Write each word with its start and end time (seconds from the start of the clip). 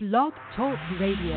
Blog 0.00 0.32
Talk 0.54 0.78
Radio. 1.00 1.34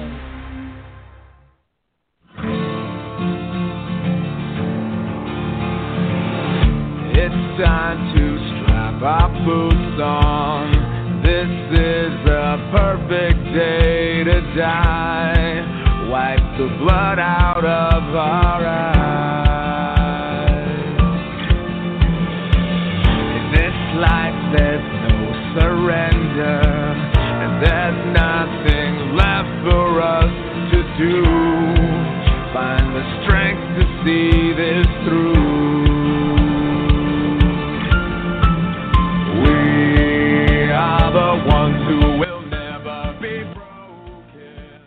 It's 7.09 7.41
time 7.57 8.13
to 8.13 8.23
strap 8.61 9.01
our 9.01 9.29
boots 9.45 9.99
on. 9.99 10.69
This 11.23 11.49
is 11.73 12.13
a 12.29 12.69
perfect 12.71 13.41
day 13.55 14.23
to 14.25 14.41
die. 14.55 16.07
Wipe 16.11 16.57
the 16.59 16.67
blood 16.77 17.17
out 17.17 17.65
of 17.65 18.15
our 18.15 18.63
eyes. 18.63 19.01
In 23.25 23.43
this 23.53 23.77
life, 23.97 24.37
there's 24.55 24.85
no 25.09 25.33
surrender, 25.59 26.61
there's 27.61 28.15
nothing 28.15 29.15
left 29.15 29.53
for 29.63 30.01
us 30.01 30.33
to 30.71 30.81
do. 30.97 31.21
Find 32.53 32.95
the 32.95 33.03
strength 33.21 33.61
to 33.77 33.83
see 34.03 34.53
this 34.57 34.87
through. 35.05 35.51
We 39.43 40.71
are 40.71 41.11
the 41.13 41.31
ones 41.47 41.79
who 41.87 41.99
will 42.17 42.41
never 42.49 43.15
be 43.21 43.43
broken. 43.53 44.81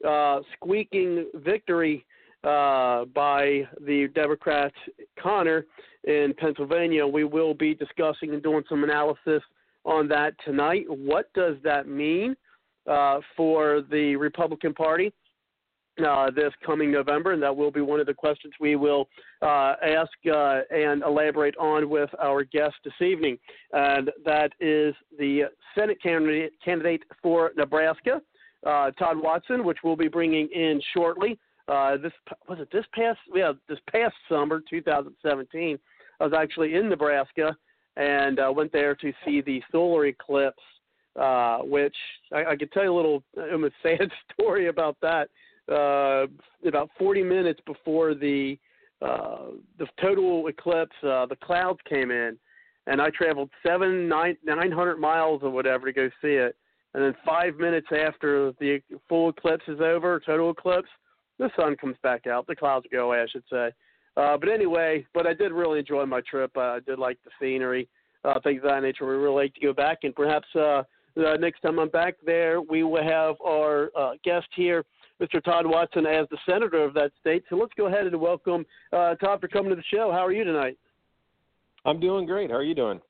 uh, 0.08 0.40
squeaking 0.56 1.26
victory 1.36 2.06
uh, 2.48 3.06
by 3.06 3.68
the 3.86 4.08
Democrat 4.16 4.72
Conor 5.20 5.66
in 6.06 6.34
Pennsylvania. 6.38 7.06
We 7.06 7.24
will 7.24 7.54
be 7.54 7.76
discussing 7.76 8.34
and 8.34 8.42
doing 8.42 8.64
some 8.70 8.84
analysis 8.84 9.42
on 9.84 10.08
that 10.10 10.34
tonight. 10.46 10.86
What 10.88 11.32
does 11.34 11.56
that 11.64 11.88
mean 11.88 12.36
uh, 12.90 13.20
for 13.36 13.82
the 13.90 14.16
Republican 14.16 14.74
Party? 14.74 15.12
uh, 16.06 16.30
this 16.32 16.54
coming 16.66 16.92
November, 16.92 17.32
and 17.32 17.42
that 17.42 17.56
will 17.56 17.72
be 17.72 17.82
one 17.82 18.00
of 18.00 18.06
the 18.06 18.14
questions 18.14 18.54
we 18.60 18.76
will 18.76 19.10
uh, 19.42 19.74
ask 19.84 20.12
uh, 20.32 20.62
and 20.70 21.02
elaborate 21.04 21.58
on 21.58 21.90
with 21.90 22.10
our 22.22 22.44
guest 22.44 22.76
this 22.84 22.94
evening. 23.02 23.38
And 23.74 24.12
that 24.26 24.52
is 24.60 24.94
the 25.18 25.46
Senate 25.76 25.98
candidate, 26.02 26.54
candidate 26.64 27.04
for 27.22 27.52
Nebraska, 27.58 28.22
uh, 28.66 28.92
Todd 28.92 29.18
Watson, 29.18 29.64
which 29.66 29.80
we'll 29.84 29.96
be 29.96 30.08
bringing 30.08 30.48
in 30.54 30.82
shortly. 30.94 31.40
Uh, 31.68 31.98
this 31.98 32.14
was 32.48 32.60
it. 32.60 32.70
This 32.72 32.86
past 32.94 33.20
yeah, 33.34 33.54
this 33.68 33.80
past 33.92 34.16
summer, 34.30 34.62
2017, 34.70 35.78
I 36.20 36.24
was 36.24 36.34
actually 36.38 36.76
in 36.76 36.90
Nebraska 36.90 37.56
and 37.98 38.40
uh, 38.40 38.52
went 38.56 38.72
there 38.72 38.96
to 38.96 39.12
see 39.26 39.42
the 39.42 39.62
solar 39.72 40.06
eclipse. 40.06 40.64
Uh, 41.16 41.58
which 41.64 41.96
I, 42.32 42.46
I 42.52 42.56
could 42.56 42.72
tell 42.72 42.84
you 42.84 42.94
a 42.94 42.96
little 42.96 43.24
almost 43.52 43.74
sad 43.82 44.08
story 44.34 44.68
about 44.68 44.98
that 45.02 45.30
uh, 45.68 46.28
about 46.68 46.90
40 47.00 47.24
minutes 47.24 47.60
before 47.66 48.14
the 48.14 48.58
uh, 49.02 49.52
the 49.78 49.86
total 50.02 50.48
eclipse, 50.48 50.96
uh, 51.04 51.26
the 51.28 51.38
clouds 51.44 51.80
came 51.88 52.10
in, 52.10 52.36
and 52.88 53.00
I 53.00 53.10
traveled 53.12 53.50
seven 53.66 54.08
nine 54.08 54.38
nine 54.44 54.72
hundred 54.72 54.98
miles 54.98 55.42
or 55.44 55.52
whatever 55.52 55.86
to 55.86 55.94
go 55.94 56.10
see 56.22 56.34
it. 56.34 56.56
And 56.94 57.04
then 57.04 57.14
five 57.24 57.58
minutes 57.58 57.88
after 57.92 58.54
the 58.60 58.82
full 59.08 59.30
eclipse 59.30 59.66
is 59.68 59.82
over, 59.82 60.20
total 60.26 60.50
eclipse, 60.50 60.88
the 61.40 61.50
sun 61.56 61.76
comes 61.76 61.98
back 62.04 62.28
out. 62.28 62.48
The 62.48 62.56
clouds 62.56 62.86
go 62.92 63.08
away, 63.08 63.20
I 63.20 63.28
should 63.28 63.44
say. 63.50 63.72
Uh, 64.16 64.38
but 64.38 64.50
anyway, 64.50 65.06
but 65.14 65.28
I 65.28 65.34
did 65.34 65.52
really 65.52 65.80
enjoy 65.80 66.06
my 66.06 66.22
trip. 66.22 66.52
Uh, 66.58 66.62
I 66.62 66.80
did 66.80 66.98
like 66.98 67.18
the 67.24 67.32
scenery, 67.40 67.88
uh, 68.26 68.40
things 68.42 68.62
of 68.64 68.70
that 68.70 68.82
nature. 68.82 69.06
We 69.06 69.16
really 69.16 69.44
like 69.44 69.54
to 69.56 69.62
go 69.62 69.74
back, 69.74 70.00
and 70.04 70.16
perhaps 70.16 70.48
uh, 70.56 70.84
uh, 71.18 71.36
next 71.40 71.62
time 71.62 71.80
I'm 71.80 71.90
back 71.90 72.16
there, 72.26 72.62
we 72.62 72.84
will 72.84 73.04
have 73.04 73.36
our 73.46 73.92
uh, 73.98 74.14
guest 74.24 74.48
here. 74.56 74.84
Mr. 75.22 75.44
Todd 75.44 75.66
Watson 75.66 76.06
as 76.06 76.28
the 76.30 76.38
senator 76.48 76.84
of 76.84 76.94
that 76.94 77.12
state. 77.20 77.44
So 77.50 77.56
let's 77.56 77.74
go 77.76 77.88
ahead 77.88 78.06
and 78.06 78.20
welcome 78.20 78.66
uh, 78.94 79.16
Todd 79.16 79.42
for 79.42 79.48
coming 79.48 79.72
to 79.72 79.76
the 79.76 79.84
show. 79.92 80.12
How 80.12 80.24
are 80.24 80.32
you 80.32 80.44
tonight? 80.44 80.78
I'm 81.86 82.00
doing 82.00 82.28
great. 82.28 82.52
How 82.52 82.58
are 82.58 82.64
you 82.64 82.76
doing? 82.76 83.02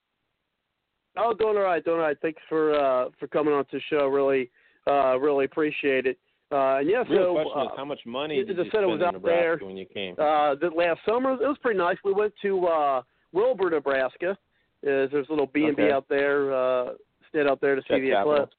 Oh, 1.18 1.34
doing 1.34 1.58
all 1.58 1.64
right, 1.64 1.84
doing 1.84 1.98
all 1.98 2.06
right. 2.06 2.18
Thanks 2.22 2.42
for 2.48 2.74
uh, 2.74 3.10
for 3.20 3.28
coming 3.28 3.54
on 3.54 3.66
to 3.66 3.78
the 3.78 3.82
show. 3.90 4.08
Really, 4.08 4.52
uh, 4.88 5.18
really 5.20 5.46
appreciate 5.46 6.06
it. 6.06 6.18
Uh, 6.50 6.78
and 6.78 6.90
yeah, 6.90 7.04
Real 7.10 7.24
so 7.24 7.34
question 7.34 7.54
uh, 7.58 7.64
is 7.66 7.70
how 7.76 7.86
much 7.86 8.00
money 8.06 8.40
the 8.40 8.54
did 8.54 8.58
you 8.58 8.64
Senate 8.72 8.72
spend 8.72 8.88
was 8.88 9.00
in 9.02 9.06
out 9.06 9.14
Nebraska 9.14 9.58
there. 9.60 9.68
when 9.68 9.76
you 9.78 9.86
came? 9.86 10.14
uh, 10.14 10.56
the 10.56 10.70
last 10.76 11.00
summer 11.06 11.34
it 11.34 11.48
was 11.48 11.58
pretty 11.62 11.78
nice. 11.78 11.98
We 12.06 12.14
went 12.14 12.34
to 12.42 12.66
uh, 12.68 13.02
Wilber, 13.34 13.70
Nebraska. 13.70 14.38
Is 14.84 15.12
there's 15.12 15.28
a 15.28 15.32
little 15.32 15.48
B 15.48 15.66
and 15.66 15.76
B 15.76 15.92
out 15.92 16.06
there. 16.08 16.54
Uh, 16.54 16.94
stayed 17.30 17.48
out 17.48 17.60
there 17.60 17.76
to 17.76 17.82
see 17.90 18.00
the 18.00 18.18
eclipse. 18.20 18.56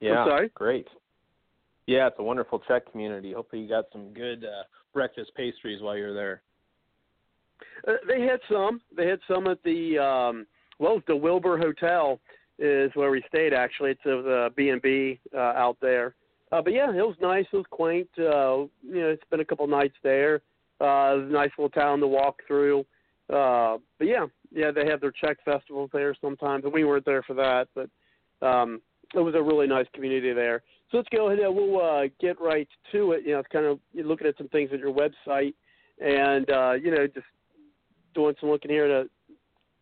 yeah, 0.00 0.24
sorry? 0.24 0.50
great. 0.54 0.88
Yeah, 1.86 2.06
it's 2.06 2.16
a 2.18 2.22
wonderful 2.22 2.60
Czech 2.66 2.90
community. 2.90 3.32
Hopefully, 3.32 3.62
you 3.62 3.68
got 3.68 3.86
some 3.92 4.14
good 4.14 4.44
uh, 4.44 4.62
breakfast 4.94 5.32
pastries 5.36 5.82
while 5.82 5.96
you're 5.96 6.14
there. 6.14 6.42
Uh, 7.86 7.94
they 8.08 8.22
had 8.22 8.40
some. 8.50 8.80
They 8.96 9.08
had 9.08 9.18
some 9.28 9.46
at 9.48 9.62
the 9.64 9.98
um, 9.98 10.46
well, 10.78 11.02
the 11.06 11.16
Wilber 11.16 11.58
Hotel 11.58 12.18
is 12.62 12.90
where 12.94 13.10
we 13.10 13.22
stayed. 13.28 13.52
Actually, 13.52 13.90
it's 13.90 14.06
a 14.06 14.50
B 14.54 14.68
and 14.68 14.80
B 14.80 15.18
uh, 15.34 15.38
out 15.38 15.76
there. 15.82 16.14
Uh, 16.52 16.62
but 16.62 16.72
yeah, 16.72 16.90
it 16.90 16.96
was 16.96 17.16
nice. 17.20 17.46
It 17.52 17.56
was 17.56 17.66
quaint. 17.70 18.08
Uh, 18.18 18.68
you 18.82 19.00
know, 19.00 19.08
it's 19.08 19.24
been 19.30 19.40
a 19.40 19.44
couple 19.44 19.66
nights 19.66 19.96
there. 20.02 20.42
Uh, 20.80 21.14
it 21.14 21.20
was 21.20 21.26
a 21.28 21.32
nice 21.32 21.50
little 21.58 21.70
town 21.70 21.98
to 22.00 22.06
walk 22.06 22.40
through. 22.46 22.80
Uh, 23.32 23.78
but 23.98 24.06
yeah, 24.06 24.26
yeah, 24.54 24.70
they 24.70 24.86
have 24.86 25.00
their 25.00 25.12
Czech 25.12 25.38
festivals 25.44 25.90
there 25.92 26.14
sometimes, 26.20 26.64
and 26.64 26.72
we 26.72 26.84
weren't 26.84 27.04
there 27.04 27.22
for 27.22 27.34
that. 27.34 27.68
But 27.74 27.88
um, 28.46 28.80
it 29.14 29.20
was 29.20 29.34
a 29.34 29.42
really 29.42 29.66
nice 29.66 29.86
community 29.94 30.32
there. 30.32 30.62
So 30.90 30.98
let's 30.98 31.08
go 31.08 31.28
ahead 31.28 31.38
and 31.38 31.54
we'll 31.54 31.80
uh, 31.80 32.02
get 32.20 32.40
right 32.40 32.68
to 32.92 33.12
it. 33.12 33.22
You 33.24 33.32
know, 33.32 33.38
it's 33.40 33.48
kind 33.48 33.66
of 33.66 33.78
looking 33.94 34.26
at 34.26 34.36
some 34.36 34.48
things 34.48 34.70
at 34.72 34.78
your 34.78 34.92
website, 34.92 35.54
and 36.04 36.48
uh, 36.50 36.72
you 36.72 36.90
know, 36.90 37.06
just 37.06 37.26
doing 38.14 38.34
some 38.40 38.50
looking 38.50 38.70
here 38.70 38.86
to, 38.86 39.08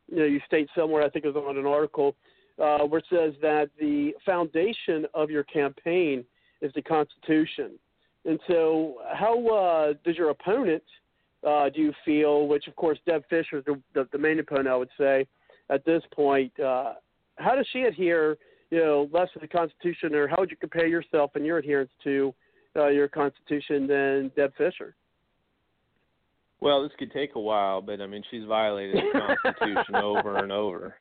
you 0.08 0.16
know, 0.16 0.24
you 0.24 0.41
state 0.47 0.68
somewhere, 0.76 1.02
I 1.02 1.08
think 1.08 1.24
it 1.24 1.34
was 1.34 1.44
on 1.48 1.56
an 1.58 1.66
article, 1.66 2.14
uh, 2.60 2.81
where 2.81 2.98
it 2.98 3.06
says 3.10 3.32
that 3.43 3.71
the 3.78 4.12
foundation 4.25 5.06
of 5.15 5.31
your 5.31 5.44
campaign 5.44 6.25
is 6.60 6.72
the 6.75 6.82
Constitution. 6.82 7.72
And 8.26 8.38
so, 8.47 8.97
how 9.15 9.47
uh, 9.48 9.94
does 10.04 10.16
your 10.16 10.31
opponent, 10.31 10.82
uh, 11.47 11.71
do 11.71 11.81
you 11.81 11.93
feel, 12.04 12.47
which 12.48 12.66
of 12.66 12.76
course 12.76 12.98
Deb 13.06 13.25
Fischer 13.31 13.59
is 13.59 13.65
the, 13.65 13.81
the, 13.94 14.06
the 14.12 14.19
main 14.19 14.38
opponent, 14.38 14.69
I 14.69 14.76
would 14.76 14.91
say, 14.98 15.26
at 15.71 15.84
this 15.87 16.03
point, 16.15 16.53
uh, 16.60 16.94
how 17.37 17.54
does 17.54 17.66
she 17.72 17.82
adhere, 17.82 18.37
you 18.71 18.78
know, 18.78 19.09
less 19.12 19.28
to 19.32 19.38
the 19.38 19.48
Constitution, 19.48 20.15
or 20.15 20.28
how 20.28 20.37
would 20.38 20.50
you 20.50 20.56
compare 20.56 20.87
yourself 20.87 21.31
and 21.34 21.47
your 21.47 21.59
adherence 21.59 21.91
to 22.04 22.34
uh, 22.77 22.88
your 22.88 23.09
Constitution 23.09 23.87
than 23.87 24.31
Deb 24.37 24.53
Fischer? 24.56 24.94
Well, 26.60 26.82
this 26.82 26.92
could 26.98 27.10
take 27.12 27.37
a 27.37 27.41
while, 27.41 27.81
but 27.81 28.03
I 28.03 28.06
mean, 28.06 28.22
she's 28.31 28.44
violated 28.44 28.97
the 28.97 29.21
Constitution 29.42 29.94
over 29.94 30.37
and 30.37 30.53
over. 30.53 30.97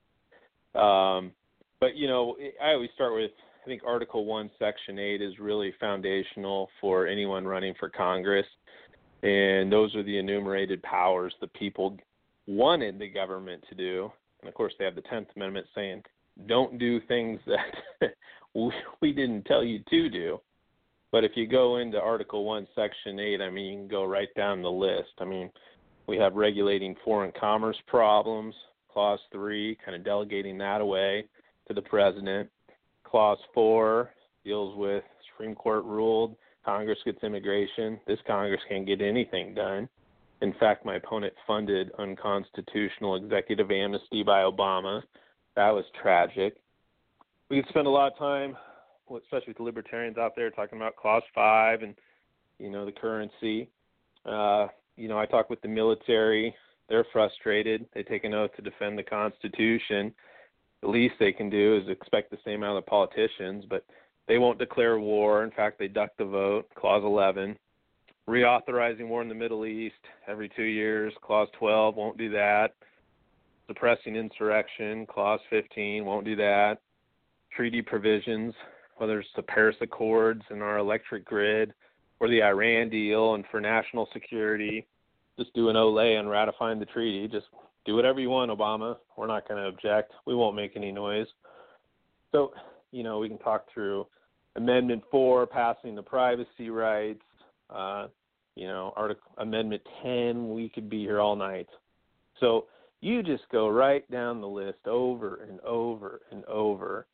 Um, 0.73 1.33
but 1.79 1.95
you 1.95 2.07
know, 2.07 2.35
I 2.61 2.71
always 2.71 2.89
start 2.95 3.13
with 3.13 3.31
I 3.63 3.67
think 3.67 3.81
Article 3.85 4.25
One, 4.25 4.49
Section 4.57 4.99
Eight 4.99 5.21
is 5.21 5.37
really 5.39 5.73
foundational 5.79 6.69
for 6.79 7.07
anyone 7.07 7.45
running 7.45 7.73
for 7.79 7.89
Congress, 7.89 8.45
and 9.21 9.71
those 9.71 9.93
are 9.95 10.03
the 10.03 10.17
enumerated 10.17 10.81
powers 10.83 11.33
the 11.41 11.47
people 11.47 11.97
wanted 12.47 12.99
the 12.99 13.07
government 13.09 13.63
to 13.69 13.75
do. 13.75 14.11
And 14.41 14.49
of 14.49 14.55
course, 14.55 14.73
they 14.79 14.85
have 14.85 14.95
the 14.95 15.01
Tenth 15.01 15.27
Amendment 15.35 15.67
saying, 15.75 16.03
"Don't 16.47 16.79
do 16.79 16.99
things 17.01 17.39
that 17.45 18.13
we- 18.53 18.73
we 19.01 19.11
didn't 19.11 19.45
tell 19.45 19.63
you 19.63 19.79
to 19.89 20.09
do." 20.09 20.39
But 21.11 21.23
if 21.23 21.31
you 21.35 21.47
go 21.47 21.77
into 21.77 21.99
Article 21.99 22.45
1, 22.45 22.67
Section 22.75 23.19
8, 23.19 23.41
I 23.41 23.49
mean, 23.49 23.65
you 23.65 23.77
can 23.79 23.87
go 23.87 24.05
right 24.05 24.29
down 24.35 24.61
the 24.61 24.71
list. 24.71 25.09
I 25.19 25.25
mean, 25.25 25.49
we 26.07 26.17
have 26.17 26.35
regulating 26.35 26.95
foreign 27.03 27.31
commerce 27.31 27.77
problems, 27.87 28.53
Clause 28.93 29.19
3, 29.31 29.75
kind 29.83 29.95
of 29.95 30.03
delegating 30.03 30.57
that 30.59 30.81
away 30.81 31.25
to 31.69 31.73
the 31.73 31.81
president. 31.81 32.49
Clause 33.05 33.39
4 33.53 34.11
deals 34.43 34.77
with 34.77 35.03
Supreme 35.31 35.55
Court 35.55 35.85
ruled 35.85 36.35
Congress 36.65 36.99
gets 37.05 37.23
immigration. 37.23 37.99
This 38.05 38.19
Congress 38.27 38.61
can't 38.69 38.85
get 38.85 39.01
anything 39.01 39.53
done. 39.53 39.89
In 40.41 40.53
fact, 40.59 40.85
my 40.85 40.95
opponent 40.95 41.33
funded 41.47 41.91
unconstitutional 41.97 43.15
executive 43.15 43.71
amnesty 43.71 44.23
by 44.23 44.43
Obama. 44.43 45.01
That 45.55 45.71
was 45.71 45.83
tragic. 46.01 46.57
We 47.49 47.61
could 47.61 47.69
spend 47.69 47.87
a 47.87 47.89
lot 47.89 48.11
of 48.11 48.17
time, 48.19 48.55
especially 49.09 49.49
with 49.49 49.57
the 49.57 49.63
libertarians 49.63 50.17
out 50.17 50.33
there, 50.35 50.49
talking 50.51 50.77
about 50.77 50.95
Clause 50.95 51.23
5 51.33 51.81
and, 51.81 51.95
you 52.59 52.69
know, 52.69 52.85
the 52.85 52.91
currency. 52.91 53.69
Uh, 54.25 54.67
you 54.95 55.07
know, 55.07 55.17
I 55.17 55.25
talk 55.25 55.49
with 55.49 55.61
the 55.61 55.67
military. 55.67 56.53
They're 56.87 57.05
frustrated. 57.11 57.85
They 57.93 58.03
take 58.03 58.23
an 58.23 58.33
oath 58.33 58.51
to 58.57 58.61
defend 58.61 58.97
the 58.97 59.03
Constitution. 59.03 60.13
The 60.81 60.87
least 60.87 61.15
they 61.19 61.33
can 61.33 61.49
do 61.49 61.77
is 61.77 61.89
expect 61.89 62.31
the 62.31 62.37
same 62.45 62.63
out 62.63 62.77
of 62.77 62.83
the 62.83 62.89
politicians, 62.89 63.65
but 63.69 63.85
they 64.27 64.37
won't 64.37 64.59
declare 64.59 64.99
war. 64.99 65.43
In 65.43 65.51
fact, 65.51 65.79
they 65.79 65.87
duck 65.87 66.11
the 66.17 66.25
vote. 66.25 66.67
Clause 66.75 67.03
11 67.03 67.57
reauthorizing 68.29 69.07
war 69.07 69.21
in 69.21 69.27
the 69.27 69.35
Middle 69.35 69.65
East 69.65 69.95
every 70.27 70.49
two 70.55 70.63
years. 70.63 71.11
Clause 71.23 71.47
12 71.57 71.95
won't 71.95 72.17
do 72.17 72.29
that. 72.29 72.75
Suppressing 73.67 74.15
insurrection. 74.15 75.05
Clause 75.07 75.39
15 75.49 76.05
won't 76.05 76.25
do 76.25 76.35
that. 76.35 76.77
Treaty 77.55 77.81
provisions, 77.81 78.53
whether 78.97 79.19
it's 79.19 79.29
the 79.35 79.41
Paris 79.41 79.75
Accords 79.81 80.43
and 80.49 80.61
our 80.61 80.77
electric 80.77 81.25
grid, 81.25 81.73
or 82.19 82.27
the 82.27 82.43
Iran 82.43 82.89
deal, 82.89 83.33
and 83.33 83.43
for 83.49 83.59
national 83.59 84.07
security, 84.13 84.85
just 85.37 85.53
do 85.53 85.69
an 85.69 85.75
Olay 85.75 86.19
and 86.19 86.29
ratifying 86.29 86.79
the 86.79 86.85
treaty. 86.85 87.27
Just 87.27 87.47
do 87.89 87.95
whatever 87.95 88.19
you 88.19 88.29
want, 88.29 88.51
Obama. 88.51 88.97
We're 89.17 89.25
not 89.25 89.47
going 89.47 89.61
to 89.61 89.67
object. 89.67 90.11
We 90.27 90.35
won't 90.35 90.55
make 90.55 90.73
any 90.75 90.91
noise. 90.91 91.25
So, 92.31 92.53
you 92.91 93.01
know, 93.01 93.17
we 93.17 93.27
can 93.27 93.39
talk 93.39 93.65
through 93.73 94.05
Amendment 94.55 95.01
4, 95.09 95.47
passing 95.47 95.95
the 95.95 96.03
privacy 96.03 96.69
rights, 96.69 97.23
uh, 97.71 98.07
you 98.55 98.67
know, 98.67 98.93
Article 98.95 99.31
Amendment 99.39 99.81
10, 100.03 100.53
we 100.53 100.69
could 100.69 100.87
be 100.87 100.99
here 100.99 101.19
all 101.19 101.35
night. 101.35 101.67
So 102.39 102.65
you 103.01 103.23
just 103.23 103.43
go 103.51 103.69
right 103.69 104.09
down 104.11 104.39
the 104.39 104.47
list 104.47 104.85
over 104.85 105.39
and 105.49 105.59
over 105.61 106.21
and 106.31 106.45
over. 106.45 107.07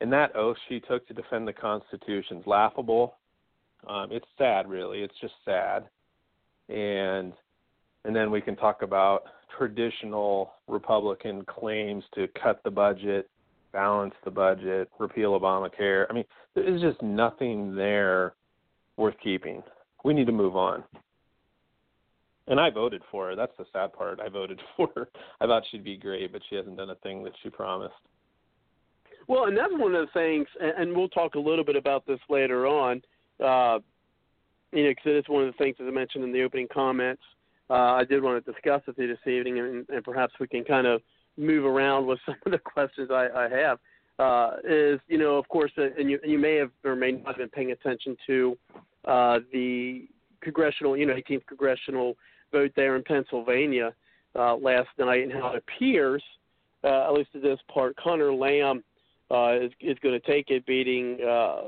And 0.00 0.12
that 0.12 0.36
oath 0.36 0.56
she 0.68 0.78
took 0.80 1.06
to 1.08 1.14
defend 1.14 1.48
the 1.48 1.52
Constitution 1.52 2.36
is 2.38 2.46
laughable. 2.46 3.16
Um, 3.88 4.08
it's 4.12 4.26
sad, 4.38 4.68
really. 4.68 5.00
It's 5.00 5.18
just 5.20 5.34
sad. 5.44 5.88
And 6.68 7.32
and 8.04 8.14
then 8.14 8.30
we 8.30 8.40
can 8.40 8.56
talk 8.56 8.82
about 8.82 9.24
traditional 9.56 10.52
Republican 10.68 11.44
claims 11.44 12.04
to 12.14 12.28
cut 12.42 12.62
the 12.64 12.70
budget, 12.70 13.28
balance 13.72 14.14
the 14.24 14.30
budget, 14.30 14.90
repeal 14.98 15.38
Obamacare. 15.38 16.06
I 16.10 16.12
mean, 16.12 16.24
there's 16.54 16.80
just 16.80 17.02
nothing 17.02 17.74
there 17.74 18.34
worth 18.96 19.14
keeping 19.22 19.62
we 20.04 20.14
need 20.14 20.26
to 20.26 20.32
move 20.32 20.56
on. 20.56 20.82
And 22.48 22.58
I 22.58 22.70
voted 22.70 23.02
for 23.10 23.28
her. 23.28 23.36
That's 23.36 23.52
the 23.56 23.64
sad 23.72 23.92
part. 23.92 24.20
I 24.20 24.28
voted 24.28 24.60
for 24.76 24.88
her. 24.96 25.08
I 25.40 25.46
thought 25.46 25.62
she'd 25.70 25.84
be 25.84 25.96
great, 25.96 26.32
but 26.32 26.42
she 26.48 26.56
hasn't 26.56 26.76
done 26.76 26.90
a 26.90 26.96
thing 26.96 27.22
that 27.24 27.32
she 27.42 27.50
promised. 27.50 27.94
Well, 29.28 29.44
and 29.44 29.56
that's 29.56 29.72
one 29.72 29.94
of 29.94 30.06
the 30.06 30.12
things, 30.12 30.48
and 30.60 30.96
we'll 30.96 31.08
talk 31.08 31.36
a 31.36 31.38
little 31.38 31.64
bit 31.64 31.76
about 31.76 32.04
this 32.06 32.18
later 32.28 32.66
on. 32.66 33.00
Uh, 33.38 33.78
you 34.72 34.84
know, 34.84 34.90
because 34.90 35.02
it's 35.04 35.28
one 35.28 35.44
of 35.44 35.52
the 35.52 35.64
things 35.64 35.76
that 35.78 35.86
I 35.86 35.90
mentioned 35.90 36.24
in 36.24 36.32
the 36.32 36.42
opening 36.42 36.66
comments. 36.72 37.22
Uh, 37.72 37.94
I 37.94 38.04
did 38.04 38.22
want 38.22 38.44
to 38.44 38.52
discuss 38.52 38.82
with 38.86 38.98
you 38.98 39.08
this 39.08 39.26
evening, 39.26 39.58
and, 39.58 39.88
and 39.88 40.04
perhaps 40.04 40.34
we 40.38 40.46
can 40.46 40.62
kind 40.62 40.86
of 40.86 41.00
move 41.38 41.64
around 41.64 42.06
with 42.06 42.18
some 42.26 42.36
of 42.44 42.52
the 42.52 42.58
questions 42.58 43.08
I, 43.10 43.28
I 43.34 43.48
have. 43.48 43.78
Uh, 44.18 44.56
is 44.62 45.00
you 45.08 45.16
know, 45.16 45.36
of 45.36 45.48
course, 45.48 45.72
uh, 45.78 45.86
and 45.98 46.10
you, 46.10 46.18
you 46.22 46.38
may 46.38 46.56
have 46.56 46.70
or 46.84 46.94
may 46.94 47.12
not 47.12 47.28
have 47.28 47.38
been 47.38 47.48
paying 47.48 47.72
attention 47.72 48.14
to 48.26 48.58
uh, 49.06 49.38
the 49.54 50.06
congressional, 50.42 50.98
you 50.98 51.06
know, 51.06 51.14
18th 51.14 51.46
congressional 51.46 52.14
vote 52.52 52.72
there 52.76 52.94
in 52.94 53.02
Pennsylvania 53.04 53.94
uh, 54.38 54.54
last 54.56 54.90
night, 54.98 55.22
and 55.22 55.32
how 55.32 55.54
it 55.54 55.64
appears, 55.66 56.22
uh, 56.84 57.06
at 57.06 57.14
least 57.14 57.30
at 57.34 57.40
this 57.40 57.58
part, 57.72 57.96
Conor 57.96 58.34
Lamb 58.34 58.84
uh, 59.30 59.54
is, 59.54 59.72
is 59.80 59.96
going 60.02 60.20
to 60.20 60.26
take 60.26 60.50
it, 60.50 60.66
beating 60.66 61.18
uh, 61.26 61.62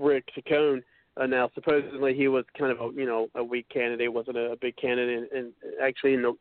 Rick 0.00 0.28
Saccone. 0.38 0.84
Uh, 1.16 1.26
now, 1.26 1.50
supposedly 1.54 2.14
he 2.14 2.28
was 2.28 2.44
kind 2.58 2.72
of 2.72 2.80
a 2.80 2.90
you 2.94 3.06
know 3.06 3.28
a 3.34 3.44
weak 3.44 3.68
candidate, 3.68 4.12
wasn't 4.12 4.36
a, 4.36 4.52
a 4.52 4.56
big 4.56 4.76
candidate, 4.76 5.28
and, 5.30 5.32
and 5.32 5.52
actually 5.82 6.14
in 6.14 6.22
the 6.22 6.32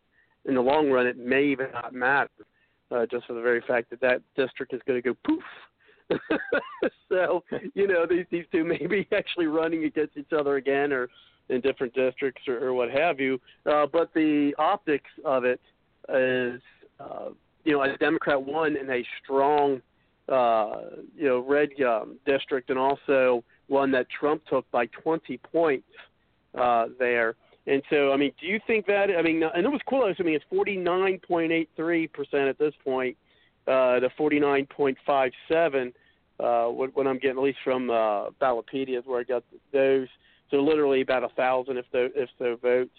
in 0.46 0.56
the 0.56 0.62
long 0.62 0.90
run, 0.90 1.06
it 1.06 1.18
may 1.18 1.44
even 1.44 1.68
not 1.72 1.94
matter, 1.94 2.30
uh, 2.90 3.06
just 3.12 3.26
for 3.28 3.34
the 3.34 3.42
very 3.42 3.62
fact 3.68 3.90
that 3.90 4.02
that 4.02 4.22
district 4.36 4.74
is 4.74 4.82
going 4.88 5.02
to 5.02 5.08
go 5.08 5.18
poof 5.26 5.44
so 7.10 7.44
you 7.74 7.88
know 7.88 8.06
these 8.06 8.26
these 8.32 8.46
two 8.52 8.64
may 8.64 8.86
be 8.88 9.08
actually 9.16 9.48
running 9.48 9.86
against 9.86 10.18
each 10.18 10.34
other 10.38 10.56
again, 10.58 10.92
or 10.92 11.10
in 11.50 11.62
different 11.62 11.94
districts, 11.94 12.42
or, 12.48 12.60
or 12.60 12.74
what 12.74 12.90
have 12.90 13.20
you. 13.20 13.40
Uh, 13.66 13.86
but 13.92 14.14
the 14.14 14.54
optics 14.58 15.10
of 15.26 15.44
it 15.44 15.60
is, 16.10 16.62
uh, 17.00 17.30
you 17.64 17.74
know, 17.74 17.84
a 17.84 17.98
Democrat 17.98 18.42
won 18.42 18.76
in 18.78 18.90
a 18.90 19.04
strong, 19.22 19.82
uh, 20.30 20.82
you 21.16 21.28
know, 21.28 21.40
red 21.40 21.70
um, 21.82 22.18
district, 22.26 22.70
and 22.70 22.80
also 22.80 23.44
one 23.72 23.92
that 23.92 24.08
Trump 24.10 24.44
took 24.48 24.70
by 24.72 24.86
20 24.88 25.38
points 25.38 25.88
uh, 26.58 26.88
there. 27.00 27.36
And 27.68 27.82
so, 27.90 28.12
I 28.12 28.18
mean, 28.18 28.32
do 28.40 28.48
you 28.48 28.60
think 28.68 28.86
that? 28.88 29.10
I 29.18 29.22
mean, 29.22 29.44
and 29.44 29.66
it 29.66 29.70
was 29.70 29.82
close. 29.88 30.16
I 30.20 30.24
mean, 30.24 30.36
it's 30.36 30.46
49.83 30.52 32.12
percent 32.12 32.48
at 32.48 32.58
this 32.58 32.74
point 32.84 33.16
uh, 33.68 34.00
to 34.00 34.10
49.57 34.20 35.94
uh, 36.42 36.66
what, 36.66 37.08
I'm 37.08 37.20
getting, 37.20 37.38
at 37.38 37.44
least 37.44 37.60
from 37.64 37.90
uh, 37.90 38.32
Ballotpedia, 38.42 38.98
is 38.98 39.06
where 39.06 39.20
I 39.20 39.24
got 39.24 39.44
those. 39.72 40.08
So 40.50 40.58
literally 40.58 41.02
about 41.02 41.24
a 41.24 41.30
thousand 41.30 41.78
if 41.78 41.86
the 41.94 42.12
if 42.16 42.30
the 42.40 42.58
votes, 42.62 42.90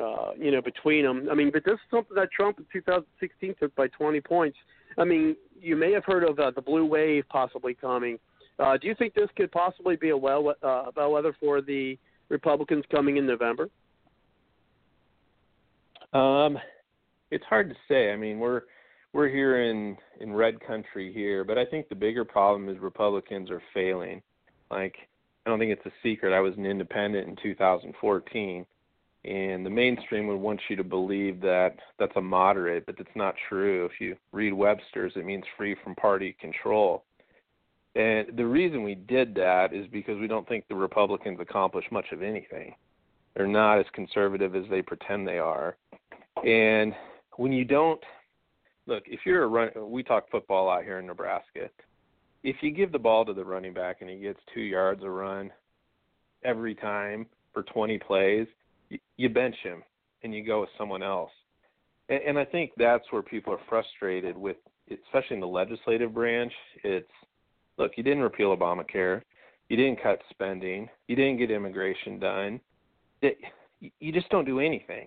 uh, 0.00 0.32
you 0.38 0.50
know, 0.50 0.60
between 0.60 1.04
them. 1.04 1.28
I 1.30 1.34
mean, 1.34 1.50
but 1.50 1.64
this 1.64 1.74
is 1.74 1.80
something 1.90 2.14
that 2.14 2.30
Trump 2.30 2.58
in 2.58 2.66
2016 2.72 3.54
took 3.58 3.74
by 3.74 3.88
20 3.88 4.20
points. 4.20 4.58
I 4.98 5.04
mean, 5.04 5.36
you 5.60 5.74
may 5.74 5.90
have 5.92 6.04
heard 6.04 6.22
of 6.22 6.38
uh, 6.38 6.50
the 6.52 6.60
blue 6.60 6.84
wave 6.84 7.24
possibly 7.28 7.74
coming. 7.74 8.14
Uh, 8.14 8.35
do 8.58 8.88
you 8.88 8.94
think 8.94 9.14
this 9.14 9.28
could 9.36 9.52
possibly 9.52 9.96
be 9.96 10.10
a 10.10 10.16
well 10.16 10.54
uh, 10.62 10.90
bellwether 10.92 11.36
for 11.38 11.60
the 11.60 11.98
Republicans 12.28 12.84
coming 12.90 13.16
in 13.16 13.26
November? 13.26 13.68
Um, 16.12 16.58
it's 17.30 17.44
hard 17.44 17.68
to 17.68 17.76
say. 17.88 18.12
I 18.12 18.16
mean, 18.16 18.38
we're 18.38 18.62
we're 19.12 19.28
here 19.28 19.62
in 19.62 19.96
in 20.20 20.32
red 20.32 20.60
country 20.60 21.12
here, 21.12 21.44
but 21.44 21.58
I 21.58 21.64
think 21.64 21.88
the 21.88 21.94
bigger 21.94 22.24
problem 22.24 22.68
is 22.68 22.78
Republicans 22.78 23.50
are 23.50 23.62
failing. 23.74 24.22
Like 24.70 24.96
I 25.44 25.50
don't 25.50 25.58
think 25.58 25.72
it's 25.72 25.86
a 25.86 25.92
secret. 26.02 26.32
I 26.32 26.40
was 26.40 26.54
an 26.56 26.66
independent 26.66 27.28
in 27.28 27.36
2014, 27.42 28.66
and 29.24 29.66
the 29.66 29.70
mainstream 29.70 30.26
would 30.26 30.36
want 30.36 30.60
you 30.68 30.76
to 30.76 30.84
believe 30.84 31.40
that 31.40 31.76
that's 31.98 32.16
a 32.16 32.20
moderate, 32.20 32.84
but 32.86 32.96
that's 32.98 33.08
not 33.14 33.34
true. 33.48 33.86
If 33.86 34.00
you 34.00 34.16
read 34.32 34.52
Webster's, 34.52 35.12
it 35.16 35.24
means 35.24 35.44
free 35.56 35.76
from 35.82 35.94
party 35.94 36.36
control. 36.40 37.04
And 37.96 38.36
the 38.36 38.44
reason 38.44 38.82
we 38.82 38.94
did 38.94 39.34
that 39.36 39.72
is 39.72 39.86
because 39.90 40.20
we 40.20 40.26
don't 40.26 40.46
think 40.46 40.68
the 40.68 40.74
Republicans 40.74 41.38
accomplish 41.40 41.86
much 41.90 42.04
of 42.12 42.22
anything. 42.22 42.74
They're 43.34 43.46
not 43.46 43.78
as 43.78 43.86
conservative 43.94 44.54
as 44.54 44.64
they 44.70 44.82
pretend 44.82 45.26
they 45.26 45.38
are. 45.38 45.76
And 46.44 46.92
when 47.36 47.52
you 47.52 47.64
don't 47.64 48.00
look, 48.86 49.04
if 49.06 49.20
you're 49.24 49.44
a 49.44 49.48
run, 49.48 49.70
we 49.76 50.02
talk 50.02 50.30
football 50.30 50.68
out 50.68 50.84
here 50.84 50.98
in 50.98 51.06
Nebraska. 51.06 51.70
If 52.42 52.56
you 52.60 52.70
give 52.70 52.92
the 52.92 52.98
ball 52.98 53.24
to 53.24 53.32
the 53.32 53.44
running 53.44 53.72
back 53.72 54.02
and 54.02 54.10
he 54.10 54.16
gets 54.16 54.38
two 54.52 54.60
yards 54.60 55.02
a 55.02 55.08
run 55.08 55.50
every 56.44 56.74
time 56.74 57.26
for 57.54 57.62
20 57.62 57.98
plays, 57.98 58.46
you, 59.16 59.28
bench 59.30 59.56
him 59.62 59.82
and 60.22 60.34
you 60.34 60.44
go 60.44 60.60
with 60.60 60.70
someone 60.76 61.02
else. 61.02 61.32
And, 62.10 62.22
and 62.22 62.38
I 62.38 62.44
think 62.44 62.72
that's 62.76 63.04
where 63.10 63.22
people 63.22 63.54
are 63.54 63.60
frustrated 63.70 64.36
with, 64.36 64.58
especially 64.90 65.36
in 65.36 65.40
the 65.40 65.46
legislative 65.46 66.12
branch. 66.12 66.52
It's 66.84 67.08
look, 67.78 67.92
you 67.96 68.02
didn't 68.02 68.22
repeal 68.22 68.56
Obamacare, 68.56 69.22
you 69.68 69.76
didn't 69.76 70.02
cut 70.02 70.20
spending, 70.30 70.88
you 71.08 71.16
didn't 71.16 71.38
get 71.38 71.50
immigration 71.50 72.18
done. 72.18 72.60
It, 73.22 73.38
you 73.80 74.12
just 74.12 74.28
don't 74.30 74.44
do 74.44 74.60
anything. 74.60 75.06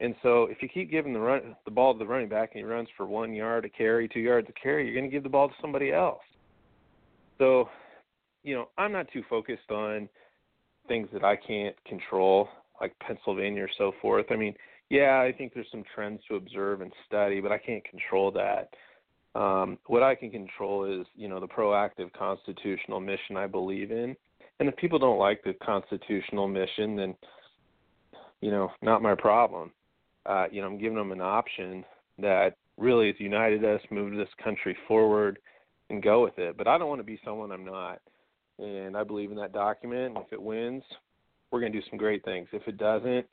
And 0.00 0.14
so 0.22 0.44
if 0.44 0.60
you 0.60 0.68
keep 0.68 0.90
giving 0.90 1.12
the 1.12 1.20
run 1.20 1.54
the 1.64 1.70
ball 1.70 1.92
to 1.92 1.98
the 1.98 2.06
running 2.06 2.28
back 2.28 2.50
and 2.54 2.58
he 2.58 2.64
runs 2.64 2.88
for 2.96 3.06
one 3.06 3.32
yard 3.32 3.64
a 3.64 3.68
carry, 3.68 4.08
two 4.08 4.20
yards 4.20 4.48
a 4.48 4.60
carry, 4.60 4.84
you're 4.84 4.94
going 4.94 5.08
to 5.08 5.14
give 5.14 5.22
the 5.22 5.28
ball 5.28 5.48
to 5.48 5.54
somebody 5.60 5.92
else. 5.92 6.22
So, 7.38 7.68
you 8.42 8.54
know, 8.54 8.68
I'm 8.76 8.90
not 8.90 9.06
too 9.12 9.22
focused 9.30 9.70
on 9.70 10.08
things 10.88 11.08
that 11.12 11.22
I 11.22 11.36
can't 11.36 11.76
control, 11.84 12.48
like 12.80 12.94
Pennsylvania 12.98 13.62
or 13.62 13.70
so 13.78 13.92
forth. 14.02 14.26
I 14.30 14.36
mean, 14.36 14.54
yeah, 14.90 15.20
I 15.20 15.32
think 15.36 15.54
there's 15.54 15.70
some 15.70 15.84
trends 15.94 16.20
to 16.28 16.34
observe 16.34 16.80
and 16.80 16.92
study, 17.06 17.40
but 17.40 17.52
I 17.52 17.58
can't 17.58 17.84
control 17.84 18.32
that. 18.32 18.70
Um, 19.34 19.78
what 19.86 20.02
I 20.02 20.14
can 20.14 20.30
control 20.30 20.84
is, 20.84 21.06
you 21.14 21.28
know, 21.28 21.40
the 21.40 21.48
proactive 21.48 22.12
constitutional 22.12 23.00
mission 23.00 23.36
I 23.36 23.46
believe 23.46 23.90
in. 23.90 24.14
And 24.60 24.68
if 24.68 24.76
people 24.76 24.98
don't 24.98 25.18
like 25.18 25.42
the 25.42 25.54
constitutional 25.64 26.46
mission, 26.48 26.96
then, 26.96 27.14
you 28.40 28.50
know, 28.50 28.70
not 28.82 29.02
my 29.02 29.14
problem 29.14 29.72
uh, 30.26 30.46
you 30.50 30.60
know, 30.60 30.68
I'm 30.68 30.78
giving 30.78 30.96
them 30.96 31.12
an 31.12 31.20
option 31.20 31.84
that 32.18 32.56
really 32.78 33.08
has 33.08 33.16
united 33.18 33.64
us, 33.64 33.80
moved 33.90 34.18
this 34.18 34.28
country 34.42 34.76
forward, 34.86 35.38
and 35.90 36.02
go 36.02 36.22
with 36.22 36.38
it. 36.38 36.56
But 36.56 36.68
I 36.68 36.78
don't 36.78 36.88
want 36.88 37.00
to 37.00 37.04
be 37.04 37.20
someone 37.24 37.52
I'm 37.52 37.64
not. 37.64 38.00
And 38.58 38.96
I 38.96 39.02
believe 39.02 39.30
in 39.30 39.36
that 39.38 39.52
document. 39.52 40.16
If 40.18 40.32
it 40.32 40.40
wins, 40.40 40.82
we're 41.50 41.60
going 41.60 41.72
to 41.72 41.80
do 41.80 41.86
some 41.90 41.98
great 41.98 42.24
things. 42.24 42.48
If 42.52 42.66
it 42.66 42.78
doesn't, 42.78 43.26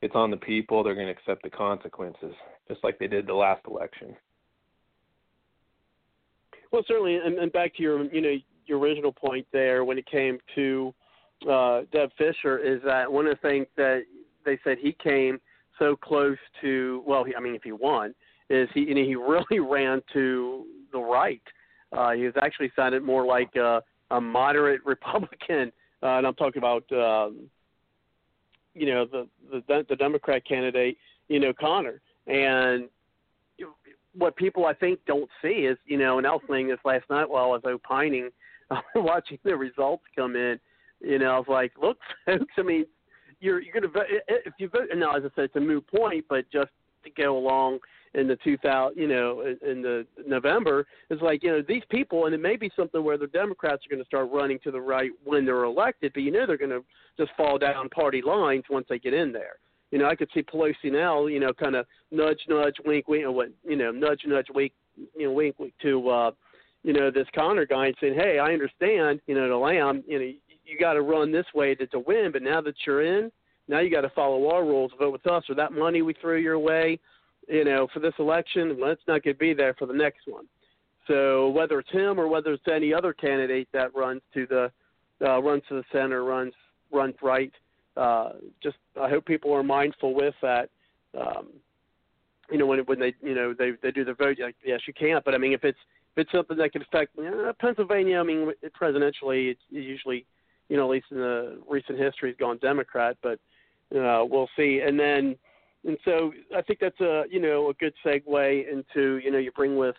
it's 0.00 0.14
on 0.14 0.30
the 0.30 0.36
people. 0.36 0.82
They're 0.82 0.94
going 0.94 1.06
to 1.06 1.12
accept 1.12 1.42
the 1.42 1.50
consequences, 1.50 2.34
just 2.68 2.82
like 2.82 2.98
they 2.98 3.06
did 3.06 3.26
the 3.26 3.34
last 3.34 3.64
election. 3.68 4.16
Well, 6.72 6.82
certainly, 6.88 7.16
and, 7.16 7.38
and 7.38 7.52
back 7.52 7.76
to 7.76 7.82
your, 7.82 8.04
you 8.04 8.20
know, 8.20 8.34
your 8.66 8.78
original 8.78 9.12
point 9.12 9.46
there 9.52 9.84
when 9.84 9.98
it 9.98 10.06
came 10.06 10.38
to 10.54 10.94
uh, 11.48 11.82
Deb 11.92 12.10
Fischer 12.16 12.58
is 12.58 12.80
that 12.84 13.10
one 13.10 13.26
of 13.26 13.36
the 13.36 13.48
things 13.48 13.66
that 13.76 14.02
they 14.44 14.58
said 14.64 14.78
he 14.80 14.96
came 15.02 15.38
so 15.78 15.96
close 15.96 16.38
to. 16.62 17.02
Well, 17.06 17.24
he, 17.24 17.34
I 17.34 17.40
mean, 17.40 17.54
if 17.54 17.62
he 17.62 17.72
won, 17.72 18.14
is 18.48 18.68
he 18.72 18.80
you 18.80 18.94
know, 18.94 19.02
he 19.02 19.14
really 19.16 19.60
ran 19.60 20.02
to 20.14 20.64
the 20.92 20.98
right. 20.98 21.42
Uh, 21.92 22.12
he 22.12 22.24
was 22.24 22.34
actually 22.40 22.72
sounded 22.74 23.02
more 23.02 23.26
like 23.26 23.54
a, 23.56 23.82
a 24.10 24.20
moderate 24.20 24.80
Republican, 24.86 25.72
uh, 26.02 26.16
and 26.16 26.26
I'm 26.26 26.34
talking 26.34 26.58
about 26.58 26.84
um, 26.92 27.40
you 28.74 28.86
know 28.86 29.04
the, 29.04 29.28
the 29.50 29.84
the 29.88 29.96
Democrat 29.96 30.42
candidate, 30.46 30.96
you 31.28 31.38
know 31.38 31.52
Conor, 31.52 32.00
and 32.26 32.88
what 34.16 34.36
people 34.36 34.66
I 34.66 34.74
think 34.74 35.00
don't 35.06 35.30
see 35.40 35.66
is 35.66 35.78
you 35.86 35.98
know, 35.98 36.18
and 36.18 36.26
I 36.26 36.32
was 36.32 36.42
saying 36.48 36.68
this 36.68 36.78
last 36.84 37.04
night 37.10 37.28
while 37.28 37.44
I 37.44 37.48
was 37.48 37.62
opining, 37.64 38.30
watching 38.94 39.38
the 39.44 39.56
results 39.56 40.04
come 40.16 40.36
in. 40.36 40.58
You 41.00 41.18
know, 41.18 41.34
I 41.34 41.38
was 41.38 41.48
like, 41.48 41.72
look, 41.80 41.98
folks, 42.26 42.52
I 42.56 42.62
mean, 42.62 42.84
you're 43.40 43.60
you're 43.60 43.74
gonna 43.74 43.88
vote 43.88 44.06
if 44.28 44.54
you 44.58 44.68
vote. 44.68 44.88
Now, 44.94 45.16
as 45.16 45.24
I 45.24 45.30
said, 45.34 45.44
it's 45.44 45.56
a 45.56 45.60
moot 45.60 45.86
point, 45.86 46.24
but 46.28 46.44
just 46.52 46.70
to 47.04 47.10
go 47.10 47.36
along 47.36 47.80
in 48.14 48.28
the 48.28 48.36
2000, 48.44 48.96
you 49.00 49.08
know, 49.08 49.40
in 49.40 49.82
the 49.82 50.06
November, 50.26 50.86
it's 51.08 51.22
like, 51.22 51.42
you 51.42 51.50
know, 51.50 51.62
these 51.66 51.82
people, 51.90 52.26
and 52.26 52.34
it 52.34 52.40
may 52.40 52.56
be 52.56 52.70
something 52.76 53.02
where 53.02 53.16
the 53.16 53.26
Democrats 53.28 53.82
are 53.86 53.90
going 53.90 54.02
to 54.02 54.06
start 54.06 54.30
running 54.30 54.58
to 54.64 54.70
the 54.70 54.80
right 54.80 55.10
when 55.24 55.46
they're 55.46 55.64
elected, 55.64 56.12
but 56.12 56.22
you 56.22 56.30
know 56.30 56.46
they're 56.46 56.58
going 56.58 56.70
to 56.70 56.84
just 57.18 57.30
fall 57.36 57.58
down 57.58 57.88
party 57.88 58.20
lines 58.22 58.64
once 58.70 58.86
they 58.88 58.98
get 58.98 59.14
in 59.14 59.32
there. 59.32 59.56
You 59.92 59.98
know, 59.98 60.08
I 60.08 60.16
could 60.16 60.30
see 60.34 60.42
Pelosi 60.42 60.90
now, 60.90 61.26
you 61.26 61.38
know, 61.38 61.52
kind 61.52 61.76
of 61.76 61.86
nudge, 62.10 62.40
nudge, 62.48 62.76
wink, 62.84 63.06
wink, 63.08 63.24
you 63.62 63.76
know, 63.76 63.92
nudge, 63.92 64.22
nudge, 64.26 64.46
wink, 64.52 64.72
you 65.16 65.26
know, 65.26 65.32
wink, 65.32 65.58
wink 65.58 65.74
to, 65.82 66.08
uh, 66.08 66.30
you 66.82 66.94
know, 66.94 67.10
this 67.10 67.26
Conor 67.34 67.66
guy 67.66 67.86
and 67.86 67.96
saying, 68.00 68.14
hey, 68.14 68.38
I 68.38 68.52
understand, 68.52 69.20
you 69.26 69.34
know, 69.34 69.46
to 69.46 69.56
Lamb, 69.56 70.02
you 70.08 70.18
know, 70.18 70.24
you 70.64 70.78
got 70.80 70.94
to 70.94 71.02
run 71.02 71.30
this 71.30 71.46
way 71.54 71.74
to, 71.74 71.86
to 71.88 71.98
win, 71.98 72.30
but 72.32 72.42
now 72.42 72.62
that 72.62 72.74
you're 72.86 73.02
in, 73.02 73.30
now 73.68 73.80
you 73.80 73.90
got 73.90 74.00
to 74.00 74.10
follow 74.10 74.48
our 74.48 74.64
rules, 74.64 74.90
vote 74.98 75.12
with 75.12 75.26
us, 75.26 75.44
or 75.48 75.54
that 75.54 75.72
money 75.72 76.02
we 76.02 76.14
threw 76.14 76.38
your 76.38 76.58
way, 76.58 76.98
you 77.48 77.64
know, 77.64 77.86
for 77.92 78.00
this 78.00 78.14
election, 78.18 78.78
let's 78.80 79.02
not 79.06 79.22
get 79.22 79.38
be 79.38 79.52
there 79.52 79.74
for 79.74 79.86
the 79.86 79.92
next 79.92 80.26
one. 80.26 80.46
So 81.06 81.50
whether 81.50 81.80
it's 81.80 81.90
him 81.90 82.18
or 82.18 82.28
whether 82.28 82.52
it's 82.52 82.62
any 82.72 82.94
other 82.94 83.12
candidate 83.12 83.68
that 83.72 83.94
runs 83.94 84.22
to 84.34 84.46
the 84.46 84.70
uh, 85.24 85.40
runs 85.40 85.62
to 85.68 85.74
the 85.74 85.84
center, 85.92 86.24
runs 86.24 86.54
runs 86.92 87.14
right, 87.22 87.52
uh, 87.96 88.32
just 88.62 88.76
I 89.00 89.08
hope 89.08 89.26
people 89.26 89.52
are 89.52 89.62
mindful 89.62 90.14
with 90.14 90.34
that. 90.42 90.70
Um, 91.18 91.48
you 92.50 92.58
know, 92.58 92.66
when 92.66 92.80
when 92.80 92.98
they 92.98 93.14
you 93.22 93.34
know 93.34 93.54
they 93.56 93.72
they 93.82 93.90
do 93.90 94.04
the 94.04 94.14
vote, 94.14 94.38
like 94.40 94.56
yes, 94.64 94.80
you 94.86 94.94
can't. 94.94 95.24
But 95.24 95.34
I 95.34 95.38
mean, 95.38 95.52
if 95.52 95.64
it's 95.64 95.78
if 96.16 96.22
it's 96.22 96.32
something 96.32 96.56
that 96.58 96.72
could 96.72 96.82
affect 96.82 97.16
you 97.16 97.24
know, 97.24 97.52
Pennsylvania, 97.58 98.18
I 98.18 98.22
mean, 98.22 98.52
presidentially, 98.80 99.50
it's 99.50 99.60
usually 99.70 100.26
you 100.68 100.76
know 100.76 100.84
at 100.84 100.90
least 100.90 101.06
in 101.10 101.18
the 101.18 101.58
recent 101.68 101.98
history, 101.98 102.30
has 102.30 102.36
gone 102.36 102.58
Democrat. 102.58 103.16
But 103.22 103.38
uh, 103.96 104.24
we'll 104.24 104.48
see. 104.56 104.82
And 104.86 104.98
then 104.98 105.36
and 105.84 105.98
so 106.04 106.32
I 106.56 106.62
think 106.62 106.78
that's 106.80 107.00
a 107.00 107.24
you 107.30 107.40
know 107.40 107.70
a 107.70 107.74
good 107.74 107.94
segue 108.04 108.72
into 108.72 109.18
you 109.18 109.30
know 109.30 109.38
you 109.38 109.50
bring 109.52 109.76
with 109.76 109.96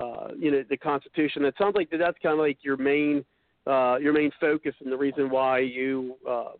uh, 0.00 0.28
you 0.36 0.50
know 0.50 0.64
the 0.68 0.76
Constitution. 0.76 1.44
It 1.44 1.54
sounds 1.58 1.76
like 1.76 1.90
that's 1.90 2.18
kind 2.22 2.34
of 2.34 2.38
like 2.38 2.58
your 2.62 2.76
main 2.76 3.24
uh, 3.66 3.98
your 4.00 4.12
main 4.12 4.30
focus 4.40 4.74
and 4.80 4.90
the 4.90 4.96
reason 4.96 5.30
why 5.30 5.58
you 5.60 6.16
uh, 6.28 6.52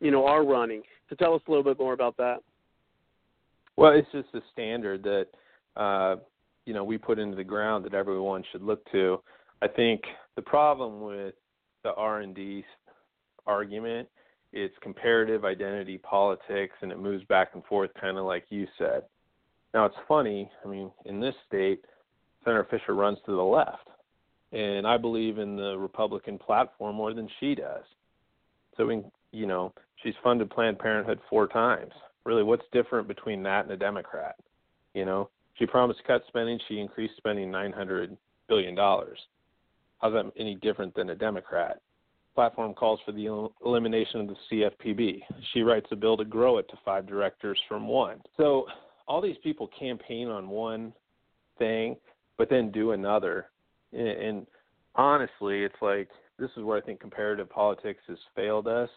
you 0.00 0.10
know 0.10 0.26
are 0.26 0.44
running. 0.44 0.82
So 1.08 1.16
tell 1.16 1.34
us 1.34 1.42
a 1.46 1.50
little 1.50 1.64
bit 1.64 1.78
more 1.78 1.92
about 1.92 2.16
that. 2.16 2.38
Well, 3.76 3.92
it's 3.92 4.10
just 4.12 4.28
a 4.34 4.40
standard 4.52 5.02
that 5.02 5.26
uh, 5.80 6.16
you 6.64 6.74
know 6.74 6.84
we 6.84 6.98
put 6.98 7.18
into 7.18 7.36
the 7.36 7.44
ground 7.44 7.84
that 7.84 7.94
everyone 7.94 8.44
should 8.52 8.62
look 8.62 8.90
to. 8.92 9.20
I 9.62 9.68
think 9.68 10.02
the 10.34 10.42
problem 10.42 11.00
with 11.00 11.34
the 11.82 11.94
R 11.94 12.20
and 12.20 12.34
D 12.34 12.64
argument 13.46 14.08
it's 14.56 14.74
comparative 14.80 15.44
identity 15.44 15.98
politics 15.98 16.74
and 16.80 16.90
it 16.90 16.98
moves 16.98 17.24
back 17.24 17.50
and 17.52 17.64
forth 17.64 17.90
kind 18.00 18.16
of 18.16 18.24
like 18.24 18.44
you 18.48 18.66
said. 18.78 19.02
Now 19.74 19.84
it's 19.84 19.96
funny, 20.08 20.50
I 20.64 20.68
mean, 20.68 20.90
in 21.04 21.20
this 21.20 21.34
state, 21.46 21.84
Senator 22.44 22.66
Fischer 22.70 22.94
runs 22.94 23.18
to 23.26 23.32
the 23.32 23.42
left. 23.42 23.88
And 24.52 24.86
I 24.86 24.96
believe 24.96 25.38
in 25.38 25.56
the 25.56 25.76
Republican 25.76 26.38
platform 26.38 26.96
more 26.96 27.12
than 27.12 27.28
she 27.38 27.54
does. 27.54 27.82
So 28.76 28.86
we, 28.86 29.02
you 29.32 29.46
know, 29.46 29.72
she's 30.02 30.14
funded 30.22 30.50
Planned 30.50 30.78
Parenthood 30.78 31.20
four 31.28 31.46
times. 31.46 31.92
Really, 32.24 32.42
what's 32.42 32.64
different 32.72 33.08
between 33.08 33.42
that 33.44 33.64
and 33.64 33.72
a 33.72 33.76
Democrat? 33.76 34.36
You 34.94 35.04
know, 35.04 35.30
she 35.54 35.66
promised 35.66 36.00
to 36.00 36.06
cut 36.06 36.22
spending, 36.28 36.58
she 36.68 36.78
increased 36.78 37.14
spending 37.16 37.50
900 37.50 38.16
billion 38.48 38.74
dollars. 38.74 39.18
How's 40.00 40.12
that 40.12 40.30
any 40.38 40.56
different 40.56 40.94
than 40.94 41.10
a 41.10 41.14
Democrat? 41.14 41.80
platform 42.36 42.74
calls 42.74 43.00
for 43.04 43.10
the 43.10 43.50
elimination 43.64 44.20
of 44.20 44.28
the 44.28 44.36
CFPB. 44.52 45.20
She 45.52 45.62
writes 45.62 45.86
a 45.90 45.96
bill 45.96 46.16
to 46.18 46.24
grow 46.24 46.58
it 46.58 46.68
to 46.68 46.78
five 46.84 47.06
directors 47.06 47.58
from 47.66 47.88
one. 47.88 48.20
So 48.36 48.66
all 49.08 49.20
these 49.20 49.38
people 49.42 49.68
campaign 49.76 50.28
on 50.28 50.48
one 50.48 50.92
thing, 51.58 51.96
but 52.36 52.48
then 52.48 52.70
do 52.70 52.92
another. 52.92 53.46
And, 53.92 54.46
honestly, 54.94 55.64
it's 55.64 55.80
like 55.80 56.08
this 56.38 56.50
is 56.56 56.62
where 56.62 56.76
I 56.76 56.82
think 56.82 57.00
comparative 57.00 57.48
politics 57.48 58.02
has 58.06 58.18
failed 58.36 58.68
us. 58.68 58.90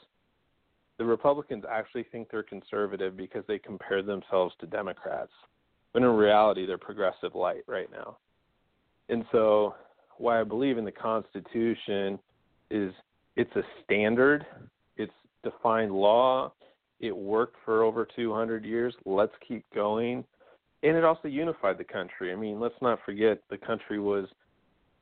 The 0.99 1.05
Republicans 1.05 1.63
actually 1.69 2.03
think 2.11 2.29
they're 2.29 2.43
conservative 2.43 3.15
because 3.17 3.43
they 3.47 3.57
compare 3.57 4.03
themselves 4.03 4.53
to 4.59 4.67
Democrats, 4.67 5.31
but 5.93 6.03
in 6.03 6.09
reality, 6.09 6.65
they're 6.65 6.77
progressive 6.77 7.33
light 7.33 7.63
right 7.67 7.89
now. 7.89 8.17
And 9.07 9.23
so, 9.31 9.75
why 10.17 10.41
I 10.41 10.43
believe 10.43 10.77
in 10.77 10.83
the 10.83 10.91
Constitution 10.91 12.19
is 12.69 12.93
it's 13.37 13.55
a 13.55 13.63
standard, 13.83 14.45
it's 14.97 15.13
defined 15.41 15.93
law. 15.93 16.51
It 16.99 17.15
worked 17.15 17.55
for 17.63 17.83
over 17.83 18.05
200 18.15 18.65
years. 18.65 18.93
Let's 19.05 19.31
keep 19.47 19.63
going. 19.73 20.25
And 20.83 20.97
it 20.97 21.05
also 21.05 21.29
unified 21.29 21.77
the 21.77 21.85
country. 21.85 22.33
I 22.33 22.35
mean, 22.35 22.59
let's 22.59 22.75
not 22.81 22.99
forget 23.05 23.41
the 23.49 23.57
country 23.57 23.99
was, 23.99 24.27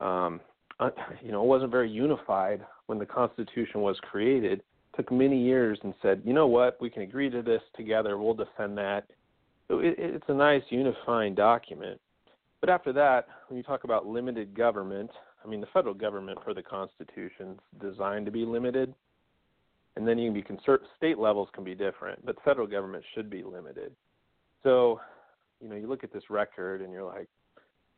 um, 0.00 0.40
you 1.20 1.32
know, 1.32 1.42
it 1.42 1.46
wasn't 1.46 1.72
very 1.72 1.90
unified 1.90 2.64
when 2.86 3.00
the 3.00 3.06
Constitution 3.06 3.80
was 3.80 3.98
created. 4.08 4.62
Took 4.98 5.12
many 5.12 5.40
years 5.40 5.78
and 5.84 5.94
said, 6.02 6.22
you 6.24 6.32
know 6.32 6.48
what, 6.48 6.76
we 6.80 6.90
can 6.90 7.02
agree 7.02 7.30
to 7.30 7.40
this 7.40 7.62
together. 7.76 8.18
We'll 8.18 8.34
defend 8.34 8.76
that. 8.78 9.04
It, 9.70 9.94
it's 9.96 10.24
a 10.26 10.34
nice 10.34 10.62
unifying 10.70 11.36
document. 11.36 12.00
But 12.60 12.68
after 12.68 12.92
that, 12.94 13.28
when 13.46 13.56
you 13.56 13.62
talk 13.62 13.84
about 13.84 14.06
limited 14.06 14.56
government, 14.56 15.10
I 15.44 15.48
mean, 15.48 15.60
the 15.60 15.68
federal 15.72 15.94
government 15.94 16.40
for 16.44 16.52
the 16.52 16.64
Constitution 16.64 17.52
is 17.52 17.92
designed 17.92 18.26
to 18.26 18.32
be 18.32 18.44
limited, 18.44 18.92
and 19.94 20.06
then 20.06 20.18
you 20.18 20.32
can 20.42 20.56
be. 20.56 20.72
State 20.96 21.18
levels 21.18 21.48
can 21.54 21.62
be 21.62 21.76
different, 21.76 22.26
but 22.26 22.34
federal 22.44 22.66
government 22.66 23.04
should 23.14 23.30
be 23.30 23.44
limited. 23.44 23.92
So, 24.64 25.00
you 25.60 25.68
know, 25.68 25.76
you 25.76 25.86
look 25.86 26.02
at 26.02 26.12
this 26.12 26.24
record 26.28 26.82
and 26.82 26.92
you're 26.92 27.04
like, 27.04 27.28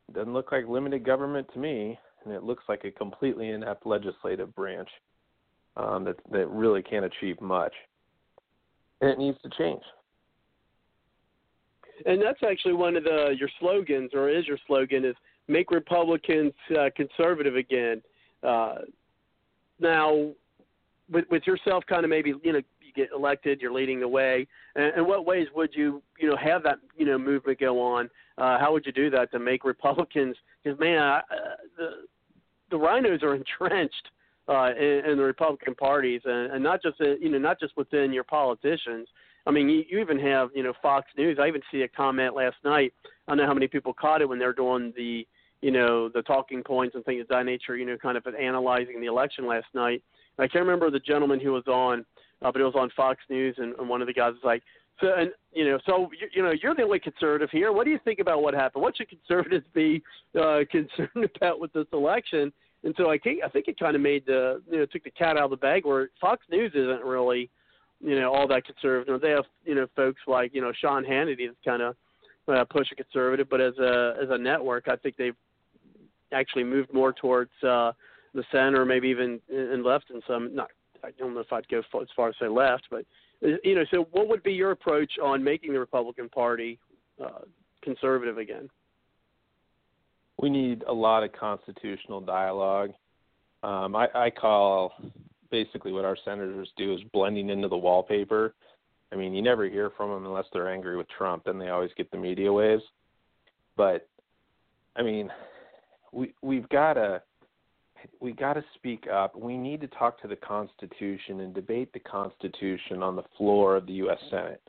it 0.07 0.13
doesn't 0.13 0.33
look 0.33 0.51
like 0.51 0.67
limited 0.67 1.03
government 1.03 1.47
to 1.53 1.59
me, 1.59 1.97
and 2.23 2.31
it 2.31 2.43
looks 2.43 2.65
like 2.69 2.83
a 2.83 2.91
completely 2.91 3.49
inept 3.49 3.87
legislative 3.87 4.53
branch 4.53 4.89
um, 5.77 6.03
that 6.05 6.17
that 6.31 6.47
really 6.49 6.81
can't 6.81 7.05
achieve 7.05 7.39
much, 7.41 7.73
and 9.01 9.09
it 9.09 9.17
needs 9.17 9.37
to 9.43 9.49
change. 9.57 9.81
And 12.05 12.21
that's 12.21 12.41
actually 12.49 12.73
one 12.73 12.95
of 12.95 13.03
the 13.03 13.35
your 13.37 13.49
slogans, 13.59 14.11
or 14.13 14.29
is 14.29 14.47
your 14.47 14.57
slogan, 14.67 15.05
is 15.05 15.15
make 15.47 15.71
Republicans 15.71 16.53
uh, 16.77 16.89
conservative 16.95 17.55
again. 17.55 18.01
Uh, 18.43 18.75
now, 19.79 20.29
with, 21.11 21.25
with 21.29 21.43
yourself, 21.45 21.83
kind 21.87 22.03
of 22.03 22.09
maybe 22.09 22.33
you 22.43 22.53
know 22.53 22.61
you 22.81 22.93
get 22.95 23.09
elected, 23.15 23.61
you're 23.61 23.73
leading 23.73 23.99
the 23.99 24.07
way. 24.07 24.47
And 24.75 24.95
in 24.97 25.07
what 25.07 25.25
ways 25.25 25.47
would 25.55 25.71
you 25.73 26.01
you 26.19 26.29
know 26.29 26.37
have 26.37 26.63
that 26.63 26.79
you 26.97 27.05
know 27.05 27.17
movement 27.17 27.59
go 27.59 27.81
on? 27.81 28.09
Uh, 28.37 28.57
how 28.59 28.71
would 28.73 28.85
you 28.85 28.91
do 28.91 29.09
that 29.11 29.31
to 29.31 29.39
make 29.39 29.63
Republicans? 29.63 30.35
Because 30.63 30.79
man, 30.79 30.97
I, 30.97 31.17
uh, 31.17 31.21
the 31.77 31.89
the 32.71 32.77
RINOs 32.77 33.23
are 33.23 33.35
entrenched 33.41 34.09
uh, 34.47 34.71
in, 34.77 35.11
in 35.11 35.17
the 35.17 35.23
Republican 35.23 35.75
parties, 35.75 36.21
and, 36.25 36.53
and 36.53 36.63
not 36.63 36.81
just 36.81 36.99
in, 36.99 37.17
you 37.21 37.29
know 37.29 37.37
not 37.37 37.59
just 37.59 37.75
within 37.77 38.11
your 38.13 38.23
politicians. 38.23 39.07
I 39.47 39.51
mean, 39.51 39.69
you, 39.69 39.83
you 39.89 39.99
even 39.99 40.19
have 40.19 40.49
you 40.53 40.63
know 40.63 40.73
Fox 40.81 41.07
News. 41.17 41.37
I 41.41 41.47
even 41.47 41.61
see 41.71 41.81
a 41.81 41.87
comment 41.87 42.35
last 42.35 42.57
night. 42.63 42.93
I 43.05 43.31
don't 43.31 43.37
know 43.37 43.47
how 43.47 43.53
many 43.53 43.67
people 43.67 43.93
caught 43.93 44.21
it 44.21 44.29
when 44.29 44.39
they're 44.39 44.53
doing 44.53 44.93
the 44.95 45.25
you 45.61 45.71
know, 45.71 46.09
the 46.09 46.23
talking 46.23 46.63
points 46.63 46.95
and 46.95 47.05
things 47.05 47.21
of 47.21 47.27
that 47.27 47.45
nature, 47.45 47.77
you 47.77 47.85
know, 47.85 47.97
kind 47.97 48.17
of 48.17 48.25
analyzing 48.27 48.99
the 48.99 49.07
election 49.07 49.47
last 49.47 49.67
night. 49.73 50.03
I 50.39 50.47
can't 50.47 50.65
remember 50.65 50.89
the 50.89 50.99
gentleman 50.99 51.39
who 51.39 51.51
was 51.51 51.67
on, 51.67 52.03
uh, 52.41 52.51
but 52.51 52.61
it 52.61 52.63
was 52.63 52.73
on 52.75 52.89
Fox 52.95 53.19
News, 53.29 53.55
and, 53.59 53.75
and 53.75 53.87
one 53.87 54.01
of 54.01 54.07
the 54.07 54.13
guys 54.13 54.33
was 54.33 54.41
like, 54.43 54.63
so, 54.99 55.13
and 55.15 55.31
you 55.51 55.65
know, 55.65 55.79
so 55.85 56.09
you, 56.19 56.27
you 56.33 56.43
know, 56.43 56.51
you're 56.61 56.75
the 56.75 56.83
only 56.83 56.99
conservative 56.99 57.49
here. 57.51 57.71
What 57.71 57.85
do 57.85 57.91
you 57.91 57.99
think 58.03 58.19
about 58.19 58.41
what 58.41 58.53
happened? 58.53 58.83
What 58.83 58.97
should 58.97 59.09
conservatives 59.09 59.65
be 59.73 60.01
uh, 60.39 60.59
concerned 60.71 61.29
about 61.35 61.59
with 61.59 61.73
this 61.73 61.87
election? 61.93 62.51
And 62.83 62.95
so 62.97 63.09
I 63.09 63.17
think 63.17 63.41
I 63.45 63.49
think 63.49 63.67
it 63.67 63.79
kind 63.79 63.95
of 63.95 64.01
made 64.01 64.25
the 64.25 64.61
you 64.69 64.79
know 64.79 64.85
took 64.85 65.03
the 65.03 65.11
cat 65.11 65.37
out 65.37 65.45
of 65.45 65.51
the 65.51 65.57
bag 65.57 65.85
where 65.85 66.09
Fox 66.19 66.45
News 66.49 66.71
isn't 66.73 67.03
really 67.03 67.49
you 67.99 68.19
know 68.19 68.33
all 68.33 68.47
that 68.47 68.65
conservative. 68.65 69.21
They 69.21 69.29
have 69.29 69.45
you 69.65 69.75
know 69.75 69.87
folks 69.95 70.21
like 70.27 70.53
you 70.53 70.61
know 70.61 70.71
Sean 70.79 71.03
Hannity 71.03 71.47
that's 71.47 71.57
kind 71.63 71.81
of 71.81 71.95
uh, 72.47 72.65
pushing 72.65 72.97
conservative, 72.97 73.47
but 73.49 73.61
as 73.61 73.77
a 73.77 74.15
as 74.21 74.29
a 74.31 74.37
network, 74.37 74.87
I 74.87 74.95
think 74.95 75.15
they've 75.17 75.35
actually 76.31 76.63
moved 76.63 76.93
more 76.93 77.13
towards 77.13 77.51
uh, 77.63 77.91
the 78.33 78.43
center, 78.51 78.85
maybe 78.85 79.09
even 79.09 79.39
in 79.49 79.83
left 79.83 80.09
in 80.09 80.21
some. 80.27 80.55
Not 80.55 80.69
I 81.03 81.11
don't 81.11 81.33
know 81.33 81.41
if 81.41 81.51
I'd 81.53 81.67
go 81.67 81.79
as 81.79 82.07
far 82.15 82.29
as 82.29 82.35
say 82.39 82.47
left, 82.47 82.87
but 82.89 83.05
uh, 83.45 83.57
you 83.63 83.75
know. 83.75 83.85
So 83.91 84.07
what 84.11 84.27
would 84.27 84.43
be 84.43 84.53
your 84.53 84.71
approach 84.71 85.13
on 85.21 85.43
making 85.43 85.73
the 85.73 85.79
Republican 85.79 86.29
Party 86.29 86.79
uh, 87.23 87.41
conservative 87.81 88.37
again? 88.37 88.69
We 90.41 90.49
need 90.49 90.83
a 90.87 90.93
lot 90.93 91.23
of 91.23 91.31
constitutional 91.33 92.19
dialogue. 92.19 92.91
Um, 93.63 93.95
I, 93.95 94.07
I 94.15 94.29
call 94.31 94.93
basically 95.51 95.91
what 95.91 96.03
our 96.03 96.17
senators 96.25 96.69
do 96.77 96.93
is 96.95 97.01
blending 97.13 97.49
into 97.49 97.67
the 97.67 97.77
wallpaper. 97.77 98.55
I 99.11 99.17
mean, 99.17 99.33
you 99.33 99.41
never 99.41 99.69
hear 99.69 99.91
from 99.95 100.09
them 100.09 100.25
unless 100.25 100.45
they're 100.51 100.73
angry 100.73 100.97
with 100.97 101.07
Trump, 101.15 101.43
then 101.45 101.59
they 101.59 101.69
always 101.69 101.91
get 101.95 102.09
the 102.09 102.17
media 102.17 102.51
waves. 102.51 102.83
But 103.77 104.07
I 104.95 105.03
mean, 105.03 105.29
we 106.11 106.33
we've 106.41 106.67
got 106.69 106.93
to 106.93 107.21
we 108.19 108.31
got 108.31 108.53
to 108.53 108.63
speak 108.75 109.05
up. 109.11 109.35
We 109.35 109.57
need 109.57 109.81
to 109.81 109.87
talk 109.87 110.21
to 110.21 110.27
the 110.27 110.35
Constitution 110.35 111.41
and 111.41 111.53
debate 111.53 111.93
the 111.93 111.99
Constitution 111.99 113.03
on 113.03 113.15
the 113.15 113.23
floor 113.37 113.75
of 113.75 113.85
the 113.85 113.93
U.S. 113.93 114.17
Senate. 114.29 114.61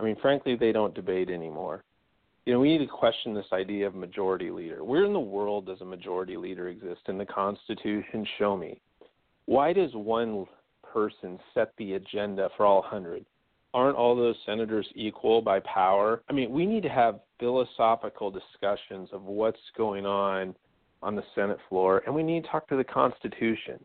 I 0.00 0.02
mean, 0.02 0.16
frankly, 0.20 0.56
they 0.56 0.72
don't 0.72 0.94
debate 0.94 1.30
anymore. 1.30 1.84
You 2.46 2.52
know, 2.52 2.60
we 2.60 2.78
need 2.78 2.86
to 2.86 2.86
question 2.86 3.34
this 3.34 3.46
idea 3.52 3.88
of 3.88 3.96
majority 3.96 4.52
leader. 4.52 4.84
Where 4.84 5.04
in 5.04 5.12
the 5.12 5.18
world 5.18 5.66
does 5.66 5.80
a 5.80 5.84
majority 5.84 6.36
leader 6.36 6.68
exist 6.68 7.00
in 7.08 7.18
the 7.18 7.26
Constitution? 7.26 8.24
Show 8.38 8.56
me. 8.56 8.80
Why 9.46 9.72
does 9.72 9.90
one 9.94 10.46
person 10.84 11.40
set 11.54 11.72
the 11.76 11.94
agenda 11.94 12.48
for 12.56 12.64
all 12.64 12.82
100? 12.82 13.26
Aren't 13.74 13.96
all 13.96 14.14
those 14.14 14.36
senators 14.46 14.86
equal 14.94 15.42
by 15.42 15.58
power? 15.60 16.22
I 16.30 16.32
mean, 16.32 16.52
we 16.52 16.66
need 16.66 16.84
to 16.84 16.88
have 16.88 17.18
philosophical 17.40 18.30
discussions 18.30 19.08
of 19.12 19.24
what's 19.24 19.58
going 19.76 20.06
on 20.06 20.54
on 21.02 21.16
the 21.16 21.24
Senate 21.34 21.58
floor, 21.68 22.04
and 22.06 22.14
we 22.14 22.22
need 22.22 22.44
to 22.44 22.48
talk 22.48 22.68
to 22.68 22.76
the 22.76 22.84
Constitution. 22.84 23.84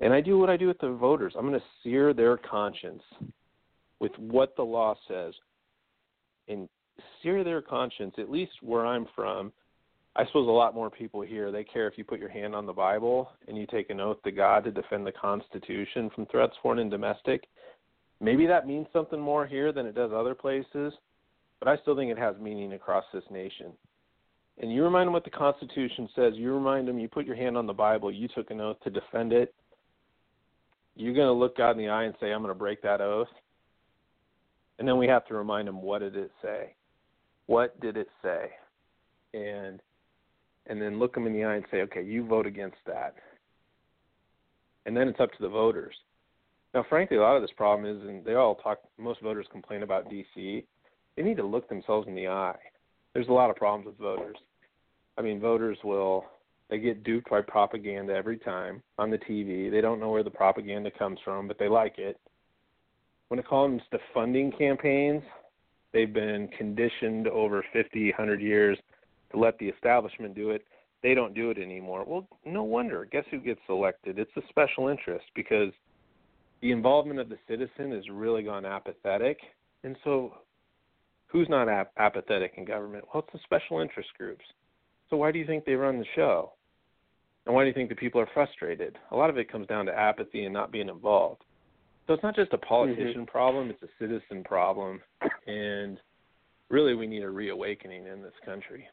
And 0.00 0.12
I 0.12 0.22
do 0.22 0.38
what 0.38 0.48
I 0.48 0.56
do 0.56 0.68
with 0.68 0.80
the 0.80 0.90
voters. 0.90 1.34
I'm 1.36 1.46
going 1.46 1.60
to 1.60 1.66
sear 1.82 2.14
their 2.14 2.38
conscience 2.38 3.02
with 4.00 4.12
what 4.18 4.56
the 4.56 4.62
law 4.62 4.96
says 5.06 5.34
and 6.48 6.68
sear 7.22 7.44
their 7.44 7.62
conscience, 7.62 8.14
at 8.18 8.30
least 8.30 8.52
where 8.60 8.86
I'm 8.86 9.06
from. 9.14 9.52
I 10.16 10.24
suppose 10.26 10.46
a 10.46 10.52
lot 10.52 10.74
more 10.74 10.90
people 10.90 11.22
here, 11.22 11.50
they 11.50 11.64
care 11.64 11.88
if 11.88 11.98
you 11.98 12.04
put 12.04 12.20
your 12.20 12.28
hand 12.28 12.54
on 12.54 12.66
the 12.66 12.72
Bible 12.72 13.30
and 13.48 13.56
you 13.56 13.66
take 13.66 13.90
an 13.90 14.00
oath 14.00 14.22
to 14.22 14.30
God 14.30 14.64
to 14.64 14.70
defend 14.70 15.06
the 15.06 15.12
Constitution 15.12 16.10
from 16.14 16.26
threats, 16.26 16.54
foreign 16.62 16.78
and 16.78 16.90
domestic. 16.90 17.44
Maybe 18.20 18.46
that 18.46 18.66
means 18.66 18.86
something 18.92 19.20
more 19.20 19.46
here 19.46 19.72
than 19.72 19.86
it 19.86 19.94
does 19.94 20.12
other 20.14 20.34
places, 20.34 20.92
but 21.58 21.68
I 21.68 21.76
still 21.78 21.96
think 21.96 22.12
it 22.12 22.18
has 22.18 22.36
meaning 22.40 22.74
across 22.74 23.04
this 23.12 23.24
nation 23.30 23.72
and 24.58 24.72
you 24.72 24.84
remind 24.84 25.08
them 25.08 25.12
what 25.12 25.24
the 25.24 25.30
Constitution 25.30 26.08
says, 26.14 26.34
you 26.36 26.52
remind 26.52 26.86
them 26.86 26.98
you 26.98 27.08
put 27.08 27.26
your 27.26 27.36
hand 27.36 27.56
on 27.56 27.66
the 27.66 27.72
Bible, 27.72 28.12
you 28.12 28.28
took 28.28 28.50
an 28.50 28.60
oath 28.60 28.76
to 28.84 28.90
defend 28.90 29.32
it, 29.32 29.52
you're 30.94 31.14
going 31.14 31.26
to 31.26 31.32
look 31.32 31.56
God 31.56 31.72
in 31.72 31.78
the 31.78 31.88
eye 31.88 32.04
and 32.04 32.14
say, 32.20 32.32
I'm 32.32 32.42
going 32.42 32.54
to 32.54 32.58
break 32.58 32.80
that 32.82 33.00
oath. 33.00 33.28
And 34.78 34.86
then 34.86 34.96
we 34.96 35.08
have 35.08 35.26
to 35.26 35.34
remind 35.34 35.66
them, 35.66 35.82
what 35.82 36.00
did 36.00 36.16
it 36.16 36.30
say? 36.40 36.74
What 37.46 37.78
did 37.80 37.96
it 37.96 38.08
say? 38.22 38.50
And 39.32 39.80
and 40.66 40.80
then 40.80 40.98
look 40.98 41.14
them 41.14 41.26
in 41.26 41.34
the 41.34 41.44
eye 41.44 41.56
and 41.56 41.64
say, 41.70 41.82
okay, 41.82 42.02
you 42.02 42.26
vote 42.26 42.46
against 42.46 42.78
that. 42.86 43.14
And 44.86 44.96
then 44.96 45.08
it's 45.08 45.20
up 45.20 45.30
to 45.32 45.42
the 45.42 45.48
voters. 45.48 45.94
Now, 46.72 46.86
frankly, 46.88 47.18
a 47.18 47.20
lot 47.20 47.36
of 47.36 47.42
this 47.42 47.50
problem 47.54 47.84
is, 47.84 48.02
and 48.08 48.24
they 48.24 48.34
all 48.34 48.54
talk, 48.54 48.78
most 48.96 49.20
voters 49.20 49.46
complain 49.52 49.82
about 49.82 50.08
D.C. 50.08 50.64
They 51.16 51.22
need 51.22 51.36
to 51.36 51.44
look 51.44 51.68
themselves 51.68 52.08
in 52.08 52.14
the 52.14 52.28
eye 52.28 52.56
there's 53.14 53.28
a 53.28 53.32
lot 53.32 53.48
of 53.48 53.56
problems 53.56 53.86
with 53.86 53.96
voters. 53.96 54.36
I 55.16 55.22
mean, 55.22 55.40
voters 55.40 55.78
will 55.82 56.26
they 56.68 56.78
get 56.78 57.04
duped 57.04 57.30
by 57.30 57.40
propaganda 57.40 58.12
every 58.14 58.38
time 58.38 58.82
on 58.98 59.10
the 59.10 59.18
TV. 59.18 59.70
They 59.70 59.80
don't 59.80 60.00
know 60.00 60.10
where 60.10 60.22
the 60.22 60.30
propaganda 60.30 60.90
comes 60.90 61.18
from, 61.24 61.46
but 61.46 61.58
they 61.58 61.68
like 61.68 61.98
it. 61.98 62.18
When 63.28 63.38
it 63.38 63.48
comes 63.48 63.80
to 63.90 63.98
funding 64.12 64.50
campaigns, 64.50 65.22
they've 65.94 66.12
been 66.12 66.48
conditioned 66.58 67.26
over 67.28 67.64
50, 67.72 68.10
100 68.10 68.42
years 68.42 68.78
to 69.32 69.38
let 69.38 69.58
the 69.58 69.68
establishment 69.68 70.34
do 70.34 70.50
it. 70.50 70.66
They 71.02 71.14
don't 71.14 71.34
do 71.34 71.50
it 71.50 71.56
anymore. 71.56 72.04
Well, 72.06 72.28
no 72.44 72.62
wonder. 72.64 73.06
Guess 73.10 73.24
who 73.30 73.38
gets 73.38 73.60
elected? 73.70 74.18
It's 74.18 74.30
the 74.36 74.42
special 74.50 74.88
interest 74.88 75.24
because 75.34 75.72
the 76.60 76.72
involvement 76.72 77.20
of 77.20 77.30
the 77.30 77.38
citizen 77.48 77.92
has 77.92 78.04
really 78.10 78.42
gone 78.42 78.66
apathetic. 78.66 79.38
And 79.84 79.96
so 80.04 80.34
Who's 81.34 81.48
not 81.48 81.68
ap- 81.68 81.90
apathetic 81.98 82.54
in 82.56 82.64
government? 82.64 83.06
Well, 83.12 83.24
it's 83.24 83.32
the 83.32 83.40
special 83.42 83.80
interest 83.80 84.10
groups. 84.16 84.44
So 85.10 85.16
why 85.16 85.32
do 85.32 85.40
you 85.40 85.44
think 85.44 85.64
they 85.64 85.74
run 85.74 85.98
the 85.98 86.06
show? 86.14 86.52
And 87.44 87.52
why 87.52 87.64
do 87.64 87.66
you 87.66 87.74
think 87.74 87.88
the 87.88 87.96
people 87.96 88.20
are 88.20 88.28
frustrated? 88.32 88.96
A 89.10 89.16
lot 89.16 89.30
of 89.30 89.36
it 89.36 89.50
comes 89.50 89.66
down 89.66 89.86
to 89.86 89.98
apathy 89.98 90.44
and 90.44 90.54
not 90.54 90.70
being 90.70 90.88
involved. 90.88 91.42
So 92.06 92.12
it's 92.12 92.22
not 92.22 92.36
just 92.36 92.52
a 92.52 92.58
politician 92.58 93.22
mm-hmm. 93.22 93.24
problem, 93.24 93.70
it's 93.70 93.82
a 93.82 93.88
citizen 93.98 94.44
problem. 94.44 95.00
And 95.46 95.98
really, 96.68 96.94
we 96.94 97.06
need 97.06 97.22
a 97.22 97.30
reawakening 97.30 98.06
in 98.06 98.22
this 98.22 98.34
country. 98.44 98.86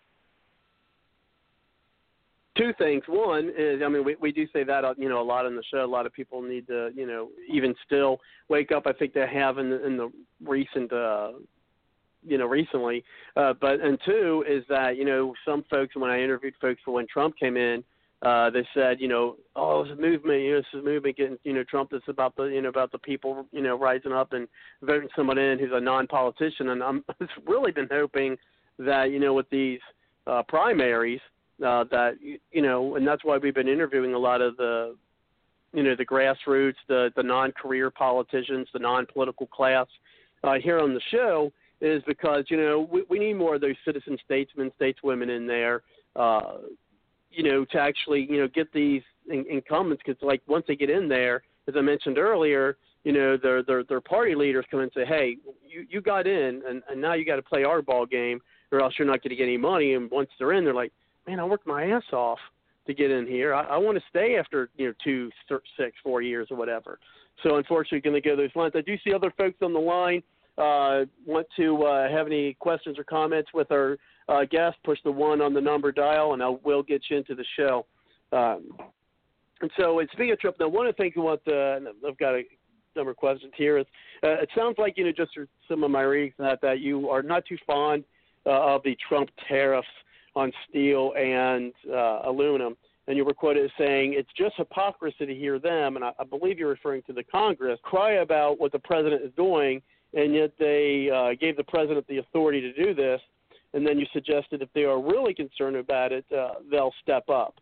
Two 2.58 2.74
things. 2.78 3.04
One 3.08 3.52
is, 3.58 3.82
I 3.84 3.88
mean, 3.88 4.04
we, 4.04 4.16
we 4.16 4.32
do 4.32 4.46
say 4.54 4.64
that, 4.64 4.84
uh, 4.84 4.94
you 4.98 5.08
know, 5.08 5.22
a 5.22 5.24
lot 5.24 5.46
in 5.46 5.56
the 5.56 5.64
show. 5.72 5.84
A 5.84 5.86
lot 5.86 6.06
of 6.06 6.14
people 6.14 6.42
need 6.42 6.68
to, 6.68 6.92
you 6.94 7.08
know, 7.08 7.30
even 7.50 7.74
still 7.86 8.20
wake 8.50 8.72
up. 8.72 8.88
I 8.88 8.94
think 8.94 9.14
they 9.14 9.26
have 9.28 9.58
in 9.58 9.70
the, 9.70 9.86
in 9.86 9.98
the 9.98 10.12
recent 10.44 10.92
uh, 10.92 11.32
you 12.26 12.38
know 12.38 12.46
recently. 12.46 13.04
Uh, 13.36 13.54
but 13.60 13.80
and 13.82 13.98
two 14.06 14.44
is 14.48 14.64
that 14.70 14.98
you 14.98 15.06
know 15.06 15.34
some 15.46 15.64
folks 15.70 15.96
when 15.96 16.12
I 16.12 16.22
interviewed 16.22 16.54
folks 16.62 16.82
for 16.84 16.94
when 16.94 17.08
Trump 17.08 17.36
came 17.38 17.58
in, 17.58 17.84
uh, 18.22 18.50
they 18.50 18.68
said 18.74 19.00
you 19.00 19.08
know 19.08 19.36
oh 19.56 19.82
it's 19.82 19.92
a 19.92 19.96
movement 19.96 20.42
you 20.42 20.52
know 20.52 20.58
is 20.60 20.66
a 20.74 20.78
movement 20.78 21.18
getting 21.18 21.38
you 21.44 21.54
know 21.54 21.64
Trump 21.64 21.90
that's 21.92 22.08
about 22.08 22.36
the 22.36 22.44
you 22.44 22.62
know 22.62 22.70
about 22.70 22.92
the 22.92 22.98
people 22.98 23.46
you 23.52 23.62
know 23.62 23.78
rising 23.78 24.12
up 24.12 24.34
and 24.34 24.48
voting 24.82 25.10
someone 25.16 25.38
in 25.38 25.60
who's 25.60 25.72
a 25.74 25.80
non-politician. 25.80 26.70
And 26.70 26.84
I'm 26.84 27.04
really 27.48 27.72
been 27.72 27.90
hoping 27.92 28.38
that 28.80 29.12
you 29.12 29.20
know 29.20 29.34
with 29.34 29.50
these 29.50 29.80
uh, 30.28 30.44
primaries 30.48 31.22
uh, 31.66 31.86
that 31.92 32.14
you 32.52 32.62
know 32.62 32.96
and 32.96 33.08
that's 33.08 33.24
why 33.24 33.38
we've 33.38 33.56
been 33.56 33.68
interviewing 33.68 34.14
a 34.14 34.20
lot 34.20 34.42
of 34.42 34.58
the 34.58 34.96
you 35.74 35.84
know 35.84 35.96
the 35.96 36.06
grassroots 36.06 36.76
the 36.88 37.12
the 37.16 37.24
non-career 37.24 37.90
politicians 37.90 38.68
the 38.74 38.80
non-political 38.80 39.48
class 39.48 39.88
uh, 40.44 40.56
here 40.62 40.80
on 40.80 40.94
the 40.94 41.02
show 41.12 41.52
is 41.82 42.04
because 42.06 42.46
you 42.50 42.58
know 42.58 42.88
we, 42.92 43.04
we 43.10 43.20
need 43.20 43.34
more 43.34 43.56
of 43.56 43.62
those 43.62 43.76
citizen 43.84 44.18
statesmen, 44.24 44.72
stateswomen 44.80 45.36
in 45.36 45.48
there, 45.48 45.82
uh, 46.16 46.58
you 47.32 47.44
know, 47.44 47.66
to 47.66 47.80
actually 47.80 48.28
you 48.30 48.40
know 48.40 48.48
get 48.48 48.72
these 48.74 49.02
in, 49.30 49.46
incumbents 49.50 50.04
because 50.06 50.22
like 50.22 50.42
once 50.48 50.66
they 50.68 50.76
get 50.76 50.90
in 50.90 51.08
there, 51.08 51.44
as 51.68 51.76
I 51.78 51.82
mentioned 51.82 52.18
earlier, 52.18 52.78
you 53.04 53.14
know 53.14 53.38
their 53.38 53.64
their 53.64 53.84
their 53.84 54.02
party 54.02 54.36
leaders 54.36 54.66
come 54.70 54.82
and 54.82 54.92
say, 54.94 55.06
hey, 55.06 55.38
you 55.68 55.86
you 55.90 56.02
got 56.02 56.28
in, 56.28 56.62
and, 56.68 56.82
and 56.90 57.02
now 57.02 57.14
you 57.14 57.26
got 57.26 57.38
to 57.38 57.42
play 57.42 57.64
our 57.64 57.82
ball 57.82 58.06
game, 58.06 58.42
or 58.72 58.82
else 58.82 58.94
you're 58.98 59.08
not 59.08 59.24
going 59.24 59.30
to 59.30 59.36
get 59.36 59.44
any 59.44 59.58
money. 59.58 59.94
And 59.94 60.10
once 60.12 60.30
they're 60.38 60.54
in, 60.54 60.64
they're 60.64 60.74
like, 60.74 60.94
man, 61.28 61.40
I 61.40 61.46
worked 61.46 61.68
my 61.68 61.92
ass 61.92 62.04
off 62.14 62.40
to 62.88 62.94
get 62.94 63.12
in 63.12 63.28
here. 63.28 63.54
I, 63.54 63.64
I 63.64 63.78
want 63.78 63.98
to 63.98 64.04
stay 64.10 64.38
after 64.38 64.70
you 64.78 64.88
know 64.88 64.94
two, 65.04 65.30
six, 65.78 65.96
four 66.04 66.22
years 66.22 66.48
or 66.52 66.58
whatever. 66.58 67.00
So 67.44 67.56
unfortunately, 67.56 68.02
going 68.02 68.22
to 68.22 68.28
go 68.28 68.36
those 68.36 68.56
lines. 68.56 68.74
I 68.76 68.82
do 68.82 68.96
see 69.04 69.14
other 69.14 69.34
folks 69.38 69.58
on 69.62 69.74
the 69.74 69.80
line 69.80 70.22
uh, 70.58 71.06
want 71.26 71.48
to 71.58 71.84
uh, 71.84 72.10
have 72.10 72.28
any 72.28 72.54
questions 72.56 73.00
or 73.00 73.04
comments 73.04 73.50
with 73.54 73.72
our 73.72 73.98
uh, 74.32 74.46
guest, 74.50 74.78
push 74.84 75.00
the 75.04 75.12
one 75.12 75.42
on 75.42 75.54
the 75.54 75.62
number 75.62 75.92
dial, 75.92 76.34
and 76.34 76.42
I 76.42 76.50
will 76.64 76.84
get 76.84 77.04
you 77.10 77.18
into 77.18 77.36
the 77.36 77.46
show. 77.58 77.86
Um, 78.32 78.72
and 79.62 79.70
so, 79.78 80.02
speaking 80.14 80.32
of 80.32 80.40
trip, 80.40 80.56
now 80.60 80.70
one 80.70 80.88
of 80.88 80.96
the 80.96 81.04
things 81.04 81.14
I 81.18 81.20
want 81.20 81.46
to, 81.46 81.94
I've 82.08 82.18
got 82.18 82.36
a 82.36 82.44
number 82.96 83.12
of 83.12 83.18
questions 83.18 83.52
here. 83.56 83.78
Is 83.78 83.86
uh, 84.24 84.42
it 84.42 84.50
sounds 84.56 84.76
like 84.78 84.98
you 84.98 85.04
know 85.04 85.12
just 85.12 85.32
some 85.68 85.84
of 85.84 85.92
my 85.92 86.02
readings 86.02 86.34
that 86.40 86.62
that 86.62 86.80
you 86.80 87.10
are 87.10 87.22
not 87.22 87.46
too 87.46 87.58
fond 87.68 88.04
uh, 88.46 88.76
of 88.76 88.84
the 88.84 88.98
Trump 89.08 89.30
tariffs 89.48 89.88
on 90.36 90.52
steel 90.70 91.14
and 91.18 91.74
uh, 91.92 92.22
aluminum, 92.24 92.78
and 93.08 93.18
you 93.18 93.26
were 93.26 93.34
quoted 93.34 93.66
as 93.66 93.72
saying 93.78 94.14
it's 94.18 94.32
just 94.38 94.56
hypocrisy 94.56 95.26
to 95.26 95.36
hear 95.36 95.60
them, 95.60 95.98
and 95.98 96.06
I, 96.06 96.14
I 96.20 96.24
believe 96.24 96.58
you're 96.58 96.70
referring 96.70 97.04
to 97.04 97.14
the 97.14 97.24
Congress 97.24 97.80
cry 97.84 98.14
about 98.14 98.60
what 98.60 98.72
the 98.72 98.80
president 98.80 99.24
is 99.24 99.32
doing 99.36 99.82
and 100.14 100.34
yet 100.34 100.52
they 100.60 101.10
uh, 101.10 101.36
gave 101.40 101.56
the 101.58 101.64
president 101.64 102.06
the 102.08 102.18
authority 102.18 102.62
to 102.62 102.74
do 102.74 102.94
this. 102.94 103.22
And 103.74 103.86
then 103.86 103.98
you 103.98 104.06
suggested 104.12 104.62
if 104.62 104.70
they 104.74 104.84
are 104.84 105.02
really 105.02 105.34
concerned 105.34 105.76
about 105.76 106.12
it, 106.12 106.26
uh, 106.32 106.56
they'll 106.70 106.94
step 107.02 107.30
up. 107.30 107.56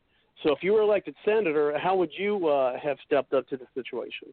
So 0.43 0.51
if 0.51 0.59
you 0.63 0.73
were 0.73 0.81
elected 0.81 1.15
senator, 1.25 1.77
how 1.77 1.95
would 1.97 2.11
you 2.17 2.47
uh, 2.47 2.79
have 2.81 2.97
stepped 3.05 3.33
up 3.33 3.47
to 3.49 3.57
the 3.57 3.67
situation? 3.75 4.29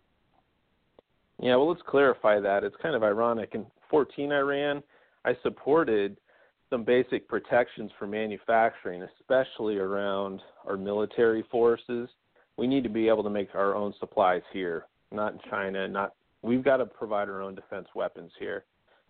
Yeah, 1.41 1.57
well, 1.57 1.69
let's 1.69 1.83
clarify 1.87 2.41
that. 2.41 2.65
It's 2.65 2.77
kind 2.81 2.95
of 2.95 3.03
ironic. 3.03 3.51
In 3.55 3.67
14, 3.91 4.33
I 4.33 4.39
ran, 4.39 4.83
I 5.25 5.33
supported 5.43 6.17
some 6.71 6.83
basic 6.85 7.29
protections 7.29 7.91
for 7.99 8.07
manufacturing, 8.07 9.07
especially 9.21 9.77
around 9.77 10.41
our 10.67 10.77
military 10.77 11.45
forces. 11.51 12.09
We 12.57 12.67
need 12.67 12.85
to 12.85 12.91
be 12.91 13.09
able 13.09 13.23
to 13.25 13.31
make 13.31 13.55
our 13.55 13.75
own 13.75 13.93
supplies 14.01 14.43
here, 14.53 14.87
not 15.12 15.35
in 15.35 15.41
China, 15.51 15.87
not 15.87 16.15
We've 16.47 16.62
got 16.62 16.77
to 16.77 16.87
provide 16.87 17.29
our 17.29 17.43
own 17.43 17.57
defense 17.57 17.89
weapons 17.97 18.31
here. 18.39 18.65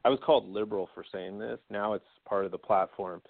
I 0.06 0.08
was 0.08 0.20
called 0.24 0.48
liberal 0.48 0.88
for 0.94 1.04
saying 1.12 1.36
this. 1.40 1.58
Now 1.68 1.94
it's 1.94 2.04
part 2.28 2.44
of 2.44 2.52
the 2.52 2.58
platform. 2.58 3.20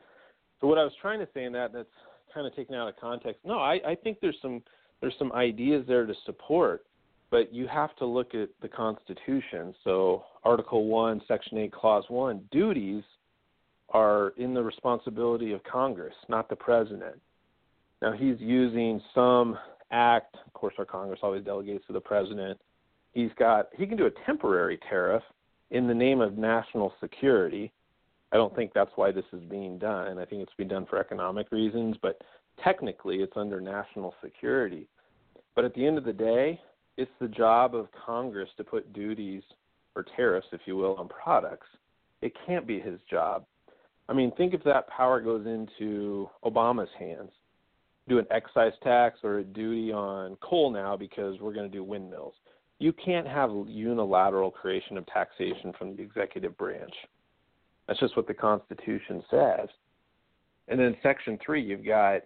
So 0.61 0.67
what 0.67 0.77
I 0.77 0.85
was 0.85 0.93
trying 1.01 1.21
to 1.21 1.29
say 1.33 1.45
in 1.45 1.53
that 1.55 1.73
that's 1.73 1.89
kind 2.35 2.47
of 2.47 2.55
taken 2.55 2.75
out 2.75 2.87
of 2.87 2.97
context. 3.01 3.41
No, 3.47 3.59
I, 3.61 3.81
I 3.87 3.95
think 3.95 4.19
there's 4.21 4.37
some 4.43 4.63
there's 5.01 5.15
some 5.19 5.33
ideas 5.33 5.87
there 5.89 6.05
to 6.05 6.13
support, 6.27 6.85
but 7.31 7.51
you 7.51 7.67
have 7.67 7.97
to 7.97 8.05
look 8.05 8.35
at 8.35 8.51
the 8.61 8.69
Constitution. 8.69 9.75
So 9.85 10.25
Article 10.45 10.85
One, 10.85 11.23
Section 11.27 11.57
Eight, 11.57 11.73
Clause 11.73 12.05
One, 12.09 12.43
duties 12.53 13.05
are 13.89 14.35
in 14.37 14.53
the 14.53 14.63
responsibility 14.63 15.53
of 15.53 15.65
Congress, 15.65 16.15
not 16.29 16.51
the 16.51 16.57
president. 16.57 17.19
Now 18.03 18.13
he's 18.13 18.37
using 18.39 19.01
some 19.15 19.57
act. 19.93 20.37
Of 20.47 20.53
course, 20.53 20.75
our 20.77 20.85
Congress 20.85 21.21
always 21.23 21.43
delegates 21.43 21.87
to 21.87 21.95
the 21.95 22.01
president. 22.01 22.61
He's 23.13 23.31
got 23.39 23.69
he 23.79 23.87
can 23.87 23.97
do 23.97 24.05
a 24.05 24.27
temporary 24.27 24.79
tariff 24.91 25.23
in 25.71 25.87
the 25.87 25.95
name 25.95 26.21
of 26.21 26.39
national 26.39 26.93
security. 27.01 27.73
I 28.33 28.37
don't 28.37 28.55
think 28.55 28.73
that's 28.75 28.91
why 28.97 29.13
this 29.13 29.25
is 29.33 29.43
being 29.45 29.79
done. 29.79 30.19
I 30.19 30.25
think 30.25 30.43
it's 30.43 30.53
being 30.57 30.69
done 30.69 30.87
for 30.87 30.99
economic 30.99 31.51
reasons, 31.53 31.97
but 32.03 32.21
technically 32.63 33.17
it's 33.17 33.37
under 33.37 33.61
national 33.61 34.15
security. 34.23 34.89
But 35.55 35.65
at 35.65 35.75
the 35.75 35.87
end 35.87 35.99
of 35.99 36.05
the 36.05 36.13
day, 36.13 36.61
it's 36.97 37.11
the 37.21 37.29
job 37.29 37.75
of 37.75 37.89
Congress 37.93 38.49
to 38.57 38.65
put 38.65 38.93
duties 38.93 39.43
or 39.95 40.05
tariffs, 40.17 40.49
if 40.53 40.61
you 40.67 40.77
will, 40.77 40.97
on 40.97 41.09
products. 41.09 41.67
It 42.23 42.33
can't 42.47 42.67
be 42.67 42.81
his 42.81 43.01
job. 43.11 43.45
I 44.09 44.13
mean, 44.13 44.33
think 44.37 44.55
if 44.55 44.63
that 44.65 44.89
power 44.89 45.21
goes 45.21 45.47
into 45.47 46.29
Obama's 46.45 46.91
hands. 46.99 47.31
Do 48.09 48.19
an 48.19 48.27
excise 48.31 48.73
tax 48.85 49.19
or 49.25 49.39
a 49.39 49.45
duty 49.45 49.93
on 49.93 50.37
coal 50.41 50.71
now 50.71 50.97
because 50.97 51.41
we're 51.41 51.53
going 51.53 51.69
to 51.69 51.77
do 51.77 51.83
windmills. 51.83 52.35
You 52.79 52.93
can't 52.93 53.27
have 53.27 53.51
unilateral 53.67 54.51
creation 54.51 54.99
of 54.99 55.07
taxation 55.07 55.73
from 55.79 55.97
the 55.97 56.03
executive 56.03 56.57
branch. 56.59 56.93
That's 57.87 58.01
just 58.01 58.17
what 58.17 58.27
the 58.27 58.35
Constitution 58.35 59.23
says. 59.31 59.69
And 60.69 60.79
then 60.79 60.97
Section 61.03 61.39
3, 61.45 61.63
you've 61.63 61.87
got 61.87 62.23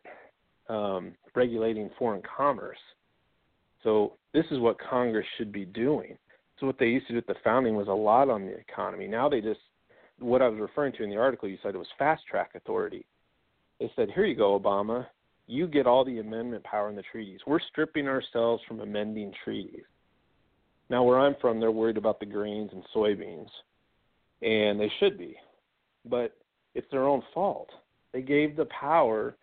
um, 0.69 1.13
regulating 1.35 1.91
foreign 1.99 2.23
commerce. 2.23 2.79
So 3.85 4.15
this 4.33 4.45
is 4.51 4.59
what 4.59 4.77
Congress 4.79 5.27
should 5.37 5.53
be 5.53 5.65
doing. 5.65 6.17
So 6.59 6.67
what 6.67 6.79
they 6.79 6.87
used 6.87 7.07
to 7.07 7.15
do 7.15 7.19
at 7.19 7.27
the 7.27 7.35
founding 7.43 7.77
was 7.77 7.89
a 7.89 7.93
lot 7.93 8.29
on 8.29 8.47
the 8.47 8.57
economy. 8.57 9.07
Now 9.07 9.29
they 9.29 9.41
just, 9.41 9.61
what 10.19 10.43
I 10.43 10.49
was 10.49 10.61
referring 10.61 10.93
to 10.95 11.03
in 11.03 11.11
the 11.11 11.17
article, 11.17 11.49
you 11.49 11.59
said 11.63 11.75
it 11.75 11.79
was 11.79 11.87
fast 11.99 12.27
track 12.27 12.51
authority. 12.55 13.07
They 13.79 13.91
said, 13.97 14.11
here 14.15 14.27
you 14.27 14.37
go, 14.37 14.59
Obama. 14.59 15.07
You 15.47 15.67
get 15.67 15.87
all 15.87 16.05
the 16.05 16.21
amendment 16.21 16.63
power 16.65 16.91
in 16.91 16.97
the 16.97 17.03
treaties. 17.11 17.41
We're 17.47 17.61
stripping 17.61 18.07
ourselves 18.07 18.63
from 18.69 18.81
amending 18.81 19.33
treaties. 19.43 19.85
Now, 20.91 21.05
where 21.05 21.21
I'm 21.21 21.37
from, 21.41 21.61
they're 21.61 21.71
worried 21.71 21.97
about 21.97 22.19
the 22.19 22.27
grains 22.27 22.71
and 22.73 22.83
soybeans, 22.95 23.49
and 24.43 24.79
they 24.79 24.91
should 24.99 25.17
be, 25.17 25.37
but 26.05 26.37
it's 26.75 26.91
their 26.91 27.07
own 27.07 27.23
fault. 27.33 27.71
They 28.13 28.23
gave 28.23 28.57
the 28.57 28.67
power 28.67 29.37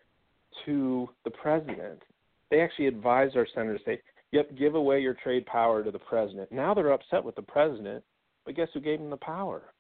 to 0.66 1.10
the 1.24 1.32
president. 1.32 2.04
They 2.52 2.60
actually 2.60 2.88
advised 2.88 3.38
our 3.38 3.48
senators, 3.56 3.82
say, 3.86 4.02
"Yep, 4.32 4.56
give 4.56 4.76
away 4.76 5.00
your 5.00 5.14
trade 5.14 5.46
power 5.46 5.84
to 5.84 5.92
the 5.92 6.00
president." 6.00 6.52
Now 6.52 6.74
they're 6.74 6.92
upset 6.92 7.24
with 7.24 7.36
the 7.36 7.42
president, 7.42 8.04
but 8.44 8.56
guess 8.56 8.70
who 8.74 8.82
gave 8.82 9.00
them 9.00 9.10
the 9.10 9.18
power? 9.18 9.74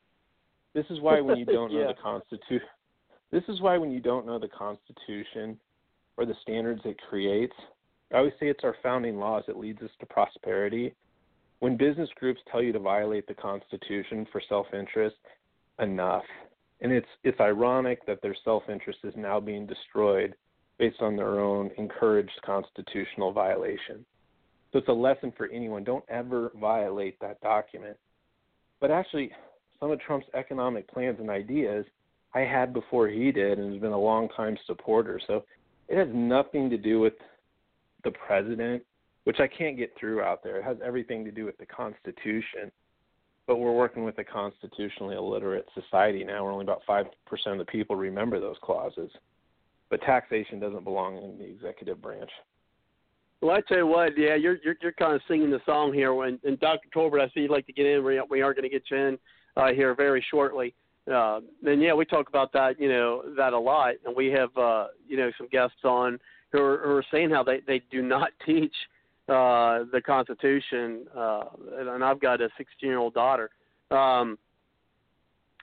This 0.73 0.89
is 0.89 1.01
why 1.01 1.19
when 1.19 1.38
you 1.38 1.45
don't 1.45 1.73
know 1.73 1.88
the 1.88 1.93
Constitution, 1.95 2.69
this 3.30 3.43
is 3.49 3.60
why 3.60 3.77
when 3.77 3.91
you 3.91 3.99
don't 3.99 4.25
know 4.25 4.39
the 4.39 4.47
Constitution 4.47 5.60
or 6.15 6.25
the 6.25 6.36
standards 6.43 6.82
it 6.86 6.97
creates, 7.10 7.56
I 8.13 8.19
always 8.19 8.34
say 8.39 8.47
it's 8.47 8.63
our 8.63 8.75
founding 8.82 9.17
laws 9.19 9.43
that 9.47 9.58
leads 9.58 9.82
us 9.82 9.91
to 9.99 10.06
prosperity 10.06 10.95
when 11.60 11.78
business 11.78 12.10
groups 12.20 12.39
tell 12.52 12.62
you 12.62 12.72
to 12.74 12.80
violate 12.80 13.28
the 13.28 13.34
Constitution 13.34 14.26
for 14.32 14.41
self-interest, 14.48 15.15
enough. 15.80 16.24
And 16.82 16.91
it's 16.91 17.08
it's 17.24 17.39
ironic 17.39 18.06
that 18.06 18.22
their 18.22 18.36
self-interest 18.43 19.00
is 19.04 19.13
now 19.15 19.39
being 19.39 19.65
destroyed 19.65 20.36
based 20.78 21.02
on 21.02 21.15
their 21.15 21.39
own 21.39 21.72
encouraged 21.78 22.39
constitutional 22.46 23.32
violation. 23.32 24.06
So 24.72 24.80
it's 24.80 24.88
a 24.88 24.93
lesson 24.93 25.34
for 25.36 25.48
anyone: 25.48 25.84
don't 25.84 26.06
ever 26.08 26.52
violate 26.60 27.20
that 27.20 27.41
document. 27.41 27.98
But 28.80 28.91
actually, 28.91 29.32
some 29.80 29.89
of 29.89 30.00
Trump's 30.02 30.28
economic 30.36 30.88
plans 30.88 31.17
and 31.20 31.32
ideas 31.32 31.86
I 32.36 32.41
had 32.41 32.74
before 32.74 33.08
he 33.08 33.32
did, 33.32 33.58
and 33.58 33.72
has 33.74 33.82
been 33.82 33.91
a 33.91 34.00
long 34.00 34.30
time 34.30 34.56
supporter. 34.67 35.20
So 35.26 35.46
it 35.88 35.98
has 35.98 36.10
nothing 36.13 36.70
to 36.70 36.78
do 36.78 37.00
with 37.00 37.13
the 38.04 38.12
president 38.12 38.84
which 39.27 39.41
I 39.41 39.47
can't 39.47 39.75
get 39.75 39.91
through 39.99 40.21
out 40.21 40.41
there. 40.41 40.55
It 40.55 40.63
has 40.63 40.77
everything 40.81 41.25
to 41.25 41.31
do 41.31 41.43
with 41.43 41.57
the 41.57 41.65
Constitution. 41.65 42.71
But 43.45 43.57
we're 43.57 43.73
working 43.73 44.05
with 44.05 44.17
a 44.19 44.23
constitutionally 44.23 45.17
illiterate 45.17 45.67
society 45.75 46.23
now 46.23 46.45
where 46.45 46.53
only 46.53 46.63
about 46.63 46.81
5% 46.87 47.07
of 47.47 47.57
the 47.57 47.65
people 47.65 47.97
remember 47.97 48.39
those 48.39 48.55
clauses. 48.61 49.11
But 49.89 50.01
taxation 50.03 50.61
doesn't 50.61 50.85
belong 50.85 51.17
in 51.17 51.37
the 51.37 51.43
executive 51.43 52.01
branch. 52.01 52.29
Well, 53.41 53.53
I 53.53 53.59
tell 53.67 53.79
you 53.79 53.87
what, 53.87 54.17
yeah, 54.17 54.35
you're 54.35 54.59
you're, 54.63 54.77
you're 54.81 54.93
kind 54.93 55.13
of 55.13 55.21
singing 55.27 55.51
the 55.51 55.59
song 55.65 55.93
here. 55.93 56.13
When 56.13 56.39
and 56.45 56.57
Dr. 56.61 56.87
Tolbert, 56.95 57.19
I 57.19 57.27
see 57.33 57.41
you'd 57.41 57.51
like 57.51 57.67
to 57.67 57.73
get 57.73 57.85
in. 57.85 58.05
We, 58.05 58.21
we 58.29 58.41
are 58.41 58.53
going 58.53 58.63
to 58.63 58.69
get 58.69 58.83
you 58.89 58.97
in 58.97 59.19
uh, 59.57 59.73
here 59.73 59.93
very 59.93 60.25
shortly. 60.31 60.73
Uh, 61.05 61.41
and 61.65 61.81
yeah, 61.81 61.93
we 61.93 62.05
talk 62.05 62.29
about 62.29 62.53
that, 62.53 62.79
you 62.79 62.87
know, 62.87 63.23
that 63.35 63.51
a 63.51 63.59
lot. 63.59 63.95
And 64.05 64.15
we 64.15 64.27
have, 64.27 64.55
uh, 64.57 64.87
you 65.05 65.17
know, 65.17 65.31
some 65.37 65.49
guests 65.49 65.83
on 65.83 66.17
who 66.53 66.59
are, 66.59 66.77
who 66.77 66.91
are 66.91 67.05
saying 67.11 67.29
how 67.29 67.43
they 67.43 67.59
they 67.67 67.81
do 67.91 68.01
not 68.01 68.29
teach 68.45 68.73
uh, 69.29 69.83
the 69.91 70.01
Constitution, 70.05 71.05
uh, 71.15 71.43
and 71.77 72.03
I've 72.03 72.19
got 72.19 72.41
a 72.41 72.49
16 72.57 72.87
year 72.87 72.97
old 72.97 73.13
daughter, 73.13 73.49
um, 73.91 74.37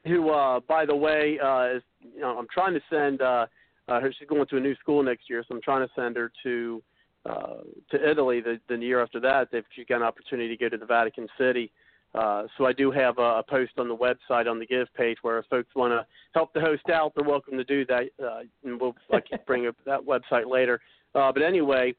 who, 0.04 0.30
uh, 0.30 0.60
by 0.60 0.84
the 0.84 0.94
way, 0.94 1.38
uh, 1.42 1.76
is 1.76 1.82
you 2.14 2.20
know 2.20 2.38
I'm 2.38 2.46
trying 2.52 2.74
to 2.74 2.80
send 2.90 3.22
uh, 3.22 3.46
uh, 3.88 4.00
her. 4.00 4.12
She's 4.18 4.28
going 4.28 4.46
to 4.46 4.56
a 4.58 4.60
new 4.60 4.74
school 4.76 5.02
next 5.02 5.30
year, 5.30 5.42
so 5.48 5.54
I'm 5.54 5.62
trying 5.62 5.86
to 5.86 5.92
send 5.94 6.16
her 6.16 6.30
to 6.42 6.82
uh, 7.26 7.56
to 7.90 8.10
Italy 8.10 8.40
the, 8.40 8.60
the 8.68 8.76
year 8.76 9.02
after 9.02 9.18
that. 9.20 9.48
If 9.52 9.64
she's 9.74 9.86
got 9.86 9.96
an 9.96 10.02
opportunity 10.02 10.54
to 10.54 10.56
go 10.56 10.68
to 10.68 10.76
the 10.76 10.86
Vatican 10.86 11.26
City. 11.38 11.70
Uh, 12.14 12.44
so 12.56 12.64
I 12.64 12.72
do 12.72 12.92
have 12.92 13.18
a, 13.18 13.38
a 13.38 13.42
post 13.42 13.72
on 13.76 13.88
the 13.88 13.96
website 13.96 14.48
on 14.48 14.60
the 14.60 14.66
Give 14.66 14.86
page 14.94 15.16
where 15.22 15.38
if 15.38 15.46
folks 15.46 15.74
want 15.74 15.92
to 15.92 16.06
help 16.32 16.52
the 16.52 16.60
host 16.60 16.88
out, 16.88 17.12
they're 17.16 17.28
welcome 17.28 17.56
to 17.56 17.64
do 17.64 17.84
that, 17.86 18.04
uh, 18.22 18.42
and 18.62 18.80
we'll 18.80 18.94
I 19.12 19.18
can 19.20 19.40
bring 19.46 19.66
up 19.66 19.74
that 19.84 20.00
website 20.00 20.48
later. 20.48 20.80
Uh, 21.14 21.32
but 21.32 21.42
anyway, 21.42 21.92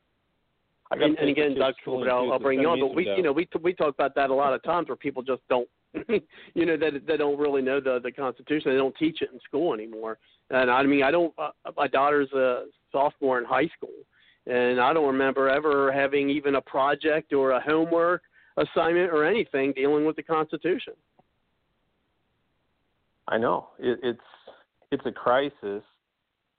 and, 0.91 1.17
and 1.17 1.29
again, 1.29 1.55
Dr. 1.57 2.09
I'll, 2.09 2.33
I'll 2.33 2.39
bring 2.39 2.59
you 2.59 2.69
on, 2.69 2.79
but 2.79 2.95
we, 2.95 3.09
you 3.15 3.23
know, 3.23 3.31
we 3.31 3.47
we 3.61 3.73
talk 3.73 3.93
about 3.93 4.13
that 4.15 4.29
a 4.29 4.33
lot 4.33 4.53
of 4.53 4.61
times 4.63 4.87
where 4.87 4.95
people 4.95 5.23
just 5.23 5.41
don't, 5.49 5.67
you 6.53 6.65
know, 6.65 6.77
that 6.77 7.07
they 7.07 7.17
don't 7.17 7.39
really 7.39 7.61
know 7.61 7.79
the 7.79 7.99
the 8.03 8.11
Constitution. 8.11 8.71
They 8.71 8.77
don't 8.77 8.95
teach 8.97 9.21
it 9.21 9.29
in 9.33 9.39
school 9.41 9.73
anymore. 9.73 10.19
And 10.51 10.69
I 10.69 10.83
mean, 10.83 11.03
I 11.03 11.11
don't. 11.11 11.33
Uh, 11.37 11.49
my 11.75 11.87
daughter's 11.87 12.31
a 12.33 12.65
sophomore 12.91 13.39
in 13.39 13.45
high 13.45 13.69
school, 13.75 13.95
and 14.45 14.79
I 14.79 14.93
don't 14.93 15.07
remember 15.07 15.49
ever 15.49 15.91
having 15.91 16.29
even 16.29 16.55
a 16.55 16.61
project 16.61 17.33
or 17.33 17.51
a 17.51 17.61
homework 17.61 18.21
assignment 18.57 19.11
or 19.11 19.25
anything 19.25 19.73
dealing 19.73 20.05
with 20.05 20.15
the 20.15 20.23
Constitution. 20.23 20.93
I 23.27 23.37
know 23.39 23.69
it, 23.79 23.99
it's 24.03 24.19
it's 24.91 25.05
a 25.07 25.11
crisis, 25.11 25.83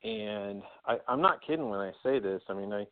and 0.02 0.62
I, 0.84 0.96
I'm 1.06 1.20
not 1.20 1.46
kidding 1.46 1.68
when 1.68 1.78
I 1.78 1.92
say 2.02 2.18
this. 2.18 2.42
I 2.48 2.54
mean, 2.54 2.72
I 2.72 2.86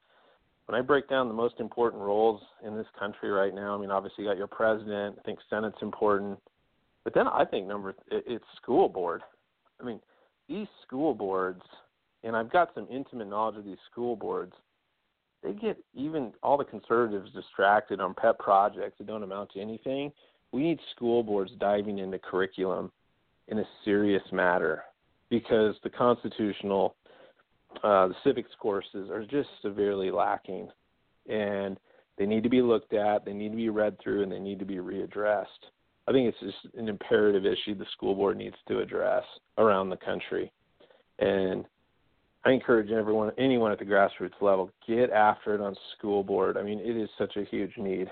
when 0.67 0.79
I 0.79 0.83
break 0.83 1.09
down 1.09 1.29
the 1.29 1.35
most 1.35 1.57
important 1.61 2.03
roles 2.03 2.41
in 2.67 2.77
this 2.77 2.87
country 2.99 3.31
right 3.31 3.55
now, 3.55 3.77
I 3.77 3.81
mean, 3.81 3.91
obviously 3.91 4.25
you 4.25 4.31
got 4.31 4.39
your 4.39 4.47
president. 4.47 5.17
I 5.19 5.23
think 5.23 5.39
Senate's 5.51 5.77
important, 5.83 6.39
but 7.05 7.15
then 7.15 7.29
I 7.29 7.45
think 7.45 7.67
number 7.67 7.95
it's 8.11 8.45
school 8.57 8.89
board. 8.89 9.23
I 9.81 9.85
mean, 9.85 10.01
these 10.49 10.67
school 10.87 11.15
boards, 11.15 11.63
and 12.23 12.35
I've 12.35 12.51
got 12.51 12.71
some 12.75 12.87
intimate 12.91 13.29
knowledge 13.29 13.59
of 13.59 13.65
these 13.65 13.79
school 13.91 14.17
boards. 14.17 14.55
They 15.43 15.53
get 15.53 15.77
even 15.95 16.33
all 16.43 16.57
the 16.57 16.65
conservatives 16.65 17.31
distracted 17.33 18.01
on 18.01 18.15
pet 18.15 18.39
projects 18.39 18.97
that 18.99 19.07
don't 19.07 19.23
amount 19.23 19.53
to 19.53 19.61
anything. 19.61 20.11
We 20.53 20.63
need 20.63 20.79
school 20.97 21.23
boards 21.23 21.53
diving 21.59 21.99
into 21.99 22.19
curriculum 22.19 22.91
in 23.49 23.59
a 23.59 23.65
serious 23.85 24.23
matter 24.33 24.85
because 25.29 25.75
the 25.83 25.91
constitutional 25.91 26.97
uh, 27.83 28.09
the 28.09 28.15
civics 28.25 28.51
courses 28.59 29.11
are 29.11 29.25
just 29.25 29.49
severely 29.63 30.11
lacking, 30.11 30.69
and 31.29 31.79
they 32.19 32.27
need 32.27 32.43
to 32.43 32.49
be 32.49 32.63
looked 32.63 32.93
at, 32.93 33.25
they 33.25 33.33
need 33.33 33.51
to 33.51 33.57
be 33.57 33.69
read 33.69 33.97
through, 34.03 34.23
and 34.23 34.33
they 34.33 34.39
need 34.39 34.59
to 34.59 34.65
be 34.65 34.77
readdressed. 34.77 35.47
I 36.07 36.13
think 36.13 36.29
it's 36.29 36.41
just 36.41 36.75
an 36.77 36.89
imperative 36.89 37.47
issue 37.47 37.75
the 37.75 37.87
school 37.93 38.15
board 38.15 38.37
needs 38.37 38.57
to 38.69 38.81
address 38.81 39.25
around 39.59 39.89
the 39.91 39.97
country, 39.97 40.53
and 41.19 41.65
I 42.45 42.51
encourage 42.51 42.91
everyone, 42.91 43.33
anyone 43.39 43.73
at 43.73 43.79
the 43.79 43.87
grassroots 43.87 44.41
level, 44.43 44.71
get 44.87 45.11
after 45.11 45.55
it 45.55 45.61
on 45.63 45.75
school 45.97 46.23
board. 46.23 46.59
I 46.59 46.63
mean, 46.63 46.79
it 46.79 46.97
is 46.97 47.09
such 47.17 47.37
a 47.37 47.45
huge 47.45 47.73
need. 47.79 48.09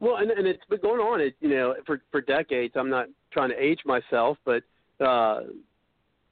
Well, 0.00 0.16
and, 0.16 0.30
and 0.30 0.46
it's 0.46 0.64
been 0.68 0.80
going 0.80 1.00
on, 1.00 1.20
it, 1.20 1.34
you 1.40 1.48
know, 1.48 1.74
for 1.86 2.00
for 2.12 2.20
decades. 2.20 2.74
I'm 2.76 2.90
not 2.90 3.06
trying 3.32 3.50
to 3.50 3.56
age 3.56 3.80
myself, 3.84 4.36
but 4.44 4.62
uh, 5.04 5.40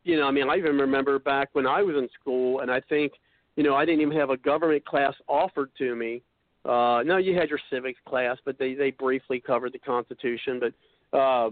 you 0.07 0.17
know, 0.19 0.27
I 0.31 0.33
mean, 0.37 0.49
I 0.49 0.57
even 0.57 0.77
remember 0.79 1.19
back 1.19 1.49
when 1.53 1.67
I 1.67 1.81
was 1.83 1.97
in 1.97 2.09
school, 2.19 2.61
and 2.61 2.71
I 2.71 2.81
think, 2.93 3.11
you 3.57 3.65
know, 3.65 3.75
I 3.81 3.85
didn't 3.87 4.03
even 4.03 4.17
have 4.23 4.31
a 4.31 4.37
government 4.51 4.85
class 4.93 5.15
offered 5.27 5.71
to 5.79 5.89
me 6.03 6.13
Uh, 6.65 7.03
no, 7.05 7.17
you 7.17 7.33
had 7.41 7.49
your 7.49 7.61
civics 7.71 8.01
class, 8.11 8.37
but 8.45 8.59
they 8.59 8.75
they 8.75 8.91
briefly 8.91 9.39
covered 9.41 9.73
the 9.73 9.79
Constitution. 9.79 10.61
But 10.65 11.17
uh, 11.17 11.51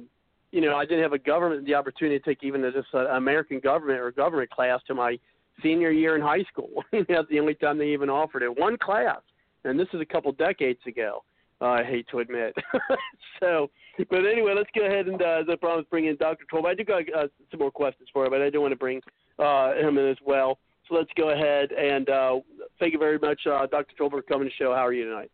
you 0.50 0.60
know, 0.60 0.74
I 0.76 0.84
didn't 0.84 1.02
have 1.02 1.12
a 1.12 1.18
government 1.18 1.66
the 1.66 1.74
opportunity 1.74 2.18
to 2.18 2.24
take 2.24 2.42
even 2.42 2.62
just 2.72 2.88
an 2.92 3.06
American 3.06 3.60
government 3.60 4.00
or 4.00 4.10
government 4.10 4.50
class 4.50 4.80
to 4.88 4.94
my 4.94 5.18
senior 5.62 5.92
year 5.92 6.16
in 6.16 6.22
high 6.22 6.44
school. 6.50 6.82
That's 6.92 7.28
the 7.30 7.38
only 7.38 7.54
time 7.54 7.78
they 7.78 7.92
even 7.92 8.10
offered 8.10 8.42
it. 8.42 8.58
One 8.58 8.76
class, 8.76 9.20
and 9.64 9.78
this 9.78 9.88
is 9.92 10.00
a 10.00 10.04
couple 10.04 10.32
decades 10.32 10.80
ago. 10.86 11.22
Uh, 11.64 11.68
I 11.68 11.82
hate 11.82 12.06
to 12.10 12.18
admit. 12.18 12.54
so, 13.40 13.70
but 14.10 14.26
anyway, 14.26 14.52
let's 14.54 14.68
go 14.74 14.84
ahead 14.84 15.06
and 15.06 15.22
uh, 15.22 15.40
as 15.40 15.46
I 15.50 15.56
promised, 15.56 15.88
bring 15.88 16.04
in 16.04 16.16
Dr. 16.16 16.44
Tolber. 16.52 16.66
I 16.66 16.74
do 16.74 16.84
got 16.84 17.02
uh, 17.16 17.28
some 17.50 17.60
more 17.60 17.70
questions 17.70 18.06
for 18.12 18.26
him, 18.26 18.32
but 18.32 18.42
I 18.42 18.50
do 18.50 18.60
want 18.60 18.72
to 18.72 18.76
bring 18.76 19.00
uh, 19.38 19.72
him 19.72 19.96
in 19.96 20.06
as 20.06 20.18
well. 20.26 20.58
So 20.86 20.94
let's 20.94 21.10
go 21.16 21.30
ahead 21.30 21.72
and 21.72 22.10
uh, 22.10 22.40
thank 22.78 22.92
you 22.92 22.98
very 22.98 23.18
much, 23.18 23.40
uh, 23.46 23.66
Dr. 23.66 23.94
Tolber, 23.98 24.10
for 24.10 24.22
coming 24.22 24.46
to 24.46 24.50
the 24.50 24.62
show. 24.62 24.74
How 24.74 24.84
are 24.84 24.92
you 24.92 25.06
tonight? 25.06 25.30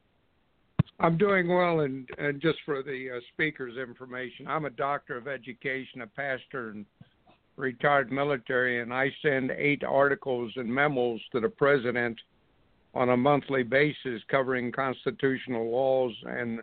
I'm 1.01 1.19
doing 1.19 1.49
well, 1.49 1.81
and, 1.81 2.09
and 2.19 2.40
just 2.40 2.59
for 2.64 2.85
the 2.85 3.16
uh, 3.16 3.21
speaker's 3.33 3.77
information, 3.77 4.47
I'm 4.47 4.66
a 4.66 4.71
doctor 4.71 5.16
of 5.16 5.27
education, 5.27 6.03
a 6.03 6.07
pastor, 6.07 6.71
and 6.71 6.87
retired 7.57 8.12
military, 8.12 8.83
and 8.83 8.95
I 8.95 9.11
send 9.21 9.51
eight 9.51 9.83
articles 9.83 10.53
and 10.55 10.73
memos 10.73 11.21
to 11.33 11.40
the 11.40 11.49
president 11.49 12.21
on 12.94 13.11
a 13.11 13.16
monthly 13.16 13.62
basis 13.62 14.22
covering 14.29 14.72
constitutional 14.72 15.70
laws 15.70 16.12
and 16.26 16.61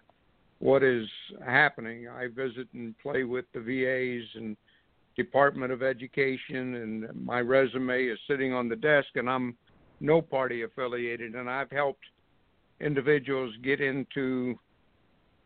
what 0.59 0.83
is 0.83 1.07
happening. 1.45 2.07
I 2.07 2.27
visit 2.27 2.67
and 2.73 2.97
play 2.99 3.23
with 3.23 3.45
the 3.53 3.59
VAs 3.59 4.27
and 4.35 4.57
Department 5.15 5.71
of 5.71 5.81
Education, 5.81 6.75
and 6.75 7.25
my 7.25 7.39
resume 7.39 8.05
is 8.05 8.19
sitting 8.27 8.53
on 8.53 8.69
the 8.69 8.75
desk, 8.75 9.07
and 9.15 9.29
I'm 9.29 9.55
no 9.99 10.21
party 10.21 10.63
affiliated, 10.63 11.35
and 11.35 11.49
I've 11.49 11.71
helped 11.71 12.05
individuals 12.79 13.53
get 13.63 13.81
into 13.81 14.59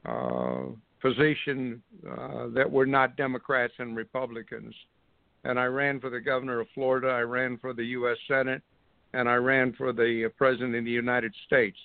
uh, 0.05 0.63
position 1.01 1.81
uh, 2.09 2.47
that 2.53 2.69
were 2.69 2.85
not 2.85 3.15
Democrats 3.15 3.73
and 3.79 3.95
Republicans. 3.95 4.75
And 5.43 5.59
I 5.59 5.65
ran 5.65 5.99
for 5.99 6.09
the 6.09 6.19
governor 6.19 6.59
of 6.59 6.67
Florida, 6.73 7.07
I 7.07 7.21
ran 7.21 7.57
for 7.57 7.73
the 7.73 7.85
U.S. 7.85 8.17
Senate, 8.27 8.61
and 9.13 9.29
I 9.29 9.35
ran 9.35 9.73
for 9.73 9.93
the 9.93 10.29
president 10.37 10.75
of 10.75 10.85
the 10.85 10.91
United 10.91 11.33
States. 11.45 11.77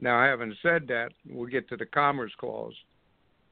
Now, 0.00 0.22
having 0.22 0.54
said 0.62 0.86
that, 0.88 1.12
we'll 1.28 1.46
get 1.46 1.68
to 1.70 1.76
the 1.76 1.86
Commerce 1.86 2.32
Clause. 2.38 2.74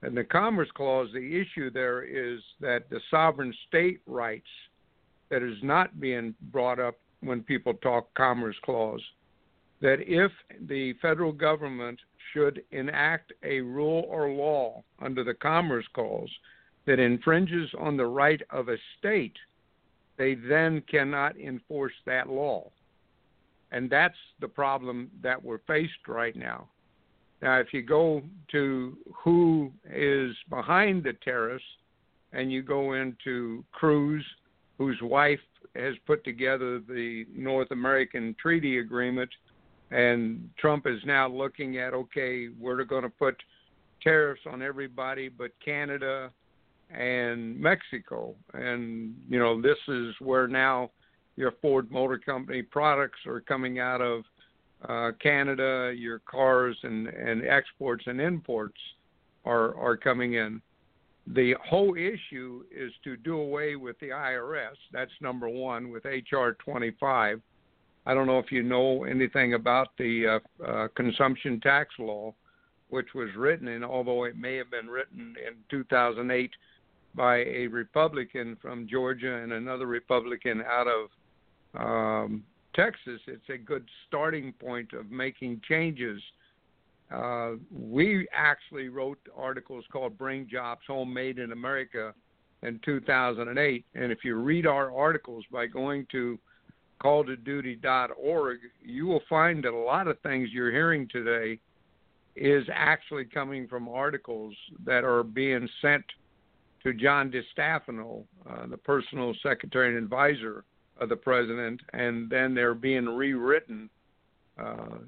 And 0.03 0.17
the 0.17 0.25
Commerce 0.25 0.69
Clause, 0.75 1.09
the 1.13 1.41
issue 1.41 1.71
there 1.71 2.03
is 2.05 2.41
that 2.61 2.89
the 2.91 3.01
sovereign 3.11 3.53
state 3.67 4.01
rights 4.07 4.47
that 5.31 5.43
is 5.43 5.57
not 5.63 5.99
being 6.01 6.35
brought 6.53 6.79
up 6.79 6.97
when 7.21 7.43
people 7.43 7.75
talk 7.75 8.13
Commerce 8.15 8.57
Clause, 8.65 9.03
that 9.81 9.99
if 10.01 10.31
the 10.69 10.93
federal 11.03 11.33
government 11.33 11.99
should 12.33 12.63
enact 12.71 13.33
a 13.43 13.61
rule 13.61 14.07
or 14.09 14.31
law 14.31 14.83
under 15.01 15.25
the 15.25 15.35
Commerce 15.35 15.87
Clause 15.95 16.31
that 16.87 17.01
infringes 17.01 17.69
on 17.79 17.97
the 17.97 18.07
right 18.07 18.41
of 18.51 18.69
a 18.69 18.77
state, 18.99 19.37
they 20.17 20.35
then 20.35 20.83
cannot 20.89 21.37
enforce 21.39 21.93
that 22.05 22.29
law. 22.29 22.71
And 23.73 23.91
that's 23.91 24.17
the 24.41 24.49
problem 24.49 25.11
that 25.23 25.43
we're 25.43 25.61
faced 25.67 26.09
right 26.09 26.37
now. 26.37 26.69
Now, 27.43 27.59
if 27.59 27.73
you 27.73 27.83
go 27.83 28.23
to 28.53 28.97
who 29.15 29.71
is 29.93 30.35
behind 30.49 31.05
the 31.05 31.13
tariffs 31.25 31.65
and 32.33 32.51
you 32.51 32.63
go 32.63 32.95
into 32.95 33.65
Cruz, 33.73 34.25
whose 34.79 34.99
wife 35.03 35.41
has 35.75 35.95
put 36.07 36.25
together 36.25 36.81
the 36.81 37.27
North 37.35 37.71
American 37.71 38.35
Treaty 38.41 38.79
Agreement, 38.79 39.31
and 39.91 40.49
Trump 40.59 40.87
is 40.87 41.01
now 41.05 41.29
looking 41.29 41.79
at 41.79 41.95
okay, 41.95 42.49
we're 42.59 42.83
going 42.85 43.03
to 43.03 43.09
put 43.09 43.37
tariffs 44.03 44.43
on 44.51 44.63
everybody 44.63 45.29
but 45.29 45.51
Canada 45.65 46.31
and 46.91 47.59
Mexico. 47.59 48.35
And, 48.55 49.15
you 49.29 49.39
know, 49.39 49.61
this 49.61 49.79
is 49.89 50.15
where 50.21 50.49
now 50.49 50.91
your 51.37 51.53
Ford 51.63 51.91
Motor 51.91 52.19
Company 52.19 52.63
products 52.63 53.19
are 53.27 53.41
coming 53.41 53.79
out 53.79 54.01
of 54.01 54.25
uh, 54.89 55.13
Canada, 55.23 55.93
your 55.97 56.19
cars 56.21 56.77
and, 56.83 57.09
and 57.09 57.47
exports 57.47 58.05
and 58.07 58.21
imports 58.21 58.79
are, 59.45 59.75
are 59.77 59.97
coming 59.97 60.35
in. 60.35 60.61
The 61.29 61.55
whole 61.65 61.97
issue 61.97 62.65
is 62.71 62.93
to 63.05 63.17
do 63.17 63.39
away 63.39 63.77
with 63.77 63.99
the 64.01 64.11
IRS. 64.11 64.77
That's 64.93 65.11
number 65.21 65.49
one 65.49 65.91
with 65.91 66.07
H.R. 66.07 66.55
25. 66.55 67.41
I 68.09 68.15
don't 68.15 68.29
know 68.29 68.39
if 68.39 68.53
you 68.53 68.63
know 68.63 69.05
anything 69.05 69.55
about 69.55 69.89
the 69.99 70.41
uh, 70.61 70.65
uh, 70.65 70.89
consumption 70.95 71.61
tax 71.61 71.91
law, 71.99 72.33
which 72.89 73.09
was 73.15 73.29
written, 73.37 73.67
and 73.69 73.85
although 73.85 74.25
it 74.25 74.37
may 74.37 74.55
have 74.57 74.71
been 74.71 74.87
written 74.87 75.35
in 75.45 75.55
2008 75.69 76.51
by 77.17 77.39
a 77.39 77.67
Republican 77.67 78.57
from 78.63 78.87
Georgia 78.87 79.43
and 79.43 79.53
another 79.53 79.87
Republican 79.87 80.63
out 80.63 80.87
of 80.87 81.09
um, 81.75 82.45
Texas, 82.75 83.21
it's 83.27 83.49
a 83.49 83.59
good 83.59 83.89
starting 84.07 84.53
point 84.53 84.93
of 84.93 85.11
making 85.11 85.61
changes. 85.69 86.21
Uh, 87.11 87.53
we 87.71 88.27
actually 88.33 88.89
wrote 88.89 89.19
articles 89.37 89.85
called 89.93 90.19
Bring 90.19 90.49
Jobs 90.51 90.83
Home 90.89 91.13
Made 91.13 91.39
in 91.39 91.53
America 91.53 92.13
in 92.63 92.81
2008. 92.85 93.85
And 93.95 94.13
if 94.13 94.19
you 94.25 94.37
read 94.37 94.67
our 94.67 94.95
articles 94.95 95.45
by 95.51 95.67
going 95.67 96.07
to 96.13 96.39
calltoduty.org, 97.03 98.59
you 98.83 99.07
will 99.07 99.23
find 99.29 99.65
that 99.65 99.73
a 99.73 99.77
lot 99.77 100.09
of 100.09 100.19
things 100.21 100.51
you're 100.53 100.73
hearing 100.73 101.09
today 101.09 101.59
is 102.35 102.65
actually 102.73 103.25
coming 103.25 103.67
from 103.67 103.89
articles 103.89 104.55
that 104.85 105.05
are 105.05 105.23
being 105.23 105.69
sent 105.81 106.05
to 106.83 106.93
John 106.93 107.33
DeStefano, 107.33 108.25
uh, 108.49 108.67
the 108.67 108.77
personal 108.77 109.35
secretary 109.43 109.95
and 109.95 110.03
advisor 110.03 110.65
of 111.01 111.09
the 111.09 111.17
president, 111.17 111.81
and 111.93 112.31
then 112.31 112.55
they're 112.55 112.75
being 112.75 113.07
rewritten 113.07 113.91
uh, 114.59 114.99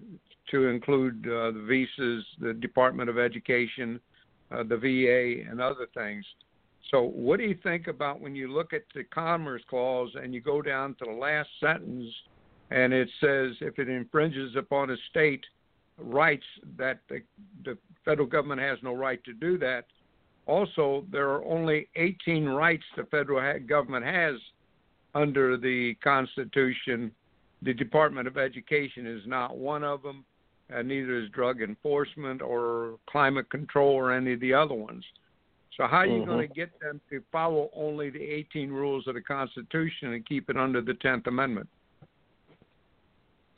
to 0.51 0.69
include 0.69 1.27
uh, 1.27 1.51
the 1.51 1.65
visas, 1.67 2.25
the 2.41 2.55
Department 2.55 3.09
of 3.09 3.19
Education, 3.19 4.01
uh, 4.51 4.63
the 4.63 4.77
VA, 4.77 5.51
and 5.51 5.61
other 5.61 5.87
things. 5.95 6.25
So, 6.91 7.03
what 7.03 7.39
do 7.39 7.45
you 7.45 7.57
think 7.63 7.87
about 7.87 8.21
when 8.21 8.35
you 8.35 8.53
look 8.53 8.73
at 8.73 8.85
the 8.95 9.05
Commerce 9.05 9.63
Clause 9.69 10.11
and 10.15 10.33
you 10.33 10.41
go 10.41 10.63
down 10.63 10.95
to 10.97 11.05
the 11.05 11.13
last 11.13 11.49
sentence 11.61 12.11
and 12.71 12.93
it 12.93 13.09
says 13.21 13.53
if 13.61 13.79
it 13.79 13.89
infringes 13.89 14.57
upon 14.57 14.91
a 14.91 14.97
state 15.11 15.45
rights 15.99 16.45
that 16.77 17.01
the, 17.09 17.21
the 17.65 17.77
federal 18.05 18.27
government 18.27 18.61
has 18.61 18.79
no 18.83 18.95
right 18.95 19.23
to 19.25 19.33
do 19.33 19.59
that. 19.59 19.87
Also, 20.47 21.05
there 21.11 21.29
are 21.29 21.45
only 21.45 21.89
18 21.97 22.47
rights 22.47 22.85
the 22.97 23.05
federal 23.05 23.59
government 23.61 24.05
has 24.05 24.35
under 25.15 25.57
the 25.57 25.95
Constitution. 26.03 27.13
The 27.63 27.75
Department 27.75 28.29
of 28.29 28.39
Education 28.39 29.07
is 29.07 29.23
not 29.27 29.57
one 29.57 29.83
of 29.83 30.03
them, 30.03 30.25
and 30.71 30.87
neither 30.89 31.19
is 31.19 31.29
drug 31.31 31.61
enforcement 31.61 32.41
or 32.41 32.99
climate 33.09 33.51
control 33.51 33.95
or 33.95 34.13
any 34.13 34.35
of 34.35 34.41
the 34.41 34.55
other 34.55 34.75
ones. 34.75 35.05
So 35.77 35.87
how 35.87 35.99
are 35.99 36.07
you 36.07 36.21
mm-hmm. 36.21 36.31
going 36.31 36.49
to 36.49 36.55
get 36.55 36.79
them 36.81 37.01
to 37.11 37.23
follow 37.31 37.71
only 37.75 38.11
the 38.11 38.23
18 38.23 38.71
rules 38.71 39.07
of 39.07 39.15
the 39.15 39.21
Constitution 39.21 40.13
and 40.13 40.27
keep 40.27 40.51
it 40.51 40.57
under 40.57 40.81
the 40.81 40.93
10th 40.93 41.27
Amendment? 41.27 41.69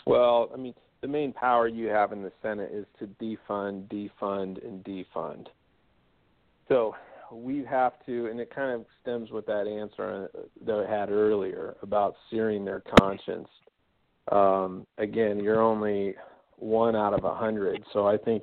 Well, 0.06 0.50
I 0.52 0.56
mean, 0.56 0.74
the 1.00 1.08
main 1.08 1.32
power 1.32 1.66
you 1.66 1.88
have 1.88 2.12
in 2.12 2.22
the 2.22 2.32
Senate 2.42 2.70
is 2.72 2.84
to 2.98 3.06
defund, 3.22 3.88
defund, 3.88 4.64
and 4.66 4.84
defund. 4.84 5.46
So 6.68 6.94
we 7.32 7.64
have 7.64 7.92
to, 8.06 8.26
and 8.26 8.40
it 8.40 8.54
kind 8.54 8.72
of 8.72 8.84
stems 9.02 9.30
with 9.30 9.46
that 9.46 9.66
answer 9.66 10.30
that 10.64 10.86
I 10.86 10.90
had 10.90 11.10
earlier 11.10 11.76
about 11.82 12.14
searing 12.30 12.64
their 12.64 12.82
conscience. 12.98 13.48
Um, 14.30 14.86
again, 14.98 15.40
you're 15.40 15.60
only 15.60 16.14
one 16.56 16.94
out 16.94 17.14
of 17.14 17.24
a 17.24 17.34
hundred, 17.34 17.82
so 17.92 18.06
I 18.06 18.16
think 18.16 18.42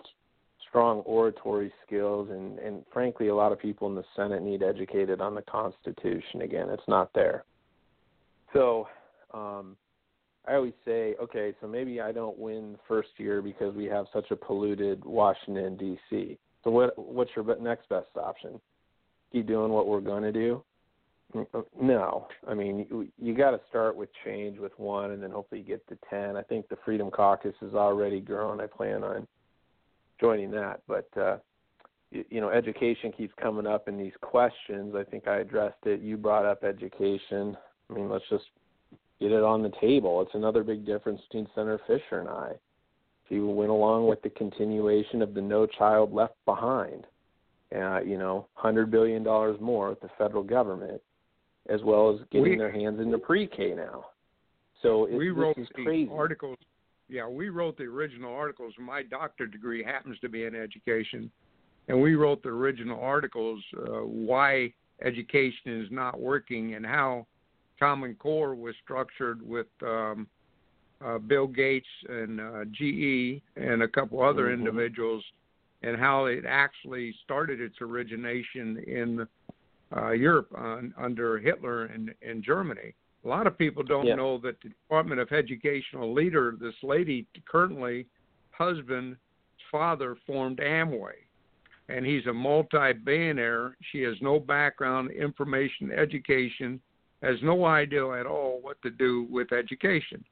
strong 0.70 1.00
oratory 1.00 1.72
skills, 1.86 2.30
and, 2.32 2.60
and 2.60 2.84
frankly, 2.92 3.28
a 3.28 3.36
lot 3.36 3.52
of 3.52 3.60
people 3.60 3.88
in 3.88 3.96
the 3.96 4.04
Senate 4.16 4.42
need 4.42 4.64
educated 4.64 5.22
on 5.22 5.36
the 5.36 5.42
Constitution. 5.44 6.42
Again, 6.42 6.70
it's 6.70 6.88
not 6.88 7.10
there. 7.14 7.46
So 8.54 8.88
um, 9.34 9.76
I 10.48 10.56
always 10.56 10.74
say, 10.86 11.16
okay, 11.22 11.54
so 11.62 11.68
maybe 11.68 12.02
I 12.02 12.12
don't 12.12 12.38
win 12.38 12.74
the 12.74 12.80
first 12.88 13.10
year 13.18 13.42
because 13.42 13.76
we 13.76 13.86
have 13.86 14.06
such 14.14 14.32
a 14.32 14.36
polluted 14.36 15.04
Washington 15.04 15.78
D.C. 15.78 16.38
So 16.64 16.72
what 16.72 16.98
what's 16.98 17.32
your 17.36 17.46
next 17.60 17.88
best 17.90 18.08
option? 18.16 18.60
Keep 19.32 19.48
doing 19.48 19.72
what 19.72 19.88
we're 19.88 20.02
going 20.02 20.24
to 20.24 20.32
do? 20.32 20.64
No, 21.80 22.28
I 22.48 22.54
mean 22.54 22.88
you, 22.90 23.08
you 23.22 23.36
got 23.36 23.52
to 23.52 23.60
start 23.70 23.96
with 23.98 24.10
change 24.24 24.60
with 24.60 24.72
one, 24.78 25.12
and 25.12 25.22
then 25.22 25.32
hopefully 25.32 25.62
you 25.62 25.68
get 25.68 25.86
to 25.90 25.98
ten. 26.10 26.38
I 26.38 26.42
think 26.42 26.70
the 26.70 26.78
Freedom 26.86 27.12
Caucus 27.12 27.54
is 27.62 27.74
already 27.74 28.22
grown. 28.22 28.62
I 28.62 28.68
plan 28.68 29.04
on 29.04 29.28
joining 30.20 30.52
that. 30.52 30.82
But 30.88 31.10
uh, 31.18 31.38
you, 32.12 32.24
you 32.30 32.42
know, 32.42 32.50
education 32.50 33.12
keeps 33.12 33.34
coming 33.42 33.68
up 33.68 33.90
in 33.90 33.98
these 33.98 34.14
questions. 34.22 34.96
I 34.96 35.04
think 35.04 35.28
I 35.28 35.40
addressed 35.40 35.86
it. 35.86 36.00
You 36.00 36.16
brought 36.16 36.46
up 36.46 36.64
education. 36.64 37.58
I 37.90 37.94
mean, 37.94 38.10
let's 38.10 38.26
just 38.30 38.46
get 39.20 39.32
it 39.32 39.44
on 39.44 39.64
the 39.64 39.72
table. 39.82 40.22
It's 40.22 40.34
another 40.34 40.64
big 40.64 40.86
difference 40.86 41.22
between 41.28 41.48
Senator 41.54 41.82
Fischer 41.88 42.20
and 42.20 42.30
I. 42.30 42.54
She 43.28 43.40
went 43.40 43.72
along 43.72 44.08
with 44.08 44.22
the 44.22 44.30
continuation 44.30 45.22
of 45.22 45.34
the 45.34 45.42
No 45.42 45.66
Child 45.66 46.14
Left 46.14 46.36
Behind. 46.46 47.06
Uh, 47.76 48.00
you 48.00 48.18
know, 48.18 48.48
hundred 48.54 48.90
billion 48.90 49.24
dollars 49.24 49.60
more 49.60 49.90
with 49.90 50.00
the 50.00 50.10
federal 50.18 50.42
government, 50.44 51.02
as 51.70 51.82
well 51.84 52.10
as 52.14 52.22
getting 52.32 52.52
We- 52.52 52.58
their 52.58 52.72
hands 52.72 53.00
into 53.02 53.18
pre-K 53.18 53.74
now. 53.76 54.06
So 54.82 55.06
it, 55.06 55.16
we 55.18 55.28
this 55.30 55.38
wrote 55.38 55.56
the 55.58 55.84
crazy. 55.84 56.10
articles. 56.12 56.58
Yeah, 57.10 57.28
we 57.28 57.50
wrote 57.50 57.78
the 57.78 57.84
original 57.84 58.34
articles. 58.34 58.74
My 58.80 59.04
doctorate 59.04 59.52
degree 59.52 59.84
happens 59.84 60.18
to 60.20 60.30
be 60.30 60.46
in 60.46 60.56
education, 60.56 61.30
and 61.90 62.02
we 62.02 62.16
wrote 62.16 62.42
the 62.44 62.50
original 62.50 63.00
articles 63.02 63.62
uh, 63.78 64.02
why 64.06 64.74
education 65.02 65.82
is 65.82 65.90
not 65.92 66.20
working 66.20 66.76
and 66.76 66.86
how 66.86 67.26
Common 67.80 68.16
Core 68.16 68.56
was 68.56 68.76
structured 68.84 69.42
with 69.46 69.68
um, 69.84 70.28
uh, 71.04 71.18
Bill 71.18 71.48
Gates 71.48 71.88
and 72.08 72.40
uh, 72.40 72.66
GE 72.72 73.42
and 73.58 73.84
a 73.84 73.88
couple 73.88 74.22
other 74.22 74.46
Mhm. 74.46 74.54
individuals, 74.54 75.24
and 75.84 75.98
how 75.98 76.26
it 76.26 76.44
actually 76.48 77.14
started 77.24 77.62
its 77.62 77.76
origination 77.82 78.78
in 78.88 79.28
uh, 79.96 80.12
Europe 80.12 80.50
on, 80.56 80.94
under 80.98 81.38
Hitler 81.38 81.86
and, 81.86 82.14
and 82.22 82.44
Germany. 82.44 82.94
A 83.24 83.28
lot 83.28 83.48
of 83.48 83.58
people 83.58 83.84
don't 83.84 84.06
Yeah. 84.06 84.16
know 84.16 84.38
that 84.40 84.60
the 84.62 84.70
Department 84.70 85.20
of 85.22 85.32
Educational 85.32 86.14
leader, 86.14 86.56
this 86.60 86.76
lady 86.84 87.26
currently, 87.46 88.06
husband, 88.52 89.18
father 89.72 90.16
formed 90.26 90.58
Amway. 90.58 91.14
And 91.90 92.06
he's 92.06 92.26
a 92.26 92.34
multi 92.34 92.94
billionaire. 92.94 93.78
She 93.92 94.02
has 94.02 94.16
no 94.22 94.40
background, 94.40 95.12
information, 95.12 95.92
education, 95.92 96.82
has 97.24 97.38
no 97.42 97.66
idea 97.66 98.08
at 98.12 98.26
all 98.26 98.60
what 98.62 98.82
to 98.82 98.90
do 98.90 99.28
with 99.30 99.52
education. 99.54 100.24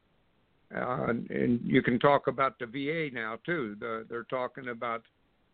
Uh, 0.76 1.08
and 1.30 1.60
you 1.64 1.82
can 1.82 2.00
talk 2.00 2.28
about 2.28 2.60
the 2.60 2.66
VA 2.66 3.14
now, 3.14 3.38
too. 3.46 3.76
The, 3.80 4.06
they're 4.10 4.24
talking 4.24 4.70
about 4.70 5.04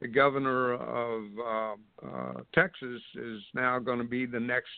the 0.02 0.08
governor 0.08 0.74
of 0.74 1.24
uh, 1.40 2.08
uh, 2.08 2.34
Texas 2.54 3.02
is 3.16 3.42
now 3.54 3.78
going 3.78 4.00
to 4.00 4.04
be 4.04 4.26
the 4.26 4.40
next 4.40 4.70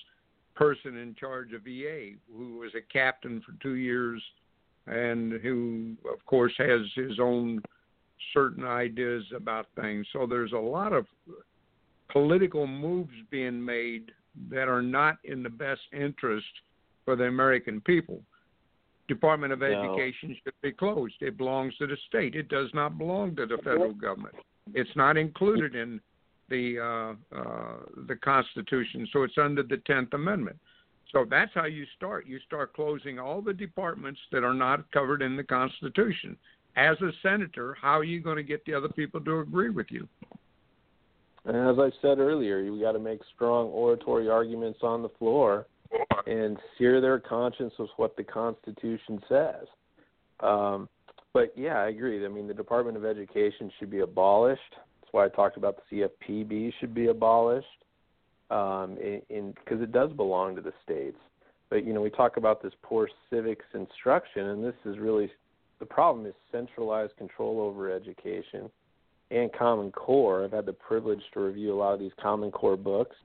person 0.53 0.97
in 0.97 1.15
charge 1.15 1.53
of 1.53 1.63
VA, 1.63 2.11
who 2.35 2.57
was 2.57 2.71
a 2.75 2.93
captain 2.93 3.41
for 3.41 3.53
two 3.63 3.75
years, 3.75 4.21
and 4.85 5.41
who, 5.41 5.95
of 6.13 6.23
course, 6.25 6.53
has 6.57 6.81
his 6.93 7.19
own 7.19 7.61
certain 8.33 8.65
ideas 8.65 9.23
about 9.35 9.67
things. 9.79 10.05
So 10.11 10.27
there's 10.27 10.51
a 10.51 10.57
lot 10.57 10.91
of 10.91 11.05
political 12.11 12.67
moves 12.67 13.13
being 13.31 13.63
made 13.63 14.11
that 14.49 14.67
are 14.67 14.81
not 14.81 15.17
in 15.23 15.41
the 15.41 15.49
best 15.49 15.81
interest 15.93 16.45
for 17.05 17.15
the 17.15 17.25
American 17.25 17.79
people. 17.81 18.21
Department 19.07 19.53
of 19.53 19.59
No. 19.59 19.65
Education 19.65 20.35
should 20.43 20.53
be 20.61 20.71
closed. 20.71 21.15
It 21.21 21.37
belongs 21.37 21.75
to 21.77 21.87
the 21.87 21.97
state. 22.07 22.35
It 22.35 22.49
does 22.49 22.69
not 22.73 22.97
belong 22.97 23.35
to 23.35 23.45
the 23.45 23.57
federal 23.57 23.93
government. 23.93 24.35
It's 24.73 24.95
not 24.95 25.17
included 25.17 25.75
in 25.75 25.99
the 26.49 26.79
uh, 26.79 27.37
uh, 27.37 27.75
the 28.07 28.15
Constitution, 28.15 29.07
so 29.11 29.23
it's 29.23 29.37
under 29.37 29.63
the 29.63 29.77
Tenth 29.77 30.13
Amendment. 30.13 30.57
So 31.11 31.25
that's 31.29 31.51
how 31.53 31.65
you 31.65 31.85
start. 31.95 32.25
You 32.25 32.39
start 32.45 32.73
closing 32.73 33.19
all 33.19 33.41
the 33.41 33.53
departments 33.53 34.19
that 34.31 34.43
are 34.43 34.53
not 34.53 34.91
covered 34.91 35.21
in 35.21 35.35
the 35.35 35.43
Constitution. 35.43 36.35
As 36.75 36.99
a 37.01 37.11
senator, 37.21 37.77
how 37.79 37.99
are 37.99 38.03
you 38.03 38.19
going 38.19 38.37
to 38.37 38.43
get 38.43 38.65
the 38.65 38.73
other 38.73 38.89
people 38.89 39.21
to 39.21 39.39
agree 39.39 39.69
with 39.69 39.87
you? 39.91 40.07
And 41.45 41.55
as 41.55 41.77
I 41.77 41.91
said 42.01 42.19
earlier, 42.19 42.59
you 42.59 42.79
got 42.81 42.93
to 42.93 42.99
make 42.99 43.19
strong 43.35 43.67
oratory 43.67 44.29
arguments 44.29 44.79
on 44.81 45.03
the 45.03 45.09
floor 45.19 45.67
and 46.25 46.57
sear 46.77 46.99
their 47.01 47.19
conscience 47.19 47.73
with 47.77 47.89
what 47.97 48.15
the 48.15 48.23
Constitution 48.23 49.21
says. 49.29 49.67
Um, 50.39 50.89
but 51.33 51.53
yeah, 51.55 51.79
I 51.79 51.87
agree. 51.89 52.23
I 52.23 52.29
mean, 52.29 52.47
the 52.47 52.53
Department 52.53 52.97
of 52.97 53.05
Education 53.05 53.71
should 53.79 53.89
be 53.89 53.99
abolished. 53.99 54.61
That's 55.01 55.11
why 55.11 55.25
I 55.25 55.29
talked 55.29 55.57
about 55.57 55.79
the 55.89 56.09
CFPB 56.29 56.73
should 56.79 56.93
be 56.93 57.07
abolished, 57.07 57.67
um, 58.51 58.97
in 59.29 59.53
because 59.63 59.81
it 59.81 59.91
does 59.91 60.11
belong 60.11 60.55
to 60.55 60.61
the 60.61 60.73
states. 60.83 61.17
But 61.69 61.85
you 61.85 61.93
know, 61.93 62.01
we 62.01 62.09
talk 62.09 62.37
about 62.37 62.61
this 62.61 62.73
poor 62.83 63.09
civics 63.29 63.65
instruction, 63.73 64.47
and 64.47 64.63
this 64.63 64.75
is 64.85 64.99
really 64.99 65.31
the 65.79 65.85
problem: 65.85 66.25
is 66.25 66.33
centralized 66.51 67.17
control 67.17 67.59
over 67.59 67.91
education 67.91 68.69
and 69.31 69.51
Common 69.53 69.91
Core. 69.91 70.43
I've 70.43 70.51
had 70.51 70.65
the 70.65 70.73
privilege 70.73 71.21
to 71.33 71.39
review 71.39 71.73
a 71.73 71.77
lot 71.77 71.93
of 71.93 71.99
these 71.99 72.11
Common 72.21 72.51
Core 72.51 72.77
books. 72.77 73.15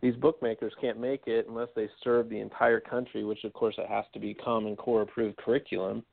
These 0.00 0.16
bookmakers 0.16 0.72
can't 0.80 0.98
make 0.98 1.26
it 1.26 1.46
unless 1.48 1.68
they 1.74 1.88
serve 2.04 2.28
the 2.28 2.38
entire 2.40 2.80
country, 2.80 3.24
which 3.24 3.44
of 3.44 3.52
course 3.52 3.74
it 3.78 3.88
has 3.88 4.04
to 4.12 4.20
be 4.20 4.34
Common 4.34 4.76
Core 4.76 5.02
approved 5.02 5.36
curriculum. 5.38 6.04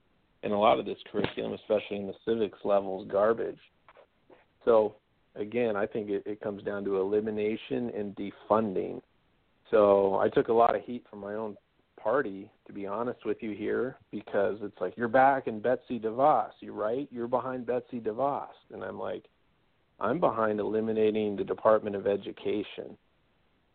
And 0.46 0.54
a 0.54 0.58
lot 0.58 0.80
of 0.80 0.86
this 0.86 1.00
curriculum, 1.12 1.54
especially 1.54 1.98
in 1.98 2.06
the 2.06 2.14
civics 2.24 2.60
level, 2.64 3.02
is 3.02 3.12
garbage. 3.12 3.58
So 4.64 4.96
again, 5.36 5.76
I 5.76 5.88
think 5.88 6.12
it, 6.12 6.22
it 6.28 6.40
comes 6.40 6.62
down 6.62 6.86
to 6.86 7.02
elimination 7.02 7.92
and 7.98 8.16
defunding. 8.16 9.02
So 9.72 10.18
I 10.20 10.30
took 10.30 10.50
a 10.50 10.54
lot 10.54 10.76
of 10.76 10.84
heat 10.84 11.04
from 11.10 11.20
my 11.20 11.34
own 11.34 11.58
party, 12.00 12.52
to 12.68 12.74
be 12.74 12.86
honest 12.86 13.26
with 13.26 13.38
you 13.42 13.52
here, 13.52 13.98
because 14.12 14.58
it's 14.62 14.80
like 14.80 14.94
you're 14.96 15.08
back 15.08 15.48
in 15.48 15.60
Betsy 15.60 16.00
DeVos. 16.00 16.52
You're 16.60 16.74
right. 16.74 17.10
You're 17.12 17.28
behind 17.28 17.66
Betsy 17.66 18.00
DeVos, 18.00 18.46
and 18.72 18.84
I'm 18.84 19.00
like, 19.00 19.26
I'm 20.00 20.20
behind 20.20 20.60
eliminating 20.60 21.36
the 21.36 21.44
Department 21.44 21.96
of 21.96 22.06
Education. 22.06 22.96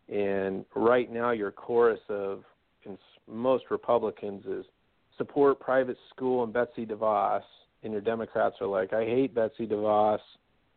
And 0.08 0.64
right 0.76 1.10
now, 1.12 1.32
your 1.32 1.50
chorus 1.50 2.00
of 2.08 2.44
most 3.26 3.64
Republicans 3.70 4.44
is 4.46 4.64
support 5.20 5.60
private 5.60 5.98
school 6.08 6.44
and 6.44 6.52
Betsy 6.52 6.86
DeVos, 6.86 7.42
and 7.82 7.92
your 7.92 8.00
Democrats 8.00 8.56
are 8.62 8.66
like, 8.66 8.94
I 8.94 9.04
hate 9.04 9.34
Betsy 9.34 9.66
DeVos, 9.66 10.18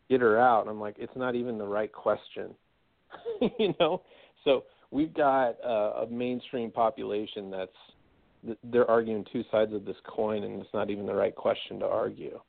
get 0.09 0.19
her 0.19 0.37
out. 0.37 0.61
And 0.61 0.69
I'm 0.69 0.81
like, 0.81 0.95
it's 0.99 1.15
not 1.15 1.33
even 1.33 1.57
the 1.57 1.65
right 1.65 1.91
question, 1.91 2.53
you 3.57 3.73
know. 3.79 4.01
So 4.43 4.65
we've 4.91 5.13
got 5.13 5.55
uh, 5.65 6.03
a 6.03 6.07
mainstream 6.09 6.71
population 6.71 7.49
that's 7.49 8.57
they're 8.65 8.89
arguing 8.89 9.25
two 9.31 9.45
sides 9.49 9.73
of 9.73 9.85
this 9.85 9.95
coin, 10.05 10.43
and 10.43 10.61
it's 10.61 10.73
not 10.73 10.89
even 10.89 11.05
the 11.05 11.13
right 11.13 11.33
question 11.33 11.79
to 11.79 11.85
argue. 11.85 12.41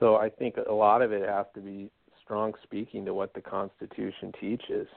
So 0.00 0.16
I 0.16 0.30
think 0.30 0.54
a 0.56 0.72
lot 0.72 1.02
of 1.02 1.12
it 1.12 1.28
has 1.28 1.44
to 1.54 1.60
be 1.60 1.90
strong 2.24 2.54
speaking 2.62 3.04
to 3.04 3.12
what 3.12 3.34
the 3.34 3.42
Constitution 3.42 4.32
teaches, 4.40 4.88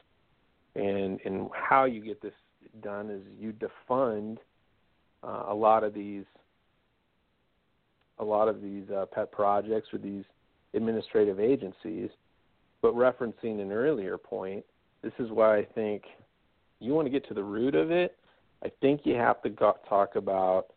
and 0.76 1.20
and 1.26 1.50
how 1.54 1.84
you 1.84 2.02
get 2.02 2.22
this 2.22 2.32
done 2.82 3.10
is 3.10 3.22
you 3.38 3.52
defund 3.52 4.38
uh, 5.24 5.46
a 5.48 5.54
lot 5.54 5.84
of 5.84 5.94
these 5.94 6.26
a 8.20 8.24
lot 8.24 8.48
of 8.48 8.62
these 8.62 8.84
uh, 8.96 9.06
pet 9.12 9.32
projects 9.32 9.88
or 9.92 9.98
these 9.98 10.24
administrative 10.74 11.40
agencies. 11.40 12.10
But 12.82 12.94
referencing 12.94 13.62
an 13.62 13.72
earlier 13.72 14.18
point, 14.18 14.64
this 15.02 15.14
is 15.20 15.30
why 15.32 15.58
I 15.58 15.66
think 15.66 16.04
you 16.80 16.94
want 16.94 17.08
to 17.08 17.12
get 17.12 17.28
to 17.28 17.34
the 17.34 17.44
root 17.44 17.76
of 17.76 17.92
it. 17.92 18.18
I 18.64 18.72
think 18.82 19.02
you 19.04 19.16
have 19.16 19.42
to 19.44 19.50
go- 19.50 19.78
talk 19.90 20.16
about. 20.16 20.68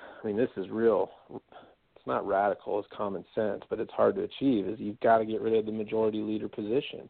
I 0.00 0.26
mean, 0.26 0.36
this 0.36 0.50
is 0.56 0.68
real. 0.70 1.10
It's 1.32 2.06
not 2.06 2.26
radical; 2.26 2.78
it's 2.78 2.88
common 2.96 3.24
sense, 3.34 3.62
but 3.70 3.78
it's 3.80 3.92
hard 3.92 4.16
to 4.16 4.22
achieve. 4.22 4.66
Is 4.66 4.80
you've 4.80 5.00
got 5.00 5.18
to 5.18 5.24
get 5.24 5.40
rid 5.40 5.54
of 5.54 5.66
the 5.66 5.72
majority 5.72 6.20
leader 6.20 6.48
position 6.48 7.08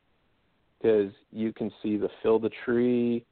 because 0.78 1.12
you 1.30 1.52
can 1.52 1.70
see 1.82 1.96
the 1.96 2.10
fill 2.22 2.38
the 2.38 2.50
tree 2.64 3.24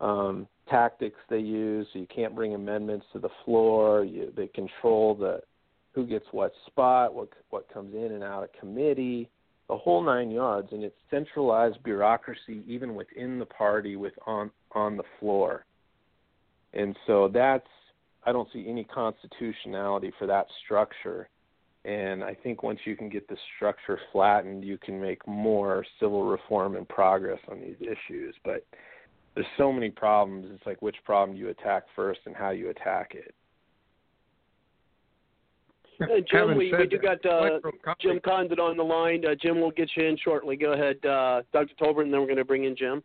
um, 0.00 0.46
tactics 0.68 1.18
they 1.28 1.38
use. 1.38 1.86
So 1.92 1.98
you 1.98 2.06
can't 2.14 2.34
bring 2.34 2.54
amendments 2.54 3.06
to 3.12 3.18
the 3.18 3.28
floor. 3.44 4.04
You, 4.04 4.32
they 4.36 4.48
control 4.48 5.14
the 5.14 5.40
who 5.94 6.06
gets 6.06 6.26
what 6.30 6.52
spot, 6.66 7.14
what 7.14 7.28
what 7.50 7.72
comes 7.72 7.94
in 7.94 8.12
and 8.12 8.22
out 8.22 8.44
of 8.44 8.52
committee, 8.58 9.30
the 9.68 9.76
whole 9.76 10.02
nine 10.02 10.30
yards, 10.30 10.68
and 10.72 10.84
it's 10.84 10.96
centralized 11.10 11.82
bureaucracy 11.82 12.62
even 12.66 12.94
within 12.94 13.38
the 13.38 13.46
party 13.46 13.96
with 13.96 14.12
on 14.26 14.50
on 14.72 14.96
the 14.96 15.04
floor. 15.18 15.64
And 16.74 16.96
so 17.06 17.30
that's 17.32 17.66
I 18.24 18.32
don't 18.32 18.48
see 18.52 18.66
any 18.68 18.84
constitutionality 18.84 20.12
for 20.18 20.26
that 20.26 20.46
structure. 20.64 21.28
And 21.84 22.24
I 22.24 22.34
think 22.34 22.64
once 22.64 22.80
you 22.84 22.96
can 22.96 23.08
get 23.08 23.28
the 23.28 23.36
structure 23.54 23.98
flattened, 24.12 24.64
you 24.64 24.76
can 24.76 25.00
make 25.00 25.26
more 25.26 25.84
civil 26.00 26.26
reform 26.26 26.74
and 26.74 26.86
progress 26.88 27.38
on 27.48 27.60
these 27.60 27.76
issues. 27.80 28.34
But 28.44 28.66
there's 29.36 29.46
so 29.58 29.70
many 29.70 29.90
problems. 29.90 30.46
It's 30.52 30.66
like 30.66 30.80
which 30.82 30.96
problem 31.04 31.36
you 31.36 31.50
attack 31.50 31.84
first 31.94 32.20
and 32.24 32.34
how 32.34 32.50
you 32.50 32.70
attack 32.70 33.14
it. 33.14 33.34
Uh, 36.00 36.06
Jim, 36.30 36.56
we, 36.56 36.72
we 36.72 36.86
do 36.86 36.98
that, 36.98 37.22
got 37.22 37.30
uh, 37.30 37.94
Jim 38.00 38.20
Condit 38.24 38.58
on 38.58 38.76
the 38.76 38.82
line. 38.82 39.24
Uh, 39.24 39.34
Jim, 39.34 39.60
we'll 39.60 39.70
get 39.70 39.90
you 39.96 40.06
in 40.06 40.16
shortly. 40.22 40.56
Go 40.56 40.72
ahead, 40.72 40.96
uh, 41.06 41.42
Dr. 41.52 41.74
Tolbert, 41.80 42.02
and 42.02 42.12
then 42.12 42.20
we're 42.20 42.26
going 42.26 42.36
to 42.36 42.44
bring 42.44 42.64
in 42.64 42.76
Jim. 42.76 43.02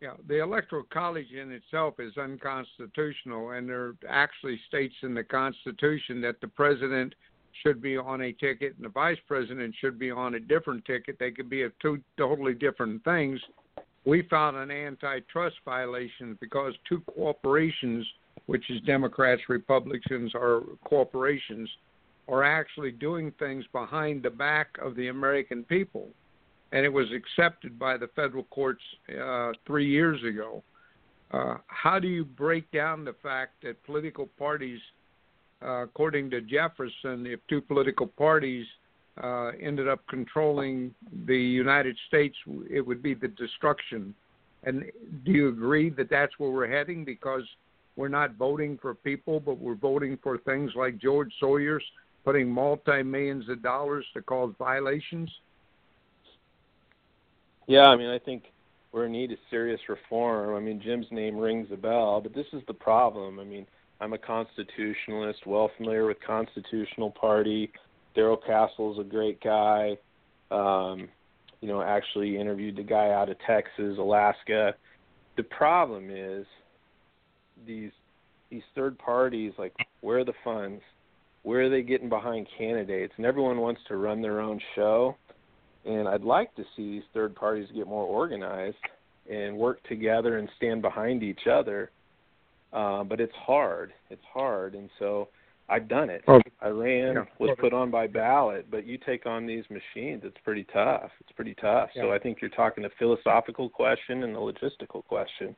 Yeah, 0.00 0.12
the 0.28 0.42
electoral 0.42 0.84
college 0.92 1.30
in 1.30 1.52
itself 1.52 1.94
is 1.98 2.16
unconstitutional, 2.16 3.50
and 3.50 3.68
there 3.68 3.94
actually 4.08 4.60
states 4.68 4.94
in 5.02 5.14
the 5.14 5.24
Constitution 5.24 6.20
that 6.22 6.40
the 6.40 6.48
president 6.48 7.14
should 7.62 7.80
be 7.80 7.96
on 7.96 8.20
a 8.20 8.32
ticket 8.32 8.74
and 8.76 8.84
the 8.84 8.90
vice 8.90 9.16
president 9.26 9.74
should 9.80 9.98
be 9.98 10.10
on 10.10 10.34
a 10.34 10.40
different 10.40 10.84
ticket. 10.84 11.18
They 11.18 11.30
could 11.30 11.48
be 11.48 11.62
of 11.62 11.72
two 11.80 12.00
totally 12.18 12.52
different 12.52 13.02
things. 13.04 13.40
We 14.06 14.22
found 14.22 14.56
an 14.56 14.70
antitrust 14.70 15.56
violation 15.64 16.38
because 16.40 16.74
two 16.88 17.00
corporations, 17.12 18.06
which 18.46 18.70
is 18.70 18.80
Democrats, 18.82 19.42
Republicans, 19.48 20.32
are 20.32 20.62
corporations, 20.84 21.68
are 22.28 22.44
actually 22.44 22.92
doing 22.92 23.32
things 23.40 23.64
behind 23.72 24.22
the 24.22 24.30
back 24.30 24.68
of 24.80 24.94
the 24.94 25.08
American 25.08 25.64
people. 25.64 26.08
And 26.70 26.84
it 26.84 26.92
was 26.92 27.06
accepted 27.12 27.80
by 27.80 27.96
the 27.96 28.06
federal 28.14 28.44
courts 28.44 28.82
uh, 29.20 29.50
three 29.66 29.88
years 29.88 30.22
ago. 30.22 30.62
Uh, 31.32 31.56
how 31.66 31.98
do 31.98 32.06
you 32.06 32.24
break 32.24 32.70
down 32.70 33.04
the 33.04 33.14
fact 33.24 33.54
that 33.64 33.82
political 33.84 34.28
parties, 34.38 34.80
uh, 35.62 35.82
according 35.82 36.30
to 36.30 36.40
Jefferson, 36.40 37.26
if 37.26 37.40
two 37.48 37.60
political 37.60 38.06
parties 38.06 38.66
uh, 39.22 39.52
ended 39.60 39.88
up 39.88 40.06
controlling 40.08 40.94
the 41.26 41.36
United 41.36 41.96
States, 42.08 42.36
it 42.70 42.80
would 42.86 43.02
be 43.02 43.14
the 43.14 43.28
destruction. 43.28 44.14
And 44.64 44.84
do 45.24 45.32
you 45.32 45.48
agree 45.48 45.90
that 45.90 46.10
that's 46.10 46.32
where 46.38 46.50
we're 46.50 46.68
heading? 46.68 47.04
Because 47.04 47.42
we're 47.96 48.08
not 48.08 48.34
voting 48.34 48.78
for 48.80 48.94
people, 48.94 49.40
but 49.40 49.58
we're 49.58 49.74
voting 49.74 50.18
for 50.22 50.38
things 50.38 50.72
like 50.74 50.98
George 50.98 51.32
Soros 51.42 51.80
putting 52.24 52.50
multi 52.50 53.02
millions 53.02 53.48
of 53.48 53.62
dollars 53.62 54.04
to 54.14 54.20
cause 54.20 54.52
violations? 54.58 55.30
Yeah, 57.66 57.86
I 57.86 57.96
mean, 57.96 58.10
I 58.10 58.18
think 58.18 58.44
we're 58.92 59.06
in 59.06 59.12
need 59.12 59.32
of 59.32 59.38
serious 59.50 59.80
reform. 59.88 60.54
I 60.54 60.60
mean, 60.60 60.80
Jim's 60.82 61.06
name 61.10 61.36
rings 61.36 61.68
a 61.72 61.76
bell, 61.76 62.20
but 62.20 62.34
this 62.34 62.46
is 62.52 62.62
the 62.66 62.74
problem. 62.74 63.40
I 63.40 63.44
mean, 63.44 63.66
I'm 64.00 64.12
a 64.12 64.18
constitutionalist, 64.18 65.46
well 65.46 65.70
familiar 65.76 66.06
with 66.06 66.18
Constitutional 66.26 67.10
Party. 67.10 67.70
Darrell 68.16 68.38
Castle's 68.38 68.98
a 68.98 69.04
great 69.04 69.40
guy. 69.40 69.96
Um, 70.50 71.08
you 71.60 71.68
know, 71.68 71.82
actually 71.82 72.38
interviewed 72.38 72.76
the 72.76 72.82
guy 72.82 73.10
out 73.10 73.28
of 73.28 73.36
Texas, 73.46 73.98
Alaska. 73.98 74.74
The 75.36 75.42
problem 75.44 76.10
is 76.10 76.46
these 77.66 77.92
these 78.50 78.62
third 78.74 78.98
parties, 78.98 79.52
like 79.58 79.74
where 80.00 80.18
are 80.18 80.24
the 80.24 80.32
funds? 80.42 80.82
Where 81.42 81.66
are 81.66 81.70
they 81.70 81.82
getting 81.82 82.08
behind 82.08 82.48
candidates? 82.58 83.12
And 83.16 83.26
everyone 83.26 83.58
wants 83.58 83.80
to 83.88 83.96
run 83.96 84.22
their 84.22 84.40
own 84.40 84.60
show. 84.74 85.16
And 85.84 86.08
I'd 86.08 86.22
like 86.22 86.54
to 86.56 86.64
see 86.76 86.92
these 86.92 87.02
third 87.14 87.36
parties 87.36 87.68
get 87.74 87.86
more 87.86 88.04
organized 88.04 88.76
and 89.30 89.56
work 89.56 89.80
together 89.88 90.38
and 90.38 90.48
stand 90.56 90.82
behind 90.82 91.22
each 91.22 91.46
other. 91.50 91.90
Uh, 92.72 93.04
but 93.04 93.20
it's 93.20 93.34
hard. 93.34 93.92
It's 94.10 94.24
hard, 94.32 94.74
and 94.74 94.90
so 94.98 95.28
I've 95.68 95.88
done 95.88 96.10
it. 96.10 96.22
Oh, 96.28 96.40
I 96.60 96.68
ran, 96.68 97.14
yeah. 97.14 97.24
was 97.38 97.56
put 97.58 97.72
on 97.72 97.90
by 97.90 98.06
ballot, 98.06 98.70
but 98.70 98.86
you 98.86 98.98
take 98.98 99.26
on 99.26 99.46
these 99.46 99.64
machines, 99.68 100.22
it's 100.24 100.36
pretty 100.44 100.64
tough. 100.72 101.10
It's 101.20 101.32
pretty 101.32 101.54
tough. 101.54 101.90
Yeah. 101.94 102.02
So 102.02 102.12
I 102.12 102.18
think 102.18 102.38
you're 102.40 102.50
talking 102.50 102.84
a 102.84 102.90
philosophical 102.98 103.68
question 103.68 104.22
and 104.22 104.36
a 104.36 104.38
logistical 104.38 105.04
question. 105.04 105.56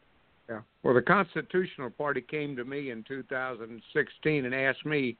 Yeah. 0.48 0.60
Well, 0.82 0.94
the 0.94 1.02
Constitutional 1.02 1.90
Party 1.90 2.22
came 2.22 2.56
to 2.56 2.64
me 2.64 2.90
in 2.90 3.04
2016 3.06 4.44
and 4.46 4.54
asked 4.54 4.86
me 4.86 5.16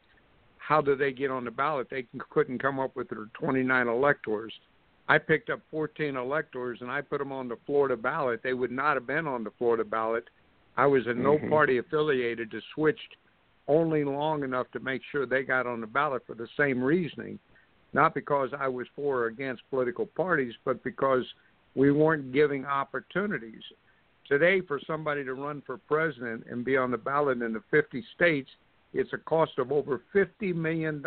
how 0.57 0.81
did 0.81 0.99
they 0.99 1.13
get 1.13 1.31
on 1.31 1.45
the 1.45 1.51
ballot. 1.51 1.89
They 1.91 2.07
couldn't 2.31 2.61
come 2.61 2.81
up 2.81 2.97
with 2.97 3.11
their 3.11 3.27
29 3.35 3.89
electors. 3.89 4.53
I 5.09 5.19
picked 5.19 5.51
up 5.51 5.61
14 5.71 6.17
electors 6.17 6.79
and 6.81 6.91
I 6.91 7.03
put 7.03 7.19
them 7.19 7.33
on 7.33 7.49
the 7.49 7.57
Florida 7.67 7.97
ballot. 7.97 8.41
They 8.43 8.55
would 8.55 8.71
not 8.71 8.95
have 8.95 9.07
been 9.07 9.27
on 9.27 9.45
the 9.45 9.51
Florida 9.59 9.85
ballot. 9.85 10.29
I 10.77 10.87
was 10.87 11.07
in 11.07 11.23
no 11.23 11.39
Mhm. 11.39 11.51
party 11.51 11.79
affiliated 11.79 12.51
to 12.53 12.61
switched 12.75 13.17
only 13.69 14.05
long 14.05 14.43
enough 14.43 14.67
to 14.73 14.81
make 14.81 15.03
sure 15.13 15.27
they 15.27 15.43
got 15.43 15.67
on 15.67 15.81
the 15.81 15.87
ballot 15.87 16.23
for 16.27 16.35
the 16.35 16.49
same 16.57 16.83
reasoning, 16.83 17.39
not 17.93 18.15
because 18.15 18.51
I 18.59 18.69
was 18.69 18.87
for 18.97 19.21
or 19.21 19.27
against 19.27 19.63
political 19.71 20.07
parties, 20.07 20.55
but 20.65 20.83
because 20.83 21.25
we 21.75 21.93
weren't 21.93 22.33
giving 22.33 22.65
opportunities. 22.65 23.63
Today, 24.27 24.61
for 24.61 24.81
somebody 24.87 25.25
to 25.25 25.35
run 25.35 25.63
for 25.65 25.79
president 25.79 26.45
and 26.51 26.65
be 26.65 26.77
on 26.77 26.91
the 26.91 26.99
ballot 26.99 27.41
in 27.41 27.53
the 27.53 27.63
50 27.71 28.05
states, 28.15 28.51
it's 28.93 29.13
a 29.13 29.19
cost 29.19 29.53
of 29.59 29.71
over 29.71 30.03
$50 30.15 30.55
million. 30.55 31.03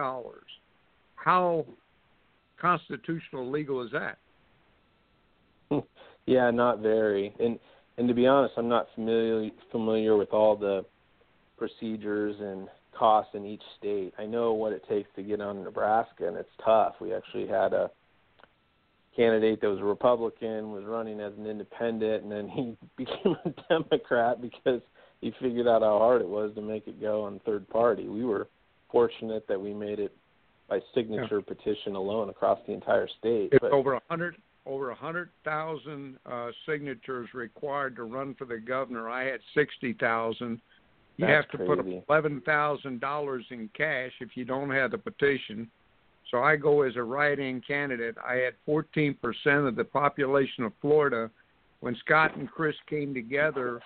How 1.16 1.66
constitutional 2.60 3.50
legal 3.50 3.84
is 3.84 3.92
that? 3.92 4.18
Yeah, 6.28 6.52
not 6.52 6.80
very. 6.80 7.34
And 7.40 7.58
and 7.98 8.08
to 8.08 8.14
be 8.14 8.28
honest, 8.28 8.54
I'm 8.56 8.70
not 8.70 8.88
familiar 8.96 9.50
familiar 9.72 10.16
with 10.16 10.32
all 10.32 10.56
the 10.56 10.86
procedures 11.62 12.36
and 12.40 12.68
costs 12.98 13.36
in 13.36 13.46
each 13.46 13.62
state. 13.78 14.16
I 14.18 14.26
know 14.26 14.54
what 14.54 14.74
it 14.74 14.84
takes 14.90 15.08
to 15.16 15.22
get 15.22 15.42
on 15.42 15.64
Nebraska, 15.64 16.28
and 16.28 16.36
it's 16.36 16.50
tough. 16.66 16.96
We 17.00 17.14
actually 17.14 17.46
had 17.46 17.72
a 17.74 17.92
candidate 19.16 19.62
that 19.62 19.68
was 19.68 19.80
a 19.80 19.84
Republican 19.84 20.72
was 20.72 20.84
running 20.86 21.20
as 21.20 21.34
an 21.38 21.46
independent, 21.46 22.24
and 22.24 22.32
then 22.32 22.50
he 22.50 22.76
became 22.98 23.36
a 23.46 23.54
Democrat 23.70 24.42
because 24.42 24.82
he 25.22 25.32
figured 25.40 25.68
out 25.68 25.84
how 25.84 26.00
hard 26.00 26.24
it 26.24 26.28
was 26.28 26.52
to 26.56 26.64
make 26.64 26.88
it 26.88 27.00
go 27.00 27.26
on 27.26 27.40
third 27.46 27.70
party. 27.70 28.08
We 28.08 28.26
were 28.26 28.48
fortunate 28.92 29.48
that 29.48 29.62
we 29.62 29.72
made 29.72 30.00
it 30.00 30.16
by 30.68 30.80
signature 30.96 31.44
petition 31.44 31.94
alone 31.96 32.30
across 32.30 32.58
the 32.66 32.74
entire 32.74 33.08
state. 33.20 33.50
It's 33.52 33.62
but, 33.62 33.72
over 33.72 33.94
a 33.94 34.02
hundred 34.10 34.36
over 34.66 34.90
a 34.90 34.96
hundred 34.96 35.30
thousand 35.44 36.18
uh, 36.26 36.50
signatures 36.68 37.30
required 37.36 37.96
to 37.98 38.04
run 38.04 38.34
for 38.34 38.46
the 38.46 38.58
governor. 38.58 39.10
I 39.10 39.26
had 39.26 39.42
sixty 39.54 39.94
thousand. 39.94 40.60
You 41.18 41.28
That's 41.28 41.46
have 41.46 41.60
to 41.60 41.66
put 41.66 41.80
crazy. 41.80 41.98
up 41.98 42.06
eleven 42.10 42.42
thousand 42.42 43.02
dollars 43.02 43.46
in 43.52 43.70
cash 43.76 44.12
if 44.22 44.30
you 44.36 44.46
don't 44.46 44.72
have 44.72 44.92
the 44.92 44.98
petition. 44.98 45.70
So 46.30 46.42
I 46.42 46.56
go 46.56 46.84
as 46.84 46.96
a 46.96 47.04
write-in 47.04 47.62
candidate. 47.68 48.16
I 48.26 48.36
had 48.36 48.54
fourteen 48.66 49.16
percent 49.22 49.68
of 49.68 49.76
the 49.76 49.84
population 49.84 50.64
of 50.64 50.74
Florida 50.82 51.30
when 51.82 51.96
Scott 52.06 52.36
and 52.38 52.50
Chris 52.50 52.76
came 52.90 53.14
together, 53.14 53.82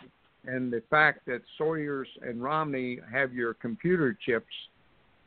and 0.45 0.71
the 0.71 0.84
fact 0.89 1.26
that 1.26 1.41
Soros 1.59 2.05
and 2.21 2.43
Romney 2.43 2.99
have 3.11 3.34
your 3.34 3.53
computer 3.55 4.17
chips. 4.26 4.45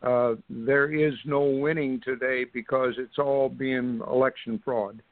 Uh, 0.01 0.35
there 0.49 0.95
is 0.95 1.15
no 1.25 1.41
winning 1.41 2.01
today 2.05 2.45
because 2.55 2.95
it's 2.99 3.19
all 3.19 3.49
being 3.49 4.01
election 4.09 4.63
fraud. 4.65 5.03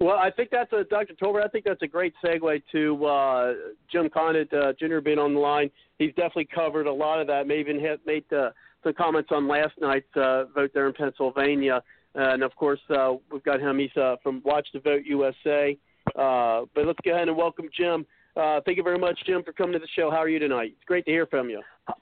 Well, 0.00 0.16
I 0.16 0.30
think 0.30 0.50
that's 0.50 0.72
a 0.72 0.84
Dr. 0.84 1.14
Tolbert. 1.14 1.44
I 1.44 1.48
think 1.48 1.64
that's 1.64 1.82
a 1.82 1.88
great 1.88 2.14
segue 2.24 2.62
to 2.70 3.04
uh, 3.04 3.54
Jim 3.90 4.08
Condit 4.08 4.52
uh, 4.52 4.72
Jr. 4.78 5.00
being 5.00 5.18
on 5.18 5.34
the 5.34 5.40
line. 5.40 5.70
He's 5.98 6.10
definitely 6.10 6.48
covered 6.54 6.86
a 6.86 6.92
lot 6.92 7.20
of 7.20 7.26
that. 7.26 7.48
May 7.48 7.58
even 7.58 7.80
have 7.80 7.98
made 8.06 8.24
uh, 8.32 8.50
some 8.84 8.94
comments 8.94 9.30
on 9.32 9.48
last 9.48 9.72
night's 9.80 10.06
uh, 10.16 10.44
vote 10.54 10.70
there 10.72 10.86
in 10.86 10.92
Pennsylvania. 10.92 11.82
and 12.14 12.44
of 12.44 12.54
course, 12.54 12.78
uh, 12.90 13.14
we've 13.32 13.42
got 13.42 13.60
him. 13.60 13.80
He's 13.80 13.96
uh, 13.96 14.16
from 14.22 14.40
Watch 14.44 14.68
the 14.72 14.78
Vote 14.78 15.02
USA. 15.04 15.76
Uh, 16.14 16.62
but 16.74 16.86
let's 16.86 17.00
go 17.04 17.14
ahead 17.14 17.26
and 17.26 17.36
welcome 17.36 17.68
Jim. 17.76 18.06
Uh, 18.36 18.60
thank 18.64 18.76
you 18.76 18.84
very 18.84 18.98
much, 18.98 19.18
Jim, 19.26 19.42
for 19.42 19.52
coming 19.52 19.72
to 19.72 19.80
the 19.80 19.88
show. 19.96 20.12
How 20.12 20.18
are 20.18 20.28
you 20.28 20.38
tonight? 20.38 20.74
It's 20.76 20.84
great 20.86 21.04
to 21.06 21.10
hear 21.10 21.26
from 21.26 21.50
you. 21.50 21.60
Uh, 21.88 21.94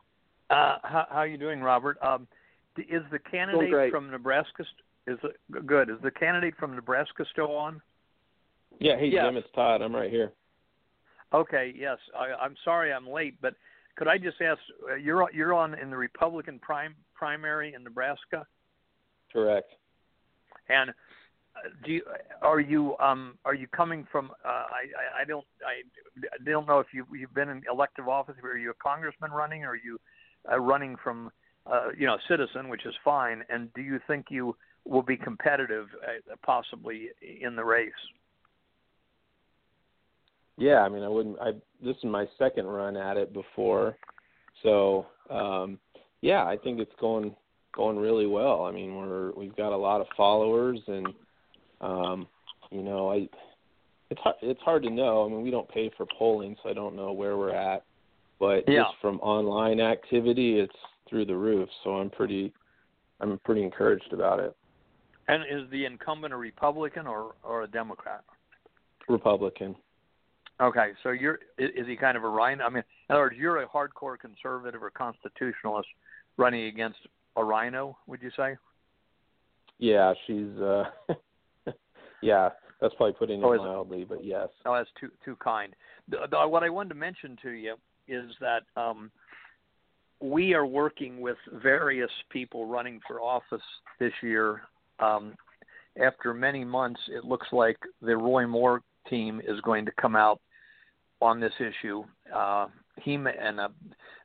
how, 0.50 1.06
how 1.08 1.16
are 1.16 1.26
you 1.26 1.38
doing, 1.38 1.60
Robert? 1.60 1.96
Um, 2.02 2.28
is 2.76 3.02
the 3.10 3.18
candidate 3.18 3.90
from 3.90 4.10
Nebraska 4.10 4.64
st- 4.64 4.82
is 5.06 5.18
it, 5.22 5.66
good? 5.66 5.90
Is 5.90 5.96
the 6.02 6.10
candidate 6.10 6.54
from 6.58 6.74
Nebraska 6.74 7.24
still 7.32 7.54
on? 7.56 7.80
yeah, 8.80 8.96
hey 8.98 9.06
Yes. 9.08 9.24
Jim, 9.26 9.36
it's 9.36 9.48
Todd. 9.54 9.82
I'm 9.82 9.94
right 9.94 10.10
here. 10.10 10.32
Okay, 11.32 11.72
yes. 11.76 11.98
I, 12.16 12.32
I'm 12.40 12.54
sorry 12.64 12.92
I'm 12.92 13.08
late, 13.08 13.40
but 13.40 13.54
could 13.96 14.08
I 14.08 14.18
just 14.18 14.40
ask? 14.40 14.60
Uh, 14.90 14.94
you're 14.94 15.28
you're 15.32 15.54
on 15.54 15.74
in 15.78 15.90
the 15.90 15.96
Republican 15.96 16.58
prim, 16.60 16.94
primary 17.14 17.74
in 17.74 17.82
Nebraska, 17.82 18.46
Correct. 19.32 19.72
and 20.68 20.90
uh, 20.90 20.94
do 21.84 21.92
you, 21.92 22.02
are 22.42 22.60
you 22.60 22.96
um 22.98 23.38
are 23.44 23.54
you 23.54 23.66
coming 23.68 24.06
from? 24.12 24.30
Uh, 24.44 24.48
I, 24.48 24.82
I 25.18 25.22
I 25.22 25.24
don't 25.24 25.44
I 25.66 26.44
don't 26.44 26.66
know 26.68 26.78
if 26.78 26.88
you 26.92 27.06
you've 27.12 27.34
been 27.34 27.48
in 27.48 27.62
elective 27.72 28.08
office. 28.08 28.36
Are 28.42 28.58
you 28.58 28.70
a 28.70 28.74
congressman 28.74 29.30
running, 29.30 29.64
or 29.64 29.70
are 29.70 29.76
you 29.76 29.98
uh, 30.50 30.58
running 30.60 30.96
from 31.02 31.30
uh, 31.66 31.88
you 31.98 32.06
know 32.06 32.18
citizen, 32.28 32.68
which 32.68 32.84
is 32.86 32.94
fine? 33.04 33.42
And 33.48 33.72
do 33.74 33.80
you 33.80 33.98
think 34.06 34.26
you 34.30 34.54
will 34.86 35.02
be 35.02 35.16
competitive, 35.16 35.86
uh, 36.06 36.34
possibly 36.44 37.08
in 37.40 37.56
the 37.56 37.64
race? 37.64 37.92
Yeah, 40.56 40.80
I 40.80 40.88
mean, 40.88 41.02
I 41.02 41.08
wouldn't. 41.08 41.38
I 41.40 41.52
this 41.84 41.96
is 41.96 42.04
my 42.04 42.26
second 42.38 42.66
run 42.66 42.96
at 42.96 43.16
it 43.16 43.32
before, 43.32 43.96
so 44.62 45.06
um, 45.28 45.78
yeah, 46.22 46.44
I 46.44 46.56
think 46.56 46.80
it's 46.80 46.94
going 46.98 47.34
going 47.74 47.98
really 47.98 48.26
well. 48.26 48.64
I 48.64 48.72
mean, 48.72 48.96
we're 48.96 49.32
we've 49.32 49.54
got 49.56 49.72
a 49.72 49.76
lot 49.76 50.00
of 50.00 50.06
followers, 50.16 50.80
and 50.86 51.08
um, 51.82 52.28
you 52.70 52.82
know, 52.82 53.12
I 53.12 53.28
it's 54.10 54.20
hard, 54.20 54.36
it's 54.40 54.60
hard 54.62 54.82
to 54.84 54.90
know. 54.90 55.26
I 55.26 55.28
mean, 55.28 55.42
we 55.42 55.50
don't 55.50 55.68
pay 55.68 55.90
for 55.96 56.06
polling, 56.18 56.56
so 56.62 56.70
I 56.70 56.72
don't 56.72 56.96
know 56.96 57.12
where 57.12 57.36
we're 57.36 57.54
at. 57.54 57.84
But 58.38 58.64
Yeah. 58.68 58.84
just 58.84 58.96
from 59.00 59.18
online 59.20 59.80
activity, 59.80 60.58
it's 60.58 60.76
through 61.08 61.26
the 61.26 61.36
roof. 61.36 61.68
So 61.84 61.96
I'm 61.96 62.10
pretty 62.10 62.52
I'm 63.20 63.38
pretty 63.44 63.62
encouraged 63.62 64.12
about 64.12 64.40
it. 64.40 64.56
And 65.28 65.42
is 65.42 65.68
the 65.70 65.84
incumbent 65.84 66.32
a 66.32 66.36
Republican 66.36 67.06
or 67.06 67.34
or 67.42 67.62
a 67.62 67.66
Democrat? 67.66 68.22
Republican. 69.08 69.74
Okay, 70.60 70.92
so 71.02 71.10
you're 71.10 71.38
is 71.58 71.86
he 71.86 71.96
kind 71.96 72.16
of 72.16 72.24
a 72.24 72.28
rhino? 72.28 72.64
I 72.64 72.68
mean, 72.70 72.82
in 73.08 73.14
other 73.14 73.22
words, 73.24 73.36
you're 73.38 73.62
a 73.62 73.66
hardcore 73.66 74.18
conservative 74.18 74.82
or 74.82 74.90
constitutionalist 74.90 75.88
running 76.36 76.66
against 76.66 76.98
a 77.36 77.44
rhino. 77.44 77.98
Would 78.06 78.22
you 78.22 78.30
say? 78.36 78.56
Yeah, 79.78 80.14
she's 80.26 80.58
uh 80.60 80.84
yeah, 82.22 82.50
that's 82.80 82.94
probably 82.94 83.12
putting 83.14 83.40
it 83.40 83.44
Oh, 83.44 83.52
it? 83.52 83.58
mildly, 83.58 84.04
but 84.04 84.24
yes. 84.24 84.48
Oh, 84.64 84.74
that's 84.74 84.90
too 84.98 85.10
too 85.24 85.36
kind. 85.36 85.74
The, 86.08 86.18
the, 86.30 86.48
what 86.48 86.62
I 86.62 86.70
wanted 86.70 86.90
to 86.90 86.94
mention 86.94 87.36
to 87.42 87.50
you 87.50 87.74
is 88.08 88.30
that 88.40 88.62
um, 88.80 89.10
we 90.20 90.54
are 90.54 90.66
working 90.66 91.20
with 91.20 91.36
various 91.52 92.10
people 92.30 92.66
running 92.66 93.00
for 93.06 93.20
office 93.20 93.60
this 93.98 94.12
year. 94.22 94.62
Um, 94.98 95.34
after 96.02 96.34
many 96.34 96.64
months, 96.64 97.00
it 97.08 97.24
looks 97.24 97.46
like 97.52 97.78
the 98.02 98.16
Roy 98.16 98.46
Moore 98.46 98.82
team 99.08 99.40
is 99.46 99.60
going 99.62 99.86
to 99.86 99.92
come 100.00 100.16
out 100.16 100.40
on 101.20 101.40
this 101.40 101.52
issue. 101.58 102.04
Uh, 102.34 102.66
he 103.00 103.16
may, 103.16 103.32
and 103.40 103.60
uh, 103.60 103.68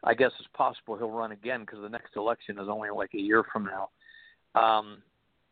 I 0.04 0.14
guess 0.14 0.32
it's 0.40 0.50
possible 0.54 0.98
he'll 0.98 1.12
run 1.12 1.32
again 1.32 1.62
because 1.62 1.80
the 1.82 1.90
next 1.90 2.16
election 2.16 2.58
is 2.60 2.68
only 2.70 2.90
like 2.90 3.14
a 3.14 3.20
year 3.20 3.44
from 3.52 3.66
now. 3.66 3.90
Um, 4.60 5.02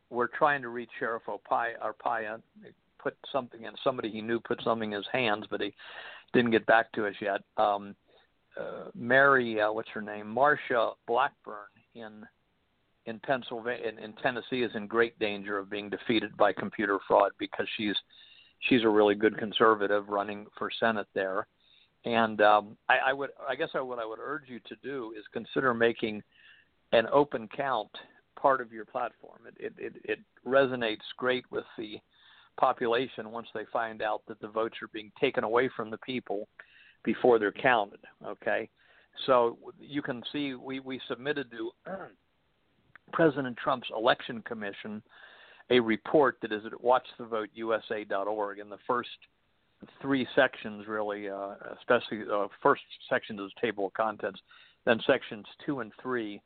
we're 0.09 0.27
trying 0.27 0.61
to 0.63 0.69
reach 0.69 0.89
Sheriff 0.99 1.23
Arpaio, 1.27 2.41
put 3.01 3.15
something 3.31 3.63
in 3.63 3.71
somebody 3.83 4.09
he 4.09 4.21
knew 4.21 4.39
put 4.39 4.61
something 4.63 4.91
in 4.91 4.97
his 4.97 5.07
hands, 5.11 5.45
but 5.49 5.61
he 5.61 5.73
didn't 6.33 6.51
get 6.51 6.65
back 6.65 6.91
to 6.93 7.07
us 7.07 7.15
yet. 7.21 7.41
Um, 7.57 7.95
uh, 8.59 8.89
Mary, 8.95 9.61
uh, 9.61 9.71
what's 9.71 9.89
her 9.89 10.01
name, 10.01 10.25
Marsha 10.25 10.93
Blackburn 11.07 11.69
in 11.95 12.25
in 13.05 13.19
Pennsylvania, 13.19 13.87
in, 13.87 13.99
in 13.99 14.13
Tennessee, 14.13 14.61
is 14.63 14.71
in 14.75 14.87
great 14.87 15.17
danger 15.19 15.57
of 15.57 15.69
being 15.69 15.89
defeated 15.89 16.35
by 16.37 16.53
computer 16.53 16.99
fraud 17.07 17.31
because 17.39 17.67
she's 17.77 17.95
she's 18.67 18.83
a 18.83 18.89
really 18.89 19.15
good 19.15 19.37
conservative 19.37 20.09
running 20.09 20.45
for 20.57 20.69
Senate 20.79 21.07
there. 21.13 21.47
And 22.05 22.41
um, 22.41 22.77
I, 22.87 22.97
I 23.07 23.13
would, 23.13 23.31
I 23.47 23.55
guess, 23.55 23.69
I, 23.73 23.81
what 23.81 23.99
I 23.99 24.05
would 24.05 24.19
urge 24.21 24.43
you 24.47 24.59
to 24.67 24.75
do 24.83 25.13
is 25.17 25.23
consider 25.33 25.73
making 25.73 26.23
an 26.91 27.07
open 27.11 27.47
count 27.55 27.91
part 28.39 28.61
of 28.61 28.71
your 28.71 28.85
platform. 28.85 29.39
It, 29.47 29.55
it, 29.59 29.73
it, 29.77 29.93
it 30.03 30.19
resonates 30.47 30.97
great 31.17 31.45
with 31.51 31.65
the 31.77 31.97
population 32.59 33.31
once 33.31 33.47
they 33.53 33.65
find 33.71 34.01
out 34.01 34.21
that 34.27 34.39
the 34.39 34.47
votes 34.47 34.75
are 34.81 34.89
being 34.93 35.11
taken 35.19 35.43
away 35.43 35.69
from 35.75 35.89
the 35.89 35.97
people 35.99 36.47
before 37.03 37.39
they're 37.39 37.51
counted. 37.51 37.99
Okay, 38.25 38.69
so 39.25 39.57
you 39.79 40.01
can 40.01 40.23
see 40.31 40.55
we 40.55 40.79
we 40.79 40.99
submitted 41.07 41.51
to 41.51 41.71
President 43.11 43.57
Trump's 43.57 43.87
election 43.95 44.41
commission 44.43 45.01
a 45.69 45.79
report 45.79 46.37
that 46.41 46.51
is 46.51 46.63
at 46.65 46.73
watchthevoteusa.org, 46.73 48.59
and 48.59 48.71
the 48.71 48.77
first 48.87 49.09
three 50.01 50.27
sections 50.35 50.87
really, 50.87 51.29
uh, 51.29 51.51
especially 51.77 52.23
the 52.25 52.35
uh, 52.35 52.47
first 52.61 52.81
section 53.09 53.39
is 53.39 53.51
the 53.55 53.61
table 53.61 53.87
of 53.87 53.93
contents, 53.93 54.39
then 54.85 54.99
sections 55.05 55.45
two 55.65 55.79
and 55.79 55.91
three 56.01 56.41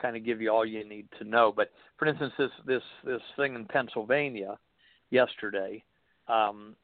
kind 0.00 0.16
of 0.16 0.24
give 0.24 0.42
you 0.42 0.50
all 0.50 0.66
you 0.66 0.86
need 0.86 1.08
to 1.18 1.24
know. 1.24 1.52
But 1.54 1.70
for 1.98 2.06
instance, 2.06 2.32
this 2.38 2.50
this 2.66 2.82
this 3.04 3.22
thing 3.36 3.54
in 3.54 3.64
Pennsylvania 3.64 4.58
yesterday, 5.10 5.82
um, 6.28 6.76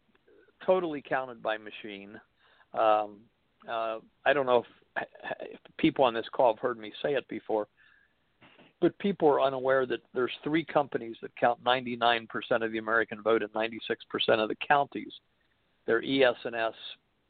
totally 0.65 1.03
counted 1.07 1.43
by 1.43 1.59
machine. 1.59 2.21
Um, 2.75 3.19
uh, 3.71 3.99
I 4.25 4.33
don't 4.33 4.47
know 4.47 4.65
if, 4.97 5.07
if 5.41 5.61
people 5.77 6.05
on 6.05 6.15
this 6.15 6.27
call 6.33 6.55
have 6.55 6.61
heard 6.61 6.79
me 6.79 6.93
say 7.03 7.15
it 7.15 7.29
before, 7.29 7.69
but 8.83 8.99
people 8.99 9.29
are 9.29 9.41
unaware 9.41 9.87
that 9.87 10.01
there's 10.13 10.33
three 10.43 10.65
companies 10.65 11.17
that 11.23 11.35
count 11.37 11.63
99% 11.65 12.27
of 12.61 12.73
the 12.73 12.79
American 12.79 13.23
vote 13.23 13.43
in 13.43 13.49
96% 13.51 13.79
of 14.41 14.49
the 14.49 14.57
counties. 14.67 15.13
They're 15.87 16.03
ES&S, 16.03 16.75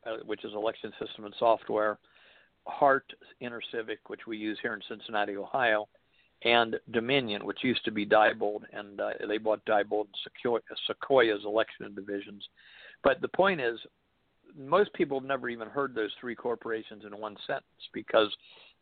uh, 0.07 0.17
which 0.25 0.45
is 0.45 0.55
election 0.55 0.93
system 0.99 1.27
and 1.27 1.35
software, 1.39 1.99
Hart 2.67 3.05
InterCivic, 3.43 3.99
which 4.07 4.27
we 4.27 4.39
use 4.39 4.59
here 4.63 4.73
in 4.73 4.81
Cincinnati, 4.89 5.37
Ohio, 5.37 5.89
and 6.45 6.77
Dominion, 6.91 7.45
which 7.45 7.63
used 7.63 7.85
to 7.85 7.91
be 7.91 8.07
Diebold, 8.07 8.63
and 8.73 9.01
uh, 9.01 9.11
they 9.29 9.39
bought 9.39 9.65
Diebold 9.67 10.07
and 10.07 10.17
Sequoia, 10.25 10.61
Sequoia's 10.87 11.45
election 11.45 11.95
divisions. 11.95 12.43
But 13.05 13.21
the 13.21 13.29
point 13.29 13.61
is, 13.61 13.79
most 14.59 14.93
people 14.95 15.19
have 15.19 15.29
never 15.29 15.49
even 15.49 15.69
heard 15.69 15.95
those 15.95 16.11
three 16.21 16.35
corporations 16.35 17.05
in 17.07 17.19
one 17.19 17.37
sentence 17.47 17.65
because 17.93 18.29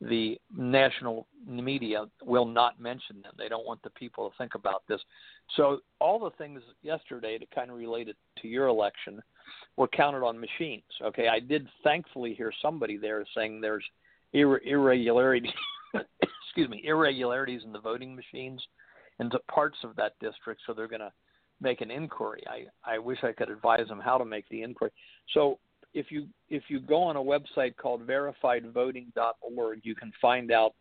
the 0.00 0.40
national 0.56 1.26
media 1.46 2.06
will 2.24 2.46
not 2.46 2.80
mention 2.80 3.20
them. 3.22 3.32
They 3.36 3.48
don't 3.48 3.66
want 3.66 3.82
the 3.82 3.90
people 3.90 4.30
to 4.30 4.36
think 4.38 4.54
about 4.54 4.82
this. 4.88 5.00
So 5.56 5.80
all 6.00 6.18
the 6.18 6.30
things 6.30 6.62
yesterday 6.82 7.38
that 7.38 7.50
kind 7.50 7.70
of 7.70 7.76
related 7.76 8.16
to 8.40 8.48
your 8.48 8.68
election 8.68 9.20
were 9.76 9.88
counted 9.88 10.24
on 10.24 10.40
machines. 10.40 10.82
Okay, 11.02 11.28
I 11.28 11.38
did 11.38 11.68
thankfully 11.84 12.34
hear 12.34 12.52
somebody 12.62 12.96
there 12.96 13.24
saying 13.36 13.60
there's 13.60 13.84
ir- 14.32 14.62
irregularities. 14.64 15.52
excuse 16.50 16.68
me, 16.68 16.82
irregularities 16.84 17.62
in 17.64 17.72
the 17.72 17.80
voting 17.80 18.16
machines 18.16 18.60
into 19.20 19.38
parts 19.52 19.76
of 19.84 19.94
that 19.96 20.14
district. 20.20 20.62
So 20.66 20.72
they're 20.72 20.88
going 20.88 21.00
to 21.00 21.12
make 21.60 21.80
an 21.80 21.90
inquiry. 21.90 22.42
I 22.48 22.66
I 22.84 22.98
wish 22.98 23.18
I 23.22 23.32
could 23.32 23.50
advise 23.50 23.88
them 23.88 24.00
how 24.00 24.18
to 24.18 24.24
make 24.24 24.48
the 24.48 24.62
inquiry. 24.62 24.92
So 25.34 25.58
if 25.94 26.10
you 26.10 26.26
if 26.48 26.64
you 26.68 26.80
go 26.80 27.02
on 27.02 27.16
a 27.16 27.20
website 27.20 27.76
called 27.76 28.06
verifiedvoting.org, 28.06 29.80
you 29.82 29.94
can 29.94 30.12
find 30.20 30.52
out 30.52 30.74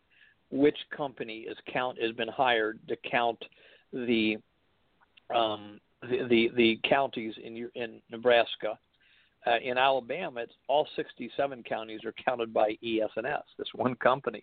which 0.50 0.78
company 0.96 1.40
is 1.40 1.56
count 1.72 2.00
has 2.00 2.12
been 2.12 2.28
hired 2.28 2.80
to 2.88 2.96
count 3.08 3.38
the 3.92 4.36
um, 5.34 5.80
the, 6.02 6.26
the, 6.28 6.50
the 6.56 6.80
counties 6.88 7.34
in 7.42 7.56
your, 7.56 7.68
in 7.74 8.00
Nebraska. 8.10 8.78
Uh, 9.46 9.56
in 9.62 9.78
Alabama, 9.78 10.40
it's 10.40 10.52
all 10.68 10.86
67 10.96 11.62
counties 11.62 12.00
are 12.04 12.14
counted 12.24 12.52
by 12.52 12.70
ES&S, 12.84 13.42
this 13.58 13.68
one 13.74 13.94
company. 13.96 14.42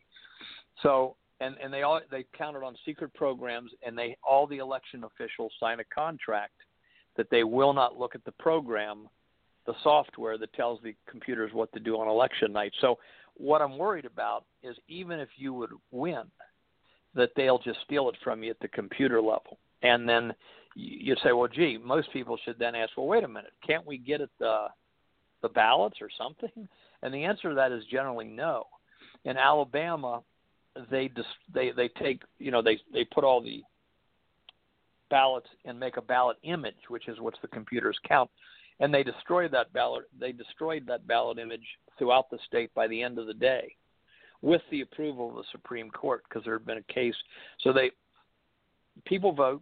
So, 0.81 1.15
and 1.39 1.55
and 1.61 1.73
they 1.73 1.83
all 1.83 2.01
they 2.11 2.25
counted 2.37 2.63
on 2.63 2.75
secret 2.85 3.13
programs, 3.13 3.71
and 3.85 3.97
they 3.97 4.17
all 4.27 4.47
the 4.47 4.57
election 4.57 5.03
officials 5.03 5.51
sign 5.59 5.79
a 5.79 5.83
contract 5.85 6.53
that 7.15 7.29
they 7.29 7.43
will 7.43 7.73
not 7.73 7.97
look 7.97 8.15
at 8.15 8.23
the 8.25 8.31
program 8.33 9.07
the 9.67 9.75
software 9.83 10.37
that 10.37 10.51
tells 10.53 10.81
the 10.81 10.95
computers 11.09 11.51
what 11.53 11.71
to 11.73 11.79
do 11.79 11.99
on 11.99 12.07
election 12.07 12.53
night. 12.53 12.71
So 12.79 12.97
what 13.35 13.61
I'm 13.61 13.77
worried 13.77 14.05
about 14.05 14.45
is 14.63 14.75
even 14.87 15.19
if 15.19 15.29
you 15.35 15.53
would 15.53 15.71
win, 15.91 16.23
that 17.13 17.31
they'll 17.35 17.59
just 17.59 17.79
steal 17.83 18.09
it 18.09 18.15
from 18.23 18.43
you 18.43 18.49
at 18.49 18.59
the 18.61 18.67
computer 18.69 19.21
level. 19.21 19.59
And 19.83 20.07
then 20.07 20.33
you 20.75 21.15
say, 21.23 21.33
well, 21.33 21.47
gee, 21.47 21.77
most 21.77 22.11
people 22.13 22.37
should 22.43 22.57
then 22.57 22.75
ask, 22.75 22.95
well, 22.95 23.07
wait 23.07 23.23
a 23.23 23.27
minute, 23.27 23.51
can't 23.65 23.85
we 23.85 23.97
get 23.97 24.21
at 24.21 24.29
the 24.39 24.67
the 25.43 25.49
ballots 25.49 25.97
or 26.01 26.09
something? 26.17 26.67
And 27.03 27.13
the 27.13 27.25
answer 27.25 27.49
to 27.49 27.55
that 27.55 27.71
is 27.71 27.83
generally 27.91 28.25
no. 28.25 28.63
In 29.23 29.37
Alabama, 29.37 30.23
they 30.89 31.09
just 31.09 31.27
they 31.53 31.71
they 31.71 31.87
take 31.89 32.21
you 32.39 32.51
know 32.51 32.61
they 32.61 32.79
they 32.93 33.05
put 33.05 33.23
all 33.23 33.41
the 33.41 33.63
ballots 35.09 35.47
and 35.65 35.79
make 35.79 35.97
a 35.97 36.01
ballot 36.01 36.37
image, 36.43 36.75
which 36.89 37.07
is 37.07 37.19
what 37.19 37.33
the 37.41 37.47
computers 37.47 37.97
count 38.07 38.29
and 38.79 38.93
they 38.93 39.03
destroyed 39.03 39.51
that 39.51 39.73
ballot. 39.73 40.05
They 40.19 40.31
destroyed 40.31 40.85
that 40.87 41.07
ballot 41.07 41.39
image 41.39 41.65
throughout 41.97 42.29
the 42.29 42.37
state 42.45 42.73
by 42.73 42.87
the 42.87 43.01
end 43.01 43.17
of 43.17 43.27
the 43.27 43.33
day, 43.33 43.75
with 44.41 44.61
the 44.69 44.81
approval 44.81 45.29
of 45.29 45.35
the 45.35 45.43
Supreme 45.51 45.89
Court, 45.89 46.23
because 46.27 46.43
there 46.43 46.53
had 46.53 46.65
been 46.65 46.77
a 46.77 46.93
case. 46.93 47.15
So 47.61 47.73
they 47.73 47.91
people 49.05 49.31
vote. 49.31 49.61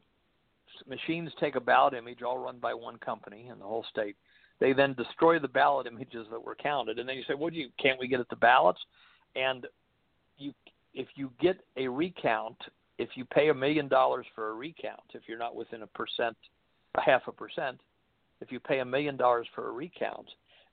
Machines 0.87 1.31
take 1.39 1.55
a 1.55 1.61
ballot 1.61 1.93
image, 1.93 2.21
all 2.21 2.37
run 2.37 2.59
by 2.59 2.73
one 2.73 2.97
company 2.97 3.47
in 3.49 3.59
the 3.59 3.65
whole 3.65 3.85
state. 3.89 4.17
They 4.59 4.73
then 4.73 4.93
destroy 4.93 5.39
the 5.39 5.47
ballot 5.47 5.87
images 5.87 6.27
that 6.31 6.43
were 6.43 6.55
counted, 6.55 6.99
and 6.99 7.07
then 7.07 7.15
you 7.15 7.23
say, 7.23 7.33
"Well, 7.33 7.51
you 7.51 7.69
can't 7.81 7.99
we 7.99 8.07
get 8.07 8.19
at 8.19 8.29
the 8.29 8.35
ballots?" 8.35 8.81
And 9.35 9.65
you, 10.37 10.53
if 10.95 11.07
you 11.15 11.31
get 11.39 11.57
a 11.77 11.87
recount, 11.87 12.57
if 12.97 13.09
you 13.15 13.25
pay 13.25 13.49
a 13.49 13.53
million 13.53 13.87
dollars 13.87 14.25
for 14.33 14.49
a 14.49 14.53
recount, 14.53 15.03
if 15.13 15.23
you're 15.27 15.37
not 15.37 15.55
within 15.55 15.83
a 15.83 15.87
percent, 15.87 16.37
a 16.95 17.01
half 17.01 17.23
a 17.27 17.31
percent, 17.31 17.79
if 18.41 18.51
you 18.51 18.59
pay 18.59 18.79
a 18.79 18.85
million 18.85 19.17
dollars 19.17 19.47
for 19.53 19.67
a 19.67 19.71
recount, 19.71 20.27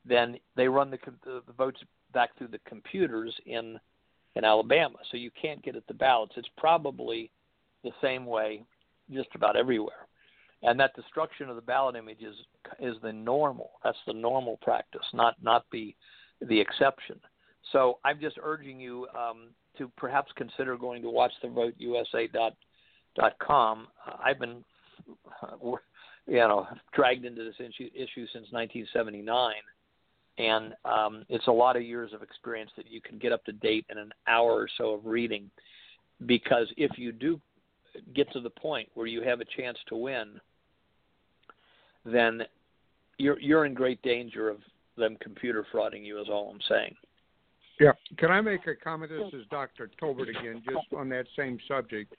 then 0.05 0.39
they 0.57 0.69
run 0.69 0.91
the, 0.91 0.99
the 1.25 1.43
votes 1.57 1.81
back 2.13 2.37
through 2.39 2.49
the 2.49 2.61
computers 2.67 3.35
in 3.47 3.79
in 4.35 4.45
Alabama. 4.45 4.97
So 5.11 5.19
you 5.19 5.31
can't 5.41 5.63
get 5.63 5.77
at 5.77 5.87
the 5.89 5.95
ballots. 5.95 6.33
It's 6.37 6.49
probably 6.57 7.31
the 7.85 7.91
same 8.01 8.25
way 8.25 8.65
just 9.11 9.29
about 9.35 9.57
everywhere. 9.57 10.07
And 10.63 10.81
that 10.81 10.97
destruction 10.97 11.51
of 11.51 11.57
the 11.57 11.63
ballot 11.63 11.97
image 11.97 12.23
is 12.23 12.37
is 12.81 12.97
the 13.03 13.13
normal. 13.13 13.73
That's 13.83 13.99
the 14.07 14.13
normal 14.13 14.59
practice, 14.63 15.07
not 15.13 15.35
not 15.43 15.67
the 15.73 15.95
the 16.41 16.61
exception. 16.61 17.21
So 17.73 17.99
I'm 18.05 18.21
just 18.21 18.39
urging 18.43 18.81
you 18.81 19.07
um, 19.17 19.49
to 19.83 19.91
perhaps 19.97 20.31
consider 20.37 20.77
going 20.77 21.03
to 21.03 21.09
watchthevoteusa.com. 21.09 23.87
Uh, 24.07 24.13
I've 24.25 24.39
been 24.39 24.65
you 25.63 25.79
know 26.37 26.69
dragged 26.95 27.25
into 27.25 27.43
this 27.45 27.57
issue, 27.59 27.91
issue 27.95 28.27
since 28.33 28.47
1979, 28.51 29.55
and 30.39 30.75
um, 30.85 31.25
it's 31.29 31.49
a 31.49 31.53
lot 31.53 31.77
of 31.77 31.83
years 31.83 32.13
of 32.13 32.23
experience 32.23 32.71
that 32.77 32.89
you 32.91 33.01
can 33.01 33.19
get 33.19 33.33
up 33.33 33.45
to 33.45 33.53
date 33.53 33.85
in 33.91 33.99
an 33.99 34.13
hour 34.27 34.53
or 34.53 34.69
so 34.79 34.95
of 34.95 35.05
reading. 35.05 35.51
Because 36.27 36.69
if 36.77 36.97
you 36.97 37.11
do 37.11 37.41
get 38.15 38.33
to 38.33 38.41
the 38.41 38.51
point 38.51 38.89
where 38.95 39.09
you 39.09 39.23
have 39.23 39.41
a 39.41 39.45
chance 39.57 39.77
to 39.89 39.97
win, 39.97 40.41
then 42.05 42.43
you're 43.19 43.41
you're 43.41 43.65
in 43.65 43.75
great 43.75 44.01
danger 44.03 44.49
of 44.49 44.59
them 44.97 45.17
computer 45.21 45.67
frauding 45.73 46.05
you. 46.05 46.21
Is 46.21 46.29
all 46.31 46.51
I'm 46.51 46.61
saying. 46.69 46.95
Yeah. 47.83 47.93
Can 48.17 48.31
I 48.31 48.41
make 48.41 48.67
a 48.67 48.75
comment? 48.75 49.11
This 49.11 49.41
is 49.41 49.47
Dr. 49.51 49.91
Tolbert 50.01 50.29
again, 50.29 50.63
just 50.65 50.87
on 50.97 51.09
that 51.11 51.27
same 51.37 51.59
subject 51.67 52.15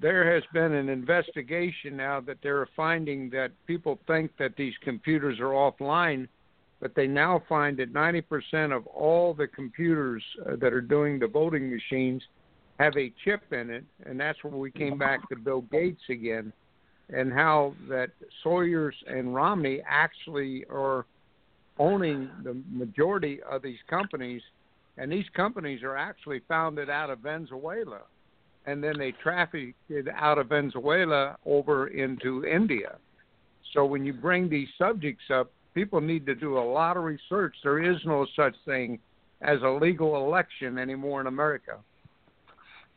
there 0.00 0.34
has 0.34 0.42
been 0.52 0.74
an 0.74 0.88
investigation 0.88 1.96
now 1.96 2.20
that 2.20 2.36
they're 2.42 2.68
finding 2.76 3.30
that 3.30 3.50
people 3.66 3.98
think 4.06 4.30
that 4.38 4.54
these 4.56 4.74
computers 4.82 5.40
are 5.40 5.46
offline 5.46 6.28
but 6.80 6.94
they 6.94 7.06
now 7.06 7.42
find 7.48 7.76
that 7.76 7.92
90% 7.92 8.76
of 8.76 8.86
all 8.86 9.34
the 9.34 9.46
computers 9.48 10.22
uh, 10.46 10.56
that 10.60 10.72
are 10.72 10.80
doing 10.80 11.18
the 11.18 11.26
voting 11.26 11.70
machines 11.70 12.22
have 12.78 12.96
a 12.96 13.12
chip 13.24 13.52
in 13.52 13.70
it, 13.70 13.84
and 14.06 14.18
that's 14.20 14.42
where 14.44 14.54
we 14.54 14.70
came 14.70 14.96
back 14.96 15.28
to 15.28 15.36
Bill 15.36 15.62
Gates 15.62 16.02
again, 16.08 16.52
and 17.12 17.32
how 17.32 17.74
that 17.88 18.10
Soros 18.44 18.92
and 19.08 19.34
Romney 19.34 19.82
actually 19.88 20.64
are 20.70 21.06
owning 21.80 22.30
the 22.44 22.62
majority 22.70 23.40
of 23.50 23.62
these 23.62 23.78
companies, 23.90 24.42
and 24.98 25.10
these 25.10 25.24
companies 25.34 25.82
are 25.82 25.96
actually 25.96 26.40
founded 26.48 26.90
out 26.90 27.08
of 27.08 27.20
Venezuela, 27.20 28.00
and 28.66 28.82
then 28.82 28.98
they 28.98 29.12
traffic 29.12 29.74
it 29.88 30.06
out 30.14 30.38
of 30.38 30.48
Venezuela 30.48 31.36
over 31.46 31.86
into 31.86 32.44
India. 32.44 32.96
So 33.72 33.84
when 33.84 34.04
you 34.04 34.12
bring 34.12 34.48
these 34.48 34.68
subjects 34.76 35.24
up, 35.32 35.50
people 35.74 36.00
need 36.00 36.26
to 36.26 36.34
do 36.34 36.58
a 36.58 36.60
lot 36.60 36.96
of 36.96 37.04
research. 37.04 37.54
There 37.62 37.82
is 37.82 37.98
no 38.04 38.26
such 38.34 38.54
thing 38.64 38.98
as 39.40 39.58
a 39.62 39.68
legal 39.68 40.16
election 40.16 40.78
anymore 40.78 41.20
in 41.20 41.28
America. 41.28 41.78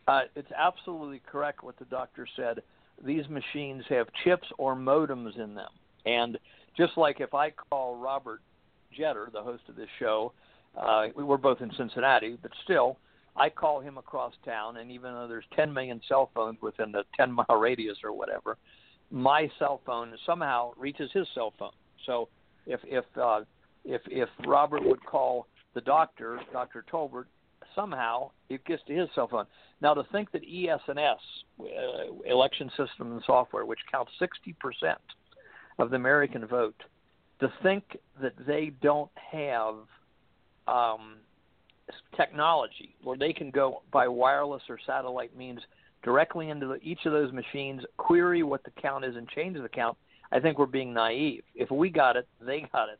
Uh, 0.07 0.21
it's 0.35 0.51
absolutely 0.57 1.21
correct 1.31 1.63
what 1.63 1.77
the 1.77 1.85
doctor 1.85 2.27
said. 2.35 2.63
These 3.05 3.25
machines 3.29 3.83
have 3.89 4.07
chips 4.23 4.47
or 4.57 4.75
modems 4.75 5.37
in 5.37 5.53
them. 5.53 5.69
And 6.05 6.39
just 6.75 6.97
like 6.97 7.21
if 7.21 7.33
I 7.35 7.51
call 7.51 7.95
Robert 7.95 8.41
Jetter, 8.97 9.31
the 9.31 9.41
host 9.41 9.63
of 9.69 9.75
this 9.75 9.89
show, 9.99 10.33
uh, 10.77 11.07
we 11.15 11.23
were 11.23 11.37
both 11.37 11.61
in 11.61 11.71
Cincinnati, 11.77 12.37
but 12.41 12.51
still, 12.63 12.97
I 13.35 13.49
call 13.49 13.79
him 13.79 13.97
across 13.97 14.33
town, 14.45 14.77
and 14.77 14.91
even 14.91 15.13
though 15.13 15.27
there's 15.27 15.45
10 15.55 15.73
million 15.73 16.01
cell 16.07 16.29
phones 16.33 16.61
within 16.61 16.91
the 16.91 17.03
10 17.15 17.31
mile 17.31 17.45
radius 17.59 17.97
or 18.03 18.13
whatever, 18.13 18.57
my 19.09 19.49
cell 19.59 19.81
phone 19.85 20.13
somehow 20.25 20.71
reaches 20.77 21.11
his 21.13 21.27
cell 21.33 21.53
phone. 21.59 21.71
So 22.05 22.29
if 22.65 22.79
if 22.85 23.05
uh, 23.21 23.41
if 23.83 24.01
if 24.07 24.29
Robert 24.45 24.83
would 24.83 25.03
call 25.05 25.47
the 25.73 25.81
doctor, 25.81 26.39
Dr. 26.51 26.85
Tolbert, 26.91 27.25
somehow 27.75 28.31
it 28.49 28.63
gets 28.65 28.81
to 28.87 28.93
his 28.93 29.09
cell 29.15 29.27
phone. 29.27 29.45
Now 29.81 29.93
to 29.93 30.03
think 30.11 30.31
that 30.31 30.43
ES&S, 30.43 31.19
uh, 31.59 31.63
election 32.25 32.69
system 32.69 33.11
and 33.13 33.21
software, 33.25 33.65
which 33.65 33.79
counts 33.91 34.11
60% 34.21 34.95
of 35.79 35.89
the 35.89 35.95
American 35.95 36.45
vote, 36.45 36.81
to 37.39 37.51
think 37.63 37.97
that 38.21 38.33
they 38.45 38.71
don't 38.81 39.11
have 39.31 39.75
um, 40.71 41.17
technology 42.15 42.95
where 43.03 43.17
they 43.17 43.33
can 43.33 43.51
go 43.51 43.81
by 43.91 44.07
wireless 44.07 44.61
or 44.69 44.77
satellite 44.85 45.35
means 45.35 45.59
directly 46.03 46.49
into 46.49 46.67
the, 46.67 46.75
each 46.81 46.99
of 47.05 47.11
those 47.11 47.31
machines, 47.31 47.81
query 47.97 48.43
what 48.43 48.63
the 48.63 48.71
count 48.81 49.05
is, 49.05 49.15
and 49.15 49.27
change 49.29 49.57
the 49.61 49.69
count, 49.69 49.97
I 50.31 50.39
think 50.39 50.57
we're 50.57 50.65
being 50.65 50.93
naive. 50.93 51.43
If 51.55 51.69
we 51.71 51.89
got 51.89 52.15
it, 52.15 52.27
they 52.39 52.65
got 52.71 52.89
it. 52.89 52.99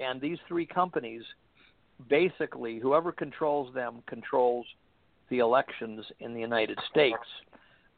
And 0.00 0.20
these 0.20 0.38
three 0.46 0.64
companies, 0.64 1.22
basically, 2.08 2.78
whoever 2.78 3.10
controls 3.12 3.74
them 3.74 4.02
controls 4.06 4.66
the 5.28 5.40
elections 5.40 6.04
in 6.20 6.32
the 6.32 6.40
United 6.40 6.78
States. 6.90 7.16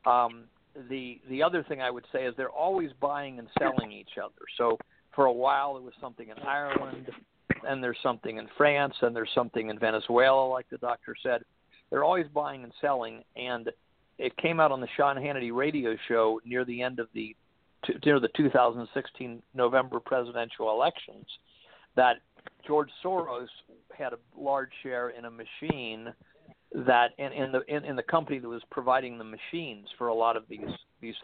Um, 0.06 0.44
the 0.88 1.20
the 1.28 1.42
other 1.42 1.62
thing 1.64 1.82
I 1.82 1.90
would 1.90 2.06
say 2.12 2.24
is 2.24 2.34
they're 2.36 2.48
always 2.48 2.90
buying 3.00 3.38
and 3.38 3.48
selling 3.58 3.92
each 3.92 4.18
other. 4.22 4.42
So 4.56 4.78
for 5.14 5.26
a 5.26 5.32
while 5.32 5.74
there 5.74 5.82
was 5.82 5.92
something 6.00 6.28
in 6.28 6.38
Ireland, 6.38 7.10
and 7.66 7.82
there's 7.82 7.98
something 8.02 8.38
in 8.38 8.48
France, 8.56 8.94
and 9.02 9.14
there's 9.14 9.30
something 9.34 9.70
in 9.70 9.78
Venezuela, 9.78 10.48
like 10.48 10.68
the 10.70 10.78
doctor 10.78 11.14
said. 11.22 11.42
They're 11.90 12.04
always 12.04 12.26
buying 12.32 12.62
and 12.62 12.72
selling, 12.80 13.22
and 13.36 13.70
it 14.18 14.36
came 14.36 14.60
out 14.60 14.70
on 14.70 14.80
the 14.80 14.88
Sean 14.96 15.16
Hannity 15.16 15.52
radio 15.52 15.96
show 16.08 16.40
near 16.44 16.64
the 16.64 16.82
end 16.82 17.00
of 17.00 17.08
the 17.14 17.34
near 18.04 18.20
the 18.20 18.28
2016 18.36 19.42
November 19.54 20.00
presidential 20.00 20.70
elections 20.70 21.24
that 21.96 22.16
George 22.66 22.90
Soros 23.02 23.48
had 23.96 24.12
a 24.12 24.18
large 24.38 24.70
share 24.82 25.10
in 25.10 25.24
a 25.24 25.30
machine 25.30 26.12
that 26.86 27.10
in, 27.18 27.32
in 27.32 27.52
the 27.52 27.62
in, 27.68 27.84
in 27.84 27.96
the 27.96 28.02
company 28.02 28.38
that 28.38 28.48
was 28.48 28.62
providing 28.70 29.18
the 29.18 29.24
machines 29.24 29.86
for 29.98 30.08
a 30.08 30.14
lot 30.14 30.36
of 30.36 30.44
these 30.48 30.60
these 31.00 31.14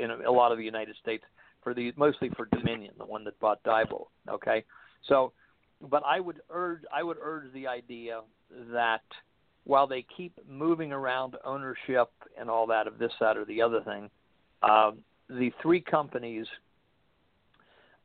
in 0.00 0.10
a, 0.10 0.28
a 0.28 0.32
lot 0.32 0.50
of 0.50 0.58
the 0.58 0.64
United 0.64 0.96
States 1.00 1.22
for 1.62 1.74
the 1.74 1.92
mostly 1.96 2.30
for 2.36 2.46
Dominion, 2.46 2.94
the 2.98 3.04
one 3.04 3.24
that 3.24 3.38
bought 3.40 3.62
Diebold. 3.62 4.06
Okay, 4.28 4.64
so 5.06 5.32
but 5.80 6.02
I 6.04 6.20
would 6.20 6.40
urge 6.50 6.82
I 6.92 7.02
would 7.02 7.18
urge 7.22 7.52
the 7.52 7.66
idea 7.66 8.20
that 8.72 9.02
while 9.64 9.86
they 9.86 10.04
keep 10.16 10.38
moving 10.48 10.92
around 10.92 11.36
ownership 11.44 12.10
and 12.38 12.48
all 12.48 12.66
that 12.66 12.86
of 12.86 12.98
this, 12.98 13.12
that, 13.20 13.36
or 13.36 13.44
the 13.44 13.60
other 13.60 13.82
thing, 13.82 14.08
uh, 14.62 14.92
the 15.28 15.52
three 15.60 15.80
companies 15.80 16.46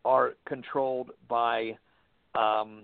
are 0.04 0.34
controlled 0.46 1.12
by 1.30 1.78
um, 2.36 2.84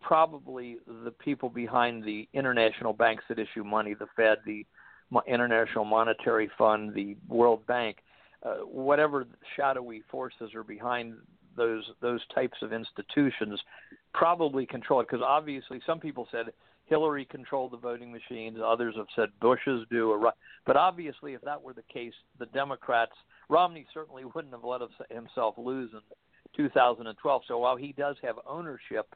probably 0.00 0.78
the 1.04 1.12
people 1.12 1.48
behind 1.48 2.02
the 2.02 2.28
international 2.32 2.92
banks 2.92 3.22
that 3.28 3.38
issue 3.38 3.62
money, 3.62 3.94
the 3.94 4.08
Fed, 4.16 4.38
the 4.44 4.66
International 5.26 5.84
Monetary 5.84 6.50
Fund, 6.58 6.92
the 6.92 7.16
World 7.28 7.64
Bank, 7.66 7.98
uh, 8.42 8.56
whatever 8.64 9.26
shadowy 9.56 10.02
forces 10.10 10.54
are 10.54 10.64
behind 10.64 11.14
those 11.58 11.84
those 12.00 12.20
types 12.34 12.56
of 12.62 12.72
institutions, 12.72 13.60
probably 14.14 14.64
control 14.64 15.00
it. 15.00 15.08
Because 15.10 15.24
obviously, 15.26 15.80
some 15.86 16.00
people 16.00 16.26
said 16.30 16.46
Hillary 16.86 17.26
controlled 17.26 17.72
the 17.72 17.76
voting 17.76 18.10
machines. 18.10 18.58
Others 18.64 18.94
have 18.96 19.06
said 19.14 19.28
Bush's 19.40 19.84
do. 19.90 20.30
But 20.64 20.76
obviously, 20.76 21.34
if 21.34 21.42
that 21.42 21.62
were 21.62 21.74
the 21.74 21.82
case, 21.92 22.14
the 22.38 22.46
Democrats, 22.46 23.12
Romney 23.48 23.86
certainly 23.92 24.24
wouldn't 24.34 24.54
have 24.54 24.64
let 24.64 24.80
himself 25.10 25.54
lose 25.58 25.90
in 25.92 26.00
2012. 26.56 27.42
So 27.46 27.58
while 27.58 27.76
he 27.76 27.92
does 27.92 28.16
have 28.22 28.36
ownership 28.46 29.14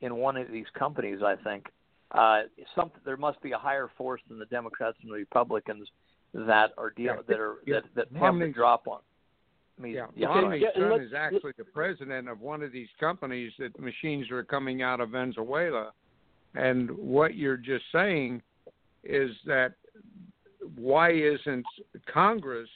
in 0.00 0.16
one 0.16 0.36
of 0.36 0.50
these 0.50 0.66
companies, 0.78 1.20
I 1.22 1.36
think 1.36 1.66
uh, 2.12 2.42
some 2.74 2.90
there 3.04 3.16
must 3.16 3.40
be 3.42 3.52
a 3.52 3.58
higher 3.58 3.90
force 3.96 4.20
than 4.28 4.38
the 4.38 4.46
Democrats 4.46 4.96
and 5.02 5.10
the 5.10 5.16
Republicans 5.16 5.88
that 6.34 6.70
are 6.78 6.90
deal 6.90 7.16
that 7.28 7.38
are 7.38 7.56
that, 7.66 7.84
that 7.94 8.06
have 8.18 8.38
the 8.38 8.48
drop 8.48 8.88
on. 8.88 9.00
I 9.80 9.82
mean, 9.82 9.94
yeah, 9.94 10.06
yeah. 10.14 10.26
Romney's 10.26 10.62
yeah, 10.62 10.90
son 10.90 11.00
is 11.00 11.12
actually 11.16 11.52
the 11.56 11.64
president 11.64 12.28
of 12.28 12.40
one 12.40 12.62
of 12.62 12.70
these 12.70 12.88
companies 13.00 13.50
that 13.58 13.80
machines 13.80 14.30
are 14.30 14.44
coming 14.44 14.82
out 14.82 15.00
of 15.00 15.10
Venezuela 15.10 15.92
and 16.54 16.90
what 16.90 17.34
you're 17.34 17.56
just 17.56 17.84
saying 17.92 18.42
is 19.04 19.30
that 19.46 19.74
why 20.76 21.12
isn't 21.12 21.64
Congress 22.12 22.68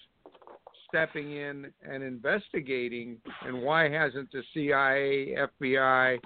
stepping 0.88 1.32
in 1.32 1.72
and 1.88 2.02
investigating, 2.02 3.16
and 3.44 3.60
why 3.60 3.90
hasn't 3.90 4.30
the 4.30 4.42
CIA, 4.52 5.36
FBI, 5.60 6.18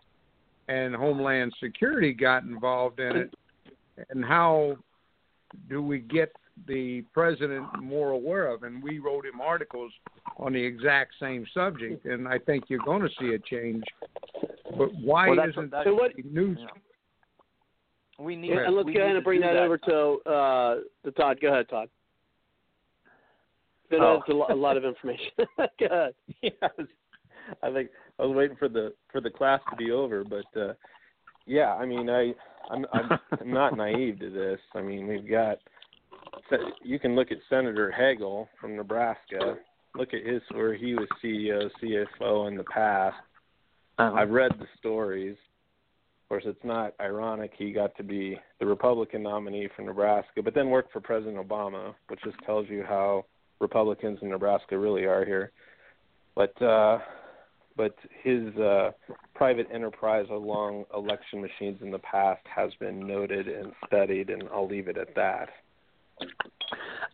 and 0.68 0.94
Homeland 0.94 1.54
Security 1.58 2.12
got 2.12 2.42
involved 2.42 3.00
in 3.00 3.16
it? 3.16 3.34
And 4.10 4.24
how 4.24 4.76
do 5.70 5.82
we 5.82 6.00
get 6.00 6.32
the 6.66 7.02
president 7.12 7.66
more 7.82 8.10
aware 8.10 8.46
of? 8.46 8.62
And 8.62 8.82
we 8.82 8.98
wrote 8.98 9.26
him 9.26 9.40
articles 9.40 9.92
on 10.38 10.52
the 10.52 10.62
exact 10.62 11.14
same 11.20 11.46
subject, 11.54 12.04
and 12.06 12.26
I 12.26 12.38
think 12.38 12.64
you're 12.68 12.84
going 12.84 13.02
to 13.02 13.10
see 13.20 13.34
a 13.34 13.38
change. 13.38 13.84
But 14.76 14.94
why 14.94 15.30
well, 15.30 15.48
isn't 15.48 15.70
that 15.70 15.84
so 15.84 15.94
what, 15.94 16.12
news? 16.24 16.58
Yeah. 16.60 16.66
We 18.18 18.34
need. 18.34 18.52
and 18.52 18.74
let's 18.74 18.88
go 18.90 19.00
ahead 19.00 19.14
and 19.14 19.24
bring 19.24 19.40
that, 19.42 19.52
that, 19.52 19.62
over 19.62 19.78
to 19.78 20.30
uh, 20.30 20.74
to 21.04 21.12
Todd. 21.12 21.38
Go 21.40 21.48
ahead, 21.48 21.68
Todd. 21.68 21.88
Oh. 23.92 24.20
That's 24.26 24.50
a, 24.50 24.54
lot 24.54 24.76
of 24.76 24.84
information. 24.84 25.30
go 25.58 25.86
ahead. 25.86 26.14
Yeah, 26.42 26.50
I 27.62 27.72
think 27.72 27.90
I 28.18 28.24
was 28.24 28.36
waiting 28.36 28.56
for 28.56 28.68
the 28.68 28.92
for 29.12 29.20
the 29.20 29.30
class 29.30 29.60
to 29.70 29.76
be 29.76 29.92
over, 29.92 30.24
but 30.24 30.60
uh, 30.60 30.74
yeah, 31.46 31.74
I 31.74 31.86
mean, 31.86 32.10
I 32.10 32.34
I'm, 32.70 32.84
I'm 32.92 33.18
I'm 33.40 33.52
not 33.52 33.76
naive 33.76 34.18
to 34.20 34.30
this. 34.30 34.60
I 34.74 34.82
mean, 34.82 35.06
we've 35.06 35.28
got 35.28 35.58
you 36.82 36.98
can 36.98 37.14
look 37.14 37.30
at 37.30 37.38
Senator 37.48 37.90
Hagel 37.90 38.48
from 38.60 38.76
Nebraska. 38.76 39.56
Look 39.94 40.14
at 40.14 40.24
his 40.24 40.42
where 40.52 40.74
he 40.74 40.94
was 40.94 41.08
CEO, 41.22 41.68
CFO 41.82 42.48
in 42.48 42.56
the 42.56 42.64
past. 42.64 43.16
Uh-huh. 43.98 44.14
I've 44.14 44.30
read 44.30 44.52
the 44.58 44.66
stories. 44.78 45.36
Of 46.24 46.28
course, 46.28 46.44
it's 46.46 46.64
not 46.64 46.94
ironic 47.00 47.52
he 47.56 47.72
got 47.72 47.96
to 47.96 48.02
be 48.02 48.38
the 48.60 48.66
Republican 48.66 49.22
nominee 49.22 49.68
for 49.74 49.82
Nebraska, 49.82 50.42
but 50.42 50.54
then 50.54 50.68
worked 50.68 50.92
for 50.92 51.00
President 51.00 51.36
Obama, 51.36 51.94
which 52.08 52.20
just 52.22 52.36
tells 52.44 52.68
you 52.68 52.84
how 52.86 53.24
Republicans 53.60 54.18
in 54.22 54.28
Nebraska 54.28 54.78
really 54.78 55.04
are 55.04 55.24
here. 55.24 55.52
But 56.34 56.60
uh, 56.62 56.98
but 57.76 57.96
his 58.22 58.54
uh, 58.56 58.90
private 59.34 59.68
enterprise 59.72 60.26
along 60.30 60.84
election 60.94 61.40
machines 61.40 61.78
in 61.80 61.90
the 61.90 62.00
past 62.00 62.42
has 62.54 62.70
been 62.78 63.06
noted 63.06 63.48
and 63.48 63.72
studied, 63.86 64.30
and 64.30 64.44
I'll 64.52 64.68
leave 64.68 64.88
it 64.88 64.98
at 64.98 65.14
that. 65.14 65.48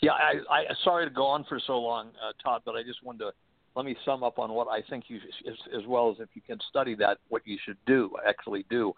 Yeah, 0.03 0.13
I, 0.13 0.35
I 0.51 0.65
sorry 0.83 1.07
to 1.07 1.11
go 1.11 1.27
on 1.27 1.45
for 1.45 1.61
so 1.67 1.79
long, 1.79 2.09
uh, 2.09 2.33
Todd, 2.43 2.63
but 2.65 2.75
I 2.75 2.83
just 2.83 3.03
wanted 3.05 3.21
to 3.21 3.31
let 3.77 3.85
me 3.85 3.97
sum 4.05 4.23
up 4.23 4.39
on 4.39 4.53
what 4.53 4.69
I 4.69 4.83
think 4.89 5.05
you, 5.09 5.19
as, 5.49 5.55
as 5.77 5.87
well 5.87 6.11
as 6.11 6.17
if 6.21 6.29
you 6.35 6.43
can 6.43 6.59
study 6.69 6.95
that, 6.97 7.19
what 7.29 7.43
you 7.45 7.59
should 7.65 7.79
do, 7.87 8.11
actually 8.27 8.65
do. 8.71 8.93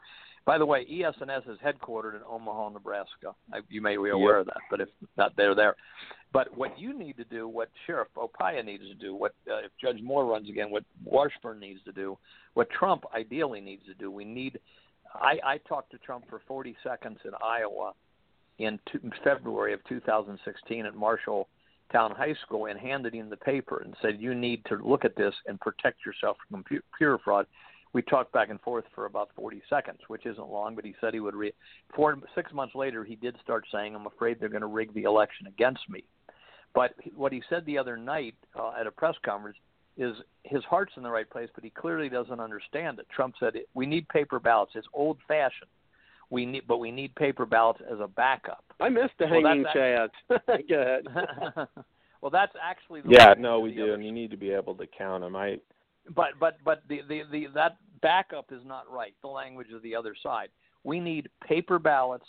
By 0.45 0.59
the 0.59 0.67
way, 0.67 0.87
ES&S 0.89 1.43
is 1.49 1.59
headquartered 1.65 2.15
in 2.15 2.21
Omaha, 2.29 2.69
Nebraska. 2.69 3.35
I, 3.53 3.59
you 3.69 3.81
may 3.81 3.97
be 3.97 4.11
aware 4.11 4.39
of 4.39 4.47
that, 4.47 4.59
but 4.71 4.81
if 4.81 4.89
not, 5.17 5.33
they're 5.37 5.57
there. 5.57 5.75
But 6.33 6.57
what 6.57 6.79
you 6.79 6.97
need 6.97 7.17
to 7.17 7.25
do, 7.25 7.49
what 7.49 7.69
Sheriff 7.87 8.09
Arpaio 8.17 8.65
needs 8.65 8.85
to 8.85 8.95
do, 8.95 9.15
what 9.15 9.35
uh, 9.51 9.59
if 9.65 9.73
Judge 9.81 10.01
Moore 10.03 10.25
runs 10.27 10.49
again, 10.49 10.71
what 10.71 10.85
Washburn 11.05 11.59
needs 11.59 11.81
to 11.85 11.93
do, 11.93 12.17
what 12.55 12.69
Trump 12.71 13.05
ideally 13.15 13.61
needs 13.61 13.85
to 13.87 13.95
do, 13.95 14.11
we 14.11 14.25
need. 14.25 14.61
I, 15.15 15.39
I 15.45 15.59
talked 15.67 15.91
to 15.93 15.99
Trump 15.99 16.29
for 16.29 16.43
40 16.47 16.77
seconds 16.85 17.19
in 17.25 17.31
Iowa 17.43 17.93
in 18.59 18.79
February 19.23 19.73
of 19.73 19.85
2016 19.85 20.87
at 20.87 20.95
Marshall 20.95 21.49
Town 21.93 22.13
High 22.13 22.35
School 22.45 22.67
and 22.67 22.79
handed 22.79 23.15
him 23.15 23.31
the 23.31 23.37
paper 23.37 23.83
and 23.85 23.95
said, 24.03 24.21
"You 24.21 24.35
need 24.35 24.65
to 24.67 24.77
look 24.77 25.05
at 25.05 25.17
this 25.17 25.35
and 25.47 25.61
protect 25.61 26.05
yourself 26.05 26.37
from 26.49 26.65
computer 26.65 27.19
fraud." 27.19 27.47
We 27.93 28.03
talked 28.03 28.33
back 28.33 28.51
and 28.51 28.61
forth 28.61 28.85
for 28.95 29.07
about 29.07 29.31
40 29.37 29.63
seconds, 29.71 30.01
which 30.09 30.27
isn't 30.27 30.51
long, 30.51 30.75
but 30.75 30.85
he 30.85 30.95
said 31.01 31.15
he 31.15 31.21
would. 31.21 31.35
Re- 31.35 31.55
Four, 31.95 32.19
six 32.35 32.53
months 32.53 32.75
later, 32.75 33.05
he 33.05 33.17
did 33.17 33.39
start 33.43 33.65
saying, 33.71 33.95
"I'm 33.95 34.07
afraid 34.07 34.39
they're 34.39 34.49
going 34.49 34.61
to 34.63 34.67
rig 34.67 34.93
the 34.93 35.05
election 35.05 35.47
against 35.47 35.89
me." 35.89 36.05
But 36.75 36.95
what 37.15 37.33
he 37.33 37.43
said 37.49 37.65
the 37.65 37.79
other 37.79 37.97
night 37.97 38.35
uh, 38.55 38.73
at 38.79 38.87
a 38.87 38.91
press 38.91 39.15
conference 39.25 39.57
is 39.97 40.15
his 40.43 40.63
heart's 40.65 40.93
in 40.97 41.03
the 41.03 41.11
right 41.11 41.29
place, 41.29 41.49
but 41.55 41.65
he 41.65 41.71
clearly 41.71 42.09
doesn't 42.09 42.39
understand 42.39 42.99
it. 42.99 43.09
Trump 43.09 43.35
said 43.41 43.55
we 43.73 43.87
need 43.87 44.07
paper 44.09 44.39
ballots. 44.39 44.73
It's 44.75 44.87
old 44.93 45.19
fashioned. 45.27 45.71
We 46.31 46.45
need, 46.45 46.63
but 46.67 46.79
we 46.79 46.91
need 46.91 47.15
paper 47.15 47.47
ballots 47.47 47.81
as 47.91 48.01
a 48.01 48.09
backup. 48.09 48.65
I 48.81 48.89
missed 48.89 49.13
the 49.19 49.27
Well, 49.27 49.43
hanging 49.43 49.63
that's 49.63 49.77
chads. 49.77 50.09
Go 50.69 50.81
ahead. 50.81 51.05
well, 52.21 52.31
that's 52.31 52.53
actually 52.63 53.03
the 53.03 53.11
Yeah, 53.11 53.35
no, 53.39 53.61
we 53.61 53.71
the 53.71 53.77
do, 53.77 53.83
other 53.85 53.95
and 53.95 54.05
you 54.05 54.13
need 54.13 54.31
to 54.33 54.37
be 54.37 54.51
able 54.51 54.75
to 54.75 54.87
count 54.87 55.23
them. 55.23 55.37
I 55.37 55.59
but 56.15 56.31
but 56.41 56.59
but 56.65 56.83
the, 56.89 57.01
the 57.09 57.23
the 57.31 57.47
that 57.55 57.77
backup 58.03 58.47
is 58.51 58.63
not 58.65 58.91
right. 58.91 59.15
The 59.23 59.29
language 59.29 59.69
of 59.75 59.83
the 59.83 59.95
other 59.95 60.15
side. 60.21 60.49
We 60.85 61.01
need 61.01 61.29
paper 61.47 61.79
ballots 61.79 62.27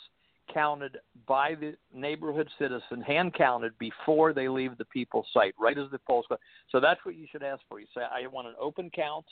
counted 0.54 0.98
by 1.28 1.56
the 1.56 1.76
neighborhood 1.93 2.50
citizen, 2.58 3.02
hand 3.02 3.34
counted 3.34 3.78
before 3.78 4.34
they 4.34 4.48
leave 4.48 4.78
the 4.78 4.86
people's 4.86 5.28
site, 5.34 5.54
right 5.60 5.78
as 5.78 5.91
the 5.91 6.00
polls 6.00 6.26
go. 6.30 6.38
So 6.72 6.80
that's 6.80 7.04
what 7.04 7.16
you 7.16 7.28
should 7.32 7.43
ask 7.43 7.62
for. 7.68 7.80
You 7.80 7.88
say, 7.93 8.02
I 8.02 8.26
want 8.28 8.48
an 8.48 8.56
open 8.60 8.89
count. 8.89 9.26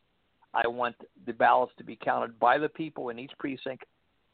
I 0.53 0.67
want 0.67 0.95
the 1.25 1.33
ballots 1.33 1.73
to 1.77 1.83
be 1.83 1.97
counted 2.01 2.39
by 2.39 2.57
the 2.57 2.69
people 2.69 3.09
in 3.09 3.19
each 3.19 3.31
precinct 3.39 3.85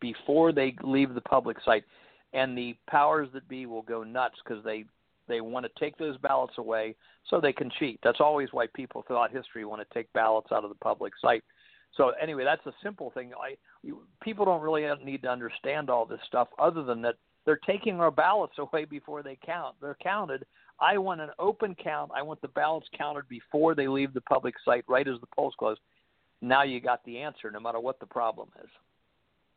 before 0.01 0.51
they 0.51 0.75
leave 0.83 1.13
the 1.13 1.21
public 1.21 1.57
site, 1.63 1.85
and 2.33 2.57
the 2.57 2.75
powers 2.89 3.29
that 3.33 3.47
be 3.47 3.65
will 3.65 3.81
go 3.83 4.03
nuts 4.03 4.35
because 4.43 4.63
they 4.63 4.85
they 5.27 5.39
want 5.39 5.65
to 5.65 5.71
take 5.79 5.97
those 5.97 6.17
ballots 6.17 6.55
away 6.57 6.95
so 7.29 7.39
they 7.39 7.53
can 7.53 7.71
cheat. 7.79 7.99
That's 8.03 8.19
always 8.19 8.49
why 8.51 8.67
people 8.73 9.03
throughout 9.07 9.31
history 9.31 9.63
want 9.63 9.81
to 9.87 9.93
take 9.93 10.11
ballots 10.11 10.51
out 10.51 10.63
of 10.63 10.69
the 10.69 10.75
public 10.75 11.13
site. 11.21 11.43
So 11.95 12.11
anyway, 12.21 12.43
that's 12.43 12.65
a 12.65 12.73
simple 12.83 13.11
thing. 13.11 13.31
I 13.41 13.55
you, 13.83 14.01
people 14.21 14.43
don't 14.43 14.61
really 14.61 14.85
need 15.03 15.21
to 15.21 15.29
understand 15.29 15.89
all 15.89 16.05
this 16.05 16.19
stuff 16.27 16.49
other 16.59 16.83
than 16.83 17.01
that 17.03 17.15
they're 17.45 17.59
taking 17.65 17.99
our 17.99 18.11
ballots 18.11 18.53
away 18.57 18.85
before 18.85 19.23
they 19.23 19.37
count. 19.45 19.75
They're 19.81 19.97
counted. 20.01 20.45
I 20.79 20.97
want 20.97 21.21
an 21.21 21.29
open 21.37 21.75
count. 21.75 22.11
I 22.15 22.23
want 22.23 22.41
the 22.41 22.47
ballots 22.47 22.87
counted 22.97 23.27
before 23.29 23.75
they 23.75 23.87
leave 23.87 24.13
the 24.13 24.21
public 24.21 24.55
site, 24.65 24.83
right 24.87 25.07
as 25.07 25.19
the 25.21 25.27
polls 25.35 25.53
close. 25.57 25.77
Now 26.41 26.63
you 26.63 26.81
got 26.81 27.05
the 27.05 27.19
answer, 27.19 27.51
no 27.51 27.59
matter 27.59 27.79
what 27.79 27.99
the 27.99 28.07
problem 28.07 28.49
is. 28.63 28.69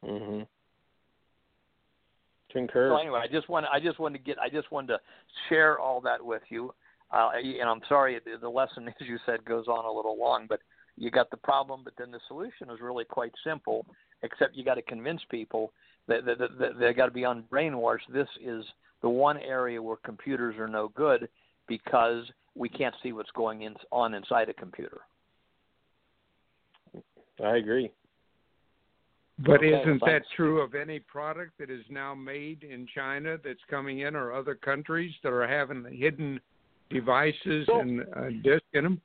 Mhm. 0.05 0.47
Concur. 2.51 2.91
So 2.91 2.97
anyway, 2.97 3.21
I 3.23 3.27
just 3.27 3.49
want 3.49 3.67
I 3.73 3.81
just 3.81 3.99
wanted 3.99 4.19
to 4.19 4.25
get 4.25 4.39
I 4.39 4.49
just 4.49 4.71
wanted 4.71 4.89
to 4.89 5.01
share 5.49 5.79
all 5.79 6.01
that 6.03 6.25
with 6.25 6.43
you. 6.49 6.73
Uh, 7.11 7.31
and 7.35 7.69
I'm 7.69 7.81
sorry 7.89 8.19
the- 8.25 8.39
the 8.39 8.49
lesson, 8.49 8.89
as 9.01 9.07
you 9.07 9.19
said, 9.27 9.45
goes 9.45 9.69
on 9.69 9.85
a 9.85 9.91
little 9.91 10.19
long, 10.19 10.47
but 10.49 10.61
you 10.97 11.11
got 11.11 11.31
the 11.31 11.37
problem, 11.37 11.83
but 11.85 11.95
then 11.99 12.11
the 12.11 12.21
solution 12.29 12.71
is 12.71 12.81
really 12.81 13.05
quite 13.05 13.33
simple. 13.45 13.87
Except 14.23 14.57
you 14.57 14.65
got 14.65 14.77
to 14.77 14.83
convince 14.83 15.21
people 15.31 15.73
that, 16.07 16.25
that, 16.25 16.39
that, 16.39 16.59
that 16.59 16.79
they 16.79 16.95
got 16.95 17.07
to 17.07 17.13
be 17.13 17.23
unbrainwashed. 17.23 18.09
This 18.11 18.29
is 18.43 18.65
the 19.03 19.09
one 19.09 19.37
area 19.39 19.83
where 19.83 19.97
computers 19.97 20.57
are 20.57 20.69
no 20.69 20.89
good 20.89 21.29
because 21.67 22.25
we 22.55 22.69
can't 22.69 22.95
see 23.03 23.13
what's 23.13 23.31
going 23.33 23.63
in, 23.63 23.75
on 23.93 24.15
inside 24.15 24.49
a 24.49 24.55
computer. 24.55 25.01
I 27.45 27.57
agree. 27.57 27.91
But 29.39 29.57
Okay, 29.57 29.81
isn't 29.81 30.01
that 30.03 30.23
true 30.37 30.61
of 30.61 30.75
any 30.75 31.01
product 31.01 31.59
that 31.59 31.69
is 31.69 31.85
now 31.91 32.15
made 32.15 32.63
in 32.63 32.87
China 32.95 33.37
that's 33.43 33.59
coming 33.69 34.01
in, 34.01 34.15
or 34.15 34.33
other 34.33 34.55
countries 34.55 35.13
that 35.23 35.33
are 35.33 35.47
having 35.47 35.85
hidden 35.93 36.41
devices 36.91 37.67
So- 37.67 37.81
and 37.81 38.03
uh, 38.15 38.31
disc 38.43 38.65
in 38.73 38.85
them? 38.85 39.01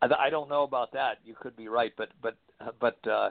I, 0.00 0.06
I 0.06 0.30
don't 0.30 0.48
know 0.48 0.62
about 0.62 0.92
that. 0.92 1.18
You 1.24 1.34
could 1.34 1.56
be 1.56 1.68
right, 1.68 1.92
but 1.96 2.10
but 2.22 2.36
but 2.80 3.04
uh, 3.08 3.30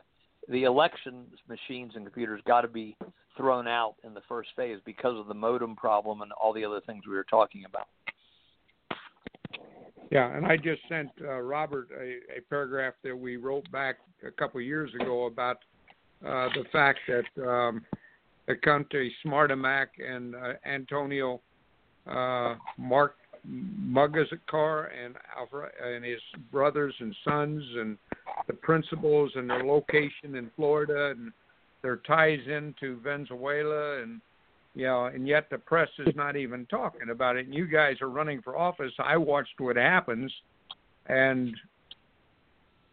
the 0.49 0.63
elections 0.63 1.29
machines 1.47 1.93
and 1.95 2.05
computers 2.05 2.41
got 2.45 2.61
to 2.61 2.67
be 2.67 2.97
thrown 3.37 3.67
out 3.67 3.95
in 4.03 4.13
the 4.13 4.21
first 4.27 4.49
phase 4.55 4.79
because 4.83 5.17
of 5.17 5.27
the 5.27 5.33
modem 5.33 5.75
problem 5.75 6.21
and 6.21 6.31
all 6.33 6.51
the 6.51 6.65
other 6.65 6.81
things 6.81 7.05
we 7.07 7.13
were 7.13 7.23
talking 7.23 7.63
about. 7.65 7.87
Yeah, 10.09 10.35
and 10.35 10.45
I 10.45 10.55
just 10.55 10.81
sent 10.87 11.09
uh, 11.21 11.39
Robert 11.41 11.89
a, 11.99 12.37
a 12.37 12.41
paragraph 12.49 12.93
that 13.03 13.15
we 13.15 13.35
wrote 13.35 13.69
back 13.71 13.97
a 14.25 14.31
couple 14.31 14.61
years 14.61 14.93
ago 14.95 15.25
about 15.25 15.57
uh, 16.25 16.47
the 16.55 16.63
fact 16.71 16.99
that 17.07 17.47
um, 17.47 17.83
the 18.47 18.55
country 18.55 19.13
Smartmatic 19.25 19.87
and 19.99 20.35
uh, 20.35 20.53
Antonio 20.65 21.41
uh, 22.07 22.55
Mark 22.77 23.15
Mugazakar 23.49 24.89
and 25.03 25.15
Alfred 25.37 25.71
and 25.83 26.03
his 26.03 26.21
brothers 26.51 26.93
and 26.99 27.15
sons 27.23 27.63
and 27.75 27.97
the 28.47 28.53
principals 28.53 29.31
and 29.35 29.49
their 29.49 29.63
location 29.63 30.35
in 30.35 30.49
Florida 30.55 31.11
and 31.11 31.31
their 31.81 31.97
ties 31.97 32.39
into 32.47 32.99
Venezuela 33.01 34.01
and 34.01 34.21
you 34.75 34.85
know, 34.85 35.05
and 35.05 35.27
yet 35.27 35.49
the 35.49 35.57
press 35.57 35.89
is 35.99 36.15
not 36.15 36.35
even 36.35 36.65
talking 36.67 37.09
about 37.11 37.35
it. 37.35 37.45
And 37.45 37.55
you 37.55 37.67
guys 37.67 37.95
are 38.01 38.09
running 38.09 38.41
for 38.41 38.57
office. 38.57 38.91
I 38.99 39.17
watched 39.17 39.59
what 39.59 39.75
happens, 39.75 40.31
and 41.07 41.55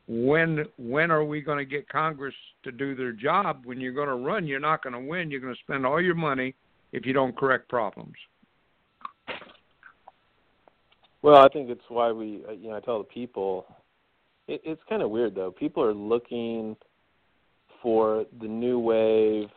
when 0.07 0.64
when 0.79 1.11
are 1.11 1.25
we 1.25 1.41
going 1.41 1.59
to 1.59 1.64
get 1.64 1.89
Congress 1.89 2.35
to 2.62 2.72
do 2.72 2.95
their 2.95 3.12
job? 3.12 3.62
When 3.64 3.81
you're 3.81 3.93
going 3.93 4.09
to 4.09 4.14
run, 4.14 4.47
you're 4.47 4.61
not 4.61 4.83
going 4.83 4.93
to 4.93 5.09
win. 5.09 5.31
You're 5.31 5.41
going 5.41 5.55
to 5.55 5.61
spend 5.61 5.87
all 5.87 6.01
your 6.01 6.14
money 6.14 6.55
if 6.93 7.07
you 7.07 7.12
don't 7.12 7.37
correct 7.37 7.68
problems. 7.68 8.14
Well, 11.22 11.37
I 11.37 11.49
think 11.49 11.70
it's 11.70 11.81
why 11.89 12.12
we, 12.12 12.43
uh, 12.47 12.53
you 12.53 12.68
know, 12.68 12.77
I 12.77 12.81
tell 12.81 12.99
the 12.99 13.05
people, 13.05 13.64
it, 14.47 14.61
it's 14.62 14.83
kind 14.91 15.01
of 15.01 15.09
weird 15.09 15.35
though. 15.35 15.51
People 15.51 15.83
are 15.83 15.95
looking 15.95 16.77
for 17.83 18.27
the 18.41 18.47
new 18.47 18.79
wave 18.79 19.49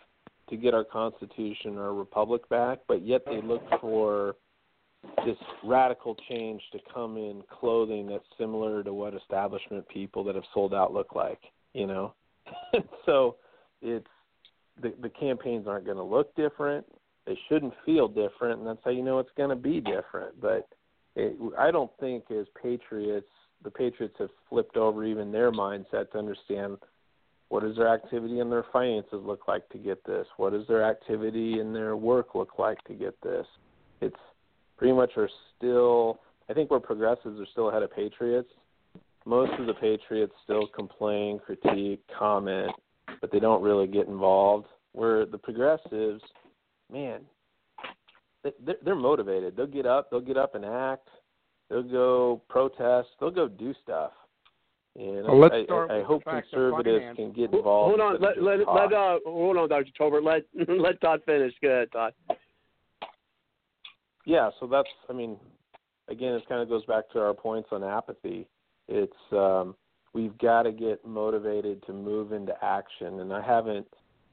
to 0.50 0.58
get 0.58 0.74
our 0.74 0.84
Constitution 0.84 1.78
or 1.78 1.94
Republic 1.94 2.48
back, 2.50 2.80
but 2.88 3.06
yet 3.06 3.22
they 3.26 3.42
look 3.42 3.64
for 3.82 4.36
this 5.26 5.38
radical 5.64 6.16
change 6.30 6.62
to 6.72 6.80
come 6.94 7.18
in 7.18 7.42
clothing 7.60 8.08
that's 8.08 8.26
similar 8.38 8.84
to 8.84 8.94
what 8.94 9.14
establishment 9.14 9.88
people 9.90 10.24
that 10.24 10.36
have 10.36 10.44
sold 10.54 10.74
out 10.74 10.94
look 10.94 11.16
like, 11.16 11.40
you 11.74 11.88
know. 11.88 12.14
so 13.06 13.36
it's 13.82 14.08
the 14.82 14.94
the 15.02 15.10
campaigns 15.10 15.68
aren't 15.68 15.86
going 15.86 15.98
to 15.98 16.04
look 16.04 16.36
different. 16.36 16.86
They 17.26 17.38
shouldn't 17.50 17.74
feel 17.86 18.08
different, 18.08 18.60
and 18.60 18.68
that's 18.68 18.80
how 18.84 18.92
you 18.92 19.04
know 19.04 19.20
it's 19.20 19.30
going 19.36 19.50
to 19.50 19.56
be 19.56 19.82
different. 19.82 20.40
But 20.42 20.68
it, 21.16 21.36
I 21.58 21.72
don't 21.72 21.92
think 22.00 22.26
as 22.32 22.46
patriots, 22.62 23.28
the 23.64 23.72
patriots 23.72 24.16
have 24.20 24.30
flipped 24.50 24.78
over 24.78 25.04
even 25.04 25.32
their 25.32 25.52
mindset 25.52 26.12
to 26.12 26.18
understand 26.18 26.78
what 27.50 27.64
does 27.64 27.76
their 27.78 27.88
activity 27.88 28.40
and 28.40 28.52
their 28.52 28.66
finances 28.74 29.22
look 29.24 29.48
like 29.48 29.68
to 29.70 29.78
get 29.78 30.04
this? 30.06 30.28
What 30.38 30.52
does 30.52 30.68
their 30.68 30.84
activity 30.84 31.60
and 31.60 31.74
their 31.74 31.96
work 31.96 32.36
look 32.36 32.60
like 32.60 32.84
to 32.86 32.94
get 32.94 33.20
this? 33.22 33.46
It's 34.02 34.16
pretty 34.78 34.94
much 34.94 35.12
are 35.18 35.30
still. 35.58 36.20
I 36.50 36.54
think 36.54 36.72
where 36.72 36.80
progressives 36.80 37.40
are 37.40 37.46
still 37.52 37.70
ahead 37.70 37.84
of 37.84 37.94
patriots. 37.94 38.50
Most 39.26 39.52
of 39.60 39.68
the 39.68 39.74
patriots 39.74 40.34
still 40.44 40.68
complain, 40.68 41.40
critique, 41.40 42.02
comment, 42.18 42.72
but 43.20 43.32
they 43.32 43.40
don't 43.40 43.62
really 43.62 43.88
get 43.88 44.08
involved. 44.08 44.68
Where 44.94 45.26
the 45.26 45.38
progressives, 45.38 46.22
man, 46.92 47.22
they- 48.44 48.54
they're, 48.66 48.78
they're 48.84 48.96
motivated. 48.96 49.56
They'll 49.56 49.68
get 49.68 49.86
up. 49.86 50.10
They'll 50.10 50.22
get 50.22 50.38
up 50.38 50.56
and 50.56 50.64
act. 50.64 51.10
They'll 51.70 51.84
go 51.84 52.42
protest. 52.50 53.10
They'll 53.20 53.32
go 53.32 53.48
do 53.48 53.74
stuff. 53.84 54.12
And 54.98 55.26
Well, 55.26 55.40
let's 55.40 55.54
I, 55.54 55.64
start 55.66 55.92
I, 55.92 56.00
I 56.00 56.04
hope 56.04 56.24
conservatives 56.26 57.16
can 57.16 57.32
get 57.32 57.52
Hold 57.52 57.60
involved. 57.60 58.02
on, 58.02 58.22
let 58.22 58.42
let 58.42 58.60
let 58.68 58.94
uh 58.94 59.20
hold 59.26 59.58
on, 59.58 59.70
Dr. 59.70 59.92
Tolbert. 60.00 60.24
Let 60.24 60.44
let 60.68 61.00
Todd 61.02 61.22
finish. 61.26 61.54
Go 61.62 61.70
ahead, 61.70 61.92
Todd. 61.92 62.14
yeah, 64.26 64.50
so 64.60 64.66
that's 64.68 64.90
I 65.10 65.14
mean, 65.14 65.38
again, 66.10 66.34
it 66.34 66.48
kind 66.50 66.62
of 66.62 66.70
goes 66.70 66.84
back 66.86 67.10
to 67.12 67.20
our 67.20 67.34
points 67.34 67.70
on 67.72 67.84
apathy. 67.84 68.48
It's 68.88 69.14
um, 69.32 69.76
we've 70.14 70.38
got 70.40 70.64
to 70.64 70.72
get 70.72 71.06
motivated 71.06 71.84
to 71.86 71.94
move 71.94 72.32
into 72.32 72.54
action, 72.64 73.20
and 73.20 73.32
I 73.32 73.42
haven't 73.42 73.88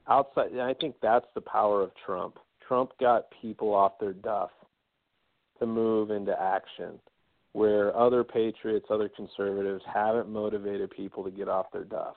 outside. 0.07 0.51
And 0.51 0.61
I 0.61 0.73
think 0.73 0.95
that's 1.01 1.27
the 1.35 1.41
power 1.41 1.83
of 1.83 1.91
Trump. 2.05 2.39
Trump 2.67 2.91
got 2.99 3.25
people 3.41 3.73
off 3.73 3.99
their 3.99 4.13
duff 4.13 4.49
to 5.59 5.67
move 5.67 6.09
into 6.09 6.33
action, 6.41 6.99
where 7.55 7.95
other 7.95 8.21
patriots, 8.21 8.87
other 8.89 9.07
conservatives 9.07 9.81
haven't 9.91 10.27
motivated 10.27 10.91
people 10.91 11.23
to 11.23 11.31
get 11.31 11.47
off 11.47 11.67
their 11.71 11.85
duff. 11.85 12.15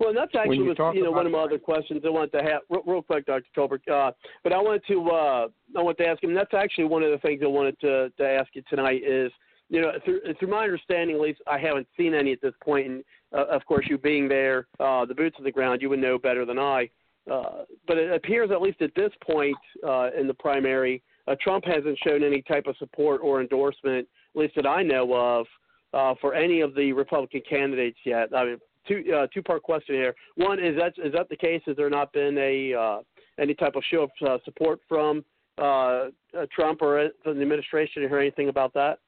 Well, 0.00 0.08
and 0.08 0.18
that's 0.18 0.32
actually 0.34 0.56
you 0.56 0.64
was 0.64 0.94
you 0.94 1.04
know 1.04 1.12
one 1.12 1.26
of 1.26 1.32
my 1.32 1.38
other 1.38 1.60
questions 1.60 2.02
I 2.04 2.08
wanted 2.08 2.32
to 2.32 2.42
have 2.42 2.62
real, 2.68 2.82
real 2.84 3.02
quick, 3.02 3.24
Dr. 3.26 3.44
Tolbert. 3.56 3.88
Uh, 3.88 4.10
but 4.42 4.52
I 4.52 4.58
wanted 4.58 4.82
to 4.88 5.10
uh, 5.10 5.48
I 5.76 5.82
wanted 5.82 6.02
to 6.02 6.08
ask 6.08 6.24
him. 6.24 6.34
That's 6.34 6.54
actually 6.54 6.84
one 6.84 7.04
of 7.04 7.12
the 7.12 7.18
things 7.18 7.40
I 7.44 7.46
wanted 7.46 7.78
to 7.80 8.10
to 8.18 8.28
ask 8.28 8.48
you 8.54 8.62
tonight 8.68 9.02
is 9.06 9.30
you 9.68 9.80
know 9.80 9.92
through, 10.04 10.22
through 10.36 10.48
my 10.48 10.64
understanding, 10.64 11.14
at 11.14 11.22
least 11.22 11.40
I 11.46 11.60
haven't 11.60 11.86
seen 11.96 12.14
any 12.14 12.32
at 12.32 12.40
this 12.42 12.54
point. 12.60 12.86
point, 12.86 13.04
and 13.32 13.40
uh, 13.40 13.46
of 13.46 13.64
course 13.66 13.86
you 13.88 13.96
being 13.96 14.28
there, 14.28 14.66
uh, 14.80 15.04
the 15.04 15.14
boots 15.14 15.36
on 15.38 15.44
the 15.44 15.52
ground, 15.52 15.82
you 15.82 15.88
would 15.90 16.00
know 16.00 16.18
better 16.18 16.44
than 16.44 16.58
I. 16.58 16.90
Uh, 17.30 17.64
but 17.86 17.96
it 17.96 18.12
appears, 18.12 18.50
at 18.50 18.60
least 18.60 18.82
at 18.82 18.94
this 18.96 19.12
point 19.24 19.56
uh, 19.86 20.10
in 20.18 20.26
the 20.26 20.34
primary, 20.34 20.96
uh, 20.96 21.00
Trump 21.40 21.64
hasn't 21.64 21.98
shown 22.06 22.22
any 22.22 22.42
type 22.42 22.66
of 22.66 22.76
support 22.76 23.20
or 23.22 23.40
endorsement, 23.40 24.06
at 24.34 24.40
least 24.40 24.54
that 24.56 24.66
I 24.66 24.82
know 24.82 25.12
of, 25.12 25.46
uh, 25.92 26.14
for 26.20 26.34
any 26.34 26.60
of 26.60 26.74
the 26.74 26.92
Republican 26.92 27.42
candidates 27.48 27.98
yet. 28.04 28.28
I 28.34 28.44
mean, 28.44 28.58
two 28.86 29.04
uh, 29.14 29.26
two 29.32 29.42
part 29.42 29.62
question 29.62 29.94
here. 29.94 30.14
One 30.36 30.58
is 30.58 30.76
that 30.78 30.94
is 31.04 31.12
that 31.12 31.28
the 31.28 31.36
case? 31.36 31.62
Has 31.66 31.76
there 31.76 31.90
not 31.90 32.12
been 32.12 32.36
a 32.38 32.74
uh, 32.74 32.98
any 33.38 33.54
type 33.54 33.76
of 33.76 33.82
show 33.90 34.02
of 34.04 34.10
uh, 34.26 34.38
support 34.44 34.80
from 34.88 35.24
uh, 35.58 35.62
uh, 35.62 36.08
Trump 36.54 36.82
or 36.82 37.08
from 37.22 37.36
the 37.36 37.42
administration? 37.42 38.02
You 38.02 38.08
hear 38.08 38.18
anything 38.18 38.48
about 38.48 38.74
that? 38.74 38.98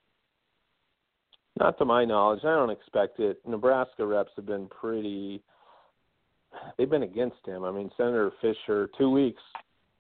Not 1.59 1.77
to 1.79 1.85
my 1.85 2.05
knowledge. 2.05 2.41
I 2.45 2.55
don't 2.55 2.71
expect 2.71 3.19
it. 3.19 3.39
Nebraska 3.47 4.07
reps 4.07 4.31
have 4.37 4.47
been 4.47 4.69
pretty. 4.69 5.43
They've 6.77 6.89
been 6.89 7.03
against 7.03 7.45
him. 7.45 7.65
I 7.65 7.71
mean, 7.71 7.91
Senator 7.97 8.33
Fischer, 8.41 8.89
two 8.97 9.11
weeks 9.11 9.43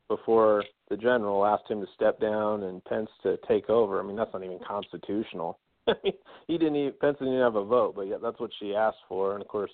before 0.08 0.64
the 0.88 0.96
general 0.96 1.44
asked 1.44 1.70
him 1.70 1.80
to 1.80 1.86
step 1.94 2.20
down 2.20 2.64
and 2.64 2.84
Pence 2.84 3.10
to 3.22 3.38
take 3.46 3.68
over. 3.68 4.00
I 4.00 4.02
mean, 4.02 4.16
that's 4.16 4.32
not 4.32 4.44
even 4.44 4.58
constitutional. 4.66 5.58
I 5.88 5.94
mean, 6.02 6.14
he 6.46 6.58
didn't 6.58 6.76
even 6.76 6.92
Pence 7.00 7.18
didn't 7.18 7.34
even 7.34 7.44
have 7.44 7.56
a 7.56 7.64
vote, 7.64 7.94
but 7.94 8.06
yet 8.06 8.20
that's 8.22 8.40
what 8.40 8.50
she 8.58 8.74
asked 8.74 8.98
for. 9.08 9.34
And 9.34 9.42
of 9.42 9.48
course, 9.48 9.70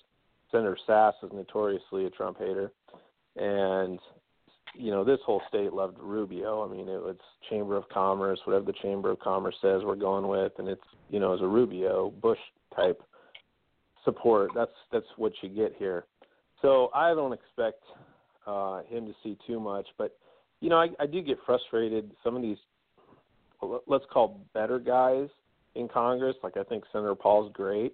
Senator 0.51 0.77
Sasse 0.87 1.23
is 1.23 1.31
notoriously 1.33 2.05
a 2.05 2.09
Trump 2.09 2.37
hater, 2.37 2.71
and 3.35 3.99
you 4.75 4.91
know 4.91 5.03
this 5.03 5.19
whole 5.25 5.41
state 5.49 5.73
loved 5.73 5.97
Rubio. 5.99 6.63
I 6.63 6.71
mean, 6.71 6.87
it 6.87 7.01
was 7.01 7.17
Chamber 7.49 7.77
of 7.77 7.87
Commerce, 7.89 8.39
whatever 8.45 8.65
the 8.65 8.73
Chamber 8.81 9.11
of 9.11 9.19
Commerce 9.19 9.55
says, 9.61 9.81
we're 9.83 9.95
going 9.95 10.27
with, 10.27 10.53
and 10.57 10.67
it's 10.67 10.83
you 11.09 11.19
know 11.19 11.33
as 11.33 11.41
a 11.41 11.47
Rubio 11.47 12.11
Bush 12.21 12.39
type 12.75 13.01
support. 14.03 14.51
That's 14.55 14.71
that's 14.91 15.05
what 15.17 15.33
you 15.41 15.49
get 15.49 15.73
here. 15.77 16.05
So 16.61 16.89
I 16.93 17.13
don't 17.13 17.33
expect 17.33 17.83
uh, 18.47 18.81
him 18.83 19.05
to 19.05 19.13
see 19.23 19.37
too 19.45 19.59
much, 19.59 19.87
but 19.97 20.17
you 20.61 20.69
know 20.69 20.77
I, 20.77 20.89
I 20.99 21.05
do 21.05 21.21
get 21.21 21.37
frustrated. 21.45 22.11
Some 22.23 22.35
of 22.35 22.41
these, 22.41 22.57
let's 23.87 24.05
call 24.11 24.41
better 24.53 24.79
guys 24.79 25.29
in 25.75 25.87
Congress, 25.87 26.35
like 26.43 26.57
I 26.57 26.63
think 26.63 26.83
Senator 26.91 27.15
Paul's 27.15 27.51
great. 27.53 27.93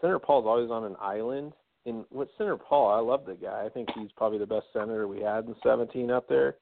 Senator 0.00 0.18
Paul's 0.18 0.46
always 0.46 0.70
on 0.70 0.84
an 0.84 0.96
island. 1.00 1.52
And 1.86 2.04
with 2.10 2.28
Senator 2.36 2.56
Paul, 2.56 2.90
I 2.90 2.98
love 2.98 3.24
the 3.26 3.34
guy. 3.34 3.64
I 3.64 3.68
think 3.68 3.88
he's 3.94 4.10
probably 4.16 4.38
the 4.38 4.46
best 4.46 4.66
senator 4.72 5.06
we 5.06 5.20
had 5.20 5.46
in 5.46 5.54
17 5.62 6.10
up 6.10 6.28
there. 6.28 6.56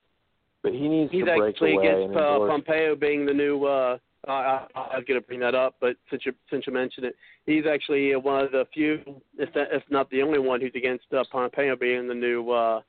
But 0.62 0.72
he 0.72 0.86
needs 0.86 1.10
He's 1.10 1.24
to 1.24 1.36
break 1.36 1.54
actually 1.54 1.74
away 1.74 1.86
and 1.86 1.96
against 2.04 2.16
uh. 2.16 2.46
Pompeo 2.46 2.94
being 2.94 3.26
the 3.26 3.32
new. 3.32 3.64
Uh, 3.64 3.98
I, 4.26 4.66
I 4.74 4.96
was 4.96 5.04
going 5.06 5.20
to 5.20 5.26
bring 5.26 5.40
that 5.40 5.54
up, 5.54 5.74
but 5.80 5.96
since 6.08 6.24
you 6.24 6.32
since 6.50 6.66
you 6.66 6.72
mentioned 6.72 7.04
it, 7.04 7.14
he's 7.44 7.64
actually 7.70 8.16
one 8.16 8.42
of 8.42 8.52
the 8.52 8.64
few, 8.72 9.00
if 9.36 9.82
not 9.90 10.08
the 10.08 10.22
only 10.22 10.38
one, 10.38 10.62
who's 10.62 10.72
against 10.74 11.04
uh, 11.12 11.24
Pompeo 11.30 11.76
being 11.76 12.08
the 12.08 12.14
new 12.14 12.50
uh, 12.50 12.80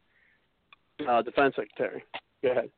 uh, 1.08 1.22
defense 1.22 1.56
secretary. 1.56 2.04
Go 2.42 2.52
ahead. 2.52 2.70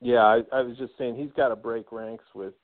Yeah, 0.00 0.18
I, 0.18 0.40
I 0.52 0.62
was 0.62 0.76
just 0.78 0.92
saying 0.98 1.16
he's 1.16 1.32
got 1.36 1.48
to 1.48 1.56
break 1.56 1.92
ranks 1.92 2.24
with 2.34 2.54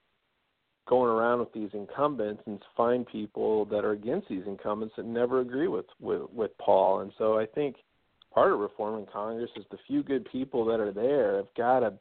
going 0.88 1.10
around 1.10 1.38
with 1.38 1.52
these 1.52 1.70
incumbents 1.72 2.42
and 2.46 2.58
find 2.76 3.06
people 3.06 3.66
that 3.66 3.84
are 3.84 3.92
against 3.92 4.28
these 4.28 4.42
incumbents 4.46 4.94
that 4.96 5.06
never 5.06 5.40
agree 5.40 5.68
with 5.68 5.84
with, 6.00 6.22
with 6.32 6.50
Paul. 6.58 7.00
And 7.00 7.12
so 7.18 7.38
I 7.38 7.46
think 7.46 7.76
part 8.32 8.52
of 8.52 8.58
reforming 8.58 9.06
Congress 9.12 9.50
is 9.56 9.64
the 9.70 9.78
few 9.86 10.02
good 10.02 10.26
people 10.32 10.64
that 10.64 10.80
are 10.80 10.92
there 10.92 11.36
have 11.36 11.54
got 11.56 11.80
to 11.80 11.92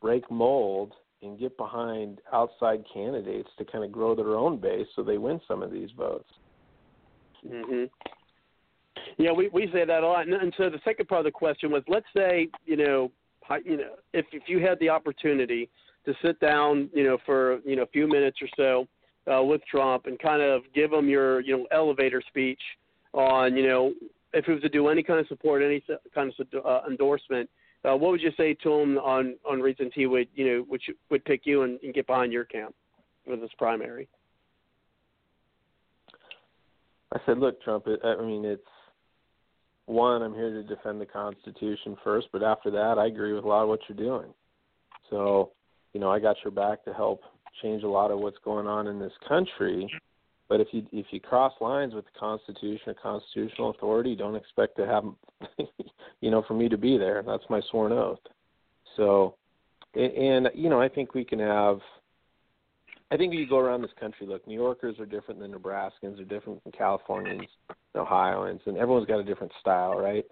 break 0.00 0.30
mold 0.30 0.92
and 1.22 1.38
get 1.38 1.56
behind 1.56 2.20
outside 2.32 2.84
candidates 2.92 3.48
to 3.58 3.64
kind 3.64 3.82
of 3.82 3.90
grow 3.90 4.14
their 4.14 4.36
own 4.36 4.58
base 4.58 4.86
so 4.94 5.02
they 5.02 5.18
win 5.18 5.40
some 5.48 5.62
of 5.62 5.72
these 5.72 5.90
votes. 5.96 6.30
hmm 7.46 7.84
Yeah, 9.18 9.32
we 9.32 9.48
we 9.48 9.70
say 9.72 9.84
that 9.84 10.02
a 10.02 10.06
lot. 10.06 10.26
And, 10.26 10.34
and 10.34 10.52
so 10.56 10.70
the 10.70 10.80
second 10.84 11.08
part 11.08 11.20
of 11.20 11.24
the 11.24 11.30
question 11.30 11.70
was, 11.70 11.82
let's 11.88 12.06
say 12.16 12.48
you 12.64 12.76
know, 12.76 13.10
you 13.64 13.76
know, 13.76 13.94
if 14.12 14.26
if 14.32 14.44
you 14.46 14.60
had 14.60 14.78
the 14.80 14.88
opportunity 14.88 15.68
to 16.04 16.14
sit 16.24 16.38
down, 16.40 16.88
you 16.94 17.04
know, 17.04 17.18
for 17.26 17.60
you 17.64 17.76
know 17.76 17.82
a 17.82 17.88
few 17.88 18.06
minutes 18.06 18.38
or 18.40 18.48
so 18.56 19.32
uh, 19.32 19.42
with 19.42 19.60
Trump 19.70 20.06
and 20.06 20.18
kind 20.18 20.42
of 20.42 20.62
give 20.74 20.92
him 20.92 21.08
your 21.08 21.40
you 21.40 21.56
know 21.56 21.66
elevator 21.72 22.22
speech 22.28 22.60
on 23.12 23.56
you 23.56 23.66
know 23.66 23.92
if 24.34 24.44
he 24.44 24.52
was 24.52 24.62
to 24.62 24.68
do 24.68 24.88
any 24.88 25.02
kind 25.02 25.20
of 25.20 25.26
support, 25.26 25.62
any 25.62 25.82
kind 26.14 26.32
of 26.38 26.64
uh, 26.64 26.80
endorsement, 26.88 27.48
uh, 27.84 27.96
what 27.96 28.10
would 28.10 28.20
you 28.20 28.30
say 28.36 28.54
to 28.54 28.72
him 28.72 28.98
on 28.98 29.36
on 29.48 29.60
reasons 29.60 29.92
he 29.94 30.06
would 30.06 30.28
you 30.34 30.46
know 30.46 30.66
would 30.68 30.80
would 31.10 31.24
pick 31.24 31.42
you 31.44 31.62
and, 31.62 31.78
and 31.82 31.94
get 31.94 32.06
behind 32.06 32.32
your 32.32 32.44
camp 32.44 32.74
for 33.24 33.36
this 33.36 33.50
primary? 33.58 34.08
I 37.12 37.18
said, 37.24 37.38
look, 37.38 37.62
Trump. 37.62 37.86
I 38.04 38.22
mean, 38.22 38.44
it's 38.44 38.62
one. 39.88 40.22
I'm 40.22 40.34
here 40.34 40.50
to 40.50 40.62
defend 40.62 41.00
the 41.00 41.06
Constitution 41.06 41.96
first, 42.04 42.28
but 42.32 42.42
after 42.42 42.70
that, 42.70 42.98
I 42.98 43.06
agree 43.06 43.32
with 43.32 43.44
a 43.44 43.48
lot 43.48 43.62
of 43.62 43.68
what 43.68 43.80
you're 43.88 43.98
doing. 43.98 44.32
So, 45.10 45.52
you 45.92 46.00
know, 46.00 46.10
I 46.10 46.18
got 46.18 46.36
your 46.44 46.50
back 46.50 46.84
to 46.84 46.92
help 46.92 47.22
change 47.62 47.82
a 47.82 47.88
lot 47.88 48.10
of 48.10 48.18
what's 48.18 48.38
going 48.44 48.66
on 48.66 48.86
in 48.86 48.98
this 48.98 49.12
country. 49.26 49.90
But 50.48 50.60
if 50.60 50.68
you 50.72 50.86
if 50.92 51.06
you 51.10 51.20
cross 51.20 51.52
lines 51.60 51.94
with 51.94 52.04
the 52.06 52.18
Constitution 52.18 52.88
or 52.88 52.94
constitutional 52.94 53.70
authority, 53.70 54.16
don't 54.16 54.34
expect 54.34 54.76
to 54.76 54.86
have, 54.86 55.04
you 56.20 56.30
know, 56.30 56.42
for 56.48 56.54
me 56.54 56.68
to 56.68 56.78
be 56.78 56.96
there. 56.96 57.22
That's 57.26 57.44
my 57.50 57.60
sworn 57.70 57.92
oath. 57.92 58.18
So, 58.96 59.34
and, 59.94 60.12
and 60.12 60.48
you 60.54 60.70
know, 60.70 60.80
I 60.80 60.88
think 60.88 61.14
we 61.14 61.24
can 61.24 61.38
have 61.38 61.80
I 63.10 63.16
think 63.16 63.32
if 63.32 63.38
you 63.38 63.48
go 63.48 63.58
around 63.58 63.82
this 63.82 63.90
country, 63.98 64.26
look, 64.26 64.46
New 64.46 64.54
Yorkers 64.54 64.98
are 64.98 65.06
different 65.06 65.40
than 65.40 65.52
Nebraskans, 65.52 66.20
are 66.20 66.24
different 66.24 66.62
than 66.62 66.72
Californians, 66.72 67.48
Ohioans, 67.96 68.60
and 68.66 68.76
everyone's 68.76 69.06
got 69.06 69.18
a 69.18 69.24
different 69.24 69.52
style, 69.60 69.96
right? 69.96 70.24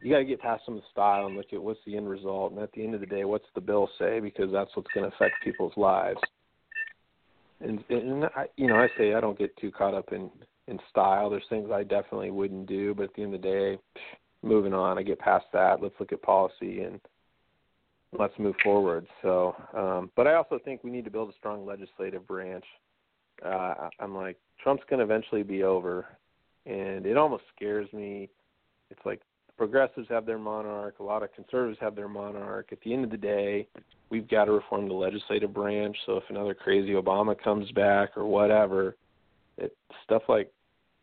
You 0.00 0.10
got 0.10 0.18
to 0.18 0.24
get 0.24 0.40
past 0.40 0.62
some 0.64 0.76
of 0.76 0.80
the 0.80 0.86
style 0.90 1.26
and 1.26 1.36
look 1.36 1.52
at 1.52 1.62
what's 1.62 1.80
the 1.86 1.96
end 1.96 2.08
result, 2.08 2.52
and 2.52 2.60
at 2.60 2.72
the 2.72 2.82
end 2.82 2.94
of 2.94 3.00
the 3.00 3.06
day, 3.06 3.24
what's 3.24 3.44
the 3.54 3.60
bill 3.60 3.88
say? 3.98 4.20
Because 4.20 4.50
that's 4.50 4.70
what's 4.74 4.90
going 4.94 5.08
to 5.08 5.14
affect 5.14 5.34
people's 5.42 5.76
lives. 5.76 6.20
And, 7.60 7.82
and 7.90 8.24
I, 8.36 8.46
you 8.56 8.66
know, 8.66 8.76
I 8.76 8.88
say 8.98 9.14
I 9.14 9.20
don't 9.20 9.38
get 9.38 9.56
too 9.58 9.70
caught 9.70 9.94
up 9.94 10.12
in 10.12 10.30
in 10.66 10.78
style. 10.90 11.30
There's 11.30 11.44
things 11.50 11.70
I 11.70 11.82
definitely 11.82 12.30
wouldn't 12.30 12.66
do, 12.66 12.94
but 12.94 13.04
at 13.04 13.14
the 13.14 13.22
end 13.22 13.34
of 13.34 13.42
the 13.42 13.48
day, 13.48 13.78
moving 14.42 14.72
on, 14.72 14.98
I 14.98 15.02
get 15.02 15.18
past 15.18 15.46
that. 15.52 15.82
Let's 15.82 15.94
look 16.00 16.12
at 16.12 16.22
policy 16.22 16.80
and 16.80 17.00
let's 18.18 18.38
move 18.38 18.54
forward. 18.62 19.06
So, 19.22 19.54
um, 19.76 20.10
but 20.16 20.26
I 20.26 20.34
also 20.34 20.58
think 20.64 20.84
we 20.84 20.90
need 20.90 21.04
to 21.04 21.10
build 21.10 21.30
a 21.30 21.34
strong 21.34 21.66
legislative 21.66 22.26
branch. 22.26 22.64
Uh, 23.44 23.88
I'm 23.98 24.14
like, 24.14 24.38
Trump's 24.62 24.84
going 24.88 24.98
to 24.98 25.04
eventually 25.04 25.42
be 25.42 25.64
over, 25.64 26.06
and 26.66 27.06
it 27.06 27.16
almost 27.16 27.44
scares 27.54 27.92
me. 27.92 28.28
It's 28.90 29.00
like 29.04 29.20
progressives 29.56 30.08
have 30.08 30.26
their 30.26 30.38
monarch, 30.38 30.98
a 31.00 31.02
lot 31.02 31.22
of 31.22 31.32
conservatives 31.34 31.78
have 31.80 31.94
their 31.94 32.08
monarch. 32.08 32.68
At 32.72 32.80
the 32.84 32.92
end 32.92 33.04
of 33.04 33.10
the 33.10 33.16
day, 33.16 33.68
we've 34.10 34.28
got 34.28 34.46
to 34.46 34.52
reform 34.52 34.88
the 34.88 34.94
legislative 34.94 35.52
branch. 35.52 35.96
So 36.06 36.16
if 36.16 36.24
another 36.28 36.54
crazy 36.54 36.92
Obama 36.92 37.40
comes 37.40 37.70
back 37.72 38.16
or 38.16 38.26
whatever, 38.26 38.96
it, 39.58 39.76
stuff 40.04 40.22
like 40.28 40.52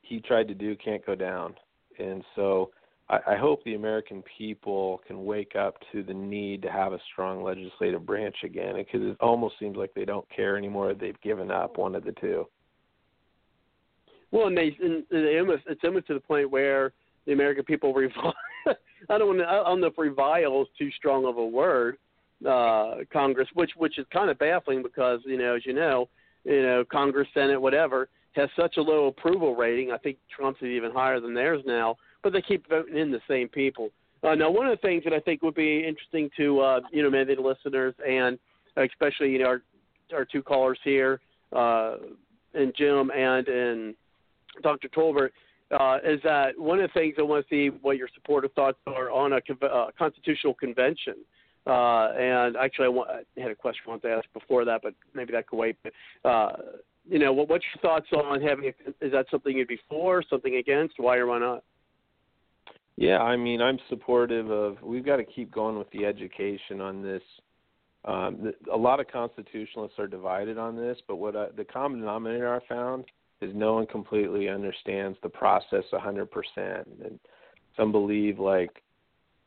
he 0.01 0.19
tried 0.19 0.47
to 0.47 0.53
do 0.53 0.75
can't 0.75 1.05
go 1.05 1.15
down. 1.15 1.55
And 1.99 2.23
so 2.35 2.71
I, 3.11 3.35
hope 3.35 3.63
the 3.63 3.75
American 3.75 4.23
people 4.37 5.01
can 5.05 5.25
wake 5.25 5.55
up 5.57 5.75
to 5.91 6.01
the 6.01 6.13
need 6.13 6.61
to 6.61 6.71
have 6.71 6.93
a 6.93 6.99
strong 7.11 7.43
legislative 7.43 8.05
branch 8.05 8.37
again, 8.43 8.75
because 8.75 9.01
it 9.01 9.17
almost 9.19 9.55
seems 9.59 9.75
like 9.75 9.93
they 9.93 10.05
don't 10.05 10.25
care 10.33 10.57
anymore. 10.57 10.93
They've 10.93 11.19
given 11.21 11.51
up 11.51 11.77
one 11.77 11.95
of 11.95 12.05
the 12.05 12.13
two. 12.13 12.47
Well, 14.31 14.47
and 14.47 14.57
they, 14.57 14.77
and 14.81 15.03
they 15.11 15.39
almost 15.39 15.63
it's 15.67 15.81
almost 15.83 16.07
to 16.07 16.13
the 16.13 16.21
point 16.21 16.49
where 16.49 16.93
the 17.25 17.33
American 17.33 17.65
people 17.65 17.93
revile. 17.93 18.33
I 18.65 19.17
don't 19.17 19.27
want 19.27 19.39
to, 19.39 19.47
I 19.47 19.55
don't 19.63 19.81
know 19.81 19.87
if 19.87 19.97
revile 19.97 20.61
is 20.61 20.67
too 20.77 20.89
strong 20.91 21.25
of 21.25 21.37
a 21.37 21.45
word. 21.45 21.97
Uh, 22.47 23.03
Congress, 23.11 23.47
which 23.53 23.71
which 23.75 23.99
is 23.99 24.05
kind 24.11 24.29
of 24.29 24.39
baffling 24.39 24.81
because 24.81 25.19
you 25.25 25.37
know, 25.37 25.55
as 25.55 25.65
you 25.65 25.73
know, 25.73 26.07
you 26.45 26.61
know, 26.63 26.85
Congress, 26.89 27.27
Senate, 27.33 27.61
whatever, 27.61 28.09
has 28.33 28.49
such 28.55 28.77
a 28.77 28.81
low 28.81 29.07
approval 29.07 29.55
rating. 29.55 29.91
I 29.91 29.97
think 29.97 30.17
Trump's 30.33 30.61
is 30.61 30.67
even 30.67 30.91
higher 30.91 31.19
than 31.19 31.33
theirs 31.33 31.61
now, 31.65 31.97
but 32.23 32.33
they 32.33 32.41
keep 32.41 32.67
voting 32.69 32.97
in 32.97 33.11
the 33.11 33.21
same 33.27 33.47
people. 33.47 33.89
Uh, 34.23 34.35
now, 34.35 34.51
one 34.51 34.67
of 34.67 34.71
the 34.79 34.87
things 34.87 35.03
that 35.03 35.13
I 35.13 35.19
think 35.19 35.41
would 35.41 35.55
be 35.55 35.85
interesting 35.85 36.29
to 36.37 36.59
uh, 36.59 36.79
you 36.91 37.03
know 37.03 37.09
maybe 37.09 37.35
the 37.35 37.41
listeners 37.41 37.95
and 38.07 38.37
especially 38.77 39.31
you 39.31 39.39
know 39.39 39.47
our 39.47 39.61
our 40.13 40.25
two 40.25 40.43
callers 40.43 40.79
here, 40.83 41.21
uh, 41.55 41.95
and 42.53 42.73
Jim 42.77 43.11
and 43.11 43.47
and 43.47 43.95
Dr. 44.61 44.89
Tolbert, 44.89 45.29
uh, 45.71 45.97
is 46.03 46.19
that 46.23 46.57
one 46.57 46.79
of 46.79 46.89
the 46.89 46.99
things 46.99 47.15
I 47.17 47.21
want 47.21 47.47
to 47.47 47.49
see 47.49 47.75
what 47.81 47.97
your 47.97 48.09
supportive 48.13 48.51
thoughts 48.53 48.77
are 48.87 49.11
on 49.11 49.33
a 49.33 49.41
conv- 49.41 49.63
uh, 49.63 49.91
constitutional 49.97 50.53
convention. 50.53 51.15
Uh, 51.67 52.11
and 52.17 52.57
actually, 52.57 52.85
I, 52.85 52.89
want, 52.89 53.09
I 53.11 53.39
had 53.39 53.51
a 53.51 53.55
question 53.55 53.83
I 53.85 53.89
wanted 53.91 54.07
to 54.09 54.15
ask 54.15 54.25
before 54.33 54.65
that, 54.65 54.81
but 54.81 54.93
maybe 55.13 55.31
that 55.33 55.47
could 55.47 55.57
wait. 55.57 55.77
But, 55.83 55.93
uh, 56.27 56.53
you 57.07 57.19
know, 57.19 57.31
what, 57.31 57.49
what's 57.49 57.63
your 57.73 57.81
thoughts 57.81 58.07
on 58.13 58.41
having? 58.41 58.65
A, 58.65 59.05
is 59.05 59.11
that 59.11 59.27
something 59.29 59.55
you'd 59.55 59.67
be 59.67 59.79
for? 59.87 60.23
Something 60.27 60.55
against? 60.55 60.95
Why 60.97 61.17
or 61.17 61.27
why 61.27 61.39
not? 61.39 61.63
Yeah, 63.01 63.17
I 63.17 63.35
mean, 63.35 63.63
I'm 63.63 63.79
supportive 63.89 64.51
of. 64.51 64.77
We've 64.83 65.03
got 65.03 65.15
to 65.15 65.23
keep 65.23 65.51
going 65.51 65.75
with 65.75 65.89
the 65.89 66.05
education 66.05 66.79
on 66.79 67.01
this. 67.01 67.23
Um, 68.05 68.53
a 68.71 68.77
lot 68.77 68.99
of 68.99 69.07
constitutionalists 69.07 69.97
are 69.97 70.05
divided 70.05 70.59
on 70.59 70.75
this, 70.75 70.99
but 71.07 71.15
what 71.15 71.35
I, 71.35 71.47
the 71.57 71.63
common 71.63 72.01
denominator 72.01 72.53
I 72.53 72.59
found 72.67 73.05
is 73.41 73.55
no 73.55 73.73
one 73.73 73.87
completely 73.87 74.49
understands 74.49 75.17
the 75.23 75.29
process 75.29 75.83
100%. 75.91 76.27
And 77.03 77.19
some 77.75 77.91
believe 77.91 78.37
like, 78.37 78.83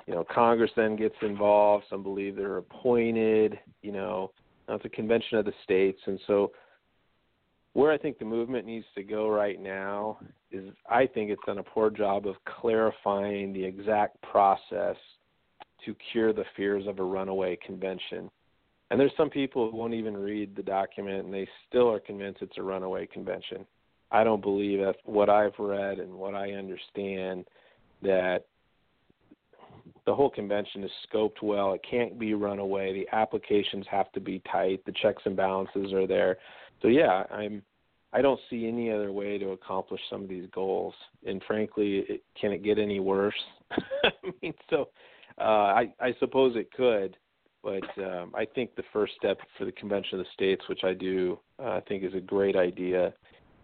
you 0.08 0.14
know, 0.14 0.24
Congress 0.34 0.72
then 0.74 0.96
gets 0.96 1.14
involved. 1.22 1.84
Some 1.88 2.02
believe 2.02 2.34
they're 2.34 2.56
appointed. 2.56 3.60
You 3.82 3.92
know, 3.92 4.32
it's 4.68 4.84
a 4.84 4.88
convention 4.88 5.38
of 5.38 5.44
the 5.44 5.54
states, 5.62 6.00
and 6.06 6.18
so 6.26 6.50
where 7.74 7.92
I 7.92 7.98
think 7.98 8.18
the 8.18 8.24
movement 8.24 8.66
needs 8.66 8.86
to 8.94 9.02
go 9.02 9.28
right 9.28 9.60
now 9.60 10.18
is 10.50 10.72
I 10.88 11.06
think 11.06 11.30
it's 11.30 11.42
done 11.44 11.58
a 11.58 11.62
poor 11.62 11.90
job 11.90 12.26
of 12.26 12.36
clarifying 12.44 13.52
the 13.52 13.62
exact 13.62 14.20
process 14.22 14.96
to 15.84 15.94
cure 16.12 16.32
the 16.32 16.44
fears 16.56 16.86
of 16.86 16.98
a 16.98 17.02
runaway 17.02 17.58
convention. 17.64 18.30
And 18.90 18.98
there's 18.98 19.12
some 19.16 19.28
people 19.28 19.70
who 19.70 19.76
won't 19.76 19.92
even 19.92 20.16
read 20.16 20.54
the 20.54 20.62
document 20.62 21.24
and 21.24 21.34
they 21.34 21.48
still 21.68 21.90
are 21.90 22.00
convinced 22.00 22.42
it's 22.42 22.58
a 22.58 22.62
runaway 22.62 23.06
convention. 23.06 23.66
I 24.12 24.22
don't 24.22 24.40
believe 24.40 24.78
that 24.78 24.96
what 25.04 25.28
I've 25.28 25.58
read 25.58 25.98
and 25.98 26.14
what 26.14 26.34
I 26.34 26.52
understand 26.52 27.44
that 28.02 28.44
the 30.06 30.14
whole 30.14 30.30
convention 30.30 30.84
is 30.84 30.90
scoped 31.12 31.42
well. 31.42 31.72
It 31.72 31.80
can't 31.88 32.18
be 32.18 32.34
run 32.34 32.58
away. 32.58 32.92
The 32.92 33.08
applications 33.16 33.86
have 33.90 34.12
to 34.12 34.20
be 34.20 34.42
tight. 34.50 34.84
The 34.84 34.92
checks 35.02 35.22
and 35.24 35.36
balances 35.36 35.92
are 35.92 36.06
there. 36.06 36.36
So 36.82 36.88
yeah, 36.88 37.24
I'm 37.30 37.62
I 38.12 38.22
don't 38.22 38.40
see 38.48 38.68
any 38.68 38.92
other 38.92 39.10
way 39.10 39.38
to 39.38 39.50
accomplish 39.50 40.00
some 40.08 40.22
of 40.22 40.28
these 40.28 40.48
goals. 40.54 40.94
And 41.26 41.42
frankly, 41.46 42.04
it, 42.08 42.22
can 42.40 42.52
it 42.52 42.62
get 42.62 42.78
any 42.78 43.00
worse? 43.00 43.34
I 43.70 44.10
mean, 44.40 44.54
so 44.70 44.88
uh, 45.38 45.42
I 45.42 45.92
I 46.00 46.14
suppose 46.20 46.56
it 46.56 46.70
could, 46.72 47.16
but 47.62 47.82
um, 48.04 48.32
I 48.34 48.44
think 48.44 48.76
the 48.76 48.84
first 48.92 49.14
step 49.18 49.38
for 49.58 49.64
the 49.64 49.72
Convention 49.72 50.20
of 50.20 50.24
the 50.24 50.30
States, 50.32 50.62
which 50.68 50.84
I 50.84 50.94
do 50.94 51.38
uh, 51.62 51.80
think 51.88 52.04
is 52.04 52.14
a 52.14 52.20
great 52.20 52.56
idea, 52.56 53.12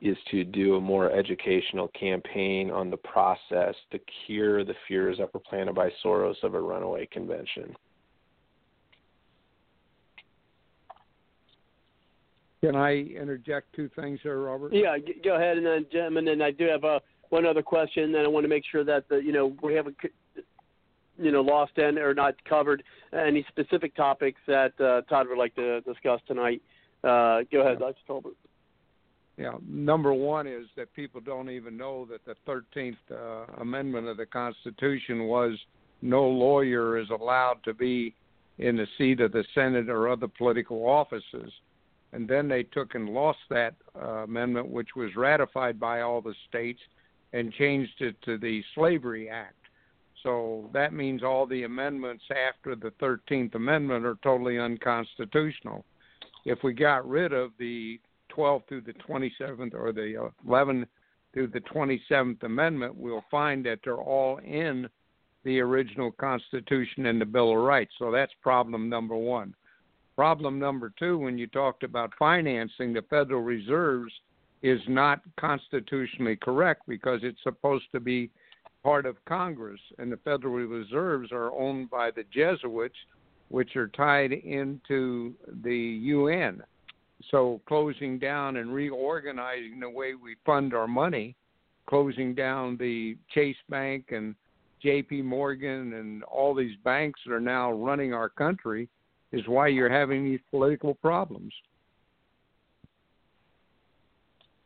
is 0.00 0.16
to 0.30 0.44
do 0.44 0.76
a 0.76 0.80
more 0.80 1.12
educational 1.12 1.88
campaign 1.88 2.70
on 2.70 2.90
the 2.90 2.96
process 2.96 3.74
to 3.92 4.00
cure 4.26 4.64
the 4.64 4.74
fears 4.88 5.18
that 5.18 5.32
were 5.32 5.40
planted 5.40 5.74
by 5.74 5.90
Soros 6.04 6.42
of 6.42 6.54
a 6.54 6.60
runaway 6.60 7.06
convention. 7.06 7.76
Can 12.62 12.76
I 12.76 12.96
interject 12.96 13.74
two 13.74 13.88
things 13.96 14.20
here, 14.22 14.42
Robert? 14.42 14.72
Yeah, 14.74 14.98
go 15.24 15.36
ahead, 15.36 15.56
and 15.56 15.66
then 15.66 15.86
Jim, 15.90 16.18
and 16.18 16.26
then 16.26 16.42
I 16.42 16.50
do 16.50 16.66
have 16.66 16.84
uh, 16.84 17.00
one 17.30 17.46
other 17.46 17.62
question. 17.62 18.12
Then 18.12 18.24
I 18.24 18.28
want 18.28 18.44
to 18.44 18.48
make 18.48 18.64
sure 18.70 18.84
that 18.84 19.08
the 19.08 19.16
you 19.16 19.32
know 19.32 19.56
we 19.62 19.74
haven't 19.74 19.96
you 21.16 21.32
know 21.32 21.40
lost 21.40 21.78
in 21.78 21.98
or 21.98 22.12
not 22.12 22.34
covered 22.44 22.82
any 23.12 23.46
specific 23.48 23.94
topics 23.96 24.40
that 24.46 24.78
uh, 24.78 25.00
Todd 25.08 25.26
would 25.28 25.38
like 25.38 25.54
to 25.54 25.80
discuss 25.82 26.20
tonight. 26.26 26.60
Uh, 27.02 27.40
go 27.50 27.60
ahead, 27.62 27.78
Dr. 27.78 27.94
Tolbert. 28.06 28.34
Yeah, 29.38 29.52
number 29.66 30.12
one 30.12 30.46
is 30.46 30.66
that 30.76 30.92
people 30.92 31.22
don't 31.22 31.48
even 31.48 31.78
know 31.78 32.06
that 32.06 32.26
the 32.26 32.34
13th 32.46 32.96
uh, 33.10 33.62
Amendment 33.62 34.06
of 34.06 34.18
the 34.18 34.26
Constitution 34.26 35.24
was 35.24 35.52
no 36.02 36.28
lawyer 36.28 36.98
is 36.98 37.08
allowed 37.08 37.64
to 37.64 37.72
be 37.72 38.14
in 38.58 38.76
the 38.76 38.86
seat 38.98 39.20
of 39.20 39.32
the 39.32 39.44
Senate 39.54 39.88
or 39.88 40.10
other 40.10 40.28
political 40.28 40.86
offices 40.86 41.50
and 42.12 42.28
then 42.28 42.48
they 42.48 42.64
took 42.64 42.94
and 42.94 43.08
lost 43.08 43.38
that 43.50 43.74
uh, 44.00 44.24
amendment, 44.24 44.68
which 44.68 44.96
was 44.96 45.14
ratified 45.16 45.78
by 45.78 46.00
all 46.00 46.20
the 46.20 46.34
states, 46.48 46.80
and 47.32 47.52
changed 47.52 48.00
it 48.00 48.16
to 48.22 48.38
the 48.38 48.62
Slavery 48.74 49.28
Act. 49.28 49.54
So 50.22 50.68
that 50.72 50.92
means 50.92 51.22
all 51.22 51.46
the 51.46 51.62
amendments 51.62 52.24
after 52.30 52.74
the 52.74 52.90
13th 53.00 53.54
Amendment 53.54 54.04
are 54.04 54.18
totally 54.22 54.58
unconstitutional. 54.58 55.84
If 56.44 56.58
we 56.62 56.72
got 56.72 57.08
rid 57.08 57.32
of 57.32 57.52
the 57.58 58.00
12th 58.36 58.68
through 58.68 58.82
the 58.82 58.94
27th 58.94 59.74
or 59.74 59.92
the 59.92 60.30
11th 60.46 60.86
through 61.32 61.48
the 61.48 61.60
27th 61.60 62.42
Amendment, 62.42 62.96
we'll 62.96 63.24
find 63.30 63.64
that 63.66 63.78
they're 63.84 63.96
all 63.96 64.38
in 64.38 64.88
the 65.44 65.60
original 65.60 66.10
Constitution 66.12 67.06
and 67.06 67.20
the 67.20 67.26
Bill 67.26 67.52
of 67.52 67.58
Rights. 67.58 67.92
So 67.98 68.10
that's 68.10 68.32
problem 68.42 68.88
number 68.88 69.16
one. 69.16 69.54
Problem 70.20 70.58
number 70.58 70.92
two, 70.98 71.16
when 71.16 71.38
you 71.38 71.46
talked 71.46 71.82
about 71.82 72.12
financing 72.18 72.92
the 72.92 73.00
Federal 73.08 73.40
Reserves, 73.40 74.12
is 74.60 74.78
not 74.86 75.22
constitutionally 75.38 76.36
correct 76.36 76.82
because 76.86 77.20
it's 77.22 77.42
supposed 77.42 77.86
to 77.92 78.00
be 78.00 78.28
part 78.82 79.06
of 79.06 79.16
Congress, 79.24 79.80
and 79.98 80.12
the 80.12 80.18
Federal 80.18 80.52
Reserves 80.52 81.32
are 81.32 81.58
owned 81.58 81.88
by 81.88 82.10
the 82.10 82.24
Jesuits, 82.30 82.98
which 83.48 83.76
are 83.76 83.88
tied 83.88 84.32
into 84.32 85.32
the 85.62 85.74
UN. 85.74 86.62
So 87.30 87.62
closing 87.66 88.18
down 88.18 88.58
and 88.58 88.74
reorganizing 88.74 89.80
the 89.80 89.88
way 89.88 90.16
we 90.16 90.36
fund 90.44 90.74
our 90.74 90.86
money, 90.86 91.34
closing 91.86 92.34
down 92.34 92.76
the 92.76 93.16
Chase 93.30 93.56
Bank 93.70 94.10
and 94.10 94.34
J.P. 94.82 95.22
Morgan 95.22 95.94
and 95.94 96.22
all 96.24 96.54
these 96.54 96.76
banks 96.84 97.20
that 97.24 97.32
are 97.32 97.40
now 97.40 97.72
running 97.72 98.12
our 98.12 98.28
country 98.28 98.86
is 99.32 99.46
why 99.46 99.68
you're 99.68 99.90
having 99.90 100.24
these 100.24 100.40
political 100.50 100.94
problems. 100.94 101.52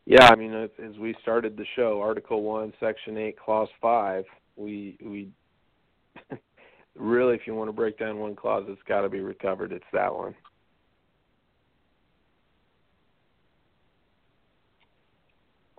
Yeah, 0.07 0.27
I 0.27 0.37
mean, 0.37 0.53
as, 0.53 0.71
as 0.85 0.99
we 0.99 1.15
started 1.23 1.57
the 1.57 1.65
show, 1.77 2.01
Article 2.01 2.43
One, 2.43 2.73
Section 2.79 3.17
Eight, 3.17 3.39
Clause 3.39 3.69
Five, 3.81 4.25
we 4.57 4.99
we 5.03 5.31
really, 6.95 7.35
if 7.35 7.47
you 7.47 7.55
want 7.55 7.69
to 7.69 7.73
break 7.73 7.99
down 7.99 8.19
one 8.19 8.37
clause, 8.37 8.65
it's 8.69 8.83
got 8.87 9.01
to 9.01 9.09
be 9.09 9.21
recovered. 9.21 9.73
It's 9.73 9.85
that 9.93 10.15
one. 10.15 10.35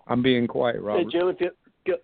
I'm 0.08 0.22
being 0.22 0.46
quiet, 0.46 0.80
Robert. 0.80 1.04
Hey, 1.04 1.18
Jim, 1.18 1.28
if 1.28 1.40
you 1.40 1.50
go, 1.86 1.94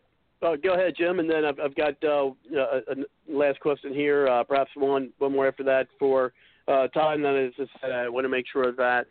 uh, 0.46 0.56
go 0.56 0.74
ahead, 0.74 0.94
Jim, 0.96 1.20
and 1.20 1.30
then 1.30 1.44
I've, 1.44 1.58
I've 1.60 1.74
got 1.74 1.94
uh, 2.04 2.30
a, 2.56 2.92
a 2.92 2.94
last 3.28 3.60
question 3.60 3.92
here. 3.92 4.28
Uh, 4.28 4.44
perhaps 4.44 4.70
one 4.76 5.12
one 5.18 5.32
more 5.32 5.48
after 5.48 5.64
that 5.64 5.88
for 5.98 6.32
uh, 6.68 6.88
Todd, 6.88 7.20
and 7.20 7.26
as 7.26 7.52
I 7.58 7.64
said, 7.80 7.92
I 7.92 8.08
want 8.08 8.24
to 8.24 8.28
make 8.28 8.46
sure 8.52 8.72
that 8.72 9.06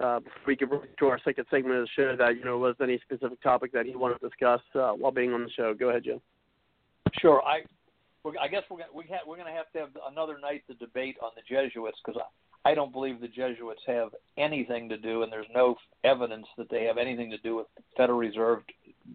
uh, 0.00 0.20
we 0.46 0.56
can 0.56 0.68
bring 0.68 0.82
to 0.98 1.06
our 1.06 1.20
second 1.24 1.44
segment 1.50 1.76
of 1.76 1.82
the 1.82 1.88
show 1.96 2.16
that 2.16 2.36
you 2.36 2.44
know 2.44 2.58
was 2.58 2.76
any 2.80 2.98
specific 2.98 3.40
topic 3.42 3.72
that 3.72 3.86
he 3.86 3.96
wanted 3.96 4.20
to 4.20 4.28
discuss 4.28 4.60
uh, 4.74 4.90
while 4.92 5.12
being 5.12 5.32
on 5.32 5.42
the 5.42 5.50
show. 5.50 5.74
Go 5.74 5.90
ahead, 5.90 6.04
Jim. 6.04 6.20
Sure. 7.20 7.42
I 7.42 7.62
I 8.40 8.48
guess 8.48 8.62
we're 8.70 8.78
gonna, 8.78 8.90
we 8.94 9.04
ha- 9.08 9.24
we're 9.26 9.36
going 9.36 9.48
to 9.48 9.54
have 9.54 9.70
to 9.72 9.78
have 9.78 9.88
another 10.10 10.38
night 10.38 10.62
to 10.68 10.74
debate 10.74 11.16
on 11.22 11.30
the 11.34 11.42
Jesuits 11.48 11.98
because 12.04 12.20
I, 12.20 12.70
I 12.70 12.74
don't 12.74 12.92
believe 12.92 13.20
the 13.20 13.28
Jesuits 13.28 13.80
have 13.86 14.10
anything 14.36 14.88
to 14.88 14.98
do, 14.98 15.22
and 15.22 15.32
there's 15.32 15.46
no 15.54 15.76
evidence 16.04 16.46
that 16.58 16.68
they 16.70 16.84
have 16.84 16.98
anything 16.98 17.30
to 17.30 17.38
do 17.38 17.56
with 17.56 17.66
Federal 17.96 18.18
Reserve, 18.18 18.62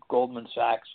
Goldman 0.10 0.48
Sachs, 0.56 0.88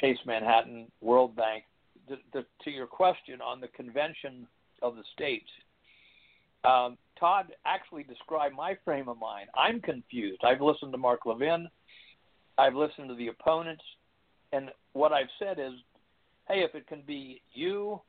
Chase 0.00 0.18
Manhattan, 0.24 0.86
World 1.00 1.36
Bank. 1.36 1.64
The, 2.08 2.16
the, 2.32 2.46
to 2.64 2.70
your 2.70 2.86
question 2.86 3.40
on 3.40 3.60
the 3.60 3.68
convention 3.68 4.46
of 4.80 4.96
the 4.96 5.02
states, 5.12 5.48
um, 6.64 6.96
Todd 7.18 7.52
actually 7.64 8.02
described 8.02 8.54
my 8.54 8.76
frame 8.84 9.08
of 9.08 9.18
mind. 9.18 9.48
I'm 9.56 9.80
confused. 9.80 10.42
I've 10.44 10.60
listened 10.60 10.92
to 10.92 10.98
Mark 10.98 11.26
Levin, 11.26 11.68
I've 12.58 12.74
listened 12.74 13.08
to 13.08 13.14
the 13.14 13.28
opponents, 13.28 13.82
and 14.52 14.70
what 14.92 15.12
I've 15.12 15.28
said 15.38 15.58
is, 15.58 15.72
hey, 16.48 16.60
if 16.60 16.74
it 16.74 16.86
can 16.86 17.02
be 17.06 17.40
you, 17.52 18.00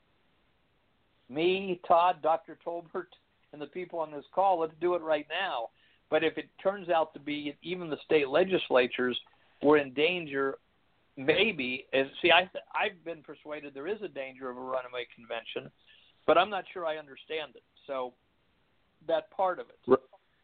me, 1.29 1.79
Todd, 1.87 2.17
Dr. 2.21 2.57
Tolbert, 2.65 3.07
and 3.53 3.61
the 3.61 3.67
people 3.67 3.99
on 3.99 4.11
this 4.11 4.25
call, 4.33 4.59
let's 4.59 4.73
do 4.81 4.95
it 4.95 5.01
right 5.01 5.27
now. 5.29 5.69
But 6.09 6.23
if 6.23 6.37
it 6.37 6.49
turns 6.61 6.89
out 6.89 7.13
to 7.13 7.19
be 7.19 7.55
even 7.61 7.89
the 7.89 7.97
state 8.03 8.27
legislatures 8.27 9.17
were 9.61 9.77
in 9.77 9.93
danger, 9.93 10.57
maybe 11.17 11.85
see, 12.21 12.31
I 12.31 12.49
I've 12.75 13.03
been 13.05 13.21
persuaded 13.21 13.73
there 13.73 13.87
is 13.87 14.01
a 14.03 14.07
danger 14.07 14.49
of 14.49 14.57
a 14.57 14.59
runaway 14.59 15.07
convention, 15.15 15.71
but 16.25 16.37
I'm 16.37 16.49
not 16.49 16.65
sure 16.73 16.85
I 16.85 16.97
understand 16.97 17.51
it. 17.55 17.63
So 17.87 18.13
that 19.07 19.29
part 19.31 19.59
of 19.59 19.67
it. 19.69 19.99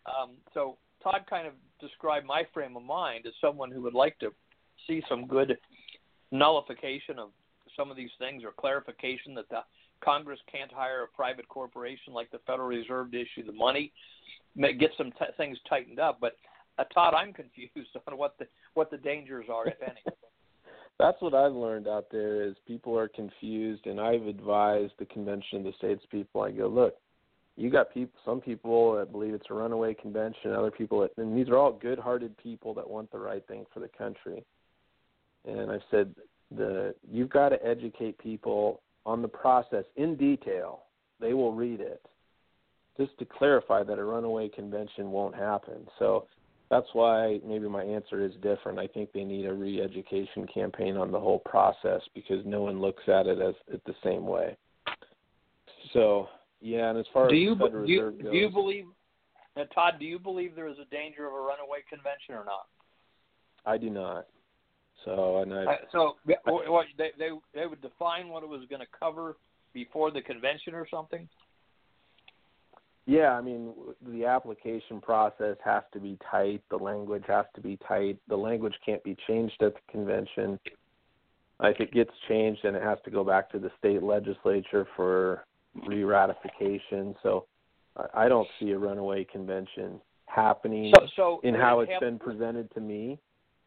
Um, 0.06 0.32
so 0.54 0.78
Todd 1.04 1.22
kind 1.30 1.48
of 1.48 1.54
described 1.80 2.26
my 2.26 2.44
frame 2.54 2.76
of 2.76 2.84
mind 2.84 3.26
as 3.26 3.34
someone 3.42 3.72
who 3.72 3.82
would 3.82 3.94
like 3.94 4.18
to 4.20 4.32
see 4.88 5.02
some 5.08 5.28
good 5.28 5.58
nullification 6.32 7.20
of 7.20 7.30
some 7.78 7.92
of 7.92 7.98
these 7.98 8.10
things 8.20 8.44
or 8.44 8.52
clarification 8.52 9.34
that 9.36 9.50
the 9.50 9.60
Congress 10.04 10.40
can't 10.52 10.72
hire 10.72 11.04
a 11.04 11.08
private 11.08 11.48
corporation 11.48 12.14
like 12.14 12.32
the 12.32 12.40
Federal 12.48 12.68
Reserve 12.68 13.12
to 13.12 13.22
issue 13.22 13.46
the 13.46 13.52
money, 13.52 13.92
get 14.58 14.92
some 14.98 15.12
t- 15.12 15.26
things 15.38 15.58
tightened 15.68 16.00
up. 16.00 16.20
But 16.20 16.38
uh, 16.78 16.86
Todd, 16.94 17.14
I'm 17.14 17.34
confused 17.34 17.90
on 18.08 18.18
what 18.18 18.36
the 18.40 18.48
what 18.74 18.92
the 18.92 18.98
dangers 18.98 19.46
are, 19.52 19.68
if 19.68 19.82
any. 19.82 20.02
That's 21.00 21.22
what 21.22 21.34
I've 21.34 21.54
learned 21.54 21.88
out 21.88 22.08
there 22.12 22.42
is 22.42 22.56
people 22.68 22.98
are 22.98 23.08
confused, 23.08 23.88
and 23.88 24.02
I've 24.02 24.26
advised 24.26 24.94
the 25.00 25.06
Convention 25.06 25.60
of 25.60 25.64
the 25.64 25.74
States 25.78 26.04
people. 26.12 26.42
I 26.42 26.52
go, 26.52 26.68
look, 26.68 26.96
you 27.60 27.70
got 27.70 27.94
people, 27.94 28.18
some 28.24 28.40
people 28.40 28.96
that 28.96 29.12
believe 29.12 29.34
it's 29.34 29.48
a 29.50 29.54
runaway 29.54 29.94
convention, 29.94 30.54
other 30.54 30.72
people, 30.72 31.02
that, 31.02 31.12
and 31.22 31.38
these 31.38 31.50
are 31.50 31.58
all 31.58 31.74
good-hearted 31.74 32.38
people 32.38 32.74
that 32.74 32.90
want 32.90 33.12
the 33.12 33.20
right 33.20 33.46
thing 33.48 33.66
for 33.74 33.82
the 33.82 33.90
country. 33.90 34.46
And 35.46 35.70
I've 35.70 35.82
said 35.92 36.16
the 36.56 36.96
you've 37.12 37.30
got 37.30 37.50
to 37.50 37.66
educate 37.66 38.18
people 38.18 38.82
on 39.06 39.22
the 39.22 39.28
process 39.28 39.84
in 39.98 40.16
detail. 40.16 40.84
They 41.20 41.34
will 41.34 41.54
read 41.54 41.82
it 41.82 42.02
just 42.98 43.18
to 43.20 43.26
clarify 43.26 43.84
that 43.84 44.00
a 44.00 44.04
runaway 44.04 44.50
convention 44.50 45.12
won't 45.12 45.36
happen. 45.36 45.88
So 46.00 46.28
that's 46.70 46.88
why 46.94 47.40
maybe 47.46 47.68
my 47.68 47.84
answer 47.84 48.24
is 48.24 48.32
different. 48.42 48.80
I 48.80 48.88
think 48.88 49.12
they 49.12 49.24
need 49.24 49.46
a 49.46 49.54
re-education 49.54 50.48
campaign 50.54 50.98
on 50.98 51.12
the 51.12 51.20
whole 51.20 51.40
process 51.40 52.02
because 52.14 52.46
no 52.46 52.62
one 52.62 52.80
looks 52.80 53.04
at 53.08 53.28
it 53.28 53.42
as 53.42 53.56
it 53.68 53.82
the 53.86 53.96
same 54.04 54.26
way. 54.26 54.56
So 55.94 56.28
yeah, 56.62 56.90
and 56.90 57.00
as 57.00 57.06
far 57.14 57.30
do 57.30 57.36
as 57.36 57.42
you 57.42 57.56
the 57.56 57.66
Federal 57.66 57.86
do 57.86 57.92
you, 57.92 58.04
Reserve 58.04 58.24
goes, 58.24 58.32
do 58.32 58.38
you 58.38 58.50
believe 58.50 58.86
uh, 59.58 59.64
Todd? 59.74 59.96
Do 60.00 60.06
you 60.06 60.20
believe 60.20 60.56
there 60.56 60.68
is 60.68 60.78
a 60.80 60.90
danger 60.94 61.28
of 61.28 61.34
a 61.34 61.38
runaway 61.38 61.80
convention 61.90 62.36
or 62.36 62.46
not? 62.46 62.68
I 63.66 63.78
do 63.78 63.90
not. 63.90 64.28
So 65.06 65.38
and 65.38 65.54
I 65.54 65.64
Uh, 65.64 65.76
so 65.92 66.16
what 66.26 66.86
they 66.98 67.12
they 67.18 67.30
they 67.54 67.66
would 67.66 67.82
define 67.82 68.30
what 68.30 68.44
it 68.44 68.50
was 68.50 68.62
going 68.70 68.82
to 68.82 68.88
cover 68.98 69.38
before 69.74 70.12
the 70.12 70.22
convention 70.22 70.76
or 70.76 70.88
something. 70.90 71.28
Yeah, 73.06 73.32
I 73.32 73.42
mean, 73.42 73.74
the 74.08 74.26
application 74.26 75.02
process 75.02 75.58
has 75.66 75.82
to 75.94 76.00
be 76.00 76.18
tight. 76.30 76.62
The 76.70 76.78
language 76.78 77.24
has 77.28 77.46
to 77.56 77.62
be 77.62 77.78
tight. 77.88 78.20
The 78.28 78.36
language 78.36 78.76
can't 78.86 79.04
be 79.04 79.18
changed 79.26 79.64
at 79.64 79.74
the 79.74 79.92
convention. 79.92 80.60
If 81.62 81.80
it 81.80 81.92
gets 81.92 82.12
changed, 82.28 82.62
then 82.64 82.76
it 82.76 82.84
has 82.84 83.00
to 83.06 83.12
go 83.12 83.24
back 83.24 83.50
to 83.52 83.60
the 83.60 83.72
state 83.80 84.04
legislature 84.04 84.88
for 84.96 85.44
re-ratification. 85.88 87.16
So 87.24 87.46
I 88.14 88.28
don't 88.28 88.48
see 88.60 88.72
a 88.72 88.78
runaway 88.78 89.24
convention 89.26 90.00
happening 90.28 90.94
So 90.96 91.08
so 91.16 91.40
in 91.44 91.56
how 91.56 91.80
it's 91.82 91.92
been 92.00 92.20
presented 92.20 92.72
to 92.74 92.80
me. 92.80 93.20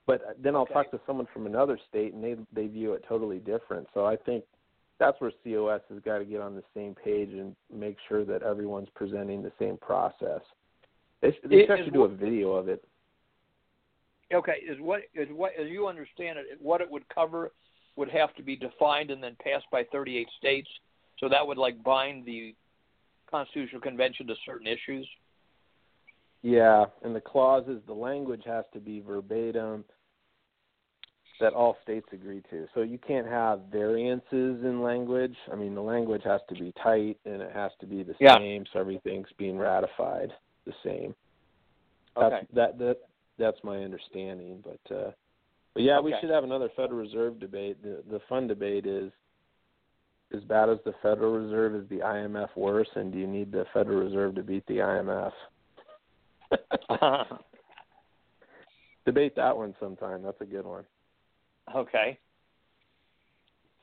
But 0.06 0.36
then 0.42 0.56
I'll 0.56 0.62
Okay. 0.62 0.74
talk 0.74 0.90
to 0.90 1.00
someone 1.06 1.26
from 1.32 1.46
another 1.46 1.78
state, 1.88 2.12
and 2.12 2.22
they 2.22 2.36
they 2.52 2.66
view 2.66 2.94
it 2.94 3.04
totally 3.08 3.38
different. 3.38 3.88
So 3.94 4.04
I 4.04 4.16
think 4.16 4.44
that's 4.98 5.20
where 5.20 5.30
COS 5.44 5.80
has 5.88 6.00
got 6.00 6.18
to 6.18 6.24
get 6.24 6.40
on 6.40 6.54
the 6.54 6.64
same 6.74 6.94
page 6.94 7.30
and 7.32 7.54
make 7.72 7.96
sure 8.08 8.24
that 8.24 8.42
everyone's 8.42 8.88
presenting 8.94 9.42
the 9.42 9.52
same 9.58 9.76
process. 9.76 10.40
They, 11.20 11.30
they 11.44 11.56
It 11.56 11.66
should 11.66 11.70
actually 11.70 11.90
do 11.92 12.04
a 12.04 12.08
video 12.08 12.52
of 12.52 12.68
it. 12.68 12.84
Okay, 14.32 14.58
is 14.66 14.78
what 14.80 15.02
is 15.14 15.28
what 15.30 15.52
as 15.58 15.68
you 15.68 15.86
understand 15.86 16.38
it, 16.38 16.60
what 16.60 16.80
it 16.80 16.90
would 16.90 17.08
cover 17.08 17.52
would 17.96 18.08
have 18.08 18.34
to 18.34 18.42
be 18.42 18.56
defined 18.56 19.10
and 19.10 19.22
then 19.22 19.36
passed 19.42 19.66
by 19.70 19.84
38 19.92 20.28
states. 20.38 20.68
So 21.18 21.28
that 21.28 21.46
would 21.46 21.58
like 21.58 21.82
bind 21.82 22.24
the 22.26 22.54
Constitutional 23.30 23.80
Convention 23.80 24.26
to 24.26 24.34
certain 24.44 24.66
issues. 24.66 25.08
Yeah, 26.42 26.86
and 27.02 27.14
the 27.14 27.20
clauses, 27.20 27.80
the 27.86 27.92
language 27.94 28.42
has 28.46 28.64
to 28.74 28.80
be 28.80 29.00
verbatim 29.00 29.84
that 31.40 31.52
all 31.54 31.76
states 31.82 32.06
agree 32.12 32.42
to. 32.50 32.66
So 32.74 32.82
you 32.82 32.98
can't 32.98 33.26
have 33.26 33.60
variances 33.70 34.64
in 34.64 34.82
language. 34.82 35.34
I 35.52 35.56
mean, 35.56 35.74
the 35.74 35.80
language 35.82 36.22
has 36.24 36.40
to 36.48 36.54
be 36.54 36.72
tight 36.82 37.18
and 37.24 37.40
it 37.42 37.52
has 37.52 37.72
to 37.80 37.86
be 37.86 38.02
the 38.02 38.14
Yeah. 38.20 38.38
same, 38.38 38.64
so 38.72 38.78
everything's 38.80 39.32
being 39.38 39.58
ratified 39.58 40.32
the 40.64 40.74
same. 40.84 41.14
That's, 42.14 42.34
Okay. 42.34 42.46
That 42.52 42.78
that 42.78 42.98
that's 43.38 43.64
my 43.64 43.82
understanding, 43.82 44.62
but 44.62 44.94
uh 44.94 45.12
but 45.74 45.82
yeah, 45.82 45.98
we 45.98 46.14
should 46.20 46.30
have 46.30 46.44
another 46.44 46.68
Federal 46.76 47.00
Reserve 47.00 47.40
debate. 47.40 47.82
The 47.82 48.02
the 48.08 48.20
fun 48.28 48.46
debate 48.46 48.86
is 48.86 49.10
as 50.34 50.42
bad 50.44 50.68
as 50.68 50.78
the 50.84 50.94
Federal 51.02 51.32
Reserve 51.32 51.74
is 51.74 51.88
the 51.88 51.98
IMF 51.98 52.48
worse 52.56 52.88
and 52.94 53.12
do 53.12 53.18
you 53.18 53.26
need 53.26 53.52
the 53.52 53.64
Federal 53.72 54.00
Reserve 54.00 54.34
to 54.36 54.42
beat 54.42 54.66
the 54.66 54.78
IMF? 54.78 55.32
Debate 59.04 59.34
that 59.36 59.56
one 59.56 59.74
sometime. 59.80 60.22
That's 60.22 60.40
a 60.40 60.44
good 60.44 60.64
one. 60.64 60.84
okay. 61.74 62.18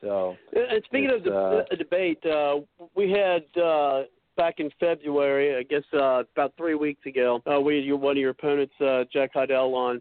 So 0.00 0.36
And 0.54 0.82
speaking 0.86 1.10
of 1.10 1.24
the, 1.24 1.66
uh, 1.70 1.76
debate, 1.76 2.24
uh, 2.24 2.60
we 2.94 3.10
had 3.10 3.44
uh, 3.62 4.04
back 4.36 4.54
in 4.58 4.70
February, 4.80 5.56
I 5.56 5.62
guess 5.62 5.82
uh, 5.92 6.24
about 6.34 6.54
three 6.56 6.74
weeks 6.74 7.04
ago, 7.04 7.42
uh, 7.50 7.60
we 7.60 7.76
had 7.76 7.84
your, 7.84 7.98
one 7.98 8.12
of 8.12 8.18
your 8.18 8.30
opponents, 8.30 8.72
uh, 8.80 9.04
Jack 9.12 9.32
Heidel, 9.34 9.74
on, 9.74 10.00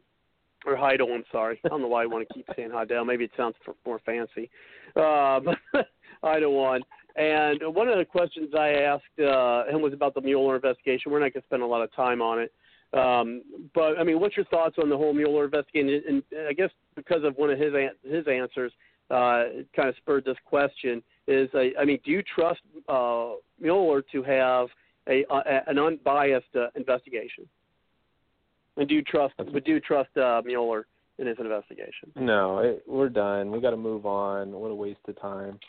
or 0.65 0.77
Heidel, 0.77 1.11
I'm 1.13 1.25
sorry. 1.31 1.59
I 1.65 1.67
don't 1.67 1.81
know 1.81 1.89
why 1.89 2.03
I 2.03 2.05
want 2.05 2.25
to 2.27 2.33
keep 2.33 2.45
saying 2.55 2.71
Heidel. 2.71 3.03
Maybe 3.03 3.25
it 3.25 3.31
sounds 3.35 3.55
more 3.85 3.99
fancy. 4.05 4.49
Uh, 4.95 5.41
on. 6.23 6.81
And 7.15 7.75
one 7.75 7.87
of 7.89 7.97
the 7.97 8.05
questions 8.05 8.53
I 8.57 8.69
asked 8.69 9.19
uh, 9.19 9.65
him 9.65 9.81
was 9.81 9.93
about 9.93 10.13
the 10.13 10.21
Mueller 10.21 10.55
investigation. 10.55 11.11
We're 11.11 11.19
not 11.19 11.33
going 11.33 11.41
to 11.41 11.47
spend 11.47 11.61
a 11.61 11.65
lot 11.65 11.81
of 11.81 11.93
time 11.93 12.21
on 12.21 12.39
it. 12.39 12.53
Um, 12.93 13.43
but 13.75 13.99
I 13.99 14.03
mean, 14.03 14.19
what's 14.19 14.35
your 14.35 14.45
thoughts 14.45 14.77
on 14.81 14.89
the 14.89 14.97
whole 14.97 15.13
Mueller 15.13 15.45
investigation? 15.45 16.01
And, 16.07 16.23
I 16.47 16.53
guess 16.53 16.69
because 16.95 17.23
of 17.23 17.35
one 17.35 17.49
of 17.51 17.59
his 17.59 17.73
his 18.03 18.27
answers, 18.27 18.71
uh, 19.11 19.43
it 19.47 19.67
kind 19.75 19.89
of 19.89 19.95
spurred 19.97 20.25
this 20.25 20.37
question. 20.45 21.03
Is 21.27 21.49
I, 21.53 21.71
I 21.79 21.85
mean, 21.85 21.99
do 22.03 22.11
you 22.11 22.23
trust 22.23 22.61
uh, 22.87 23.33
Mueller 23.59 24.01
to 24.11 24.23
have 24.23 24.67
a, 25.07 25.23
a 25.29 25.61
an 25.67 25.77
unbiased 25.77 26.55
uh, 26.55 26.67
investigation? 26.75 27.47
And 28.77 28.87
do 28.87 28.95
you 28.95 29.03
trust? 29.03 29.35
Do 29.37 29.61
you 29.65 29.79
trust 29.79 30.15
uh, 30.17 30.41
Mueller 30.43 30.87
in 31.19 31.27
his 31.27 31.37
investigation? 31.39 32.11
no, 32.15 32.59
it, 32.59 32.83
we're 32.87 33.09
done. 33.09 33.51
We 33.51 33.59
got 33.59 33.71
to 33.71 33.77
move 33.77 34.05
on. 34.05 34.51
What 34.51 34.71
a 34.71 34.75
waste 34.75 35.01
of 35.07 35.19
time. 35.21 35.59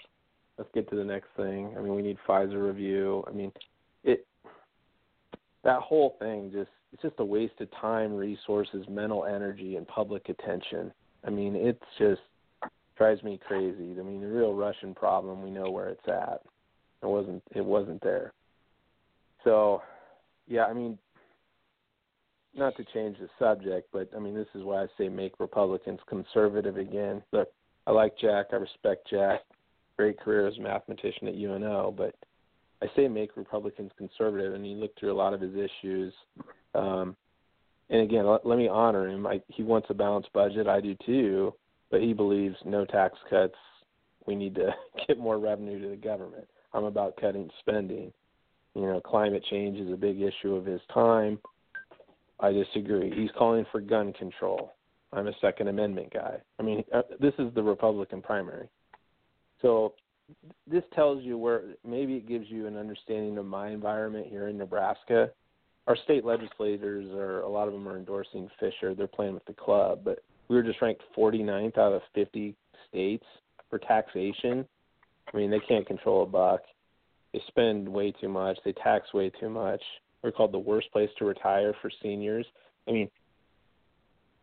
Let's 0.60 0.72
get 0.74 0.90
to 0.90 0.96
the 0.96 1.04
next 1.04 1.28
thing. 1.38 1.72
I 1.74 1.80
mean, 1.80 1.94
we 1.94 2.02
need 2.02 2.18
FISA 2.28 2.62
review. 2.62 3.24
I 3.26 3.30
mean, 3.30 3.50
it 4.04 4.26
that 5.64 5.80
whole 5.80 6.16
thing 6.18 6.50
just 6.52 6.68
it's 6.92 7.00
just 7.00 7.14
a 7.16 7.24
waste 7.24 7.58
of 7.60 7.70
time, 7.80 8.14
resources, 8.14 8.84
mental 8.86 9.24
energy, 9.24 9.76
and 9.76 9.88
public 9.88 10.28
attention. 10.28 10.92
I 11.26 11.30
mean, 11.30 11.56
it's 11.56 11.80
just 11.98 12.20
drives 12.98 13.22
me 13.22 13.40
crazy. 13.48 13.96
I 13.98 14.02
mean, 14.02 14.20
the 14.20 14.26
real 14.26 14.52
Russian 14.52 14.94
problem, 14.94 15.42
we 15.42 15.50
know 15.50 15.70
where 15.70 15.88
it's 15.88 16.06
at. 16.06 16.42
It 17.02 17.06
wasn't 17.06 17.42
it 17.54 17.64
wasn't 17.64 18.02
there. 18.02 18.34
So, 19.44 19.80
yeah, 20.46 20.66
I 20.66 20.74
mean, 20.74 20.98
not 22.54 22.76
to 22.76 22.84
change 22.92 23.16
the 23.18 23.30
subject, 23.38 23.88
but 23.94 24.10
I 24.14 24.18
mean, 24.18 24.34
this 24.34 24.48
is 24.54 24.62
why 24.62 24.82
I 24.82 24.88
say 24.98 25.08
make 25.08 25.40
Republicans 25.40 26.00
conservative 26.06 26.76
again. 26.76 27.22
Look, 27.32 27.48
I 27.86 27.92
like 27.92 28.18
Jack. 28.18 28.48
I 28.52 28.56
respect 28.56 29.08
Jack. 29.08 29.40
Great 30.00 30.18
career 30.18 30.46
as 30.46 30.56
a 30.56 30.62
mathematician 30.62 31.28
at 31.28 31.34
UNO, 31.34 31.92
but 31.94 32.14
I 32.80 32.86
say 32.96 33.06
make 33.06 33.36
Republicans 33.36 33.90
conservative, 33.98 34.54
and 34.54 34.66
you 34.66 34.76
look 34.76 34.98
through 34.98 35.12
a 35.12 35.14
lot 35.14 35.34
of 35.34 35.42
his 35.42 35.52
issues. 35.54 36.14
Um, 36.74 37.14
and 37.90 38.00
again, 38.00 38.26
let, 38.26 38.46
let 38.46 38.56
me 38.56 38.66
honor 38.66 39.10
him. 39.10 39.26
I, 39.26 39.42
he 39.48 39.62
wants 39.62 39.88
a 39.90 39.94
balanced 39.94 40.32
budget. 40.32 40.66
I 40.66 40.80
do 40.80 40.96
too, 41.04 41.52
but 41.90 42.00
he 42.00 42.14
believes 42.14 42.56
no 42.64 42.86
tax 42.86 43.18
cuts. 43.28 43.56
We 44.26 44.34
need 44.36 44.54
to 44.54 44.70
get 45.06 45.18
more 45.18 45.38
revenue 45.38 45.82
to 45.82 45.90
the 45.90 45.96
government. 45.96 46.48
I'm 46.72 46.84
about 46.84 47.20
cutting 47.20 47.50
spending. 47.58 48.10
You 48.74 48.80
know, 48.86 49.02
climate 49.02 49.44
change 49.50 49.78
is 49.78 49.92
a 49.92 49.98
big 49.98 50.22
issue 50.22 50.54
of 50.54 50.64
his 50.64 50.80
time. 50.94 51.38
I 52.40 52.52
disagree. 52.52 53.12
He's 53.14 53.32
calling 53.36 53.66
for 53.70 53.82
gun 53.82 54.14
control. 54.14 54.72
I'm 55.12 55.26
a 55.26 55.32
Second 55.42 55.68
Amendment 55.68 56.10
guy. 56.10 56.38
I 56.58 56.62
mean, 56.62 56.84
uh, 56.90 57.02
this 57.20 57.34
is 57.38 57.52
the 57.54 57.62
Republican 57.62 58.22
primary. 58.22 58.70
So 59.62 59.94
this 60.66 60.84
tells 60.94 61.22
you 61.22 61.36
where 61.36 61.62
maybe 61.86 62.14
it 62.14 62.28
gives 62.28 62.46
you 62.48 62.66
an 62.66 62.76
understanding 62.76 63.38
of 63.38 63.46
my 63.46 63.70
environment 63.70 64.26
here 64.28 64.48
in 64.48 64.56
Nebraska. 64.56 65.30
Our 65.86 65.96
state 66.04 66.24
legislators 66.24 67.06
are 67.14 67.40
a 67.40 67.48
lot 67.48 67.66
of 67.66 67.74
them 67.74 67.88
are 67.88 67.96
endorsing 67.96 68.48
Fischer. 68.60 68.94
They're 68.94 69.06
playing 69.06 69.34
with 69.34 69.44
the 69.46 69.54
club, 69.54 70.00
but 70.04 70.20
we 70.48 70.56
were 70.56 70.62
just 70.62 70.80
ranked 70.80 71.02
49th 71.16 71.78
out 71.78 71.92
of 71.92 72.02
50 72.14 72.54
states 72.88 73.24
for 73.68 73.78
taxation. 73.78 74.66
I 75.32 75.36
mean, 75.36 75.50
they 75.50 75.60
can't 75.60 75.86
control 75.86 76.22
a 76.22 76.26
buck. 76.26 76.62
They 77.32 77.40
spend 77.48 77.88
way 77.88 78.12
too 78.12 78.28
much. 78.28 78.58
They 78.64 78.72
tax 78.72 79.12
way 79.14 79.30
too 79.30 79.48
much. 79.48 79.82
We're 80.22 80.32
called 80.32 80.52
the 80.52 80.58
worst 80.58 80.90
place 80.92 81.10
to 81.18 81.24
retire 81.24 81.72
for 81.80 81.90
seniors. 82.02 82.46
I 82.88 82.92
mean, 82.92 83.10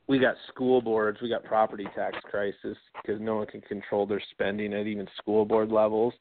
we 0.07 0.19
got 0.19 0.35
school 0.47 0.81
boards, 0.81 1.19
we 1.21 1.29
got 1.29 1.43
property 1.43 1.85
tax 1.95 2.17
crisis 2.23 2.77
because 3.01 3.19
no 3.21 3.35
one 3.37 3.47
can 3.47 3.61
control 3.61 4.05
their 4.05 4.21
spending 4.31 4.73
at 4.73 4.87
even 4.87 5.07
school 5.17 5.45
board 5.45 5.69
levels. 5.69 6.13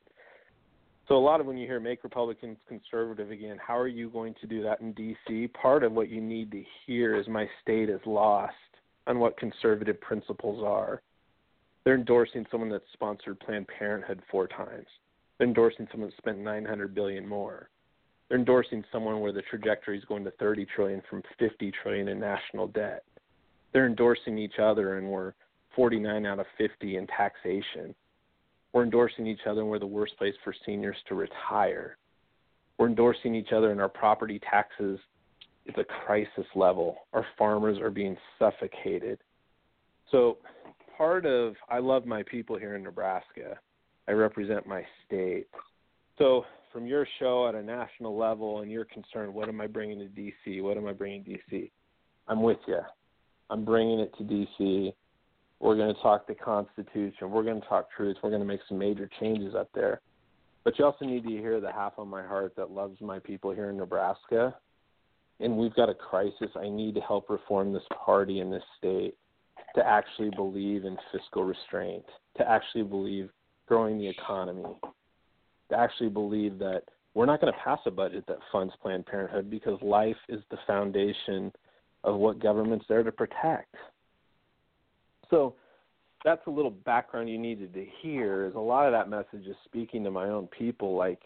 So 1.08 1.16
a 1.16 1.18
lot 1.18 1.40
of 1.40 1.46
when 1.46 1.56
you 1.56 1.68
hear 1.68 1.78
make 1.78 2.02
Republicans 2.02 2.58
conservative 2.66 3.30
again, 3.30 3.58
how 3.64 3.78
are 3.78 3.86
you 3.86 4.10
going 4.10 4.34
to 4.40 4.46
do 4.48 4.60
that 4.64 4.80
in 4.80 4.92
DC? 4.92 5.52
Part 5.54 5.84
of 5.84 5.92
what 5.92 6.08
you 6.08 6.20
need 6.20 6.50
to 6.50 6.64
hear 6.84 7.14
is 7.14 7.28
my 7.28 7.48
state 7.62 7.88
is 7.88 8.00
lost 8.04 8.54
on 9.06 9.20
what 9.20 9.38
conservative 9.38 10.00
principles 10.00 10.64
are. 10.64 11.00
They're 11.84 11.94
endorsing 11.94 12.44
someone 12.50 12.70
that 12.70 12.82
sponsored 12.92 13.38
Planned 13.38 13.68
Parenthood 13.68 14.20
four 14.28 14.48
times. 14.48 14.86
They're 15.38 15.46
endorsing 15.46 15.86
someone 15.92 16.10
that 16.10 16.16
spent 16.16 16.38
900 16.38 16.92
billion 16.92 17.28
more. 17.28 17.68
They're 18.28 18.38
endorsing 18.38 18.82
someone 18.90 19.20
where 19.20 19.30
the 19.30 19.42
trajectory 19.42 19.96
is 19.96 20.04
going 20.06 20.24
to 20.24 20.32
30 20.32 20.66
trillion 20.74 21.02
from 21.08 21.22
50 21.38 21.72
trillion 21.82 22.08
in 22.08 22.18
national 22.18 22.66
debt. 22.66 23.04
They're 23.76 23.84
endorsing 23.84 24.38
each 24.38 24.58
other, 24.58 24.96
and 24.96 25.06
we're 25.06 25.34
49 25.74 26.24
out 26.24 26.38
of 26.38 26.46
50 26.56 26.96
in 26.96 27.06
taxation. 27.08 27.94
We're 28.72 28.84
endorsing 28.84 29.26
each 29.26 29.40
other, 29.46 29.60
and 29.60 29.68
we're 29.68 29.78
the 29.78 29.86
worst 29.86 30.16
place 30.16 30.32
for 30.42 30.54
seniors 30.64 30.96
to 31.10 31.14
retire. 31.14 31.98
We're 32.78 32.86
endorsing 32.86 33.34
each 33.34 33.52
other 33.54 33.72
in 33.72 33.80
our 33.80 33.90
property 33.90 34.40
taxes. 34.50 34.98
It's 35.66 35.76
a 35.76 35.84
crisis 35.84 36.46
level. 36.54 36.96
Our 37.12 37.26
farmers 37.36 37.76
are 37.76 37.90
being 37.90 38.16
suffocated. 38.38 39.18
So, 40.10 40.38
part 40.96 41.26
of 41.26 41.54
I 41.68 41.78
love 41.78 42.06
my 42.06 42.22
people 42.22 42.58
here 42.58 42.76
in 42.76 42.82
Nebraska. 42.82 43.58
I 44.08 44.12
represent 44.12 44.66
my 44.66 44.86
state. 45.04 45.48
So, 46.16 46.46
from 46.72 46.86
your 46.86 47.06
show 47.18 47.46
at 47.46 47.54
a 47.54 47.62
national 47.62 48.16
level 48.16 48.62
and 48.62 48.70
you're 48.70 48.86
concerned, 48.86 49.34
what 49.34 49.50
am 49.50 49.60
I 49.60 49.66
bringing 49.66 49.98
to 49.98 50.06
DC? 50.06 50.62
What 50.62 50.78
am 50.78 50.86
I 50.86 50.94
bringing 50.94 51.24
to 51.24 51.30
DC? 51.30 51.70
I'm 52.26 52.42
with 52.42 52.60
you. 52.66 52.80
I'm 53.50 53.64
bringing 53.64 54.00
it 54.00 54.12
to 54.18 54.24
DC. 54.24 54.92
We're 55.60 55.76
going 55.76 55.94
to 55.94 56.00
talk 56.02 56.26
the 56.26 56.34
Constitution. 56.34 57.30
We're 57.30 57.44
going 57.44 57.60
to 57.60 57.66
talk 57.66 57.88
truth. 57.96 58.16
We're 58.22 58.30
going 58.30 58.42
to 58.42 58.46
make 58.46 58.60
some 58.68 58.78
major 58.78 59.08
changes 59.20 59.54
up 59.54 59.70
there. 59.74 60.00
But 60.64 60.78
you 60.78 60.84
also 60.84 61.04
need 61.04 61.22
to 61.22 61.30
hear 61.30 61.60
the 61.60 61.72
half 61.72 61.94
of 61.96 62.08
my 62.08 62.26
heart 62.26 62.54
that 62.56 62.70
loves 62.70 63.00
my 63.00 63.18
people 63.20 63.52
here 63.52 63.70
in 63.70 63.76
Nebraska. 63.76 64.54
And 65.38 65.56
we've 65.56 65.74
got 65.74 65.88
a 65.88 65.94
crisis. 65.94 66.50
I 66.56 66.68
need 66.68 66.94
to 66.96 67.00
help 67.00 67.30
reform 67.30 67.72
this 67.72 67.84
party 68.04 68.40
in 68.40 68.50
this 68.50 68.64
state 68.76 69.14
to 69.76 69.86
actually 69.86 70.30
believe 70.30 70.84
in 70.84 70.96
fiscal 71.12 71.44
restraint, 71.44 72.04
to 72.38 72.48
actually 72.48 72.82
believe 72.82 73.30
growing 73.66 73.98
the 73.98 74.08
economy, 74.08 74.64
to 75.70 75.78
actually 75.78 76.08
believe 76.08 76.58
that 76.58 76.82
we're 77.14 77.26
not 77.26 77.40
going 77.40 77.52
to 77.52 77.58
pass 77.60 77.78
a 77.86 77.90
budget 77.90 78.24
that 78.28 78.38
funds 78.52 78.74
Planned 78.82 79.06
Parenthood 79.06 79.50
because 79.50 79.80
life 79.82 80.16
is 80.28 80.42
the 80.50 80.58
foundation 80.66 81.52
of 82.06 82.14
what 82.16 82.38
government's 82.38 82.86
there 82.88 83.02
to 83.02 83.12
protect. 83.12 83.74
So 85.28 85.56
that's 86.24 86.46
a 86.46 86.50
little 86.50 86.70
background 86.70 87.28
you 87.28 87.36
needed 87.36 87.74
to 87.74 87.84
hear 88.00 88.46
is 88.46 88.54
a 88.54 88.60
lot 88.60 88.86
of 88.86 88.92
that 88.92 89.10
message 89.10 89.46
is 89.46 89.56
speaking 89.64 90.04
to 90.04 90.10
my 90.10 90.28
own 90.28 90.46
people 90.46 90.96
like 90.96 91.18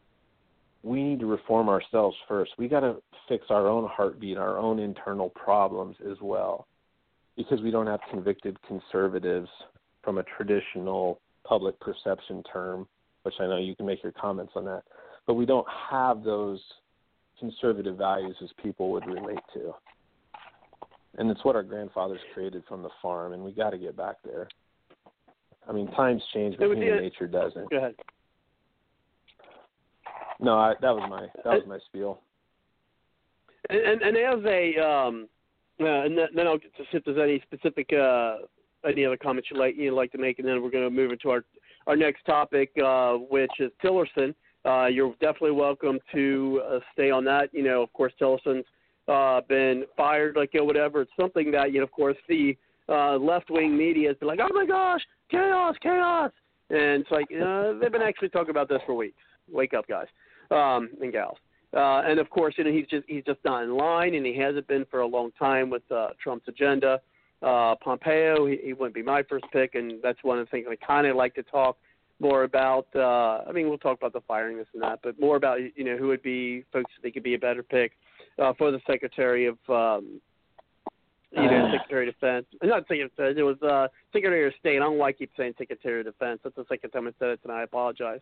we 0.82 1.02
need 1.02 1.20
to 1.20 1.26
reform 1.26 1.68
ourselves 1.68 2.16
first. 2.26 2.52
We 2.56 2.66
got 2.66 2.80
to 2.80 2.96
fix 3.28 3.44
our 3.50 3.68
own 3.68 3.88
heartbeat, 3.88 4.38
our 4.38 4.56
own 4.56 4.78
internal 4.78 5.28
problems 5.28 5.96
as 6.10 6.16
well. 6.22 6.66
Because 7.36 7.60
we 7.60 7.70
don't 7.70 7.86
have 7.86 8.00
convicted 8.10 8.56
conservatives 8.66 9.48
from 10.02 10.16
a 10.18 10.22
traditional 10.36 11.20
public 11.44 11.78
perception 11.80 12.42
term, 12.50 12.88
which 13.22 13.34
I 13.38 13.46
know 13.46 13.58
you 13.58 13.76
can 13.76 13.84
make 13.84 14.02
your 14.02 14.12
comments 14.12 14.52
on 14.56 14.64
that. 14.64 14.84
But 15.26 15.34
we 15.34 15.44
don't 15.44 15.66
have 15.90 16.24
those 16.24 16.60
conservative 17.38 17.96
values 17.96 18.36
as 18.42 18.48
people 18.62 18.90
would 18.92 19.06
relate 19.06 19.38
to 19.54 19.74
and 21.18 21.30
it's 21.30 21.44
what 21.44 21.56
our 21.56 21.62
grandfathers 21.62 22.20
created 22.34 22.62
from 22.68 22.82
the 22.82 22.90
farm, 23.02 23.32
and 23.32 23.42
we 23.42 23.52
got 23.52 23.70
to 23.70 23.78
get 23.78 23.96
back 23.96 24.16
there. 24.24 24.48
I 25.68 25.72
mean, 25.72 25.90
times 25.92 26.22
change, 26.32 26.56
but 26.58 26.66
human 26.66 26.82
a, 26.82 27.00
nature 27.00 27.26
doesn't. 27.26 27.70
Go 27.70 27.76
ahead. 27.76 27.94
No, 30.40 30.58
I, 30.58 30.74
that 30.80 30.94
was 30.94 31.08
my 31.08 31.26
that 31.44 31.54
was 31.54 31.64
my 31.66 31.78
spiel. 31.86 32.20
And 33.68 33.80
and, 33.80 34.02
and 34.02 34.16
as 34.16 34.44
a 34.46 34.78
um, 34.78 35.28
uh, 35.80 36.04
and 36.04 36.18
then 36.34 36.46
I'll 36.46 36.58
get 36.58 36.74
to 36.76 36.82
see 36.84 36.98
if 36.98 37.04
there's 37.04 37.18
any 37.18 37.42
specific 37.42 37.90
uh, 37.92 38.36
any 38.88 39.04
other 39.04 39.16
comments 39.16 39.50
you 39.50 39.58
like 39.58 39.76
you'd 39.76 39.94
like 39.94 40.12
to 40.12 40.18
make, 40.18 40.38
and 40.38 40.48
then 40.48 40.62
we're 40.62 40.70
going 40.70 40.84
to 40.84 40.90
move 40.90 41.12
into 41.12 41.30
our 41.30 41.44
our 41.86 41.96
next 41.96 42.24
topic, 42.24 42.70
uh, 42.84 43.14
which 43.14 43.52
is 43.58 43.70
Tillerson. 43.84 44.34
Uh, 44.64 44.86
you're 44.86 45.12
definitely 45.20 45.52
welcome 45.52 45.98
to 46.12 46.62
uh, 46.66 46.78
stay 46.92 47.10
on 47.10 47.24
that. 47.24 47.48
You 47.52 47.62
know, 47.62 47.82
of 47.82 47.92
course, 47.92 48.12
Tillerson's 48.20 48.66
uh, 49.10 49.40
been 49.48 49.84
fired, 49.96 50.36
like 50.36 50.54
you 50.54 50.60
know, 50.60 50.66
whatever. 50.66 51.02
It's 51.02 51.12
something 51.18 51.50
that 51.52 51.72
you 51.72 51.78
know, 51.78 51.84
of 51.84 51.92
course, 51.92 52.16
the 52.28 52.56
uh, 52.88 53.16
left 53.16 53.50
wing 53.50 53.76
media 53.76 54.08
has 54.08 54.16
been 54.18 54.28
like, 54.28 54.40
oh 54.42 54.54
my 54.54 54.66
gosh, 54.66 55.00
chaos, 55.30 55.74
chaos, 55.82 56.30
and 56.70 57.02
it's 57.02 57.10
like 57.10 57.26
uh, 57.32 57.78
they've 57.80 57.92
been 57.92 58.02
actually 58.02 58.28
talking 58.28 58.50
about 58.50 58.68
this 58.68 58.80
for 58.86 58.94
weeks. 58.94 59.18
Wake 59.50 59.74
up, 59.74 59.88
guys 59.88 60.06
um, 60.50 60.90
and 61.00 61.12
gals. 61.12 61.38
Uh, 61.72 62.02
and 62.04 62.18
of 62.18 62.28
course, 62.30 62.54
you 62.58 62.64
know, 62.64 62.72
he's 62.72 62.86
just 62.86 63.04
he's 63.06 63.24
just 63.24 63.38
not 63.44 63.62
in 63.62 63.76
line, 63.76 64.14
and 64.14 64.26
he 64.26 64.36
hasn't 64.36 64.66
been 64.66 64.84
for 64.90 65.00
a 65.00 65.06
long 65.06 65.30
time 65.38 65.70
with 65.70 65.82
uh, 65.90 66.08
Trump's 66.22 66.48
agenda. 66.48 67.00
Uh, 67.42 67.74
Pompeo, 67.82 68.46
he, 68.46 68.58
he 68.62 68.72
wouldn't 68.72 68.94
be 68.94 69.02
my 69.02 69.22
first 69.22 69.44
pick, 69.52 69.74
and 69.74 69.94
that's 70.02 70.18
one 70.22 70.38
of 70.38 70.46
the 70.46 70.50
things 70.50 70.66
I 70.68 70.76
kind 70.84 71.06
of 71.06 71.16
like 71.16 71.34
to 71.36 71.42
talk 71.44 71.78
more 72.18 72.42
about. 72.42 72.86
Uh, 72.94 73.48
I 73.48 73.52
mean, 73.52 73.68
we'll 73.68 73.78
talk 73.78 73.96
about 73.98 74.12
the 74.12 74.20
firing, 74.26 74.58
this 74.58 74.66
and 74.74 74.82
that, 74.82 74.98
but 75.02 75.18
more 75.20 75.36
about 75.36 75.58
you 75.76 75.84
know 75.84 75.96
who 75.96 76.08
would 76.08 76.22
be 76.22 76.64
folks 76.72 76.90
that 76.96 77.02
they 77.02 77.12
could 77.12 77.22
be 77.22 77.34
a 77.34 77.38
better 77.38 77.62
pick 77.62 77.92
uh, 77.92 78.19
for 78.36 78.70
the 78.70 78.80
Secretary 78.86 79.46
of 79.46 79.58
um, 79.68 80.20
you 81.32 81.42
know, 81.42 81.66
uh. 81.66 81.72
Secretary 81.72 82.08
of 82.08 82.14
Defense. 82.14 82.46
Not 82.62 82.82
Secretary 82.82 83.02
of 83.02 83.10
Defense. 83.10 83.36
It 83.38 83.42
was 83.42 83.62
uh, 83.62 83.88
Secretary 84.12 84.46
of 84.46 84.52
State. 84.58 84.76
I 84.76 84.80
don't 84.80 84.92
know 84.92 84.98
why 84.98 85.08
I 85.08 85.12
keep 85.12 85.30
saying 85.36 85.54
Secretary 85.58 86.00
of 86.00 86.06
Defense. 86.06 86.40
That's 86.42 86.56
the 86.56 86.64
second 86.68 86.90
time 86.90 87.06
I 87.06 87.12
said 87.18 87.28
it, 87.30 87.40
and 87.44 87.52
I 87.52 87.62
apologize. 87.62 88.20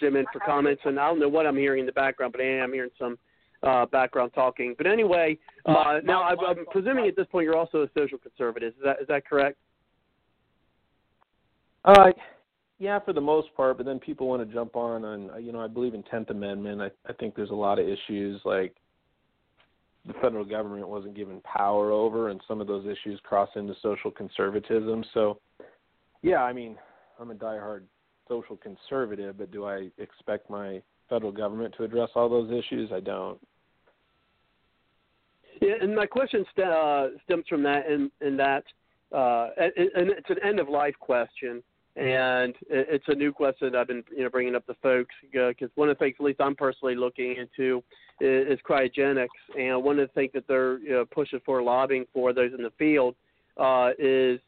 Jim 0.00 0.16
in 0.16 0.24
for 0.32 0.40
comments. 0.40 0.80
And 0.84 0.98
I 0.98 1.08
don't 1.08 1.20
know 1.20 1.28
what 1.28 1.46
I'm 1.46 1.56
hearing 1.56 1.80
in 1.80 1.86
the 1.86 1.92
background, 1.92 2.32
but 2.32 2.40
I 2.40 2.46
am 2.46 2.72
hearing 2.72 2.90
some 2.98 3.18
uh, 3.62 3.86
background 3.86 4.32
talking. 4.34 4.74
But 4.76 4.86
anyway, 4.86 5.38
uh, 5.66 5.98
now 6.04 6.22
I'm, 6.22 6.38
I'm 6.40 6.66
presuming 6.70 7.06
at 7.06 7.16
this 7.16 7.26
point 7.30 7.44
you're 7.44 7.56
also 7.56 7.82
a 7.82 7.88
social 7.96 8.18
conservative. 8.18 8.74
Is 8.74 8.82
that 8.84 9.00
is 9.00 9.08
that 9.08 9.26
correct? 9.26 9.56
Uh, 11.84 12.10
yeah, 12.78 12.98
for 13.00 13.12
the 13.12 13.20
most 13.20 13.48
part. 13.56 13.76
But 13.76 13.86
then 13.86 13.98
people 13.98 14.28
want 14.28 14.46
to 14.46 14.54
jump 14.54 14.76
on 14.76 15.04
on 15.04 15.42
you 15.42 15.52
know 15.52 15.60
I 15.60 15.68
believe 15.68 15.94
in 15.94 16.02
Tenth 16.04 16.30
Amendment. 16.30 16.80
I 16.80 16.90
I 17.08 17.12
think 17.14 17.34
there's 17.34 17.50
a 17.50 17.54
lot 17.54 17.78
of 17.78 17.88
issues 17.88 18.40
like 18.44 18.74
the 20.06 20.14
federal 20.14 20.44
government 20.44 20.88
wasn't 20.88 21.16
given 21.16 21.40
power 21.40 21.90
over, 21.90 22.28
and 22.28 22.40
some 22.46 22.60
of 22.60 22.66
those 22.66 22.86
issues 22.86 23.20
cross 23.24 23.48
into 23.56 23.74
social 23.82 24.10
conservatism. 24.10 25.04
So, 25.12 25.40
yeah, 26.22 26.42
I 26.42 26.52
mean, 26.52 26.76
I'm 27.20 27.30
a 27.30 27.34
diehard 27.34 27.82
social 28.28 28.56
conservative, 28.56 29.38
but 29.38 29.50
do 29.50 29.64
I 29.64 29.88
expect 29.98 30.50
my 30.50 30.80
federal 31.08 31.32
government 31.32 31.74
to 31.78 31.84
address 31.84 32.10
all 32.14 32.28
those 32.28 32.50
issues? 32.50 32.90
I 32.92 33.00
don't. 33.00 33.38
Yeah, 35.60 35.74
and 35.80 35.94
my 35.94 36.06
question 36.06 36.44
st- 36.52 36.68
uh, 36.68 37.06
stems 37.24 37.44
from 37.48 37.62
that, 37.62 37.88
and, 37.88 38.10
and 38.20 38.38
that, 38.38 38.64
uh, 39.12 39.48
and, 39.56 39.72
it's 40.10 40.30
an 40.30 40.36
end 40.44 40.60
of 40.60 40.68
life 40.68 40.94
question 41.00 41.62
and 41.96 42.54
it's 42.68 43.04
a 43.08 43.14
new 43.14 43.32
question 43.32 43.74
I've 43.74 43.86
been 43.86 44.04
you 44.14 44.24
know 44.24 44.28
bringing 44.28 44.54
up 44.54 44.66
to 44.66 44.74
folks 44.82 45.14
because 45.32 45.70
one 45.76 45.88
of 45.88 45.96
the 45.96 46.04
things, 46.04 46.16
at 46.18 46.24
least 46.24 46.40
I'm 46.40 46.54
personally 46.54 46.94
looking 46.94 47.36
into, 47.36 47.82
is, 48.20 48.52
is 48.52 48.58
cryogenics, 48.68 49.28
and 49.58 49.82
one 49.82 49.98
of 49.98 50.08
the 50.08 50.12
things 50.14 50.30
that 50.34 50.46
they're 50.48 50.78
you 50.78 50.90
know, 50.90 51.04
pushing 51.04 51.40
for, 51.44 51.62
lobbying 51.62 52.06
for 52.12 52.32
those 52.32 52.52
in 52.56 52.62
the 52.62 52.72
field, 52.78 53.14
uh, 53.56 53.90
is 53.98 54.40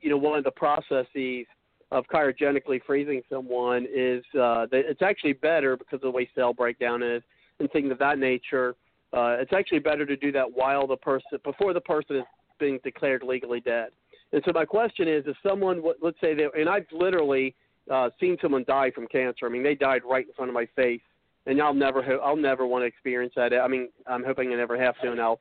you 0.00 0.10
know 0.10 0.16
one 0.16 0.38
of 0.38 0.44
the 0.44 0.50
processes 0.50 1.46
of 1.92 2.04
cryogenically 2.12 2.80
freezing 2.84 3.22
someone 3.30 3.86
is 3.92 4.24
uh, 4.34 4.66
that 4.66 4.82
it's 4.88 5.02
actually 5.02 5.32
better 5.32 5.76
because 5.76 5.96
of 5.96 6.02
the 6.02 6.10
way 6.10 6.28
cell 6.34 6.52
breakdown 6.52 7.02
is 7.02 7.22
and 7.60 7.70
things 7.70 7.90
of 7.90 7.98
that 7.98 8.18
nature. 8.18 8.74
Uh, 9.12 9.36
it's 9.38 9.52
actually 9.52 9.78
better 9.78 10.04
to 10.04 10.16
do 10.16 10.32
that 10.32 10.46
while 10.52 10.86
the 10.86 10.96
person 10.96 11.38
before 11.44 11.72
the 11.72 11.80
person 11.80 12.16
is 12.16 12.24
being 12.58 12.78
declared 12.82 13.22
legally 13.22 13.60
dead. 13.60 13.90
And 14.32 14.42
so 14.44 14.52
my 14.52 14.64
question 14.64 15.06
is, 15.06 15.24
if 15.26 15.36
someone, 15.46 15.82
let's 16.02 16.20
say 16.20 16.34
they, 16.34 16.48
and 16.58 16.68
I've 16.68 16.86
literally 16.92 17.54
uh, 17.90 18.10
seen 18.18 18.36
someone 18.42 18.64
die 18.66 18.90
from 18.90 19.06
cancer. 19.06 19.46
I 19.46 19.48
mean, 19.48 19.62
they 19.62 19.74
died 19.74 20.02
right 20.08 20.26
in 20.26 20.32
front 20.34 20.48
of 20.48 20.54
my 20.54 20.66
face, 20.74 21.00
and 21.46 21.60
I'll 21.60 21.74
never, 21.74 22.02
I'll 22.22 22.36
never 22.36 22.66
want 22.66 22.82
to 22.82 22.86
experience 22.86 23.34
that. 23.36 23.52
I 23.54 23.68
mean, 23.68 23.88
I'm 24.06 24.24
hoping 24.24 24.52
I 24.52 24.56
never 24.56 24.80
have 24.80 24.94
to, 25.02 25.12
and 25.12 25.20
I'll 25.20 25.40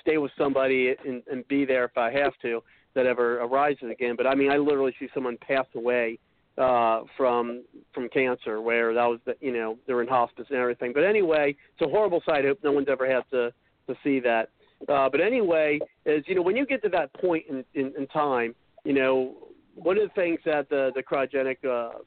stay 0.00 0.18
with 0.18 0.32
somebody 0.36 0.94
and, 1.06 1.22
and 1.30 1.46
be 1.48 1.64
there 1.64 1.84
if 1.84 1.96
I 1.96 2.10
have 2.12 2.32
to. 2.42 2.62
That 2.94 3.06
ever 3.06 3.40
arises 3.40 3.90
again. 3.90 4.14
But 4.16 4.28
I 4.28 4.36
mean, 4.36 4.52
I 4.52 4.56
literally 4.56 4.94
see 5.00 5.08
someone 5.12 5.36
pass 5.38 5.66
away 5.74 6.20
uh, 6.56 7.00
from 7.16 7.64
from 7.92 8.08
cancer, 8.08 8.60
where 8.60 8.94
that 8.94 9.04
was, 9.04 9.18
the, 9.26 9.34
you 9.40 9.52
know, 9.52 9.76
they're 9.86 10.00
in 10.00 10.06
hospice 10.06 10.46
and 10.48 10.58
everything. 10.58 10.92
But 10.92 11.02
anyway, 11.02 11.56
it's 11.72 11.84
a 11.84 11.90
horrible 11.90 12.22
sight. 12.24 12.44
I 12.44 12.48
hope 12.48 12.60
no 12.62 12.70
one's 12.70 12.86
ever 12.88 13.10
had 13.10 13.24
to 13.32 13.52
to 13.88 13.96
see 14.04 14.20
that. 14.20 14.50
Uh, 14.88 15.08
but 15.08 15.20
anyway, 15.20 15.80
is 16.06 16.24
you 16.28 16.34
know 16.34 16.42
when 16.42 16.56
you 16.56 16.66
get 16.66 16.82
to 16.82 16.88
that 16.90 17.12
point 17.14 17.44
in, 17.48 17.64
in, 17.74 17.92
in 17.98 18.06
time, 18.08 18.54
you 18.84 18.92
know 18.92 19.34
one 19.74 19.98
of 19.98 20.08
the 20.08 20.14
things 20.14 20.38
that 20.44 20.68
the 20.68 20.92
the 20.94 21.02
cryogenic 21.02 21.64
uh, 21.64 21.98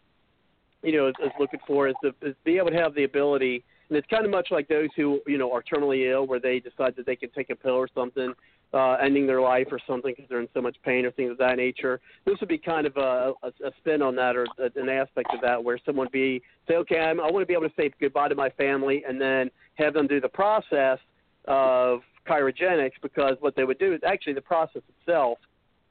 you 0.83 0.91
know, 0.95 1.07
is, 1.07 1.15
is 1.23 1.31
looking 1.39 1.59
for 1.65 1.87
is 1.87 1.95
to 2.03 2.13
is 2.21 2.35
be 2.43 2.57
able 2.57 2.69
to 2.69 2.77
have 2.77 2.93
the 2.95 3.03
ability, 3.03 3.63
and 3.89 3.97
it's 3.97 4.07
kind 4.07 4.25
of 4.25 4.31
much 4.31 4.49
like 4.51 4.67
those 4.67 4.89
who 4.95 5.19
you 5.27 5.37
know 5.37 5.51
are 5.51 5.63
terminally 5.63 6.11
ill, 6.11 6.27
where 6.27 6.39
they 6.39 6.59
decide 6.59 6.95
that 6.95 7.05
they 7.05 7.15
can 7.15 7.29
take 7.31 7.49
a 7.49 7.55
pill 7.55 7.73
or 7.73 7.89
something, 7.93 8.33
uh, 8.73 8.93
ending 8.93 9.25
their 9.25 9.41
life 9.41 9.67
or 9.71 9.79
something 9.87 10.13
because 10.15 10.29
they're 10.29 10.41
in 10.41 10.49
so 10.53 10.61
much 10.61 10.77
pain 10.83 11.05
or 11.05 11.11
things 11.11 11.31
of 11.31 11.37
that 11.37 11.57
nature. 11.57 11.99
This 12.25 12.39
would 12.39 12.49
be 12.49 12.57
kind 12.57 12.85
of 12.85 12.95
a, 12.97 13.33
a, 13.43 13.47
a 13.65 13.71
spin 13.79 14.01
on 14.01 14.15
that 14.15 14.35
or 14.35 14.45
a, 14.59 14.79
an 14.79 14.89
aspect 14.89 15.29
of 15.33 15.41
that 15.41 15.63
where 15.63 15.79
someone 15.85 16.07
be 16.11 16.41
say, 16.67 16.75
okay, 16.75 16.99
I'm, 16.99 17.19
I 17.19 17.31
want 17.31 17.41
to 17.41 17.45
be 17.45 17.53
able 17.53 17.69
to 17.69 17.75
say 17.75 17.91
goodbye 17.99 18.27
to 18.27 18.35
my 18.35 18.49
family, 18.51 19.03
and 19.07 19.19
then 19.19 19.49
have 19.75 19.93
them 19.93 20.07
do 20.07 20.19
the 20.19 20.29
process 20.29 20.99
of 21.45 22.01
cryogenics 22.27 22.91
because 23.01 23.37
what 23.39 23.55
they 23.55 23.63
would 23.63 23.79
do 23.79 23.93
is 23.93 24.01
actually 24.05 24.33
the 24.33 24.41
process 24.41 24.81
itself 24.99 25.37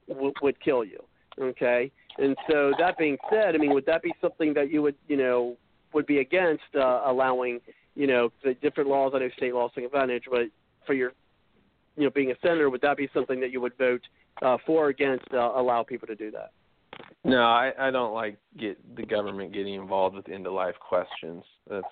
w- 0.09 0.33
would 0.43 0.61
kill 0.61 0.85
you. 0.85 1.03
Okay, 1.41 1.91
and 2.19 2.37
so 2.51 2.73
that 2.79 2.97
being 2.97 3.19
said, 3.31 3.55
I 3.55 3.59
mean, 3.59 3.75
would 3.75 3.87
that 3.87 4.03
be 4.03 4.13
something 4.21 4.55
that 4.55 4.71
you 4.71 4.81
would, 4.83 4.95
you 5.07 5.17
know, 5.17 5.57
would 5.93 6.07
be 6.07 6.19
against 6.19 6.65
uh, 6.75 7.03
allowing, 7.05 7.61
you 7.95 8.07
know, 8.07 8.33
the 8.43 8.55
different 8.55 8.89
laws? 8.89 9.13
I 9.15 9.19
know 9.19 9.29
state 9.37 9.55
laws 9.55 9.71
take 9.75 9.85
advantage, 9.85 10.25
but 10.31 10.47
for 10.87 10.95
your, 10.95 11.13
you 11.97 12.05
know, 12.05 12.11
being 12.11 12.31
a 12.31 12.35
senator, 12.41 12.71
would 12.71 12.81
that 12.81 12.97
be 12.97 13.09
something 13.13 13.39
that 13.41 13.51
you 13.51 13.61
would 13.61 13.77
vote 13.77 14.01
uh, 14.41 14.57
for 14.67 14.87
or 14.87 14.89
against 14.89 15.27
uh, 15.35 15.53
allow 15.57 15.83
people 15.83 16.07
to 16.07 16.15
do 16.15 16.31
that? 16.31 16.53
No, 17.25 17.43
I, 17.43 17.73
I 17.79 17.91
don't 17.91 18.15
like 18.15 18.39
get 18.59 18.97
the 18.97 19.03
government 19.03 19.53
getting 19.53 19.75
involved 19.75 20.17
with 20.17 20.29
end 20.29 20.47
of 20.47 20.53
life 20.53 20.77
questions. 20.81 21.43
That's 21.69 21.85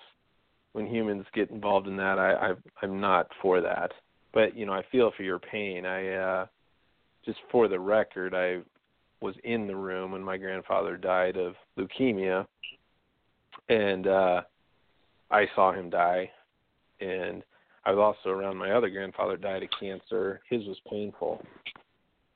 when 0.71 0.87
humans 0.87 1.25
get 1.33 1.51
involved 1.51 1.87
in 1.87 1.97
that. 1.97 2.17
I, 2.17 2.33
I 2.33 2.53
I'm 2.81 2.99
not 2.99 3.27
for 3.41 3.61
that. 3.61 3.91
But 4.33 4.57
you 4.57 4.65
know, 4.65 4.73
I 4.73 4.81
feel 4.91 5.11
for 5.15 5.23
your 5.23 5.39
pain. 5.39 5.85
I 5.85 6.13
uh, 6.13 6.45
just 7.25 7.37
for 7.51 7.67
the 7.67 7.79
record, 7.79 8.33
I 8.33 8.61
was 9.25 9.35
in 9.43 9.65
the 9.65 9.75
room 9.75 10.11
when 10.11 10.23
my 10.23 10.37
grandfather 10.37 10.97
died 10.97 11.35
of 11.35 11.55
leukemia, 11.79 12.45
and 13.69 14.05
uh, 14.05 14.41
I 15.31 15.47
saw 15.55 15.71
him 15.71 15.89
die, 15.89 16.29
and 17.01 17.41
I 17.85 17.91
was 17.91 17.99
also 17.99 18.29
around 18.29 18.55
my 18.55 18.71
other 18.71 18.87
grandfather 18.87 19.35
died 19.35 19.63
of 19.63 19.69
cancer. 19.79 20.41
His 20.47 20.63
was 20.67 20.77
painful, 20.87 21.43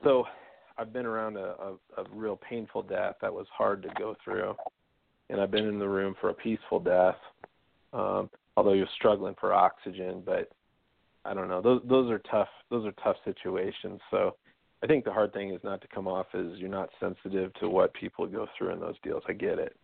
so 0.03 0.25
I've 0.79 0.91
been 0.91 1.05
around 1.05 1.37
a, 1.37 1.53
a, 1.59 1.73
a 1.97 2.05
real 2.11 2.37
painful 2.37 2.81
death 2.81 3.17
that 3.21 3.31
was 3.31 3.45
hard 3.55 3.83
to 3.83 3.89
go 3.95 4.15
through, 4.23 4.55
and 5.29 5.39
I've 5.39 5.51
been 5.51 5.67
in 5.67 5.77
the 5.77 5.87
room 5.87 6.15
for 6.19 6.31
a 6.31 6.33
peaceful 6.33 6.79
death, 6.79 7.17
um, 7.93 8.31
although 8.57 8.73
you're 8.73 8.87
struggling 8.95 9.35
for 9.39 9.53
oxygen. 9.53 10.23
But 10.25 10.49
I 11.23 11.35
don't 11.35 11.49
know; 11.49 11.61
those 11.61 11.83
those 11.87 12.09
are 12.09 12.21
tough. 12.31 12.49
Those 12.71 12.87
are 12.87 12.93
tough 13.03 13.17
situations. 13.25 13.99
So 14.09 14.37
I 14.81 14.87
think 14.87 15.03
the 15.03 15.11
hard 15.11 15.33
thing 15.33 15.53
is 15.53 15.59
not 15.63 15.81
to 15.81 15.87
come 15.93 16.07
off 16.07 16.27
as 16.33 16.57
you're 16.57 16.69
not 16.69 16.89
sensitive 16.99 17.53
to 17.55 17.69
what 17.69 17.93
people 17.93 18.25
go 18.27 18.47
through 18.57 18.73
in 18.73 18.79
those 18.79 18.95
deals. 19.03 19.23
I 19.27 19.33
get 19.33 19.59
it, 19.59 19.75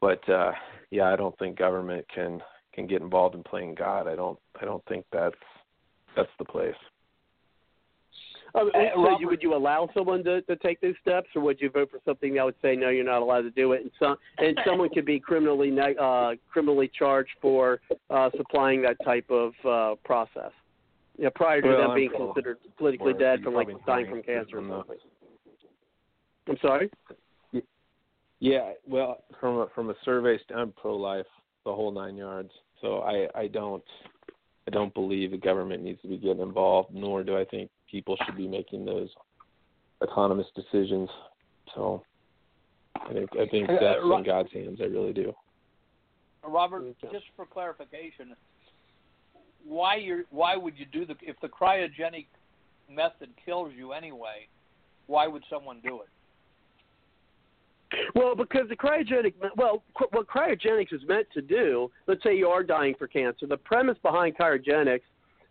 but 0.00 0.26
uh, 0.28 0.52
yeah, 0.90 1.12
I 1.12 1.16
don't 1.16 1.36
think 1.38 1.58
government 1.58 2.06
can 2.14 2.40
can 2.72 2.86
get 2.86 3.02
involved 3.02 3.34
in 3.34 3.42
playing 3.42 3.74
God. 3.74 4.06
I 4.06 4.14
don't. 4.14 4.38
I 4.60 4.64
don't 4.64 4.84
think 4.86 5.04
that's 5.12 5.34
that's 6.16 6.30
the 6.38 6.44
place. 6.44 6.74
Um, 8.54 8.70
so 8.74 9.18
you, 9.18 9.28
would 9.28 9.42
you 9.42 9.54
allow 9.54 9.88
someone 9.94 10.22
to, 10.24 10.42
to 10.42 10.56
take 10.56 10.80
those 10.80 10.94
steps, 11.00 11.28
or 11.34 11.40
would 11.42 11.58
you 11.60 11.70
vote 11.70 11.90
for 11.90 12.00
something 12.04 12.34
that 12.34 12.44
would 12.44 12.54
say 12.60 12.76
no, 12.76 12.90
you're 12.90 13.04
not 13.04 13.22
allowed 13.22 13.42
to 13.42 13.50
do 13.50 13.72
it, 13.72 13.80
and 13.80 13.90
some 13.98 14.16
and 14.38 14.58
someone 14.66 14.90
could 14.90 15.06
be 15.06 15.18
criminally 15.18 15.74
uh, 15.98 16.32
criminally 16.50 16.90
charged 16.96 17.30
for 17.40 17.80
uh, 18.10 18.28
supplying 18.36 18.82
that 18.82 18.96
type 19.04 19.30
of 19.30 19.52
uh, 19.66 19.94
process? 20.04 20.52
You 21.18 21.24
know, 21.24 21.30
prior 21.34 21.60
to 21.60 21.68
well, 21.68 21.78
them 21.78 21.90
I'm 21.90 21.96
being 21.96 22.10
considered 22.16 22.58
politically 22.78 23.14
dead 23.14 23.42
from 23.42 23.54
like 23.54 23.68
dying 23.86 24.08
from 24.08 24.22
cancer 24.22 24.58
or 24.58 24.68
something. 24.68 24.96
I'm 26.48 26.58
sorry. 26.60 26.90
Yeah, 28.40 28.72
well, 28.88 29.22
from 29.38 29.58
a, 29.58 29.66
from 29.72 29.90
a 29.90 29.94
survey, 30.04 30.36
I'm 30.54 30.72
pro-life, 30.72 31.26
the 31.64 31.72
whole 31.72 31.92
nine 31.92 32.16
yards. 32.16 32.50
So 32.80 32.98
I 33.02 33.28
I 33.38 33.46
don't 33.46 33.84
I 34.66 34.70
don't 34.70 34.92
believe 34.94 35.30
the 35.30 35.36
government 35.36 35.82
needs 35.82 36.00
to 36.02 36.08
be 36.08 36.16
getting 36.16 36.42
involved, 36.42 36.92
nor 36.92 37.22
do 37.22 37.36
I 37.36 37.44
think 37.44 37.70
people 37.90 38.16
should 38.24 38.36
be 38.36 38.48
making 38.48 38.84
those 38.84 39.08
autonomous 40.02 40.46
decisions. 40.56 41.08
So 41.74 42.02
I 42.96 43.12
think 43.12 43.30
I 43.40 43.46
think 43.46 43.70
uh, 43.70 43.74
that's 43.80 44.00
in 44.02 44.24
God's 44.24 44.52
hands. 44.52 44.78
I 44.80 44.86
really 44.86 45.12
do. 45.12 45.32
Robert, 46.44 46.82
mm, 46.82 47.12
just 47.12 47.26
for 47.36 47.46
clarification, 47.46 48.34
why 49.66 49.96
you 49.96 50.24
why 50.30 50.56
would 50.56 50.78
you 50.78 50.86
do 50.86 51.06
the 51.06 51.14
if 51.22 51.36
the 51.40 51.48
cryogenic 51.48 52.26
method 52.90 53.30
kills 53.44 53.72
you 53.76 53.92
anyway? 53.92 54.46
Why 55.06 55.26
would 55.26 55.42
someone 55.50 55.80
do 55.82 56.00
it? 56.02 56.08
Well, 58.14 58.34
because 58.34 58.68
the 58.68 58.76
cryogenic, 58.76 59.34
well, 59.56 59.82
what 60.10 60.26
cryogenics 60.26 60.92
is 60.92 61.02
meant 61.06 61.26
to 61.34 61.42
do, 61.42 61.90
let's 62.06 62.22
say 62.22 62.34
you 62.34 62.48
are 62.48 62.62
dying 62.62 62.94
for 62.98 63.06
cancer, 63.06 63.46
the 63.46 63.56
premise 63.56 63.98
behind 64.02 64.36
cryogenics 64.38 65.02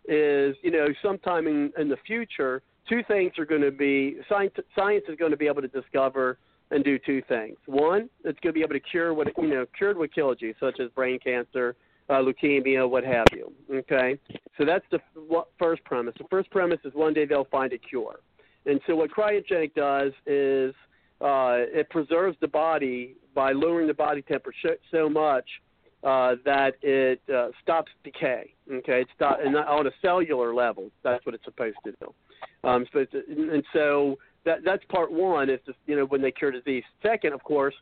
is, 0.08 0.56
you 0.62 0.70
know, 0.70 0.88
sometime 1.02 1.46
in, 1.46 1.72
in 1.78 1.88
the 1.88 1.98
future, 2.06 2.62
two 2.88 3.02
things 3.06 3.32
are 3.38 3.44
going 3.44 3.62
to 3.62 3.70
be, 3.70 4.16
science, 4.28 4.52
science 4.74 5.04
is 5.08 5.16
going 5.16 5.30
to 5.30 5.36
be 5.36 5.46
able 5.46 5.62
to 5.62 5.68
discover 5.68 6.38
and 6.70 6.82
do 6.82 6.98
two 6.98 7.22
things. 7.28 7.56
One, 7.66 8.08
it's 8.24 8.40
going 8.40 8.52
to 8.52 8.58
be 8.58 8.62
able 8.62 8.74
to 8.74 8.80
cure 8.80 9.14
what, 9.14 9.28
you 9.38 9.48
know, 9.48 9.66
cured 9.76 9.96
what 9.96 10.12
killed 10.12 10.38
you, 10.40 10.54
such 10.58 10.80
as 10.80 10.90
brain 10.90 11.18
cancer, 11.22 11.76
uh, 12.08 12.14
leukemia, 12.14 12.88
what 12.88 13.04
have 13.04 13.26
you. 13.32 13.52
Okay, 13.72 14.18
so 14.58 14.64
that's 14.64 14.84
the 14.90 14.98
f- 15.16 15.44
first 15.58 15.84
premise. 15.84 16.14
The 16.18 16.26
first 16.30 16.50
premise 16.50 16.80
is 16.84 16.92
one 16.94 17.14
day 17.14 17.24
they'll 17.24 17.44
find 17.44 17.72
a 17.72 17.78
cure, 17.78 18.20
and 18.66 18.80
so 18.86 18.96
what 18.96 19.10
cryogenic 19.10 19.74
does 19.74 20.12
is 20.26 20.74
uh, 21.20 21.66
it 21.72 21.88
preserves 21.90 22.36
the 22.40 22.48
body 22.48 23.14
by 23.34 23.52
lowering 23.52 23.86
the 23.86 23.94
body 23.94 24.22
temperature 24.22 24.76
so 24.90 25.08
much 25.08 25.48
uh, 26.04 26.34
that 26.44 26.74
it 26.82 27.20
uh, 27.32 27.48
stops 27.62 27.92
decay. 28.02 28.52
Okay, 28.70 29.02
it's 29.02 29.10
not, 29.20 29.44
and 29.44 29.56
on 29.56 29.86
a 29.86 29.90
cellular 30.00 30.54
level. 30.54 30.90
That's 31.02 31.24
what 31.24 31.34
it's 31.34 31.44
supposed 31.44 31.76
to 31.84 31.92
do. 32.00 32.14
Um, 32.64 32.86
so 32.92 33.04
and 33.28 33.64
so 33.72 34.16
that 34.44 34.58
that's 34.64 34.84
part 34.86 35.12
one. 35.12 35.48
Is 35.50 35.60
just, 35.66 35.78
you 35.86 35.96
know 35.96 36.04
when 36.04 36.20
they 36.22 36.32
cure 36.32 36.50
disease. 36.50 36.84
Second, 37.02 37.32
of 37.32 37.42
course, 37.44 37.74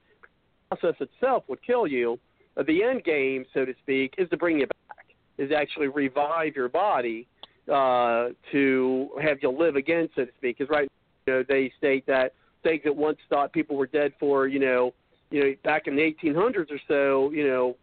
the 0.71 0.77
process 0.77 1.01
itself 1.01 1.45
would 1.49 1.63
kill 1.63 1.87
you 1.87 2.19
the 2.67 2.83
end 2.83 3.05
game, 3.05 3.45
so 3.55 3.65
to 3.65 3.75
speak, 3.83 4.15
is 4.19 4.29
to 4.31 4.37
bring 4.37 4.59
you 4.61 4.67
back, 4.67 5.07
is 5.39 5.51
actually 5.53 5.89
revive 5.89 6.55
your 6.55 6.69
body 6.69 7.27
uh, 7.73 8.29
to 8.53 9.11
have 9.23 9.39
you 9.43 9.51
live 9.51 9.77
again, 9.77 10.09
so 10.15 10.25
to 10.25 10.33
speak. 10.39 10.59
Because 10.59 10.71
right, 10.71 10.91
you 11.27 11.33
know, 11.33 11.45
they 11.49 11.73
state 11.79 12.07
that 12.07 12.35
things 12.63 12.83
that 12.85 12.95
once 12.95 13.19
thought 13.29 13.53
people 13.53 13.77
were 13.77 13.87
dead 13.87 14.13
for, 14.19 14.47
you 14.47 14.59
know, 14.59 14.93
you 15.31 15.41
know, 15.41 15.55
back 15.65 15.87
in 15.87 15.97
the 15.97 16.03
1800s 16.03 16.71
or 16.71 16.81
so, 16.89 17.31
you 17.31 17.47
know, 17.47 17.77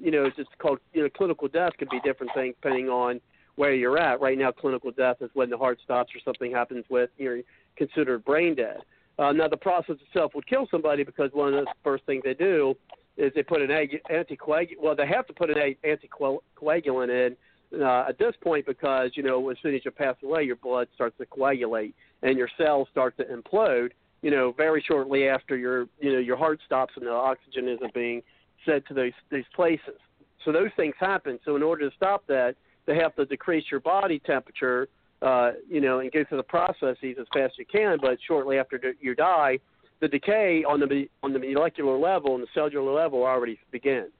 you 0.00 0.10
know, 0.10 0.24
it's 0.24 0.36
just 0.36 0.48
called, 0.58 0.78
you 0.92 1.02
know, 1.02 1.08
clinical 1.10 1.48
death 1.48 1.72
could 1.78 1.88
be 1.90 2.00
different 2.00 2.32
things 2.34 2.54
depending 2.60 2.88
on 2.88 3.20
where 3.56 3.74
you're 3.74 3.98
at. 3.98 4.20
Right 4.20 4.38
now, 4.38 4.50
clinical 4.50 4.90
death 4.90 5.16
is 5.20 5.30
when 5.34 5.50
the 5.50 5.56
heart 5.56 5.78
stops 5.84 6.12
or 6.14 6.20
something 6.24 6.50
happens 6.50 6.84
with 6.88 7.10
you're 7.18 7.40
considered 7.76 8.24
brain 8.24 8.54
dead. 8.54 8.78
Uh, 9.18 9.32
now, 9.32 9.48
the 9.48 9.56
process 9.56 9.96
itself 10.06 10.32
would 10.34 10.46
kill 10.46 10.66
somebody 10.70 11.02
because 11.02 11.30
one 11.32 11.54
of 11.54 11.64
the 11.64 11.70
first 11.82 12.04
things 12.04 12.22
they 12.24 12.34
do 12.34 12.74
is 13.16 13.32
they 13.34 13.42
put 13.42 13.62
an 13.62 13.68
anticoagulant. 13.68 14.78
Well, 14.80 14.94
they 14.94 15.06
have 15.06 15.26
to 15.26 15.32
put 15.32 15.50
an 15.50 15.74
anticoagulant 15.84 17.08
in 17.08 17.36
uh, 17.82 18.04
at 18.08 18.18
this 18.18 18.34
point 18.42 18.66
because 18.66 19.10
you 19.14 19.22
know 19.22 19.48
as 19.50 19.56
soon 19.62 19.74
as 19.74 19.84
you 19.84 19.90
pass 19.90 20.16
away, 20.22 20.44
your 20.44 20.56
blood 20.56 20.88
starts 20.94 21.16
to 21.18 21.26
coagulate 21.26 21.94
and 22.22 22.36
your 22.36 22.48
cells 22.58 22.88
start 22.90 23.16
to 23.18 23.24
implode. 23.24 23.90
You 24.22 24.30
know, 24.30 24.52
very 24.56 24.82
shortly 24.86 25.28
after 25.28 25.56
your 25.56 25.86
you 25.98 26.12
know 26.12 26.18
your 26.18 26.36
heart 26.36 26.60
stops 26.64 26.94
and 26.96 27.06
the 27.06 27.10
oxygen 27.10 27.68
isn't 27.68 27.94
being 27.94 28.22
sent 28.64 28.86
to 28.86 28.94
those 28.94 29.12
these 29.30 29.44
places. 29.54 29.98
So 30.44 30.52
those 30.52 30.70
things 30.76 30.94
happen. 30.98 31.38
So 31.44 31.56
in 31.56 31.62
order 31.62 31.88
to 31.88 31.96
stop 31.96 32.26
that, 32.28 32.54
they 32.86 32.96
have 32.96 33.14
to 33.16 33.24
decrease 33.24 33.64
your 33.70 33.80
body 33.80 34.20
temperature. 34.20 34.88
Uh, 35.22 35.52
you 35.66 35.80
know, 35.80 36.00
and 36.00 36.12
go 36.12 36.22
through 36.28 36.36
the 36.36 36.42
processes 36.42 37.16
as 37.18 37.26
fast 37.32 37.54
as 37.54 37.58
you 37.58 37.64
can. 37.64 37.96
But 38.02 38.18
shortly 38.28 38.58
after 38.58 38.78
you 39.00 39.14
die, 39.14 39.58
the 40.00 40.08
decay 40.08 40.64
on 40.64 40.80
the 40.80 41.08
on 41.22 41.32
the 41.32 41.38
molecular 41.38 41.96
level 41.98 42.34
and 42.34 42.42
the 42.42 42.48
cellular 42.54 42.92
level 42.92 43.24
already 43.24 43.58
begins. 43.70 44.10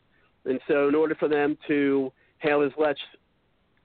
And 0.44 0.60
so, 0.68 0.88
in 0.88 0.94
order 0.94 1.14
for 1.14 1.28
them 1.28 1.58
to 1.68 2.12
have 2.38 2.62
as 2.62 2.72
much, 2.78 2.98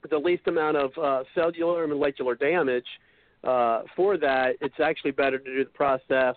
the 0.10 0.18
least 0.18 0.48
amount 0.48 0.78
of 0.78 0.92
uh, 0.98 1.24
cellular 1.34 1.84
and 1.84 1.92
molecular 1.92 2.36
damage 2.36 2.86
uh, 3.44 3.82
for 3.96 4.18
that, 4.18 4.56
it's 4.62 4.80
actually 4.80 5.12
better 5.12 5.40
to 5.40 5.44
do 5.44 5.64
the 5.64 5.70
process, 5.72 6.36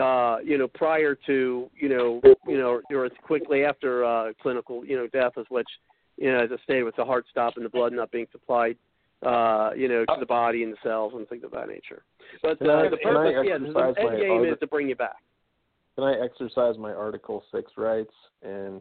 uh, 0.00 0.38
you 0.44 0.56
know, 0.58 0.68
prior 0.68 1.16
to, 1.26 1.68
you 1.76 1.88
know, 1.88 2.20
you 2.46 2.56
know, 2.56 2.80
or 2.90 3.04
as 3.04 3.12
quickly 3.22 3.64
after 3.64 4.04
uh, 4.04 4.32
clinical, 4.40 4.84
you 4.84 4.96
know, 4.96 5.08
death, 5.08 5.32
as 5.36 5.46
which, 5.48 5.68
you 6.16 6.30
know, 6.30 6.38
as 6.44 6.50
I 6.52 6.62
stated, 6.62 6.84
with 6.84 6.96
the 6.96 7.04
heart 7.04 7.26
stop 7.30 7.56
and 7.56 7.64
the 7.64 7.70
blood 7.70 7.92
not 7.92 8.12
being 8.12 8.26
supplied 8.30 8.76
uh, 9.24 9.70
you 9.76 9.88
know, 9.88 10.04
to 10.04 10.16
the 10.20 10.26
body 10.26 10.62
and 10.62 10.72
the 10.72 10.76
cells 10.82 11.12
and 11.14 11.28
things 11.28 11.44
of 11.44 11.50
that 11.52 11.68
nature. 11.68 12.02
But 12.42 12.62
uh, 12.62 12.72
I, 12.72 12.88
the 12.88 12.96
purpose, 12.98 13.44
yeah, 13.44 13.58
the 13.58 13.94
end 14.00 14.20
game 14.20 14.44
is 14.44 14.58
to 14.60 14.66
bring 14.66 14.88
you 14.88 14.96
back. 14.96 15.16
Can 15.96 16.04
I 16.04 16.14
exercise 16.24 16.78
my 16.78 16.92
Article 16.92 17.42
Six 17.52 17.72
rights 17.76 18.12
and 18.42 18.80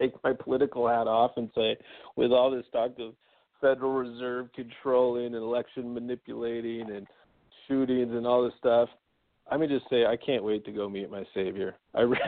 take 0.00 0.12
my 0.24 0.32
political 0.32 0.88
hat 0.88 1.06
off 1.06 1.32
and 1.36 1.50
say, 1.54 1.76
with 2.16 2.32
all 2.32 2.50
this 2.50 2.64
talk 2.72 2.92
of 2.98 3.14
Federal 3.60 3.92
Reserve 3.92 4.48
controlling 4.54 5.26
and 5.26 5.36
election 5.36 5.92
manipulating 5.92 6.90
and 6.90 7.06
shootings 7.68 8.12
and 8.12 8.26
all 8.26 8.42
this 8.44 8.54
stuff, 8.58 8.88
I 9.50 9.58
mean, 9.58 9.68
just 9.68 9.88
say 9.90 10.06
I 10.06 10.16
can't 10.16 10.42
wait 10.42 10.64
to 10.64 10.72
go 10.72 10.88
meet 10.88 11.10
my 11.10 11.24
savior. 11.34 11.76
I. 11.94 12.02
Re- 12.02 12.18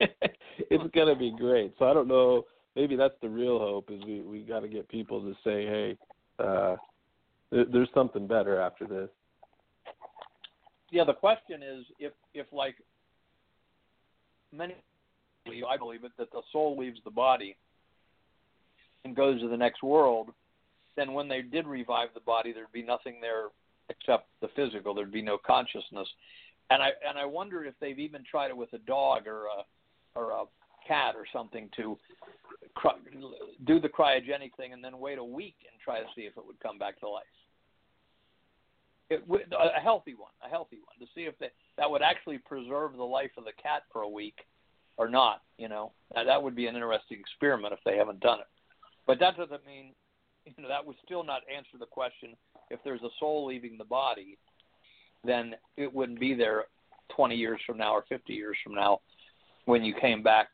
it's 0.70 0.94
gonna 0.94 1.16
be 1.16 1.32
great. 1.38 1.74
So 1.78 1.86
I 1.86 1.94
don't 1.94 2.08
know. 2.08 2.44
Maybe 2.74 2.96
that's 2.96 3.14
the 3.20 3.28
real 3.28 3.58
hope 3.58 3.90
is 3.90 4.02
we 4.04 4.22
we 4.22 4.40
got 4.40 4.60
to 4.60 4.68
get 4.68 4.88
people 4.88 5.20
to 5.20 5.32
say, 5.44 5.66
hey, 5.66 5.96
uh, 6.38 6.76
there's 7.52 7.88
something 7.94 8.26
better 8.26 8.60
after 8.60 8.86
this. 8.86 9.08
Yeah, 10.90 11.04
the 11.04 11.14
question 11.14 11.62
is 11.62 11.84
if 11.98 12.12
if 12.34 12.46
like 12.52 12.76
many 14.52 14.74
I 15.46 15.76
believe 15.76 16.04
it 16.04 16.12
that 16.18 16.30
the 16.30 16.42
soul 16.52 16.76
leaves 16.78 17.00
the 17.04 17.10
body 17.10 17.56
and 19.04 19.16
goes 19.16 19.40
to 19.40 19.48
the 19.48 19.56
next 19.56 19.82
world, 19.82 20.30
then 20.96 21.12
when 21.12 21.28
they 21.28 21.42
did 21.42 21.66
revive 21.66 22.08
the 22.14 22.20
body, 22.20 22.52
there'd 22.52 22.72
be 22.72 22.82
nothing 22.82 23.20
there 23.20 23.48
except 23.88 24.28
the 24.40 24.48
physical. 24.54 24.94
There'd 24.94 25.12
be 25.12 25.22
no 25.22 25.38
consciousness. 25.38 26.08
And 26.70 26.82
I 26.82 26.90
and 27.06 27.18
I 27.18 27.24
wonder 27.24 27.64
if 27.64 27.74
they've 27.80 27.98
even 27.98 28.24
tried 28.28 28.48
it 28.48 28.56
with 28.56 28.72
a 28.72 28.78
dog 28.78 29.26
or 29.26 29.44
a 29.46 30.18
or 30.18 30.30
a 30.30 30.44
cat 30.86 31.14
or 31.16 31.26
something 31.32 31.68
to 31.76 31.96
cry, 32.74 32.92
do 33.66 33.80
the 33.80 33.88
cryogenic 33.88 34.54
thing 34.56 34.72
and 34.72 34.82
then 34.82 34.98
wait 34.98 35.18
a 35.18 35.24
week 35.24 35.56
and 35.70 35.80
try 35.82 36.00
to 36.00 36.06
see 36.14 36.22
if 36.22 36.36
it 36.36 36.46
would 36.46 36.58
come 36.60 36.78
back 36.78 36.98
to 37.00 37.08
life. 37.08 37.24
It, 39.10 39.24
a 39.28 39.80
healthy 39.80 40.14
one, 40.14 40.30
a 40.44 40.48
healthy 40.48 40.78
one, 40.78 41.06
to 41.06 41.12
see 41.14 41.22
if 41.22 41.38
that 41.38 41.52
that 41.76 41.90
would 41.90 42.02
actually 42.02 42.38
preserve 42.38 42.96
the 42.96 43.02
life 43.02 43.32
of 43.36 43.44
the 43.44 43.52
cat 43.62 43.82
for 43.92 44.02
a 44.02 44.08
week 44.08 44.38
or 44.96 45.08
not. 45.08 45.42
You 45.58 45.68
know, 45.68 45.92
now, 46.14 46.24
that 46.24 46.42
would 46.42 46.56
be 46.56 46.66
an 46.66 46.74
interesting 46.74 47.18
experiment 47.20 47.74
if 47.74 47.80
they 47.84 47.96
haven't 47.96 48.20
done 48.20 48.40
it. 48.40 48.46
But 49.06 49.18
that 49.20 49.36
doesn't 49.36 49.66
mean, 49.66 49.92
you 50.46 50.62
know, 50.62 50.68
that 50.68 50.86
would 50.86 50.96
still 51.04 51.24
not 51.24 51.42
answer 51.54 51.78
the 51.78 51.86
question. 51.86 52.34
If 52.70 52.80
there's 52.84 53.02
a 53.02 53.10
soul 53.20 53.46
leaving 53.46 53.76
the 53.76 53.84
body, 53.84 54.38
then 55.24 55.54
it 55.76 55.92
wouldn't 55.92 56.20
be 56.20 56.34
there 56.34 56.64
20 57.14 57.34
years 57.36 57.60
from 57.66 57.78
now 57.78 57.92
or 57.92 58.04
50 58.08 58.32
years 58.32 58.56
from 58.64 58.74
now 58.74 59.00
when 59.66 59.84
you 59.84 59.94
came 59.94 60.22
back, 60.22 60.48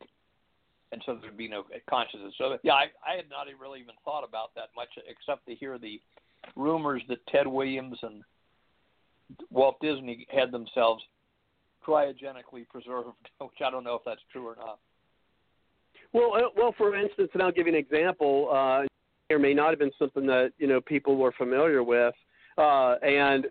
and 0.91 1.01
so 1.05 1.17
there'd 1.19 1.37
be 1.37 1.47
no 1.47 1.63
consciousness. 1.89 2.33
So 2.37 2.57
yeah, 2.63 2.73
I, 2.73 2.85
I 3.07 3.15
had 3.15 3.29
not 3.29 3.47
really 3.59 3.79
even 3.79 3.95
thought 4.05 4.23
about 4.23 4.53
that 4.55 4.69
much, 4.75 4.89
except 5.07 5.47
to 5.47 5.55
hear 5.55 5.77
the 5.77 5.99
rumors 6.55 7.01
that 7.09 7.25
Ted 7.27 7.47
Williams 7.47 7.97
and 8.03 8.23
Walt 9.51 9.77
Disney 9.81 10.25
had 10.29 10.51
themselves 10.51 11.03
cryogenically 11.85 12.67
preserved, 12.69 13.09
which 13.39 13.61
I 13.65 13.71
don't 13.71 13.83
know 13.83 13.95
if 13.95 14.01
that's 14.05 14.21
true 14.31 14.47
or 14.47 14.55
not. 14.55 14.79
Well, 16.13 16.33
uh, 16.35 16.49
well, 16.55 16.73
for 16.77 16.95
instance, 16.95 17.29
and 17.33 17.43
I'll 17.43 17.51
give 17.51 17.67
you 17.67 17.73
an 17.73 17.79
example. 17.79 18.49
Uh, 18.51 18.87
there 19.29 19.39
may 19.39 19.53
not 19.53 19.69
have 19.69 19.79
been 19.79 19.91
something 19.99 20.25
that 20.25 20.51
you 20.57 20.67
know 20.67 20.81
people 20.81 21.17
were 21.17 21.31
familiar 21.33 21.83
with, 21.83 22.15
uh, 22.57 22.95
and 23.03 23.45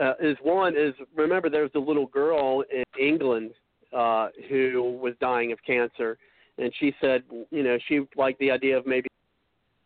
uh, 0.00 0.14
is 0.20 0.36
one 0.42 0.74
is 0.76 0.94
remember 1.14 1.50
there 1.50 1.62
was 1.62 1.70
a 1.74 1.78
little 1.78 2.06
girl 2.06 2.64
in 2.72 2.84
England 2.98 3.50
uh, 3.92 4.28
who 4.48 4.98
was 5.02 5.12
dying 5.20 5.52
of 5.52 5.58
cancer, 5.66 6.16
and 6.56 6.72
she 6.80 6.94
said 7.00 7.24
you 7.50 7.62
know 7.62 7.76
she 7.88 8.00
liked 8.16 8.38
the 8.38 8.50
idea 8.50 8.76
of 8.76 8.86
maybe 8.86 9.08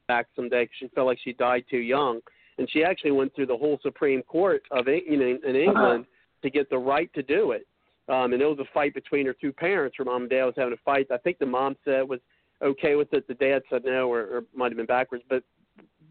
back 0.07 0.29
someday 0.37 0.65
because 0.65 0.77
she 0.79 0.89
felt 0.95 1.09
like 1.09 1.19
she 1.25 1.33
died 1.33 1.65
too 1.69 1.79
young, 1.79 2.21
and 2.59 2.69
she 2.71 2.83
actually 2.83 3.11
went 3.11 3.35
through 3.35 3.47
the 3.47 3.57
whole 3.57 3.79
Supreme 3.83 4.23
Court 4.23 4.63
of 4.71 4.87
you 4.89 5.17
know 5.17 5.39
in 5.49 5.57
England 5.57 6.05
uh-huh. 6.05 6.43
to 6.43 6.51
get 6.51 6.71
the 6.71 6.79
right 6.79 7.13
to 7.15 7.23
do 7.23 7.53
it. 7.53 7.67
Um, 8.09 8.33
and 8.33 8.41
it 8.41 8.47
was 8.47 8.59
a 8.61 8.73
fight 8.73 8.95
between 8.95 9.27
her 9.27 9.35
two 9.35 9.53
parents. 9.53 9.97
Her 9.99 10.05
mom 10.05 10.23
and 10.23 10.31
dad 10.31 10.45
was 10.45 10.55
having 10.57 10.73
a 10.73 10.83
fight. 10.85 11.09
I 11.11 11.17
think 11.19 11.39
the 11.39 11.47
mom 11.47 11.77
said 11.85 12.09
was 12.09 12.21
okay 12.63 12.95
with 12.95 13.13
it. 13.13 13.27
The 13.27 13.35
dad 13.35 13.63
said 13.69 13.85
no, 13.85 14.11
or, 14.11 14.21
or 14.21 14.45
might 14.55 14.71
have 14.71 14.77
been 14.77 14.87
backwards. 14.87 15.25
But 15.29 15.43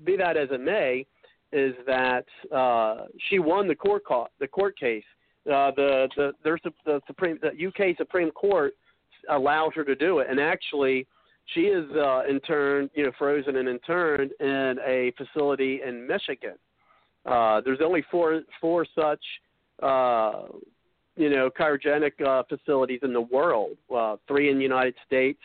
be 0.03 0.17
that 0.17 0.35
as 0.35 0.49
it 0.51 0.59
may, 0.59 1.05
is 1.53 1.73
that 1.87 2.25
uh, 2.53 3.05
she 3.29 3.39
won 3.39 3.67
the 3.67 3.75
court 3.75 4.03
call, 4.03 4.27
the 4.39 4.47
court 4.47 4.77
case. 4.77 5.03
Uh, 5.47 5.71
the 5.75 6.09
the 6.15 6.33
there's 6.43 6.61
the 6.85 7.01
supreme 7.07 7.39
the 7.41 7.67
UK 7.67 7.95
Supreme 7.97 8.31
Court 8.31 8.73
allowed 9.29 9.73
her 9.75 9.83
to 9.85 9.95
do 9.95 10.19
it, 10.19 10.27
and 10.29 10.39
actually 10.39 11.07
she 11.53 11.61
is 11.61 11.89
uh, 11.95 12.23
interned, 12.27 12.89
you 12.95 13.03
know, 13.05 13.11
frozen 13.17 13.57
and 13.57 13.69
interned 13.69 14.31
in 14.39 14.77
a 14.85 15.11
facility 15.17 15.81
in 15.85 16.07
Michigan. 16.07 16.55
Uh, 17.25 17.61
there's 17.61 17.79
only 17.83 18.03
four 18.11 18.41
four 18.61 18.85
such 18.95 19.23
uh, 19.81 20.43
you 21.15 21.29
know 21.29 21.49
cryogenic 21.49 22.21
uh, 22.25 22.43
facilities 22.49 22.99
in 23.03 23.13
the 23.13 23.21
world. 23.21 23.77
Uh, 23.93 24.17
three 24.27 24.49
in 24.49 24.57
the 24.57 24.63
United 24.63 24.95
States, 25.05 25.39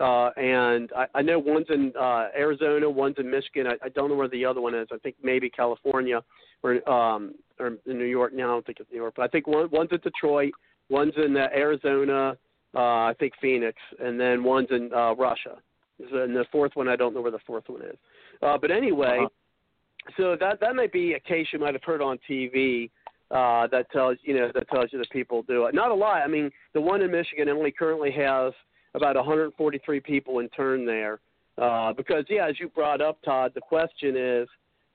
uh, 0.00 0.30
and 0.36 0.90
I, 0.96 1.06
I 1.14 1.22
know 1.22 1.38
one's 1.38 1.66
in 1.70 1.92
uh, 1.98 2.28
Arizona, 2.36 2.88
one's 2.88 3.16
in 3.18 3.30
Michigan. 3.30 3.66
I, 3.66 3.86
I 3.86 3.88
don't 3.90 4.08
know 4.08 4.16
where 4.16 4.28
the 4.28 4.44
other 4.44 4.60
one 4.60 4.74
is. 4.74 4.88
I 4.92 4.98
think 4.98 5.16
maybe 5.22 5.48
California 5.50 6.22
or 6.62 6.88
um, 6.90 7.34
or 7.58 7.78
in 7.86 7.98
New 7.98 8.04
York. 8.04 8.32
Now 8.32 8.44
I 8.44 8.46
don't 8.48 8.66
think 8.66 8.80
it's 8.80 8.90
New 8.90 8.98
York, 8.98 9.14
but 9.16 9.22
I 9.22 9.28
think 9.28 9.46
one, 9.46 9.68
one's 9.70 9.90
in 9.92 9.98
Detroit, 9.98 10.52
one's 10.88 11.14
in 11.16 11.36
uh, 11.36 11.48
Arizona. 11.54 12.36
Uh, 12.74 13.10
I 13.10 13.14
think 13.18 13.34
Phoenix, 13.40 13.76
and 14.00 14.18
then 14.18 14.42
one's 14.42 14.68
in 14.70 14.90
uh, 14.94 15.14
Russia. 15.14 15.58
And 15.98 16.34
the 16.34 16.46
fourth 16.50 16.72
one, 16.74 16.88
I 16.88 16.96
don't 16.96 17.14
know 17.14 17.20
where 17.20 17.30
the 17.30 17.38
fourth 17.46 17.64
one 17.66 17.82
is. 17.82 17.96
Uh, 18.40 18.56
but 18.58 18.70
anyway, 18.70 19.18
uh-huh. 19.20 20.12
so 20.16 20.36
that 20.40 20.58
that 20.60 20.74
might 20.74 20.92
be 20.92 21.12
a 21.12 21.20
case 21.20 21.46
you 21.52 21.58
might 21.58 21.74
have 21.74 21.84
heard 21.84 22.00
on 22.00 22.18
TV 22.28 22.90
uh, 23.30 23.66
that 23.68 23.90
tells 23.92 24.16
you 24.22 24.34
know 24.34 24.50
that 24.54 24.68
tells 24.70 24.92
you 24.92 24.98
that 24.98 25.10
people 25.10 25.42
do 25.42 25.66
it. 25.66 25.74
Not 25.74 25.90
a 25.90 25.94
lot. 25.94 26.22
I 26.22 26.28
mean, 26.28 26.50
the 26.74 26.80
one 26.80 27.02
in 27.02 27.10
Michigan 27.10 27.48
only 27.48 27.70
currently 27.70 28.10
has 28.12 28.52
about 28.94 29.16
143 29.16 30.00
people 30.00 30.40
interned 30.40 30.86
there. 30.88 31.20
Uh, 31.58 31.92
because 31.92 32.24
yeah, 32.28 32.48
as 32.48 32.58
you 32.58 32.68
brought 32.68 33.00
up, 33.00 33.18
Todd, 33.22 33.52
the 33.54 33.60
question 33.60 34.16
is, 34.16 34.48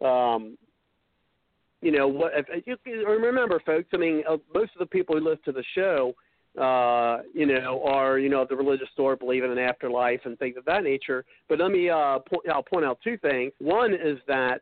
um, 0.04 0.58
you 1.82 1.92
know, 1.92 2.08
what? 2.08 2.32
If, 2.36 2.80
you 2.86 3.08
remember, 3.08 3.62
folks. 3.66 3.88
I 3.94 3.98
mean, 3.98 4.24
uh, 4.28 4.38
most 4.54 4.72
of 4.74 4.80
the 4.80 4.86
people 4.86 5.18
who 5.18 5.24
listen 5.24 5.44
to 5.46 5.52
the 5.52 5.64
show, 5.76 6.14
uh, 6.60 7.20
you 7.34 7.46
know, 7.46 7.84
are 7.86 8.18
you 8.20 8.30
know 8.30 8.46
the 8.50 8.56
religious 8.56 8.88
sort, 8.96 9.20
believe 9.20 9.44
in 9.44 9.52
an 9.52 9.60
afterlife 9.60 10.22
and 10.26 10.38
things 10.40 10.58
of 10.58 10.66
that 10.66 10.84
nature. 10.84 11.24
But 11.50 11.60
let 11.60 11.72
me 11.72 11.90
uh, 11.90 12.20
point, 12.20 12.50
I'll 12.52 12.64
point 12.64 12.86
out 12.86 13.00
two 13.04 13.18
things. 13.18 13.52
One 13.60 13.94
is 13.94 14.18
that 14.28 14.62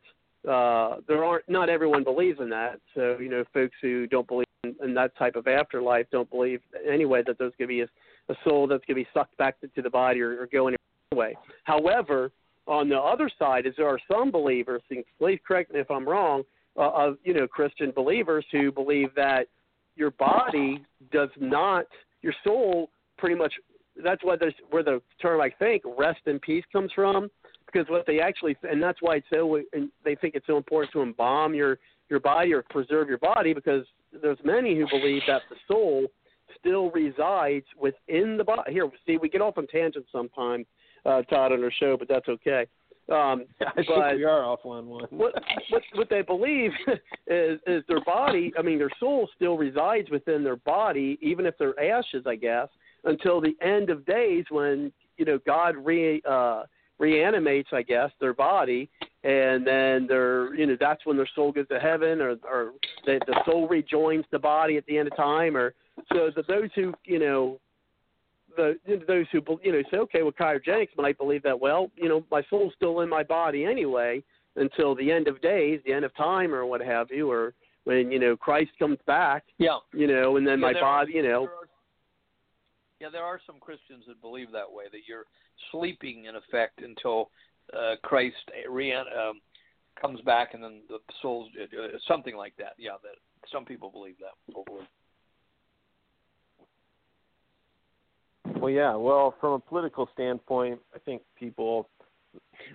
uh, 0.49 0.97
there 1.07 1.23
aren't 1.23 1.47
not 1.47 1.69
everyone 1.69 2.03
believes 2.03 2.39
in 2.39 2.49
that. 2.49 2.79
So 2.93 3.17
you 3.19 3.29
know, 3.29 3.43
folks 3.53 3.75
who 3.81 4.07
don't 4.07 4.27
believe 4.27 4.45
in, 4.63 4.75
in 4.83 4.93
that 4.95 5.15
type 5.17 5.35
of 5.35 5.47
afterlife 5.47 6.07
don't 6.11 6.29
believe 6.29 6.61
anyway 6.89 7.23
that 7.25 7.37
there's 7.37 7.53
going 7.57 7.67
to 7.67 7.73
be 7.73 7.81
a, 7.81 7.87
a 8.29 8.35
soul 8.43 8.67
that's 8.67 8.83
going 8.85 8.97
to 8.97 9.03
be 9.03 9.07
sucked 9.13 9.37
back 9.37 9.59
to, 9.61 9.67
to 9.69 9.81
the 9.81 9.89
body 9.89 10.21
or, 10.21 10.41
or 10.41 10.47
go 10.51 10.69
anyway. 11.11 11.35
However, 11.63 12.31
on 12.67 12.89
the 12.89 12.97
other 12.97 13.29
side 13.37 13.65
is 13.65 13.73
there 13.77 13.87
are 13.87 13.99
some 14.11 14.31
believers, 14.31 14.81
please 15.19 15.39
correct 15.47 15.73
me 15.73 15.79
if 15.79 15.89
I'm 15.91 16.07
wrong, 16.07 16.43
uh, 16.77 16.89
of 16.91 17.17
you 17.23 17.33
know 17.33 17.47
Christian 17.47 17.91
believers 17.91 18.45
who 18.51 18.71
believe 18.71 19.09
that 19.15 19.47
your 19.95 20.11
body 20.11 20.84
does 21.11 21.30
not, 21.39 21.85
your 22.22 22.34
soul 22.43 22.89
pretty 23.17 23.35
much. 23.35 23.53
That's 24.03 24.23
why 24.23 24.35
there's 24.38 24.53
where 24.72 24.84
the 24.84 25.01
term 25.22 25.39
I 25.39 25.49
think 25.49 25.84
rest 25.97 26.19
in 26.26 26.39
peace 26.39 26.65
comes 26.72 26.91
from 26.93 27.30
because 27.65 27.89
what 27.89 28.05
they 28.05 28.19
actually 28.19 28.57
and 28.63 28.84
that's 28.84 29.01
why 29.01 29.15
it's 29.15 29.27
so 29.34 29.61
and 29.73 29.89
they 30.03 30.15
think 30.15 30.35
it's 30.35 30.47
so 30.47 30.57
important 30.57 30.91
to 30.93 31.01
embalm 31.01 31.53
your 31.53 31.77
your 32.09 32.19
body 32.19 32.53
or 32.53 32.63
preserve 32.69 33.07
your 33.07 33.17
body 33.17 33.53
because 33.53 33.85
there's 34.22 34.38
many 34.43 34.76
who 34.76 34.88
believe 34.89 35.22
that 35.27 35.41
the 35.49 35.55
soul 35.67 36.07
still 36.59 36.91
resides 36.91 37.65
within 37.80 38.38
the 38.38 38.43
body. 38.43 38.72
Here, 38.72 38.89
see, 39.05 39.17
we 39.17 39.30
get 39.30 39.41
off 39.41 39.57
on 39.57 39.67
tangents 39.67 40.09
sometimes, 40.11 40.65
uh, 41.05 41.22
Todd, 41.23 41.51
on 41.51 41.63
our 41.63 41.72
show, 41.72 41.97
but 41.97 42.07
that's 42.07 42.27
okay. 42.27 42.65
Um, 43.07 43.45
I 43.61 43.72
but 43.76 43.86
think 43.86 44.18
we 44.18 44.23
are 44.23 44.44
off 44.44 44.61
on 44.64 44.88
one. 44.88 45.06
what, 45.11 45.34
what 45.69 45.84
what 45.94 46.10
they 46.10 46.22
believe 46.22 46.72
is 47.27 47.60
is 47.68 47.84
their 47.88 48.03
body. 48.03 48.52
I 48.57 48.61
mean, 48.61 48.80
their 48.80 48.91
soul 48.99 49.30
still 49.36 49.57
resides 49.57 50.10
within 50.10 50.44
their 50.44 50.56
body, 50.56 51.18
even 51.22 51.45
if 51.45 51.56
they're 51.57 51.80
ashes, 51.80 52.23
I 52.26 52.36
guess, 52.36 52.68
until 53.03 53.41
the 53.41 53.56
end 53.61 53.90
of 53.90 54.06
days 54.06 54.45
when 54.49 54.91
you 55.18 55.26
know 55.26 55.40
God 55.45 55.76
re 55.77 56.22
uh, 56.27 56.64
reanimates, 56.98 57.69
I 57.73 57.84
guess, 57.84 58.10
their 58.19 58.34
body, 58.34 58.90
and 59.23 59.65
then 59.65 60.07
they're, 60.07 60.53
you 60.56 60.65
know, 60.65 60.77
that's 60.80 61.06
when 61.06 61.18
their 61.18 61.30
soul 61.36 61.52
goes 61.52 61.68
to 61.68 61.80
heaven, 61.80 62.22
or 62.22 62.38
or 62.44 62.72
the, 63.06 63.19
the 63.27 63.40
soul 63.45 63.68
rejoins 63.68 64.26
the 64.32 64.40
body 64.40 64.77
at 64.77 64.86
the 64.88 64.98
end 64.98 65.10
of 65.10 65.15
time, 65.15 65.56
or 65.56 65.73
so 66.11 66.32
that 66.36 66.48
those 66.48 66.69
who, 66.76 66.94
you 67.06 67.19
know, 67.19 67.60
the 68.56 68.77
those 69.07 69.26
who 69.32 69.41
you 69.64 69.72
know 69.72 69.84
say, 69.91 69.98
okay, 69.98 70.22
well, 70.23 70.32
cryogenics 70.32 70.90
might 70.98 71.18
believe 71.18 71.44
that. 71.44 71.60
Well, 71.60 71.91
you 71.95 72.10
know, 72.10 72.26
my 72.32 72.44
soul's 72.49 72.73
still 72.76 73.02
in 73.02 73.10
my 73.10 73.23
body 73.23 73.65
anyway 73.65 74.23
until 74.56 74.95
the 74.95 75.11
end 75.11 75.27
of 75.27 75.41
days, 75.41 75.82
the 75.86 75.94
end 75.94 76.06
of 76.06 76.15
time, 76.15 76.53
or 76.53 76.65
what 76.65 76.82
have 76.82 77.11
you, 77.11 77.30
or 77.30 77.53
when 77.84 78.11
you 78.11 78.19
know 78.19 78.36
Christ 78.36 78.72
comes 78.80 78.98
back. 79.06 79.44
Yeah. 79.57 79.77
You 79.94 80.07
know, 80.07 80.38
and 80.38 80.45
then 80.45 80.60
yeah, 80.60 80.73
my 80.73 80.73
body, 80.73 81.14
are, 81.14 81.15
you 81.15 81.23
know. 81.23 81.41
There 81.41 81.49
are, 81.49 81.69
yeah, 83.02 83.10
there 83.11 83.23
are 83.23 83.40
some 83.45 83.57
Christians 83.60 84.03
that 84.07 84.22
believe 84.22 84.52
that 84.52 84.72
way 84.72 84.86
that 84.91 85.02
you're 85.07 85.26
sleeping 85.72 86.26
in 86.26 86.36
effect 86.36 86.82
until 86.82 87.30
uh, 87.73 87.95
Christ 88.03 88.36
re- 88.69 88.94
um, 88.94 89.41
comes 89.99 90.22
back, 90.22 90.53
and 90.53 90.64
then 90.64 90.82
the 90.90 90.99
soul's 91.22 91.49
uh, 91.61 91.98
something 92.07 92.36
like 92.36 92.53
that. 92.57 92.73
Yeah, 92.77 92.91
that 93.03 93.15
some 93.52 93.65
people 93.65 93.90
believe 93.91 94.15
that. 94.19 94.53
Hopefully. 94.53 94.86
Well, 98.65 98.73
yeah. 98.73 98.95
Well, 98.95 99.35
from 99.39 99.53
a 99.53 99.59
political 99.59 100.09
standpoint, 100.11 100.79
I 100.95 100.97
think 100.97 101.21
people. 101.37 101.87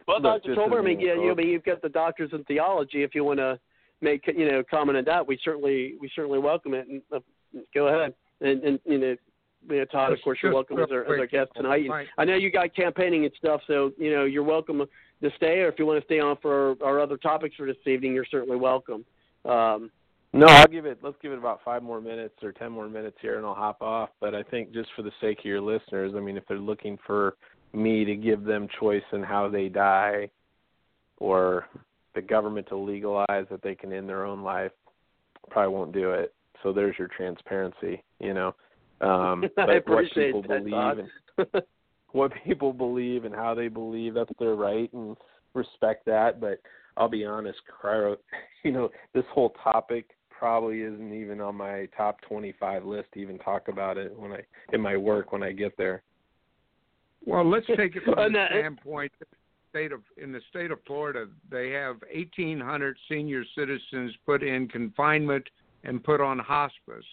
Well, 0.07 0.21
Dr. 0.21 0.55
Tolber, 0.55 0.79
I 0.79 0.83
mean, 0.83 1.01
yeah, 1.01 1.15
you, 1.15 1.33
I 1.33 1.35
mean, 1.35 1.49
you've 1.49 1.65
got 1.65 1.83
the 1.83 1.89
doctors 1.89 2.31
in 2.33 2.45
theology. 2.45 3.03
If 3.03 3.13
you 3.13 3.25
want 3.25 3.41
to 3.41 3.59
make 4.01 4.25
you 4.29 4.49
know 4.49 4.63
comment 4.71 4.99
on 4.99 5.05
that, 5.07 5.27
we 5.27 5.37
certainly 5.45 5.97
we 6.01 6.09
certainly 6.15 6.39
welcome 6.39 6.75
it. 6.75 6.87
And 6.87 7.03
uh, 7.13 7.19
go 7.75 7.89
ahead 7.89 8.15
and, 8.41 8.63
and 8.63 8.79
you 8.85 8.99
know 8.99 9.17
you 9.69 9.79
know, 9.79 9.85
Todd, 9.87 10.13
of 10.13 10.21
course, 10.23 10.39
you're 10.45 10.55
welcome 10.55 10.79
as 10.79 10.93
our, 10.93 11.03
as 11.13 11.19
our 11.19 11.27
guest 11.27 11.51
tonight. 11.57 11.91
right. 11.91 12.07
I 12.17 12.25
know 12.25 12.37
you 12.37 12.53
got 12.53 12.73
campaigning 12.73 13.25
and 13.25 13.35
stuff, 13.37 13.61
so 13.67 13.91
you 13.99 14.15
know 14.15 14.27
you're 14.27 14.45
welcome 14.45 14.85
to 15.23 15.31
stay, 15.39 15.59
or 15.59 15.69
if 15.71 15.75
you 15.77 15.87
want 15.87 15.99
to 15.99 16.05
stay 16.05 16.21
on 16.21 16.37
for 16.41 16.77
our, 16.83 16.85
our 16.85 17.01
other 17.01 17.17
topics 17.17 17.57
for 17.57 17.67
this 17.67 17.77
evening, 17.85 18.15
you're 18.15 18.25
certainly 18.31 18.57
welcome. 18.57 19.05
Um, 19.45 19.91
No, 20.33 20.47
I'll 20.47 20.69
give 20.69 20.87
it. 20.87 20.99
Let's 21.03 21.17
give 21.21 21.33
it 21.33 21.39
about 21.39 21.61
five 21.65 21.83
more 21.83 22.01
minutes 22.01 22.37
or 22.43 22.53
ten 22.53 22.71
more 22.71 22.89
minutes 22.89 23.17
here, 23.21 23.37
and 23.37 23.45
I'll 23.45 23.55
hop 23.55 23.83
off. 23.83 24.11
But 24.21 24.35
I 24.35 24.45
think 24.45 24.73
just 24.73 24.89
for 24.95 25.03
the 25.03 25.11
sake 25.21 25.41
of 25.41 25.45
your 25.45 25.61
listeners, 25.61 26.13
I 26.17 26.21
mean, 26.21 26.37
if 26.37 26.45
they're 26.49 26.59
looking 26.59 26.99
for 27.05 27.35
me 27.73 28.05
to 28.05 28.15
give 28.15 28.45
them 28.45 28.69
choice 28.79 29.03
in 29.13 29.23
how 29.23 29.49
they 29.49 29.69
die, 29.69 30.31
or 31.19 31.67
the 32.15 32.23
government 32.23 32.69
to 32.69 32.77
legalize 32.77 33.47
that 33.51 33.61
they 33.63 33.75
can 33.75 33.93
end 33.93 34.09
their 34.09 34.25
own 34.25 34.43
life, 34.43 34.73
probably 35.51 35.75
won't 35.75 35.93
do 35.93 36.13
it. 36.13 36.33
So 36.63 36.73
there's 36.73 36.99
your 36.99 37.09
transparency, 37.09 38.03
you 38.21 38.35
know. 38.35 38.55
Um, 39.01 39.45
I 39.57 39.67
but 39.67 39.67
what 39.67 39.77
appreciate 39.77 40.35
people 40.35 40.43
that, 40.43 40.65
believe 40.65 41.09
and 41.47 41.63
what 42.13 42.33
people 42.45 42.73
believe 42.73 43.25
and 43.25 43.35
how 43.35 43.55
they 43.55 43.69
believe, 43.69 44.15
that's 44.15 44.31
their 44.39 44.55
right, 44.55 44.93
and 44.93 45.17
respect 45.55 46.07
that. 46.07 46.41
But 46.41 46.61
I'll 46.97 47.09
be 47.09 47.25
honest, 47.25 47.59
Cryo, 47.83 48.17
you 48.65 48.73
know, 48.73 48.91
this 49.13 49.25
whole 49.33 49.55
topic 49.63 50.11
probably 50.41 50.81
isn't 50.81 51.13
even 51.13 51.39
on 51.43 51.55
my 51.55 51.87
top 51.95 52.19
25 52.23 52.87
list 52.87 53.09
to 53.13 53.21
even 53.21 53.39
talk 53.39 53.69
about 53.69 53.99
it 53.99 54.19
when 54.19 54.33
I 54.33 54.41
in 54.73 54.81
my 54.81 54.97
work 54.97 55.33
when 55.33 55.43
I 55.43 55.53
get 55.53 55.77
there. 55.77 56.03
Well, 57.27 57.49
let's 57.49 57.67
take 57.77 57.95
it 57.95 58.03
from 58.05 58.15
oh, 58.17 58.23
And 58.23 58.35
the 58.35 58.39
that- 58.39 58.51
standpoint 58.53 59.13
state 59.69 59.93
of 59.93 60.01
in 60.17 60.33
the 60.33 60.41
state 60.49 60.71
of 60.71 60.79
Florida, 60.87 61.27
they 61.51 61.71
have 61.73 61.97
1,800 62.13 62.97
senior 63.07 63.45
citizens 63.55 64.13
put 64.25 64.43
in 64.43 64.67
confinement 64.67 65.47
and 65.85 66.03
put 66.03 66.23
on 66.23 66.39
hospice. 66.39 67.05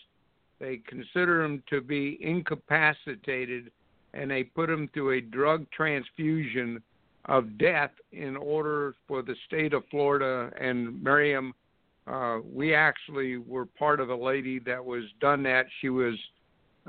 They 0.59 0.77
consider 0.87 1.43
them 1.43 1.61
to 1.69 1.81
be 1.81 2.17
incapacitated, 2.21 3.71
and 4.13 4.31
they 4.31 4.43
put 4.45 4.67
them 4.69 4.89
through 4.93 5.17
a 5.17 5.21
drug 5.21 5.69
transfusion 5.71 6.81
of 7.25 7.57
death 7.57 7.91
in 8.13 8.37
order 8.37 8.95
for 9.05 9.21
the 9.21 9.35
state 9.47 9.73
of 9.73 9.83
Florida 9.91 10.49
and 10.59 11.03
Miriam. 11.03 11.53
Uh, 12.07 12.39
we 12.43 12.73
actually 12.73 13.38
were 13.38 13.65
part 13.65 13.99
of 13.99 14.09
a 14.09 14.15
lady 14.15 14.59
that 14.59 14.84
was 14.84 15.03
done 15.19 15.43
that. 15.43 15.65
She 15.81 15.89
was 15.89 16.15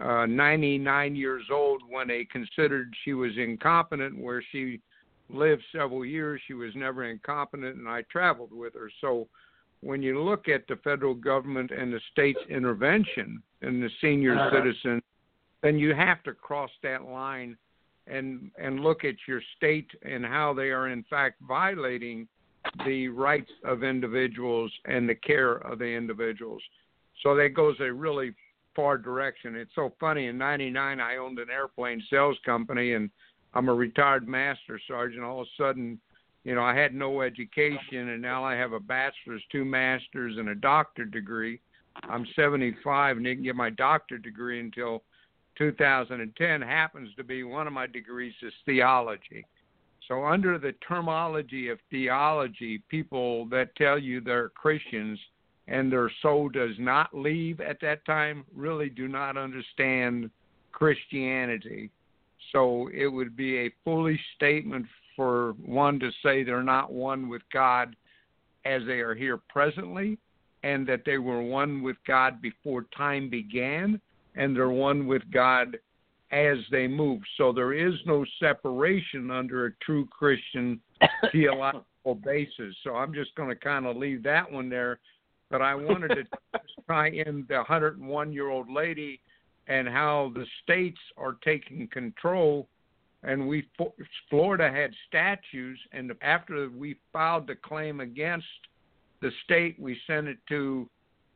uh, 0.00 0.26
99 0.26 1.16
years 1.16 1.44
old 1.50 1.82
when 1.88 2.08
they 2.08 2.24
considered 2.24 2.94
she 3.04 3.14
was 3.14 3.32
incompetent, 3.36 4.16
where 4.16 4.42
she 4.52 4.80
lived 5.28 5.62
several 5.72 6.04
years. 6.04 6.40
She 6.46 6.54
was 6.54 6.72
never 6.76 7.04
incompetent, 7.04 7.76
and 7.76 7.88
I 7.88 8.02
traveled 8.02 8.52
with 8.52 8.74
her. 8.74 8.90
So 9.00 9.28
when 9.80 10.02
you 10.02 10.22
look 10.22 10.48
at 10.48 10.66
the 10.68 10.76
federal 10.76 11.14
government 11.14 11.72
and 11.72 11.92
the 11.92 12.00
state's 12.12 12.38
intervention 12.48 13.42
in 13.62 13.80
the 13.80 13.90
senior 14.00 14.50
citizen, 14.52 15.02
then 15.62 15.78
you 15.78 15.94
have 15.94 16.22
to 16.24 16.32
cross 16.32 16.70
that 16.82 17.04
line 17.04 17.56
and 18.06 18.50
and 18.58 18.80
look 18.80 19.04
at 19.04 19.16
your 19.26 19.42
state 19.56 19.90
and 20.02 20.24
how 20.24 20.54
they 20.54 20.70
are 20.70 20.88
in 20.88 21.04
fact 21.10 21.40
violating 21.46 22.26
the 22.86 23.08
rights 23.08 23.50
of 23.64 23.82
individuals 23.82 24.72
and 24.84 25.08
the 25.08 25.14
care 25.14 25.54
of 25.54 25.78
the 25.78 25.84
individuals. 25.86 26.62
So 27.22 27.34
that 27.36 27.54
goes 27.54 27.76
a 27.80 27.92
really 27.92 28.32
far 28.74 28.96
direction. 28.98 29.56
It's 29.56 29.74
so 29.74 29.92
funny. 29.98 30.26
In 30.26 30.38
'99, 30.38 31.00
I 31.00 31.16
owned 31.16 31.38
an 31.38 31.50
airplane 31.50 32.02
sales 32.10 32.38
company, 32.44 32.94
and 32.94 33.10
I'm 33.54 33.68
a 33.68 33.74
retired 33.74 34.28
master 34.28 34.80
sergeant. 34.86 35.24
All 35.24 35.40
of 35.40 35.46
a 35.46 35.62
sudden, 35.62 36.00
you 36.44 36.54
know, 36.54 36.62
I 36.62 36.74
had 36.76 36.94
no 36.94 37.22
education, 37.22 38.10
and 38.10 38.22
now 38.22 38.44
I 38.44 38.54
have 38.54 38.72
a 38.72 38.80
bachelor's, 38.80 39.42
two 39.50 39.64
masters, 39.64 40.36
and 40.38 40.50
a 40.50 40.54
doctorate 40.54 41.10
degree. 41.10 41.60
I'm 42.04 42.26
75 42.36 43.16
and 43.16 43.26
didn't 43.26 43.42
get 43.42 43.56
my 43.56 43.70
doctorate 43.70 44.22
degree 44.22 44.60
until 44.60 45.02
2010. 45.56 46.62
Happens 46.62 47.10
to 47.16 47.24
be 47.24 47.42
one 47.42 47.66
of 47.66 47.72
my 47.72 47.86
degrees 47.86 48.34
is 48.42 48.52
theology. 48.64 49.44
So, 50.08 50.24
under 50.24 50.58
the 50.58 50.72
terminology 50.86 51.68
of 51.68 51.78
theology, 51.90 52.82
people 52.88 53.44
that 53.50 53.76
tell 53.76 53.98
you 53.98 54.22
they're 54.22 54.48
Christians 54.48 55.18
and 55.68 55.92
their 55.92 56.10
soul 56.22 56.48
does 56.48 56.74
not 56.78 57.14
leave 57.14 57.60
at 57.60 57.78
that 57.82 58.06
time 58.06 58.44
really 58.54 58.88
do 58.88 59.06
not 59.06 59.36
understand 59.36 60.30
Christianity. 60.72 61.90
So, 62.52 62.88
it 62.94 63.06
would 63.06 63.36
be 63.36 63.58
a 63.58 63.74
foolish 63.84 64.20
statement 64.34 64.86
for 65.14 65.52
one 65.62 66.00
to 66.00 66.10
say 66.22 66.42
they're 66.42 66.62
not 66.62 66.90
one 66.90 67.28
with 67.28 67.42
God 67.52 67.94
as 68.64 68.82
they 68.86 69.00
are 69.00 69.14
here 69.14 69.36
presently, 69.36 70.16
and 70.62 70.86
that 70.88 71.02
they 71.04 71.18
were 71.18 71.42
one 71.42 71.82
with 71.82 71.96
God 72.06 72.40
before 72.40 72.86
time 72.96 73.28
began, 73.28 74.00
and 74.36 74.56
they're 74.56 74.70
one 74.70 75.06
with 75.06 75.22
God 75.30 75.76
as 76.30 76.58
they 76.70 76.86
move. 76.86 77.20
So 77.36 77.52
there 77.52 77.72
is 77.72 77.94
no 78.06 78.24
separation 78.40 79.30
under 79.30 79.66
a 79.66 79.72
true 79.84 80.06
Christian 80.06 80.80
theological 81.32 82.14
basis. 82.22 82.74
So 82.84 82.96
I'm 82.96 83.14
just 83.14 83.34
going 83.34 83.48
to 83.48 83.56
kind 83.56 83.86
of 83.86 83.96
leave 83.96 84.22
that 84.24 84.50
one 84.50 84.68
there. 84.68 84.98
But 85.50 85.62
I 85.62 85.74
wanted 85.74 86.08
to 86.08 86.24
tie 86.88 87.08
in 87.08 87.46
the 87.48 87.56
101 87.56 88.32
year 88.32 88.50
old 88.50 88.70
lady 88.70 89.20
and 89.66 89.88
how 89.88 90.32
the 90.34 90.44
states 90.62 91.00
are 91.16 91.36
taking 91.44 91.88
control. 91.88 92.68
And 93.22 93.48
we, 93.48 93.66
Florida 94.30 94.70
had 94.70 94.92
statues, 95.08 95.78
and 95.92 96.12
after 96.22 96.68
we 96.70 96.96
filed 97.12 97.48
the 97.48 97.56
claim 97.56 98.00
against 98.00 98.46
the 99.20 99.30
state, 99.44 99.76
we 99.78 99.98
sent 100.06 100.28
it 100.28 100.38
to 100.48 100.88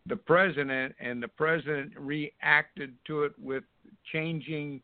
the 0.06 0.16
president, 0.16 0.94
and 1.00 1.22
the 1.22 1.28
president 1.28 1.92
reacted 1.96 2.94
to 3.06 3.22
it 3.24 3.32
with 3.38 3.64
changing 4.12 4.80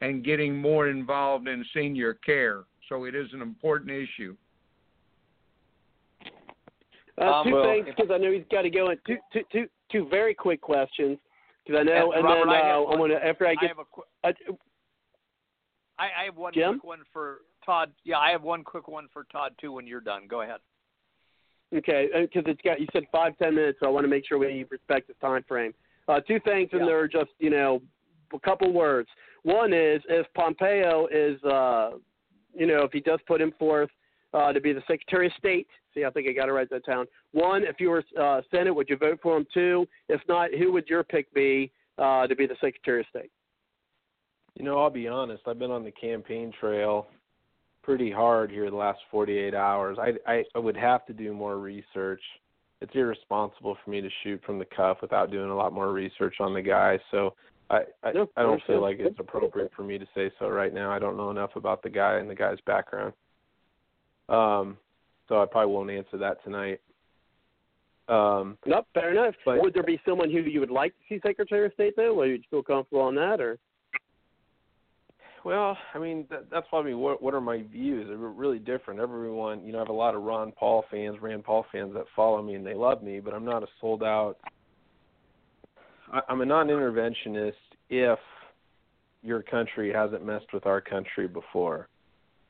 and 0.00 0.24
getting 0.24 0.56
more 0.56 0.88
involved 0.88 1.46
in 1.46 1.64
senior 1.74 2.14
care. 2.14 2.64
So 2.88 3.04
it 3.04 3.14
is 3.14 3.28
an 3.32 3.42
important 3.42 3.90
issue. 3.90 4.36
Uh, 7.20 7.24
Um, 7.24 7.46
two 7.46 7.54
well, 7.54 7.64
things, 7.64 7.86
because 7.86 8.10
I 8.10 8.18
know 8.18 8.32
he's 8.32 8.44
got 8.50 8.62
to 8.62 8.70
go 8.70 8.90
in. 8.90 8.98
Two, 9.06 9.18
two, 9.32 9.42
two, 9.52 9.68
two 9.90 10.08
very 10.08 10.34
quick 10.34 10.60
questions, 10.60 11.18
because 11.64 11.80
I 11.80 11.82
know, 11.84 12.10
Yeah, 12.12 12.18
and 12.18 12.24
Robert, 12.24 12.46
then 12.46 12.48
I 12.48 12.70
uh, 12.72 12.80
one. 12.80 12.92
I'm 12.94 12.98
gonna 12.98 13.14
after 13.22 13.46
I 13.46 13.50
I 13.50 13.54
get. 13.56 13.68
have 13.68 13.78
a 13.78 13.84
qu- 13.84 14.02
uh, 14.24 14.32
I, 15.98 16.04
I 16.22 16.24
have 16.24 16.36
one 16.36 16.54
Jim? 16.54 16.80
quick 16.80 16.84
one 16.84 17.00
for 17.12 17.40
Todd. 17.64 17.92
Yeah, 18.04 18.18
I 18.18 18.30
have 18.30 18.42
one 18.42 18.64
quick 18.64 18.88
one 18.88 19.08
for 19.12 19.24
Todd 19.24 19.52
too. 19.60 19.72
When 19.72 19.86
you're 19.86 20.00
done, 20.00 20.26
go 20.26 20.40
ahead. 20.40 20.60
Okay, 21.74 22.08
because 22.12 22.44
it's 22.46 22.60
got 22.62 22.80
you 22.80 22.86
said 22.92 23.04
five 23.10 23.36
ten 23.38 23.54
minutes, 23.54 23.78
so 23.80 23.86
I 23.86 23.90
want 23.90 24.04
to 24.04 24.08
make 24.08 24.26
sure 24.26 24.38
we 24.38 24.66
respect 24.70 25.08
the 25.08 25.14
time 25.14 25.42
frame. 25.48 25.72
Uh, 26.06 26.20
two 26.20 26.38
things, 26.40 26.68
and 26.72 26.82
Yeah. 26.82 26.86
they're 26.86 27.08
just 27.08 27.30
you 27.38 27.50
know 27.50 27.80
a 28.34 28.38
couple 28.40 28.72
words. 28.72 29.08
One 29.42 29.72
is 29.72 30.02
if 30.08 30.26
Pompeo 30.34 31.08
is, 31.10 31.42
uh, 31.44 31.92
you 32.54 32.66
know, 32.66 32.82
if 32.82 32.92
he 32.92 33.00
does 33.00 33.20
put 33.26 33.40
him 33.40 33.52
forth 33.58 33.90
uh, 34.34 34.52
to 34.52 34.60
be 34.60 34.72
the 34.72 34.82
Secretary 34.82 35.26
of 35.26 35.32
State. 35.34 35.66
See, 35.94 36.04
I 36.04 36.10
think 36.10 36.28
I 36.28 36.32
got 36.32 36.46
to 36.46 36.52
write 36.52 36.70
that 36.70 36.86
down. 36.86 37.06
One, 37.32 37.64
if 37.64 37.80
you 37.80 37.90
were 37.90 38.04
uh, 38.18 38.40
Senate, 38.50 38.74
would 38.74 38.88
you 38.88 38.96
vote 38.96 39.18
for 39.22 39.36
him? 39.36 39.46
Two, 39.52 39.86
if 40.08 40.20
not, 40.28 40.54
who 40.54 40.72
would 40.72 40.88
your 40.88 41.02
pick 41.02 41.32
be 41.34 41.70
uh, 41.98 42.26
to 42.26 42.34
be 42.34 42.46
the 42.46 42.56
Secretary 42.60 43.00
of 43.00 43.06
State? 43.10 43.30
You 44.54 44.64
know, 44.64 44.78
I'll 44.78 44.90
be 44.90 45.08
honest. 45.08 45.42
I've 45.46 45.58
been 45.58 45.70
on 45.70 45.84
the 45.84 45.90
campaign 45.90 46.52
trail 46.58 47.08
pretty 47.82 48.10
hard 48.10 48.50
here 48.50 48.70
the 48.70 48.76
last 48.76 49.00
48 49.10 49.54
hours. 49.54 49.98
I, 50.00 50.44
I 50.54 50.58
would 50.58 50.76
have 50.76 51.04
to 51.06 51.12
do 51.12 51.32
more 51.32 51.58
research. 51.58 52.22
It's 52.80 52.92
irresponsible 52.94 53.76
for 53.84 53.90
me 53.90 54.00
to 54.00 54.08
shoot 54.22 54.40
from 54.44 54.58
the 54.58 54.64
cuff 54.64 54.98
without 55.02 55.30
doing 55.30 55.50
a 55.50 55.56
lot 55.56 55.72
more 55.72 55.92
research 55.92 56.36
on 56.40 56.54
the 56.54 56.62
guy. 56.62 56.98
So 57.10 57.34
I 57.70 57.82
I, 58.02 58.12
No, 58.12 58.28
I 58.36 58.42
don't 58.42 58.62
feel 58.66 58.80
like 58.80 58.96
it's 58.98 59.18
appropriate 59.18 59.70
for 59.74 59.82
me 59.82 59.98
to 59.98 60.06
say 60.14 60.30
so 60.38 60.48
right 60.48 60.72
now. 60.72 60.90
I 60.90 60.98
don't 60.98 61.16
know 61.16 61.30
enough 61.30 61.56
about 61.56 61.82
the 61.82 61.90
guy 61.90 62.18
and 62.18 62.28
the 62.28 62.34
guy's 62.34 62.58
background. 62.66 63.12
Um, 64.28 64.76
so 65.28 65.40
I 65.40 65.46
probably 65.46 65.72
won't 65.72 65.90
answer 65.90 66.18
that 66.18 66.42
tonight. 66.44 66.80
Um, 68.08 68.58
Nope, 68.66 68.86
fair 68.94 69.10
enough. 69.10 69.34
But- 69.44 69.60
would 69.60 69.74
there 69.74 69.82
be 69.82 70.00
someone 70.06 70.30
who 70.30 70.40
you 70.40 70.60
would 70.60 70.70
like 70.70 70.92
to 70.92 70.98
see 71.08 71.20
Secretary 71.20 71.66
of 71.66 71.72
State 71.74 71.94
though? 71.96 72.14
Would 72.14 72.30
you 72.30 72.42
feel 72.50 72.62
comfortable 72.62 73.02
on 73.02 73.14
that, 73.14 73.40
or? 73.40 73.58
Well, 75.44 75.76
I 75.94 75.98
mean, 75.98 76.26
that, 76.30 76.50
that's 76.50 76.66
why 76.70 76.80
I 76.80 76.84
mean, 76.84 76.98
what 76.98 77.22
what 77.22 77.34
are 77.34 77.40
my 77.40 77.62
views? 77.62 78.06
They're 78.08 78.16
really 78.16 78.58
different. 78.58 79.00
Everyone, 79.00 79.64
you 79.64 79.72
know, 79.72 79.78
I 79.78 79.80
have 79.80 79.88
a 79.88 79.92
lot 79.92 80.14
of 80.14 80.22
Ron 80.22 80.52
Paul 80.52 80.84
fans, 80.90 81.16
Rand 81.20 81.44
Paul 81.44 81.66
fans 81.72 81.94
that 81.94 82.04
follow 82.14 82.40
me 82.42 82.54
and 82.54 82.64
they 82.64 82.74
love 82.74 83.02
me, 83.02 83.18
but 83.18 83.34
I'm 83.34 83.44
not 83.44 83.62
a 83.62 83.66
sold 83.80 84.02
out. 84.02 84.36
I, 86.12 86.20
I'm 86.28 86.40
a 86.42 86.46
non-interventionist 86.46 87.52
if 87.90 88.18
your 89.22 89.42
country 89.42 89.92
hasn't 89.92 90.24
messed 90.24 90.52
with 90.52 90.66
our 90.66 90.80
country 90.80 91.26
before. 91.26 91.88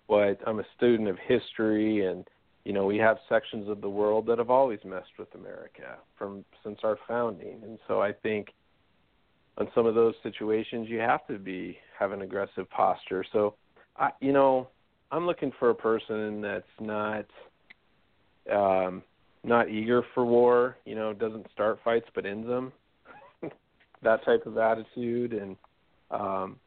But 0.08 0.38
I'm 0.46 0.60
a 0.60 0.64
student 0.76 1.08
of 1.08 1.16
history, 1.26 2.06
and 2.06 2.26
you 2.64 2.74
know, 2.74 2.84
we 2.84 2.98
have 2.98 3.16
sections 3.28 3.68
of 3.68 3.80
the 3.80 3.88
world 3.88 4.26
that 4.26 4.38
have 4.38 4.50
always 4.50 4.80
messed 4.84 5.18
with 5.18 5.34
America 5.34 5.96
from 6.18 6.44
since 6.62 6.80
our 6.84 6.98
founding, 7.08 7.60
and 7.62 7.78
so 7.88 8.02
I 8.02 8.12
think 8.12 8.48
on 9.58 9.68
some 9.74 9.86
of 9.86 9.94
those 9.94 10.14
situations 10.22 10.88
you 10.88 10.98
have 10.98 11.26
to 11.26 11.38
be 11.38 11.78
have 12.02 12.12
an 12.12 12.22
aggressive 12.22 12.68
posture 12.70 13.24
so 13.32 13.54
i 13.96 14.10
you 14.20 14.32
know 14.32 14.68
i'm 15.10 15.26
looking 15.26 15.52
for 15.58 15.70
a 15.70 15.74
person 15.74 16.40
that's 16.40 16.64
not 16.80 17.26
um 18.52 19.02
not 19.44 19.68
eager 19.68 20.02
for 20.14 20.24
war 20.24 20.76
you 20.84 20.94
know 20.94 21.12
doesn't 21.12 21.46
start 21.52 21.78
fights 21.84 22.08
but 22.14 22.26
ends 22.26 22.46
them 22.46 22.72
that 24.02 24.24
type 24.24 24.46
of 24.46 24.58
attitude 24.58 25.32
and 25.32 25.56
Um, 26.12 26.58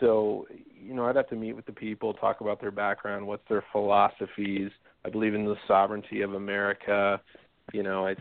so, 0.00 0.46
you 0.74 0.94
know, 0.94 1.06
I'd 1.06 1.16
have 1.16 1.28
to 1.28 1.36
meet 1.36 1.54
with 1.54 1.66
the 1.66 1.72
people, 1.72 2.14
talk 2.14 2.40
about 2.40 2.60
their 2.60 2.70
background, 2.70 3.26
what's 3.26 3.48
their 3.48 3.64
philosophies. 3.72 4.70
I 5.04 5.10
believe 5.10 5.34
in 5.34 5.44
the 5.44 5.56
sovereignty 5.66 6.22
of 6.22 6.34
America. 6.34 7.20
You 7.72 7.82
know, 7.82 8.06
I 8.06 8.14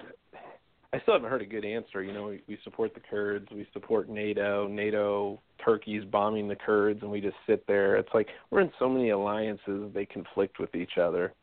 I 0.94 1.00
still 1.02 1.16
haven't 1.16 1.30
heard 1.30 1.42
a 1.42 1.46
good 1.46 1.66
answer. 1.66 2.02
You 2.02 2.14
know, 2.14 2.28
we, 2.28 2.42
we 2.48 2.58
support 2.64 2.94
the 2.94 3.02
Kurds, 3.02 3.48
we 3.52 3.68
support 3.74 4.10
NATO. 4.10 4.68
NATO, 4.68 5.42
Turkey's 5.64 6.06
bombing 6.06 6.48
the 6.48 6.56
Kurds, 6.56 7.02
and 7.02 7.12
we 7.12 7.20
just 7.20 7.36
sit 7.46 7.66
there. 7.68 7.98
It's 7.98 8.14
like 8.14 8.28
we're 8.50 8.62
in 8.62 8.72
so 8.80 8.88
many 8.88 9.10
alliances; 9.10 9.92
they 9.94 10.06
conflict 10.06 10.60
with 10.60 10.76
each 10.76 10.98
other. 10.98 11.34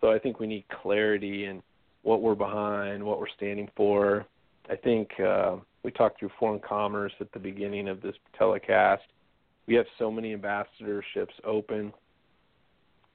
So 0.00 0.12
I 0.12 0.18
think 0.18 0.38
we 0.38 0.46
need 0.46 0.64
clarity 0.82 1.46
in 1.46 1.62
what 2.02 2.22
we're 2.22 2.36
behind, 2.36 3.02
what 3.02 3.18
we're 3.18 3.28
standing 3.36 3.68
for. 3.76 4.24
I 4.70 4.76
think 4.76 5.08
uh, 5.20 5.56
we 5.82 5.90
talked 5.90 6.20
through 6.20 6.30
foreign 6.38 6.60
commerce 6.60 7.12
at 7.20 7.32
the 7.32 7.38
beginning 7.38 7.88
of 7.88 8.00
this 8.00 8.14
telecast. 8.38 9.02
We 9.66 9.74
have 9.74 9.86
so 9.98 10.10
many 10.12 10.36
ambassadorships 10.36 11.34
open. 11.44 11.92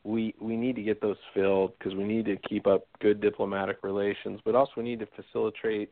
We 0.04 0.34
we 0.40 0.58
need 0.58 0.76
to 0.78 0.82
get 0.82 1.02
those 1.02 1.18
filled 1.34 1.78
because 1.78 1.96
we 1.96 2.04
need 2.04 2.26
to 2.26 2.38
keep 2.38 2.66
up 2.66 2.88
good 3.00 3.22
diplomatic 3.22 3.78
relations, 3.84 4.40
but 4.44 4.56
also 4.56 4.72
we 4.78 4.84
need 4.84 5.00
to 5.00 5.08
facilitate, 5.16 5.92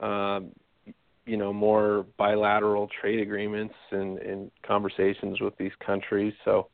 um, 0.00 0.50
you 1.24 1.36
know, 1.38 1.52
more 1.52 2.04
bilateral 2.18 2.88
trade 3.00 3.20
agreements 3.20 3.74
and, 3.90 4.18
and 4.18 4.50
conversations 4.66 5.40
with 5.40 5.56
these 5.56 5.72
countries. 5.84 6.34
So 6.44 6.68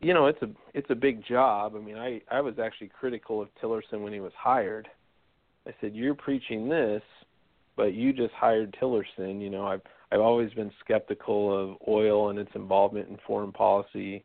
you 0.00 0.14
know 0.14 0.26
it's 0.26 0.40
a 0.42 0.48
it's 0.74 0.90
a 0.90 0.94
big 0.94 1.24
job. 1.26 1.74
I 1.76 1.80
mean, 1.80 1.96
I 1.96 2.20
I 2.30 2.40
was 2.40 2.58
actually 2.58 2.88
critical 2.88 3.42
of 3.42 3.48
Tillerson 3.60 4.02
when 4.02 4.12
he 4.12 4.20
was 4.20 4.32
hired. 4.36 4.88
I 5.66 5.72
said, 5.80 5.94
"You're 5.94 6.14
preaching 6.14 6.68
this, 6.68 7.02
but 7.76 7.94
you 7.94 8.12
just 8.12 8.34
hired 8.34 8.76
Tillerson." 8.80 9.40
You 9.40 9.50
know, 9.50 9.66
I've 9.66 9.82
I've 10.12 10.20
always 10.20 10.52
been 10.52 10.70
skeptical 10.84 11.52
of 11.56 11.76
oil 11.88 12.30
and 12.30 12.38
its 12.38 12.50
involvement 12.54 13.08
in 13.08 13.18
foreign 13.26 13.52
policy. 13.52 14.24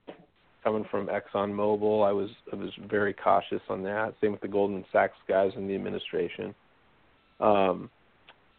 Coming 0.64 0.86
from 0.90 1.08
ExxonMobil, 1.08 2.08
I 2.08 2.14
was 2.14 2.30
I 2.52 2.56
was 2.56 2.70
very 2.90 3.14
cautious 3.14 3.62
on 3.70 3.84
that. 3.84 4.14
Same 4.22 4.32
with 4.32 4.42
the 4.42 4.48
Goldman 4.48 4.86
Sachs 4.94 5.18
guys 5.28 5.52
in 5.58 5.68
the 5.68 5.76
administration. 5.76 6.56
Um, 7.42 7.90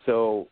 so, 0.05 0.49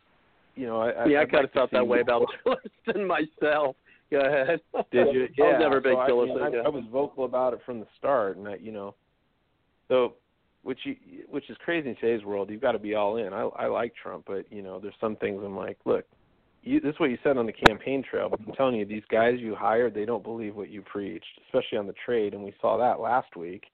you 0.55 0.65
know, 0.65 0.81
I, 0.81 1.05
yeah, 1.05 1.19
I, 1.19 1.21
I 1.21 1.25
kind 1.25 1.45
of 1.45 1.51
felt 1.51 1.71
that 1.71 1.87
way 1.87 1.99
about 1.99 2.25
Tillerson 2.45 3.05
myself. 3.05 3.75
Go 4.09 4.19
ahead. 4.21 4.61
Did 4.91 5.13
you? 5.13 5.27
Yeah. 5.37 5.45
I 5.45 5.47
was 5.49 5.57
never 5.59 5.77
a 5.77 5.81
big 5.81 5.93
so 5.93 6.11
Tillerson. 6.11 6.41
I, 6.41 6.49
mean, 6.49 6.59
I, 6.61 6.65
I 6.65 6.69
was 6.69 6.83
vocal 6.91 7.25
about 7.25 7.53
it 7.53 7.59
from 7.65 7.79
the 7.79 7.87
start, 7.97 8.37
and 8.37 8.47
I, 8.47 8.55
you 8.55 8.71
know, 8.71 8.95
so 9.87 10.13
which 10.63 10.79
you, 10.83 10.95
which 11.29 11.49
is 11.49 11.57
crazy 11.63 11.89
in 11.89 11.95
today's 11.95 12.25
world. 12.25 12.49
You've 12.49 12.61
got 12.61 12.71
to 12.71 12.79
be 12.79 12.95
all 12.95 13.17
in. 13.17 13.33
I, 13.33 13.41
I 13.41 13.67
like 13.67 13.93
Trump, 14.01 14.25
but 14.25 14.45
you 14.51 14.61
know, 14.61 14.79
there's 14.79 14.93
some 14.99 15.15
things 15.17 15.41
I'm 15.43 15.55
like, 15.55 15.77
look, 15.85 16.05
you, 16.63 16.79
this 16.79 16.93
is 16.93 16.99
what 16.99 17.09
you 17.09 17.17
said 17.23 17.37
on 17.37 17.45
the 17.45 17.53
campaign 17.53 18.03
trail. 18.09 18.29
But 18.29 18.39
I'm 18.47 18.53
telling 18.53 18.75
you, 18.75 18.85
these 18.85 19.03
guys 19.09 19.35
you 19.39 19.55
hired, 19.55 19.93
they 19.93 20.05
don't 20.05 20.23
believe 20.23 20.55
what 20.55 20.69
you 20.69 20.81
preached, 20.81 21.25
especially 21.45 21.77
on 21.77 21.87
the 21.87 21.93
trade, 22.05 22.33
and 22.33 22.43
we 22.43 22.53
saw 22.61 22.77
that 22.77 22.99
last 22.99 23.35
week. 23.35 23.65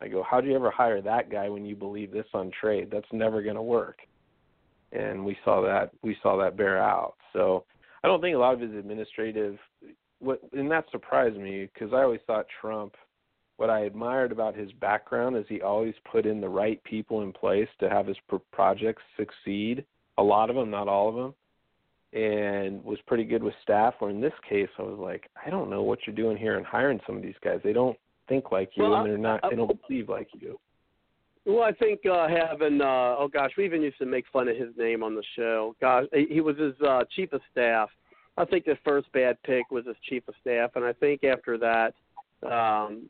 I 0.00 0.08
go, 0.08 0.22
how'd 0.28 0.44
you 0.44 0.54
ever 0.54 0.70
hire 0.70 1.00
that 1.00 1.30
guy 1.30 1.48
when 1.48 1.64
you 1.64 1.74
believe 1.74 2.12
this 2.12 2.26
on 2.34 2.50
trade? 2.60 2.90
That's 2.92 3.06
never 3.12 3.42
going 3.42 3.56
to 3.56 3.62
work. 3.62 3.98
And 4.92 5.24
we 5.24 5.36
saw 5.44 5.62
that 5.62 5.90
we 6.02 6.16
saw 6.22 6.36
that 6.38 6.56
bear 6.56 6.80
out. 6.82 7.14
So 7.32 7.64
I 8.04 8.08
don't 8.08 8.20
think 8.20 8.36
a 8.36 8.38
lot 8.38 8.54
of 8.54 8.60
his 8.60 8.74
administrative 8.74 9.58
what 10.20 10.40
and 10.52 10.70
that 10.70 10.84
surprised 10.90 11.36
me 11.36 11.68
because 11.72 11.92
I 11.92 12.02
always 12.02 12.20
thought 12.26 12.46
Trump 12.60 12.94
what 13.56 13.70
I 13.70 13.80
admired 13.80 14.32
about 14.32 14.54
his 14.54 14.70
background 14.72 15.36
is 15.36 15.44
he 15.48 15.62
always 15.62 15.94
put 16.10 16.26
in 16.26 16.40
the 16.40 16.48
right 16.48 16.82
people 16.84 17.22
in 17.22 17.32
place 17.32 17.68
to 17.80 17.88
have 17.88 18.06
his 18.06 18.16
projects 18.52 19.02
succeed. 19.16 19.84
A 20.18 20.22
lot 20.22 20.50
of 20.50 20.56
them, 20.56 20.70
not 20.70 20.88
all 20.88 21.08
of 21.08 21.14
them, 21.14 21.34
and 22.12 22.82
was 22.84 22.98
pretty 23.06 23.24
good 23.24 23.42
with 23.42 23.54
staff. 23.62 23.94
Or 24.00 24.10
in 24.10 24.20
this 24.20 24.32
case, 24.48 24.68
I 24.78 24.82
was 24.82 24.98
like, 24.98 25.28
I 25.44 25.50
don't 25.50 25.70
know 25.70 25.82
what 25.82 26.00
you're 26.06 26.16
doing 26.16 26.36
here 26.36 26.56
and 26.56 26.66
hiring 26.66 27.00
some 27.06 27.16
of 27.16 27.22
these 27.22 27.34
guys. 27.42 27.60
They 27.62 27.72
don't 27.72 27.96
think 28.28 28.52
like 28.52 28.70
you, 28.74 28.84
well, 28.84 28.94
and 28.96 29.06
they're 29.06 29.18
not. 29.18 29.40
They 29.48 29.56
don't 29.56 29.78
believe 29.86 30.08
like 30.08 30.28
you. 30.38 30.58
Well, 31.44 31.62
I 31.62 31.72
think 31.72 32.00
uh, 32.06 32.26
having 32.28 32.80
uh, 32.80 33.14
oh 33.18 33.28
gosh, 33.32 33.52
we 33.56 33.64
even 33.64 33.82
used 33.82 33.98
to 33.98 34.06
make 34.06 34.24
fun 34.32 34.48
of 34.48 34.56
his 34.56 34.70
name 34.76 35.02
on 35.02 35.14
the 35.14 35.22
show. 35.36 35.76
Gosh, 35.80 36.06
he 36.12 36.40
was 36.40 36.58
his 36.58 36.74
uh, 36.86 37.04
chief 37.14 37.32
of 37.32 37.40
staff. 37.52 37.88
I 38.36 38.44
think 38.44 38.64
the 38.64 38.76
first 38.84 39.10
bad 39.12 39.38
pick 39.44 39.70
was 39.70 39.86
his 39.86 39.96
chief 40.08 40.26
of 40.28 40.34
staff, 40.40 40.72
and 40.74 40.84
I 40.84 40.92
think 40.92 41.24
after 41.24 41.56
that, 41.58 41.94
um, 42.46 43.04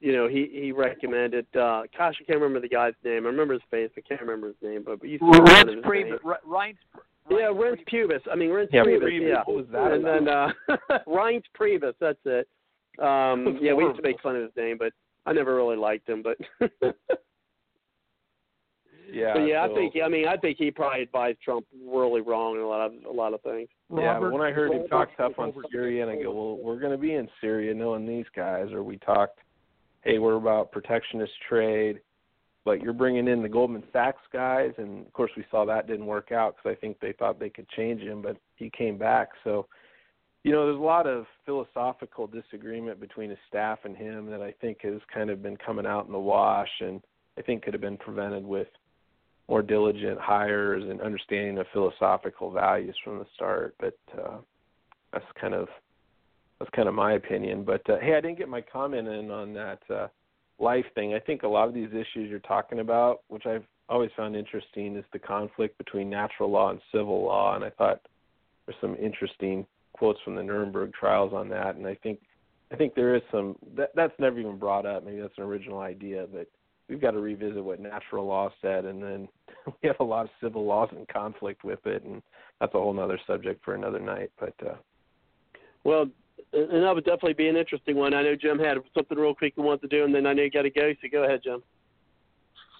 you 0.00 0.12
know, 0.12 0.28
he 0.28 0.48
he 0.52 0.72
recommended. 0.72 1.46
Uh, 1.54 1.82
gosh, 1.96 2.14
I 2.20 2.24
can't 2.24 2.40
remember 2.40 2.60
the 2.60 2.68
guy's 2.68 2.94
name. 3.04 3.26
I 3.26 3.28
remember 3.28 3.54
his 3.54 3.62
face. 3.70 3.90
I 3.96 4.00
can't 4.00 4.20
remember 4.20 4.48
his 4.48 4.56
name, 4.62 4.82
but, 4.86 5.00
but 5.00 5.08
you 5.08 5.18
Reince 5.18 5.82
Priebus. 5.82 6.18
Reince. 7.30 7.38
Yeah, 7.38 7.46
Reince 7.46 7.84
Pubis. 7.88 8.20
I 8.30 8.36
mean, 8.36 8.50
Reince 8.50 8.68
yeah, 8.72 8.82
Priebus. 8.82 9.02
Priebus. 9.02 9.28
Yeah, 9.28 9.42
what 9.44 9.56
was 9.56 9.66
that 9.72 9.92
and 9.92 10.04
then 10.04 10.28
uh, 10.28 10.48
Reince 11.06 11.44
Priebus. 11.58 11.94
That's 12.00 12.18
it. 12.24 12.48
Um, 12.98 13.58
yeah, 13.60 13.72
we 13.72 13.84
used 13.84 13.96
to 13.96 14.02
make 14.02 14.20
fun 14.20 14.36
of 14.36 14.42
his 14.42 14.50
name, 14.56 14.76
but 14.78 14.92
I 15.26 15.32
never 15.32 15.54
really 15.54 15.76
liked 15.76 16.08
him. 16.08 16.22
But 16.22 16.36
Yeah, 19.12 19.32
but 19.34 19.40
yeah, 19.40 19.66
so, 19.66 19.72
I 19.72 19.74
think 19.74 19.94
I 20.04 20.08
mean 20.08 20.28
I 20.28 20.36
think 20.36 20.56
he 20.58 20.70
probably 20.70 21.02
advised 21.02 21.40
Trump 21.42 21.66
really 21.84 22.20
wrong 22.20 22.56
in 22.56 22.62
a 22.62 22.66
lot 22.66 22.86
of 22.86 22.92
a 23.08 23.12
lot 23.12 23.34
of 23.34 23.40
things. 23.42 23.68
Yeah, 23.92 24.04
Robert, 24.04 24.30
but 24.30 24.38
when 24.38 24.46
I 24.46 24.52
heard 24.52 24.72
him 24.72 24.86
Robert, 24.90 25.10
talk 25.16 25.16
tough 25.16 25.38
on 25.38 25.52
Syria, 25.70 26.06
and 26.06 26.10
I 26.10 26.22
go, 26.22 26.32
well, 26.32 26.56
we're 26.58 26.78
going 26.78 26.92
to 26.92 26.98
be 26.98 27.14
in 27.14 27.28
Syria 27.40 27.74
knowing 27.74 28.06
these 28.06 28.26
guys, 28.34 28.68
or 28.72 28.82
we 28.82 28.98
talked, 28.98 29.40
hey, 30.02 30.18
we're 30.18 30.36
about 30.36 30.70
protectionist 30.70 31.32
trade, 31.48 32.00
but 32.64 32.82
you're 32.82 32.92
bringing 32.92 33.28
in 33.28 33.42
the 33.42 33.48
Goldman 33.48 33.82
Sachs 33.92 34.22
guys, 34.32 34.72
and 34.76 35.06
of 35.06 35.12
course 35.12 35.30
we 35.36 35.44
saw 35.50 35.64
that 35.64 35.86
didn't 35.86 36.06
work 36.06 36.32
out 36.32 36.56
because 36.56 36.76
I 36.76 36.80
think 36.80 37.00
they 37.00 37.12
thought 37.12 37.40
they 37.40 37.50
could 37.50 37.68
change 37.70 38.02
him, 38.02 38.22
but 38.22 38.36
he 38.56 38.70
came 38.70 38.98
back. 38.98 39.30
So, 39.44 39.66
you 40.44 40.52
know, 40.52 40.66
there's 40.66 40.78
a 40.78 40.82
lot 40.82 41.06
of 41.06 41.24
philosophical 41.46 42.26
disagreement 42.26 43.00
between 43.00 43.30
his 43.30 43.38
staff 43.48 43.80
and 43.84 43.96
him 43.96 44.26
that 44.26 44.42
I 44.42 44.52
think 44.60 44.82
has 44.82 45.00
kind 45.12 45.30
of 45.30 45.42
been 45.42 45.56
coming 45.56 45.86
out 45.86 46.06
in 46.06 46.12
the 46.12 46.18
wash, 46.18 46.70
and 46.80 47.00
I 47.38 47.42
think 47.42 47.62
could 47.62 47.74
have 47.74 47.80
been 47.80 47.96
prevented 47.96 48.44
with 48.44 48.68
more 49.48 49.62
diligent 49.62 50.20
hires 50.20 50.84
and 50.88 51.00
understanding 51.00 51.58
of 51.58 51.66
philosophical 51.72 52.50
values 52.50 52.96
from 53.02 53.18
the 53.18 53.26
start. 53.34 53.74
But 53.80 53.98
uh, 54.16 54.38
that's 55.12 55.24
kind 55.40 55.54
of 55.54 55.68
that's 56.58 56.70
kind 56.76 56.88
of 56.88 56.94
my 56.94 57.14
opinion. 57.14 57.64
But 57.64 57.88
uh, 57.88 57.98
hey, 58.00 58.14
I 58.16 58.20
didn't 58.20 58.38
get 58.38 58.48
my 58.48 58.60
comment 58.60 59.08
in 59.08 59.30
on 59.30 59.52
that 59.54 59.80
uh, 59.92 60.06
life 60.60 60.84
thing. 60.94 61.14
I 61.14 61.18
think 61.18 61.42
a 61.42 61.48
lot 61.48 61.68
of 61.68 61.74
these 61.74 61.90
issues 61.90 62.30
you're 62.30 62.38
talking 62.40 62.80
about, 62.80 63.22
which 63.28 63.46
I've 63.46 63.64
always 63.88 64.10
found 64.16 64.36
interesting, 64.36 64.96
is 64.96 65.04
the 65.12 65.18
conflict 65.18 65.78
between 65.78 66.10
natural 66.10 66.50
law 66.50 66.70
and 66.70 66.80
civil 66.92 67.24
law. 67.24 67.56
And 67.56 67.64
I 67.64 67.70
thought 67.70 68.00
there's 68.66 68.78
some 68.80 68.96
interesting 68.96 69.66
quotes 69.92 70.20
from 70.24 70.34
the 70.34 70.42
Nuremberg 70.42 70.92
trials 70.92 71.32
on 71.32 71.48
that. 71.48 71.76
And 71.76 71.86
I 71.86 71.94
think 71.96 72.20
I 72.72 72.76
think 72.76 72.94
there 72.94 73.16
is 73.16 73.22
some 73.32 73.56
that 73.76 73.90
that's 73.94 74.12
never 74.18 74.38
even 74.38 74.58
brought 74.58 74.86
up. 74.86 75.04
Maybe 75.04 75.20
that's 75.20 75.36
an 75.38 75.44
original 75.44 75.80
idea, 75.80 76.26
but 76.32 76.46
we've 76.88 77.00
got 77.00 77.12
to 77.12 77.20
revisit 77.20 77.64
what 77.64 77.80
natural 77.80 78.26
law 78.26 78.50
said, 78.62 78.84
and 78.84 79.02
then 79.02 79.28
we 79.66 79.88
have 79.88 79.96
a 80.00 80.04
lot 80.04 80.24
of 80.24 80.30
civil 80.42 80.64
laws 80.64 80.88
in 80.92 81.06
conflict 81.12 81.64
with 81.64 81.84
it, 81.86 82.04
and 82.04 82.22
that's 82.60 82.74
a 82.74 82.78
whole 82.78 82.98
other 83.00 83.18
subject 83.26 83.64
for 83.64 83.74
another 83.74 84.00
night. 84.00 84.30
But 84.38 84.54
uh, 84.64 84.74
well, 85.84 86.06
and 86.52 86.82
that 86.82 86.94
would 86.94 87.04
definitely 87.04 87.34
be 87.34 87.48
an 87.48 87.56
interesting 87.56 87.96
one. 87.96 88.14
I 88.14 88.22
know 88.22 88.34
Jim 88.34 88.58
had 88.58 88.78
something 88.94 89.16
real 89.16 89.34
quick 89.34 89.52
he 89.54 89.60
wanted 89.60 89.82
to 89.82 89.88
do, 89.88 90.04
and 90.04 90.14
then 90.14 90.26
I 90.26 90.32
know 90.32 90.42
you 90.42 90.50
got 90.50 90.62
to 90.62 90.70
go. 90.70 90.92
So 91.00 91.08
go 91.10 91.24
ahead, 91.24 91.42
Jim. 91.44 91.62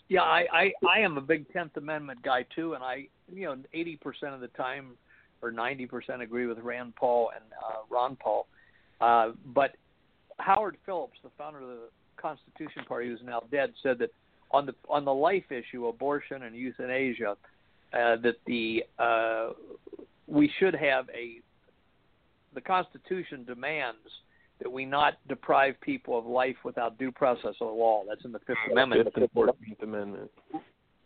Yeah, 0.09 0.23
I, 0.23 0.47
I 0.53 0.73
I 0.89 1.01
am 1.01 1.17
a 1.19 1.21
big 1.21 1.53
Tenth 1.53 1.77
Amendment 1.77 2.21
guy 2.23 2.45
too, 2.55 2.75
and 2.75 2.83
I 2.83 3.07
you 3.33 3.47
know 3.47 3.57
eighty 3.73 3.97
percent 3.97 4.35
of 4.35 4.41
the 4.41 4.49
time 4.49 4.97
or 5.41 5.53
ninety 5.53 5.87
percent 5.87 6.21
agree 6.21 6.47
with 6.47 6.59
Rand 6.59 6.97
Paul 6.97 7.31
and 7.35 7.45
uh, 7.53 7.79
Ron 7.89 8.17
Paul, 8.17 8.49
uh, 9.01 9.31
but 9.47 9.77
Howard 10.39 10.77
Phillips, 10.85 11.19
the 11.23 11.31
founder 11.39 11.61
of 11.61 11.69
the 11.69 11.89
Constitution 12.17 12.83
Party, 12.89 13.09
who's 13.09 13.21
now 13.25 13.43
dead, 13.53 13.73
said 13.85 13.99
that 14.01 14.11
on 14.51 14.67
the 14.67 14.75
on 14.89 15.05
the 15.05 15.15
life 15.15 15.51
issue, 15.53 15.87
abortion 15.87 16.43
and 16.43 16.57
euthanasia, 16.57 17.37
uh, 17.93 18.17
that 18.17 18.35
the 18.47 18.85
uh, 18.99 19.51
we 20.27 20.51
should 20.59 20.75
have 20.75 21.09
a 21.11 21.41
the 22.55 22.61
Constitution 22.61 23.45
demands 23.45 23.99
that 24.61 24.71
we 24.71 24.85
not 24.85 25.15
deprive 25.29 25.75
people 25.81 26.19
of 26.19 26.27
life 26.27 26.57
without 26.65 26.99
due 26.99 27.11
process 27.11 27.55
of 27.61 27.75
law. 27.75 28.03
That's 28.09 28.25
in 28.25 28.33
the 28.33 28.41
Fifth 28.41 28.59
Amendment. 28.71 29.05
Fifth 29.05 29.17
and 29.17 29.31
Fourteenth 29.33 29.83
Amendment. 29.83 30.31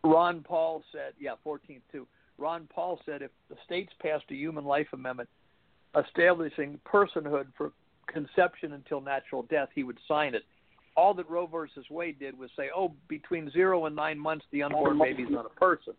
Ron 0.02 0.42
Paul 0.42 0.82
said, 0.92 1.14
yeah, 1.18 1.34
Fourteenth 1.42 1.84
too. 1.92 2.06
Ron 2.36 2.68
Paul 2.72 3.00
said 3.06 3.22
if 3.22 3.30
the 3.48 3.56
states 3.64 3.92
passed 4.02 4.24
a 4.30 4.34
human 4.34 4.64
life 4.64 4.88
amendment 4.92 5.28
establishing 5.96 6.80
personhood 6.84 7.46
for 7.56 7.72
conception 8.08 8.72
until 8.72 9.00
natural 9.00 9.42
death, 9.42 9.68
he 9.74 9.84
would 9.84 9.98
sign 10.08 10.34
it 10.34 10.42
all 10.96 11.14
that 11.14 11.28
Roe 11.28 11.46
versus 11.46 11.84
Wade 11.90 12.18
did 12.18 12.38
was 12.38 12.50
say, 12.56 12.70
oh, 12.74 12.92
between 13.08 13.50
zero 13.50 13.86
and 13.86 13.96
nine 13.96 14.18
months, 14.18 14.44
the 14.52 14.62
unborn 14.62 14.98
baby's 14.98 15.30
not 15.30 15.46
a 15.46 15.60
person. 15.60 15.94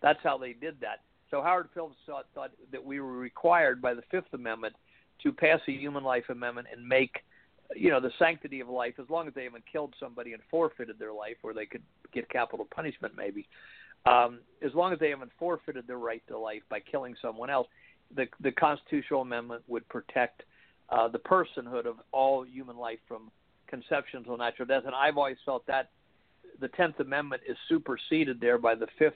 That's 0.00 0.18
how 0.22 0.38
they 0.38 0.52
did 0.52 0.80
that. 0.80 1.00
So 1.32 1.40
Howard 1.40 1.70
Phillips 1.72 1.96
thought, 2.06 2.26
thought 2.34 2.50
that 2.70 2.84
we 2.84 3.00
were 3.00 3.16
required 3.16 3.80
by 3.80 3.94
the 3.94 4.02
Fifth 4.10 4.32
Amendment 4.34 4.74
to 5.22 5.32
pass 5.32 5.60
a 5.66 5.72
human 5.72 6.04
life 6.04 6.24
amendment 6.28 6.68
and 6.70 6.86
make, 6.86 7.16
you 7.74 7.90
know, 7.90 8.00
the 8.00 8.10
sanctity 8.18 8.60
of 8.60 8.68
life, 8.68 8.94
as 9.00 9.08
long 9.08 9.26
as 9.26 9.34
they 9.34 9.44
haven't 9.44 9.64
killed 9.70 9.94
somebody 9.98 10.34
and 10.34 10.42
forfeited 10.50 10.98
their 10.98 11.12
life, 11.12 11.36
where 11.40 11.54
they 11.54 11.64
could 11.64 11.82
get 12.12 12.28
capital 12.28 12.68
punishment 12.74 13.14
maybe, 13.16 13.48
um, 14.04 14.40
as 14.62 14.74
long 14.74 14.92
as 14.92 14.98
they 14.98 15.08
haven't 15.08 15.30
forfeited 15.38 15.86
their 15.86 15.96
right 15.96 16.22
to 16.28 16.36
life 16.36 16.62
by 16.68 16.80
killing 16.80 17.14
someone 17.22 17.48
else, 17.48 17.66
the 18.14 18.26
the 18.40 18.52
constitutional 18.52 19.22
amendment 19.22 19.62
would 19.68 19.88
protect 19.88 20.42
uh, 20.90 21.08
the 21.08 21.18
personhood 21.18 21.86
of 21.86 21.96
all 22.12 22.44
human 22.44 22.76
life 22.76 22.98
from 23.08 23.30
conception 23.68 24.18
until 24.18 24.36
natural 24.36 24.66
death. 24.66 24.82
And 24.84 24.94
I've 24.94 25.16
always 25.16 25.38
felt 25.46 25.66
that 25.66 25.88
the 26.60 26.68
Tenth 26.68 27.00
Amendment 27.00 27.40
is 27.48 27.56
superseded 27.70 28.38
there 28.38 28.58
by 28.58 28.74
the 28.74 28.86
Fifth 28.98 29.14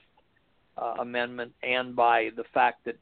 uh, 0.78 0.94
Amendment 1.01 1.53
and 1.62 1.94
by 1.97 2.31
the 2.36 2.44
fact 2.53 2.85
that 2.85 2.97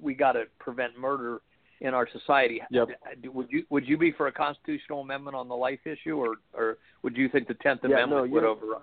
we 0.00 0.14
got 0.14 0.32
to 0.32 0.44
prevent 0.58 0.98
murder 0.98 1.40
in 1.80 1.94
our 1.94 2.08
society. 2.10 2.60
Yep. 2.70 2.88
Would 3.32 3.46
you 3.50 3.64
would 3.70 3.86
you 3.86 3.96
be 3.96 4.12
for 4.12 4.26
a 4.26 4.32
constitutional 4.32 5.00
amendment 5.00 5.36
on 5.36 5.48
the 5.48 5.54
life 5.54 5.80
issue, 5.84 6.16
or 6.16 6.36
or 6.54 6.78
would 7.02 7.16
you 7.16 7.28
think 7.28 7.48
the 7.48 7.54
Tenth 7.54 7.80
Yeah, 7.82 7.90
Amendment 7.90 8.26
no, 8.26 8.32
would 8.32 8.44
override? 8.44 8.82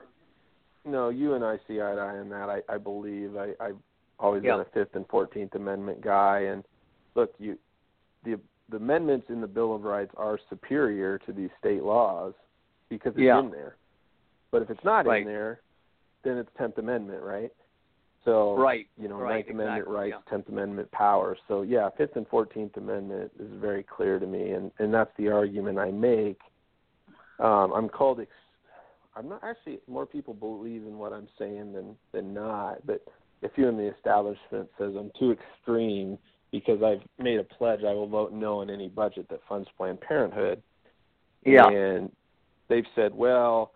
No, 0.85 1.09
you 1.09 1.33
and 1.33 1.43
I 1.43 1.57
see 1.67 1.81
eye 1.81 1.95
to 1.95 2.01
eye 2.01 2.17
on 2.19 2.29
that. 2.29 2.49
I, 2.49 2.61
I 2.73 2.77
believe 2.77 3.35
I, 3.35 3.53
I've 3.59 3.77
always 4.19 4.43
Yeah. 4.43 4.53
been 4.53 4.61
a 4.61 4.65
Fifth 4.65 4.95
and 4.95 5.07
Fourteenth 5.07 5.55
Amendment 5.55 6.01
guy, 6.01 6.41
and 6.41 6.63
look, 7.15 7.33
you 7.37 7.57
the 8.23 8.39
the 8.69 8.77
amendments 8.77 9.27
in 9.29 9.41
the 9.41 9.47
Bill 9.47 9.75
of 9.75 9.83
Rights 9.83 10.13
are 10.17 10.39
superior 10.49 11.19
to 11.19 11.33
these 11.33 11.51
state 11.59 11.83
laws 11.83 12.33
because 12.89 13.13
it's 13.13 13.21
Yeah. 13.21 13.39
in 13.39 13.51
there. 13.51 13.75
But 14.51 14.61
if 14.61 14.69
it's 14.69 14.83
not 14.83 15.05
Right. 15.05 15.21
in 15.21 15.27
there, 15.27 15.61
then 16.23 16.37
it's 16.37 16.49
Tenth 16.57 16.77
Amendment, 16.77 17.21
right? 17.23 17.51
So 18.25 18.55
Right. 18.57 18.87
you 18.97 19.07
know, 19.07 19.17
right, 19.17 19.35
Ninth 19.35 19.49
Amendment 19.49 19.77
exactly, 19.77 19.95
rights, 19.95 20.15
yeah. 20.25 20.29
Tenth 20.29 20.49
Amendment 20.49 20.91
powers. 20.91 21.37
So 21.47 21.61
yeah, 21.61 21.89
Fifth 21.97 22.15
and 22.15 22.27
Fourteenth 22.27 22.75
Amendment 22.77 23.31
is 23.39 23.51
very 23.53 23.83
clear 23.83 24.19
to 24.19 24.25
me, 24.25 24.51
and 24.51 24.71
and 24.79 24.93
that's 24.93 25.11
the 25.17 25.29
argument 25.29 25.77
I 25.77 25.91
make. 25.91 26.39
Um, 27.39 27.71
I'm 27.73 27.87
called. 27.87 28.19
Ex- 28.19 28.31
I'm 29.15 29.29
not 29.29 29.43
actually. 29.43 29.79
More 29.87 30.05
people 30.05 30.33
believe 30.33 30.83
in 30.83 30.97
what 30.97 31.13
I'm 31.13 31.27
saying 31.37 31.73
than 31.73 31.95
than 32.11 32.33
not. 32.33 32.85
But 32.85 33.05
if 33.41 33.51
you 33.55 33.67
in 33.67 33.77
the 33.77 33.93
establishment 33.95 34.69
says 34.77 34.93
I'm 34.97 35.11
too 35.19 35.31
extreme 35.31 36.17
because 36.51 36.81
I've 36.81 37.01
made 37.23 37.39
a 37.39 37.43
pledge, 37.43 37.81
I 37.83 37.93
will 37.93 38.07
vote 38.07 38.31
no 38.31 38.61
on 38.61 38.69
any 38.69 38.87
budget 38.87 39.27
that 39.29 39.41
funds 39.47 39.67
Planned 39.77 40.01
Parenthood. 40.01 40.63
Yeah. 41.45 41.67
And 41.67 42.11
they've 42.69 42.85
said, 42.95 43.13
well, 43.13 43.73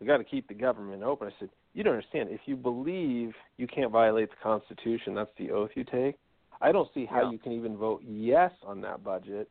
we 0.00 0.06
got 0.06 0.18
to 0.18 0.24
keep 0.24 0.46
the 0.46 0.54
government 0.54 1.02
open. 1.02 1.28
I 1.28 1.32
said, 1.40 1.48
you 1.74 1.82
don't 1.82 1.94
understand. 1.94 2.30
If 2.30 2.40
you 2.46 2.56
believe 2.56 3.34
you 3.56 3.66
can't 3.66 3.90
violate 3.90 4.30
the 4.30 4.36
Constitution, 4.42 5.14
that's 5.14 5.30
the 5.38 5.50
oath 5.50 5.70
you 5.74 5.84
take. 5.84 6.16
I 6.60 6.72
don't 6.72 6.88
see 6.94 7.04
how 7.04 7.22
Yeah. 7.22 7.30
you 7.32 7.38
can 7.38 7.52
even 7.52 7.76
vote 7.76 8.02
yes 8.04 8.52
on 8.62 8.80
that 8.82 9.02
budget 9.04 9.50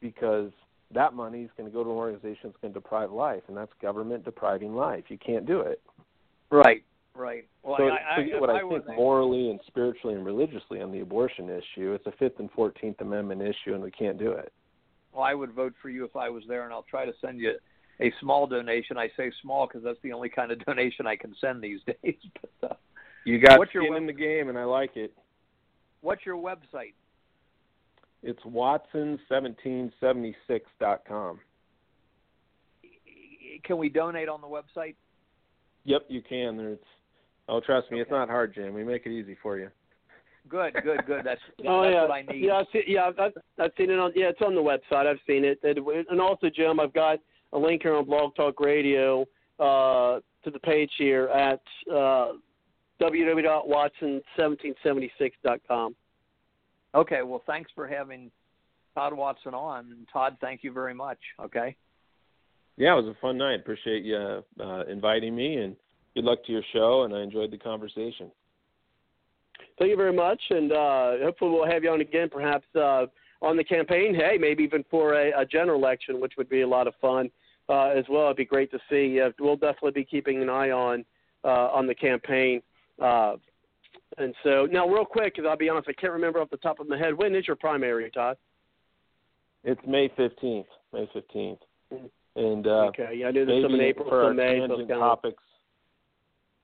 because 0.00 0.50
that 0.90 1.12
money 1.12 1.42
is 1.42 1.50
going 1.56 1.68
to 1.68 1.72
go 1.72 1.84
to 1.84 1.90
an 1.90 1.96
organization 1.96 2.50
that's 2.50 2.56
going 2.60 2.72
to 2.72 2.80
deprive 2.80 3.12
life, 3.12 3.42
and 3.48 3.56
that's 3.56 3.72
government 3.74 4.24
depriving 4.24 4.74
life. 4.74 5.04
You 5.10 5.18
can't 5.18 5.46
do 5.46 5.60
it. 5.60 5.82
Right. 6.50 6.82
Right. 7.14 7.46
Well, 7.62 7.76
so 7.78 7.84
I, 7.84 8.16
I, 8.16 8.20
if 8.20 8.40
what 8.40 8.50
I, 8.50 8.58
I 8.58 8.68
think 8.68 8.96
morally 8.96 9.50
and 9.50 9.60
spiritually 9.68 10.16
and 10.16 10.26
religiously 10.26 10.80
on 10.80 10.90
the 10.90 11.00
abortion 11.00 11.48
issue. 11.48 11.92
It's 11.92 12.06
a 12.06 12.12
Fifth 12.12 12.40
and 12.40 12.50
Fourteenth 12.50 13.00
Amendment 13.00 13.40
issue, 13.40 13.74
and 13.74 13.82
we 13.82 13.92
can't 13.92 14.18
do 14.18 14.32
it. 14.32 14.52
Well, 15.12 15.22
I 15.22 15.32
would 15.32 15.52
vote 15.52 15.74
for 15.80 15.90
you 15.90 16.04
if 16.04 16.16
I 16.16 16.28
was 16.28 16.42
there, 16.48 16.64
and 16.64 16.72
I'll 16.72 16.82
try 16.82 17.04
to 17.04 17.12
send 17.20 17.38
you 17.38 17.52
a 18.00 18.12
small 18.20 18.46
donation. 18.46 18.96
I 18.98 19.08
say 19.16 19.30
small 19.42 19.66
because 19.66 19.82
that's 19.84 19.98
the 20.02 20.12
only 20.12 20.28
kind 20.28 20.50
of 20.52 20.58
donation 20.66 21.06
I 21.06 21.16
can 21.16 21.34
send 21.40 21.62
these 21.62 21.80
days. 22.02 22.16
But 22.60 22.72
uh, 22.72 22.74
You 23.24 23.38
got 23.38 23.58
What's 23.58 23.72
your 23.74 23.84
skin 23.84 23.92
web- 23.94 24.02
in 24.02 24.06
the 24.06 24.12
game, 24.12 24.48
and 24.48 24.58
I 24.58 24.64
like 24.64 24.96
it. 24.96 25.12
what's 26.00 26.24
your 26.26 26.36
website? 26.36 26.94
It's 28.22 28.40
Watson1776.com. 28.44 31.40
Can 33.64 33.78
we 33.78 33.88
donate 33.88 34.28
on 34.28 34.40
the 34.40 34.46
website? 34.46 34.94
Yep, 35.84 36.02
you 36.08 36.22
can. 36.22 36.56
There's, 36.56 36.78
oh, 37.48 37.60
trust 37.60 37.90
me, 37.90 38.00
it's 38.00 38.10
not 38.10 38.28
hard, 38.28 38.54
Jim. 38.54 38.74
We 38.74 38.84
make 38.84 39.06
it 39.06 39.12
easy 39.12 39.36
for 39.42 39.58
you. 39.58 39.68
Good, 40.48 40.74
good, 40.82 41.04
good. 41.06 41.22
That's 41.24 41.40
Oh 41.66 41.82
that's 41.82 41.94
yeah, 41.94 42.02
what 42.02 42.10
I 42.10 42.22
need. 42.22 42.44
yeah, 42.44 42.54
I've 42.56 42.66
seen, 42.72 42.82
yeah. 42.86 43.06
I've, 43.06 43.18
I've 43.18 43.32
I've 43.58 43.70
seen 43.78 43.90
it 43.90 43.98
on. 43.98 44.12
Yeah, 44.14 44.26
it's 44.28 44.42
on 44.42 44.54
the 44.54 44.60
website. 44.60 45.06
I've 45.06 45.18
seen 45.26 45.44
it. 45.44 45.58
And, 45.62 45.78
and 46.10 46.20
also, 46.20 46.48
Jim, 46.54 46.78
I've 46.80 46.92
got 46.92 47.18
a 47.54 47.58
link 47.58 47.82
here 47.82 47.94
on 47.94 48.04
Blog 48.04 48.34
Talk 48.34 48.60
Radio 48.60 49.22
uh, 49.58 50.20
to 50.42 50.50
the 50.52 50.58
page 50.58 50.90
here 50.98 51.28
at 51.28 51.62
uh, 51.90 52.32
www.watson1776.com. 53.00 55.96
Okay. 56.94 57.22
Well, 57.22 57.42
thanks 57.46 57.70
for 57.74 57.88
having 57.88 58.30
Todd 58.94 59.14
Watson 59.14 59.54
on. 59.54 60.06
Todd, 60.12 60.36
thank 60.40 60.62
you 60.62 60.70
very 60.72 60.94
much. 60.94 61.18
Okay. 61.40 61.74
Yeah, 62.76 62.98
it 62.98 63.04
was 63.04 63.06
a 63.06 63.14
fun 63.20 63.38
night. 63.38 63.60
Appreciate 63.60 64.02
you 64.04 64.42
uh, 64.60 64.82
inviting 64.90 65.36
me, 65.36 65.54
and 65.56 65.76
good 66.14 66.24
luck 66.24 66.44
to 66.46 66.52
your 66.52 66.62
show. 66.72 67.04
And 67.04 67.14
I 67.14 67.22
enjoyed 67.22 67.52
the 67.52 67.58
conversation. 67.58 68.32
Thank 69.78 69.90
you 69.90 69.96
very 69.96 70.12
much, 70.12 70.40
and 70.50 70.72
uh, 70.72 71.12
hopefully 71.22 71.52
we'll 71.52 71.66
have 71.66 71.84
you 71.84 71.90
on 71.90 72.00
again, 72.00 72.28
perhaps 72.30 72.66
uh, 72.74 73.06
on 73.42 73.56
the 73.56 73.64
campaign. 73.64 74.12
Hey, 74.14 74.36
maybe 74.38 74.64
even 74.64 74.84
for 74.90 75.14
a, 75.14 75.30
a 75.40 75.44
general 75.44 75.78
election, 75.78 76.20
which 76.20 76.32
would 76.36 76.48
be 76.48 76.62
a 76.62 76.68
lot 76.68 76.88
of 76.88 76.94
fun 77.00 77.30
uh, 77.68 77.88
as 77.88 78.04
well. 78.08 78.24
It'd 78.24 78.36
be 78.36 78.44
great 78.44 78.70
to 78.72 78.78
see. 78.90 79.20
Uh, 79.20 79.30
we'll 79.38 79.56
definitely 79.56 79.92
be 79.92 80.04
keeping 80.04 80.42
an 80.42 80.48
eye 80.48 80.70
on 80.70 81.04
uh, 81.44 81.68
on 81.72 81.86
the 81.86 81.94
campaign. 81.94 82.62
Uh, 83.00 83.34
and 84.18 84.34
so 84.42 84.66
now, 84.70 84.88
real 84.88 85.04
quick, 85.04 85.34
because 85.34 85.48
I'll 85.48 85.56
be 85.56 85.68
honest, 85.68 85.88
I 85.88 85.92
can't 85.92 86.12
remember 86.12 86.40
off 86.40 86.50
the 86.50 86.56
top 86.58 86.80
of 86.80 86.88
my 86.88 86.98
head. 86.98 87.14
When 87.14 87.34
is 87.34 87.46
your 87.46 87.56
primary, 87.56 88.10
Todd? 88.10 88.36
It's 89.64 89.80
May 89.86 90.10
fifteenth. 90.16 90.66
May 90.92 91.08
fifteenth, 91.12 91.60
and 92.36 92.66
uh, 92.66 92.86
okay, 92.88 93.14
yeah, 93.16 93.28
I 93.28 93.30
knew 93.30 93.46
there's 93.46 93.64
some 93.64 93.74
in 93.74 93.80
April, 93.80 94.08
for 94.08 94.28
some 94.28 94.36
May. 94.36 94.58
So 94.60 94.68
tangent 94.68 94.88
kinda- 94.88 94.94
topics, 94.94 95.42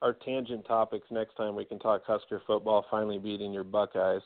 our 0.01 0.13
tangent 0.13 0.65
topics 0.65 1.07
next 1.11 1.35
time 1.35 1.55
we 1.55 1.65
can 1.65 1.79
talk 1.79 2.03
Husker 2.05 2.41
football 2.45 2.85
finally 2.89 3.17
beating 3.17 3.51
your 3.51 3.63
Buckeyes 3.63 4.21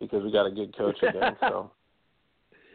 because 0.00 0.22
we 0.24 0.32
got 0.32 0.46
a 0.46 0.50
good 0.50 0.76
coach 0.76 0.96
again. 1.02 1.36
so 1.40 1.70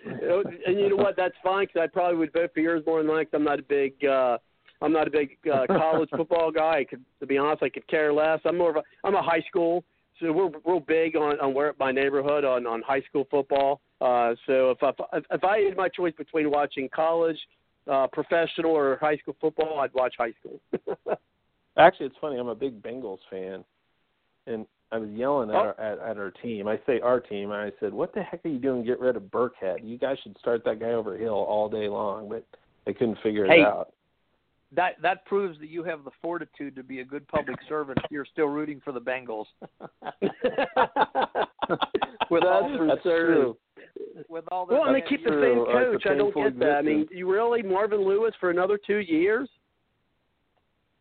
and 0.05 0.79
you 0.79 0.89
know 0.89 0.95
what? 0.95 1.15
That's 1.17 1.35
fine 1.43 1.67
because 1.67 1.81
I 1.83 1.87
probably 1.87 2.17
would 2.17 2.33
vote 2.33 2.51
for 2.53 2.59
yours 2.59 2.83
more 2.85 3.01
than 3.01 3.11
likely. 3.11 3.37
I'm 3.37 3.43
not 3.43 3.59
a 3.59 3.63
big, 3.63 3.93
uh, 4.05 4.37
I'm 4.81 4.93
not 4.93 5.07
a 5.07 5.11
big 5.11 5.37
uh, 5.51 5.65
college 5.67 6.09
football 6.15 6.51
guy. 6.51 6.79
I 6.79 6.83
could, 6.83 7.03
to 7.19 7.25
be 7.25 7.37
honest, 7.37 7.63
I 7.63 7.69
could 7.69 7.87
care 7.87 8.13
less. 8.13 8.39
I'm 8.45 8.57
more 8.57 8.71
of 8.71 8.75
a, 8.77 8.83
I'm 9.03 9.15
a 9.15 9.21
high 9.21 9.43
school, 9.47 9.83
so 10.19 10.31
we're 10.31 10.49
real 10.65 10.79
big 10.79 11.15
on 11.15 11.39
on 11.39 11.53
where 11.53 11.73
my 11.79 11.91
neighborhood 11.91 12.45
on 12.45 12.65
on 12.65 12.81
high 12.81 13.01
school 13.01 13.27
football. 13.29 13.81
Uh, 13.99 14.35
so 14.45 14.71
if 14.71 14.83
I 14.83 14.91
if 15.31 15.43
I 15.43 15.59
had 15.59 15.75
my 15.75 15.89
choice 15.89 16.13
between 16.17 16.51
watching 16.51 16.89
college, 16.93 17.37
uh, 17.91 18.07
professional, 18.07 18.71
or 18.71 18.97
high 18.97 19.17
school 19.17 19.35
football, 19.41 19.79
I'd 19.79 19.93
watch 19.93 20.15
high 20.17 20.33
school. 20.39 20.59
actually, 21.77 22.07
it's 22.07 22.15
funny. 22.21 22.37
I'm 22.37 22.47
a 22.47 22.55
big 22.55 22.81
Bengals 22.81 23.19
fan, 23.29 23.63
and 24.45 24.65
I 24.91 24.97
was 24.97 25.09
yelling 25.09 25.49
at 25.49 25.55
Oh. 25.55 25.59
our 25.59 25.79
at, 25.79 25.99
at 25.99 26.17
our 26.17 26.31
team. 26.31 26.67
I 26.67 26.79
say 26.85 26.99
our 27.01 27.19
team, 27.19 27.51
and 27.51 27.61
I 27.61 27.71
said, 27.79 27.93
"What 27.93 28.13
the 28.13 28.21
heck 28.23 28.45
are 28.45 28.49
you 28.49 28.57
doing? 28.59 28.83
Get 28.85 28.99
rid 28.99 29.15
of 29.17 29.23
Burkhead. 29.23 29.83
You 29.83 29.97
guys 29.97 30.17
should 30.23 30.37
start 30.39 30.63
that 30.65 30.79
guy 30.79 30.91
over 30.91 31.17
Hill 31.17 31.33
all 31.33 31.67
day 31.69 31.89
long." 31.89 32.29
But 32.29 32.45
they 32.85 32.93
couldn't 32.93 33.17
figure 33.21 33.45
it 33.45 33.51
Hey, 33.51 33.63
out. 33.63 33.91
That 34.73 35.01
that 35.01 35.25
proves 35.25 35.59
that 35.59 35.67
you 35.69 35.83
have 35.83 36.03
the 36.05 36.11
fortitude 36.21 36.75
to 36.75 36.83
be 36.83 36.99
a 37.01 37.05
good 37.05 37.27
public 37.27 37.57
servant. 37.67 37.99
if 38.03 38.11
You're 38.11 38.25
still 38.25 38.47
rooting 38.47 38.81
for 38.83 38.91
the 38.93 39.01
Bengals. 39.01 39.45
With 42.29 42.43
all 42.43 42.63
That's 42.67 42.77
for 42.77 42.87
That's 42.87 43.01
true. 43.03 43.57
with 44.29 44.45
all 44.51 44.65
the 44.65 44.73
Well, 44.73 44.85
and 44.85 44.95
they 44.95 45.01
keep 45.01 45.23
the 45.23 45.29
same 45.31 45.59
it's 45.59 46.03
coach. 46.03 46.03
I 46.11 46.15
don't 46.17 46.33
get 46.33 46.59
that. 46.59 46.77
I 46.77 46.81
mean, 46.81 46.99
existence. 47.01 47.17
you 47.17 47.31
really 47.31 47.61
Marvin 47.61 48.01
Lewis 48.05 48.33
for 48.39 48.49
another 48.49 48.77
two 48.85 48.97
years? 48.97 49.49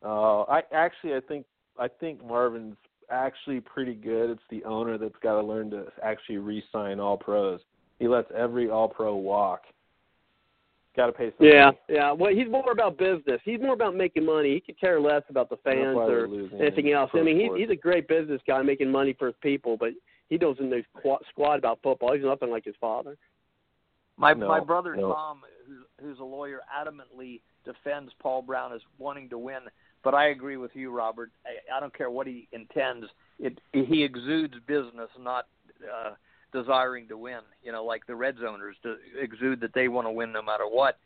Uh, 0.04 0.42
I 0.42 0.62
actually, 0.72 1.14
I 1.14 1.20
think, 1.26 1.46
I 1.78 1.88
think 1.88 2.24
Marvin's 2.24 2.76
actually 3.10 3.60
pretty 3.60 3.94
good. 3.94 4.30
It's 4.30 4.42
the 4.50 4.64
owner 4.64 4.98
that's 4.98 5.14
got 5.22 5.40
to 5.40 5.46
learn 5.46 5.70
to 5.70 5.86
actually 6.02 6.38
re-sign 6.38 7.00
all 7.00 7.16
pros. 7.16 7.60
He 7.98 8.08
lets 8.08 8.30
every 8.36 8.70
all 8.70 8.88
pro 8.88 9.16
walk. 9.16 9.62
Got 10.96 11.06
to 11.06 11.12
pay 11.12 11.30
some. 11.36 11.46
Yeah, 11.46 11.66
money. 11.66 11.78
yeah. 11.88 12.12
Well, 12.12 12.34
he's 12.34 12.48
more 12.48 12.72
about 12.72 12.96
business. 12.96 13.40
He's 13.44 13.60
more 13.60 13.74
about 13.74 13.94
making 13.94 14.24
money. 14.24 14.54
He 14.54 14.60
could 14.60 14.80
care 14.80 14.98
less 14.98 15.22
about 15.28 15.50
the 15.50 15.58
fans 15.58 15.96
or 15.96 16.26
anything 16.58 16.92
else. 16.92 17.10
I 17.12 17.22
mean, 17.22 17.38
he's 17.38 17.50
he's 17.56 17.70
a 17.70 17.80
great 17.80 18.08
business 18.08 18.40
guy 18.46 18.62
making 18.62 18.90
money 18.90 19.14
for 19.18 19.26
his 19.26 19.36
people, 19.42 19.76
but 19.76 19.90
he 20.30 20.38
doesn't 20.38 20.70
know 20.70 20.82
squat, 20.98 21.22
squat 21.30 21.58
about 21.58 21.80
football. 21.82 22.14
He's 22.14 22.24
nothing 22.24 22.50
like 22.50 22.64
his 22.64 22.74
father. 22.80 23.16
My 24.16 24.32
No, 24.32 24.48
my 24.48 24.60
brother 24.60 24.96
no. 24.96 25.12
Tom, 25.12 25.42
who's, 25.66 25.84
who's 26.00 26.18
a 26.18 26.24
lawyer, 26.24 26.60
adamantly 26.74 27.42
defends 27.64 28.12
Paul 28.18 28.42
Brown 28.42 28.72
as 28.72 28.80
wanting 28.98 29.28
to 29.30 29.38
win. 29.38 29.60
But 30.06 30.14
I 30.14 30.28
agree 30.28 30.56
with 30.56 30.70
you, 30.74 30.92
Robert. 30.92 31.32
I, 31.44 31.76
I 31.76 31.80
don't 31.80 31.92
care 31.92 32.10
what 32.10 32.28
he 32.28 32.46
intends. 32.52 33.06
It 33.40 33.58
he 33.72 34.04
exudes 34.04 34.54
business, 34.68 35.08
not 35.18 35.48
uh, 35.82 36.12
desiring 36.52 37.08
to 37.08 37.18
win. 37.18 37.40
You 37.64 37.72
know, 37.72 37.84
like 37.84 38.06
the 38.06 38.14
Reds 38.14 38.38
owners 38.48 38.76
to 38.84 38.98
exude 39.20 39.58
that 39.62 39.74
they 39.74 39.88
want 39.88 40.06
to 40.06 40.12
win 40.12 40.30
no 40.30 40.42
matter 40.42 40.62
what, 40.70 40.98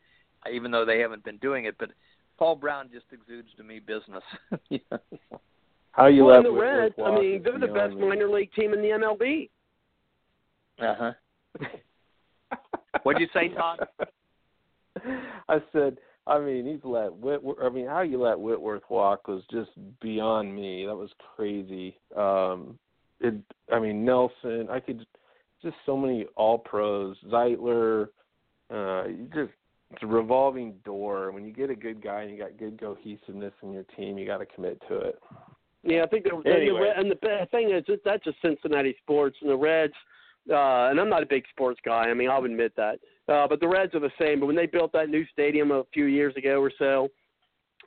even 0.52 0.70
though 0.70 0.84
they 0.84 0.98
haven't 0.98 1.24
been 1.24 1.38
doing 1.38 1.64
it. 1.64 1.76
But 1.78 1.92
Paul 2.38 2.56
Brown 2.56 2.90
just 2.92 3.06
exudes 3.10 3.48
to 3.56 3.62
me 3.62 3.78
business. 3.78 4.22
You 4.68 4.80
know? 4.92 4.98
How 5.92 6.06
you 6.08 6.26
well, 6.26 6.36
let 6.36 6.42
the 6.42 6.52
Whitworth 6.52 6.92
Reds, 6.98 7.02
I 7.02 7.18
mean, 7.18 7.42
they're 7.42 7.58
the 7.58 7.68
beyond 7.68 7.92
best 7.92 7.94
me. 7.94 8.06
minor 8.06 8.28
league 8.28 8.52
team 8.52 8.74
in 8.74 8.82
the 8.82 8.88
MLB. 8.88 9.48
Uh 10.78 11.12
huh. 11.58 12.58
What'd 13.02 13.22
you 13.22 13.28
say, 13.32 13.48
Todd? 13.48 13.88
I 15.48 15.62
said, 15.72 15.96
I 16.30 16.38
mean, 16.38 16.64
he's 16.64 16.84
let 16.84 17.12
Whitworth. 17.12 17.58
I 17.62 17.68
mean, 17.68 17.86
how 17.86 18.02
you 18.02 18.22
let 18.22 18.38
Whitworth 18.38 18.84
walk 18.88 19.26
was 19.28 19.42
just 19.50 19.70
beyond 20.00 20.54
me. 20.54 20.86
That 20.86 20.94
was 20.94 21.10
crazy. 21.34 21.98
Um, 22.16 22.78
it. 23.20 23.34
I 23.72 23.80
mean, 23.80 24.04
Nelson. 24.04 24.68
I 24.70 24.80
could. 24.80 25.04
just 25.62 25.76
so 25.84 25.96
many 25.96 26.26
all 26.36 26.58
pros. 26.58 27.16
Zeitler, 27.28 28.08
uh, 28.72 29.08
you 29.08 29.28
just 29.34 29.50
it's 29.92 30.02
a 30.02 30.06
revolving 30.06 30.74
door. 30.84 31.32
When 31.32 31.44
you 31.44 31.52
get 31.52 31.68
a 31.68 31.74
good 31.74 32.02
guy 32.02 32.22
and 32.22 32.30
you 32.30 32.38
got 32.38 32.56
good 32.58 32.78
cohesiveness 32.78 33.52
in 33.62 33.72
your 33.72 33.84
team, 33.96 34.18
you 34.18 34.26
got 34.26 34.38
to 34.38 34.46
commit 34.46 34.80
to 34.88 34.98
it. 34.98 35.18
Yeah, 35.82 36.04
I 36.04 36.06
think 36.06 36.24
the, 36.24 36.30
Anyway. 36.48 36.92
the 36.94 37.00
and 37.00 37.10
the 37.10 37.46
thing 37.50 37.70
is 37.70 37.84
that 37.88 38.04
that's 38.04 38.24
just 38.24 38.36
Cincinnati 38.42 38.94
sports 39.02 39.36
and 39.40 39.50
the 39.50 39.56
Reds. 39.56 39.94
Uh, 40.50 40.90
and 40.90 40.98
I'm 40.98 41.08
not 41.08 41.22
a 41.22 41.26
big 41.26 41.44
sports 41.50 41.80
guy. 41.84 42.04
I 42.04 42.14
mean, 42.14 42.28
I'll 42.28 42.44
admit 42.44 42.72
that. 42.76 42.98
Uh, 43.28 43.46
but 43.46 43.60
the 43.60 43.68
Reds 43.68 43.94
are 43.94 44.00
the 44.00 44.10
same. 44.20 44.40
But 44.40 44.46
when 44.46 44.56
they 44.56 44.66
built 44.66 44.92
that 44.92 45.08
new 45.08 45.24
stadium 45.32 45.70
a 45.70 45.84
few 45.92 46.06
years 46.06 46.34
ago 46.36 46.60
or 46.60 46.72
so, 46.78 47.08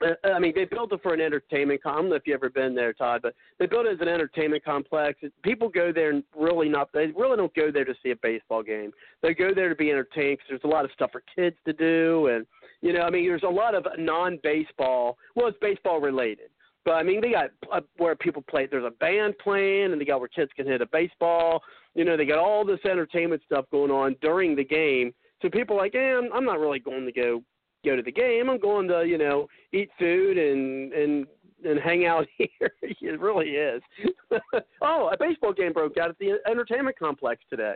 uh, 0.02 0.14
I 0.24 0.38
mean, 0.38 0.52
they 0.54 0.64
built 0.64 0.92
it 0.92 1.00
for 1.02 1.14
an 1.14 1.20
entertainment. 1.20 1.82
Com- 1.82 1.92
I 1.92 1.96
don't 1.96 2.10
know 2.10 2.16
if 2.16 2.22
you've 2.26 2.34
ever 2.34 2.50
been 2.50 2.74
there, 2.74 2.92
Todd, 2.92 3.20
but 3.22 3.34
they 3.58 3.66
built 3.66 3.86
it 3.86 3.94
as 3.94 4.00
an 4.00 4.08
entertainment 4.08 4.64
complex. 4.64 5.20
People 5.42 5.68
go 5.68 5.92
there 5.92 6.10
and 6.10 6.24
really 6.36 6.68
not. 6.68 6.92
They 6.92 7.06
really 7.08 7.36
don't 7.36 7.54
go 7.54 7.70
there 7.70 7.84
to 7.84 7.94
see 8.02 8.10
a 8.10 8.16
baseball 8.16 8.62
game. 8.62 8.92
They 9.22 9.34
go 9.34 9.54
there 9.54 9.68
to 9.68 9.74
be 9.74 9.90
entertained 9.90 10.38
because 10.38 10.46
there's 10.48 10.64
a 10.64 10.74
lot 10.74 10.84
of 10.84 10.90
stuff 10.92 11.12
for 11.12 11.22
kids 11.34 11.56
to 11.66 11.72
do, 11.72 12.28
and 12.28 12.46
you 12.80 12.92
know, 12.92 13.02
I 13.02 13.10
mean, 13.10 13.26
there's 13.26 13.44
a 13.44 13.48
lot 13.48 13.74
of 13.74 13.86
non-baseball. 13.96 15.16
Well, 15.36 15.46
it's 15.46 15.58
baseball 15.60 16.00
related. 16.00 16.50
But 16.84 16.92
I 16.92 17.02
mean, 17.02 17.20
they 17.20 17.30
got 17.30 17.50
uh, 17.72 17.80
where 17.96 18.14
people 18.14 18.42
play. 18.42 18.66
There's 18.66 18.84
a 18.84 18.90
band 18.90 19.34
playing, 19.42 19.92
and 19.92 20.00
they 20.00 20.04
got 20.04 20.20
where 20.20 20.28
kids 20.28 20.50
can 20.54 20.66
hit 20.66 20.82
a 20.82 20.86
baseball. 20.86 21.62
You 21.94 22.04
know, 22.04 22.16
they 22.16 22.24
got 22.24 22.38
all 22.38 22.64
this 22.64 22.80
entertainment 22.84 23.42
stuff 23.46 23.66
going 23.70 23.90
on 23.90 24.16
during 24.20 24.56
the 24.56 24.64
game. 24.64 25.14
So 25.42 25.48
people 25.48 25.76
are 25.76 25.82
like, 25.82 25.94
eh, 25.94 26.16
I'm, 26.16 26.32
I'm 26.32 26.44
not 26.44 26.58
really 26.58 26.80
going 26.80 27.06
to 27.06 27.12
go 27.12 27.42
go 27.84 27.96
to 27.96 28.02
the 28.02 28.12
game. 28.12 28.48
I'm 28.48 28.58
going 28.58 28.88
to, 28.88 29.04
you 29.04 29.18
know, 29.18 29.46
eat 29.72 29.90
food 29.98 30.38
and 30.38 30.92
and 30.92 31.26
and 31.64 31.80
hang 31.80 32.06
out 32.06 32.26
here. 32.36 32.72
it 32.82 33.20
really 33.20 33.50
is. 33.50 33.82
oh, 34.82 35.10
a 35.12 35.16
baseball 35.18 35.52
game 35.52 35.72
broke 35.72 35.96
out 35.98 36.10
at 36.10 36.18
the 36.18 36.38
entertainment 36.50 36.98
complex 36.98 37.42
today. 37.48 37.74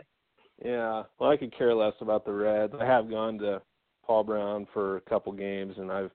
Yeah, 0.63 1.03
well, 1.19 1.29
I 1.29 1.37
could 1.37 1.57
care 1.57 1.73
less 1.73 1.93
about 2.01 2.25
the 2.25 2.33
Reds. 2.33 2.73
I 2.79 2.85
have 2.85 3.09
gone 3.09 3.37
to 3.39 3.61
Paul 4.05 4.25
Brown 4.25 4.67
for 4.73 4.97
a 4.97 5.01
couple 5.01 5.31
games, 5.31 5.75
and 5.77 5.91
I've 5.91 6.11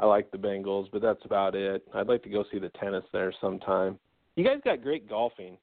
I 0.00 0.06
like 0.06 0.30
the 0.30 0.38
Bengals, 0.38 0.88
but 0.92 1.02
that's 1.02 1.24
about 1.24 1.54
it. 1.54 1.86
I'd 1.94 2.08
like 2.08 2.22
to 2.24 2.28
go 2.28 2.44
see 2.50 2.58
the 2.58 2.70
tennis 2.70 3.04
there 3.12 3.32
sometime. 3.40 3.98
You 4.34 4.44
guys 4.44 4.58
got 4.64 4.82
great 4.82 5.08
golfing. 5.08 5.56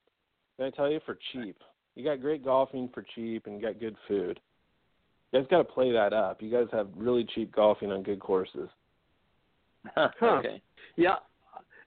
Can 0.57 0.67
I 0.67 0.69
tell 0.69 0.89
you 0.89 0.99
for 1.05 1.17
cheap? 1.33 1.57
You 1.95 2.03
got 2.03 2.21
great 2.21 2.43
golfing 2.43 2.89
for 2.93 3.03
cheap, 3.15 3.47
and 3.47 3.55
you 3.55 3.61
got 3.61 3.79
good 3.79 3.95
food. 4.07 4.39
You 5.31 5.39
guys 5.39 5.47
got 5.49 5.57
to 5.59 5.63
play 5.63 5.91
that 5.91 6.13
up. 6.13 6.41
You 6.41 6.51
guys 6.51 6.67
have 6.71 6.87
really 6.95 7.27
cheap 7.35 7.53
golfing 7.53 7.91
on 7.91 8.03
good 8.03 8.19
courses. 8.19 8.69
okay. 10.21 10.61
Yeah. 10.95 11.15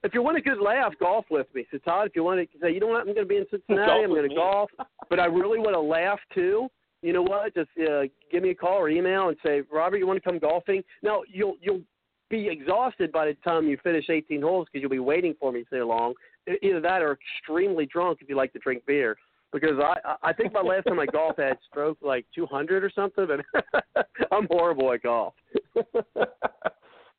If 0.03 0.13
you 0.13 0.21
want 0.21 0.37
a 0.37 0.41
good 0.41 0.59
laugh, 0.59 0.93
golf 0.99 1.25
with 1.31 1.47
me. 1.55 1.65
So 1.71 1.79
Todd, 1.79 2.07
if 2.07 2.15
you 2.15 2.23
want 2.23 2.39
to 2.39 2.59
say, 2.59 2.71
you 2.71 2.79
know 2.79 2.87
what, 2.87 2.99
I'm 2.99 3.05
going 3.05 3.17
to 3.17 3.25
be 3.25 3.37
in 3.37 3.45
Cincinnati, 3.49 3.87
Golf 3.87 4.03
I'm 4.03 4.09
going 4.09 4.29
to 4.29 4.35
golf, 4.35 4.69
but 5.09 5.19
I 5.19 5.25
really 5.25 5.57
want 5.57 5.73
to 5.73 5.79
laugh 5.79 6.19
too. 6.33 6.67
You 7.01 7.13
know 7.13 7.23
what? 7.23 7.55
Just 7.55 7.69
uh, 7.79 8.03
give 8.31 8.43
me 8.43 8.51
a 8.51 8.55
call 8.55 8.77
or 8.77 8.89
email 8.89 9.29
and 9.29 9.37
say, 9.43 9.61
Robert, 9.71 9.97
you 9.97 10.05
want 10.05 10.21
to 10.21 10.27
come 10.27 10.37
golfing? 10.37 10.83
Now 11.01 11.23
you'll 11.27 11.55
you'll 11.61 11.81
be 12.29 12.47
exhausted 12.47 13.11
by 13.11 13.27
the 13.27 13.33
time 13.43 13.67
you 13.67 13.77
finish 13.83 14.05
18 14.09 14.41
holes 14.41 14.67
because 14.67 14.81
you'll 14.81 14.91
be 14.91 14.99
waiting 14.99 15.35
for 15.39 15.51
me 15.51 15.65
so 15.69 15.77
long. 15.77 16.13
Either 16.61 16.81
that 16.81 17.01
or 17.01 17.17
extremely 17.39 17.85
drunk 17.85 18.19
if 18.21 18.29
you 18.29 18.35
like 18.35 18.53
to 18.53 18.59
drink 18.59 18.85
beer. 18.85 19.15
Because 19.55 19.79
I 19.79 20.15
I 20.21 20.33
think 20.33 20.51
my 20.51 20.59
last 20.59 20.83
time 20.83 20.99
I 20.99 21.05
golfed 21.05 21.39
I 21.39 21.47
had 21.47 21.57
stroke 21.69 21.97
like 22.01 22.25
200 22.35 22.83
or 22.83 22.91
something, 22.93 23.25
but 23.25 24.05
I'm 24.31 24.47
horrible 24.51 24.91
at 24.91 25.01
golf. 25.01 25.33
and 25.75 26.25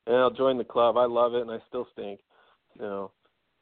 I'll 0.07 0.31
join 0.31 0.59
the 0.59 0.65
club. 0.65 0.99
I 0.99 1.07
love 1.07 1.35
it, 1.35 1.41
and 1.41 1.51
I 1.51 1.59
still 1.67 1.89
stink. 1.95 2.21
You 2.75 2.83
know. 2.83 3.11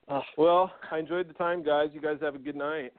Ah. 0.09 0.25
Well, 0.37 0.73
I 0.91 0.99
enjoyed 0.99 1.29
the 1.29 1.35
time, 1.35 1.63
guys. 1.63 1.91
You 1.93 2.01
guys 2.01 2.19
have 2.21 2.35
a 2.35 2.39
good 2.39 2.57
night. 2.57 2.93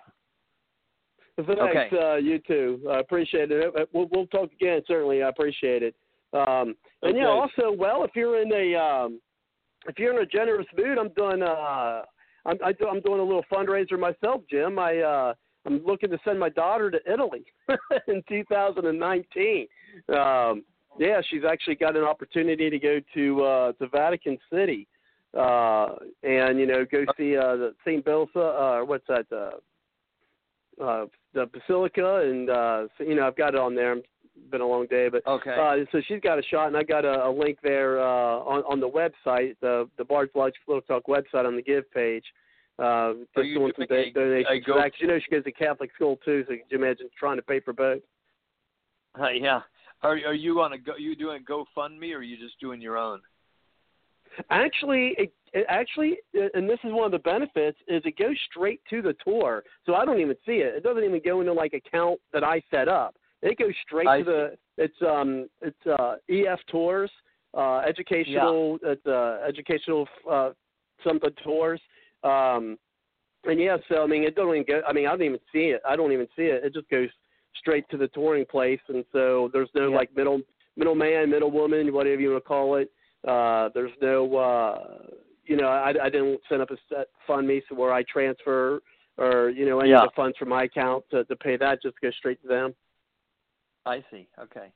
Thanks, 1.35 1.51
Okay. 1.61 1.89
uh, 2.01 2.15
you 2.15 2.39
too. 2.39 2.79
I 2.89 2.99
appreciate 2.99 3.51
it. 3.51 3.75
Uh, 3.75 3.85
We'll, 3.93 4.07
we'll 4.13 4.27
talk 4.27 4.53
again. 4.53 4.81
Certainly, 4.87 5.23
I 5.23 5.27
appreciate 5.27 5.83
it. 5.83 5.93
Um, 6.31 6.75
and 7.01 7.17
yeah, 7.17 7.27
also, 7.27 7.75
well, 7.77 8.05
if 8.05 8.11
you're 8.15 8.41
in 8.41 8.51
a 8.53 8.75
um, 8.79 9.19
if 9.89 9.99
you're 9.99 10.13
in 10.13 10.23
a 10.23 10.25
generous 10.25 10.67
mood, 10.77 10.97
I'm 10.97 11.09
doing 11.09 11.43
uh, 11.43 12.03
I'm 12.45 12.57
I 12.63 12.71
do, 12.71 12.87
I'm 12.87 13.01
doing 13.01 13.19
a 13.19 13.23
little 13.23 13.43
fundraiser 13.53 13.99
myself, 13.99 14.41
Jim. 14.49 14.79
I 14.79 14.99
uh, 14.99 15.33
I'm 15.65 15.83
looking 15.85 16.09
to 16.11 16.19
send 16.23 16.39
my 16.39 16.49
daughter 16.49 16.91
to 16.91 16.99
Italy 17.11 17.45
in 18.07 18.23
2019. 18.29 19.67
Um, 20.09 20.63
yeah, 20.97 21.21
she's 21.29 21.41
actually 21.49 21.75
got 21.75 21.97
an 21.97 22.03
opportunity 22.03 22.69
to 22.69 22.79
go 22.79 22.99
to 23.13 23.43
uh, 23.43 23.71
to 23.73 23.87
Vatican 23.89 24.37
City, 24.51 24.87
uh, 25.37 25.95
and 26.23 26.59
you 26.59 26.65
know, 26.65 26.85
go 26.89 27.03
see 27.17 27.35
uh, 27.35 27.55
the 27.55 27.75
Saint 27.83 28.05
Bilsa. 28.05 28.81
Uh, 28.81 28.85
what's 28.85 29.05
that? 29.07 29.25
Uh, 29.31 29.57
uh, 30.81 31.05
the 31.33 31.45
Basilica, 31.47 32.17
and 32.17 32.49
uh, 32.49 32.87
so, 32.97 33.03
you 33.03 33.15
know, 33.15 33.27
I've 33.27 33.35
got 33.35 33.55
it 33.55 33.59
on 33.59 33.75
there. 33.75 33.95
Been 34.51 34.61
a 34.61 34.67
long 34.67 34.85
day, 34.87 35.07
but 35.09 35.25
Okay. 35.25 35.51
uh, 35.51 35.85
so 35.93 36.01
she's 36.07 36.19
got 36.19 36.37
a 36.37 36.43
shot, 36.43 36.67
and 36.67 36.75
I 36.75 36.83
got 36.83 37.05
a, 37.05 37.27
a 37.27 37.31
link 37.31 37.57
there 37.63 38.01
uh, 38.01 38.39
on 38.39 38.63
on 38.63 38.79
the 38.81 38.89
website, 38.89 39.55
the 39.61 39.89
the 39.97 40.03
Bard's 40.03 40.31
Logic 40.35 40.59
Political 40.65 41.01
Talk 41.01 41.07
website 41.07 41.45
on 41.45 41.55
the 41.55 41.61
Give 41.61 41.89
page. 41.91 42.25
Uh, 42.77 43.13
just 43.35 43.53
doing 43.53 43.71
some 43.77 43.85
do- 43.87 44.11
donations. 44.11 44.65
go- 44.65 44.73
'cause 44.81 44.91
you 44.99 45.07
know, 45.07 45.19
she 45.19 45.29
goes 45.31 45.43
to 45.45 45.51
Catholic 45.51 45.93
school 45.95 46.17
too, 46.25 46.43
so 46.43 46.55
could 46.55 46.63
you 46.69 46.77
imagine 46.77 47.09
trying 47.17 47.37
to 47.37 47.41
pay 47.41 47.59
for 47.61 47.71
both? 47.73 48.01
Uh, 49.17 49.29
yeah. 49.29 49.61
Are 50.03 50.19
are 50.25 50.33
you 50.33 50.61
on 50.61 50.73
a 50.73 50.77
go? 50.77 50.95
You 50.97 51.15
doing 51.15 51.41
a 51.41 51.51
GoFundMe 51.51 52.13
or 52.13 52.17
are 52.17 52.21
you 52.23 52.37
just 52.37 52.59
doing 52.59 52.81
your 52.81 52.97
own? 52.97 53.21
Actually, 54.49 55.15
it, 55.17 55.33
it 55.53 55.65
actually, 55.69 56.17
and 56.33 56.69
this 56.69 56.79
is 56.83 56.91
one 56.91 57.05
of 57.05 57.11
the 57.11 57.19
benefits, 57.19 57.77
is 57.87 58.01
it 58.05 58.17
goes 58.17 58.35
straight 58.51 58.81
to 58.89 59.01
the 59.01 59.15
tour, 59.23 59.63
so 59.85 59.95
I 59.95 60.03
don't 60.03 60.19
even 60.19 60.35
see 60.45 60.57
it. 60.57 60.75
It 60.75 60.83
doesn't 60.83 61.03
even 61.03 61.21
go 61.23 61.39
into 61.39 61.53
like 61.53 61.73
account 61.73 62.19
that 62.33 62.43
I 62.43 62.61
set 62.69 62.89
up. 62.89 63.15
It 63.41 63.57
goes 63.57 63.73
straight 63.85 64.07
I 64.07 64.19
to 64.19 64.23
the. 64.25 64.57
It's 64.77 65.01
um, 65.01 65.47
it's 65.61 65.87
uh, 65.87 66.15
EF 66.29 66.59
tours, 66.69 67.09
uh, 67.53 67.77
educational, 67.87 68.77
yeah. 68.83 68.91
it's 68.91 69.05
uh, 69.05 69.39
educational 69.47 70.07
uh, 70.29 70.49
something 71.03 71.31
tours. 71.43 71.79
Um, 72.25 72.77
and 73.45 73.59
yeah, 73.59 73.77
so 73.87 74.03
I 74.03 74.07
mean, 74.07 74.23
it 74.23 74.35
don't 74.35 74.49
even 74.53 74.65
go. 74.67 74.81
I 74.87 74.91
mean, 74.91 75.05
I 75.05 75.11
don't 75.11 75.21
even 75.23 75.39
see 75.53 75.65
it. 75.69 75.81
I 75.87 75.95
don't 75.95 76.11
even 76.11 76.27
see 76.35 76.43
it. 76.43 76.63
It 76.65 76.73
just 76.73 76.89
goes 76.89 77.09
straight 77.55 77.87
to 77.91 77.97
the 77.97 78.07
touring 78.09 78.45
place, 78.45 78.79
and 78.89 79.05
so 79.11 79.49
there's 79.53 79.69
no 79.75 79.89
Yeah. 79.89 79.95
like 79.97 80.15
middle 80.15 80.41
middleman, 80.75 81.29
middlewoman, 81.29 81.93
whatever 81.93 82.19
you 82.21 82.31
want 82.31 82.43
to 82.43 82.47
call 82.47 82.75
it. 82.75 82.91
Uh, 83.25 83.69
there's 83.73 83.93
no, 84.01 84.35
uh, 84.35 85.07
you 85.45 85.55
know, 85.55 85.67
I, 85.67 85.93
I 86.05 86.09
didn't 86.09 86.41
set 86.49 86.59
up 86.59 86.71
a 86.71 86.77
set 86.89 87.07
fund 87.25 87.47
me 87.47 87.61
so 87.69 87.75
where 87.75 87.93
I 87.93 88.03
transfer 88.03 88.81
or 89.17 89.49
you 89.51 89.65
know 89.65 89.79
any 89.79 89.91
Yeah. 89.91 90.03
of 90.03 90.09
the 90.09 90.15
funds 90.15 90.37
from 90.37 90.49
my 90.49 90.63
account 90.63 91.05
to, 91.11 91.23
to 91.25 91.35
pay 91.35 91.55
that 91.57 91.81
just 91.81 91.99
goes 92.01 92.15
straight 92.17 92.41
to 92.41 92.47
them. 92.47 92.75
I 93.85 94.03
see. 94.11 94.27
Okay. 94.39 94.71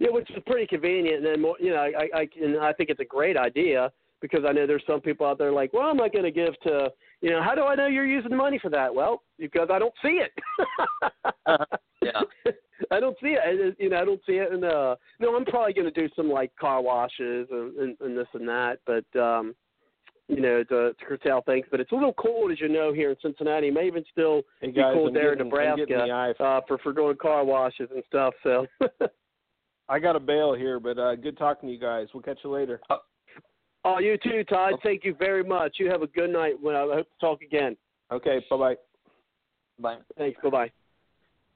Yeah, 0.00 0.10
which 0.10 0.28
is 0.30 0.42
pretty 0.46 0.66
convenient. 0.66 1.18
And 1.18 1.26
then 1.26 1.40
more, 1.40 1.56
you 1.60 1.70
know, 1.70 1.76
I, 1.76 2.08
I 2.12 2.28
and 2.42 2.58
I 2.58 2.72
think 2.72 2.90
it's 2.90 2.98
a 3.00 3.04
great 3.04 3.36
idea 3.36 3.92
because 4.22 4.44
I 4.48 4.52
know 4.52 4.66
there's 4.66 4.84
some 4.86 5.00
people 5.00 5.26
out 5.26 5.36
there 5.36 5.52
like, 5.52 5.72
well, 5.74 5.88
I'm 5.88 5.96
not 5.98 6.12
going 6.12 6.24
to 6.24 6.30
give 6.30 6.58
to, 6.62 6.88
you 7.20 7.30
know, 7.30 7.42
how 7.42 7.54
do 7.54 7.64
I 7.64 7.74
know 7.74 7.88
you're 7.88 8.06
using 8.06 8.30
the 8.30 8.36
money 8.36 8.58
for 8.62 8.70
that? 8.70 8.94
Well, 8.94 9.22
because 9.38 9.68
I 9.70 9.78
don't 9.78 9.94
see 10.02 10.20
it. 10.22 10.32
Yeah. 12.02 12.20
I 12.90 12.98
don't 12.98 13.16
see 13.22 13.36
it. 13.38 13.38
I- 13.44 13.80
You 13.82 13.90
know, 13.90 14.00
I 14.00 14.04
don't 14.04 14.20
see 14.26 14.32
it. 14.32 14.50
And 14.52 14.64
uh, 14.64 14.96
no, 15.20 15.36
I'm 15.36 15.44
probably 15.44 15.72
going 15.72 15.92
to 15.92 16.00
do 16.00 16.08
some 16.16 16.28
like 16.28 16.50
car 16.56 16.82
washes 16.82 17.46
and, 17.50 17.76
and, 17.76 17.96
and 18.00 18.18
this 18.18 18.26
and 18.34 18.48
that, 18.48 18.78
but 18.86 19.04
um, 19.20 19.54
you 20.26 20.40
know, 20.40 20.64
to, 20.64 20.92
to 20.94 21.04
curtail 21.06 21.42
things. 21.46 21.64
But 21.70 21.78
it's 21.78 21.92
a 21.92 21.94
little 21.94 22.12
cold, 22.14 22.50
as 22.50 22.60
you 22.60 22.68
know, 22.68 22.92
here 22.92 23.10
in 23.10 23.16
Cincinnati. 23.22 23.68
It 23.68 23.74
may 23.74 23.86
even 23.86 24.04
still 24.10 24.42
Hey 24.60 24.68
be 24.72 24.82
cold 24.82 25.08
I'm 25.08 25.14
there 25.14 25.32
in 25.32 25.38
getting, 25.38 25.52
I'm 25.52 25.76
getting 25.76 25.96
the 25.96 26.06
Nebraska 26.06 26.42
eye. 26.42 26.56
uh, 26.56 26.60
for 26.66 26.78
for 26.78 26.92
doing 26.92 27.16
car 27.16 27.44
washes 27.44 27.88
and 27.94 28.02
stuff. 28.08 28.34
So. 28.42 28.66
I 29.88 29.98
got 29.98 30.16
a 30.16 30.20
bail 30.20 30.54
here, 30.54 30.80
but 30.80 30.98
uh, 30.98 31.16
good 31.16 31.36
talking 31.36 31.68
to 31.68 31.72
you 31.72 31.78
guys. 31.80 32.06
We'll 32.14 32.22
catch 32.22 32.38
you 32.44 32.50
later. 32.50 32.80
Oh, 33.84 33.98
you 33.98 34.16
too, 34.16 34.44
Todd. 34.44 34.74
Thank 34.82 35.04
you 35.04 35.14
very 35.14 35.42
much. 35.42 35.76
You 35.78 35.90
have 35.90 36.02
a 36.02 36.06
good 36.06 36.30
night. 36.30 36.54
When 36.60 36.76
I 36.76 36.82
hope 36.82 37.08
to 37.08 37.18
talk 37.20 37.42
again. 37.42 37.76
Okay, 38.12 38.44
bye 38.48 38.56
bye. 38.56 38.74
Bye. 39.80 39.96
Thanks. 40.16 40.38
Bye 40.42 40.50
bye. 40.50 40.70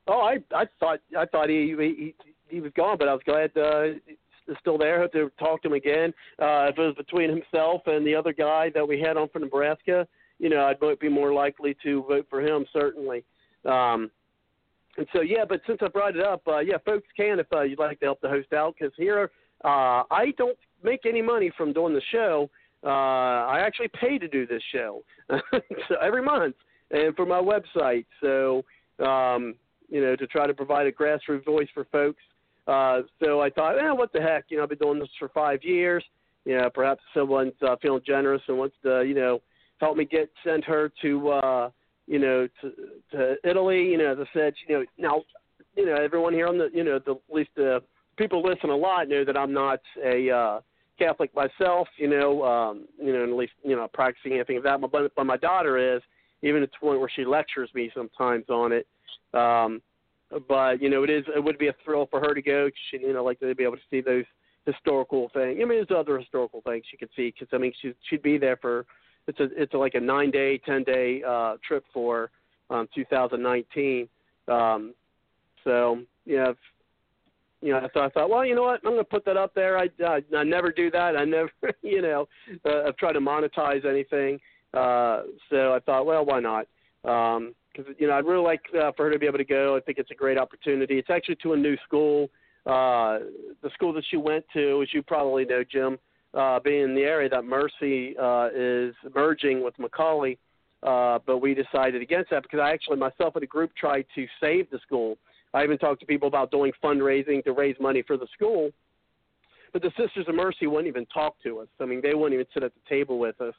Oh, 0.08 0.20
I 0.20 0.38
I 0.54 0.66
thought 0.80 1.00
I 1.16 1.26
thought 1.26 1.48
he 1.48 1.74
he 1.78 2.14
he 2.48 2.60
was 2.60 2.72
gone, 2.76 2.96
but 2.98 3.08
I 3.08 3.12
was 3.12 3.22
glad 3.24 3.56
uh, 3.56 3.98
he's 4.06 4.56
still 4.60 4.78
there. 4.78 5.00
Hope 5.00 5.12
to 5.12 5.30
talk 5.38 5.62
to 5.62 5.68
him 5.68 5.74
again. 5.74 6.12
Uh, 6.40 6.66
if 6.70 6.78
it 6.78 6.82
was 6.82 6.94
between 6.96 7.30
himself 7.30 7.82
and 7.86 8.06
the 8.06 8.14
other 8.14 8.32
guy 8.32 8.70
that 8.74 8.86
we 8.86 9.00
had 9.00 9.16
on 9.16 9.28
for 9.28 9.38
Nebraska, 9.38 10.06
you 10.38 10.48
know, 10.48 10.66
I'd 10.66 10.98
be 10.98 11.08
more 11.08 11.32
likely 11.32 11.76
to 11.82 12.02
vote 12.04 12.26
for 12.28 12.40
him 12.40 12.66
certainly. 12.72 13.24
Um, 13.64 14.10
and 14.96 15.06
so 15.12 15.20
yeah, 15.20 15.44
but 15.48 15.60
since 15.66 15.78
I 15.82 15.88
brought 15.88 16.16
it 16.16 16.22
up, 16.22 16.42
uh, 16.46 16.58
yeah, 16.58 16.78
folks 16.84 17.06
can 17.16 17.38
if 17.38 17.46
uh, 17.52 17.62
you'd 17.62 17.78
like 17.78 18.00
to 18.00 18.06
help 18.06 18.20
the 18.20 18.28
host 18.28 18.52
out 18.52 18.74
because 18.78 18.92
here 18.96 19.30
uh, 19.64 20.04
I 20.10 20.32
don't 20.38 20.58
make 20.82 21.06
any 21.06 21.22
money 21.22 21.50
from 21.56 21.72
doing 21.72 21.94
the 21.94 22.02
show. 22.12 22.50
Uh, 22.84 22.88
I 22.88 23.60
actually 23.60 23.88
pay 23.88 24.18
to 24.18 24.28
do 24.28 24.46
this 24.46 24.62
show 24.72 25.02
so 25.30 25.96
every 26.00 26.22
month 26.22 26.54
and 26.90 27.14
for 27.16 27.26
my 27.26 27.40
website. 27.40 28.06
So 28.20 28.64
um, 29.04 29.54
you 29.88 30.00
know, 30.00 30.16
to 30.16 30.26
try 30.26 30.46
to 30.46 30.54
provide 30.54 30.86
a 30.86 30.92
grassroots 30.92 31.44
voice 31.44 31.68
for 31.74 31.84
folks. 31.86 32.22
Uh, 32.66 33.02
so 33.22 33.40
I 33.40 33.50
thought, 33.50 33.78
eh, 33.78 33.92
what 33.92 34.12
the 34.12 34.20
heck? 34.20 34.46
You 34.48 34.56
know, 34.56 34.64
I've 34.64 34.68
been 34.68 34.78
doing 34.78 34.98
this 34.98 35.08
for 35.18 35.28
five 35.28 35.62
years. 35.62 36.04
You 36.44 36.58
know, 36.58 36.70
perhaps 36.72 37.02
someone's 37.14 37.54
uh, 37.66 37.76
feeling 37.80 38.02
generous 38.06 38.42
and 38.48 38.58
wants 38.58 38.76
to, 38.84 39.02
you 39.02 39.14
know, 39.14 39.40
help 39.78 39.96
me 39.96 40.04
get 40.04 40.30
send 40.44 40.64
her 40.64 40.90
to 41.02 41.28
uh, 41.28 41.70
you 42.06 42.18
know, 42.18 42.48
to 42.60 42.72
to 43.12 43.36
Italy. 43.44 43.84
You 43.84 43.98
know, 43.98 44.12
as 44.12 44.18
I 44.20 44.26
said, 44.32 44.54
you 44.66 44.78
know, 44.78 44.84
now, 44.98 45.22
you 45.76 45.86
know, 45.86 45.96
everyone 45.96 46.32
here 46.32 46.46
on 46.46 46.58
the, 46.58 46.68
you 46.72 46.84
know, 46.84 46.98
the 47.04 47.12
at 47.12 47.34
least 47.34 47.50
the 47.56 47.82
people 48.16 48.42
listen 48.42 48.70
a 48.70 48.76
lot 48.76 49.08
know 49.08 49.24
that 49.24 49.36
I'm 49.36 49.52
not 49.52 49.80
a 50.04 50.30
uh, 50.30 50.60
Catholic 50.98 51.34
myself. 51.34 51.88
You 51.96 52.08
know, 52.08 52.44
um, 52.44 52.86
you 53.00 53.12
know, 53.12 53.22
at 53.24 53.30
least 53.30 53.52
you 53.62 53.76
know, 53.76 53.88
practicing 53.92 54.32
anything 54.34 54.56
of 54.56 54.62
that. 54.64 54.80
But 54.80 55.14
but 55.14 55.24
my 55.26 55.36
daughter 55.36 55.96
is, 55.96 56.02
even 56.42 56.60
to 56.60 56.66
the 56.66 56.78
point 56.78 57.00
where 57.00 57.10
she 57.14 57.24
lectures 57.24 57.70
me 57.74 57.90
sometimes 57.94 58.44
on 58.48 58.72
it. 58.72 58.86
Um, 59.34 59.82
but 60.48 60.82
you 60.82 60.90
know, 60.90 61.02
it 61.04 61.10
is 61.10 61.24
it 61.34 61.42
would 61.42 61.58
be 61.58 61.68
a 61.68 61.74
thrill 61.84 62.06
for 62.10 62.20
her 62.20 62.34
to 62.34 62.42
go. 62.42 62.68
She, 62.90 62.98
you 62.98 63.12
know, 63.12 63.24
like 63.24 63.40
to 63.40 63.54
be 63.54 63.64
able 63.64 63.76
to 63.76 63.82
see 63.90 64.00
those 64.00 64.24
historical 64.64 65.30
things. 65.32 65.58
I 65.60 65.64
mean, 65.64 65.68
there's 65.68 65.96
other 65.96 66.18
historical 66.18 66.60
things 66.62 66.84
she 66.90 66.96
could 66.96 67.10
see 67.16 67.32
because 67.32 67.48
I 67.52 67.58
mean, 67.58 67.72
she 67.80 67.92
she'd 68.08 68.22
be 68.22 68.38
there 68.38 68.56
for 68.56 68.86
it's 69.26 69.40
a 69.40 69.48
it's 69.56 69.74
a, 69.74 69.78
like 69.78 69.94
a 69.94 70.00
nine 70.00 70.30
day, 70.30 70.58
ten 70.58 70.82
day 70.84 71.22
uh, 71.26 71.56
trip 71.66 71.84
for 71.92 72.30
um, 72.70 72.88
2019. 72.94 74.08
Um, 74.48 74.94
so 75.64 76.00
yeah, 76.24 76.52
you 77.66 77.72
know, 77.72 77.88
so 77.92 78.00
I 78.00 78.08
thought, 78.10 78.30
well, 78.30 78.44
you 78.44 78.54
know 78.54 78.62
what, 78.62 78.80
I'm 78.84 78.92
going 78.92 78.98
to 78.98 79.04
put 79.04 79.24
that 79.24 79.36
up 79.36 79.52
there. 79.52 79.76
I, 79.76 79.88
I 80.06 80.20
I 80.36 80.44
never 80.44 80.70
do 80.70 80.88
that. 80.92 81.16
I 81.16 81.24
never, 81.24 81.50
you 81.82 82.00
know, 82.00 82.28
uh, 82.64 82.84
I've 82.86 82.96
tried 82.96 83.14
to 83.14 83.20
monetize 83.20 83.84
anything. 83.84 84.38
Uh, 84.72 85.22
so 85.50 85.74
I 85.74 85.80
thought, 85.84 86.06
well, 86.06 86.24
why 86.24 86.38
not? 86.38 86.68
Um, 87.04 87.54
because 87.72 87.92
you 87.98 88.06
know 88.06 88.14
I'd 88.14 88.24
really 88.24 88.44
like 88.44 88.60
uh, 88.80 88.92
for 88.96 89.06
her 89.06 89.10
to 89.10 89.18
be 89.18 89.26
able 89.26 89.38
to 89.38 89.44
go. 89.44 89.76
I 89.76 89.80
think 89.80 89.98
it's 89.98 90.12
a 90.12 90.14
great 90.14 90.38
opportunity. 90.38 90.96
It's 90.96 91.10
actually 91.10 91.38
to 91.42 91.54
a 91.54 91.56
new 91.56 91.76
school. 91.84 92.30
Uh, 92.66 93.18
the 93.62 93.70
school 93.74 93.92
that 93.94 94.04
she 94.10 94.16
went 94.16 94.44
to, 94.52 94.82
as 94.82 94.94
you 94.94 95.02
probably 95.02 95.44
know, 95.44 95.64
Jim, 95.68 95.98
uh, 96.34 96.60
being 96.60 96.82
in 96.82 96.94
the 96.94 97.02
area, 97.02 97.28
that 97.28 97.44
Mercy 97.44 98.16
uh, 98.16 98.48
is 98.54 98.94
merging 99.12 99.62
with 99.64 99.74
McAuley. 99.78 100.38
Uh, 100.84 101.18
but 101.26 101.38
we 101.38 101.52
decided 101.52 102.00
against 102.00 102.30
that 102.30 102.44
because 102.44 102.60
I 102.60 102.70
actually 102.70 102.98
myself 102.98 103.34
and 103.34 103.42
a 103.42 103.46
group 103.46 103.72
tried 103.74 104.06
to 104.14 104.26
save 104.40 104.70
the 104.70 104.78
school. 104.78 105.18
I 105.56 105.64
even 105.64 105.78
talked 105.78 106.00
to 106.00 106.06
people 106.06 106.28
about 106.28 106.50
doing 106.50 106.70
fundraising 106.84 107.42
to 107.44 107.52
raise 107.52 107.76
money 107.80 108.02
for 108.06 108.18
the 108.18 108.26
school. 108.34 108.70
But 109.72 109.80
the 109.80 109.90
Sisters 109.96 110.26
of 110.28 110.34
Mercy 110.34 110.66
wouldn't 110.66 110.86
even 110.86 111.06
talk 111.06 111.36
to 111.44 111.60
us. 111.60 111.68
I 111.80 111.86
mean, 111.86 112.00
they 112.02 112.12
wouldn't 112.12 112.34
even 112.34 112.46
sit 112.52 112.62
at 112.62 112.72
the 112.74 112.94
table 112.94 113.18
with 113.18 113.40
us 113.40 113.54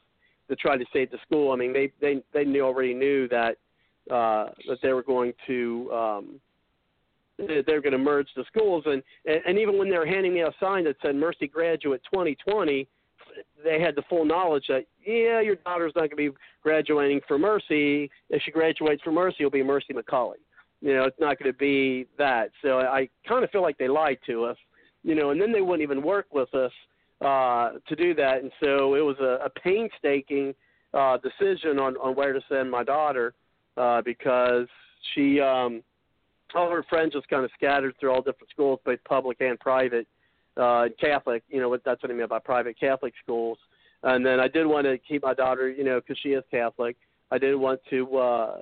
to 0.48 0.54
try 0.54 0.76
to 0.76 0.84
save 0.92 1.10
the 1.10 1.18
school. 1.26 1.50
I 1.50 1.56
mean, 1.56 1.72
they 1.72 1.92
they 2.00 2.22
they 2.32 2.44
knew 2.44 2.64
already 2.64 2.94
knew 2.94 3.26
that 3.28 3.56
uh, 4.12 4.46
that 4.68 4.78
they 4.80 4.92
were 4.92 5.02
going 5.02 5.32
to 5.48 5.90
um, 5.92 6.40
they're 7.36 7.80
going 7.80 7.92
to 7.92 7.98
merge 7.98 8.28
the 8.36 8.44
schools, 8.46 8.84
and, 8.86 9.02
and 9.26 9.58
even 9.58 9.76
when 9.76 9.90
they 9.90 9.98
were 9.98 10.06
handing 10.06 10.34
me 10.34 10.42
a 10.42 10.52
sign 10.60 10.84
that 10.84 10.96
said 11.02 11.16
Mercy 11.16 11.48
Graduate 11.48 12.00
2020, 12.12 12.86
they 13.62 13.80
had 13.80 13.94
the 13.94 14.02
full 14.08 14.24
knowledge 14.24 14.64
that 14.68 14.86
yeah, 15.04 15.40
your 15.40 15.56
daughter's 15.56 15.92
not 15.96 16.10
going 16.10 16.10
to 16.10 16.16
be 16.16 16.30
graduating 16.62 17.20
for 17.26 17.38
Mercy. 17.38 18.08
If 18.30 18.42
she 18.44 18.52
graduates 18.52 19.02
for 19.02 19.12
Mercy, 19.12 19.38
it'll 19.40 19.50
be 19.50 19.64
Mercy 19.64 19.94
McAuley. 19.94 20.34
You 20.80 20.94
know, 20.94 21.04
it's 21.04 21.18
not 21.18 21.38
going 21.38 21.52
to 21.52 21.58
be 21.58 22.06
that. 22.18 22.50
So 22.62 22.80
I, 22.80 23.08
kind 23.28 23.42
of 23.42 23.50
feel 23.50 23.62
like 23.62 23.78
they 23.78 23.88
lied 23.88 24.18
to 24.26 24.44
us. 24.44 24.56
You 25.02 25.14
know, 25.14 25.30
and 25.30 25.40
then 25.40 25.52
they 25.52 25.60
wouldn't 25.60 25.82
even 25.82 26.02
work 26.02 26.26
with 26.32 26.52
us 26.54 26.72
uh, 27.20 27.70
to 27.88 27.96
do 27.96 28.14
that, 28.14 28.42
and 28.42 28.50
so 28.60 28.94
it 28.94 29.00
was 29.00 29.16
a, 29.20 29.44
a 29.44 29.50
painstaking 29.50 30.54
uh, 30.92 31.18
decision 31.18 31.78
on 31.78 31.96
on 31.96 32.14
where 32.14 32.32
to 32.32 32.40
send 32.48 32.70
my 32.70 32.82
daughter 32.82 33.34
uh, 33.76 34.02
because 34.02 34.66
she 35.14 35.40
um, 35.40 35.82
all 36.54 36.70
her 36.70 36.84
friends 36.88 37.12
just 37.12 37.28
kind 37.28 37.44
of 37.44 37.50
scattered 37.56 37.94
through 37.98 38.12
all 38.12 38.22
different 38.22 38.50
schools, 38.50 38.80
both 38.84 38.98
public 39.04 39.40
and 39.40 39.58
private, 39.60 40.06
uh, 40.56 40.86
Catholic. 41.00 41.42
You 41.48 41.60
know, 41.60 41.76
that's 41.84 42.02
what 42.02 42.10
I 42.10 42.14
mean 42.14 42.26
by 42.28 42.38
private 42.38 42.78
Catholic 42.78 43.14
schools. 43.22 43.58
And 44.02 44.24
then 44.24 44.40
I 44.40 44.48
did 44.48 44.66
want 44.66 44.86
to 44.86 44.96
keep 44.98 45.22
my 45.22 45.34
daughter, 45.34 45.68
you 45.68 45.84
know, 45.84 46.00
because 46.00 46.18
she 46.22 46.30
is 46.30 46.44
Catholic. 46.50 46.96
I 47.30 47.38
did 47.38 47.56
want 47.56 47.80
to 47.90 48.16
uh, 48.16 48.56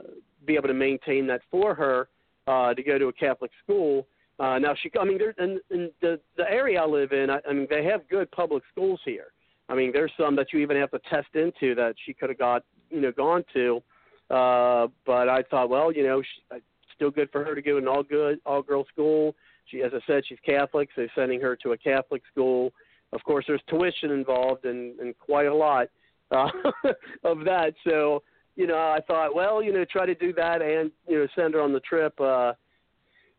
be 0.46 0.54
able 0.54 0.68
to 0.68 0.74
maintain 0.74 1.26
that 1.26 1.42
for 1.50 1.74
her 1.74 2.08
uh, 2.46 2.74
to 2.74 2.82
go 2.82 2.98
to 2.98 3.08
a 3.08 3.12
Catholic 3.12 3.50
school. 3.62 4.06
Uh, 4.38 4.58
now 4.58 4.74
she, 4.82 4.90
I 5.00 5.04
mean, 5.04 5.18
there, 5.18 5.34
in, 5.38 5.60
in 5.70 5.90
the 6.02 6.20
the 6.36 6.50
area 6.50 6.80
I 6.80 6.86
live 6.86 7.12
in, 7.12 7.30
I, 7.30 7.40
I 7.48 7.52
mean, 7.52 7.66
they 7.70 7.84
have 7.84 8.08
good 8.08 8.30
public 8.30 8.62
schools 8.70 9.00
here. 9.04 9.28
I 9.68 9.74
mean, 9.74 9.90
there's 9.92 10.12
some 10.18 10.36
that 10.36 10.52
you 10.52 10.60
even 10.60 10.76
have 10.76 10.90
to 10.92 11.00
test 11.10 11.28
into 11.34 11.74
that 11.74 11.94
she 12.04 12.12
could 12.12 12.28
have 12.28 12.38
got, 12.38 12.62
you 12.90 13.00
know, 13.00 13.12
gone 13.12 13.44
to. 13.54 13.82
Uh, 14.30 14.88
but 15.04 15.28
I 15.28 15.42
thought, 15.50 15.70
well, 15.70 15.90
you 15.90 16.04
know, 16.04 16.22
she, 16.22 16.60
still 16.96 17.10
good 17.10 17.30
for 17.30 17.44
her 17.44 17.54
to 17.54 17.62
go 17.62 17.72
to 17.72 17.78
an 17.78 17.88
all 17.88 18.02
good 18.02 18.40
all 18.44 18.62
girl 18.62 18.84
school. 18.92 19.34
She, 19.66 19.82
as 19.82 19.92
I 19.94 20.00
said, 20.06 20.22
she's 20.26 20.38
Catholic, 20.44 20.88
so 20.94 21.06
sending 21.14 21.40
her 21.40 21.56
to 21.56 21.72
a 21.72 21.78
Catholic 21.78 22.22
school. 22.30 22.72
Of 23.12 23.22
course, 23.24 23.44
there's 23.46 23.60
tuition 23.68 24.10
involved 24.10 24.64
and, 24.64 24.98
and 24.98 25.16
quite 25.18 25.46
a 25.46 25.54
lot 25.54 25.88
uh, 26.30 26.48
of 27.24 27.44
that. 27.44 27.74
So, 27.84 28.22
you 28.56 28.66
know, 28.66 28.76
I 28.76 29.00
thought, 29.06 29.34
well, 29.34 29.62
you 29.62 29.72
know, 29.72 29.84
try 29.84 30.06
to 30.06 30.14
do 30.14 30.32
that 30.34 30.62
and 30.62 30.90
you 31.06 31.18
know 31.18 31.26
send 31.36 31.54
her 31.54 31.60
on 31.60 31.72
the 31.72 31.80
trip. 31.80 32.18
Uh, 32.20 32.52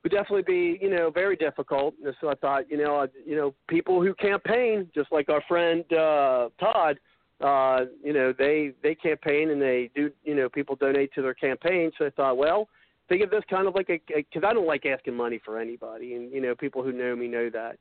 would 0.03 0.11
definitely 0.11 0.43
be, 0.43 0.79
you 0.81 0.89
know, 0.89 1.09
very 1.09 1.35
difficult. 1.35 1.95
And 2.03 2.15
so 2.21 2.29
I 2.29 2.35
thought, 2.35 2.69
you 2.69 2.77
know, 2.77 3.07
you 3.25 3.35
know, 3.35 3.53
people 3.67 4.01
who 4.01 4.13
campaign, 4.13 4.89
just 4.93 5.11
like 5.11 5.27
our 5.27 5.41
friend 5.47 5.83
uh, 5.91 6.49
Todd, 6.59 6.99
uh, 7.41 7.85
you 8.03 8.13
know, 8.13 8.33
they 8.37 8.71
they 8.83 8.95
campaign 8.95 9.49
and 9.49 9.61
they 9.61 9.89
do, 9.95 10.11
you 10.23 10.35
know, 10.35 10.49
people 10.49 10.75
donate 10.75 11.13
to 11.15 11.21
their 11.21 11.33
campaign. 11.33 11.91
So 11.97 12.05
I 12.05 12.09
thought, 12.11 12.37
well, 12.37 12.69
think 13.09 13.23
of 13.23 13.29
this 13.29 13.43
kind 13.49 13.67
of 13.67 13.75
like 13.75 13.89
a 13.89 13.99
because 14.15 14.43
I 14.45 14.53
don't 14.53 14.67
like 14.67 14.85
asking 14.85 15.15
money 15.15 15.39
for 15.43 15.59
anybody, 15.59 16.15
and 16.15 16.31
you 16.31 16.41
know, 16.41 16.55
people 16.55 16.83
who 16.83 16.91
know 16.91 17.15
me 17.15 17.27
know 17.27 17.49
that. 17.49 17.77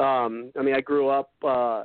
Um, 0.00 0.52
I 0.58 0.62
mean, 0.62 0.74
I 0.74 0.80
grew 0.80 1.08
up. 1.08 1.30
uh 1.44 1.84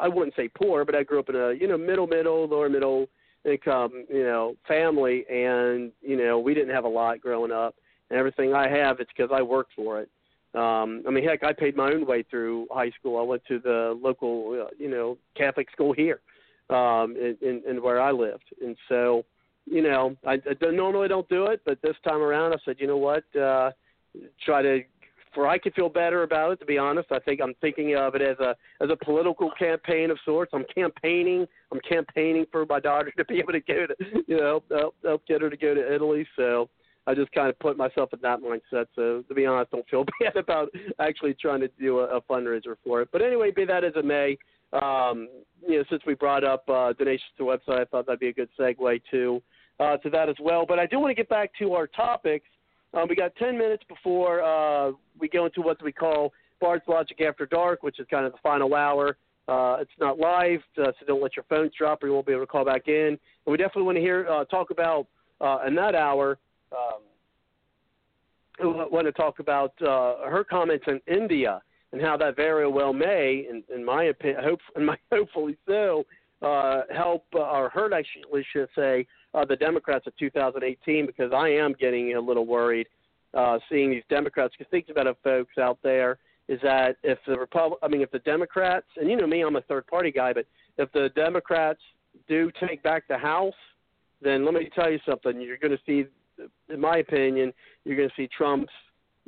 I 0.00 0.08
wouldn't 0.08 0.34
say 0.34 0.48
poor, 0.48 0.84
but 0.84 0.94
I 0.94 1.02
grew 1.02 1.18
up 1.18 1.28
in 1.28 1.36
a 1.36 1.52
you 1.52 1.68
know 1.68 1.78
middle, 1.78 2.06
middle, 2.06 2.46
lower 2.46 2.68
middle 2.68 3.08
income 3.44 4.04
you 4.08 4.22
know 4.22 4.56
family, 4.66 5.24
and 5.28 5.92
you 6.00 6.16
know 6.16 6.38
we 6.38 6.54
didn't 6.54 6.74
have 6.74 6.84
a 6.84 6.88
lot 6.88 7.20
growing 7.20 7.52
up, 7.52 7.74
and 8.10 8.18
everything 8.18 8.54
I 8.54 8.68
have 8.68 9.00
it's 9.00 9.10
because 9.16 9.30
I 9.34 9.42
worked 9.42 9.72
for 9.74 10.00
it. 10.00 10.08
Um, 10.54 11.02
I 11.08 11.10
mean, 11.10 11.24
heck, 11.24 11.42
I 11.42 11.52
paid 11.52 11.76
my 11.76 11.92
own 11.92 12.04
way 12.04 12.22
through 12.22 12.66
high 12.70 12.90
school. 12.90 13.18
I 13.18 13.22
went 13.22 13.42
to 13.48 13.58
the 13.58 13.98
local, 14.02 14.66
uh, 14.66 14.70
you 14.78 14.90
know, 14.90 15.16
Catholic 15.34 15.70
school 15.70 15.94
here, 15.94 16.20
um, 16.68 17.16
in, 17.16 17.38
in, 17.40 17.62
in 17.66 17.82
where 17.82 18.02
I 18.02 18.10
lived, 18.10 18.44
and 18.62 18.76
so 18.88 19.24
you 19.66 19.82
know, 19.82 20.16
I, 20.26 20.34
I 20.34 20.70
normally 20.70 21.08
don't 21.08 21.28
do 21.28 21.46
it, 21.46 21.60
but 21.64 21.80
this 21.82 21.96
time 22.04 22.20
around, 22.20 22.52
I 22.52 22.56
said, 22.64 22.76
you 22.78 22.86
know 22.86 22.96
what, 22.96 23.24
uh, 23.36 23.70
try 24.44 24.62
to, 24.62 24.82
for 25.34 25.46
I 25.46 25.58
could 25.58 25.74
feel 25.74 25.88
better 25.88 26.22
about 26.22 26.52
it. 26.52 26.60
To 26.60 26.66
be 26.66 26.78
honest, 26.78 27.08
I 27.10 27.18
think 27.18 27.40
I'm 27.42 27.54
thinking 27.60 27.96
of 27.96 28.14
it 28.14 28.22
as 28.22 28.38
a 28.38 28.54
as 28.82 28.90
a 28.90 29.04
political 29.04 29.50
campaign 29.58 30.10
of 30.10 30.18
sorts. 30.24 30.52
I'm 30.54 30.64
campaigning. 30.74 31.46
I'm 31.70 31.80
campaigning 31.88 32.46
for 32.50 32.66
my 32.66 32.80
daughter 32.80 33.10
to 33.16 33.24
be 33.24 33.38
able 33.38 33.52
to 33.52 33.60
go 33.60 33.86
to, 33.86 33.94
you 34.26 34.36
know, 34.36 34.62
help, 34.70 34.94
help 35.04 35.26
get 35.26 35.42
her 35.42 35.50
to 35.50 35.56
go 35.56 35.74
to 35.74 35.94
Italy. 35.94 36.26
So 36.36 36.68
I 37.06 37.14
just 37.14 37.32
kind 37.32 37.48
of 37.48 37.58
put 37.58 37.76
myself 37.76 38.12
in 38.12 38.20
that 38.22 38.40
mindset. 38.40 38.86
So 38.94 39.22
to 39.26 39.34
be 39.34 39.46
honest, 39.46 39.72
don't 39.72 39.88
feel 39.88 40.04
bad 40.20 40.36
about 40.36 40.68
actually 41.00 41.34
trying 41.34 41.60
to 41.60 41.68
do 41.80 42.00
a, 42.00 42.16
a 42.16 42.20
fundraiser 42.22 42.76
for 42.84 43.02
it. 43.02 43.08
But 43.12 43.22
anyway, 43.22 43.50
be 43.50 43.64
that 43.64 43.84
as 43.84 43.92
it 43.96 44.04
may, 44.04 44.36
um, 44.72 45.28
you 45.66 45.78
know, 45.78 45.84
since 45.90 46.02
we 46.06 46.14
brought 46.14 46.44
up 46.44 46.68
uh, 46.68 46.92
donations 46.94 47.30
to 47.38 47.44
website, 47.44 47.80
I 47.80 47.84
thought 47.84 48.06
that'd 48.06 48.20
be 48.20 48.28
a 48.28 48.32
good 48.32 48.48
segue 48.58 49.02
to 49.10 49.42
uh, 49.80 49.96
to 49.98 50.10
that 50.10 50.28
as 50.28 50.36
well. 50.40 50.64
But 50.66 50.78
I 50.78 50.86
do 50.86 50.98
want 50.98 51.10
to 51.10 51.14
get 51.14 51.28
back 51.28 51.50
to 51.58 51.74
our 51.74 51.86
topics. 51.86 52.46
Um, 52.94 53.08
we 53.08 53.16
got 53.16 53.34
10 53.36 53.56
minutes 53.56 53.82
before 53.88 54.42
uh, 54.42 54.92
we 55.18 55.28
go 55.28 55.46
into 55.46 55.62
what 55.62 55.82
we 55.82 55.92
call 55.92 56.32
Bard's 56.60 56.84
Logic 56.86 57.20
After 57.20 57.46
Dark, 57.46 57.82
which 57.82 57.98
is 57.98 58.06
kind 58.10 58.26
of 58.26 58.32
the 58.32 58.38
final 58.42 58.74
hour. 58.74 59.16
Uh, 59.48 59.78
it's 59.80 59.90
not 59.98 60.18
live, 60.18 60.60
uh, 60.78 60.92
so 60.98 61.06
don't 61.06 61.22
let 61.22 61.34
your 61.34 61.44
phones 61.48 61.72
drop 61.76 62.02
or 62.02 62.06
you 62.06 62.12
won't 62.12 62.26
be 62.26 62.32
able 62.32 62.42
to 62.42 62.46
call 62.46 62.64
back 62.64 62.86
in. 62.86 63.08
And 63.08 63.18
we 63.46 63.56
definitely 63.56 63.82
want 63.82 63.96
to 63.96 64.02
hear 64.02 64.26
uh, 64.28 64.44
talk 64.44 64.70
about 64.70 65.06
uh, 65.40 65.58
in 65.66 65.74
that 65.76 65.94
hour. 65.94 66.38
Um, 66.70 67.00
want 68.60 69.06
to 69.06 69.12
talk 69.12 69.40
about 69.40 69.72
uh, 69.82 70.28
her 70.28 70.44
comments 70.48 70.84
in 70.86 71.00
India 71.12 71.60
and 71.92 72.00
how 72.00 72.16
that 72.18 72.36
very 72.36 72.68
well 72.68 72.92
may, 72.92 73.46
in, 73.50 73.64
in 73.74 73.84
my 73.84 74.04
opinion, 74.04 74.44
hope, 74.44 74.60
in 74.76 74.84
my, 74.84 74.96
hopefully 75.10 75.56
so, 75.66 76.04
help 76.40 77.24
or 77.32 77.70
hurt, 77.70 77.92
I 77.92 78.04
should 78.52 78.68
say, 78.76 79.06
uh, 79.34 79.44
the 79.44 79.56
Democrats 79.56 80.06
of 80.06 80.16
2018 80.16 81.06
because 81.06 81.32
I 81.32 81.48
am 81.48 81.74
getting 81.78 82.14
a 82.14 82.20
little 82.20 82.46
worried 82.46 82.86
uh, 83.34 83.58
seeing 83.70 83.90
these 83.90 84.02
Democrats. 84.08 84.54
Because 84.56 84.70
think 84.70 84.88
about 84.90 85.06
it, 85.06 85.16
folks 85.24 85.58
out 85.58 85.78
there, 85.82 86.18
is 86.48 86.60
that 86.62 86.96
if 87.02 87.18
the 87.26 87.38
Republic, 87.38 87.78
I 87.82 87.88
mean, 87.88 88.02
if 88.02 88.10
the 88.10 88.18
Democrats, 88.20 88.86
and 88.96 89.10
you 89.10 89.16
know 89.16 89.26
me, 89.26 89.42
I'm 89.42 89.56
a 89.56 89.62
third 89.62 89.86
party 89.86 90.10
guy, 90.10 90.32
but 90.32 90.46
if 90.76 90.90
the 90.92 91.10
Democrats 91.14 91.80
do 92.28 92.50
take 92.66 92.82
back 92.82 93.04
the 93.08 93.16
House, 93.16 93.54
then 94.20 94.44
let 94.44 94.54
me 94.54 94.68
tell 94.74 94.90
you 94.90 94.98
something. 95.08 95.40
You're 95.40 95.56
going 95.56 95.76
to 95.76 95.82
see, 95.86 96.04
in 96.72 96.80
my 96.80 96.98
opinion, 96.98 97.52
you're 97.84 97.96
going 97.96 98.08
to 98.08 98.14
see 98.16 98.28
Trump's 98.36 98.72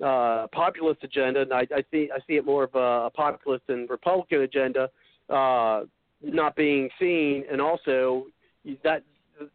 uh, 0.05 0.47
populist 0.53 1.03
agenda, 1.05 1.43
and 1.43 1.53
I, 1.53 1.67
I 1.75 1.85
see 1.91 2.11
I 2.15 2.19
see 2.27 2.35
it 2.35 2.45
more 2.45 2.65
of 2.65 2.75
a, 2.75 3.07
a 3.07 3.11
populist 3.11 3.65
and 3.69 3.89
Republican 3.89 4.43
agenda 4.43 4.91
uh, 5.31 5.83
not 6.23 6.57
being 6.57 6.89
seen, 6.99 7.45
and 7.51 7.61
also 7.61 8.27
that 8.83 9.03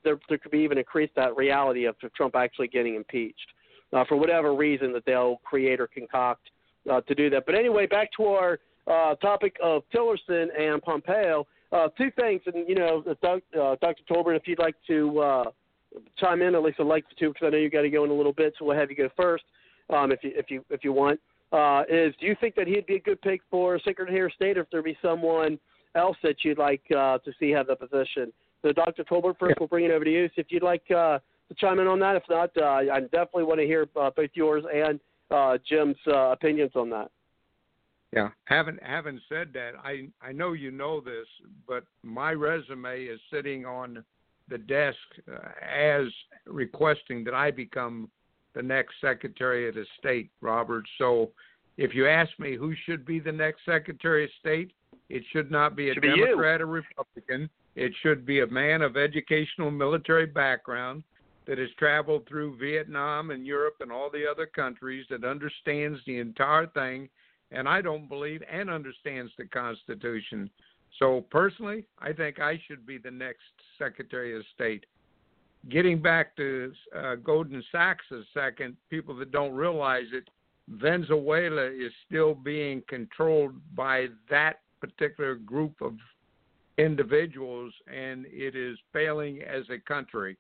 there, 0.04 0.20
there 0.28 0.38
could 0.38 0.52
be 0.52 0.60
even 0.60 0.78
increase 0.78 1.10
that 1.16 1.36
reality 1.36 1.86
of 1.86 1.96
Trump 2.16 2.36
actually 2.36 2.68
getting 2.68 2.96
impeached 2.96 3.48
uh, 3.94 4.04
for 4.08 4.16
whatever 4.18 4.54
reason 4.54 4.94
that 4.94 5.06
they'll 5.06 5.38
create 5.44 5.80
or 5.80 5.88
concoct 5.88 6.50
uh, 6.90 7.02
to 7.02 7.16
do 7.16 7.30
that. 7.30 7.46
But 7.46 7.56
anyway, 7.56 7.86
back 7.88 8.10
to 8.18 8.26
our 8.26 8.60
uh, 8.88 9.16
topic 9.16 9.56
of 9.64 9.84
Tillerson 9.94 10.48
and 10.58 10.82
Pompeo. 10.82 11.46
Uh, 11.72 11.88
two 11.98 12.10
things, 12.20 12.42
and 12.48 12.68
you 12.68 12.74
know, 12.74 13.04
Doug, 13.22 13.42
uh, 13.60 13.76
Dr. 13.80 14.02
Tolbert, 14.10 14.36
if 14.36 14.48
you'd 14.48 14.58
like 14.58 14.76
to 14.88 15.20
uh, 15.20 15.44
chime 16.18 16.42
in. 16.42 16.56
At 16.56 16.64
least 16.64 16.80
I'd 16.80 16.88
like 16.88 17.06
to, 17.08 17.30
because 17.30 17.46
I 17.46 17.50
know 17.50 17.58
you 17.58 17.70
got 17.70 17.82
to 17.82 17.90
go 17.90 18.04
in 18.04 18.10
a 18.10 18.14
little 18.14 18.34
bit, 18.34 18.54
so 18.58 18.66
we'll 18.66 18.78
have 18.78 18.90
you 18.90 18.96
go 18.96 19.10
first, 19.16 19.44
um, 19.92 20.12
if 20.12 20.24
you 20.24 20.32
if 20.36 20.50
you 20.50 20.66
if 20.70 20.84
you 20.84 20.94
want. 20.94 21.20
Uh, 21.52 21.84
is 21.90 22.14
do 22.20 22.28
you 22.28 22.36
think 22.40 22.56
that 22.56 22.68
he'd 22.68 22.86
be 22.86 22.96
a 22.96 23.00
good 23.00 23.22
pick 23.22 23.42
for 23.50 23.80
Secretary 23.80 24.26
of 24.26 24.32
State, 24.34 24.58
or 24.58 24.62
if 24.62 24.70
there 24.72 24.82
be 24.82 24.98
someone 25.02 25.60
else 25.96 26.18
that 26.24 26.44
you'd 26.44 26.58
like 26.58 26.82
uh, 26.92 27.20
to 27.20 27.32
see 27.40 27.52
have 27.52 27.68
the 27.68 27.76
position? 27.76 28.34
So, 28.62 28.72
Dr. 28.74 29.04
Tolbert, 29.04 29.38
first, 29.40 29.52
yeah. 29.52 29.56
we'll 29.60 29.68
bring 29.68 29.86
it 29.86 29.92
over 29.92 30.04
to 30.04 30.12
you. 30.12 30.28
So 30.36 30.42
if 30.42 30.48
you'd 30.50 30.64
like 30.64 30.84
uh, 30.92 31.20
to 31.50 31.56
chime 31.56 31.80
in 31.80 31.88
on 31.88 32.00
that. 32.00 32.16
If 32.16 32.24
not, 32.30 32.52
uh, 32.58 32.92
I 32.94 33.02
definitely 33.02 33.44
want 33.44 33.60
to 33.60 33.66
hear 33.66 33.88
uh, 34.00 34.12
both 34.16 34.30
yours 34.34 34.64
and 34.74 35.00
uh, 35.30 35.58
Jim's 35.68 35.98
uh, 36.08 36.32
opinions 36.32 36.72
on 36.76 36.90
that. 36.92 37.12
Yeah, 38.14 38.30
having 38.46 38.78
having 38.82 39.20
said 39.30 39.50
that, 39.54 39.74
I 39.84 40.08
I 40.22 40.32
know 40.32 40.54
you 40.54 40.72
know 40.72 41.00
this, 41.00 41.28
but 41.68 41.84
my 42.02 42.32
resume 42.32 43.04
is 43.04 43.20
sitting 43.32 43.66
on 43.66 44.04
the 44.48 44.58
desk 44.58 44.98
uh, 45.32 45.50
as 45.64 46.08
requesting 46.48 47.24
that 47.26 47.36
I 47.36 47.52
become 47.52 48.10
the 48.56 48.64
next 48.64 48.96
Secretary 49.00 49.70
of 49.70 49.76
the 49.76 49.86
State, 50.00 50.32
Robert. 50.42 50.86
So, 50.98 51.30
if 51.78 51.94
you 51.94 52.08
ask 52.08 52.32
me 52.40 52.56
who 52.56 52.74
should 52.86 53.06
be 53.06 53.20
the 53.20 53.32
next 53.32 53.60
Secretary 53.64 54.24
of 54.24 54.32
State, 54.40 54.72
it 55.10 55.22
should 55.32 55.52
not 55.52 55.76
be 55.76 55.92
a 55.92 55.94
should 55.94 56.02
Democrat 56.02 56.60
be 56.62 56.64
or 56.64 56.68
Republican. 56.68 57.48
It 57.76 57.94
should 58.02 58.26
be 58.26 58.42
a 58.42 58.48
man 58.48 58.82
of 58.82 58.98
educational 58.98 59.72
military 59.72 60.26
background 60.26 61.04
that 61.46 61.58
has 61.58 61.70
traveled 61.78 62.28
through 62.28 62.58
Vietnam 62.58 63.32
and 63.32 63.46
Europe 63.46 63.76
and 63.80 63.92
all 63.92 64.10
the 64.12 64.30
other 64.30 64.46
countries 64.46 65.06
that 65.10 65.24
understands 65.24 66.00
the 66.06 66.20
entire 66.20 66.68
thing, 66.68 67.10
and 67.52 67.68
I 67.68 67.82
don't 67.82 68.08
believe 68.08 68.44
and 68.52 68.70
understands 68.70 69.32
the 69.38 69.46
Constitution. 69.46 70.50
So 70.98 71.26
personally, 71.30 71.86
I 72.00 72.14
think 72.14 72.40
I 72.40 72.62
should 72.68 72.86
be 72.86 72.98
the 72.98 73.12
next 73.12 73.44
Secretary 73.78 74.36
of 74.36 74.44
State. 74.54 74.86
Getting 75.70 76.02
back 76.02 76.36
to 76.38 76.72
uh, 76.96 77.16
Goldman 77.16 77.64
Sachs 77.72 78.06
a 78.12 78.22
second, 78.34 78.78
people 78.90 79.16
that 79.18 79.32
don't 79.32 79.54
realize 79.54 80.06
it, 80.14 80.30
Venezuela 80.70 81.66
is 81.66 81.92
still 82.06 82.34
being 82.34 82.84
controlled 82.88 83.54
by 83.76 84.08
that 84.30 84.62
particular 84.80 85.36
group 85.36 85.74
of 85.82 85.94
individuals, 86.80 87.74
and 87.94 88.26
it 88.30 88.56
is 88.56 88.78
failing 88.94 89.42
as 89.42 89.64
a 89.70 89.78
country. 89.80 90.38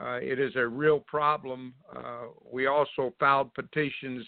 Uh, 0.00 0.18
it 0.22 0.38
is 0.38 0.52
a 0.56 0.66
real 0.66 1.00
problem. 1.00 1.74
Uh, 1.94 2.26
we 2.50 2.66
also 2.66 3.14
filed 3.18 3.52
petitions 3.54 4.24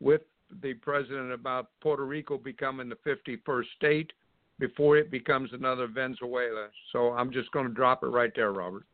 with 0.00 0.22
the 0.62 0.74
president 0.74 1.32
about 1.32 1.68
Puerto 1.80 2.04
Rico 2.04 2.36
becoming 2.36 2.88
the 2.88 2.96
51st 3.06 3.64
state 3.76 4.12
before 4.58 4.96
it 4.98 5.10
becomes 5.10 5.50
another 5.52 5.86
Venezuela. 5.86 6.68
So 6.92 7.12
I'm 7.12 7.32
just 7.32 7.50
going 7.52 7.66
to 7.66 7.72
drop 7.72 8.02
it 8.02 8.08
right 8.08 8.32
there, 8.36 8.52
Robert. 8.52 8.84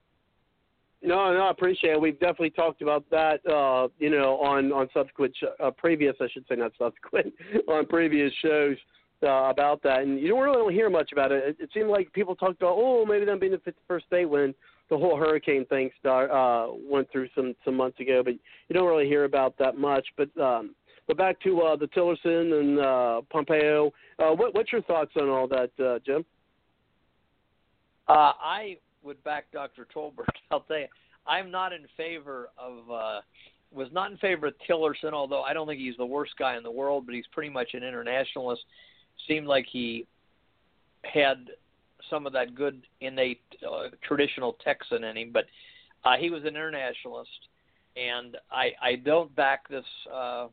No, 1.03 1.33
no, 1.33 1.41
I 1.41 1.51
appreciate 1.51 1.93
it. 1.93 2.01
We've 2.01 2.19
definitely 2.19 2.51
talked 2.51 2.83
about 2.83 3.05
that, 3.11 3.45
uh, 3.47 3.89
you 3.99 4.11
know, 4.11 4.39
on 4.39 4.73
on 4.73 4.89
subsequent, 4.95 5.37
uh, 5.62 5.70
previous, 5.70 6.16
I 6.20 6.27
should 6.33 6.45
say, 6.49 6.57
not 6.57 6.73
subsequent, 6.78 7.35
on 7.69 7.87
previous 7.87 8.33
shows 8.43 8.77
uh, 9.22 9.48
about 9.51 9.82
that. 9.82 10.01
And 10.01 10.20
you 10.20 10.28
don't 10.28 10.43
really 10.43 10.74
hear 10.74 10.90
much 10.90 11.12
about 11.12 11.32
it. 11.32 11.44
It, 11.44 11.56
it 11.60 11.70
seemed 11.72 11.88
like 11.88 12.12
people 12.12 12.34
talked 12.34 12.60
about, 12.60 12.74
oh, 12.76 13.05
maybe 13.05 13.24
them 13.24 13.38
being 13.38 13.52
the 13.52 13.72
51st 13.90 14.06
state 14.06 14.24
when 14.26 14.55
the 14.88 14.97
whole 14.97 15.16
hurricane 15.16 15.64
thing 15.66 15.90
start 15.98 16.30
uh, 16.30 16.72
went 16.88 17.10
through 17.10 17.28
some 17.34 17.55
some 17.64 17.76
months 17.76 17.98
ago, 17.98 18.22
but 18.24 18.34
you 18.34 18.74
don't 18.74 18.86
really 18.86 19.06
hear 19.09 19.24
about 19.24 19.59
that 19.59 19.76
much. 19.76 20.06
But 20.16 20.36
um, 20.40 20.74
but 21.06 21.16
back 21.16 21.40
to 21.40 21.60
uh, 21.60 21.76
the 21.76 21.86
Tillerson 21.88 22.60
and 22.60 22.78
uh, 22.78 23.22
Pompeo. 23.30 23.93
Uh, 24.18 24.30
what, 24.30 24.55
what's 24.55 24.72
your 24.72 24.82
thoughts 24.82 25.12
on 25.16 25.28
all 25.28 25.47
that, 25.48 25.70
uh, 25.84 25.98
Jim? 26.05 26.24
Uh, 28.09 28.32
I 28.40 28.78
would 29.02 29.22
back 29.24 29.47
Dr. 29.52 29.86
Tolbert. 29.94 30.26
I'll 30.51 30.60
tell 30.60 30.78
you, 30.78 30.86
I'm 31.26 31.51
not 31.51 31.72
in 31.72 31.86
favor 31.97 32.51
of. 32.59 32.90
Uh, 32.90 33.20
was 33.72 33.88
not 33.93 34.12
in 34.12 34.16
favor 34.18 34.47
of 34.47 34.55
Tillerson, 34.68 35.12
although 35.12 35.43
I 35.43 35.52
don't 35.52 35.66
think 35.66 35.80
he's 35.80 35.97
the 35.97 36.06
worst 36.06 36.32
guy 36.38 36.56
in 36.56 36.62
the 36.62 36.70
world, 36.70 37.05
but 37.05 37.14
he's 37.14 37.26
pretty 37.32 37.51
much 37.51 37.70
an 37.74 37.82
internationalist. 37.82 38.62
Seemed 39.28 39.47
like 39.47 39.66
he 39.70 40.06
had 41.02 41.48
some 42.10 42.26
of 42.26 42.32
that 42.32 42.55
good 42.55 42.82
innate 43.01 43.40
uh, 43.66 43.88
traditional 44.06 44.56
Texan 44.64 45.05
in 45.05 45.16
him, 45.16 45.30
but 45.32 45.47
uh, 46.05 46.16
he 46.18 46.30
was 46.30 46.43
an 46.43 46.48
internationalist, 46.48 47.30
and 47.97 48.36
I 48.51 48.70
I 48.80 48.97
don't 48.97 49.34
back 49.34 49.68
this. 49.68 49.84
Uh, 50.12 50.48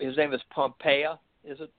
his 0.00 0.16
name 0.16 0.34
is 0.34 0.40
Pompeo, 0.50 1.18
is 1.44 1.58
it? 1.60 1.70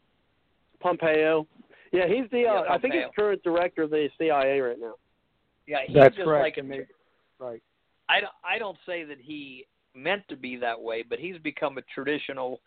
Pompeo. 0.80 1.46
Yeah, 1.92 2.08
he's 2.08 2.30
the. 2.32 2.48
Uh, 2.48 2.64
yeah, 2.64 2.74
I 2.74 2.78
think 2.78 2.94
he's 2.94 3.04
current 3.16 3.44
director 3.44 3.84
of 3.84 3.92
the 3.92 4.10
CIA 4.18 4.60
right 4.60 4.80
now. 4.80 4.96
Yeah, 5.68 5.80
he's 5.86 5.96
that's 5.96 6.16
just 6.16 6.26
correct. 6.26 6.58
Like, 6.58 6.66
maybe, 6.66 6.86
right. 7.40 7.62
I 8.08 8.22
don't. 8.22 8.34
I 8.44 8.58
don't 8.58 8.78
say 8.86 9.04
that 9.04 9.18
he 9.20 9.66
meant 9.96 10.24
to 10.30 10.36
be 10.36 10.56
that 10.58 10.80
way, 10.80 11.04
but 11.08 11.20
he's 11.20 11.38
become 11.38 11.78
a 11.78 11.82
traditional 11.94 12.62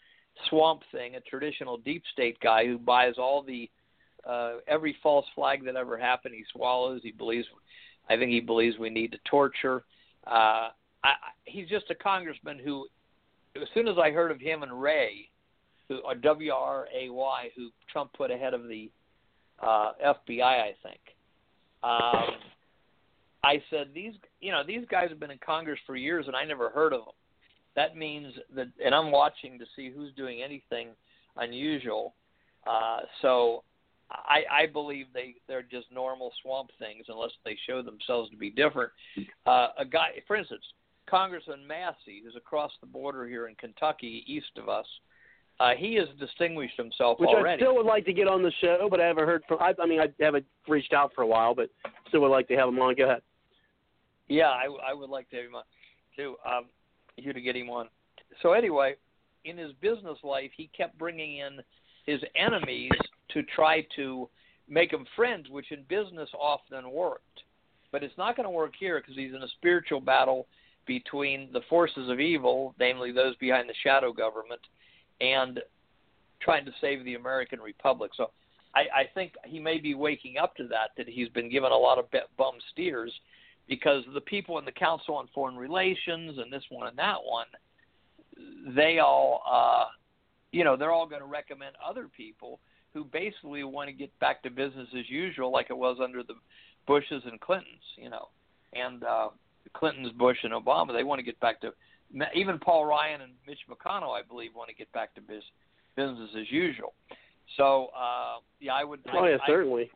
swamp 0.49 0.83
thing, 0.93 1.17
a 1.17 1.21
traditional 1.21 1.77
deep 1.79 2.03
state 2.13 2.39
guy 2.41 2.67
who 2.67 2.79
buys 2.79 3.15
all 3.19 3.43
the 3.43 3.71
uh, 4.29 4.55
every 4.69 4.97
false 5.03 5.27
flag 5.35 5.65
that 5.65 5.77
ever 5.77 5.99
happened, 5.99 6.35
he 6.35 6.45
swallows. 6.53 7.01
He 7.03 7.13
believes, 7.13 7.47
I 8.09 8.17
think 8.17 8.31
he 8.31 8.41
believes 8.41 8.79
we 8.79 8.91
need 8.91 9.13
to 9.13 9.19
torture. 9.29 9.85
Uh, 10.27 10.69
I, 11.05 11.15
he's 11.45 11.69
just 11.69 11.91
a 11.91 11.95
congressman 11.95 12.59
who, 12.59 12.87
as 13.61 13.69
soon 13.75 13.89
as 13.89 13.97
I 13.99 14.11
heard 14.11 14.31
of 14.31 14.41
him 14.41 14.63
and 14.63 14.81
Wray, 14.81 15.29
who 15.89 15.99
or 15.99 16.15
W 16.15 16.53
R 16.53 16.87
A 16.97 17.11
Y, 17.11 17.51
who 17.57 17.71
Trump 17.91 18.13
put 18.13 18.31
ahead 18.31 18.55
of 18.55 18.69
the 18.69 18.91
uh, 19.61 19.93
FBI, 20.05 20.43
I 20.43 20.75
think. 20.83 21.01
Um, 21.83 22.37
I 23.45 23.61
said 23.71 23.89
these, 23.93 24.13
you 24.41 24.53
know, 24.53 24.63
these 24.65 24.85
guys 24.89 25.09
have 25.09 25.19
been 25.19 25.33
in 25.33 25.39
Congress 25.45 25.81
for 25.85 25.97
years, 25.97 26.27
and 26.29 26.37
I 26.37 26.45
never 26.45 26.71
heard 26.71 26.93
of 26.93 27.01
them. 27.01 27.15
That 27.75 27.97
means 27.97 28.35
that, 28.55 28.69
and 28.85 28.95
I'm 28.95 29.11
watching 29.11 29.59
to 29.59 29.65
see 29.75 29.91
who's 29.91 30.13
doing 30.15 30.43
anything 30.43 30.89
unusual. 31.37 32.15
Uh, 32.67 33.01
so 33.23 33.65
I, 34.11 34.43
I 34.51 34.67
believe 34.67 35.07
they 35.15 35.35
they're 35.49 35.63
just 35.63 35.87
normal 35.93 36.33
swamp 36.43 36.71
things 36.79 37.07
unless 37.09 37.31
they 37.45 37.57
show 37.67 37.83
themselves 37.83 38.31
to 38.31 38.37
be 38.37 38.51
different. 38.51 38.93
Uh, 39.47 39.69
a 39.79 39.85
guy, 39.85 40.23
for 40.27 40.37
instance, 40.37 40.63
Congressman 41.09 41.67
Massie, 41.67 42.23
who's 42.25 42.37
across 42.37 42.73
the 42.81 42.87
border 42.87 43.27
here 43.27 43.49
in 43.49 43.55
Kentucky, 43.55 44.25
east 44.27 44.51
of 44.57 44.69
us. 44.69 44.87
Uh, 45.61 45.73
he 45.77 45.95
has 45.95 46.09
distinguished 46.19 46.77
himself 46.77 47.21
Which 47.21 47.29
already. 47.29 47.63
I 47.63 47.65
still 47.65 47.77
would 47.77 47.87
like 47.87 48.05
to 48.07 48.13
get 48.13 48.27
on 48.27 48.43
the 48.43 48.53
show, 48.61 48.89
but 48.91 49.01
I 49.01 49.07
haven't 49.07 49.27
heard 49.27 49.43
from. 49.47 49.59
I, 49.61 49.75
I 49.81 49.87
mean, 49.87 50.01
I 50.01 50.09
haven't 50.21 50.47
reached 50.67 50.93
out 50.93 51.13
for 51.15 51.23
a 51.23 51.27
while, 51.27 51.55
but 51.55 51.71
still 52.09 52.21
would 52.23 52.29
like 52.29 52.49
to 52.49 52.57
have 52.57 52.69
him 52.69 52.79
on. 52.81 52.95
Go 52.95 53.05
ahead. 53.05 53.23
Yeah, 54.29 54.49
I, 54.49 54.67
I 54.91 54.95
would 54.95 55.11
like 55.11 55.29
to 55.31 55.37
have 55.37 55.45
him 55.45 55.55
on 55.55 55.63
too. 56.17 56.37
Um, 56.47 56.65
you 57.17 57.33
to 57.33 57.41
get 57.41 57.57
him 57.57 57.71
on. 57.71 57.89
So 58.43 58.53
anyway, 58.53 58.97
in 59.45 59.59
his 59.59 59.73
business 59.81 60.19
life, 60.23 60.51
he 60.57 60.71
kept 60.77 60.99
bringing 60.99 61.39
in 61.39 61.61
his 62.07 62.21
enemies 62.37 62.93
to 63.31 63.43
try 63.43 63.87
to 63.97 64.29
make 64.69 64.91
them 64.91 65.05
friends, 65.17 65.49
which 65.51 65.73
in 65.73 65.85
business 65.89 66.29
often 66.39 66.91
worked. 66.91 67.43
But 67.91 68.03
it's 68.03 68.17
not 68.17 68.37
going 68.37 68.47
to 68.47 68.51
work 68.51 68.73
here 68.79 69.01
because 69.01 69.17
he's 69.17 69.35
in 69.35 69.43
a 69.43 69.49
spiritual 69.59 70.01
battle 70.01 70.47
between 70.87 71.51
the 71.53 71.61
forces 71.69 72.09
of 72.09 72.21
evil, 72.21 72.75
namely 72.81 73.13
those 73.13 73.37
behind 73.37 73.69
the 73.69 73.75
shadow 73.85 74.13
government, 74.13 74.61
and 75.21 75.61
trying 76.41 76.65
to 76.65 76.73
save 76.81 77.05
the 77.05 77.15
American 77.15 77.61
Republic. 77.61 78.11
So 78.17 78.31
I, 78.75 78.81
I 78.81 79.05
think 79.15 79.35
he 79.45 79.61
may 79.61 79.79
be 79.79 79.95
waking 79.95 80.39
up 80.39 80.57
to 80.57 80.67
that, 80.69 80.91
that 80.97 81.09
he's 81.09 81.29
been 81.29 81.51
given 81.51 81.71
a 81.71 81.77
lot 81.77 81.99
of 81.99 82.07
bum 82.37 82.55
steers 82.73 83.13
because 83.69 84.05
the 84.13 84.21
people 84.21 84.59
in 84.59 84.65
the 84.65 84.73
Council 84.73 85.15
on 85.15 85.29
Foreign 85.35 85.57
Relations 85.57 86.39
and 86.39 86.53
this 86.53 86.65
one 86.71 86.89
and 86.89 86.99
that 86.99 87.19
one, 87.25 87.47
they 88.75 88.99
all, 88.99 89.43
uh, 89.51 89.87
you 90.53 90.65
know, 90.65 90.77
they're 90.77 90.93
all 90.93 91.07
going 91.07 91.23
to 91.23 91.29
recommend 91.29 91.75
other 91.85 92.09
people 92.15 92.59
who 92.93 93.05
basically 93.05 93.65
want 93.65 93.89
to 93.89 93.93
get 93.93 94.17
back 94.19 94.43
to 94.43 94.51
business 94.51 94.89
as 94.99 95.09
usual, 95.09 95.51
like 95.51 95.67
it 95.71 95.77
was 95.77 95.99
under 96.03 96.23
the 96.23 96.35
Bushes 96.87 97.23
and 97.25 97.41
Clintons, 97.41 97.83
you 97.97 98.11
know, 98.11 98.29
and 98.73 99.05
uh, 99.05 99.29
Clintons, 99.75 100.13
Bush, 100.13 100.39
and 100.43 100.53
Obama. 100.53 100.93
They 100.93 101.05
want 101.05 101.19
to 101.21 101.25
get 101.25 101.39
back 101.41 101.61
to 101.63 101.73
even 102.35 102.59
Paul 102.59 102.85
Ryan 102.85 103.23
and 103.23 103.33
Mitch 103.47 103.61
McConnell, 103.71 104.19
I 104.19 104.23
believe, 104.23 104.51
want 104.55 104.69
to 104.69 104.75
get 104.75 104.93
back 104.93 105.15
to 105.15 105.21
business 105.21 105.45
business 105.97 106.31
as 106.39 106.51
usual. 106.51 106.95
So 107.57 107.89
uh, 107.97 108.39
yeah, 108.61 108.75
I 108.75 108.85
would. 108.85 109.01
Oh 109.13 109.19
I, 109.19 109.31
yeah, 109.31 109.37
certainly. 109.47 109.91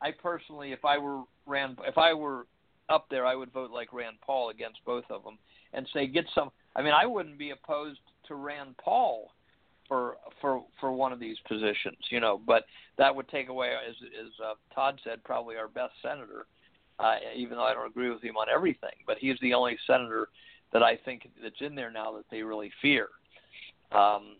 I, 0.00 0.08
I 0.08 0.10
personally, 0.10 0.72
if 0.72 0.84
I 0.84 0.98
were 0.98 1.22
Rand, 1.46 1.78
if 1.86 1.98
I 1.98 2.12
were 2.12 2.46
up 2.88 3.06
there, 3.10 3.26
I 3.26 3.34
would 3.34 3.52
vote 3.52 3.70
like 3.70 3.92
Rand 3.92 4.16
Paul 4.24 4.50
against 4.50 4.84
both 4.84 5.04
of 5.10 5.24
them 5.24 5.38
and 5.72 5.86
say 5.92 6.06
get 6.06 6.26
some. 6.34 6.50
I 6.76 6.82
mean, 6.82 6.92
I 6.92 7.06
wouldn't 7.06 7.38
be 7.38 7.50
opposed 7.50 8.00
to 8.28 8.34
Rand 8.34 8.76
Paul 8.82 9.32
for 9.88 10.16
for 10.40 10.64
for 10.80 10.92
one 10.92 11.12
of 11.12 11.20
these 11.20 11.36
positions, 11.48 11.98
you 12.10 12.20
know. 12.20 12.40
But 12.44 12.64
that 12.98 13.14
would 13.14 13.28
take 13.28 13.48
away, 13.48 13.72
as 13.88 13.94
as 14.20 14.30
uh, 14.44 14.54
Todd 14.74 15.00
said, 15.04 15.24
probably 15.24 15.56
our 15.56 15.68
best 15.68 15.92
senator. 16.02 16.46
Uh, 16.98 17.16
even 17.34 17.56
though 17.56 17.64
I 17.64 17.72
don't 17.72 17.88
agree 17.88 18.10
with 18.10 18.22
him 18.22 18.36
on 18.36 18.46
everything, 18.54 18.92
but 19.06 19.16
he's 19.18 19.36
the 19.40 19.54
only 19.54 19.76
senator 19.86 20.28
that 20.72 20.82
I 20.82 20.96
think 21.04 21.28
that's 21.42 21.60
in 21.60 21.74
there 21.74 21.90
now 21.90 22.12
that 22.12 22.26
they 22.30 22.42
really 22.42 22.70
fear. 22.80 23.08
Um, 23.90 24.36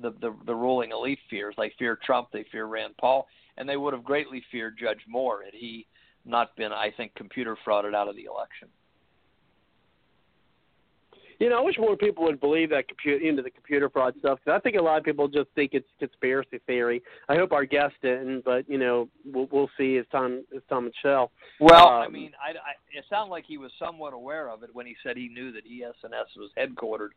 the, 0.00 0.12
the 0.20 0.34
the 0.46 0.54
ruling 0.54 0.92
elite 0.92 1.18
fears. 1.28 1.54
They 1.58 1.72
fear 1.78 1.98
Trump. 2.04 2.28
They 2.32 2.44
fear 2.50 2.66
Rand 2.66 2.94
Paul, 2.98 3.26
and 3.58 3.68
they 3.68 3.76
would 3.76 3.92
have 3.92 4.04
greatly 4.04 4.42
feared 4.50 4.78
Judge 4.80 5.00
Moore 5.08 5.42
had 5.44 5.52
he 5.52 5.86
not 6.24 6.54
been, 6.56 6.72
I 6.72 6.90
think, 6.96 7.14
computer 7.14 7.56
frauded 7.66 7.94
out 7.94 8.08
of 8.08 8.16
the 8.16 8.24
election. 8.24 8.68
You 11.38 11.48
know, 11.48 11.58
I 11.58 11.64
wish 11.64 11.76
more 11.78 11.96
people 11.96 12.24
would 12.24 12.38
believe 12.38 12.68
that 12.68 12.86
computer 12.86 13.26
into 13.26 13.40
the 13.40 13.50
computer 13.50 13.88
fraud 13.88 14.14
stuff. 14.18 14.38
Cause 14.44 14.52
I 14.54 14.60
think 14.60 14.76
a 14.76 14.82
lot 14.82 14.98
of 14.98 15.04
people 15.04 15.26
just 15.26 15.48
think 15.54 15.70
it's 15.72 15.88
conspiracy 15.98 16.60
theory. 16.66 17.02
I 17.30 17.36
hope 17.36 17.52
our 17.52 17.64
guest 17.64 17.94
didn't, 18.02 18.44
but 18.44 18.68
you 18.68 18.76
know, 18.76 19.08
we'll, 19.24 19.48
we'll 19.50 19.70
see 19.78 19.96
as 19.96 20.04
time 20.12 20.44
as 20.54 20.60
time 20.68 20.84
will 20.84 20.90
show. 21.02 21.30
Well, 21.58 21.88
Um, 21.88 22.02
I 22.02 22.08
mean, 22.08 22.32
I, 22.38 22.50
I, 22.50 22.72
it 22.92 23.06
sounded 23.08 23.30
like 23.30 23.44
he 23.48 23.56
was 23.56 23.70
somewhat 23.78 24.12
aware 24.12 24.50
of 24.50 24.62
it 24.64 24.68
when 24.74 24.84
he 24.84 24.94
said 25.02 25.16
he 25.16 25.28
knew 25.28 25.50
that 25.52 25.64
E 25.64 25.82
ES&S 25.82 26.26
was 26.36 26.50
headquartered 26.58 27.12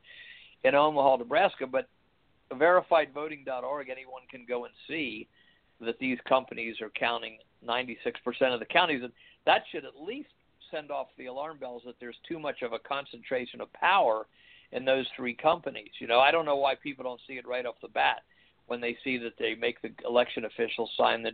in 0.64 0.74
Omaha, 0.74 1.18
Nebraska. 1.18 1.68
But 1.68 1.90
verifiedvoting.org, 2.54 3.90
anyone 3.90 4.22
can 4.32 4.46
go 4.48 4.64
and 4.64 4.74
see 4.88 5.28
that 5.84 6.00
these 6.00 6.18
companies 6.28 6.82
are 6.82 6.90
counting 6.90 7.38
96% 7.68 7.96
of 8.54 8.60
the 8.60 8.66
counties, 8.66 9.02
and 9.04 9.14
that 9.46 9.64
should 9.72 9.86
at 9.86 10.02
least 10.02 10.30
send 10.72 10.92
off 10.92 11.08
the 11.18 11.28
alarm 11.28 11.58
bells 11.60 11.84
that 11.86 11.96
there's 12.00 12.16
too 12.28 12.40
much 12.40 12.62
of 12.62 12.74
a 12.74 12.80
concentration 12.80 13.62
of 13.62 13.72
power 13.74 14.26
in 14.72 14.86
those 14.86 15.06
three 15.16 15.36
companies. 15.36 15.92
You 16.00 16.08
know, 16.08 16.20
I 16.20 16.32
don't 16.32 16.46
know 16.46 16.56
why 16.56 16.76
people 16.76 17.04
don't 17.04 17.22
see 17.28 17.34
it 17.34 17.48
right 17.48 17.66
off 17.66 17.76
the 17.82 17.88
bat 17.88 18.22
when 18.68 18.82
they 18.82 18.98
see 19.04 19.18
that 19.18 19.34
they 19.38 19.56
make 19.56 19.82
the 19.82 19.92
election 20.06 20.46
officials 20.46 20.90
sign 20.98 21.22
that 21.24 21.34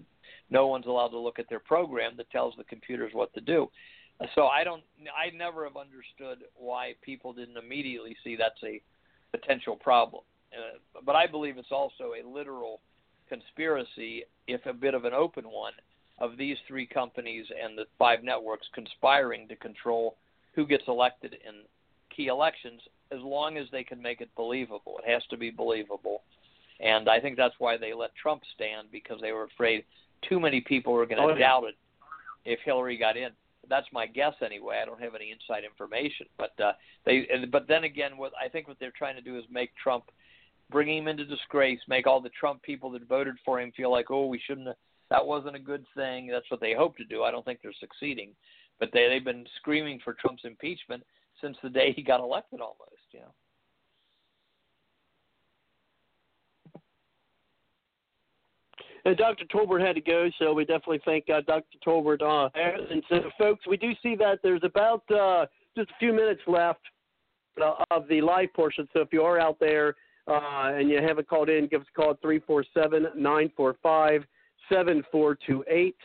no 0.50 0.68
one's 0.68 0.88
allowed 0.88 1.10
to 1.10 1.20
look 1.20 1.40
at 1.40 1.48
their 1.48 1.60
program 1.60 2.18
that 2.18 2.30
tells 2.32 2.56
the 2.58 2.64
computers 2.66 3.12
what 3.14 3.34
to 3.34 3.42
do. 3.42 3.70
So 4.36 4.48
I 4.48 4.64
don't, 4.64 4.84
I 5.16 5.36
never 5.36 5.64
have 5.64 5.78
understood 5.78 6.40
why 6.56 6.94
people 7.02 7.32
didn't 7.32 7.56
immediately 7.56 8.18
see 8.24 8.36
that's 8.36 8.62
a 8.64 8.82
potential 9.32 9.76
problem. 9.76 10.24
Uh, 10.52 11.00
but 11.06 11.16
I 11.16 11.28
believe 11.28 11.58
it's 11.58 11.72
also 11.72 12.14
a 12.22 12.28
literal 12.28 12.82
conspiracy, 13.30 14.24
if 14.48 14.66
a 14.66 14.74
bit 14.74 14.94
of 14.94 15.06
an 15.06 15.14
open 15.14 15.46
one, 15.46 15.74
of 16.20 16.38
these 16.38 16.58
three 16.68 16.86
companies 16.86 17.46
and 17.64 17.78
the 17.78 17.86
five 17.98 18.24
networks 18.24 18.68
conspiring 18.74 19.48
to 19.48 19.56
control 19.56 20.18
who 20.54 20.66
gets 20.68 20.84
elected 20.88 21.34
in 21.48 21.62
key 22.14 22.28
elections 22.28 22.82
as 23.12 23.20
long 23.22 23.58
as 23.58 23.68
they 23.72 23.84
can 23.84 24.02
make 24.02 24.20
it 24.20 24.30
believable. 24.36 25.00
It 25.04 25.10
has 25.10 25.24
to 25.30 25.38
be 25.38 25.50
believable. 25.50 26.22
And 26.82 27.08
I 27.10 27.20
think 27.20 27.38
that's 27.38 27.56
why 27.60 27.78
they 27.78 27.94
let 27.94 28.12
Trump 28.16 28.42
stand 28.54 28.88
because 28.92 29.20
they 29.22 29.32
were 29.32 29.44
afraid 29.46 29.86
too 30.28 30.40
many 30.40 30.60
people 30.60 30.92
were 30.94 31.06
going 31.06 31.20
to 31.22 31.24
Oh, 31.24 31.30
yeah. 31.30 31.40
doubt 31.40 31.64
it 31.66 31.76
if 32.46 32.60
Hillary 32.66 32.98
got 32.98 33.16
in. 33.16 33.30
That's 33.70 33.88
my 33.94 34.06
guess 34.08 34.34
anyway. 34.44 34.80
I 34.82 34.86
don't 34.86 35.02
have 35.02 35.16
any 35.16 35.32
inside 35.32 35.64
information, 35.64 36.26
but 36.38 36.60
uh, 36.60 36.74
they. 37.06 37.28
and- 37.32 37.52
But 37.52 37.68
then 37.68 37.84
again, 37.84 38.18
what 38.18 38.34
I 38.44 38.50
think 38.50 38.68
what 38.68 38.78
they're 38.80 38.92
trying 38.98 39.16
to 39.16 39.22
do 39.22 39.38
is 39.38 39.44
make 39.50 39.72
Trump, 39.76 40.06
bring 40.70 40.96
him 40.96 41.08
into 41.08 41.26
disgrace, 41.26 41.80
make 41.88 42.08
all 42.08 42.22
the 42.22 42.30
Trump 42.30 42.62
people 42.62 42.92
that 42.92 43.08
voted 43.08 43.36
for 43.44 43.60
him 43.60 43.72
feel 43.76 43.92
like, 43.92 44.12
oh, 44.12 44.28
we 44.28 44.42
shouldn't. 44.46 44.68
Have, 44.68 44.76
that 45.10 45.26
wasn't 45.26 45.56
a 45.56 45.60
good 45.60 45.86
thing. 45.96 46.28
That's 46.28 46.50
what 46.50 46.62
they 46.62 46.74
hope 46.74 46.96
to 46.98 47.06
do. 47.06 47.24
I 47.24 47.32
don't 47.32 47.44
think 47.44 47.60
they're 47.62 47.72
succeeding, 47.80 48.32
but 48.80 48.90
they 48.94 49.08
they've 49.10 49.26
been 49.26 49.46
screaming 49.58 50.00
for 50.04 50.14
Trump's 50.14 50.44
impeachment 50.46 51.04
since 51.42 51.58
the 51.64 51.70
day 51.70 51.94
he 51.96 52.04
got 52.04 52.20
elected, 52.20 52.62
almost. 52.62 53.02
You 53.12 53.22
know. 53.22 53.34
And 59.06 59.18
Dr. 59.18 59.46
Tolbert 59.46 59.86
had 59.86 59.96
to 59.96 60.02
go, 60.02 60.30
so 60.38 60.54
we 60.54 60.66
definitely 60.66 61.02
thank 61.06 61.30
uh, 61.30 61.42
Dr. 61.48 61.78
Tolbert. 61.86 62.22
Uh, 62.22 62.50
and 62.56 63.02
so, 63.10 63.22
folks, 63.38 63.66
we 63.66 63.78
do 63.78 63.94
see 64.04 64.16
that 64.18 64.40
there's 64.44 64.62
about 64.64 65.04
uh, 65.10 65.46
just 65.76 65.90
a 65.90 65.94
few 66.00 66.14
minutes 66.14 66.42
left 66.48 66.82
uh, 67.62 67.76
of 67.92 68.08
the 68.10 68.22
live 68.22 68.54
portion. 68.54 68.88
So 68.94 69.00
if 69.02 69.10
you 69.12 69.24
are 69.24 69.40
out 69.40 69.58
there 69.60 69.96
uh, 70.30 70.72
and 70.76 70.90
you 70.90 71.02
haven't 71.02 71.28
called 71.28 71.50
in, 71.50 71.68
give 71.68 71.82
us 71.82 71.88
a 71.94 72.00
call 72.00 72.12
at 72.12 72.22
347 72.22 73.04
945 73.16 74.26
7428. 74.72 75.96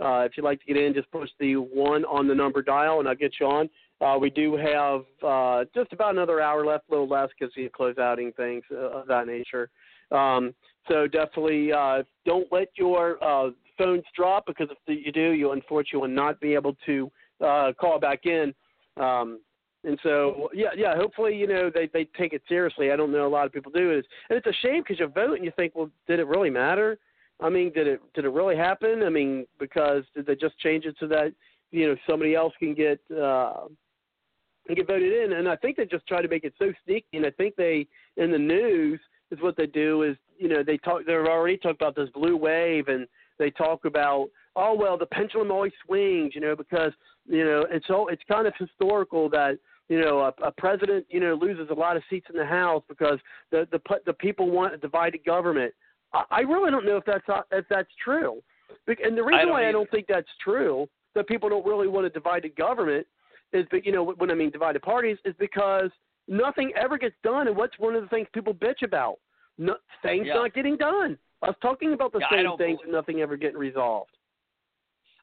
Uh, 0.00 0.26
If 0.26 0.36
you'd 0.36 0.42
like 0.42 0.60
to 0.60 0.66
get 0.66 0.76
in, 0.76 0.94
just 0.94 1.10
push 1.10 1.30
the 1.38 1.56
one 1.56 2.04
on 2.06 2.26
the 2.26 2.34
number 2.34 2.62
dial, 2.62 3.00
and 3.00 3.08
I'll 3.08 3.14
get 3.14 3.34
you 3.38 3.46
on. 3.46 3.68
Uh, 4.00 4.18
we 4.18 4.30
do 4.30 4.56
have 4.56 5.04
uh, 5.24 5.64
just 5.74 5.92
about 5.92 6.14
another 6.14 6.40
hour 6.40 6.66
left, 6.66 6.84
a 6.88 6.92
little 6.92 7.08
less 7.08 7.28
because 7.38 7.54
we 7.56 7.68
close 7.68 7.96
outing 7.98 8.32
things 8.32 8.64
uh, 8.72 8.90
of 8.90 9.06
that 9.06 9.26
nature. 9.26 9.70
Um, 10.10 10.54
so 10.88 11.06
definitely 11.06 11.72
uh, 11.72 12.02
don't 12.26 12.46
let 12.50 12.68
your 12.76 13.22
uh, 13.22 13.50
phones 13.78 14.02
drop 14.16 14.46
because 14.46 14.68
if 14.70 15.04
you 15.04 15.12
do, 15.12 15.32
you'll 15.32 15.52
unfortunately 15.52 16.08
will 16.08 16.14
not 16.14 16.40
be 16.40 16.54
able 16.54 16.76
to 16.86 17.10
uh, 17.40 17.72
call 17.80 17.98
back 17.98 18.26
in. 18.26 18.54
Um, 18.96 19.40
and 19.84 19.98
so 20.02 20.48
yeah, 20.54 20.68
yeah. 20.76 20.94
Hopefully, 20.96 21.36
you 21.36 21.46
know 21.46 21.70
they 21.72 21.88
they 21.92 22.04
take 22.16 22.32
it 22.32 22.42
seriously. 22.48 22.90
I 22.90 22.96
don't 22.96 23.12
know 23.12 23.26
a 23.26 23.28
lot 23.28 23.46
of 23.46 23.52
people 23.52 23.72
do 23.72 23.90
it, 23.90 24.06
and 24.28 24.36
it's 24.36 24.46
a 24.46 24.66
shame 24.66 24.82
because 24.82 24.98
you 24.98 25.06
vote 25.08 25.36
and 25.36 25.44
you 25.44 25.52
think, 25.56 25.74
well, 25.74 25.90
did 26.06 26.20
it 26.20 26.26
really 26.26 26.50
matter? 26.50 26.98
I 27.40 27.50
mean, 27.50 27.72
did 27.72 27.86
it 27.86 28.00
did 28.14 28.24
it 28.24 28.30
really 28.30 28.56
happen? 28.56 29.02
I 29.02 29.10
mean, 29.10 29.46
because 29.58 30.04
did 30.14 30.26
they 30.26 30.36
just 30.36 30.58
change 30.58 30.84
it 30.84 30.96
so 30.98 31.06
that 31.08 31.32
you 31.70 31.88
know 31.88 31.96
somebody 32.08 32.34
else 32.34 32.52
can 32.58 32.74
get 32.74 33.00
uh, 33.10 33.64
can 34.66 34.76
get 34.76 34.86
voted 34.86 35.12
in? 35.12 35.36
And 35.36 35.48
I 35.48 35.56
think 35.56 35.76
they 35.76 35.86
just 35.86 36.06
try 36.06 36.22
to 36.22 36.28
make 36.28 36.44
it 36.44 36.54
so 36.58 36.72
sneaky. 36.84 37.16
And 37.16 37.26
I 37.26 37.30
think 37.30 37.56
they 37.56 37.86
in 38.16 38.30
the 38.30 38.38
news 38.38 39.00
is 39.30 39.42
what 39.42 39.56
they 39.56 39.66
do 39.66 40.02
is 40.02 40.16
you 40.38 40.48
know 40.48 40.62
they 40.62 40.76
talk 40.78 41.02
they're 41.06 41.30
already 41.30 41.56
talking 41.56 41.76
about 41.80 41.96
this 41.96 42.08
blue 42.14 42.36
wave 42.36 42.88
and 42.88 43.06
they 43.38 43.50
talk 43.50 43.84
about 43.84 44.28
oh 44.56 44.74
well 44.74 44.96
the 44.96 45.06
pendulum 45.06 45.50
always 45.50 45.72
swings 45.84 46.32
you 46.34 46.40
know 46.40 46.54
because 46.54 46.92
you 47.26 47.44
know 47.44 47.66
it's 47.70 47.86
all 47.90 48.08
it's 48.08 48.22
kind 48.28 48.46
of 48.46 48.54
historical 48.58 49.28
that 49.28 49.58
you 49.88 50.00
know 50.00 50.20
a, 50.20 50.46
a 50.46 50.52
president 50.52 51.06
you 51.08 51.20
know 51.20 51.34
loses 51.34 51.68
a 51.70 51.74
lot 51.74 51.96
of 51.96 52.02
seats 52.08 52.26
in 52.30 52.36
the 52.36 52.44
house 52.44 52.82
because 52.88 53.18
the 53.50 53.66
the 53.70 53.80
the 54.06 54.12
people 54.12 54.50
want 54.50 54.74
a 54.74 54.78
divided 54.78 55.24
government 55.24 55.72
I, 56.12 56.24
I 56.30 56.40
really 56.40 56.70
don't 56.70 56.86
know 56.86 56.96
if 56.96 57.04
that's 57.04 57.24
if 57.52 57.64
that's 57.68 57.90
true 58.02 58.42
and 58.86 59.16
the 59.16 59.22
reason 59.22 59.46
don't 59.46 59.50
why 59.50 59.68
I 59.68 59.72
don't 59.72 59.90
think 59.90 60.06
that's 60.08 60.28
true 60.42 60.88
that 61.14 61.28
people 61.28 61.48
don't 61.48 61.66
really 61.66 61.88
want 61.88 62.06
a 62.06 62.10
divided 62.10 62.56
government 62.56 63.06
is 63.52 63.66
but 63.70 63.84
you 63.84 63.92
know 63.92 64.04
when 64.04 64.30
I 64.30 64.34
mean 64.34 64.50
divided 64.50 64.82
parties 64.82 65.18
is 65.24 65.34
because 65.38 65.90
nothing 66.26 66.72
ever 66.76 66.96
gets 66.98 67.16
done 67.22 67.48
and 67.48 67.56
what's 67.56 67.78
one 67.78 67.94
of 67.94 68.02
the 68.02 68.08
things 68.08 68.26
people 68.32 68.54
bitch 68.54 68.82
about 68.82 69.18
no, 69.58 69.76
things 70.02 70.26
Yeah. 70.26 70.34
not 70.34 70.54
getting 70.54 70.76
done. 70.76 71.18
I 71.42 71.48
was 71.48 71.56
talking 71.60 71.92
about 71.92 72.12
the 72.12 72.20
Yeah, 72.20 72.30
same 72.30 72.56
things 72.56 72.80
and 72.82 72.90
nothing 72.92 73.20
ever 73.20 73.36
getting 73.36 73.58
resolved. 73.58 74.16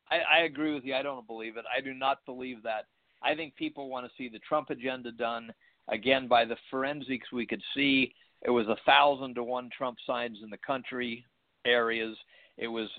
I, 0.09 0.19
I 0.19 0.37
agree 0.43 0.73
with 0.73 0.83
you. 0.83 0.93
I 0.93 1.01
don't 1.01 1.25
believe 1.25 1.57
it. 1.57 1.65
I 1.75 1.81
do 1.81 1.93
not 1.93 2.23
believe 2.25 2.63
that. 2.63 2.85
I 3.23 3.35
think 3.35 3.55
people 3.55 3.89
want 3.89 4.05
to 4.05 4.11
see 4.17 4.29
the 4.29 4.39
Trump 4.39 4.69
agenda 4.69 5.11
done. 5.11 5.53
Again, 5.89 6.27
by 6.27 6.45
the 6.45 6.57
forensics, 6.69 7.31
we 7.31 7.45
could 7.45 7.61
see 7.75 8.13
it 8.43 8.49
was 8.49 8.67
a 8.67 8.77
thousand 8.85 9.35
to 9.35 9.43
one 9.43 9.69
Trump 9.75 9.97
signs 10.05 10.39
in 10.43 10.49
the 10.49 10.57
country 10.57 11.25
areas. 11.65 12.17
It 12.57 12.67
was 12.67 12.89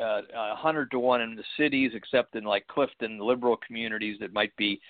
uh, 0.00 0.22
a 0.34 0.56
hundred 0.56 0.90
to 0.92 0.98
one 0.98 1.20
in 1.20 1.34
the 1.34 1.44
cities, 1.56 1.92
except 1.94 2.36
in 2.36 2.44
like 2.44 2.66
Clifton 2.66 3.18
liberal 3.18 3.58
communities 3.66 4.18
that 4.20 4.32
might 4.32 4.54
be 4.56 4.80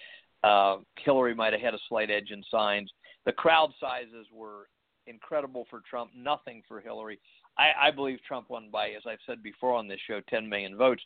uh, 0.43 0.79
Hillary 0.97 1.35
might 1.35 1.53
have 1.53 1.63
had 1.63 1.75
a 1.75 1.81
slight 1.89 2.11
edge 2.11 2.31
in 2.31 2.43
signs. 2.51 2.91
The 3.27 3.33
crowd 3.33 3.71
sizes 3.81 4.27
were 4.33 4.69
incredible 5.07 5.67
for 5.69 5.83
Trump, 5.89 6.11
nothing 6.17 6.63
for 6.67 6.81
Hillary. 6.81 7.19
I, 7.59 7.89
I 7.89 7.91
believe 7.91 8.19
Trump 8.27 8.49
won 8.49 8.71
by, 8.73 8.91
as 8.91 9.03
I've 9.07 9.19
said 9.27 9.43
before 9.43 9.75
on 9.75 9.89
this 9.89 10.01
show, 10.07 10.21
10 10.29 10.49
million 10.49 10.77
votes. 10.77 11.03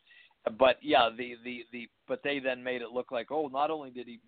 But 0.58 0.78
yeah, 0.82 1.08
the 1.16 1.36
the 1.42 1.64
the 1.72 1.88
but 2.06 2.22
they 2.22 2.38
then 2.38 2.62
made 2.62 2.82
it 2.82 2.90
look 2.90 3.10
like 3.10 3.30
oh, 3.30 3.48
not 3.52 3.70
only 3.70 3.90
did 3.90 4.06
he 4.06 4.20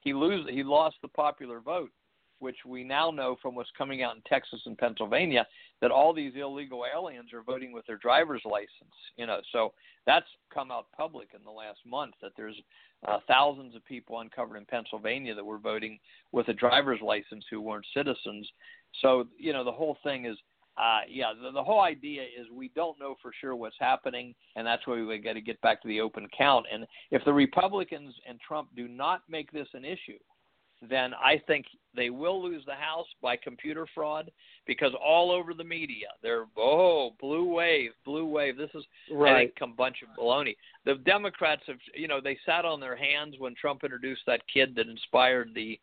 he 0.00 0.14
lose 0.14 0.46
he 0.48 0.62
lost 0.62 0.96
the 1.02 1.08
popular 1.08 1.60
vote, 1.60 1.90
which 2.38 2.56
we 2.66 2.84
now 2.84 3.10
know 3.10 3.36
from 3.42 3.54
what's 3.54 3.70
coming 3.76 4.02
out 4.02 4.16
in 4.16 4.22
Texas 4.22 4.60
and 4.64 4.78
Pennsylvania 4.78 5.46
that 5.80 5.90
all 5.90 6.14
these 6.14 6.32
illegal 6.36 6.84
aliens 6.92 7.32
are 7.32 7.42
voting 7.42 7.72
with 7.72 7.86
their 7.86 7.98
driver's 7.98 8.42
license. 8.44 8.94
You 9.16 9.26
know, 9.26 9.40
so 9.52 9.74
that's 10.06 10.26
come 10.52 10.70
out 10.70 10.86
public 10.96 11.28
in 11.34 11.44
the 11.44 11.50
last 11.50 11.80
month 11.86 12.14
that 12.22 12.32
there's 12.36 12.56
uh, 13.06 13.18
thousands 13.28 13.76
of 13.76 13.84
people 13.84 14.20
uncovered 14.20 14.56
in 14.56 14.64
Pennsylvania 14.64 15.34
that 15.34 15.44
were 15.44 15.58
voting 15.58 15.98
with 16.32 16.48
a 16.48 16.54
driver's 16.54 17.00
license 17.02 17.44
who 17.50 17.60
weren't 17.60 17.86
citizens. 17.94 18.48
So 19.02 19.26
you 19.38 19.52
know, 19.52 19.64
the 19.64 19.72
whole 19.72 19.98
thing 20.02 20.24
is 20.24 20.38
uh, 20.78 21.00
yeah, 21.08 21.32
the, 21.40 21.50
the 21.50 21.62
whole 21.62 21.80
idea 21.80 22.22
is 22.22 22.46
we 22.52 22.70
don't 22.74 22.98
know 23.00 23.16
for 23.20 23.32
sure 23.40 23.56
what's 23.56 23.76
happening, 23.80 24.34
and 24.56 24.66
that's 24.66 24.86
why 24.86 25.02
we 25.02 25.18
got 25.18 25.32
to 25.32 25.40
get 25.40 25.60
back 25.60 25.82
to 25.82 25.88
the 25.88 26.00
open 26.00 26.28
count. 26.36 26.66
And 26.72 26.86
if 27.10 27.24
the 27.24 27.32
Republicans 27.32 28.14
and 28.28 28.38
Trump 28.40 28.68
do 28.76 28.86
not 28.86 29.22
make 29.28 29.50
this 29.50 29.68
an 29.74 29.84
issue, 29.84 30.18
then 30.88 31.12
I 31.14 31.42
think 31.46 31.66
they 31.96 32.10
will 32.10 32.40
lose 32.40 32.62
the 32.64 32.74
House 32.74 33.06
by 33.20 33.36
computer 33.36 33.86
fraud 33.92 34.30
because 34.66 34.92
all 35.04 35.32
over 35.32 35.52
the 35.52 35.64
media 35.64 36.06
they're 36.22 36.46
oh 36.56 37.10
blue 37.20 37.52
wave, 37.52 37.90
blue 38.04 38.26
wave. 38.26 38.56
This 38.56 38.70
is 38.74 38.84
I 39.10 39.14
Right. 39.14 39.52
think 39.56 39.72
a 39.72 39.74
bunch 39.74 40.02
of 40.02 40.08
baloney. 40.16 40.56
The 40.84 40.94
Democrats 40.94 41.62
have 41.66 41.78
you 41.94 42.06
know 42.06 42.20
they 42.20 42.38
sat 42.46 42.64
on 42.64 42.78
their 42.78 42.94
hands 42.94 43.34
when 43.38 43.54
Trump 43.56 43.82
introduced 43.82 44.22
that 44.26 44.46
kid 44.46 44.76
that 44.76 44.88
inspired 44.88 45.52
the 45.54 45.80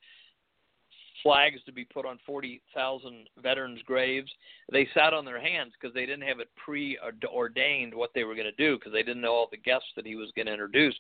flags 1.23 1.59
to 1.65 1.71
be 1.71 1.85
put 1.85 2.05
on 2.05 2.19
40,000 2.25 3.29
veterans' 3.41 3.81
graves. 3.85 4.31
They 4.71 4.87
sat 4.93 5.13
on 5.13 5.25
their 5.25 5.39
hands 5.39 5.73
because 5.79 5.93
they 5.93 6.05
didn't 6.05 6.27
have 6.27 6.39
it 6.39 6.49
preordained 6.55 7.93
what 7.93 8.11
they 8.13 8.23
were 8.23 8.35
going 8.35 8.45
to 8.45 8.63
do 8.63 8.77
because 8.77 8.93
they 8.93 9.03
didn't 9.03 9.21
know 9.21 9.33
all 9.33 9.47
the 9.49 9.57
guests 9.57 9.89
that 9.95 10.05
he 10.05 10.15
was 10.15 10.31
going 10.35 10.47
to 10.47 10.53
introduce. 10.53 10.95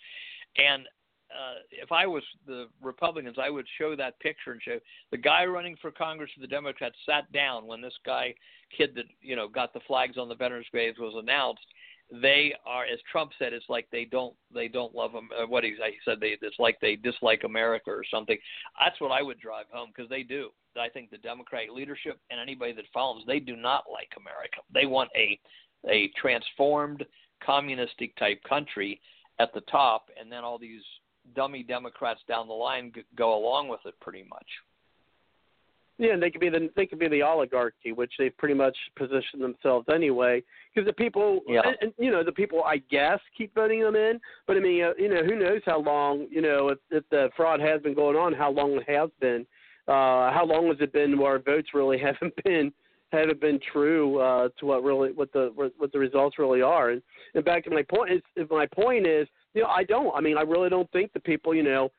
And 0.57 0.87
uh, 1.31 1.59
if 1.71 1.91
I 1.91 2.05
was 2.05 2.23
the 2.47 2.67
Republicans, 2.81 3.37
I 3.41 3.49
would 3.49 3.65
show 3.77 3.95
that 3.95 4.19
picture 4.19 4.51
and 4.51 4.61
show 4.61 4.79
the 5.11 5.17
guy 5.17 5.45
running 5.45 5.75
for 5.81 5.91
Congress 5.91 6.29
for 6.33 6.41
the 6.41 6.47
Democrats 6.47 6.95
sat 7.05 7.31
down 7.31 7.67
when 7.67 7.81
this 7.81 7.97
guy 8.05 8.33
kid 8.75 8.91
that 8.95 9.05
you 9.21 9.35
know 9.35 9.47
got 9.47 9.73
the 9.73 9.79
flags 9.87 10.17
on 10.17 10.29
the 10.29 10.35
veterans' 10.35 10.67
graves 10.71 10.97
was 10.99 11.15
announced, 11.17 11.65
they 12.11 12.53
are, 12.65 12.83
as 12.85 12.99
Trump 13.11 13.31
said, 13.39 13.53
it's 13.53 13.65
like 13.67 13.87
they 13.91 14.05
don't 14.05 14.35
they 14.53 14.67
don't 14.67 14.93
love 14.93 15.11
them. 15.11 15.29
Uh, 15.37 15.47
what 15.47 15.63
he, 15.63 15.75
said, 16.05 16.19
they 16.19 16.37
it's 16.41 16.59
like 16.59 16.79
they 16.79 16.95
dislike 16.95 17.43
America 17.43 17.89
or 17.89 18.03
something. 18.09 18.37
That's 18.79 18.99
what 19.01 19.11
I 19.11 19.21
would 19.21 19.39
drive 19.39 19.65
home 19.71 19.89
because 19.95 20.09
they 20.09 20.23
do. 20.23 20.49
I 20.79 20.89
think 20.89 21.09
the 21.09 21.17
Democratic 21.17 21.71
leadership 21.71 22.19
and 22.29 22.39
anybody 22.39 22.73
that 22.73 22.85
follows, 22.93 23.23
they 23.25 23.39
do 23.39 23.55
not 23.55 23.85
like 23.91 24.09
America. 24.17 24.59
They 24.73 24.85
want 24.85 25.09
a 25.15 25.39
a 25.89 26.11
transformed 26.19 27.05
communistic 27.43 28.15
type 28.17 28.41
country 28.47 29.01
at 29.39 29.53
the 29.53 29.61
top, 29.61 30.09
and 30.19 30.31
then 30.31 30.43
all 30.43 30.57
these 30.57 30.81
dummy 31.35 31.63
Democrats 31.63 32.21
down 32.27 32.47
the 32.47 32.53
line 32.53 32.93
go 33.15 33.35
along 33.37 33.67
with 33.67 33.79
it 33.85 33.99
pretty 33.99 34.25
much. 34.29 34.47
Yeah, 35.97 36.11
and 36.11 36.21
they 36.21 36.29
could 36.29 36.41
be 36.41 36.49
the 36.49 36.69
they 36.75 36.85
could 36.85 36.99
be 36.99 37.07
the 37.07 37.21
oligarchy, 37.21 37.93
which 37.93 38.11
they've 38.19 38.35
pretty 38.37 38.53
much 38.53 38.75
positioned 38.97 39.41
themselves 39.41 39.87
anyway. 39.93 40.43
Because 40.73 40.85
the 40.85 40.93
people, 40.93 41.39
yeah. 41.47 41.61
and, 41.63 41.75
and, 41.81 41.93
you 41.97 42.11
know, 42.11 42.21
the 42.23 42.33
people 42.33 42.63
I 42.65 42.77
guess 42.91 43.19
keep 43.37 43.55
voting 43.55 43.81
them 43.81 43.95
in. 43.95 44.19
But 44.45 44.57
I 44.57 44.59
mean, 44.59 44.83
uh, 44.83 44.91
you 44.97 45.07
know, 45.07 45.23
who 45.23 45.37
knows 45.37 45.61
how 45.65 45.79
long, 45.79 46.27
you 46.29 46.41
know, 46.41 46.69
if, 46.69 46.79
if 46.91 47.03
the 47.11 47.29
fraud 47.37 47.61
has 47.61 47.81
been 47.81 47.93
going 47.93 48.17
on, 48.17 48.33
how 48.33 48.51
long 48.51 48.73
it 48.73 48.89
has 48.89 49.09
been, 49.21 49.45
uh, 49.87 50.33
how 50.33 50.43
long 50.45 50.67
has 50.67 50.77
it 50.81 50.91
been 50.91 51.17
where 51.17 51.39
votes 51.39 51.69
really 51.73 51.97
haven't 51.99 52.33
been 52.43 52.73
haven't 53.11 53.39
been 53.39 53.59
true 53.71 54.19
uh, 54.19 54.49
to 54.59 54.65
what 54.65 54.83
really 54.83 55.13
what 55.13 55.31
the 55.31 55.51
what 55.55 55.93
the 55.93 55.99
results 55.99 56.37
really 56.37 56.61
are. 56.61 56.89
And, 56.89 57.01
and 57.35 57.45
back 57.45 57.63
to 57.63 57.69
my 57.69 57.83
point 57.83 58.11
is, 58.11 58.47
my 58.51 58.65
point 58.65 59.07
is, 59.07 59.29
you 59.53 59.61
know, 59.61 59.69
I 59.69 59.85
don't. 59.85 60.13
I 60.13 60.19
mean, 60.19 60.37
I 60.37 60.41
really 60.41 60.69
don't 60.69 60.91
think 60.91 61.13
the 61.13 61.21
people, 61.21 61.55
you 61.55 61.63
know 61.63 61.89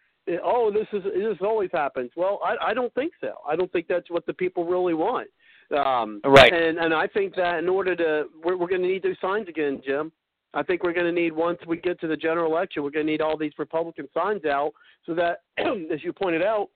oh, 0.45 0.71
this 0.73 0.87
is 0.93 1.05
this 1.05 1.39
always 1.41 1.71
happens. 1.73 2.11
Well, 2.17 2.41
I, 2.45 2.71
I 2.71 2.75
don't 2.75 2.93
think 2.95 3.13
so. 3.21 3.35
I 3.49 3.57
don't 3.57 3.71
think 3.73 3.87
that's 3.89 4.11
what 4.11 4.27
the 4.27 4.35
people 4.35 4.65
really 4.65 4.95
want. 4.95 5.29
Um, 5.77 6.21
right. 6.25 6.53
And 6.53 6.79
and 6.79 6.95
I 6.95 7.07
think 7.07 7.35
that 7.37 7.59
in 7.59 7.69
order 7.69 7.97
to, 7.97 8.25
we're, 8.45 8.57
we're 8.57 8.69
going 8.69 8.83
to 8.83 8.89
need 8.89 9.03
those 9.03 9.17
signs 9.21 9.49
again, 9.49 9.81
Jim. 9.85 10.13
I 10.55 10.63
think 10.63 10.83
we're 10.83 10.93
going 10.93 11.07
to 11.07 11.13
need 11.13 11.33
once 11.33 11.59
we 11.67 11.77
get 11.77 12.01
to 12.01 12.07
the 12.09 12.17
general 12.17 12.51
election, 12.51 12.83
we're 12.83 12.91
going 12.91 13.07
to 13.07 13.13
need 13.13 13.21
all 13.21 13.37
these 13.37 13.53
Republican 13.59 14.09
signs 14.15 14.45
out 14.47 14.73
so 15.05 15.15
that, 15.15 15.43
as 15.59 16.03
you 16.03 16.13
pointed 16.13 16.43
out, 16.43 16.71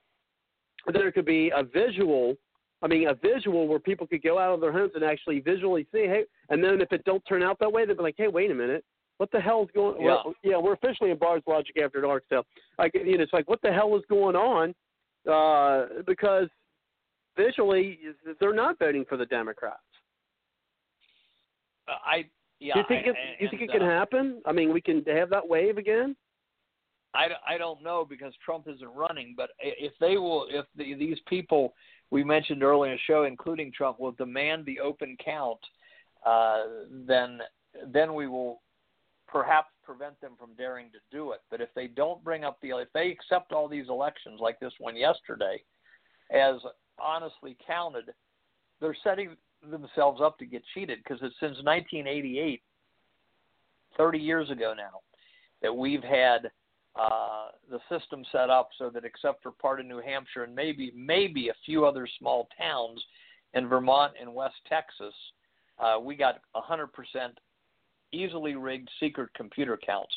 there 0.93 1.11
could 1.11 1.25
be 1.25 1.51
a 1.55 1.63
visual. 1.63 2.35
I 2.83 2.87
mean, 2.87 3.07
a 3.07 3.13
visual 3.13 3.67
where 3.67 3.79
people 3.79 4.07
could 4.07 4.23
go 4.23 4.39
out 4.39 4.53
of 4.53 4.61
their 4.61 4.71
homes 4.71 4.93
and 4.95 5.03
actually 5.03 5.39
visually 5.39 5.85
see, 5.91 6.05
hey, 6.05 6.23
and 6.49 6.63
then 6.63 6.81
if 6.81 6.91
it 6.91 7.05
don't 7.05 7.23
turn 7.27 7.43
out 7.43 7.59
that 7.59 7.71
way, 7.71 7.85
they'd 7.85 7.95
be 7.95 8.01
like, 8.01 8.15
hey, 8.17 8.27
wait 8.27 8.49
a 8.49 8.55
minute, 8.55 8.83
what 9.21 9.31
the 9.31 9.39
hell's 9.39 9.69
going? 9.75 10.01
Yeah, 10.01 10.07
well, 10.07 10.33
yeah, 10.41 10.57
we're 10.57 10.73
officially 10.73 11.11
in 11.11 11.17
Bards 11.19 11.43
Logic 11.45 11.75
after 11.79 12.01
dark. 12.01 12.23
So, 12.27 12.41
like, 12.79 12.91
you 12.95 13.17
know, 13.17 13.23
it's 13.23 13.31
like, 13.31 13.47
what 13.47 13.61
the 13.61 13.71
hell 13.71 13.95
is 13.95 14.01
going 14.09 14.35
on? 14.35 14.73
Uh, 15.31 16.01
because 16.07 16.47
visually, 17.37 17.99
they're 18.39 18.51
not 18.51 18.79
voting 18.79 19.05
for 19.07 19.17
the 19.17 19.27
Democrats. 19.27 19.77
Uh, 21.87 21.91
I 22.03 22.25
yeah. 22.59 22.73
Do 22.73 22.79
you 22.79 22.85
think 22.87 23.05
I, 23.05 23.09
it? 23.11 23.15
You 23.41 23.49
think 23.51 23.61
it 23.61 23.69
uh, 23.69 23.73
can 23.73 23.81
happen? 23.83 24.41
I 24.47 24.53
mean, 24.53 24.73
we 24.73 24.81
can 24.81 25.03
have 25.05 25.29
that 25.29 25.47
wave 25.47 25.77
again. 25.77 26.15
I, 27.13 27.27
I 27.47 27.59
don't 27.59 27.83
know 27.83 28.03
because 28.09 28.33
Trump 28.43 28.65
isn't 28.67 28.95
running, 28.95 29.35
but 29.37 29.51
if 29.59 29.93
they 29.99 30.17
will, 30.17 30.47
if 30.49 30.65
the, 30.75 30.95
these 30.95 31.19
people 31.27 31.75
we 32.09 32.23
mentioned 32.23 32.63
earlier 32.63 32.91
in 32.91 32.97
the 32.97 33.13
show, 33.13 33.25
including 33.25 33.71
Trump, 33.71 33.99
will 33.99 34.13
demand 34.13 34.65
the 34.65 34.79
open 34.79 35.15
count, 35.23 35.59
uh, 36.25 36.63
then 37.07 37.39
then 37.93 38.15
we 38.15 38.27
will 38.27 38.61
perhaps 39.31 39.69
prevent 39.83 40.19
them 40.21 40.33
from 40.37 40.53
daring 40.55 40.89
to 40.91 40.99
do 41.11 41.31
it. 41.31 41.41
But 41.49 41.61
if 41.61 41.69
they 41.75 41.87
don't 41.87 42.23
bring 42.23 42.43
up 42.43 42.59
the, 42.61 42.69
if 42.77 42.89
they 42.93 43.09
accept 43.09 43.53
all 43.53 43.67
these 43.67 43.89
elections 43.89 44.39
like 44.41 44.59
this 44.59 44.73
one 44.79 44.95
yesterday 44.95 45.63
as 46.31 46.55
honestly 46.99 47.57
counted, 47.65 48.11
they're 48.79 48.97
setting 49.03 49.35
themselves 49.69 50.21
up 50.21 50.37
to 50.39 50.45
get 50.45 50.63
cheated 50.73 50.99
because 51.03 51.19
it's 51.21 51.35
since 51.39 51.57
1988, 51.63 52.61
30 53.97 54.17
years 54.17 54.49
ago 54.49 54.73
now, 54.75 54.99
that 55.61 55.75
we've 55.75 56.03
had 56.03 56.49
uh, 56.99 57.49
the 57.69 57.79
system 57.89 58.23
set 58.31 58.49
up 58.49 58.69
so 58.77 58.89
that 58.89 59.05
except 59.05 59.41
for 59.41 59.51
part 59.51 59.79
of 59.79 59.85
New 59.85 60.01
Hampshire 60.01 60.43
and 60.43 60.53
maybe 60.53 60.91
maybe 60.95 61.49
a 61.49 61.53
few 61.65 61.85
other 61.85 62.07
small 62.19 62.49
towns 62.57 63.01
in 63.53 63.67
Vermont 63.67 64.13
and 64.19 64.33
West 64.33 64.55
Texas, 64.67 65.13
uh, 65.79 65.97
we 66.01 66.15
got 66.15 66.41
100% 66.55 66.87
easily 68.11 68.55
rigged 68.55 68.89
secret 68.99 69.29
computer 69.35 69.77
counts 69.77 70.13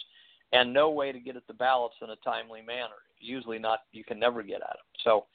and 0.52 0.72
no 0.72 0.90
way 0.90 1.12
to 1.12 1.18
get 1.18 1.36
at 1.36 1.46
the 1.46 1.54
ballots 1.54 1.96
in 2.02 2.10
a 2.10 2.16
timely 2.16 2.62
manner. 2.62 2.94
Usually 3.18 3.58
not 3.58 3.80
you 3.92 4.04
can 4.04 4.18
never 4.18 4.42
get 4.42 4.56
at 4.56 4.60
them. 4.60 4.86
So 5.02 5.26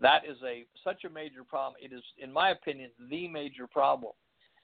that 0.00 0.22
is 0.28 0.36
a 0.44 0.64
such 0.84 1.04
a 1.04 1.10
major 1.10 1.44
problem. 1.44 1.74
It 1.82 1.92
is 1.92 2.02
in 2.18 2.32
my 2.32 2.50
opinion 2.50 2.90
the 3.10 3.28
major 3.28 3.66
problem. 3.66 4.12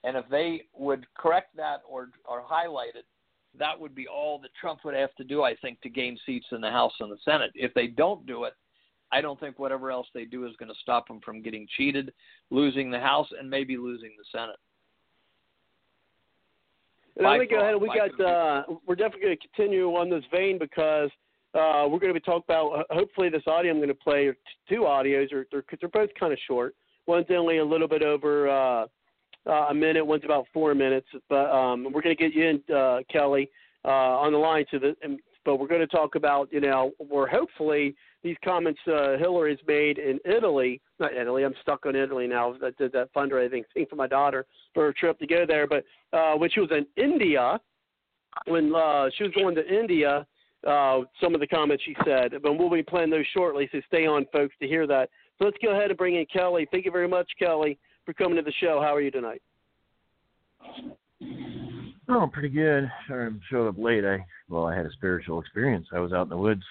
And 0.03 0.15
if 0.15 0.25
they 0.29 0.63
would 0.73 1.05
correct 1.17 1.55
that 1.57 1.81
or 1.87 2.09
or 2.25 2.41
highlight 2.45 2.95
it, 2.95 3.05
that 3.59 3.79
would 3.79 3.95
be 3.95 4.07
all 4.07 4.39
that 4.39 4.51
Trump 4.59 4.81
would 4.85 4.95
have 4.95 5.13
to 5.15 5.23
do, 5.23 5.43
I 5.43 5.55
think, 5.55 5.81
to 5.81 5.89
gain 5.89 6.17
seats 6.25 6.47
in 6.51 6.61
the 6.61 6.69
House 6.69 6.93
and 6.99 7.11
the 7.11 7.17
Senate. 7.23 7.51
If 7.55 7.73
they 7.73 7.87
don't 7.87 8.25
do 8.25 8.43
it, 8.43 8.53
I 9.11 9.21
don't 9.21 9.39
think 9.39 9.59
whatever 9.59 9.91
else 9.91 10.07
they 10.13 10.25
do 10.25 10.45
is 10.45 10.55
going 10.57 10.69
to 10.69 10.79
stop 10.81 11.07
them 11.07 11.21
from 11.23 11.41
getting 11.41 11.67
cheated, 11.77 12.13
losing 12.49 12.91
the 12.91 12.99
House, 12.99 13.27
and 13.37 13.49
maybe 13.49 13.77
losing 13.77 14.11
the 14.17 14.25
Senate. 14.31 14.57
And 17.17 17.27
let 17.27 17.39
me 17.39 17.47
go 17.47 17.61
ahead. 17.61 17.75
We 17.75 17.87
got. 17.87 18.19
Uh, 18.19 18.63
we're 18.85 18.95
definitely 18.95 19.21
going 19.21 19.37
to 19.37 19.47
continue 19.47 19.87
on 19.89 20.09
this 20.09 20.23
vein 20.33 20.57
because 20.59 21.09
uh, 21.53 21.87
we're 21.87 21.99
going 21.99 22.13
to 22.13 22.19
be 22.19 22.19
talking 22.19 22.43
about. 22.47 22.71
Uh, 22.71 22.83
hopefully, 22.89 23.29
this 23.29 23.43
audio 23.47 23.71
I'm 23.71 23.77
going 23.77 23.87
to 23.87 23.95
play 23.95 24.31
two 24.67 24.81
audios, 24.81 25.31
or 25.31 25.45
they're, 25.51 25.63
they're 25.79 25.89
both 25.89 26.09
kind 26.19 26.33
of 26.33 26.39
short. 26.47 26.75
One's 27.07 27.27
only 27.29 27.59
a 27.59 27.65
little 27.65 27.87
bit 27.87 28.03
over 28.03 28.49
uh, 28.49 28.85
uh, 29.47 29.67
a 29.69 29.73
minute. 29.73 30.05
One's 30.05 30.25
about 30.25 30.45
four 30.53 30.75
minutes. 30.75 31.07
But 31.29 31.49
um, 31.51 31.85
we're 31.85 32.01
going 32.01 32.15
to 32.15 32.21
get 32.21 32.33
you 32.33 32.47
in, 32.49 32.75
uh, 32.75 32.99
Kelly, 33.09 33.49
uh, 33.85 33.87
on 33.87 34.33
the 34.33 34.37
line. 34.37 34.65
To 34.71 34.79
the, 34.79 34.95
and, 35.01 35.19
but 35.45 35.57
we're 35.57 35.67
going 35.67 35.81
to 35.81 35.87
talk 35.87 36.15
about, 36.15 36.51
you 36.51 36.59
know, 36.59 36.91
we're 36.99 37.27
hopefully 37.27 37.95
these 38.25 38.35
comments 38.43 38.79
uh, 38.87 39.17
Hillary's 39.19 39.59
made 39.67 39.99
in 39.99 40.19
Italy, 40.25 40.81
not 40.99 41.13
Italy, 41.13 41.45
I'm 41.45 41.53
stuck 41.61 41.85
on 41.85 41.95
Italy 41.95 42.25
now. 42.25 42.55
I 42.55 42.71
did 42.75 42.91
that 42.93 43.13
fundraising 43.13 43.63
thing 43.71 43.85
for 43.87 43.95
my 43.95 44.07
daughter 44.07 44.47
for 44.73 44.87
a 44.87 44.93
trip 44.95 45.19
to 45.19 45.27
go 45.27 45.45
there. 45.47 45.67
But 45.67 45.85
uh, 46.11 46.33
when 46.33 46.49
she 46.49 46.59
was 46.59 46.71
in 46.71 46.87
India, 47.01 47.59
when 48.47 48.73
uh, 48.73 49.09
she 49.15 49.25
was 49.25 49.31
going 49.33 49.53
to 49.55 49.67
India, 49.67 50.25
uh, 50.65 51.01
some 51.21 51.35
of 51.35 51.39
the 51.39 51.45
comments 51.45 51.83
she 51.85 51.95
said. 52.03 52.31
But 52.41 52.57
we'll 52.57 52.71
be 52.71 52.81
playing 52.81 53.11
those 53.11 53.27
shortly, 53.31 53.69
so 53.71 53.79
stay 53.87 54.07
on, 54.07 54.25
folks, 54.33 54.55
to 54.59 54.67
hear 54.67 54.87
that. 54.87 55.11
So 55.37 55.45
let's 55.45 55.57
go 55.63 55.73
ahead 55.73 55.91
and 55.91 55.97
bring 55.97 56.15
in 56.15 56.25
Kelly. 56.25 56.67
Thank 56.71 56.85
you 56.85 56.91
very 56.91 57.07
much, 57.07 57.29
Kelly, 57.37 57.77
for 58.05 58.13
coming 58.13 58.37
to 58.37 58.41
the 58.41 58.53
show. 58.59 58.81
How 58.81 58.95
are 58.95 59.01
you 59.01 59.11
tonight? 59.11 59.43
Oh, 62.09 62.21
I'm 62.21 62.31
pretty 62.31 62.49
good. 62.49 62.89
Sorry, 63.07 63.27
I 63.27 63.37
showed 63.51 63.67
up 63.67 63.77
late. 63.77 64.03
I 64.03 64.25
well, 64.49 64.65
I 64.65 64.75
had 64.75 64.87
a 64.87 64.91
spiritual 64.93 65.39
experience. 65.39 65.85
I 65.93 65.99
was 65.99 66.11
out 66.11 66.23
in 66.23 66.29
the 66.29 66.37
woods 66.37 66.63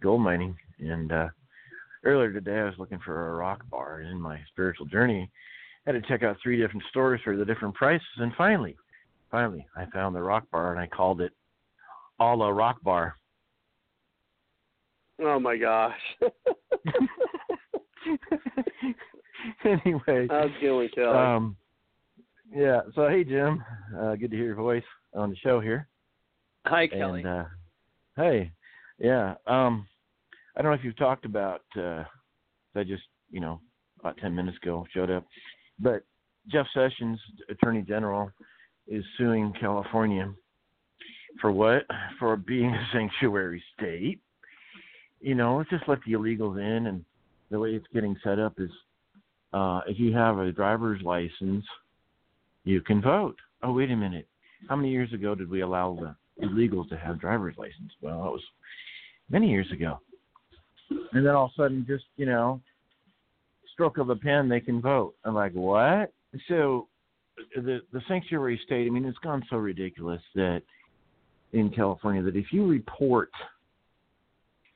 gold 0.00 0.20
mining, 0.20 0.56
and 0.78 1.12
uh, 1.12 1.28
earlier 2.04 2.32
today 2.32 2.58
I 2.58 2.64
was 2.64 2.74
looking 2.78 3.00
for 3.04 3.30
a 3.30 3.36
rock 3.36 3.62
bar. 3.70 4.00
And 4.00 4.10
in 4.10 4.20
my 4.20 4.38
spiritual 4.48 4.86
journey, 4.86 5.30
I 5.86 5.92
had 5.92 6.02
to 6.02 6.08
check 6.08 6.22
out 6.22 6.36
three 6.42 6.60
different 6.60 6.84
stores 6.90 7.20
for 7.24 7.36
the 7.36 7.44
different 7.44 7.74
prices. 7.74 8.06
And 8.18 8.32
finally, 8.36 8.76
finally, 9.30 9.66
I 9.76 9.86
found 9.86 10.14
the 10.14 10.22
rock 10.22 10.44
bar, 10.50 10.72
and 10.72 10.80
I 10.80 10.86
called 10.86 11.20
it 11.20 11.32
Allah 12.18 12.52
Rock 12.52 12.82
Bar. 12.82 13.14
Oh 15.20 15.40
my 15.40 15.56
gosh. 15.56 15.98
anyway, 19.64 20.26
how's 20.30 20.50
it 20.50 20.62
going, 20.62 20.88
Kelly? 20.94 21.16
Um, 21.16 21.56
yeah. 22.54 22.80
So 22.94 23.08
hey, 23.08 23.24
Jim. 23.24 23.64
Uh, 23.98 24.14
good 24.16 24.30
to 24.30 24.36
hear 24.36 24.46
your 24.46 24.54
voice 24.56 24.84
on 25.14 25.30
the 25.30 25.36
show 25.36 25.58
here. 25.60 25.88
Hi, 26.66 26.86
Kelly. 26.86 27.22
And, 27.22 27.28
uh, 27.28 27.44
hey, 28.16 28.52
yeah. 28.98 29.34
Um, 29.46 29.86
I 30.56 30.62
don't 30.62 30.70
know 30.70 30.78
if 30.78 30.84
you've 30.84 30.96
talked 30.96 31.24
about. 31.24 31.62
Uh, 31.76 32.04
I 32.74 32.84
just, 32.84 33.04
you 33.30 33.40
know, 33.40 33.60
about 34.00 34.16
ten 34.18 34.34
minutes 34.34 34.58
ago 34.62 34.86
showed 34.92 35.10
up, 35.10 35.24
but 35.78 36.04
Jeff 36.50 36.66
Sessions, 36.74 37.18
Attorney 37.48 37.82
General, 37.82 38.30
is 38.86 39.04
suing 39.18 39.52
California 39.58 40.32
for 41.40 41.52
what? 41.52 41.82
For 42.18 42.36
being 42.36 42.70
a 42.70 42.86
sanctuary 42.92 43.62
state. 43.76 44.20
You 45.20 45.34
know, 45.34 45.56
let's 45.56 45.70
just 45.70 45.88
let 45.88 45.98
the 46.06 46.12
illegals 46.12 46.58
in, 46.58 46.86
and 46.86 47.04
the 47.50 47.58
way 47.58 47.70
it's 47.70 47.86
getting 47.92 48.16
set 48.22 48.38
up 48.38 48.54
is, 48.58 48.70
uh, 49.52 49.80
if 49.86 49.98
you 49.98 50.12
have 50.14 50.38
a 50.38 50.52
driver's 50.52 51.02
license, 51.02 51.64
you 52.64 52.80
can 52.80 53.00
vote. 53.00 53.36
Oh, 53.62 53.72
wait 53.72 53.90
a 53.90 53.96
minute. 53.96 54.26
How 54.68 54.76
many 54.76 54.90
years 54.90 55.12
ago 55.12 55.34
did 55.34 55.48
we 55.48 55.62
allow 55.62 55.96
the 55.98 56.44
illegals 56.44 56.88
to 56.90 56.96
have 56.96 57.20
driver's 57.20 57.56
license? 57.56 57.92
Well, 58.00 58.26
it 58.26 58.32
was 58.32 58.42
many 59.30 59.48
years 59.48 59.70
ago. 59.72 60.00
And 60.90 61.26
then 61.26 61.34
all 61.34 61.46
of 61.46 61.50
a 61.58 61.62
sudden, 61.62 61.84
just 61.88 62.04
you 62.16 62.26
know, 62.26 62.60
stroke 63.72 63.98
of 63.98 64.10
a 64.10 64.16
pen, 64.16 64.48
they 64.48 64.60
can 64.60 64.80
vote. 64.80 65.14
I'm 65.24 65.34
like, 65.34 65.52
what? 65.52 66.12
So 66.48 66.88
the 67.54 67.80
the 67.92 68.00
sanctuary 68.08 68.60
state. 68.64 68.86
I 68.86 68.90
mean, 68.90 69.04
it's 69.04 69.18
gone 69.18 69.42
so 69.50 69.56
ridiculous 69.56 70.22
that 70.34 70.62
in 71.52 71.70
California 71.70 72.22
that 72.22 72.36
if 72.36 72.52
you 72.52 72.66
report 72.66 73.30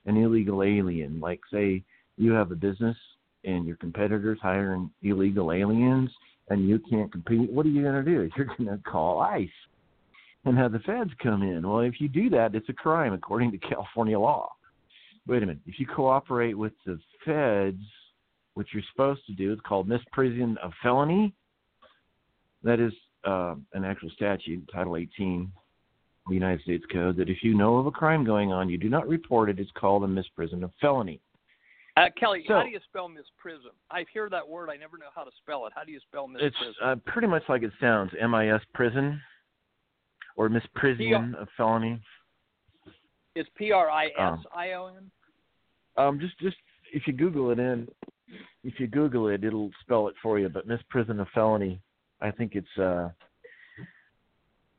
an 0.05 0.17
illegal 0.17 0.63
alien, 0.63 1.19
like 1.19 1.39
say 1.51 1.83
you 2.17 2.31
have 2.31 2.51
a 2.51 2.55
business 2.55 2.97
and 3.43 3.65
your 3.65 3.75
competitors 3.77 4.39
hiring 4.41 4.89
illegal 5.03 5.51
aliens 5.51 6.09
and 6.49 6.67
you 6.67 6.79
can't 6.89 7.11
compete, 7.11 7.51
what 7.51 7.65
are 7.65 7.69
you 7.69 7.81
going 7.83 8.03
to 8.03 8.03
do? 8.03 8.29
You're 8.37 8.47
going 8.57 8.65
to 8.65 8.77
call 8.83 9.19
ICE. 9.19 9.49
and 10.45 10.57
have 10.57 10.71
the 10.71 10.79
feds 10.79 11.11
come 11.21 11.43
in. 11.43 11.67
Well, 11.67 11.81
if 11.81 11.99
you 11.99 12.07
do 12.07 12.29
that, 12.31 12.55
it's 12.55 12.69
a 12.69 12.73
crime 12.73 13.13
according 13.13 13.51
to 13.51 13.57
California 13.57 14.19
law. 14.19 14.49
Wait 15.27 15.43
a 15.43 15.45
minute. 15.45 15.61
If 15.65 15.79
you 15.79 15.85
cooperate 15.85 16.57
with 16.57 16.73
the 16.85 16.99
feds, 17.25 17.83
which 18.55 18.69
you're 18.73 18.83
supposed 18.91 19.25
to 19.27 19.33
do, 19.33 19.51
it's 19.51 19.61
called 19.61 19.89
misprision 19.89 20.57
of 20.57 20.71
felony. 20.81 21.33
That 22.63 22.79
is 22.79 22.93
uh, 23.23 23.55
an 23.73 23.85
actual 23.85 24.09
statute, 24.11 24.67
Title 24.73 24.97
18 24.97 25.51
the 26.27 26.35
United 26.35 26.61
States 26.61 26.83
Code, 26.91 27.17
that 27.17 27.29
if 27.29 27.37
you 27.41 27.55
know 27.55 27.77
of 27.77 27.87
a 27.87 27.91
crime 27.91 28.23
going 28.23 28.51
on, 28.51 28.69
you 28.69 28.77
do 28.77 28.89
not 28.89 29.07
report 29.07 29.49
it. 29.49 29.59
It's 29.59 29.71
called 29.71 30.03
a 30.03 30.07
misprision 30.07 30.63
of 30.63 30.71
felony. 30.79 31.19
Uh, 31.97 32.09
Kelly, 32.17 32.45
So- 32.47 32.55
how 32.55 32.63
do 32.63 32.69
you 32.69 32.79
spell 32.87 33.09
misprision? 33.09 33.71
I 33.89 34.05
hear 34.13 34.29
that 34.29 34.47
word. 34.47 34.69
I 34.69 34.77
never 34.77 34.97
know 34.97 35.09
how 35.13 35.23
to 35.23 35.31
spell 35.41 35.65
it. 35.65 35.73
How 35.75 35.83
do 35.83 35.91
you 35.91 35.99
spell 35.99 36.27
misprision? 36.27 36.51
It's 36.61 36.77
uh, 36.81 36.95
pretty 37.05 37.27
much 37.27 37.43
like 37.49 37.63
it 37.63 37.73
sounds, 37.81 38.11
M-I-S 38.17 38.61
prison, 38.73 39.21
or 40.37 40.49
misprision 40.49 41.35
of 41.35 41.47
felony. 41.57 41.99
It's 43.35 43.49
P 43.55 43.71
R 43.71 43.89
I 43.89 44.05
S 44.05 44.39
I 44.55 44.73
O 44.73 44.87
N. 44.87 45.11
Um, 45.97 46.19
just 46.19 46.37
just 46.39 46.57
if 46.93 47.03
you 47.07 47.13
Google 47.13 47.51
it 47.51 47.59
in, 47.59 47.87
if 48.63 48.79
you 48.79 48.87
Google 48.87 49.27
it, 49.29 49.43
it'll 49.43 49.71
spell 49.81 50.07
it 50.07 50.15
for 50.21 50.39
you. 50.39 50.49
But 50.49 50.67
Miss 50.67 50.79
Prison 50.89 51.19
of 51.19 51.27
felony, 51.33 51.81
I 52.21 52.31
think 52.31 52.55
it's 52.55 52.77
uh, 52.77 53.09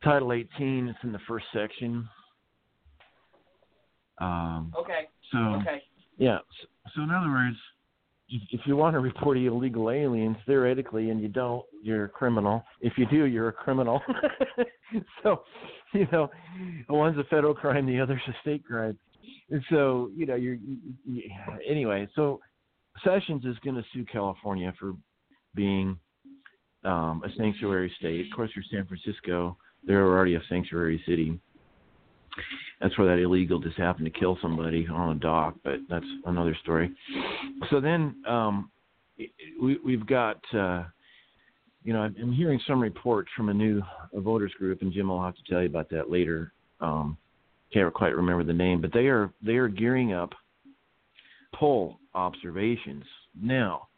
Title 0.03 0.33
18. 0.33 0.89
It's 0.89 0.99
in 1.03 1.13
the 1.13 1.21
first 1.29 1.47
section. 1.53 2.09
Um, 4.19 4.73
Okay. 4.79 5.09
so 5.33 5.39
Okay. 5.39 5.83
yeah. 6.19 6.39
So, 6.61 6.69
so 6.95 7.03
in 7.03 7.11
other 7.11 7.29
words, 7.29 7.57
if, 8.51 8.61
you 8.67 8.77
want 8.77 8.95
to 8.95 9.01
report 9.01 9.37
illegal 9.37 9.91
aliens, 9.91 10.37
theoretically, 10.47 11.11
and 11.11 11.21
you 11.21 11.29
don't, 11.29 11.65
you're 11.83 12.07
a 12.07 12.09
criminal. 12.09 12.65
If 12.81 12.95
you 12.97 13.07
do, 13.07 13.25
you're 13.27 13.49
a 13.49 13.53
criminal. 13.53 14.01
so, 15.23 15.43
you 15.93 16.07
know, 16.11 16.31
one's 16.89 17.19
a 17.19 17.25
federal 17.25 17.55
crime, 17.55 17.87
the 17.87 18.01
other's 18.01 18.23
a 18.29 18.33
state 18.41 18.65
crime. 18.65 18.99
And 19.51 19.63
so, 19.71 20.11
you 20.17 20.27
know, 20.27 20.35
you're 20.35 20.55
you, 20.55 20.79
you, 21.05 21.23
anyway. 21.69 22.09
So, 22.15 22.41
Sessions 23.05 23.45
is 23.45 23.57
going 23.65 23.77
to 23.77 23.85
sue 23.93 24.05
California 24.05 24.73
for 24.79 24.95
being 25.55 25.99
um, 26.85 27.23
a 27.25 27.29
sanctuary 27.37 27.93
state. 27.99 28.27
Of 28.27 28.37
course, 28.37 28.51
you're 28.55 28.65
San 28.71 28.87
Francisco. 28.87 29.57
They're 29.85 30.07
already 30.07 30.35
a 30.35 30.43
sanctuary 30.49 31.03
city. 31.07 31.39
That's 32.81 32.97
where 32.99 33.15
that 33.15 33.23
illegal 33.23 33.59
just 33.61 33.79
happened 33.79 34.07
to 34.13 34.19
kill 34.19 34.39
somebody 34.43 34.87
on 34.93 35.17
a 35.17 35.21
dock, 35.21 35.55
but 35.63 35.77
that's 35.89 36.07
another 36.25 36.57
story. 36.63 36.91
So 37.71 37.81
then 37.81 38.17
um, 38.27 38.71
we, 39.61 39.79
we've 39.85 40.07
got, 40.07 40.39
uh, 40.55 40.85
you 41.85 41.93
know, 41.93 42.01
I'm 42.01 42.33
hearing 42.33 42.61
some 42.67 42.81
reports 42.81 43.31
from 43.37 43.49
a 43.49 43.55
new 43.55 43.83
voters 44.15 44.53
group, 44.59 44.83
and 44.83 44.93
Jim 44.93 45.09
will 45.09 45.23
have 45.23 45.37
to 45.37 45.43
tell 45.49 45.61
you 45.61 45.69
about 45.69 45.91
that 45.91 46.11
later. 46.11 46.53
Um, 46.81 47.17
can't 47.73 47.93
quite 47.95 48.15
remember 48.15 48.45
the 48.45 48.53
name, 48.53 48.81
but 48.81 48.93
they 48.93 49.07
are 49.07 49.33
they 49.45 49.55
are 49.55 49.69
gearing 49.69 50.13
up 50.13 50.31
poll 51.55 51.99
observations 52.15 53.05
now. 53.41 53.89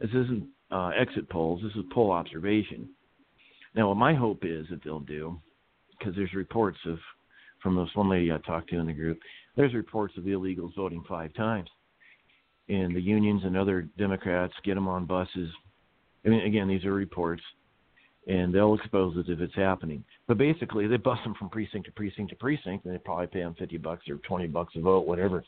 This 0.00 0.10
isn't 0.10 0.46
uh, 0.70 0.90
exit 0.98 1.28
polls. 1.28 1.60
This 1.62 1.74
is 1.74 1.84
poll 1.92 2.10
observation. 2.12 2.88
Now, 3.74 3.88
what 3.88 3.96
my 3.96 4.14
hope 4.14 4.44
is 4.44 4.66
that 4.70 4.82
they'll 4.82 5.00
do, 5.00 5.38
because 5.98 6.14
there's 6.14 6.32
reports 6.34 6.78
of 6.86 6.98
from 7.62 7.76
this 7.76 7.88
one 7.94 8.08
lady 8.08 8.32
I 8.32 8.38
talked 8.38 8.70
to 8.70 8.78
in 8.78 8.86
the 8.86 8.92
group, 8.92 9.18
there's 9.56 9.74
reports 9.74 10.14
of 10.16 10.24
illegals 10.24 10.74
voting 10.76 11.04
five 11.08 11.34
times, 11.34 11.68
and 12.68 12.94
the 12.94 13.00
unions 13.00 13.42
and 13.44 13.56
other 13.56 13.88
Democrats 13.98 14.54
get 14.64 14.74
them 14.74 14.88
on 14.88 15.04
buses. 15.04 15.50
I 16.24 16.28
mean, 16.28 16.46
again, 16.46 16.68
these 16.68 16.84
are 16.84 16.92
reports, 16.92 17.42
and 18.26 18.54
they'll 18.54 18.74
expose 18.74 19.16
it 19.16 19.30
if 19.30 19.40
it's 19.40 19.54
happening. 19.54 20.04
But 20.26 20.38
basically, 20.38 20.86
they 20.86 20.96
bust 20.96 21.24
them 21.24 21.34
from 21.38 21.48
precinct 21.48 21.86
to 21.86 21.92
precinct 21.92 22.30
to 22.30 22.36
precinct, 22.36 22.84
and 22.84 22.94
they 22.94 22.98
probably 22.98 23.26
pay 23.26 23.40
them 23.40 23.56
fifty 23.58 23.78
bucks 23.78 24.08
or 24.08 24.16
twenty 24.16 24.46
bucks 24.46 24.74
a 24.76 24.80
vote, 24.80 25.06
whatever. 25.06 25.44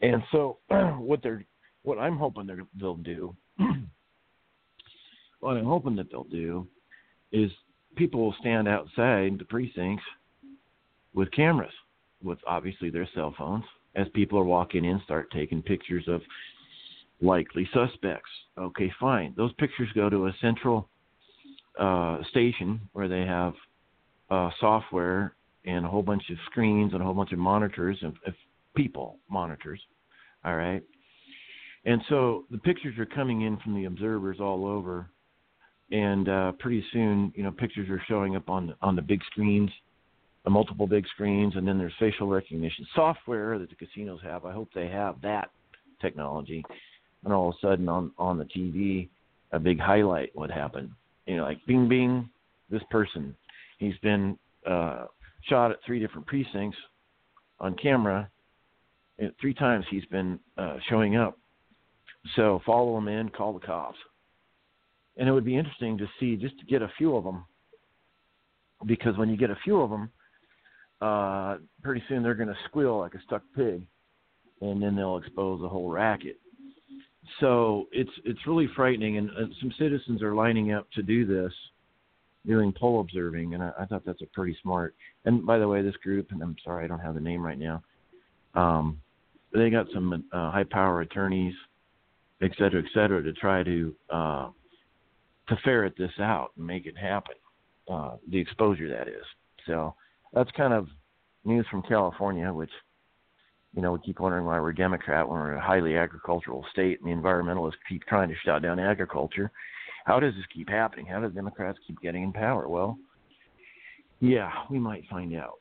And 0.00 0.22
so, 0.30 0.58
what 0.98 1.22
they're, 1.22 1.44
what 1.82 1.98
I'm 1.98 2.16
hoping 2.16 2.46
they're, 2.46 2.66
they'll 2.78 2.96
do, 2.96 3.34
what 5.40 5.56
I'm 5.56 5.64
hoping 5.64 5.96
that 5.96 6.10
they'll 6.10 6.24
do, 6.24 6.66
is 7.32 7.50
people 7.96 8.24
will 8.24 8.34
stand 8.40 8.68
outside 8.68 9.38
the 9.38 9.44
precincts 9.48 10.04
with 11.14 11.30
cameras, 11.32 11.72
with 12.22 12.38
obviously 12.46 12.90
their 12.90 13.08
cell 13.14 13.34
phones, 13.36 13.64
as 13.94 14.06
people 14.14 14.38
are 14.38 14.44
walking 14.44 14.84
in, 14.84 15.00
start 15.04 15.30
taking 15.30 15.62
pictures 15.62 16.04
of 16.08 16.20
likely 17.20 17.68
suspects. 17.72 18.30
Okay, 18.58 18.92
fine. 19.00 19.34
Those 19.36 19.52
pictures 19.54 19.88
go 19.94 20.10
to 20.10 20.26
a 20.26 20.34
central 20.40 20.88
uh, 21.78 22.18
station 22.30 22.80
where 22.92 23.08
they 23.08 23.20
have 23.20 23.54
uh, 24.30 24.50
software 24.60 25.34
and 25.64 25.84
a 25.84 25.88
whole 25.88 26.02
bunch 26.02 26.22
of 26.30 26.36
screens 26.46 26.92
and 26.92 27.00
a 27.00 27.04
whole 27.04 27.14
bunch 27.14 27.32
of 27.32 27.38
monitors 27.38 27.98
of 28.02 28.14
people 28.74 29.18
monitors. 29.30 29.80
All 30.44 30.56
right. 30.56 30.82
And 31.84 32.00
so 32.08 32.44
the 32.50 32.58
pictures 32.58 32.98
are 32.98 33.06
coming 33.06 33.42
in 33.42 33.58
from 33.58 33.74
the 33.74 33.84
observers 33.84 34.38
all 34.40 34.66
over, 34.66 35.10
and 35.90 36.28
uh, 36.28 36.52
pretty 36.52 36.84
soon, 36.92 37.32
you 37.36 37.42
know, 37.42 37.52
pictures 37.52 37.88
are 37.90 38.02
showing 38.08 38.36
up 38.36 38.48
on 38.48 38.74
on 38.80 38.96
the 38.96 39.02
big 39.02 39.20
screens, 39.30 39.70
the 40.44 40.50
multiple 40.50 40.86
big 40.86 41.06
screens, 41.08 41.56
and 41.56 41.66
then 41.66 41.78
there's 41.78 41.92
facial 41.98 42.28
recognition 42.28 42.86
software 42.94 43.58
that 43.58 43.70
the 43.70 43.76
casinos 43.76 44.20
have. 44.22 44.44
I 44.44 44.52
hope 44.52 44.68
they 44.74 44.88
have 44.88 45.20
that 45.22 45.50
technology, 46.00 46.64
and 47.24 47.32
all 47.32 47.48
of 47.48 47.54
a 47.56 47.66
sudden 47.66 47.88
on 47.88 48.12
on 48.18 48.38
the 48.38 48.44
TV, 48.44 49.08
a 49.52 49.58
big 49.58 49.80
highlight 49.80 50.34
would 50.36 50.50
happen. 50.50 50.94
You 51.26 51.38
know, 51.38 51.44
like 51.44 51.64
Bing 51.66 51.88
Bing, 51.88 52.28
this 52.70 52.82
person, 52.90 53.34
he's 53.78 53.96
been 54.02 54.38
uh, 54.66 55.06
shot 55.48 55.70
at 55.70 55.78
three 55.84 55.98
different 55.98 56.26
precincts 56.26 56.78
on 57.60 57.74
camera. 57.76 58.28
And 59.18 59.32
three 59.40 59.54
times 59.54 59.84
he's 59.90 60.04
been 60.06 60.38
uh, 60.58 60.76
showing 60.88 61.16
up. 61.16 61.38
So 62.36 62.60
follow 62.66 62.96
him 62.98 63.08
in, 63.08 63.28
call 63.28 63.52
the 63.52 63.64
cops. 63.64 63.98
And 65.16 65.28
it 65.28 65.32
would 65.32 65.44
be 65.44 65.56
interesting 65.56 65.96
to 65.98 66.06
see 66.18 66.36
just 66.36 66.58
to 66.58 66.66
get 66.66 66.82
a 66.82 66.90
few 66.98 67.16
of 67.16 67.22
them, 67.22 67.44
because 68.86 69.16
when 69.16 69.28
you 69.28 69.36
get 69.36 69.50
a 69.50 69.58
few 69.62 69.80
of 69.80 69.90
them, 69.90 70.10
uh, 71.00 71.56
pretty 71.82 72.02
soon 72.08 72.22
they're 72.22 72.34
going 72.34 72.48
to 72.48 72.56
squeal 72.68 72.98
like 72.98 73.14
a 73.14 73.22
stuck 73.26 73.42
pig, 73.56 73.82
and 74.60 74.82
then 74.82 74.96
they'll 74.96 75.18
expose 75.18 75.60
the 75.60 75.68
whole 75.68 75.90
racket. 75.90 76.38
So 77.40 77.88
it's 77.92 78.10
it's 78.24 78.46
really 78.46 78.68
frightening, 78.76 79.16
and 79.18 79.30
uh, 79.30 79.46
some 79.60 79.72
citizens 79.78 80.22
are 80.22 80.34
lining 80.34 80.72
up 80.72 80.86
to 80.92 81.02
do 81.02 81.24
this, 81.26 81.52
doing 82.46 82.72
poll 82.72 83.00
observing, 83.00 83.54
and 83.54 83.62
I, 83.62 83.72
I 83.80 83.86
thought 83.86 84.04
that's 84.04 84.22
a 84.22 84.26
pretty 84.26 84.56
smart. 84.62 84.94
And 85.24 85.44
by 85.44 85.58
the 85.58 85.66
way, 85.66 85.82
this 85.82 85.96
group, 85.96 86.30
and 86.30 86.42
I'm 86.42 86.56
sorry 86.64 86.84
I 86.84 86.88
don't 86.88 87.00
have 87.00 87.14
the 87.14 87.20
name 87.20 87.42
right 87.42 87.58
now, 87.58 87.82
um, 88.54 89.00
they 89.52 89.70
got 89.70 89.86
some 89.94 90.24
uh, 90.32 90.50
high 90.50 90.64
power 90.64 91.00
attorneys, 91.00 91.54
et 92.42 92.50
cetera, 92.58 92.82
et 92.82 92.90
cetera, 92.92 93.22
to 93.22 93.32
try 93.32 93.62
to 93.62 93.94
uh, 94.10 94.48
to 95.48 95.56
ferret 95.64 95.94
this 95.96 96.12
out 96.20 96.52
and 96.56 96.66
make 96.66 96.86
it 96.86 96.96
happen. 96.96 97.34
Uh, 97.90 98.16
the 98.30 98.38
exposure 98.38 98.88
that 98.88 99.08
is. 99.08 99.24
So 99.66 99.94
that's 100.34 100.50
kind 100.52 100.72
of 100.72 100.88
news 101.44 101.66
from 101.70 101.82
California, 101.82 102.52
which 102.52 102.70
you 103.74 103.82
know 103.82 103.92
we 103.92 103.98
keep 104.00 104.20
wondering 104.20 104.44
why 104.44 104.60
we're 104.60 104.72
Democrat 104.72 105.28
when 105.28 105.38
we're 105.38 105.54
a 105.54 105.60
highly 105.60 105.96
agricultural 105.96 106.64
state, 106.72 107.00
and 107.00 107.08
the 107.08 107.14
environmentalists 107.14 107.72
keep 107.88 108.02
trying 108.06 108.28
to 108.28 108.34
shut 108.44 108.62
down 108.62 108.78
agriculture. 108.78 109.50
How 110.04 110.20
does 110.20 110.34
this 110.34 110.44
keep 110.54 110.68
happening? 110.68 111.06
How 111.06 111.20
do 111.20 111.30
Democrats 111.30 111.78
keep 111.86 112.00
getting 112.00 112.24
in 112.24 112.32
power? 112.32 112.68
Well, 112.68 112.98
yeah, 114.20 114.50
we 114.70 114.78
might 114.78 115.04
find 115.08 115.34
out. 115.34 115.58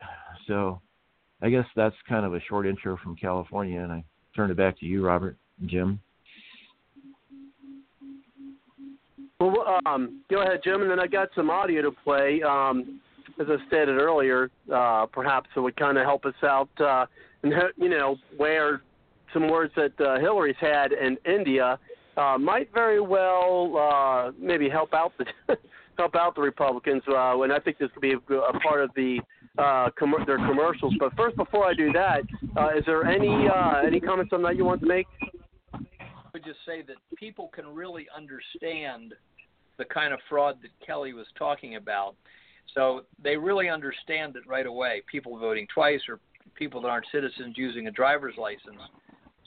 So 0.47 0.81
I 1.41 1.49
guess 1.49 1.65
that's 1.75 1.95
kind 2.09 2.25
of 2.25 2.33
a 2.33 2.41
short 2.41 2.65
intro 2.65 2.97
from 3.01 3.15
California, 3.15 3.79
and 3.79 3.91
I 3.91 4.03
turn 4.35 4.51
it 4.51 4.57
back 4.57 4.79
to 4.79 4.85
you, 4.85 5.05
Robert 5.05 5.37
Jim. 5.65 5.99
Well, 9.39 9.79
um, 9.85 10.23
go 10.29 10.41
ahead, 10.41 10.61
Jim, 10.63 10.81
and 10.81 10.89
then 10.89 10.99
I 10.99 11.07
got 11.07 11.29
some 11.35 11.49
audio 11.49 11.81
to 11.81 11.91
play. 12.03 12.41
Um, 12.41 13.01
as 13.39 13.47
I 13.49 13.67
stated 13.67 13.99
earlier, 13.99 14.49
uh, 14.73 15.05
perhaps 15.07 15.49
it 15.55 15.59
would 15.59 15.75
kind 15.75 15.97
of 15.97 16.05
help 16.05 16.25
us 16.25 16.33
out, 16.43 16.69
uh, 16.79 17.05
and 17.43 17.53
you 17.77 17.89
know 17.89 18.17
where 18.37 18.81
some 19.33 19.49
words 19.49 19.73
that 19.75 19.99
uh, 19.99 20.19
Hillary's 20.19 20.55
had 20.59 20.91
in 20.91 21.17
India 21.25 21.79
uh, 22.17 22.37
might 22.37 22.71
very 22.73 23.01
well 23.01 23.75
uh, 23.77 24.31
maybe 24.39 24.69
help 24.69 24.93
out 24.93 25.13
the 25.17 25.25
help 25.97 26.15
out 26.15 26.35
the 26.35 26.41
Republicans. 26.41 27.01
Uh, 27.07 27.41
and 27.41 27.51
I 27.51 27.59
think 27.59 27.77
this 27.77 27.89
could 27.93 28.01
be 28.01 28.13
a, 28.13 28.33
a 28.35 28.59
part 28.59 28.81
of 28.81 28.91
the 28.95 29.19
uh, 29.57 29.89
com- 29.97 30.13
their 30.25 30.37
commercials. 30.37 30.93
But 30.99 31.15
first, 31.15 31.35
before 31.35 31.65
I 31.65 31.73
do 31.73 31.91
that, 31.93 32.21
uh, 32.57 32.77
is 32.77 32.83
there 32.85 33.05
any 33.05 33.47
uh, 33.47 33.81
any 33.85 33.99
comments 33.99 34.31
on 34.33 34.41
that 34.43 34.55
you 34.55 34.65
want 34.65 34.81
to 34.81 34.87
make? 34.87 35.07
I 35.73 35.79
would 36.33 36.43
just 36.43 36.59
say 36.65 36.81
that 36.83 36.95
people 37.15 37.49
can 37.53 37.67
really 37.67 38.07
understand 38.15 39.13
the 39.77 39.85
kind 39.85 40.13
of 40.13 40.19
fraud 40.29 40.57
that 40.61 40.69
Kelly 40.85 41.13
was 41.13 41.27
talking 41.37 41.75
about. 41.75 42.15
So 42.73 43.03
they 43.21 43.37
really 43.37 43.69
understand 43.69 44.35
it 44.35 44.47
right 44.47 44.65
away. 44.65 45.03
People 45.11 45.37
voting 45.37 45.67
twice 45.73 46.01
or 46.09 46.19
people 46.55 46.81
that 46.81 46.87
aren't 46.87 47.05
citizens 47.11 47.55
using 47.57 47.87
a 47.87 47.91
driver's 47.91 48.35
license. 48.37 48.81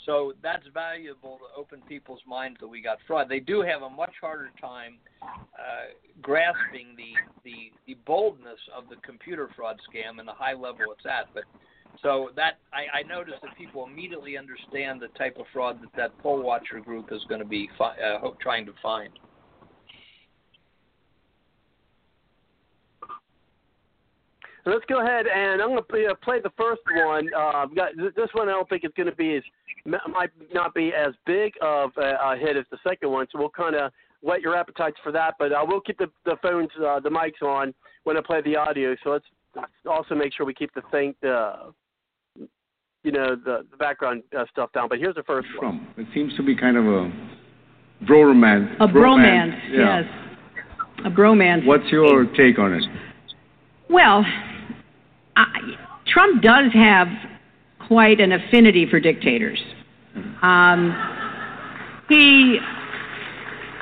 So 0.05 0.35
that's 0.41 0.65
valuable 0.73 1.39
to 1.39 1.61
open 1.61 1.83
people's 1.89 2.21
minds 2.27 2.59
that 2.61 2.69
we 2.69 2.81
got 2.81 2.99
fraud. 3.07 3.29
They 3.29 3.41
do 3.41 3.61
have 3.63 3.83
a 3.83 3.91
much 3.91 4.13
harder 4.21 4.51
time 4.61 4.99
uh, 5.23 5.91
grasping 6.23 6.95
the, 6.97 7.13
the 7.45 7.73
the 7.87 7.99
boldness 8.07 8.59
of 8.77 8.85
the 8.89 8.97
computer 9.05 9.51
fraud 9.57 9.77
scam 9.91 10.21
and 10.21 10.29
the 10.29 10.33
high 10.33 10.53
level 10.55 10.93
it's 10.93 11.07
at. 11.07 11.27
But 11.35 11.45
so 12.03 12.31
that 12.37 12.59
I, 12.73 13.01
I 13.01 13.03
noticed 13.03 13.39
that 13.43 13.51
people 13.59 13.85
immediately 13.85 14.37
understand 14.39 15.01
the 15.01 15.09
type 15.19 15.39
of 15.39 15.47
fraud 15.53 15.81
that 15.83 15.91
that 15.97 16.17
poll 16.19 16.43
watcher 16.43 16.79
group 16.79 17.09
is 17.11 17.23
going 17.29 17.41
to 17.41 17.47
be 17.47 17.69
fi- 17.77 17.97
uh, 17.97 18.29
trying 18.41 18.67
to 18.67 18.73
find. 18.81 19.11
Let's 24.71 24.85
go 24.87 25.01
ahead 25.01 25.27
and 25.27 25.63
I'm 25.63 25.69
going 25.69 25.79
to 25.79 25.83
play, 25.83 26.07
uh, 26.07 26.15
play 26.23 26.41
the 26.41 26.51
first 26.57 26.83
one. 27.07 27.29
Uh, 27.35 27.67
got, 27.67 27.93
this 27.97 28.29
one 28.33 28.49
I 28.49 28.53
don't 28.53 28.69
think 28.69 28.85
it's 28.85 28.97
going 28.97 29.09
to 29.09 29.15
be 29.15 29.37
as 29.37 29.43
might 29.87 30.31
not 30.53 30.75
be 30.75 30.93
as 30.93 31.15
big 31.25 31.53
of 31.63 31.91
a, 31.97 32.17
a 32.33 32.37
hit 32.37 32.57
as 32.57 32.65
the 32.71 32.79
second 32.83 33.11
one, 33.11 33.27
so 33.31 33.39
we'll 33.39 33.51
kind 33.51 33.77
of 33.77 33.93
whet 34.21 34.41
your 34.41 34.57
appetites 34.57 34.97
for 35.03 35.13
that. 35.13 35.35
But 35.39 35.53
I 35.53 35.63
will 35.63 35.81
keep 35.81 35.99
the, 35.99 36.11
the 36.25 36.37
phones, 36.43 36.71
uh, 36.85 37.01
the 37.01 37.09
mics 37.09 37.47
on 37.47 37.73
when 38.05 38.17
I 38.17 38.21
play 38.21 38.41
the 38.43 38.57
audio. 38.57 38.97
So 39.05 39.11
let's, 39.11 39.25
let's 39.55 39.69
also 39.89 40.15
make 40.15 40.33
sure 40.35 40.45
we 40.45 40.55
keep 40.55 40.75
the 40.75 40.83
thing, 40.91 41.15
uh, 41.25 41.71
you 43.05 43.13
know, 43.13 43.37
the, 43.37 43.65
the 43.71 43.77
background 43.79 44.25
uh, 44.37 44.45
stuff 44.51 44.73
down. 44.73 44.89
But 44.89 44.99
here's 44.99 45.15
the 45.15 45.23
first 45.23 45.47
one. 45.61 45.87
It 45.97 46.09
seems 46.13 46.35
to 46.37 46.43
be 46.43 46.57
kind 46.57 46.77
of 46.77 46.85
a 46.87 47.13
bromance. 48.05 48.75
A 48.81 48.89
bromance, 48.89 49.59
yeah. 49.71 50.01
yes. 50.01 50.11
A 51.05 51.11
bromance. 51.11 51.65
What's 51.65 51.87
your 51.93 52.25
take 52.37 52.59
on 52.59 52.73
it? 52.73 52.83
Well, 53.89 54.25
I, 55.37 55.77
Trump 56.07 56.43
does 56.43 56.73
have 56.73 57.09
quite 57.87 58.21
an 58.21 58.33
affinity 58.33 58.87
for 58.89 58.99
dictators. 59.01 59.63
Um, 60.43 60.95
he 62.09 62.59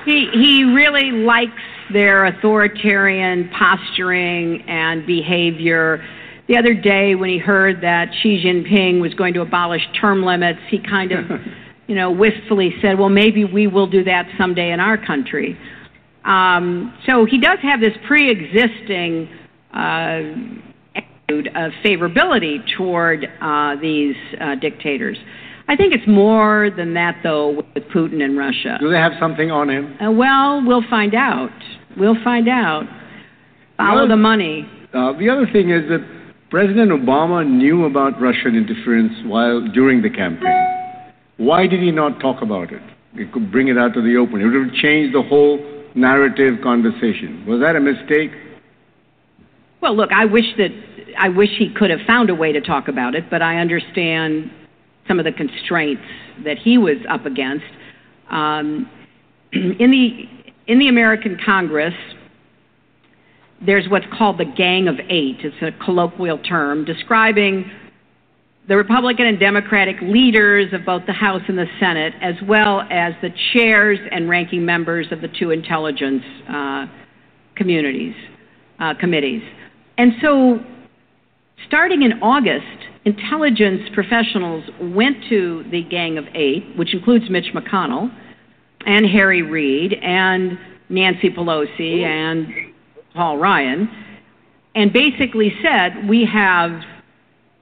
he 0.04 0.28
he 0.32 0.64
really 0.64 1.10
likes 1.12 1.52
their 1.92 2.26
authoritarian 2.26 3.50
posturing 3.50 4.62
and 4.62 5.06
behavior. 5.06 6.04
The 6.48 6.58
other 6.58 6.74
day, 6.74 7.14
when 7.14 7.30
he 7.30 7.38
heard 7.38 7.80
that 7.82 8.08
Xi 8.22 8.42
Jinping 8.44 9.00
was 9.00 9.14
going 9.14 9.32
to 9.34 9.40
abolish 9.40 9.82
term 9.98 10.22
limits, 10.24 10.60
he 10.68 10.78
kind 10.78 11.12
of, 11.12 11.24
you 11.86 11.94
know, 11.94 12.10
wistfully 12.10 12.74
said, 12.82 12.98
"Well, 12.98 13.08
maybe 13.08 13.44
we 13.44 13.66
will 13.66 13.86
do 13.86 14.04
that 14.04 14.26
someday 14.38 14.72
in 14.72 14.80
our 14.80 14.98
country." 14.98 15.58
Um, 16.24 16.94
so 17.06 17.26
he 17.26 17.38
does 17.38 17.58
have 17.62 17.80
this 17.80 17.92
pre-existing 18.06 19.28
uh, 19.74 20.32
of 21.28 21.72
favorability 21.84 22.58
toward 22.76 23.26
uh, 23.40 23.76
these 23.80 24.16
uh, 24.40 24.54
dictators. 24.56 25.16
I 25.66 25.76
think 25.76 25.94
it's 25.94 26.06
more 26.06 26.70
than 26.76 26.92
that, 26.94 27.20
though, 27.22 27.62
with 27.74 27.84
Putin 27.84 28.22
and 28.22 28.36
Russia. 28.36 28.76
Do 28.80 28.90
they 28.90 28.98
have 28.98 29.12
something 29.18 29.50
on 29.50 29.70
him? 29.70 29.96
Uh, 30.00 30.10
well, 30.10 30.62
we'll 30.64 30.86
find 30.90 31.14
out. 31.14 31.50
We'll 31.96 32.22
find 32.22 32.48
out. 32.48 32.84
Follow 33.78 34.02
the, 34.02 34.08
the 34.08 34.16
money. 34.16 34.68
Uh, 34.92 35.16
the 35.18 35.30
other 35.30 35.46
thing 35.50 35.70
is 35.70 35.88
that 35.88 36.06
President 36.50 36.90
Obama 36.90 37.46
knew 37.48 37.86
about 37.86 38.20
Russian 38.20 38.54
interference 38.54 39.12
while 39.24 39.66
during 39.72 40.02
the 40.02 40.10
campaign. 40.10 41.12
Why 41.38 41.66
did 41.66 41.80
he 41.80 41.90
not 41.90 42.20
talk 42.20 42.42
about 42.42 42.70
it? 42.72 42.82
He 43.16 43.24
could 43.26 43.50
bring 43.50 43.68
it 43.68 43.78
out 43.78 43.94
to 43.94 44.02
the 44.02 44.16
open. 44.16 44.40
It 44.40 44.44
would 44.44 44.66
have 44.66 44.74
changed 44.74 45.14
the 45.14 45.22
whole 45.22 45.58
narrative 45.94 46.60
conversation. 46.62 47.44
Was 47.46 47.60
that 47.60 47.74
a 47.74 47.80
mistake? 47.80 48.30
Well, 49.84 49.96
look, 49.98 50.12
I 50.12 50.24
wish 50.24 50.46
that 50.56 50.70
I 51.18 51.28
wish 51.28 51.50
he 51.58 51.68
could 51.68 51.90
have 51.90 52.00
found 52.06 52.30
a 52.30 52.34
way 52.34 52.52
to 52.52 52.60
talk 52.62 52.88
about 52.88 53.14
it, 53.14 53.28
but 53.28 53.42
I 53.42 53.58
understand 53.58 54.50
some 55.06 55.18
of 55.18 55.26
the 55.26 55.32
constraints 55.32 56.00
that 56.42 56.56
he 56.56 56.78
was 56.78 56.96
up 57.06 57.26
against. 57.26 57.66
Um, 58.30 58.88
in 59.52 59.90
the 59.90 60.72
in 60.72 60.78
the 60.78 60.88
American 60.88 61.38
Congress, 61.44 61.92
there's 63.60 63.86
what's 63.90 64.06
called 64.16 64.38
the 64.38 64.46
Gang 64.46 64.88
of 64.88 64.94
Eight. 65.10 65.40
It's 65.40 65.54
a 65.60 65.84
colloquial 65.84 66.38
term 66.38 66.86
describing 66.86 67.70
the 68.66 68.78
Republican 68.78 69.26
and 69.26 69.38
Democratic 69.38 69.96
leaders 70.00 70.72
of 70.72 70.86
both 70.86 71.04
the 71.04 71.12
House 71.12 71.42
and 71.46 71.58
the 71.58 71.66
Senate, 71.78 72.14
as 72.22 72.36
well 72.48 72.80
as 72.90 73.12
the 73.20 73.28
chairs 73.52 73.98
and 74.10 74.30
ranking 74.30 74.64
members 74.64 75.08
of 75.12 75.20
the 75.20 75.28
two 75.28 75.50
intelligence 75.50 76.22
uh, 76.48 76.86
communities, 77.54 78.14
uh, 78.80 78.94
committees. 78.98 79.42
And 79.96 80.12
so, 80.20 80.60
starting 81.66 82.02
in 82.02 82.14
August, 82.22 82.66
intelligence 83.04 83.82
professionals 83.94 84.64
went 84.80 85.16
to 85.28 85.64
the 85.70 85.82
Gang 85.82 86.18
of 86.18 86.24
Eight, 86.34 86.76
which 86.76 86.94
includes 86.94 87.30
Mitch 87.30 87.52
McConnell 87.54 88.10
and 88.86 89.06
Harry 89.06 89.42
Reid 89.42 89.94
and 89.94 90.58
Nancy 90.88 91.30
Pelosi 91.30 92.02
and 92.02 92.48
Paul 93.14 93.38
Ryan, 93.38 93.88
and 94.74 94.92
basically 94.92 95.52
said, 95.62 96.08
We 96.08 96.24
have 96.30 96.72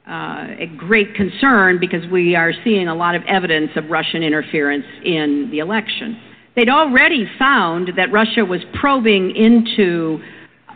uh, 0.08 0.46
a 0.58 0.66
great 0.76 1.14
concern 1.14 1.78
because 1.78 2.04
we 2.10 2.34
are 2.34 2.52
seeing 2.64 2.88
a 2.88 2.94
lot 2.94 3.14
of 3.14 3.22
evidence 3.28 3.70
of 3.76 3.90
Russian 3.90 4.22
interference 4.22 4.86
in 5.04 5.48
the 5.50 5.58
election. 5.58 6.20
They'd 6.56 6.68
already 6.68 7.26
found 7.38 7.92
that 7.96 8.12
Russia 8.12 8.44
was 8.44 8.60
probing 8.74 9.34
into 9.36 10.20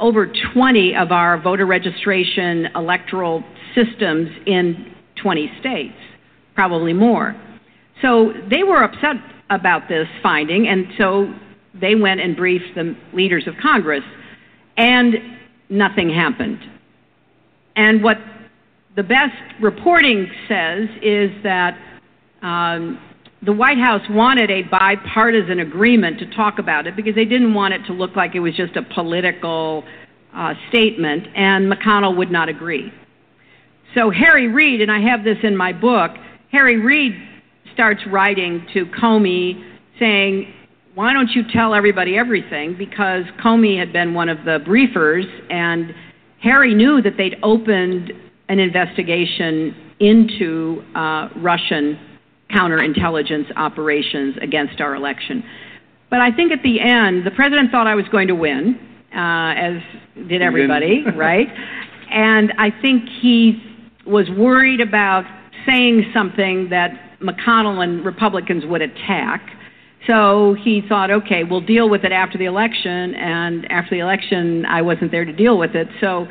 over 0.00 0.30
20 0.54 0.94
of 0.94 1.12
our 1.12 1.40
voter 1.40 1.66
registration 1.66 2.66
electoral 2.74 3.42
systems 3.74 4.28
in 4.46 4.94
20 5.22 5.50
states, 5.60 5.96
probably 6.54 6.92
more. 6.92 7.40
So 8.02 8.32
they 8.50 8.62
were 8.62 8.82
upset 8.82 9.16
about 9.50 9.88
this 9.88 10.06
finding, 10.22 10.68
and 10.68 10.86
so 10.98 11.32
they 11.80 11.94
went 11.94 12.20
and 12.20 12.36
briefed 12.36 12.74
the 12.74 12.96
leaders 13.12 13.46
of 13.46 13.54
Congress, 13.62 14.04
and 14.76 15.14
nothing 15.68 16.10
happened. 16.10 16.58
And 17.76 18.02
what 18.02 18.16
the 18.96 19.02
best 19.02 19.36
reporting 19.60 20.26
says 20.48 20.88
is 21.02 21.30
that 21.42 21.78
um, 22.42 23.00
the 23.42 23.52
White 23.52 23.78
House 23.78 24.02
wanted 24.08 24.50
a 24.50 24.62
bipartisan 24.62 25.60
agreement 25.60 26.18
to 26.20 26.34
talk 26.34 26.58
about 26.58 26.86
it 26.86 26.96
because 26.96 27.14
they 27.14 27.24
didn't 27.24 27.54
want 27.54 27.74
it 27.74 27.84
to 27.86 27.92
look 27.92 28.16
like 28.16 28.34
it 28.34 28.40
was 28.40 28.54
just 28.56 28.76
a 28.76 28.82
political 28.82 29.84
uh, 30.34 30.54
statement, 30.68 31.26
and 31.34 31.70
McConnell 31.70 32.16
would 32.16 32.30
not 32.30 32.48
agree. 32.48 32.92
So 33.94 34.10
Harry 34.10 34.48
Reid, 34.48 34.80
and 34.80 34.90
I 34.90 35.00
have 35.00 35.24
this 35.24 35.38
in 35.42 35.56
my 35.56 35.72
book, 35.72 36.12
Harry 36.50 36.78
Reid 36.78 37.12
starts 37.72 38.00
writing 38.10 38.66
to 38.74 38.86
Comey 38.86 39.62
saying, 39.98 40.52
why 40.94 41.12
don't 41.12 41.30
you 41.30 41.42
tell 41.52 41.74
everybody 41.74 42.16
everything? 42.16 42.74
Because 42.76 43.24
Comey 43.44 43.78
had 43.78 43.92
been 43.92 44.14
one 44.14 44.30
of 44.30 44.38
the 44.44 44.58
briefers, 44.66 45.24
and 45.50 45.94
Harry 46.42 46.74
knew 46.74 47.02
that 47.02 47.18
they'd 47.18 47.36
opened 47.42 48.12
an 48.48 48.58
investigation 48.58 49.74
into 50.00 50.82
uh, 50.94 51.28
Russian 51.36 51.98
counterintelligence 52.50 53.54
operations 53.56 54.36
against 54.40 54.80
our 54.80 54.94
election. 54.94 55.42
But 56.10 56.20
I 56.20 56.30
think 56.30 56.52
at 56.52 56.62
the 56.62 56.80
end, 56.80 57.26
the 57.26 57.32
president 57.32 57.70
thought 57.70 57.86
I 57.86 57.94
was 57.94 58.06
going 58.12 58.28
to 58.28 58.34
win, 58.34 58.78
uh, 59.12 59.18
as 59.18 60.28
did 60.28 60.42
everybody, 60.42 61.04
right? 61.16 61.48
And 62.10 62.52
I 62.58 62.70
think 62.80 63.08
he 63.20 63.62
was 64.06 64.30
worried 64.30 64.80
about 64.80 65.24
saying 65.68 66.10
something 66.14 66.68
that 66.70 67.18
McConnell 67.20 67.82
and 67.82 68.04
Republicans 68.04 68.64
would 68.66 68.82
attack. 68.82 69.50
So 70.06 70.54
he 70.62 70.82
thought, 70.88 71.10
okay, 71.10 71.42
we'll 71.42 71.60
deal 71.60 71.88
with 71.88 72.04
it 72.04 72.12
after 72.12 72.38
the 72.38 72.44
election. 72.44 73.14
And 73.16 73.70
after 73.72 73.96
the 73.96 74.00
election, 74.00 74.64
I 74.66 74.82
wasn't 74.82 75.10
there 75.10 75.24
to 75.24 75.32
deal 75.32 75.58
with 75.58 75.74
it. 75.74 75.88
So 76.00 76.28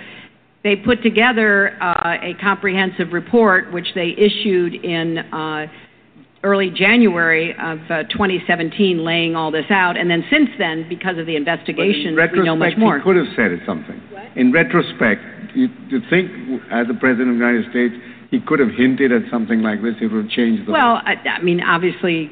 they 0.63 0.77
put 0.77 1.03
together 1.03 1.77
uh, 1.81 2.17
a 2.21 2.33
comprehensive 2.41 3.11
report, 3.11 3.73
which 3.73 3.87
they 3.93 4.15
issued 4.17 4.75
in 4.75 5.17
uh, 5.17 5.67
early 6.45 6.69
January 6.69 7.51
of 7.57 7.79
uh, 7.89 8.03
2017, 8.03 9.03
laying 9.03 9.35
all 9.35 9.51
this 9.51 9.65
out. 9.71 9.97
And 9.97 10.09
then 10.09 10.23
since 10.29 10.49
then, 10.59 10.87
because 10.87 11.17
of 11.17 11.25
the 11.25 11.35
investigation, 11.35 12.15
we 12.15 12.43
know 12.43 12.55
much 12.55 12.77
more. 12.77 12.99
He 12.99 13.03
could 13.03 13.17
have 13.17 13.33
said 13.35 13.51
something. 13.65 13.99
What? 14.11 14.37
In 14.37 14.53
retrospect, 14.53 15.21
you, 15.55 15.67
you 15.89 15.99
think, 16.09 16.29
as 16.71 16.87
the 16.87 16.93
president 16.93 17.31
of 17.31 17.39
the 17.39 17.45
United 17.45 17.69
States, 17.71 17.95
he 18.29 18.39
could 18.39 18.59
have 18.59 18.69
hinted 18.69 19.11
at 19.11 19.23
something 19.31 19.61
like 19.61 19.81
this, 19.81 19.95
it 20.01 20.07
would 20.07 20.25
have 20.25 20.31
changed 20.31 20.67
the. 20.67 20.71
Well, 20.71 21.01
I, 21.03 21.15
I 21.25 21.41
mean, 21.41 21.61
obviously, 21.61 22.29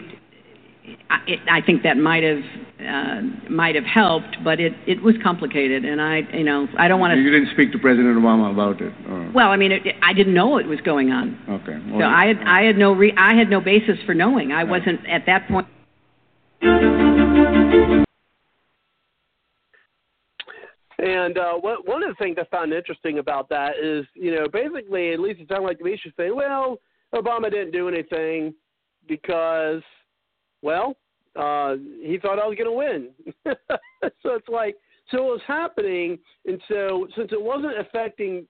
I, 1.09 1.39
I 1.49 1.61
think 1.61 1.83
that 1.83 1.97
might 1.97 2.23
have 2.23 2.43
uh, 2.79 3.21
might 3.49 3.75
have 3.75 3.85
helped, 3.85 4.37
but 4.43 4.59
it, 4.59 4.73
it 4.85 5.01
was 5.01 5.15
complicated, 5.23 5.85
and 5.85 6.01
I 6.01 6.19
you 6.33 6.43
know 6.43 6.67
I 6.77 6.87
don't 6.87 6.99
want 6.99 7.13
to. 7.13 7.19
You 7.19 7.31
didn't 7.31 7.51
speak 7.53 7.71
to 7.71 7.79
President 7.79 8.17
Obama 8.17 8.51
about 8.51 8.81
it. 8.81 8.93
Or... 9.07 9.31
Well, 9.31 9.49
I 9.49 9.55
mean, 9.57 9.71
it, 9.71 9.83
I 10.01 10.13
didn't 10.13 10.33
know 10.33 10.57
it 10.57 10.67
was 10.67 10.81
going 10.81 11.11
on. 11.11 11.39
Okay. 11.49 11.79
Well, 11.89 12.01
so 12.01 12.05
I 12.05 12.27
had 12.27 12.37
I 12.45 12.63
had 12.63 12.77
no 12.77 12.93
re- 12.93 13.15
I 13.17 13.33
had 13.33 13.49
no 13.49 13.61
basis 13.61 13.97
for 14.05 14.13
knowing. 14.13 14.51
I 14.51 14.63
wasn't 14.65 15.07
at 15.07 15.25
that 15.25 15.47
point. 15.47 15.67
And 20.99 21.37
uh, 21.37 21.53
what, 21.55 21.85
one 21.85 22.01
of 22.01 22.09
the 22.09 22.15
things 22.15 22.37
I 22.39 22.45
found 22.45 22.71
interesting 22.71 23.19
about 23.19 23.49
that 23.49 23.73
is, 23.81 24.05
you 24.13 24.33
know, 24.33 24.47
basically, 24.47 25.11
at 25.11 25.19
least 25.19 25.41
it 25.41 25.49
sounded 25.49 25.67
like 25.67 25.77
to 25.79 25.83
me, 25.83 25.99
she's 26.01 26.13
saying, 26.15 26.33
well, 26.33 26.79
Obama 27.13 27.51
didn't 27.51 27.71
do 27.71 27.89
anything 27.89 28.53
because, 29.07 29.81
well, 30.63 30.95
uh, 31.35 31.75
he 32.01 32.17
thought 32.19 32.39
I 32.39 32.47
was 32.47 32.57
going 32.57 32.65
to 32.65 32.71
win. 32.71 33.09
so 34.23 34.33
it's 34.33 34.49
like, 34.49 34.75
so 35.11 35.17
it 35.17 35.23
was 35.23 35.41
happening, 35.45 36.17
and 36.45 36.59
so 36.67 37.07
since 37.15 37.29
it 37.31 37.41
wasn't 37.41 37.79
affecting 37.79 38.47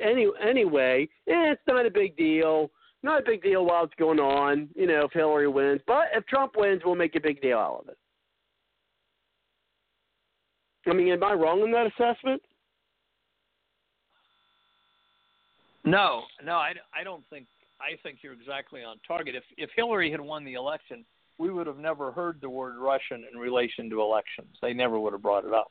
any 0.00 0.26
anyway, 0.42 1.08
eh, 1.28 1.52
it's 1.52 1.62
not 1.68 1.86
a 1.86 1.90
big 1.90 2.16
deal. 2.16 2.70
Not 3.02 3.20
a 3.20 3.24
big 3.26 3.42
deal 3.42 3.66
while 3.66 3.84
it's 3.84 3.92
going 3.98 4.18
on, 4.18 4.70
you 4.74 4.86
know, 4.86 5.02
if 5.04 5.12
Hillary 5.12 5.46
wins. 5.46 5.82
But 5.86 6.06
if 6.14 6.26
Trump 6.26 6.52
wins, 6.56 6.80
we'll 6.84 6.94
make 6.94 7.14
a 7.16 7.20
big 7.20 7.42
deal 7.42 7.58
out 7.58 7.80
of 7.82 7.88
it. 7.90 7.98
I 10.86 10.94
mean, 10.94 11.12
am 11.12 11.22
I 11.22 11.34
wrong 11.34 11.60
in 11.62 11.70
that 11.72 11.86
assessment? 11.86 12.40
No, 15.84 16.22
no, 16.42 16.52
I, 16.52 16.72
I 16.98 17.04
don't 17.04 17.24
think. 17.28 17.46
I 17.80 18.00
think 18.02 18.20
you're 18.22 18.32
exactly 18.32 18.82
on 18.82 18.96
target. 19.06 19.34
If 19.34 19.44
if 19.58 19.68
Hillary 19.76 20.10
had 20.10 20.20
won 20.20 20.44
the 20.44 20.54
election, 20.54 21.04
we 21.38 21.50
would 21.50 21.66
have 21.66 21.78
never 21.78 22.12
heard 22.12 22.40
the 22.40 22.50
word 22.50 22.76
Russian 22.78 23.24
in 23.30 23.38
relation 23.38 23.90
to 23.90 24.00
elections. 24.00 24.56
They 24.62 24.72
never 24.72 24.98
would 24.98 25.12
have 25.12 25.22
brought 25.22 25.44
it 25.44 25.52
up. 25.52 25.70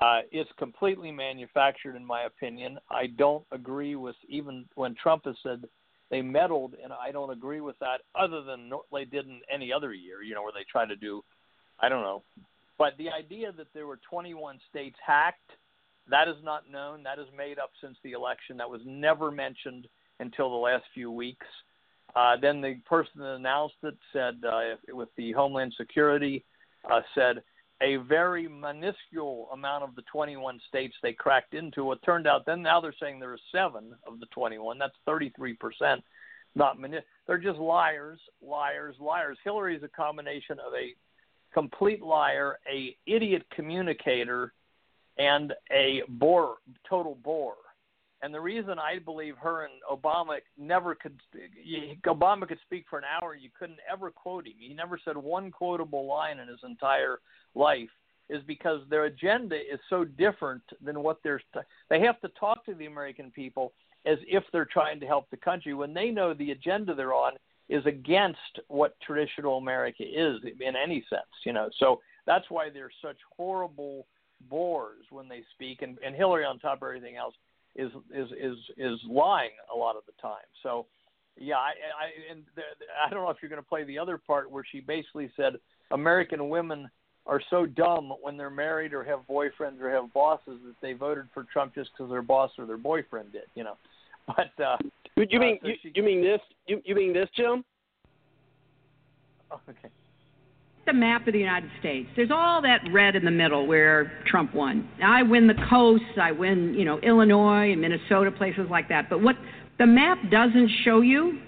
Uh, 0.00 0.20
it's 0.32 0.50
completely 0.58 1.10
manufactured, 1.10 1.96
in 1.96 2.04
my 2.04 2.24
opinion. 2.24 2.78
I 2.90 3.06
don't 3.06 3.44
agree 3.52 3.96
with 3.96 4.16
even 4.28 4.66
when 4.74 4.94
Trump 5.00 5.24
has 5.24 5.36
said 5.42 5.64
they 6.10 6.20
meddled, 6.20 6.74
and 6.82 6.92
I 6.92 7.12
don't 7.12 7.30
agree 7.30 7.60
with 7.60 7.78
that. 7.78 8.00
Other 8.14 8.42
than 8.42 8.70
they 8.92 9.04
did 9.04 9.26
in 9.26 9.40
any 9.52 9.72
other 9.72 9.94
year, 9.94 10.22
you 10.22 10.34
know, 10.34 10.42
where 10.42 10.52
they 10.52 10.66
try 10.70 10.86
to 10.86 10.96
do, 10.96 11.22
I 11.80 11.88
don't 11.88 12.02
know. 12.02 12.22
But 12.76 12.98
the 12.98 13.08
idea 13.10 13.52
that 13.52 13.68
there 13.72 13.86
were 13.86 14.00
21 14.10 14.58
states 14.68 14.96
hacked 15.04 15.52
that 16.10 16.28
is 16.28 16.36
not 16.42 16.70
known. 16.70 17.02
That 17.02 17.18
is 17.18 17.26
made 17.36 17.58
up 17.58 17.70
since 17.80 17.96
the 18.02 18.12
election. 18.12 18.56
That 18.58 18.68
was 18.68 18.80
never 18.84 19.30
mentioned 19.30 19.88
until 20.20 20.50
the 20.50 20.56
last 20.56 20.84
few 20.92 21.10
weeks. 21.10 21.46
Uh, 22.16 22.36
then 22.40 22.60
the 22.60 22.74
person 22.86 23.20
that 23.20 23.34
announced 23.34 23.74
it 23.82 23.96
said, 24.12 24.40
uh, 24.48 24.76
with 24.90 25.08
the 25.16 25.32
Homeland 25.32 25.74
Security, 25.76 26.44
uh, 26.90 27.00
said 27.14 27.42
a 27.82 27.96
very 27.96 28.46
minuscule 28.46 29.48
amount 29.52 29.82
of 29.82 29.94
the 29.96 30.02
21 30.02 30.60
states 30.68 30.94
they 31.02 31.12
cracked 31.12 31.54
into. 31.54 31.90
It 31.92 31.98
turned 32.04 32.26
out 32.26 32.46
then 32.46 32.62
now 32.62 32.80
they're 32.80 32.94
saying 33.00 33.18
there 33.18 33.32
are 33.32 33.38
seven 33.52 33.94
of 34.06 34.20
the 34.20 34.26
21. 34.26 34.78
That's 34.78 34.94
33 35.06 35.54
percent. 35.54 36.04
Not 36.54 36.78
mani- 36.80 37.00
they're 37.26 37.38
just 37.38 37.58
liars, 37.58 38.20
liars, 38.40 38.94
liars. 39.00 39.38
Hillary 39.42 39.76
is 39.76 39.82
a 39.82 39.88
combination 39.88 40.58
of 40.60 40.72
a 40.74 40.94
complete 41.52 42.02
liar, 42.02 42.58
a 42.72 42.96
idiot 43.06 43.44
communicator, 43.54 44.52
and 45.18 45.52
a 45.72 46.02
bore, 46.08 46.56
total 46.88 47.18
bore. 47.22 47.54
And 48.24 48.32
the 48.32 48.40
reason 48.40 48.78
I 48.78 49.00
believe 49.00 49.36
her 49.36 49.66
and 49.66 49.74
Obama 49.92 50.38
never 50.56 50.94
could, 50.94 51.20
Obama 52.06 52.48
could 52.48 52.58
speak 52.64 52.86
for 52.88 52.98
an 52.98 53.04
hour, 53.04 53.34
you 53.34 53.50
couldn't 53.58 53.80
ever 53.92 54.10
quote 54.10 54.46
him. 54.46 54.54
He 54.58 54.72
never 54.72 54.98
said 55.04 55.14
one 55.14 55.50
quotable 55.50 56.06
line 56.06 56.38
in 56.38 56.48
his 56.48 56.60
entire 56.64 57.18
life, 57.54 57.90
is 58.30 58.42
because 58.46 58.80
their 58.88 59.04
agenda 59.04 59.56
is 59.56 59.78
so 59.90 60.06
different 60.06 60.62
than 60.82 61.02
what 61.02 61.18
they're. 61.22 61.42
They 61.90 62.00
have 62.00 62.18
to 62.22 62.28
talk 62.40 62.64
to 62.64 62.72
the 62.74 62.86
American 62.86 63.30
people 63.30 63.74
as 64.06 64.16
if 64.26 64.42
they're 64.52 64.64
trying 64.64 65.00
to 65.00 65.06
help 65.06 65.28
the 65.28 65.36
country 65.36 65.74
when 65.74 65.92
they 65.92 66.10
know 66.10 66.32
the 66.32 66.52
agenda 66.52 66.94
they're 66.94 67.12
on 67.12 67.34
is 67.68 67.84
against 67.84 68.38
what 68.68 68.98
traditional 69.00 69.58
America 69.58 70.02
is 70.02 70.38
in 70.66 70.76
any 70.76 71.04
sense, 71.10 71.22
you 71.44 71.52
know. 71.52 71.68
So 71.78 72.00
that's 72.24 72.46
why 72.48 72.70
they're 72.70 72.90
such 73.02 73.18
horrible 73.36 74.06
bores 74.48 75.04
when 75.10 75.28
they 75.28 75.42
speak, 75.52 75.82
and, 75.82 75.98
and 76.02 76.14
Hillary, 76.14 76.46
on 76.46 76.58
top 76.58 76.78
of 76.80 76.88
everything 76.88 77.16
else, 77.16 77.34
is 77.76 77.90
is 78.14 78.28
is 78.40 78.56
is 78.76 78.98
lying 79.08 79.50
a 79.72 79.76
lot 79.76 79.96
of 79.96 80.02
the 80.06 80.12
time. 80.20 80.44
So, 80.62 80.86
yeah, 81.36 81.56
I, 81.56 81.70
I 81.70 82.32
and 82.32 82.44
the, 82.54 82.62
I 83.04 83.10
don't 83.10 83.24
know 83.24 83.30
if 83.30 83.38
you're 83.42 83.48
going 83.48 83.62
to 83.62 83.68
play 83.68 83.84
the 83.84 83.98
other 83.98 84.18
part 84.18 84.50
where 84.50 84.64
she 84.70 84.80
basically 84.80 85.30
said 85.36 85.54
American 85.90 86.48
women 86.48 86.90
are 87.26 87.40
so 87.50 87.64
dumb 87.66 88.12
when 88.20 88.36
they're 88.36 88.50
married 88.50 88.92
or 88.92 89.02
have 89.02 89.20
boyfriends 89.28 89.80
or 89.80 89.90
have 89.90 90.12
bosses 90.12 90.58
that 90.66 90.74
they 90.82 90.92
voted 90.92 91.26
for 91.32 91.44
Trump 91.44 91.74
just 91.74 91.90
because 91.96 92.10
their 92.10 92.22
boss 92.22 92.50
or 92.58 92.66
their 92.66 92.76
boyfriend 92.76 93.32
did, 93.32 93.44
you 93.54 93.64
know. 93.64 93.76
But 94.26 94.64
uh, 94.64 94.78
you 95.16 95.38
mean 95.38 95.58
uh, 95.62 95.66
so 95.66 95.68
you, 95.68 95.74
she, 95.82 95.92
you 95.96 96.02
mean 96.02 96.22
this? 96.22 96.40
You 96.66 96.80
you 96.84 96.94
mean 96.94 97.12
this, 97.12 97.28
Jim? 97.36 97.62
okay 99.68 99.90
the 100.86 100.92
map 100.92 101.26
of 101.26 101.32
the 101.32 101.38
United 101.38 101.70
States. 101.80 102.08
There's 102.16 102.30
all 102.30 102.60
that 102.62 102.80
red 102.92 103.16
in 103.16 103.24
the 103.24 103.30
middle 103.30 103.66
where 103.66 104.12
Trump 104.26 104.54
won. 104.54 104.88
I 105.02 105.22
win 105.22 105.46
the 105.46 105.54
coasts, 105.70 106.18
I 106.20 106.32
win, 106.32 106.74
you 106.74 106.84
know, 106.84 106.98
Illinois 107.00 107.72
and 107.72 107.80
Minnesota, 107.80 108.30
places 108.30 108.66
like 108.70 108.88
that. 108.88 109.08
But 109.08 109.22
what 109.22 109.36
the 109.78 109.86
map 109.86 110.18
doesn't 110.30 110.70
show 110.84 111.00
you 111.00 111.40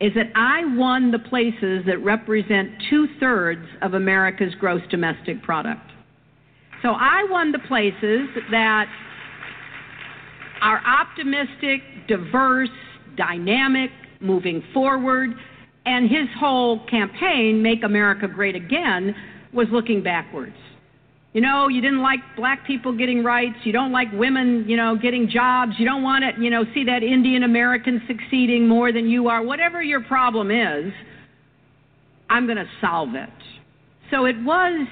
is 0.00 0.12
that 0.14 0.32
I 0.34 0.64
won 0.76 1.10
the 1.10 1.18
places 1.18 1.84
that 1.86 2.02
represent 2.02 2.70
two 2.90 3.06
thirds 3.20 3.66
of 3.82 3.94
America's 3.94 4.54
gross 4.58 4.82
domestic 4.90 5.42
product. 5.42 5.90
So 6.82 6.88
I 6.90 7.24
won 7.30 7.52
the 7.52 7.60
places 7.60 8.28
that 8.50 8.86
are 10.60 10.80
optimistic, 10.84 11.82
diverse, 12.08 12.68
dynamic, 13.16 13.90
moving 14.20 14.62
forward 14.72 15.30
and 15.84 16.08
his 16.08 16.28
whole 16.38 16.84
campaign, 16.86 17.62
Make 17.62 17.82
America 17.82 18.28
Great 18.28 18.54
Again, 18.54 19.14
was 19.52 19.66
looking 19.72 20.02
backwards. 20.02 20.56
You 21.32 21.40
know, 21.40 21.68
you 21.68 21.80
didn't 21.80 22.02
like 22.02 22.20
black 22.36 22.66
people 22.66 22.96
getting 22.96 23.24
rights. 23.24 23.56
You 23.64 23.72
don't 23.72 23.90
like 23.90 24.08
women, 24.12 24.66
you 24.68 24.76
know, 24.76 24.96
getting 24.96 25.30
jobs. 25.30 25.72
You 25.78 25.86
don't 25.86 26.02
want 26.02 26.24
to, 26.24 26.42
you 26.42 26.50
know, 26.50 26.64
see 26.74 26.84
that 26.84 27.02
Indian 27.02 27.42
American 27.42 28.02
succeeding 28.06 28.68
more 28.68 28.92
than 28.92 29.08
you 29.08 29.28
are. 29.28 29.42
Whatever 29.42 29.82
your 29.82 30.02
problem 30.02 30.50
is, 30.50 30.92
I'm 32.28 32.46
going 32.46 32.58
to 32.58 32.68
solve 32.82 33.14
it. 33.14 33.30
So 34.10 34.26
it 34.26 34.36
was 34.44 34.86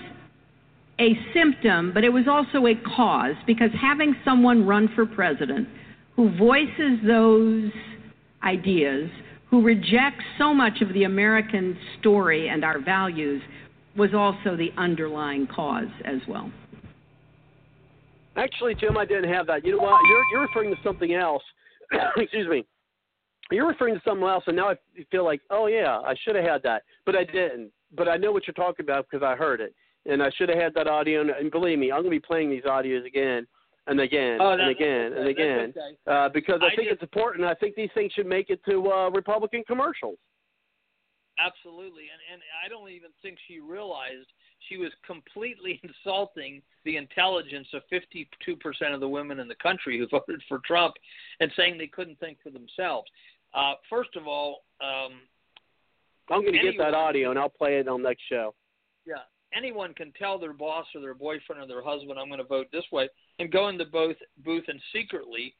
a 0.98 1.10
symptom, 1.34 1.92
but 1.92 2.04
it 2.04 2.12
was 2.12 2.24
also 2.26 2.66
a 2.66 2.74
cause 2.96 3.34
because 3.46 3.70
having 3.78 4.14
someone 4.24 4.66
run 4.66 4.88
for 4.94 5.04
president 5.04 5.68
who 6.16 6.34
voices 6.38 6.98
those 7.06 7.70
ideas 8.42 9.10
who 9.50 9.62
rejects 9.62 10.24
so 10.38 10.54
much 10.54 10.80
of 10.80 10.92
the 10.94 11.04
American 11.04 11.76
story 11.98 12.48
and 12.48 12.64
our 12.64 12.80
values, 12.80 13.42
was 13.96 14.10
also 14.14 14.56
the 14.56 14.70
underlying 14.76 15.46
cause 15.48 15.88
as 16.04 16.20
well. 16.28 16.50
Actually, 18.36 18.74
Jim, 18.74 18.96
I 18.96 19.04
didn't 19.04 19.32
have 19.32 19.48
that. 19.48 19.64
You 19.64 19.72
know 19.72 19.82
what? 19.82 20.00
You're, 20.08 20.24
you're 20.32 20.42
referring 20.42 20.70
to 20.70 20.80
something 20.84 21.14
else. 21.14 21.42
Excuse 22.16 22.48
me. 22.48 22.64
You're 23.50 23.66
referring 23.66 23.96
to 23.96 24.00
something 24.04 24.26
else, 24.26 24.44
and 24.46 24.54
now 24.54 24.70
I 24.70 24.76
feel 25.10 25.24
like, 25.24 25.40
oh 25.50 25.66
yeah, 25.66 25.98
I 25.98 26.14
should 26.22 26.36
have 26.36 26.44
had 26.44 26.62
that, 26.62 26.84
but 27.04 27.16
I 27.16 27.24
didn't. 27.24 27.72
But 27.96 28.08
I 28.08 28.16
know 28.16 28.30
what 28.30 28.46
you're 28.46 28.54
talking 28.54 28.84
about 28.84 29.06
because 29.10 29.26
I 29.26 29.34
heard 29.34 29.60
it, 29.60 29.74
and 30.06 30.22
I 30.22 30.30
should 30.36 30.48
have 30.48 30.58
had 30.58 30.72
that 30.74 30.86
audio. 30.86 31.22
And 31.22 31.50
believe 31.50 31.80
me, 31.80 31.90
I'm 31.90 32.02
going 32.02 32.04
to 32.04 32.10
be 32.10 32.20
playing 32.20 32.48
these 32.50 32.62
audios 32.62 33.04
again 33.04 33.48
and 33.90 34.00
again 34.00 34.38
oh, 34.40 34.52
and 34.52 34.70
again 34.70 35.12
and 35.12 35.28
again 35.28 35.74
okay. 35.76 35.96
uh, 36.06 36.28
because 36.28 36.60
I, 36.62 36.66
I 36.66 36.76
think 36.76 36.88
just, 36.88 36.94
it's 36.94 37.02
important. 37.02 37.44
I 37.44 37.54
think 37.54 37.74
these 37.74 37.90
things 37.92 38.12
should 38.12 38.26
make 38.26 38.48
it 38.48 38.60
to 38.68 38.90
uh, 38.90 39.10
Republican 39.10 39.64
commercials. 39.66 40.16
Absolutely, 41.38 42.04
and 42.12 42.20
and 42.32 42.42
I 42.64 42.68
don't 42.68 42.90
even 42.90 43.10
think 43.20 43.38
she 43.48 43.60
realized 43.60 44.28
she 44.68 44.76
was 44.76 44.92
completely 45.04 45.80
insulting 46.06 46.62
the 46.84 46.96
intelligence 46.96 47.68
of 47.74 47.82
52% 47.92 48.26
of 48.94 49.00
the 49.00 49.08
women 49.08 49.40
in 49.40 49.48
the 49.48 49.56
country 49.56 49.98
who 49.98 50.06
voted 50.10 50.42
for 50.48 50.60
Trump, 50.64 50.94
and 51.40 51.50
saying 51.56 51.76
they 51.76 51.88
couldn't 51.88 52.18
think 52.20 52.38
for 52.42 52.50
themselves. 52.50 53.10
Uh, 53.52 53.74
first 53.88 54.14
of 54.14 54.28
all, 54.28 54.64
um, 54.80 55.20
I'm 56.30 56.42
going 56.42 56.52
to 56.52 56.62
get 56.62 56.78
that 56.78 56.94
audio 56.94 57.30
and 57.30 57.38
I'll 57.38 57.48
play 57.48 57.78
it 57.78 57.88
on 57.88 58.02
next 58.02 58.22
show. 58.28 58.54
yeah, 59.04 59.22
anyone 59.52 59.94
can 59.94 60.12
tell 60.18 60.38
their 60.38 60.52
boss 60.52 60.86
or 60.94 61.00
their 61.00 61.14
boyfriend 61.14 61.60
or 61.60 61.66
their 61.66 61.82
husband, 61.82 62.18
"I'm 62.18 62.28
going 62.28 62.38
to 62.38 62.44
vote 62.44 62.68
this 62.72 62.84
way," 62.92 63.08
and 63.40 63.50
go 63.50 63.68
in 63.68 63.78
the 63.78 63.86
both 63.86 64.16
booth 64.44 64.64
and 64.68 64.80
secretly 64.94 65.56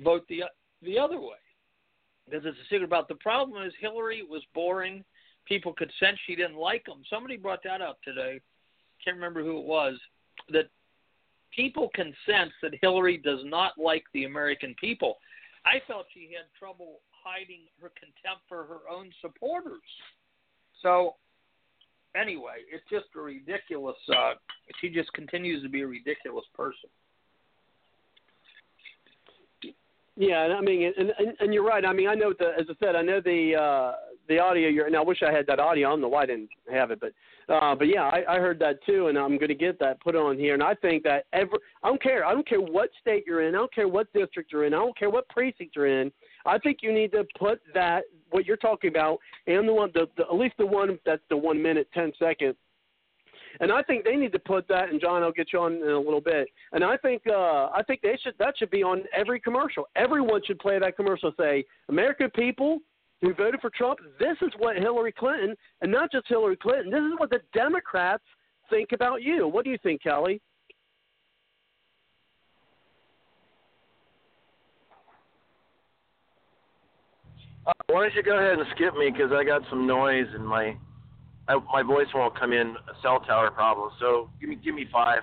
vote 0.00 0.24
the 0.28 0.42
the 0.82 0.98
other 0.98 1.20
way 1.20 1.38
because 2.26 2.44
it's 2.44 2.58
a 2.58 2.64
secret 2.64 2.84
about. 2.84 3.08
The 3.08 3.14
problem 3.16 3.64
is 3.64 3.72
Hillary 3.80 4.22
was 4.28 4.42
boring. 4.54 5.04
People 5.46 5.72
could 5.72 5.90
sense 5.98 6.18
she 6.26 6.36
didn't 6.36 6.56
like 6.56 6.84
them. 6.84 7.02
Somebody 7.08 7.36
brought 7.36 7.62
that 7.64 7.80
up 7.80 7.98
today. 8.02 8.40
Can't 9.04 9.16
remember 9.16 9.42
who 9.42 9.58
it 9.58 9.64
was. 9.64 9.94
That 10.50 10.68
people 11.54 11.90
can 11.94 12.14
sense 12.28 12.52
that 12.62 12.72
Hillary 12.80 13.18
does 13.18 13.40
not 13.44 13.72
like 13.78 14.04
the 14.12 14.24
American 14.24 14.74
people. 14.80 15.18
I 15.64 15.80
felt 15.86 16.06
she 16.12 16.30
had 16.36 16.46
trouble 16.58 17.00
hiding 17.24 17.62
her 17.80 17.92
contempt 17.98 18.42
for 18.48 18.64
her 18.64 18.90
own 18.92 19.10
supporters. 19.20 19.80
So 20.82 21.14
anyway, 22.16 22.64
it's 22.72 22.84
just 22.90 23.06
a 23.16 23.20
ridiculous. 23.20 23.96
Uh, 24.08 24.34
she 24.80 24.88
just 24.88 25.12
continues 25.12 25.62
to 25.62 25.68
be 25.68 25.82
a 25.82 25.86
ridiculous 25.86 26.44
person. 26.54 26.90
Yeah, 30.16 30.54
I 30.56 30.60
mean, 30.60 30.92
and, 30.96 31.10
and 31.18 31.36
and 31.40 31.54
you're 31.54 31.64
right. 31.64 31.84
I 31.86 31.92
mean, 31.92 32.06
I 32.08 32.14
know 32.14 32.34
the 32.38 32.52
as 32.58 32.66
I 32.68 32.74
said, 32.84 32.96
I 32.96 33.02
know 33.02 33.20
the 33.20 33.54
uh 33.56 33.92
the 34.28 34.38
audio. 34.38 34.68
You're, 34.68 34.86
and 34.86 34.94
I 34.94 35.00
wish 35.00 35.22
I 35.26 35.32
had 35.32 35.46
that 35.46 35.58
audio. 35.58 35.88
I 35.88 35.90
don't 35.92 36.02
know 36.02 36.08
why 36.08 36.24
I 36.24 36.26
didn't 36.26 36.50
have 36.70 36.90
it, 36.90 37.00
but 37.00 37.12
uh 37.52 37.74
but 37.74 37.88
yeah, 37.88 38.02
I, 38.02 38.22
I 38.28 38.38
heard 38.38 38.58
that 38.58 38.84
too, 38.84 39.06
and 39.06 39.16
I'm 39.18 39.38
going 39.38 39.48
to 39.48 39.54
get 39.54 39.78
that 39.78 40.00
put 40.02 40.14
on 40.14 40.38
here. 40.38 40.52
And 40.52 40.62
I 40.62 40.74
think 40.74 41.02
that 41.04 41.24
every 41.32 41.58
I 41.82 41.88
don't 41.88 42.02
care. 42.02 42.26
I 42.26 42.32
don't 42.34 42.46
care 42.46 42.60
what 42.60 42.90
state 43.00 43.24
you're 43.26 43.48
in. 43.48 43.54
I 43.54 43.58
don't 43.58 43.74
care 43.74 43.88
what 43.88 44.12
district 44.12 44.52
you're 44.52 44.66
in. 44.66 44.74
I 44.74 44.78
don't 44.78 44.96
care 44.98 45.08
what 45.08 45.26
precinct 45.30 45.74
you're 45.76 46.02
in. 46.02 46.12
I 46.44 46.58
think 46.58 46.78
you 46.82 46.92
need 46.92 47.12
to 47.12 47.24
put 47.38 47.62
that 47.72 48.02
what 48.30 48.44
you're 48.44 48.58
talking 48.58 48.90
about 48.90 49.18
and 49.46 49.66
the 49.66 49.72
one 49.72 49.90
the, 49.94 50.08
the 50.18 50.24
at 50.24 50.34
least 50.34 50.56
the 50.58 50.66
one 50.66 50.98
that's 51.06 51.22
the 51.30 51.36
one 51.36 51.60
minute 51.62 51.88
ten 51.94 52.12
second. 52.18 52.54
And 53.60 53.72
I 53.72 53.82
think 53.82 54.04
they 54.04 54.16
need 54.16 54.32
to 54.32 54.38
put 54.38 54.66
that. 54.68 54.88
And 54.88 55.00
John, 55.00 55.22
I'll 55.22 55.32
get 55.32 55.52
you 55.52 55.60
on 55.60 55.74
in 55.74 55.88
a 55.88 55.98
little 55.98 56.20
bit. 56.20 56.48
And 56.72 56.84
I 56.84 56.96
think 56.96 57.22
uh, 57.28 57.68
I 57.74 57.82
think 57.86 58.00
they 58.02 58.18
should 58.22 58.34
that 58.38 58.54
should 58.58 58.70
be 58.70 58.82
on 58.82 59.02
every 59.16 59.40
commercial. 59.40 59.88
Everyone 59.96 60.40
should 60.46 60.58
play 60.58 60.78
that 60.78 60.96
commercial. 60.96 61.32
Say, 61.38 61.64
American 61.88 62.30
people 62.30 62.78
who 63.20 63.32
voted 63.34 63.60
for 63.60 63.70
Trump, 63.70 64.00
this 64.18 64.36
is 64.42 64.52
what 64.58 64.76
Hillary 64.76 65.12
Clinton, 65.12 65.54
and 65.80 65.92
not 65.92 66.10
just 66.10 66.26
Hillary 66.28 66.56
Clinton. 66.56 66.90
This 66.90 67.00
is 67.00 67.12
what 67.18 67.30
the 67.30 67.40
Democrats 67.54 68.24
think 68.68 68.90
about 68.92 69.22
you. 69.22 69.46
What 69.46 69.64
do 69.64 69.70
you 69.70 69.78
think, 69.82 70.02
Kelly? 70.02 70.40
Uh, 77.64 77.72
why 77.86 78.02
don't 78.02 78.14
you 78.14 78.24
go 78.24 78.36
ahead 78.36 78.58
and 78.58 78.66
skip 78.74 78.94
me 78.96 79.10
because 79.10 79.30
I 79.30 79.44
got 79.44 79.62
some 79.70 79.86
noise 79.86 80.26
in 80.34 80.44
my 80.44 80.76
I, 81.48 81.58
my 81.72 81.82
voice 81.82 82.06
won't 82.14 82.38
come 82.38 82.52
in. 82.52 82.68
A 82.68 83.02
cell 83.02 83.20
tower 83.20 83.50
problem. 83.50 83.90
So 84.00 84.30
give 84.40 84.48
me 84.48 84.56
give 84.56 84.74
me 84.74 84.86
five. 84.92 85.22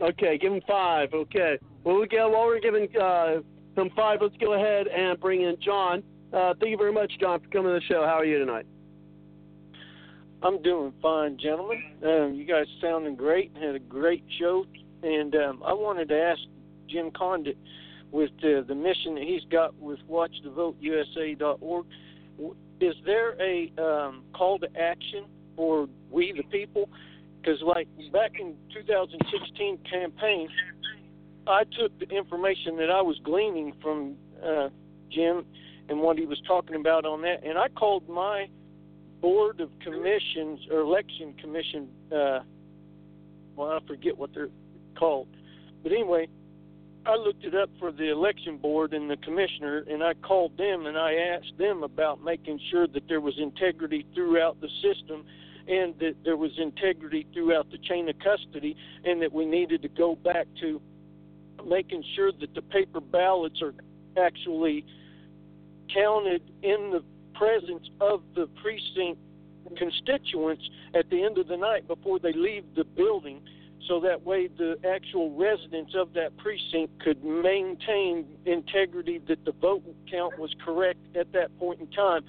Okay, 0.00 0.36
give 0.38 0.52
him 0.52 0.60
five. 0.68 1.10
Okay. 1.14 1.58
Well, 1.84 2.00
we 2.00 2.06
go 2.08 2.28
while 2.28 2.46
we're 2.46 2.60
giving 2.60 2.88
uh, 3.00 3.36
him 3.76 3.90
five. 3.96 4.18
Let's 4.20 4.36
go 4.36 4.52
ahead 4.52 4.88
and 4.88 5.18
bring 5.18 5.42
in 5.42 5.56
John. 5.62 6.02
Uh, 6.32 6.52
thank 6.60 6.70
you 6.70 6.76
very 6.76 6.92
much, 6.92 7.12
John, 7.20 7.40
for 7.40 7.48
coming 7.48 7.72
to 7.72 7.80
the 7.80 7.86
show. 7.86 8.04
How 8.04 8.18
are 8.18 8.24
you 8.24 8.38
tonight? 8.38 8.66
I'm 10.42 10.60
doing 10.62 10.92
fine, 11.00 11.38
gentlemen. 11.38 11.82
Um, 12.04 12.34
you 12.34 12.44
guys 12.44 12.66
sounding 12.80 13.16
great. 13.16 13.52
Had 13.56 13.74
a 13.74 13.78
great 13.78 14.24
show, 14.38 14.66
and 15.02 15.34
um, 15.34 15.62
I 15.64 15.72
wanted 15.72 16.08
to 16.10 16.20
ask 16.20 16.40
Jim 16.88 17.10
Condit 17.16 17.56
with 18.12 18.30
uh, 18.44 18.60
the 18.68 18.74
mission 18.74 19.14
that 19.14 19.24
he's 19.24 19.44
got 19.50 19.74
with 19.76 19.98
WatchTheVoteUSA.org. 20.08 21.86
Is 22.80 22.94
there 23.04 23.40
a 23.40 23.72
um, 23.78 24.24
call 24.34 24.58
to 24.58 24.68
action 24.78 25.24
for 25.56 25.88
we 26.10 26.32
the 26.32 26.42
people? 26.44 26.88
Because 27.40 27.62
like 27.62 27.88
back 28.12 28.32
in 28.38 28.56
2016 28.74 29.78
campaign, 29.90 30.48
I 31.46 31.62
took 31.64 31.96
the 31.98 32.08
information 32.08 32.76
that 32.78 32.90
I 32.90 33.00
was 33.00 33.18
gleaning 33.22 33.72
from 33.80 34.16
uh, 34.44 34.68
Jim 35.10 35.44
and 35.88 36.00
what 36.00 36.18
he 36.18 36.26
was 36.26 36.40
talking 36.46 36.74
about 36.74 37.04
on 37.04 37.22
that, 37.22 37.44
and 37.44 37.56
I 37.56 37.68
called 37.68 38.08
my 38.08 38.48
board 39.20 39.60
of 39.60 39.70
commissions 39.80 40.60
or 40.70 40.80
election 40.80 41.34
commission. 41.40 41.88
Uh, 42.12 42.40
well, 43.54 43.70
I 43.70 43.78
forget 43.86 44.18
what 44.18 44.34
they're 44.34 44.50
called, 44.98 45.28
but 45.82 45.92
anyway, 45.92 46.28
I 47.06 47.14
looked 47.14 47.44
it 47.44 47.54
up 47.54 47.70
for 47.78 47.92
the 47.92 48.10
election 48.10 48.56
board 48.58 48.92
and 48.92 49.08
the 49.08 49.16
commissioner, 49.18 49.84
and 49.88 50.02
I 50.02 50.14
called 50.14 50.56
them 50.56 50.86
and 50.86 50.98
I 50.98 51.14
asked 51.14 51.56
them 51.56 51.84
about 51.84 52.20
making 52.22 52.58
sure 52.70 52.88
that 52.88 53.06
there 53.08 53.20
was 53.20 53.34
integrity 53.38 54.04
throughout 54.12 54.60
the 54.60 54.68
system 54.82 55.24
and 55.68 55.94
that 56.00 56.14
there 56.24 56.36
was 56.36 56.50
integrity 56.58 57.26
throughout 57.32 57.70
the 57.70 57.78
chain 57.78 58.08
of 58.08 58.16
custody, 58.18 58.76
and 59.04 59.20
that 59.22 59.32
we 59.32 59.44
needed 59.44 59.82
to 59.82 59.88
go 59.88 60.14
back 60.14 60.46
to 60.60 60.80
making 61.64 62.04
sure 62.14 62.30
that 62.40 62.54
the 62.54 62.62
paper 62.62 63.00
ballots 63.00 63.60
are 63.62 63.74
actually 64.16 64.84
counted 65.92 66.42
in 66.62 66.90
the 66.92 67.02
presence 67.34 67.88
of 68.00 68.22
the 68.34 68.48
precinct 68.62 69.18
constituents 69.76 70.62
at 70.94 71.08
the 71.10 71.22
end 71.22 71.38
of 71.38 71.48
the 71.48 71.56
night 71.56 71.86
before 71.88 72.20
they 72.20 72.32
leave 72.32 72.64
the 72.76 72.84
building 72.84 73.40
so 73.88 74.00
that 74.00 74.24
way 74.24 74.48
the 74.48 74.78
actual 74.88 75.34
residents 75.36 75.94
of 75.94 76.12
that 76.14 76.36
precinct 76.36 76.98
could 77.00 77.22
maintain 77.24 78.26
integrity 78.44 79.18
that 79.28 79.44
the 79.44 79.52
vote 79.52 79.82
count 80.10 80.38
was 80.38 80.54
correct 80.64 80.98
at 81.14 81.32
that 81.32 81.56
point 81.58 81.80
in 81.80 81.86
time 81.88 82.24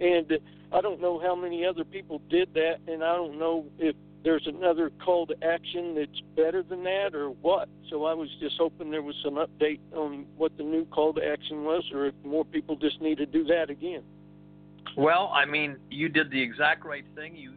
and 0.00 0.38
I 0.72 0.80
don't 0.80 1.00
know 1.00 1.20
how 1.20 1.34
many 1.34 1.64
other 1.64 1.84
people 1.84 2.20
did 2.28 2.54
that 2.54 2.78
and 2.88 3.04
I 3.04 3.14
don't 3.14 3.38
know 3.38 3.66
if 3.78 3.94
there's 4.24 4.46
another 4.46 4.90
call 5.04 5.26
to 5.26 5.44
action 5.44 5.94
that's 5.94 6.20
better 6.34 6.62
than 6.62 6.82
that 6.84 7.14
or 7.14 7.28
what. 7.28 7.68
So 7.90 8.06
I 8.06 8.14
was 8.14 8.30
just 8.40 8.56
hoping 8.58 8.90
there 8.90 9.02
was 9.02 9.14
some 9.22 9.34
update 9.34 9.80
on 9.92 10.24
what 10.36 10.56
the 10.56 10.62
new 10.64 10.86
call 10.86 11.12
to 11.12 11.24
action 11.24 11.64
was 11.64 11.84
or 11.92 12.06
if 12.06 12.14
more 12.24 12.44
people 12.44 12.74
just 12.74 13.00
need 13.02 13.18
to 13.18 13.26
do 13.26 13.44
that 13.44 13.68
again. 13.68 14.02
Well, 14.96 15.30
I 15.34 15.44
mean, 15.44 15.76
you 15.90 16.08
did 16.08 16.30
the 16.30 16.40
exact 16.40 16.84
right 16.84 17.04
thing. 17.14 17.36
You 17.36 17.52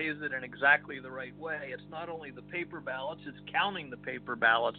you 0.00 0.14
phrased 0.14 0.22
it 0.22 0.36
in 0.36 0.44
exactly 0.44 1.00
the 1.00 1.10
right 1.10 1.36
way. 1.38 1.70
It's 1.72 1.82
not 1.90 2.08
only 2.08 2.30
the 2.30 2.42
paper 2.42 2.80
ballots; 2.80 3.20
it's 3.26 3.38
counting 3.52 3.90
the 3.90 3.96
paper 3.98 4.36
ballots 4.36 4.78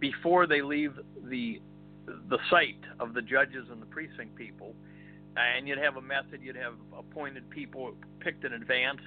before 0.00 0.46
they 0.46 0.62
leave 0.62 0.92
the 1.28 1.60
the 2.28 2.38
site 2.50 2.82
of 2.98 3.14
the 3.14 3.22
judges 3.22 3.68
and 3.70 3.80
the 3.80 3.86
precinct 3.86 4.34
people. 4.34 4.74
And 5.36 5.66
you'd 5.66 5.78
have 5.78 5.96
a 5.96 6.02
method. 6.02 6.42
You'd 6.42 6.56
have 6.56 6.74
appointed 6.98 7.48
people 7.50 7.92
picked 8.20 8.44
in 8.44 8.52
advance 8.52 9.00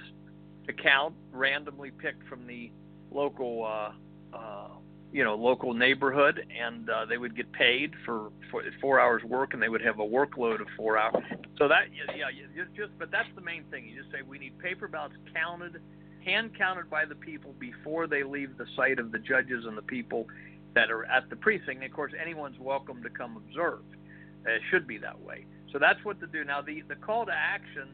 to 0.66 0.72
count, 0.72 1.14
randomly 1.30 1.90
picked 1.90 2.26
from 2.28 2.46
the 2.46 2.72
local 3.12 3.64
uh, 3.64 4.36
uh, 4.36 4.68
you 5.16 5.24
know 5.24 5.34
local 5.34 5.72
neighborhood, 5.72 6.46
and 6.62 6.90
uh, 6.90 7.06
they 7.06 7.16
would 7.16 7.34
get 7.34 7.50
paid 7.52 7.94
for, 8.04 8.30
for 8.50 8.62
four 8.82 9.00
hours 9.00 9.24
work, 9.24 9.54
and 9.54 9.62
they 9.62 9.70
would 9.70 9.80
have 9.80 9.98
a 9.98 10.04
workload 10.04 10.60
of 10.60 10.66
four 10.76 10.98
hours. 10.98 11.24
So 11.56 11.68
that 11.68 11.84
yeah, 11.90 12.28
yeah 12.28 12.64
just 12.76 12.90
but 12.98 13.10
that's 13.10 13.30
the 13.34 13.40
main 13.40 13.64
thing. 13.70 13.88
You 13.88 13.98
just 13.98 14.12
say 14.12 14.18
we 14.28 14.38
need 14.38 14.58
paper 14.58 14.88
ballots 14.88 15.14
counted, 15.32 15.80
hand 16.22 16.50
counted 16.58 16.90
by 16.90 17.06
the 17.06 17.14
people 17.14 17.54
before 17.58 18.06
they 18.06 18.24
leave 18.24 18.58
the 18.58 18.66
site 18.76 18.98
of 18.98 19.10
the 19.10 19.18
judges 19.18 19.64
and 19.64 19.74
the 19.74 19.80
people 19.80 20.26
that 20.74 20.90
are 20.90 21.06
at 21.06 21.30
the 21.30 21.36
precinct. 21.36 21.76
And 21.76 21.84
of 21.84 21.92
course, 21.92 22.12
anyone's 22.20 22.58
welcome 22.60 23.02
to 23.02 23.08
come 23.08 23.38
observe. 23.38 23.84
It 24.44 24.60
should 24.70 24.86
be 24.86 24.98
that 24.98 25.18
way. 25.18 25.46
So 25.72 25.78
that's 25.78 26.04
what 26.04 26.20
to 26.20 26.26
do. 26.26 26.44
Now 26.44 26.60
the 26.60 26.82
the 26.88 26.96
call 26.96 27.24
to 27.24 27.32
action 27.32 27.88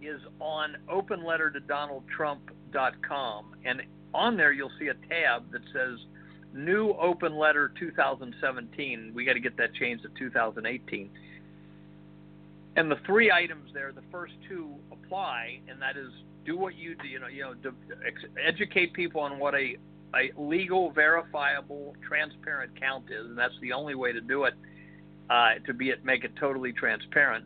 is 0.00 0.20
on 0.38 0.76
openlettertodonaldtrump.com, 0.88 3.56
and 3.64 3.82
on 4.14 4.36
there 4.36 4.52
you'll 4.52 4.70
see 4.78 4.86
a 4.86 4.94
tab 5.08 5.50
that 5.50 5.62
says 5.72 5.98
new 6.52 6.92
open 6.92 7.36
letter 7.36 7.72
2017. 7.78 9.12
We 9.14 9.24
got 9.24 9.34
to 9.34 9.40
get 9.40 9.56
that 9.56 9.74
changed 9.74 10.04
to 10.04 10.10
2018. 10.18 11.10
And 12.76 12.90
the 12.90 12.96
three 13.06 13.30
items 13.32 13.70
there, 13.74 13.92
the 13.92 14.04
first 14.12 14.34
two 14.48 14.74
apply, 14.92 15.60
and 15.68 15.80
that 15.82 15.96
is 15.96 16.10
do 16.44 16.56
what 16.56 16.76
you 16.76 16.94
do. 16.94 17.08
You 17.08 17.20
know, 17.20 17.26
you 17.26 17.42
know, 17.42 17.54
educate 18.44 18.92
people 18.92 19.20
on 19.20 19.38
what 19.38 19.54
a 19.54 19.76
a 20.14 20.30
legal, 20.40 20.90
verifiable, 20.90 21.94
transparent 22.06 22.78
count 22.80 23.06
is, 23.10 23.26
and 23.26 23.36
that's 23.36 23.58
the 23.60 23.72
only 23.72 23.94
way 23.94 24.12
to 24.12 24.20
do 24.20 24.44
it. 24.44 24.54
Uh, 25.28 25.54
to 25.66 25.74
be 25.74 25.90
it, 25.90 26.04
make 26.04 26.24
it 26.24 26.32
totally 26.40 26.72
transparent. 26.72 27.44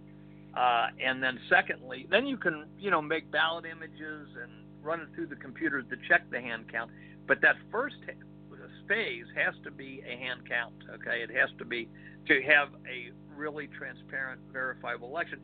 Uh, 0.56 0.89
and 1.02 1.20
then 1.22 1.39
secondly, 1.48 2.06
then 2.10 2.26
you 2.26 2.36
can 2.36 2.66
you 2.78 2.90
know 2.90 3.00
make 3.00 3.31
ballot 3.31 3.64
images 3.64 4.28
and 4.40 4.52
run 4.82 5.00
it 5.00 5.08
through 5.14 5.26
the 5.26 5.36
computers 5.36 5.84
to 5.90 5.97
check 6.08 6.31
the 6.31 6.40
hand 6.40 6.70
count. 6.70 6.90
But 7.26 7.40
that 7.40 7.56
first 7.70 7.97
phase 8.88 9.26
has 9.36 9.54
to 9.64 9.70
be 9.70 10.02
a 10.06 10.16
hand 10.16 10.48
count. 10.48 10.74
Okay, 10.94 11.22
it 11.22 11.30
has 11.30 11.50
to 11.58 11.64
be 11.64 11.88
to 12.26 12.40
have 12.42 12.68
a 12.86 13.10
really 13.36 13.68
transparent, 13.78 14.40
verifiable 14.52 15.08
election. 15.08 15.40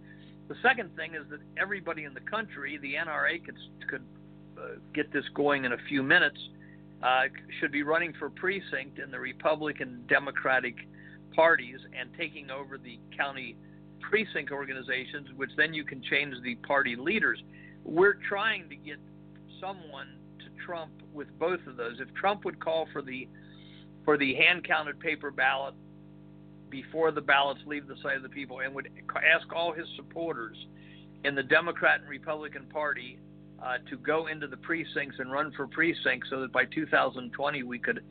The 0.49 0.57
second 0.63 0.95
thing 0.97 1.15
is 1.15 1.29
that 1.31 1.41
everybody 1.61 2.05
in 2.05 2.15
the 2.15 2.21
country, 2.21 2.79
the 2.79 2.95
NRA 2.95 3.45
could 3.45 3.59
could 3.89 4.05
uh, 4.57 4.77
get 4.95 5.13
this 5.13 5.25
going 5.35 5.65
in 5.65 5.73
a 5.73 5.79
few 5.89 6.03
minutes. 6.03 6.39
Uh, 7.03 7.25
should 7.61 7.71
be 7.71 7.85
running 7.85 8.13
for 8.19 8.29
precinct 8.29 8.99
in 8.99 9.11
the 9.11 9.19
Republican 9.21 10.03
Democratic 10.09 10.75
parties 11.33 11.79
and 11.97 12.11
taking 12.19 12.51
over 12.51 12.77
the 12.77 12.99
county 13.17 13.57
precinct 14.01 14.51
organizations, 14.51 15.29
which 15.37 15.51
then 15.57 15.73
you 15.73 15.85
can 15.85 16.03
change 16.03 16.35
the 16.43 16.57
party 16.57 16.97
leaders. 16.97 17.41
We're 17.85 18.19
trying 18.29 18.69
to 18.69 18.77
get 18.77 18.99
someone 19.61 20.09
Trump 20.69 20.93
with 21.15 21.29
both 21.39 21.61
of 21.67 21.79
those. 21.79 21.99
If 21.99 22.13
Trump 22.15 22.45
would 22.45 22.61
call 22.61 22.87
for 22.93 23.01
the 23.01 23.27
for 24.05 24.19
the 24.19 24.35
hand 24.35 24.69
counted 24.69 25.01
paper 25.01 25.31
ballot 25.31 25.75
before 26.69 27.11
the 27.11 27.23
ballots 27.23 27.61
leave 27.67 27.87
the 27.87 27.97
site 28.03 28.17
of 28.17 28.23
the 28.23 28.29
people 28.29 28.61
and 28.61 28.75
would 28.75 28.89
ask 29.17 29.51
all 29.55 29.73
his 29.73 29.87
supporters 29.97 30.59
in 31.25 31.35
the 31.35 31.43
Democrat 31.43 32.01
and 32.01 32.09
Republican 32.11 32.67
Party 32.67 33.19
uh, 33.63 33.79
to 33.89 33.97
go 33.97 34.27
into 34.27 34.47
the 34.47 34.59
precincts 34.59 35.17
and 35.19 35.33
run 35.33 35.51
for 35.57 35.67
precincts 35.67 36.29
so 36.29 36.43
that 36.43 36.53
by 36.53 36.67
2020 36.67 37.63
we 37.63 37.79
could 37.79 38.05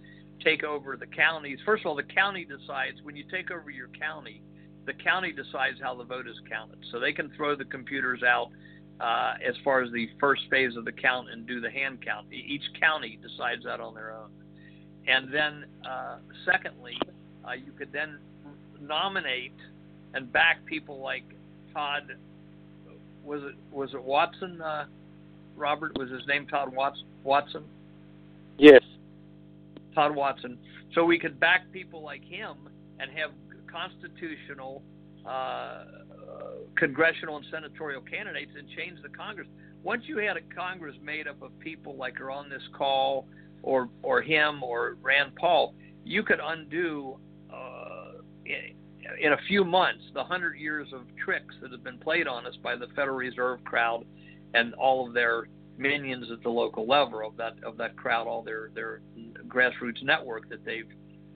take 0.44 0.64
over 0.64 0.98
the 0.98 1.06
counties. 1.06 1.60
First 1.64 1.82
of 1.82 1.88
all, 1.88 1.96
the 1.96 2.04
county 2.04 2.44
decides 2.44 3.04
when 3.04 3.16
you 3.16 3.24
take 3.32 3.52
over 3.52 3.70
your 3.70 3.90
county, 3.90 4.42
the 4.88 4.94
county 4.94 5.32
decides 5.32 5.78
how 5.80 5.94
the 5.94 6.04
vote 6.04 6.28
is 6.28 6.38
counted. 6.50 6.80
So 6.92 7.00
they 7.00 7.14
can 7.14 7.32
throw 7.36 7.56
the 7.56 7.66
computers 7.66 8.24
out 8.24 8.50
uh, 9.00 9.34
as 9.48 9.56
far 9.64 9.84
as 9.84 9.92
the 9.92 10.10
first 10.20 10.44
phase 10.50 10.76
of 10.76 10.86
the 10.86 10.92
count 10.92 11.30
and 11.30 11.46
do 11.46 11.62
the 11.62 11.70
hand 11.70 12.04
count. 12.04 12.28
Each 12.32 12.64
county 12.80 13.20
decides 13.22 13.64
that 13.64 13.80
on 13.80 13.94
their 13.94 14.14
own. 14.14 14.30
And 15.08 15.34
then, 15.34 15.66
uh, 15.90 16.18
secondly, 16.46 16.98
uh, 17.48 17.54
you 17.54 17.72
could 17.72 17.92
then 17.92 18.20
nominate 18.82 19.54
and 20.14 20.32
back 20.32 20.66
people 20.66 21.00
like 21.00 21.24
Todd. 21.74 22.16
Was 23.24 23.42
it 23.44 23.56
was 23.72 23.94
it 23.94 24.04
Watson? 24.04 24.62
Uh, 24.62 24.86
Robert 25.56 25.98
was 25.98 26.10
his 26.10 26.26
name 26.28 26.48
Todd 26.48 26.74
Watson. 27.24 27.64
Yes. 28.58 28.82
Todd 29.94 30.16
Watson. 30.16 30.58
So 30.94 31.04
we 31.04 31.20
could 31.20 31.40
back 31.40 31.72
people 31.72 32.02
like 32.02 32.24
him 32.24 32.70
and 33.00 33.12
have 33.12 33.32
constitutional 33.72 34.82
uh, 35.26 35.84
congressional 36.78 37.38
and 37.38 37.46
senatorial 37.52 38.02
candidates 38.02 38.52
and 38.58 38.68
change 38.70 39.02
the 39.02 39.10
Congress. 39.10 39.48
Once 39.84 40.04
you 40.06 40.18
had 40.18 40.38
a 40.38 40.42
Congress 40.56 40.96
made 41.02 41.28
up 41.28 41.42
of 41.42 41.58
people 41.60 41.96
like 41.96 42.20
are 42.20 42.32
on 42.32 42.50
this 42.50 42.62
call, 42.74 43.28
or 43.64 43.90
or 44.04 44.22
him 44.22 44.64
or 44.64 44.98
Rand 45.02 45.36
Paul, 45.36 45.74
you 46.04 46.24
could 46.24 46.40
undo 46.44 47.18
uh, 47.54 48.14
in, 48.46 48.76
in 49.20 49.34
a 49.34 49.38
few 49.48 49.64
months 49.64 50.04
the 50.14 50.24
hundred 50.24 50.56
years 50.56 50.88
of 50.94 51.02
tricks 51.24 51.56
that 51.62 51.72
have 51.72 51.84
been 51.84 51.98
played 51.98 52.28
on 52.28 52.46
us 52.46 52.56
by 52.62 52.76
the 52.76 52.88
Federal 52.96 53.18
Reserve 53.18 53.64
crowd 53.64 54.06
and 54.54 54.74
all 54.76 55.08
of 55.08 55.14
their 55.14 55.48
minions 55.78 56.32
at 56.32 56.42
the 56.44 56.50
local 56.50 56.88
level 56.88 57.26
of 57.26 57.38
that 57.38 57.56
of 57.64 57.78
that 57.78 57.96
crowd, 57.96 58.28
all 58.28 58.44
their 58.44 58.70
their 58.74 59.02
grassroots 59.48 60.04
network 60.04 60.50
that 60.50 60.64
they've 60.66 60.90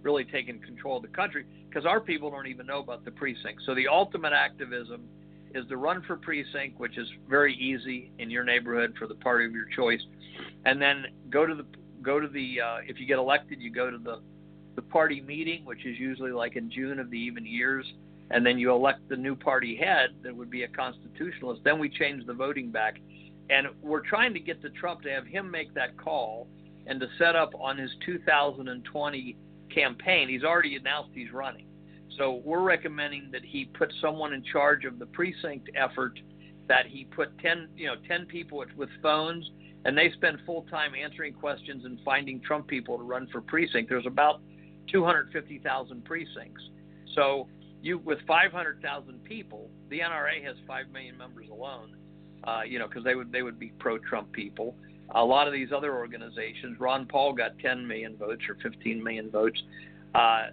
really 0.04 0.26
taken 0.26 0.60
control 0.60 0.98
of 0.98 1.04
the 1.04 1.10
country 1.10 1.46
because 1.68 1.86
our 1.86 2.00
people 2.00 2.30
don't 2.30 2.48
even 2.48 2.66
know 2.66 2.80
about 2.80 3.06
the 3.06 3.12
precinct. 3.12 3.62
So 3.66 3.76
the 3.76 3.88
ultimate 3.88 4.34
activism 4.34 5.08
is 5.54 5.68
the 5.70 5.78
run 5.78 6.02
for 6.08 6.16
precinct, 6.16 6.80
which 6.80 6.98
is 6.98 7.08
very 7.30 7.54
easy 7.56 8.12
in 8.20 8.30
your 8.30 8.44
neighborhood 8.44 8.94
for 8.98 9.08
the 9.08 9.16
party 9.16 9.46
of 9.46 9.52
your 9.52 9.66
choice, 9.76 10.02
and 10.66 10.82
then 10.82 11.06
go 11.30 11.46
to 11.46 11.56
the 11.56 11.66
go 12.02 12.20
to 12.20 12.28
the 12.28 12.62
uh, 12.62 12.78
if 12.88 13.00
you 13.00 13.06
get 13.06 13.20
elected, 13.20 13.62
you 13.62 13.72
go 13.72 13.92
to 13.92 13.98
the 13.98 14.22
the 14.76 14.82
party 14.82 15.22
meeting, 15.22 15.66
which 15.66 15.86
is 15.86 16.00
usually 16.00 16.32
like 16.32 16.56
in 16.56 16.72
June 16.72 17.00
of 17.00 17.10
the 17.10 17.18
even 17.18 17.46
years, 17.46 17.86
and 18.30 18.46
then 18.46 18.58
you 18.58 18.72
elect 18.72 19.08
the 19.10 19.18
new 19.18 19.36
party 19.36 19.76
head 19.76 20.12
that 20.24 20.36
would 20.36 20.50
be 20.50 20.64
a 20.64 20.68
constitutionalist. 20.68 21.62
Then 21.64 21.80
we 21.80 21.90
change 21.90 22.26
the 22.26 22.34
voting 22.34 22.72
back, 22.72 23.00
and 23.50 23.68
we're 23.82 24.08
trying 24.08 24.34
to 24.34 24.40
get 24.40 24.62
to 24.62 24.70
Trump 24.70 25.02
to 25.02 25.10
have 25.10 25.26
him 25.28 25.52
make 25.52 25.74
that 25.74 25.98
call 25.98 26.48
and 26.88 27.00
to 27.00 27.08
set 27.20 27.36
up 27.36 27.52
on 27.60 27.78
his 27.78 27.92
2020 28.06 29.36
campaign. 29.74 30.30
He's 30.30 30.44
already 30.44 30.76
announced 30.76 31.12
he's 31.14 31.32
running. 31.32 31.66
So 32.18 32.42
we're 32.44 32.62
recommending 32.62 33.30
that 33.32 33.44
he 33.44 33.66
put 33.66 33.92
someone 34.02 34.34
in 34.34 34.44
charge 34.44 34.86
of 34.86 35.00
the 35.00 35.06
precinct 35.06 35.70
effort. 35.76 36.20
That 36.68 36.86
he 36.86 37.06
put 37.06 37.38
ten, 37.40 37.68
you 37.76 37.88
know, 37.88 37.96
ten 38.08 38.26
people 38.26 38.60
with, 38.60 38.70
with 38.78 38.90
phones, 39.02 39.50
and 39.86 39.98
they 39.98 40.12
spend 40.12 40.38
full 40.46 40.64
time 40.70 40.92
answering 40.96 41.34
questions 41.34 41.86
and 41.86 42.00
finding 42.06 42.40
Trump 42.42 42.68
people 42.68 42.98
to 42.98 43.04
run 43.04 43.28
for 43.32 43.42
precinct. 43.42 43.90
There's 43.90 44.06
about 44.06 44.42
250,000 44.92 46.06
precincts. 46.06 46.62
So 47.16 47.48
you, 47.82 47.98
with 47.98 48.20
500,000 48.28 49.24
people, 49.24 49.70
the 49.90 50.00
NRA 50.00 50.44
has 50.46 50.56
five 50.68 50.90
million 50.92 51.18
members 51.18 51.48
alone. 51.52 51.96
Uh, 52.44 52.62
you 52.66 52.80
know, 52.80 52.88
because 52.88 53.04
they 53.04 53.14
would 53.14 53.32
they 53.32 53.44
would 53.44 53.60
be 53.60 53.72
pro-Trump 53.78 54.32
people. 54.32 54.76
A 55.14 55.24
lot 55.24 55.48
of 55.48 55.54
these 55.54 55.70
other 55.76 55.96
organizations, 55.96 56.80
Ron 56.80 57.06
Paul 57.06 57.34
got 57.34 57.60
10 57.60 57.86
million 57.86 58.16
votes 58.18 58.44
or 58.48 58.58
15 58.62 59.04
million 59.04 59.30
votes. 59.30 59.62
Uh, 60.16 60.48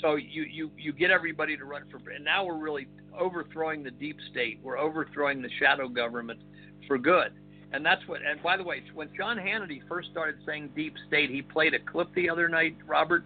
so 0.00 0.16
you, 0.16 0.42
you, 0.42 0.70
you 0.76 0.92
get 0.92 1.10
everybody 1.10 1.56
to 1.56 1.64
run 1.64 1.82
for, 1.90 1.98
and 2.10 2.24
now 2.24 2.44
we're 2.44 2.58
really 2.58 2.86
overthrowing 3.18 3.82
the 3.82 3.90
deep 3.90 4.16
state. 4.30 4.58
We're 4.62 4.78
overthrowing 4.78 5.42
the 5.42 5.50
shadow 5.58 5.88
government 5.88 6.40
for 6.86 6.98
good. 6.98 7.32
And 7.72 7.84
that's 7.84 8.02
what, 8.06 8.20
and 8.22 8.40
by 8.42 8.56
the 8.56 8.62
way, 8.62 8.82
when 8.94 9.08
Sean 9.16 9.36
Hannity 9.36 9.80
first 9.88 10.10
started 10.10 10.36
saying 10.46 10.70
deep 10.76 10.94
state, 11.08 11.30
he 11.30 11.42
played 11.42 11.74
a 11.74 11.80
clip 11.80 12.14
the 12.14 12.30
other 12.30 12.48
night, 12.48 12.76
Robert 12.86 13.24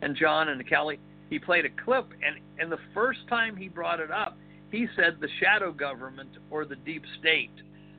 and 0.00 0.16
John 0.16 0.48
and 0.48 0.66
Kelly. 0.68 0.98
He 1.28 1.38
played 1.38 1.64
a 1.64 1.84
clip, 1.84 2.06
and, 2.24 2.38
and 2.58 2.70
the 2.70 2.78
first 2.94 3.20
time 3.28 3.56
he 3.56 3.68
brought 3.68 4.00
it 4.00 4.10
up, 4.10 4.36
he 4.70 4.86
said 4.96 5.18
the 5.20 5.28
shadow 5.40 5.72
government 5.72 6.30
or 6.50 6.64
the 6.64 6.76
deep 6.76 7.02
state. 7.20 7.50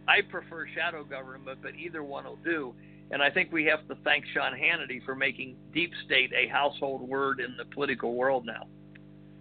I 0.07 0.21
prefer 0.21 0.67
shadow 0.73 1.03
government, 1.03 1.59
but 1.61 1.75
either 1.75 2.03
one 2.03 2.25
will 2.25 2.39
do. 2.43 2.73
And 3.11 3.21
I 3.21 3.29
think 3.29 3.51
we 3.51 3.65
have 3.65 3.87
to 3.87 3.95
thank 4.03 4.25
Sean 4.33 4.53
Hannity 4.53 5.03
for 5.05 5.15
making 5.15 5.55
deep 5.73 5.91
state 6.05 6.31
a 6.33 6.47
household 6.47 7.07
word 7.07 7.39
in 7.39 7.55
the 7.57 7.65
political 7.65 8.15
world 8.15 8.45
now. 8.45 8.67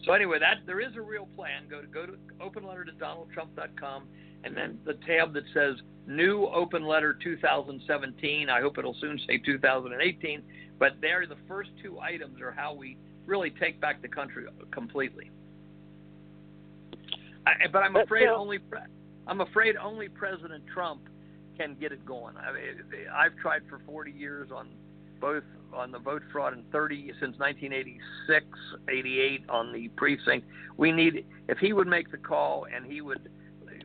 So 0.05 0.12
anyway, 0.12 0.39
that 0.41 0.58
there 0.66 0.81
is 0.81 0.97
a 0.97 1.00
real 1.00 1.28
plan. 1.36 1.68
Go 1.70 1.81
to 1.81 1.86
go 1.86 2.07
to 2.07 2.15
open 2.41 2.66
letter 2.66 2.84
to 2.84 2.92
donaldtrump.com 2.92 4.05
and 4.44 4.57
then 4.57 4.78
the 4.84 4.94
tab 5.07 5.32
that 5.34 5.44
says 5.55 5.76
new 6.07 6.47
open 6.47 6.84
letter 6.84 7.16
2017. 7.23 8.49
I 8.49 8.60
hope 8.60 8.78
it'll 8.78 8.97
soon 9.00 9.18
say 9.26 9.39
2018, 9.39 10.42
but 10.78 10.92
there 11.00 11.26
the 11.26 11.36
first 11.47 11.70
two 11.82 12.00
items 12.00 12.41
are 12.41 12.50
how 12.50 12.74
we 12.74 12.97
really 13.26 13.50
take 13.50 13.81
back 13.81 14.02
the 14.02 14.08
country 14.08 14.47
completely. 14.73 15.31
I, 17.47 17.68
but 17.73 17.81
I'm 17.81 17.97
afraid 17.97 18.28
only 18.28 18.58
I'm 19.26 19.41
afraid 19.41 19.76
only 19.76 20.09
President 20.09 20.65
Trump 20.73 21.02
can 21.57 21.76
get 21.81 21.92
it 21.92 22.05
going. 22.05 22.36
I 22.36 22.52
mean, 22.52 23.07
I've 23.15 23.36
tried 23.36 23.62
for 23.68 23.81
40 23.86 24.10
years 24.10 24.51
on 24.55 24.68
both 25.20 25.44
on 25.73 25.91
the 25.91 25.99
vote 25.99 26.23
fraud 26.31 26.52
and 26.52 26.70
30 26.70 27.12
since 27.20 27.39
1986, 27.39 28.47
88 28.91 29.42
on 29.49 29.73
the 29.73 29.89
precinct. 29.97 30.47
We 30.76 30.92
need 30.92 31.25
if 31.49 31.59
he 31.59 31.73
would 31.73 31.86
make 31.86 32.10
the 32.10 32.18
call 32.18 32.67
and 32.75 32.84
he 32.84 33.01
would 33.01 33.31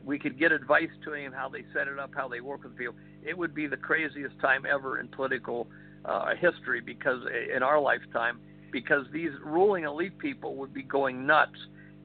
we 0.04 0.18
could 0.18 0.38
get 0.38 0.52
advice 0.52 0.90
to 1.04 1.12
him 1.12 1.32
how 1.32 1.48
they 1.48 1.64
set 1.72 1.86
it 1.86 1.98
up, 1.98 2.10
how 2.14 2.28
they 2.28 2.40
work 2.40 2.64
with 2.64 2.76
people. 2.76 2.94
It 3.22 3.36
would 3.36 3.54
be 3.54 3.66
the 3.66 3.76
craziest 3.76 4.38
time 4.40 4.64
ever 4.66 4.98
in 4.98 5.08
political 5.08 5.68
uh, 6.04 6.34
history 6.34 6.80
because 6.80 7.22
in 7.54 7.62
our 7.62 7.80
lifetime 7.80 8.40
because 8.70 9.06
these 9.12 9.30
ruling 9.44 9.84
elite 9.84 10.18
people 10.18 10.56
would 10.56 10.74
be 10.74 10.82
going 10.82 11.26
nuts 11.26 11.58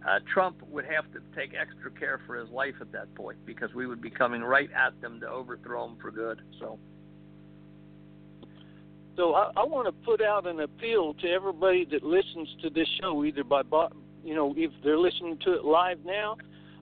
uh, 0.07 0.19
Trump 0.33 0.61
would 0.69 0.85
have 0.85 1.05
to 1.13 1.19
take 1.35 1.53
extra 1.53 1.91
care 1.91 2.19
for 2.25 2.35
his 2.35 2.49
life 2.49 2.75
at 2.81 2.91
that 2.91 3.13
point 3.15 3.37
because 3.45 3.73
we 3.73 3.87
would 3.87 4.01
be 4.01 4.09
coming 4.09 4.41
right 4.41 4.69
at 4.71 4.99
them 5.01 5.19
to 5.21 5.29
overthrow 5.29 5.85
him 5.85 5.97
for 6.01 6.11
good. 6.11 6.41
So. 6.59 6.79
So 9.15 9.35
I, 9.35 9.51
I 9.55 9.63
want 9.63 9.85
to 9.85 9.91
put 10.05 10.21
out 10.23 10.47
an 10.47 10.59
appeal 10.59 11.13
to 11.15 11.29
everybody 11.29 11.85
that 11.91 12.01
listens 12.03 12.49
to 12.63 12.69
this 12.71 12.87
show, 12.99 13.23
either 13.23 13.43
by, 13.43 13.61
you 14.23 14.33
know, 14.33 14.55
if 14.57 14.71
they're 14.83 14.97
listening 14.97 15.37
to 15.45 15.53
it 15.53 15.63
live 15.63 15.99
now, 16.03 16.35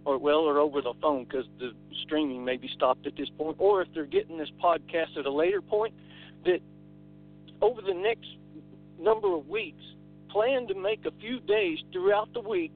or 0.06 0.18
well, 0.18 0.40
or 0.40 0.58
over 0.58 0.82
the 0.82 0.94
phone 1.02 1.26
because 1.26 1.46
the 1.60 1.72
streaming 2.04 2.44
may 2.44 2.58
be 2.58 2.70
stopped 2.74 3.06
at 3.06 3.16
this 3.18 3.30
point, 3.38 3.58
or 3.60 3.82
if 3.82 3.90
they're 3.94 4.06
getting 4.06 4.38
this 4.38 4.50
podcast 4.64 5.18
at 5.18 5.26
a 5.26 5.32
later 5.32 5.62
point, 5.62 5.94
that 6.46 6.60
over 7.62 7.82
the 7.82 7.94
next 7.94 8.28
number 9.00 9.36
of 9.36 9.48
weeks, 9.48 9.84
plan 10.30 10.68
to 10.68 10.74
make 10.74 11.06
a 11.06 11.12
few 11.20 11.40
days 11.42 11.80
throughout 11.92 12.34
the 12.34 12.40
week 12.40 12.72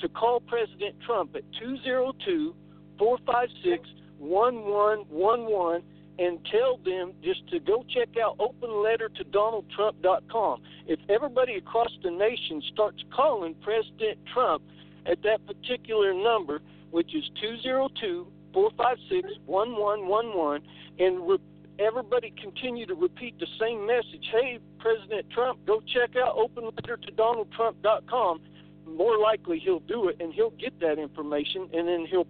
to 0.00 0.08
call 0.08 0.40
President 0.40 0.96
Trump 1.04 1.36
at 1.36 1.42
202 1.60 2.54
456 2.98 3.86
1111 4.18 5.82
and 6.18 6.38
tell 6.50 6.78
them 6.78 7.12
just 7.22 7.46
to 7.50 7.60
go 7.60 7.84
check 7.92 8.08
out 8.22 8.38
openlettertodonaldtrump.com. 8.38 10.62
If 10.86 10.98
everybody 11.10 11.56
across 11.56 11.90
the 12.02 12.10
nation 12.10 12.62
starts 12.72 13.04
calling 13.14 13.54
President 13.62 14.18
Trump 14.32 14.62
at 15.04 15.22
that 15.22 15.46
particular 15.46 16.14
number, 16.14 16.62
which 16.90 17.14
is 17.14 17.28
202 17.40 18.26
456 18.54 19.28
1111, 19.44 20.66
and 20.98 21.28
re- 21.28 21.36
everybody 21.78 22.32
continue 22.40 22.86
to 22.86 22.94
repeat 22.94 23.38
the 23.38 23.46
same 23.60 23.86
message 23.86 24.26
hey, 24.32 24.58
President 24.78 25.28
Trump, 25.30 25.58
go 25.66 25.82
check 25.92 26.16
out 26.16 26.34
openlettertodonaldtrump.com 26.36 28.40
more 28.86 29.18
likely 29.18 29.58
he'll 29.58 29.80
do 29.80 30.08
it 30.08 30.16
and 30.20 30.32
he'll 30.32 30.50
get 30.50 30.78
that 30.80 30.98
information 30.98 31.68
and 31.72 31.88
then 31.88 32.06
he'll 32.08 32.26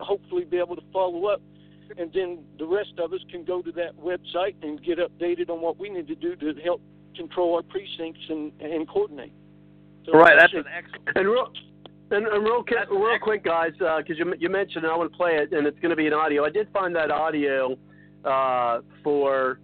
hopefully 0.00 0.44
be 0.44 0.58
able 0.58 0.76
to 0.76 0.82
follow 0.92 1.26
up 1.26 1.40
and 1.98 2.12
then 2.12 2.44
the 2.58 2.66
rest 2.66 2.92
of 2.98 3.12
us 3.12 3.20
can 3.30 3.44
go 3.44 3.62
to 3.62 3.72
that 3.72 3.96
website 3.96 4.54
and 4.62 4.82
get 4.82 4.98
updated 4.98 5.50
on 5.50 5.60
what 5.60 5.78
we 5.78 5.88
need 5.88 6.06
to 6.08 6.14
do 6.14 6.36
to 6.36 6.54
help 6.62 6.80
control 7.16 7.54
our 7.54 7.62
precincts 7.62 8.20
and, 8.28 8.52
and 8.60 8.88
coordinate. 8.88 9.32
So 10.06 10.12
right, 10.12 10.34
that's, 10.38 10.52
that's 10.52 10.66
an 10.66 10.72
excellent. 10.72 11.16
And 11.16 11.28
real, 11.28 11.52
and, 12.10 12.26
and 12.26 12.44
real, 12.44 12.64
real 12.90 13.18
quick, 13.20 13.44
guys, 13.44 13.72
because 13.72 14.04
uh, 14.10 14.24
you, 14.24 14.34
you 14.38 14.48
mentioned 14.48 14.86
I 14.86 14.96
want 14.96 15.12
to 15.12 15.16
play 15.16 15.36
it, 15.36 15.52
and 15.52 15.66
it's 15.66 15.78
going 15.80 15.90
to 15.90 15.96
be 15.96 16.06
an 16.06 16.12
audio. 16.12 16.44
I 16.44 16.50
did 16.50 16.68
find 16.72 16.94
that 16.96 17.10
audio 17.10 17.76
uh, 18.24 18.80
for 19.04 19.60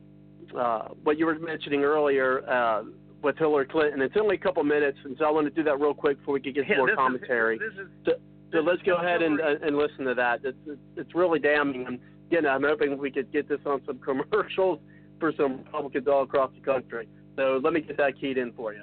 uh, 0.57 0.89
what 1.02 1.18
you 1.18 1.26
were 1.26 1.39
mentioning 1.39 1.83
earlier. 1.83 2.49
With 3.22 3.36
Hillary 3.36 3.66
Clinton. 3.66 4.00
It's 4.00 4.14
only 4.16 4.36
a 4.36 4.38
couple 4.38 4.62
minutes, 4.62 4.98
and 5.05 5.16
so 5.18 5.24
I 5.24 5.30
want 5.30 5.47
to 5.47 5.50
do 5.50 5.64
that 5.64 5.80
real 5.80 5.94
quick 5.94 6.18
before 6.18 6.34
we 6.34 6.40
can 6.40 6.52
get 6.52 6.68
yeah, 6.68 6.76
more 6.76 6.94
commentary. 6.94 7.56
Is, 7.56 7.62
this 7.76 7.84
is, 7.84 7.90
so, 8.06 8.12
so 8.52 8.58
let's 8.58 8.80
go 8.82 8.94
ahead 8.97 9.22
and 9.22 9.40
uh, 9.40 9.56
and 9.62 9.76
listen 9.76 10.05
to 10.05 10.14
that. 10.14 10.40
It's 10.44 10.78
it's 10.97 11.14
really 11.14 11.40
damning. 11.40 11.86
And 11.86 11.98
again, 12.30 12.47
I'm 12.47 12.62
hoping 12.62 12.97
we 12.97 13.10
could 13.10 13.32
get 13.32 13.48
this 13.48 13.60
on 13.66 13.80
some 13.86 13.98
commercials 14.05 14.78
for 15.18 15.32
some 15.36 15.58
Republicans 15.58 16.06
all 16.06 16.22
across 16.22 16.52
the 16.55 16.60
country. 16.60 17.08
So 17.36 17.60
let 17.62 17.72
me 17.72 17.80
get 17.80 17.97
that 17.97 18.20
keyed 18.20 18.38
in 18.38 18.52
for 18.52 18.72
you. 18.72 18.82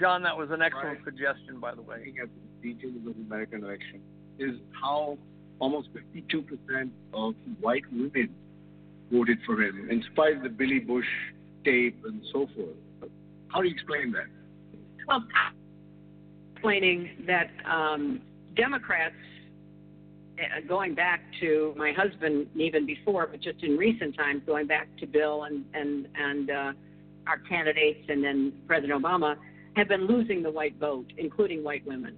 John, 0.00 0.22
that 0.22 0.36
was 0.36 0.50
an 0.50 0.62
excellent 0.62 0.86
right. 0.86 1.04
suggestion, 1.04 1.60
by 1.60 1.74
the 1.74 1.82
way. 1.82 1.98
Looking 1.98 2.18
at 2.22 2.28
the 2.62 2.72
details 2.72 2.96
of 2.96 3.14
the 3.14 3.20
American 3.20 3.62
election 3.62 4.00
is 4.38 4.56
how 4.72 5.18
almost 5.60 5.88
52% 5.94 6.90
of 7.14 7.34
white 7.60 7.84
women 7.92 8.30
voted 9.12 9.38
for 9.46 9.60
him, 9.60 9.88
in 9.90 10.02
spite 10.12 10.36
of 10.36 10.42
the 10.42 10.48
Billy 10.48 10.78
Bush 10.78 11.06
tape 11.64 12.02
and 12.04 12.22
so 12.32 12.48
forth. 12.56 13.10
How 13.48 13.60
do 13.60 13.68
you 13.68 13.74
explain 13.74 14.12
that? 14.12 14.26
Well, 15.06 15.24
explaining 16.54 17.10
that 17.26 17.50
um, 17.70 18.20
Democrats 18.56 19.14
uh, 20.38 20.60
going 20.66 20.94
back 20.94 21.20
to 21.40 21.74
my 21.76 21.92
husband 21.92 22.46
even 22.54 22.86
before, 22.86 23.26
but 23.26 23.40
just 23.40 23.62
in 23.62 23.76
recent 23.76 24.16
times, 24.16 24.42
going 24.46 24.66
back 24.66 24.88
to 24.98 25.06
Bill 25.06 25.44
and 25.44 25.64
and 25.74 26.06
and 26.14 26.50
uh, 26.50 26.72
our 27.26 27.38
candidates, 27.48 28.06
and 28.08 28.24
then 28.24 28.52
President 28.66 29.02
Obama, 29.02 29.36
have 29.76 29.88
been 29.88 30.06
losing 30.06 30.42
the 30.42 30.50
white 30.50 30.76
vote, 30.78 31.12
including 31.18 31.62
white 31.62 31.86
women. 31.86 32.16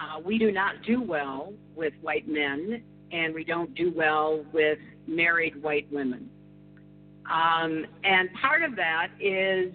Uh, 0.00 0.20
we 0.24 0.38
do 0.38 0.50
not 0.50 0.82
do 0.86 1.02
well 1.02 1.52
with 1.76 1.92
white 2.02 2.28
men, 2.28 2.82
and 3.12 3.34
we 3.34 3.44
don't 3.44 3.74
do 3.74 3.92
well 3.94 4.44
with 4.52 4.78
married 5.06 5.60
white 5.62 5.90
women. 5.92 6.28
Um, 7.30 7.86
and 8.02 8.28
part 8.40 8.62
of 8.62 8.76
that 8.76 9.08
is 9.20 9.72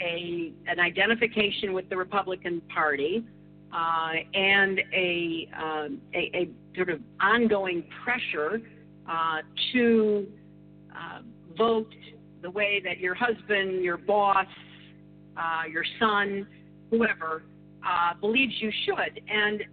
a 0.00 0.52
an 0.66 0.80
identification 0.80 1.72
with 1.72 1.88
the 1.90 1.96
Republican 1.96 2.62
Party 2.72 3.24
uh, 3.72 4.12
and 4.34 4.80
a, 4.92 5.48
um, 5.56 6.00
a, 6.14 6.18
a 6.34 6.50
sort 6.74 6.90
of 6.90 7.00
ongoing 7.20 7.84
pressure 8.02 8.60
uh, 9.08 9.38
to 9.72 10.26
uh, 10.94 11.20
vote 11.56 11.92
the 12.42 12.50
way 12.50 12.80
that 12.84 12.98
your 12.98 13.14
husband, 13.14 13.84
your 13.84 13.96
boss, 13.96 14.46
uh, 15.36 15.62
your 15.70 15.84
son, 15.98 16.46
whoever 16.90 17.42
uh, 17.86 18.14
believes 18.20 18.52
you 18.60 18.70
should. 18.84 19.20
And 19.28 19.64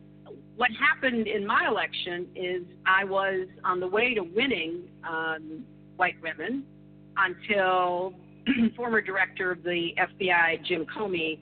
what 0.56 0.70
happened 0.72 1.28
in 1.28 1.46
my 1.46 1.68
election 1.68 2.28
is 2.36 2.64
I 2.86 3.04
was 3.04 3.48
on 3.64 3.80
the 3.80 3.88
way 3.88 4.14
to 4.16 4.22
winning 4.22 4.84
um, 5.08 5.64
white 5.98 6.16
women 6.22 6.64
until 7.18 8.14
former 8.76 9.02
director 9.02 9.52
of 9.52 9.64
the 9.64 9.92
FBI, 10.00 10.66
Jim 10.66 10.86
Comey, 10.86 11.40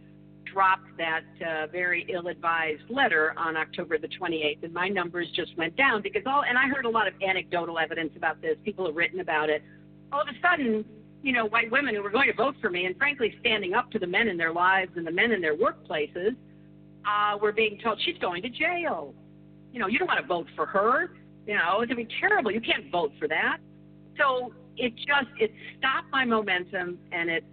dropped 0.52 0.88
that 0.98 1.24
uh, 1.45 1.68
very 1.68 2.06
ill-advised 2.14 2.90
letter 2.90 3.34
on 3.38 3.58
October 3.58 3.98
the 3.98 4.08
28th, 4.08 4.64
and 4.64 4.74
my 4.74 4.88
numbers 4.88 5.27
just 5.35 5.56
went 5.58 5.76
down 5.76 6.02
because 6.02 6.22
all. 6.26 6.44
And 6.48 6.58
I 6.58 6.68
heard 6.68 6.85
a 6.85 6.90
lot 6.90 7.08
of 7.08 7.14
anecdotal 7.22 7.77
evidence 7.77 8.11
about 8.16 8.42
this. 8.42 8.56
People 8.64 8.85
have 8.85 8.95
written 8.95 9.19
about 9.19 9.50
it. 9.50 9.64
All 10.11 10.22
of 10.22 10.27
a 10.27 10.40
sudden, 10.42 10.85
you 11.24 11.34
know, 11.34 11.45
white 11.48 11.72
women 11.72 11.95
who 11.95 12.03
were 12.03 12.10
going 12.10 12.27
to 12.27 12.35
vote 12.35 12.56
for 12.61 12.69
me, 12.69 12.85
and 12.85 12.95
frankly, 12.98 13.35
standing 13.40 13.74
up 13.74 13.92
to 13.92 14.00
the 14.00 14.08
men 14.08 14.27
in 14.27 14.38
their 14.38 14.53
lives 14.53 14.92
and 14.95 15.06
the 15.06 15.11
men 15.11 15.32
in 15.32 15.42
their 15.42 15.58
workplaces, 15.58 16.35
uh, 17.08 17.38
were 17.38 17.51
being 17.51 17.80
told 17.84 18.00
she's 18.03 18.17
going 18.19 18.42
to 18.43 18.50
jail. 18.50 19.14
You 19.72 19.80
know, 19.80 19.88
you 19.88 20.00
don't 20.00 20.08
want 20.08 20.19
to 20.19 20.27
vote 20.27 20.48
for 20.56 20.66
her. 20.66 21.11
You 21.45 21.56
know, 21.56 21.82
it's 21.82 21.92
gonna 21.92 22.03
be 22.03 22.08
terrible. 22.19 22.51
You 22.51 22.61
can't 22.61 22.92
vote 22.92 23.11
for 23.19 23.27
that. 23.27 23.58
So 24.17 24.53
it 24.77 24.95
just 24.95 25.30
it 25.40 25.51
stopped 25.77 26.08
my 26.11 26.25
momentum 26.25 26.98
and 27.11 27.30
it 27.30 27.43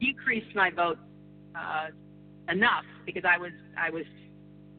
decreased 0.00 0.54
my 0.54 0.70
vote 0.70 0.98
uh, 1.54 1.88
enough 2.50 2.84
because 3.06 3.22
I 3.24 3.38
was 3.38 3.52
I 3.78 3.90
was 3.90 4.04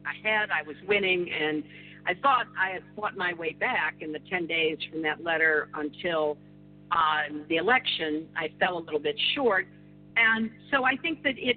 ahead, 0.06 0.50
I 0.50 0.62
was 0.66 0.76
winning, 0.86 1.30
and 1.32 1.64
I 2.06 2.14
thought 2.14 2.46
I 2.58 2.70
had 2.70 2.82
fought 2.94 3.16
my 3.16 3.32
way 3.34 3.52
back 3.52 3.96
in 4.00 4.12
the 4.12 4.18
10 4.30 4.46
days 4.46 4.76
from 4.90 5.02
that 5.02 5.24
letter 5.24 5.68
until 5.74 6.36
uh, 6.92 7.32
the 7.48 7.56
election. 7.56 8.26
I 8.36 8.50
fell 8.60 8.78
a 8.78 8.82
little 8.84 9.00
bit 9.00 9.16
short, 9.34 9.66
and 10.16 10.50
so 10.70 10.84
I 10.84 10.96
think 10.96 11.22
that 11.22 11.34
it 11.38 11.56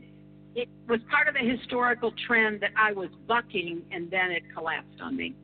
it 0.58 0.68
was 0.90 1.00
part 1.12 1.28
of 1.28 1.36
a 1.36 1.58
historical 1.58 2.12
trend 2.26 2.62
that 2.62 2.72
I 2.76 2.92
was 2.92 3.10
bucking, 3.28 3.84
and 3.92 4.10
then 4.10 4.32
it 4.32 4.42
collapsed 4.56 5.00
on 5.02 5.16
me. 5.16 5.36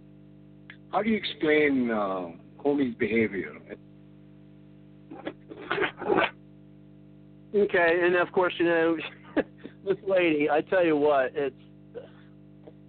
How 0.91 1.03
do 1.03 1.09
you 1.11 1.17
explain 1.17 1.91
uh, 1.91 2.29
Comey's 2.59 2.95
behavior? 2.95 3.53
Okay, 7.55 7.99
and 8.03 8.15
of 8.15 8.31
course, 8.31 8.53
you 8.57 8.65
know, 8.65 8.97
this 9.85 9.97
lady, 10.07 10.49
I 10.49 10.61
tell 10.61 10.83
you 10.83 10.97
what, 10.97 11.31
it's. 11.35 11.55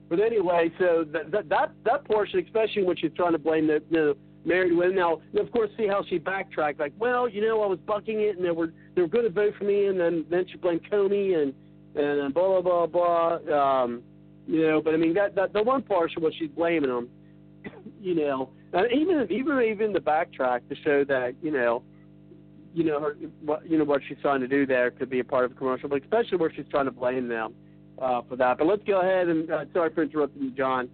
But 0.08 0.20
anyway, 0.20 0.72
so 0.78 1.04
that 1.12 1.30
that 1.30 1.50
that, 1.50 1.72
that 1.84 2.04
portion, 2.06 2.38
especially 2.40 2.84
when 2.84 2.96
she's 2.96 3.12
trying 3.14 3.32
to 3.32 3.38
blame 3.38 3.66
the, 3.66 3.82
the 3.90 4.16
married 4.46 4.74
women. 4.74 4.96
Now, 4.96 5.20
of 5.38 5.52
course, 5.52 5.68
see 5.76 5.86
how 5.86 6.02
she 6.08 6.16
backtracked. 6.16 6.80
Like, 6.80 6.94
well, 6.98 7.28
you 7.28 7.42
know, 7.42 7.62
I 7.62 7.66
was 7.66 7.78
bucking 7.86 8.20
it, 8.22 8.36
and 8.36 8.44
they 8.46 8.50
were 8.50 8.72
they 8.94 9.02
were 9.02 9.08
going 9.08 9.24
to 9.24 9.30
vote 9.30 9.52
for 9.58 9.64
me, 9.64 9.88
and 9.88 10.00
then 10.00 10.24
then 10.30 10.46
she 10.50 10.56
blamed 10.56 10.88
Comey 10.90 11.36
and 11.42 11.52
and 11.94 12.34
blah 12.34 12.60
blah 12.60 12.86
blah 12.86 13.38
blah. 13.46 13.82
Um, 13.82 14.02
you 14.46 14.62
know, 14.66 14.82
but 14.82 14.94
I 14.94 14.96
mean 14.96 15.14
that 15.14 15.34
that 15.34 15.52
the 15.52 15.62
one 15.62 15.82
portion 15.82 16.22
was 16.22 16.34
she's 16.38 16.50
blaming 16.50 16.90
them. 16.90 17.08
You 18.00 18.14
know, 18.14 18.50
and 18.74 18.92
even 18.92 19.26
even 19.30 19.62
even 19.62 19.92
the 19.94 19.98
backtrack 19.98 20.68
to 20.68 20.76
show 20.84 21.04
that 21.04 21.34
you 21.40 21.50
know 21.50 21.82
you 22.74 22.84
know 22.84 23.00
her 23.00 23.16
what 23.40 23.68
you 23.68 23.78
know 23.78 23.84
what 23.84 24.02
she's 24.06 24.18
trying 24.20 24.40
to 24.40 24.48
do 24.48 24.66
there 24.66 24.90
could 24.90 25.08
be 25.08 25.20
a 25.20 25.24
part 25.24 25.46
of 25.46 25.52
a 25.52 25.54
commercial, 25.54 25.88
but 25.88 26.02
especially 26.02 26.36
where 26.36 26.52
she's 26.52 26.66
trying 26.70 26.84
to 26.84 26.90
blame 26.90 27.28
them 27.28 27.54
uh, 27.98 28.20
for 28.28 28.36
that. 28.36 28.58
But 28.58 28.66
let's 28.66 28.82
go 28.84 29.00
ahead 29.00 29.28
and 29.28 29.50
uh, 29.50 29.64
sorry 29.72 29.94
for 29.94 30.02
interrupting 30.02 30.42
you, 30.42 30.50
John, 30.50 30.90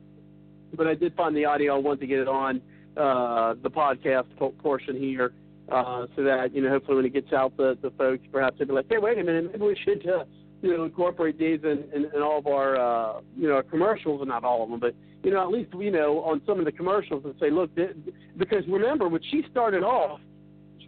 but 0.75 0.87
I 0.87 0.95
did 0.95 1.17
find 1.17 1.35
the 1.35 1.47
audio. 1.47 1.75
I 1.75 1.79
want 1.79 2.01
to 2.01 2.07
get 2.07 2.21
it 2.21 2.29
on 2.29 2.61
uh, 2.97 3.55
the 3.63 3.71
podcast 3.71 4.27
portion 4.59 4.97
here, 4.97 5.33
uh, 5.73 6.07
so 6.15 6.23
that 6.23 6.55
you 6.55 6.63
know 6.63 6.69
hopefully 6.69 6.97
when 6.97 7.07
it 7.07 7.13
gets 7.13 7.33
out, 7.33 7.57
the 7.57 7.77
the 7.83 7.91
folks 7.93 8.25
perhaps 8.31 8.59
they'll 8.59 8.69
be 8.69 8.75
like, 8.75 8.87
hey, 8.89 8.99
wait 8.99 9.19
a 9.19 9.25
minute, 9.25 9.51
maybe 9.51 9.65
we 9.65 9.77
should. 9.85 10.07
Uh, 10.07 10.25
you 10.63 10.77
know, 10.77 10.85
incorporate 10.85 11.39
these 11.39 11.61
in, 11.63 11.85
in, 11.95 12.11
in 12.15 12.23
all 12.23 12.39
of 12.39 12.47
our, 12.47 12.77
uh, 12.77 13.21
you 13.37 13.49
know, 13.49 13.63
commercials, 13.63 14.21
and 14.21 14.29
not 14.29 14.45
all 14.45 14.63
of 14.63 14.71
them, 14.71 14.81
but 14.81 14.95
you 15.23 15.31
know, 15.31 15.43
at 15.43 15.51
least 15.51 15.71
you 15.79 15.91
know 15.91 16.21
on 16.21 16.41
some 16.47 16.59
of 16.59 16.65
the 16.65 16.73
commercials 16.73 17.25
and 17.25 17.35
say, 17.39 17.51
look, 17.51 17.75
th- 17.77 17.97
because 18.37 18.65
remember 18.69 19.09
when 19.09 19.23
she 19.31 19.45
started 19.51 19.83
off, 19.83 20.21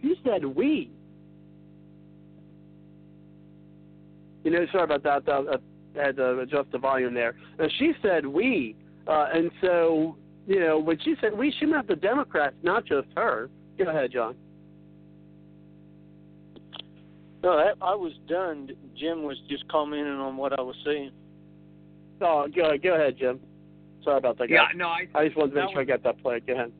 she 0.01 0.15
said 0.23 0.43
we. 0.43 0.91
You 4.43 4.51
know, 4.51 4.65
sorry 4.71 4.83
about 4.83 5.03
that. 5.03 5.59
I 5.97 6.03
had 6.03 6.17
to 6.17 6.39
adjust 6.39 6.71
the 6.71 6.79
volume 6.79 7.13
there. 7.13 7.35
And 7.59 7.71
she 7.77 7.93
said 8.01 8.25
we, 8.25 8.75
uh, 9.07 9.27
and 9.33 9.51
so 9.61 10.17
you 10.47 10.59
know 10.59 10.79
when 10.79 10.99
she 10.99 11.15
said 11.21 11.37
we, 11.37 11.53
she 11.59 11.65
meant 11.65 11.87
the 11.87 11.95
Democrats, 11.95 12.55
not 12.63 12.85
just 12.85 13.07
her. 13.15 13.49
Go 13.77 13.85
ahead, 13.85 14.11
John. 14.11 14.35
No, 17.43 17.51
I, 17.51 17.73
I 17.81 17.93
was 17.93 18.13
done. 18.27 18.71
Jim 18.97 19.21
was 19.23 19.37
just 19.49 19.67
commenting 19.67 20.13
on 20.13 20.37
what 20.37 20.57
I 20.57 20.61
was 20.61 20.77
saying. 20.85 21.11
Oh, 22.21 22.47
go 22.55 22.71
go 22.81 22.95
ahead, 22.95 23.17
Jim. 23.17 23.41
Sorry 24.03 24.17
about 24.17 24.37
that. 24.37 24.47
Guys. 24.47 24.59
Yeah, 24.71 24.77
no, 24.77 24.87
I. 24.87 25.07
I 25.13 25.25
just 25.25 25.35
wanted 25.37 25.55
to 25.55 25.61
make 25.61 25.71
sure 25.71 25.81
was, 25.81 25.89
I 25.89 25.91
got 25.91 26.03
that 26.03 26.23
played. 26.23 26.47
Go 26.47 26.53
ahead. 26.53 26.71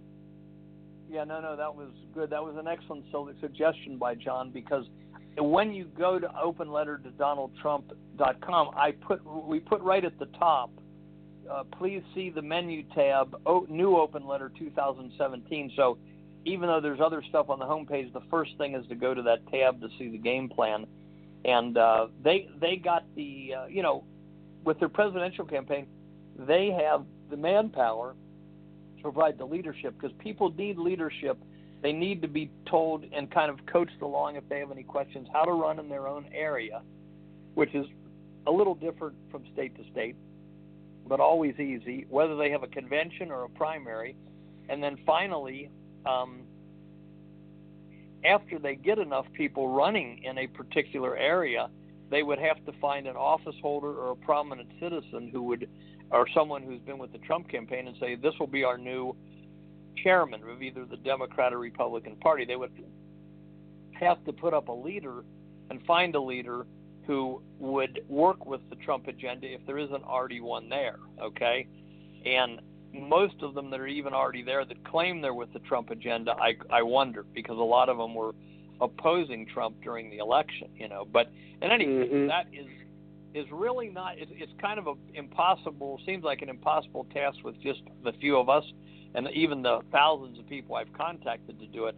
Yeah, 1.10 1.26
no, 1.26 1.42
no, 1.42 1.58
that 1.58 1.76
was 1.76 1.90
good. 2.14 2.30
That 2.30 2.42
was 2.42 2.56
an 2.58 2.68
excellent 2.68 3.04
suggestion 3.42 3.98
by 3.98 4.16
John 4.16 4.52
because 4.52 4.86
when 5.38 5.74
you 5.74 5.84
go 5.98 6.18
to 6.18 6.28
openlettertodonaldtrump.com, 6.28 8.70
I 8.76 8.92
put 8.92 9.22
we 9.46 9.60
put 9.60 9.82
right 9.82 10.06
at 10.06 10.18
the 10.18 10.28
top. 10.40 10.72
Uh, 11.52 11.66
please 11.78 12.02
see 12.16 12.30
the 12.30 12.42
menu 12.42 12.84
tab, 12.96 13.36
new 13.68 13.98
open 13.98 14.26
letter 14.26 14.50
2017. 14.58 15.74
So 15.76 15.98
even 16.46 16.68
though 16.68 16.82
there's 16.82 17.00
other 17.00 17.24
stuff 17.30 17.50
on 17.50 17.60
the 17.60 17.66
homepage, 17.66 18.12
the 18.14 18.22
first 18.30 18.58
thing 18.58 18.76
is 18.76 18.86
to 18.88 18.96
go 18.96 19.14
to 19.14 19.22
that 19.22 19.48
tab 19.48 19.80
to 19.82 19.88
see 19.98 20.10
the 20.10 20.18
game 20.18 20.50
plan. 20.50 20.86
And 21.46 21.78
uh, 21.78 22.08
they 22.24 22.50
they 22.60 22.78
got 22.78 23.04
the 23.16 23.54
uh, 23.58 23.66
you 23.68 23.82
know 23.82 24.06
with 24.64 24.80
their 24.80 24.90
presidential 24.90 25.46
campaign, 25.46 25.88
they 26.38 26.72
have 26.72 27.06
the 27.30 27.38
manpower 27.38 28.16
to 28.98 29.02
provide 29.02 29.38
the 29.38 29.46
leadership 29.46 29.96
because 30.00 30.16
people 30.20 30.54
need 30.58 30.78
leadership. 30.78 31.38
They 31.82 31.92
need 31.92 32.22
to 32.22 32.30
be 32.30 32.50
told 32.70 33.04
and 33.12 33.30
kind 33.30 33.50
of 33.52 33.66
coached 33.66 34.02
along 34.02 34.38
if 34.38 34.48
they 34.48 34.60
have 34.60 34.72
any 34.72 34.84
questions 34.84 35.28
how 35.34 35.44
to 35.44 35.52
run 35.52 35.80
in 35.80 35.90
their 35.90 36.08
own 36.08 36.26
area, 36.34 36.82
which 37.56 37.76
is 37.76 37.86
a 38.48 38.52
little 38.52 38.76
different 38.76 39.16
from 39.30 39.44
state 39.52 39.76
to 39.76 39.84
state, 39.92 40.16
but 41.08 41.20
always 41.20 41.60
easy, 41.60 42.06
whether 42.10 42.38
they 42.38 42.50
have 42.52 42.64
a 42.64 42.68
convention 42.68 43.32
or 43.32 43.44
a 43.44 43.50
primary. 43.50 44.16
And 44.70 44.82
then 44.82 44.98
finally, 45.06 45.70
um, 46.06 46.42
after 48.26 48.60
they 48.60 48.76
get 48.76 49.00
enough 49.00 49.26
people 49.34 49.68
running 49.68 50.24
in 50.24 50.38
a 50.38 50.48
particular 50.48 51.18
area, 51.18 51.70
they 52.10 52.24
would 52.24 52.40
have 52.40 52.64
to 52.66 52.72
find 52.80 53.08
an 53.08 53.16
office 53.16 53.56
holder 53.62 53.92
or 53.92 54.12
a 54.12 54.16
prominent 54.16 54.70
citizen 54.80 55.30
who 55.32 55.42
would, 55.44 55.70
or 56.12 56.28
someone 56.34 56.62
who's 56.62 56.82
been 56.82 56.98
with 56.98 57.12
the 57.12 57.18
Trump 57.20 57.50
campaign 57.50 57.88
and 57.88 57.98
say, 58.00 58.16
this 58.16 58.34
will 58.40 58.48
be 58.48 58.64
our 58.64 58.78
new 58.78 59.16
chairman 60.04 60.42
of 60.48 60.62
either 60.62 60.86
the 60.86 60.98
Democrat 60.98 61.54
or 61.54 61.60
Republican 61.60 62.16
Party. 62.18 62.46
They 62.46 62.56
would 62.56 62.72
have 63.94 64.24
to 64.26 64.34
put 64.34 64.54
up 64.54 64.68
a 64.68 64.74
leader 64.74 65.24
and 65.70 65.84
find 65.86 66.16
a 66.16 66.22
leader 66.22 66.66
who 67.08 67.42
would 67.60 68.02
work 68.08 68.46
with 68.46 68.62
the 68.70 68.76
Trump 68.78 69.08
agenda 69.08 69.48
if 69.48 69.66
there 69.66 69.78
isn't 69.78 70.04
already 70.04 70.40
one 70.40 70.70
there, 70.70 71.00
okay? 71.22 71.68
And 72.26 72.62
most 72.94 73.42
of 73.42 73.54
them 73.56 73.70
that 73.72 73.80
are 73.80 73.88
even 73.88 74.14
already 74.14 74.44
there 74.44 74.66
that 74.66 74.84
claim 74.84 75.22
they're 75.22 75.34
with 75.34 75.52
the 75.54 75.60
Trump 75.60 75.90
agenda, 75.90 76.36
I 76.40 76.56
I 76.70 76.84
wonder 76.84 77.26
because 77.34 77.58
a 77.58 77.62
lot 77.62 77.90
of 77.90 77.98
them 77.98 78.14
were 78.14 78.34
opposing 78.82 79.46
Trump 79.46 79.76
during 79.82 80.10
the 80.10 80.18
election, 80.18 80.70
you 80.76 80.88
know. 80.88 81.06
But 81.12 81.32
in 81.62 81.72
any 81.72 81.86
case, 81.86 82.12
Mhm. 82.12 82.28
that 82.28 82.48
is 82.54 82.68
is 83.34 83.50
really 83.52 83.90
not. 83.90 84.20
It's, 84.20 84.32
it's 84.36 84.54
kind 84.62 84.78
of 84.78 84.88
a 84.88 84.94
impossible. 85.16 86.00
Seems 86.06 86.24
like 86.24 86.42
an 86.44 86.50
impossible 86.50 87.06
task 87.06 87.44
with 87.44 87.60
just 87.62 87.82
the 88.04 88.14
few 88.14 88.38
of 88.38 88.48
us, 88.48 88.64
and 89.16 89.28
even 89.32 89.64
the 89.64 89.82
thousands 89.92 90.38
of 90.38 90.48
people 90.48 90.76
I've 90.76 90.94
contacted 90.94 91.60
to 91.60 91.66
do 91.66 91.86
it. 91.86 91.96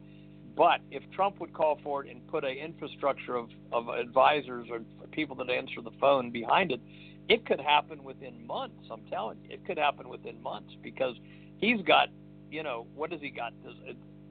But 0.56 0.80
if 0.92 1.04
Trump 1.12 1.42
would 1.42 1.52
call 1.52 1.78
for 1.84 2.06
it 2.06 2.10
and 2.12 2.26
put 2.28 2.46
a 2.46 2.50
infrastructure 2.50 3.36
of, 3.36 3.50
of 3.74 3.90
advisors 3.90 4.70
or 4.72 4.80
people 5.12 5.36
that 5.38 5.50
answer 5.50 5.82
the 5.82 5.92
phone 6.00 6.32
behind 6.32 6.72
it, 6.72 6.80
it 7.28 7.46
could 7.46 7.60
happen 7.60 8.04
within 8.04 8.46
months. 8.46 8.86
I'm 8.92 9.06
telling 9.10 9.40
you, 9.44 9.54
it 9.54 9.66
could 9.66 9.78
happen 9.78 10.10
within 10.10 10.42
months 10.42 10.74
because 10.82 11.16
he's 11.58 11.82
got 11.82 12.10
you 12.56 12.64
know, 12.64 12.88
what 12.96 13.10
does 13.10 13.22
he 13.22 13.30
got? 13.30 13.52
Does 13.64 13.74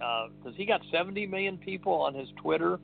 uh, 0.03 0.29
does 0.43 0.55
he 0.57 0.67
got 0.67 0.81
70 0.91 1.27
million 1.27 1.59
people 1.59 1.93
on 1.93 2.15
his 2.15 2.29
Twitter 2.41 2.79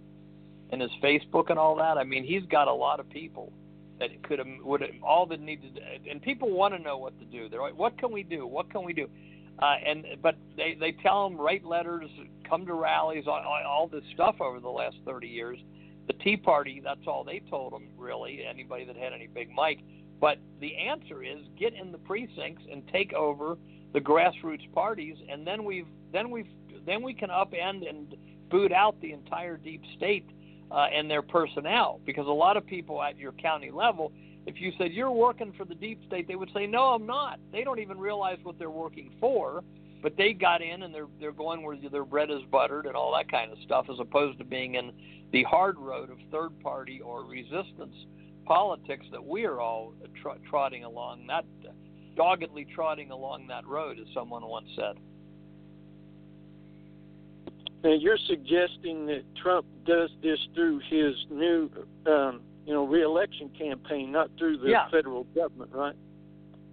and 0.70 0.80
his 0.80 0.90
Facebook 1.02 1.50
and 1.50 1.58
all 1.58 1.76
that? 1.76 1.98
I 1.98 2.04
mean, 2.04 2.24
he's 2.24 2.44
got 2.44 2.68
a 2.68 2.72
lot 2.72 3.00
of 3.00 3.08
people 3.08 3.52
that 3.98 4.10
could 4.22 4.40
would 4.62 4.82
all 5.02 5.26
that 5.26 5.40
needed. 5.40 5.80
And 6.08 6.20
people 6.22 6.50
want 6.50 6.74
to 6.74 6.80
know 6.80 6.98
what 6.98 7.18
to 7.18 7.24
do. 7.24 7.48
They're 7.48 7.62
like, 7.62 7.76
what 7.76 7.98
can 7.98 8.12
we 8.12 8.22
do? 8.22 8.46
What 8.46 8.70
can 8.70 8.84
we 8.84 8.92
do? 8.92 9.08
Uh, 9.58 9.74
and 9.86 10.04
but 10.22 10.36
they 10.56 10.76
they 10.78 10.92
tell 10.92 11.28
them 11.28 11.38
write 11.38 11.64
letters, 11.64 12.10
come 12.48 12.66
to 12.66 12.74
rallies, 12.74 13.24
all, 13.26 13.42
all 13.66 13.88
this 13.88 14.04
stuff 14.14 14.36
over 14.40 14.60
the 14.60 14.68
last 14.68 14.96
30 15.06 15.26
years. 15.26 15.58
The 16.06 16.14
Tea 16.14 16.36
Party, 16.36 16.80
that's 16.82 17.06
all 17.06 17.24
they 17.24 17.40
told 17.50 17.72
them 17.72 17.88
really. 17.96 18.44
Anybody 18.48 18.84
that 18.84 18.96
had 18.96 19.12
any 19.12 19.26
big 19.26 19.48
mic. 19.48 19.78
But 20.20 20.38
the 20.60 20.76
answer 20.76 21.22
is 21.22 21.38
get 21.58 21.74
in 21.74 21.92
the 21.92 21.98
precincts 21.98 22.62
and 22.70 22.86
take 22.88 23.12
over 23.14 23.56
the 23.92 24.00
grassroots 24.00 24.70
parties, 24.72 25.16
and 25.28 25.46
then 25.46 25.64
we've 25.64 25.86
then 26.12 26.30
we've 26.30 26.46
then 26.86 27.02
we 27.02 27.14
can 27.14 27.30
upend 27.30 27.88
and 27.88 28.14
boot 28.50 28.72
out 28.72 29.00
the 29.00 29.12
entire 29.12 29.56
deep 29.56 29.82
state 29.96 30.28
uh, 30.70 30.86
and 30.94 31.10
their 31.10 31.22
personnel. 31.22 32.00
Because 32.04 32.26
a 32.26 32.30
lot 32.30 32.56
of 32.56 32.66
people 32.66 33.02
at 33.02 33.16
your 33.16 33.32
county 33.32 33.70
level, 33.70 34.12
if 34.46 34.60
you 34.60 34.72
said 34.78 34.92
you're 34.92 35.10
working 35.10 35.52
for 35.56 35.64
the 35.64 35.74
deep 35.74 36.00
state, 36.06 36.28
they 36.28 36.36
would 36.36 36.50
say, 36.54 36.66
"No, 36.66 36.94
I'm 36.94 37.06
not." 37.06 37.40
They 37.50 37.64
don't 37.64 37.78
even 37.78 37.98
realize 37.98 38.38
what 38.42 38.58
they're 38.58 38.70
working 38.70 39.14
for, 39.20 39.64
but 40.02 40.16
they 40.16 40.34
got 40.34 40.60
in 40.60 40.82
and 40.82 40.94
they're 40.94 41.08
they're 41.18 41.32
going 41.32 41.62
where 41.62 41.76
their 41.76 42.04
bread 42.04 42.30
is 42.30 42.42
buttered 42.50 42.84
and 42.84 42.94
all 42.94 43.14
that 43.16 43.30
kind 43.30 43.50
of 43.50 43.58
stuff, 43.64 43.86
as 43.90 43.98
opposed 43.98 44.38
to 44.38 44.44
being 44.44 44.74
in 44.74 44.92
the 45.32 45.44
hard 45.44 45.78
road 45.78 46.10
of 46.10 46.18
third 46.30 46.58
party 46.60 47.00
or 47.00 47.24
resistance 47.24 47.94
politics 48.50 49.06
that 49.12 49.24
we 49.24 49.44
are 49.44 49.60
all 49.60 49.94
tr- 50.20 50.44
trotting 50.48 50.82
along 50.82 51.24
not 51.24 51.44
doggedly 52.16 52.66
trotting 52.74 53.12
along 53.12 53.46
that 53.46 53.64
road, 53.64 53.96
as 54.00 54.06
someone 54.12 54.44
once 54.44 54.66
said. 54.74 54.96
Now 57.84 57.92
you're 57.92 58.18
suggesting 58.26 59.06
that 59.06 59.22
Trump 59.40 59.66
does 59.86 60.10
this 60.20 60.40
through 60.52 60.80
his 60.90 61.14
new, 61.30 61.70
um, 62.06 62.40
you 62.66 62.74
know, 62.74 62.84
reelection 62.88 63.50
campaign, 63.56 64.10
not 64.10 64.30
through 64.36 64.58
the 64.58 64.70
yeah. 64.70 64.90
federal 64.90 65.22
government, 65.32 65.70
right? 65.72 65.94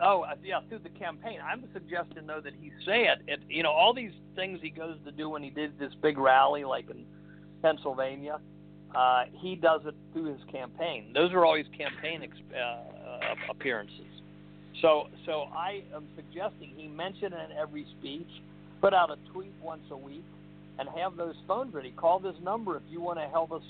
Oh, 0.02 0.24
uh, 0.24 0.34
yeah, 0.44 0.62
through 0.70 0.80
the 0.80 0.90
campaign. 0.90 1.38
I'm 1.46 1.64
suggesting 1.74 2.26
though 2.26 2.42
that 2.42 2.54
he 2.60 2.72
said, 2.86 3.20
it, 3.28 3.42
you 3.48 3.62
know, 3.62 3.72
all 3.72 3.94
these 3.94 4.14
things 4.36 4.58
he 4.64 4.72
goes 4.72 4.98
to 5.06 5.12
do 5.12 5.30
when 5.30 5.44
he 5.44 5.52
did 5.52 5.78
this 5.78 5.94
big 6.02 6.18
rally, 6.18 6.64
like 6.64 6.90
in 6.90 7.06
Pennsylvania. 7.62 8.40
Uh, 8.98 9.26
he 9.32 9.54
does 9.54 9.82
it 9.86 9.94
through 10.12 10.26
his 10.26 10.42
campaign. 10.52 11.12
Those 11.14 11.32
are 11.32 11.46
always 11.46 11.68
campaign 11.78 12.24
ex- 12.24 12.34
uh, 12.52 13.52
appearances. 13.52 14.08
So, 14.82 15.04
so 15.24 15.46
I 15.56 15.84
am 15.96 16.08
suggesting 16.16 16.72
he 16.76 16.88
mention 16.88 17.32
it 17.32 17.52
in 17.52 17.58
every 17.58 17.86
speech, 18.00 18.28
put 18.82 18.96
out 18.96 19.12
a 19.12 19.18
tweet 19.32 19.54
once 19.62 19.84
a 19.92 19.98
week, 19.98 20.26
and 20.80 20.90
have 20.98 21.16
those 21.16 21.36
phones 21.48 21.76
ready. 21.76 21.92
Call 21.92 22.18
this 22.18 22.34
number 22.44 22.76
if 22.76 22.82
you 22.90 23.00
want 23.00 23.20
to 23.20 23.28
help 23.28 23.52
us 23.52 23.62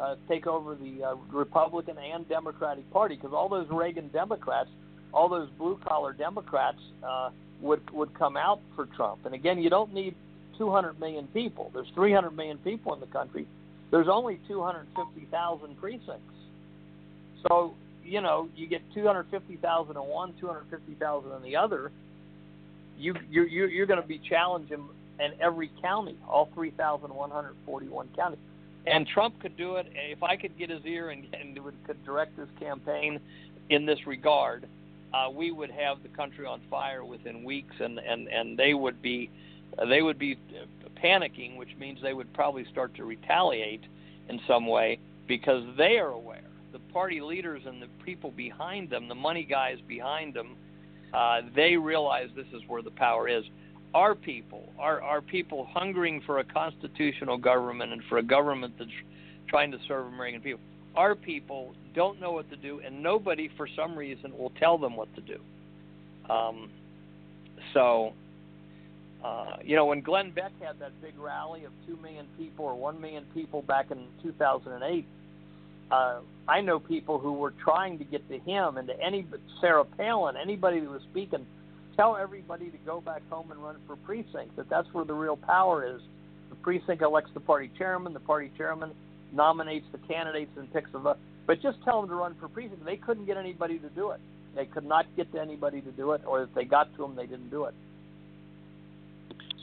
uh, 0.00 0.14
take 0.28 0.46
over 0.46 0.76
the 0.76 1.02
uh, 1.02 1.14
Republican 1.36 1.96
and 1.98 2.28
Democratic 2.28 2.88
Party, 2.92 3.16
because 3.16 3.32
all 3.34 3.48
those 3.48 3.66
Reagan 3.72 4.08
Democrats, 4.12 4.68
all 5.12 5.28
those 5.28 5.48
blue 5.58 5.80
collar 5.84 6.12
Democrats 6.12 6.78
uh, 7.04 7.30
would 7.60 7.90
would 7.90 8.16
come 8.16 8.36
out 8.36 8.60
for 8.76 8.86
Trump. 8.96 9.26
And 9.26 9.34
again, 9.34 9.58
you 9.60 9.68
don't 9.68 9.92
need 9.92 10.14
200 10.58 11.00
million 11.00 11.26
people. 11.34 11.72
There's 11.74 11.90
300 11.96 12.30
million 12.30 12.58
people 12.58 12.94
in 12.94 13.00
the 13.00 13.06
country. 13.06 13.48
There's 13.90 14.08
only 14.08 14.40
250,000 14.48 15.76
precincts. 15.80 16.22
So 17.48 17.74
you 18.06 18.20
know, 18.20 18.48
you 18.56 18.68
get 18.68 18.82
250,000 18.94 19.96
in 19.96 20.02
one, 20.02 20.34
250,000 20.40 21.32
in 21.32 21.42
the 21.42 21.56
other, 21.56 21.90
you 22.98 23.14
you 23.28 23.44
you're, 23.44 23.68
you're 23.68 23.86
going 23.86 24.00
to 24.00 24.06
be 24.06 24.20
challenging 24.28 24.88
in 25.18 25.32
every 25.40 25.70
county, 25.82 26.16
all 26.28 26.48
3,141 26.54 28.08
counties. 28.16 28.38
And 28.86 29.06
Trump 29.08 29.40
could 29.40 29.56
do 29.56 29.76
it 29.76 29.86
if 29.94 30.22
I 30.22 30.36
could 30.36 30.56
get 30.56 30.70
his 30.70 30.84
ear 30.84 31.10
and, 31.10 31.26
and 31.34 31.58
would, 31.64 31.74
could 31.86 32.04
direct 32.04 32.36
this 32.36 32.48
campaign 32.60 33.18
in 33.70 33.84
this 33.84 33.98
regard. 34.06 34.66
Uh, 35.12 35.30
we 35.30 35.50
would 35.50 35.70
have 35.70 36.02
the 36.02 36.08
country 36.10 36.46
on 36.46 36.60
fire 36.70 37.04
within 37.04 37.42
weeks, 37.42 37.74
and 37.80 37.98
and 37.98 38.28
and 38.28 38.56
they 38.56 38.74
would 38.74 39.02
be 39.02 39.30
they 39.88 40.02
would 40.02 40.18
be 40.18 40.38
panicking, 41.02 41.56
which 41.56 41.70
means 41.78 41.98
they 42.02 42.14
would 42.14 42.32
probably 42.34 42.64
start 42.70 42.94
to 42.96 43.04
retaliate 43.04 43.82
in 44.28 44.40
some 44.46 44.66
way 44.66 44.98
because 45.26 45.62
they 45.76 45.98
are 45.98 46.10
aware 46.10 46.46
the 46.76 46.92
party 46.92 47.20
leaders 47.20 47.62
and 47.66 47.80
the 47.80 47.88
people 48.04 48.30
behind 48.30 48.90
them, 48.90 49.08
the 49.08 49.14
money 49.14 49.44
guys 49.44 49.78
behind 49.88 50.34
them, 50.34 50.56
uh, 51.14 51.40
they 51.54 51.76
realize 51.76 52.28
this 52.36 52.46
is 52.52 52.60
where 52.68 52.82
the 52.82 52.90
power 52.90 53.28
is. 53.28 53.44
Our 53.94 54.14
people, 54.14 54.72
our 54.78 55.00
our 55.00 55.22
people 55.22 55.66
hungering 55.72 56.20
for 56.26 56.40
a 56.40 56.44
constitutional 56.44 57.38
government 57.38 57.92
and 57.92 58.02
for 58.10 58.18
a 58.18 58.22
government 58.22 58.74
that's 58.78 58.90
trying 59.48 59.70
to 59.70 59.78
serve 59.88 60.06
American 60.06 60.42
people. 60.42 60.60
Our 60.96 61.14
people 61.14 61.74
don't 61.94 62.20
know 62.20 62.32
what 62.32 62.50
to 62.50 62.56
do, 62.56 62.80
and 62.84 63.02
nobody, 63.02 63.48
for 63.56 63.66
some 63.74 63.96
reason, 63.96 64.36
will 64.36 64.52
tell 64.58 64.76
them 64.76 64.96
what 64.96 65.08
to 65.14 65.22
do. 65.22 65.38
Um, 66.30 66.70
so, 67.72 68.12
uh, 69.24 69.56
you 69.64 69.76
know, 69.76 69.86
when 69.86 70.00
Glenn 70.00 70.30
Beck 70.30 70.52
had 70.60 70.78
that 70.78 70.92
big 71.02 71.18
rally 71.18 71.64
of 71.64 71.72
two 71.86 71.96
million 71.96 72.26
people 72.38 72.64
or 72.64 72.74
one 72.74 73.00
million 73.00 73.24
people 73.34 73.62
back 73.62 73.90
in 73.90 74.06
2008, 74.22 75.04
uh, 75.90 76.20
I 76.48 76.60
know 76.60 76.78
people 76.78 77.18
who 77.18 77.32
were 77.32 77.52
trying 77.62 77.98
to 77.98 78.04
get 78.04 78.28
to 78.28 78.38
him 78.38 78.76
and 78.76 78.88
to 78.88 79.00
any 79.00 79.26
Sarah 79.60 79.84
Palin, 79.84 80.36
anybody 80.36 80.80
who 80.80 80.90
was 80.90 81.02
speaking, 81.10 81.46
tell 81.96 82.16
everybody 82.16 82.70
to 82.70 82.78
go 82.78 83.00
back 83.00 83.22
home 83.30 83.50
and 83.50 83.62
run 83.62 83.76
for 83.86 83.96
precinct. 83.96 84.56
That 84.56 84.68
that's 84.68 84.92
where 84.92 85.04
the 85.04 85.14
real 85.14 85.36
power 85.36 85.86
is. 85.86 86.00
The 86.50 86.56
precinct 86.56 87.02
elects 87.02 87.30
the 87.34 87.40
party 87.40 87.70
chairman. 87.78 88.12
The 88.12 88.20
party 88.20 88.50
chairman 88.56 88.92
nominates 89.32 89.86
the 89.92 89.98
candidates 89.98 90.52
and 90.56 90.72
picks 90.72 90.90
the 90.92 90.98
vote. 90.98 91.18
But 91.46 91.62
just 91.62 91.78
tell 91.84 92.00
them 92.00 92.10
to 92.10 92.16
run 92.16 92.34
for 92.40 92.48
precinct. 92.48 92.84
They 92.84 92.96
couldn't 92.96 93.26
get 93.26 93.36
anybody 93.36 93.78
to 93.78 93.88
do 93.90 94.10
it. 94.10 94.20
They 94.54 94.66
could 94.66 94.84
not 94.84 95.06
get 95.16 95.32
to 95.32 95.40
anybody 95.40 95.80
to 95.82 95.92
do 95.92 96.12
it, 96.12 96.22
or 96.26 96.42
if 96.42 96.48
they 96.54 96.64
got 96.64 96.94
to 96.96 97.02
them, 97.02 97.14
they 97.14 97.26
didn't 97.26 97.50
do 97.50 97.64
it. 97.64 97.74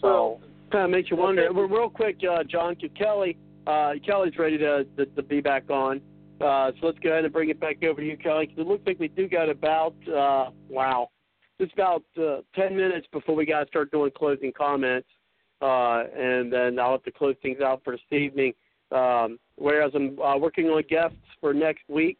So 0.04 0.10
well, 0.10 0.42
kind 0.72 0.86
of 0.86 0.92
makes 0.92 1.10
you 1.10 1.18
wonder. 1.18 1.48
Okay. 1.48 1.74
Real 1.74 1.90
quick, 1.90 2.18
uh, 2.30 2.44
John, 2.44 2.76
Kelly. 2.98 3.38
Uh, 3.66 3.94
Kelly's 4.06 4.38
ready 4.38 4.58
to, 4.58 4.84
to 4.98 5.06
to 5.06 5.24
be 5.24 5.40
back 5.40 5.70
on. 5.70 6.02
Uh, 6.42 6.72
so 6.80 6.88
let's 6.88 7.00
go 7.00 7.12
ahead 7.12 7.24
and 7.24 7.32
bring 7.32 7.50
it 7.50 7.60
back 7.60 7.82
over 7.84 8.02
to 8.02 8.08
you, 8.08 8.18
Kelly, 8.18 8.48
because 8.48 8.62
it 8.62 8.68
looks 8.68 8.84
like 8.86 9.00
we 9.00 9.08
do 9.08 9.30
got 9.30 9.50
about, 9.50 9.96
uh, 10.10 10.50
wow, 10.68 11.10
just 11.62 11.72
about 11.74 12.04
uh, 12.22 12.40
10 12.56 12.76
minutes 12.76 13.08
before 13.14 13.36
we 13.36 13.46
got 13.46 13.62
to 13.62 13.68
start 13.68 13.92
doing 13.92 14.12
closing 14.14 14.52
comments. 14.52 15.08
Uh, 15.62 16.04
and 16.18 16.52
then 16.52 16.78
I'll 16.80 16.92
have 16.92 17.04
to 17.04 17.12
close 17.12 17.36
things 17.42 17.62
out 17.62 17.82
for 17.86 17.94
this 17.94 18.02
evening. 18.12 18.54
Um, 18.92 19.40
whereas 19.56 19.92
I'm 19.96 20.20
uh, 20.20 20.38
working 20.38 20.66
on 20.66 20.84
guests 20.90 21.16
for 21.40 21.54
next 21.54 21.84
week, 21.88 22.18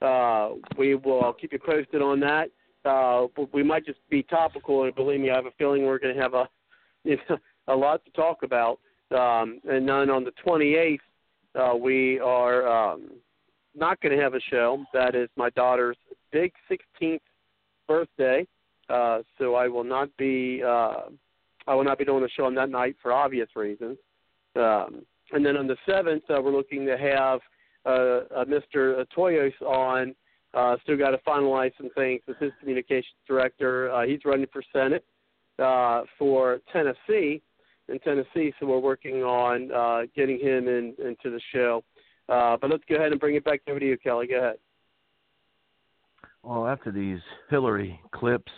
uh, 0.00 0.50
we 0.78 0.94
will 0.94 1.22
I'll 1.22 1.34
keep 1.34 1.52
you 1.52 1.58
posted 1.58 2.00
on 2.00 2.20
that. 2.20 2.48
Uh, 2.86 3.26
we 3.52 3.62
might 3.62 3.84
just 3.84 3.98
be 4.08 4.22
topical, 4.22 4.84
and 4.84 4.94
believe 4.94 5.20
me, 5.20 5.30
I 5.30 5.34
have 5.34 5.46
a 5.46 5.50
feeling 5.58 5.84
we're 5.84 5.98
going 5.98 6.14
to 6.14 6.22
have 6.22 6.34
a 6.34 6.48
you 7.06 7.16
know, 7.30 7.38
a 7.68 7.74
lot 7.74 8.04
to 8.04 8.10
talk 8.12 8.42
about. 8.42 8.78
Um, 9.12 9.60
and 9.68 9.88
then 9.88 10.10
on 10.10 10.24
the 10.24 10.32
28th, 10.44 10.98
uh, 11.54 11.76
we 11.76 12.18
are 12.20 12.66
um, 12.66 13.10
not 13.74 14.00
going 14.00 14.16
to 14.16 14.22
have 14.22 14.34
a 14.34 14.40
show. 14.50 14.84
That 14.92 15.14
is 15.14 15.28
my 15.36 15.50
daughter's 15.50 15.96
big 16.32 16.52
16th 16.70 17.20
birthday, 17.88 18.46
uh, 18.90 19.20
so 19.38 19.54
I 19.54 19.68
will 19.68 19.84
not 19.84 20.14
be 20.16 20.62
uh, 20.66 21.02
I 21.68 21.74
will 21.74 21.84
not 21.84 21.98
be 21.98 22.04
doing 22.04 22.22
the 22.22 22.28
show 22.28 22.44
on 22.44 22.54
that 22.56 22.70
night 22.70 22.96
for 23.02 23.12
obvious 23.12 23.48
reasons. 23.56 23.96
Um, 24.54 25.04
and 25.32 25.44
then 25.44 25.56
on 25.56 25.66
the 25.66 25.76
seventh, 25.88 26.22
uh, 26.30 26.40
we're 26.40 26.52
looking 26.52 26.86
to 26.86 26.96
have 26.96 27.40
uh, 27.84 28.40
uh, 28.40 28.44
Mr. 28.44 29.04
Toyos 29.16 29.52
on. 29.62 30.14
Uh, 30.54 30.76
still 30.82 30.96
got 30.96 31.10
to 31.10 31.18
finalize 31.18 31.72
some 31.76 31.90
things 31.94 32.20
with 32.26 32.38
his 32.38 32.52
communications 32.60 33.16
director. 33.26 33.90
Uh, 33.90 34.06
he's 34.06 34.20
running 34.24 34.46
for 34.52 34.62
Senate 34.72 35.04
uh, 35.58 36.02
for 36.18 36.60
Tennessee 36.72 37.42
in 37.88 37.98
Tennessee, 38.00 38.52
so 38.58 38.66
we're 38.66 38.78
working 38.78 39.22
on 39.22 39.70
uh, 39.72 40.06
getting 40.14 40.38
him 40.40 40.68
in, 40.68 40.94
into 40.98 41.30
the 41.30 41.40
show. 41.52 41.84
Uh, 42.28 42.56
but 42.60 42.70
let's 42.70 42.82
go 42.88 42.96
ahead 42.96 43.12
and 43.12 43.20
bring 43.20 43.36
it 43.36 43.44
back 43.44 43.60
over 43.68 43.78
to 43.78 43.86
you, 43.86 43.96
Kelly. 43.98 44.26
Go 44.26 44.38
ahead. 44.38 44.56
Well, 46.42 46.66
after 46.66 46.90
these 46.90 47.20
Hillary 47.50 48.00
clips, 48.14 48.52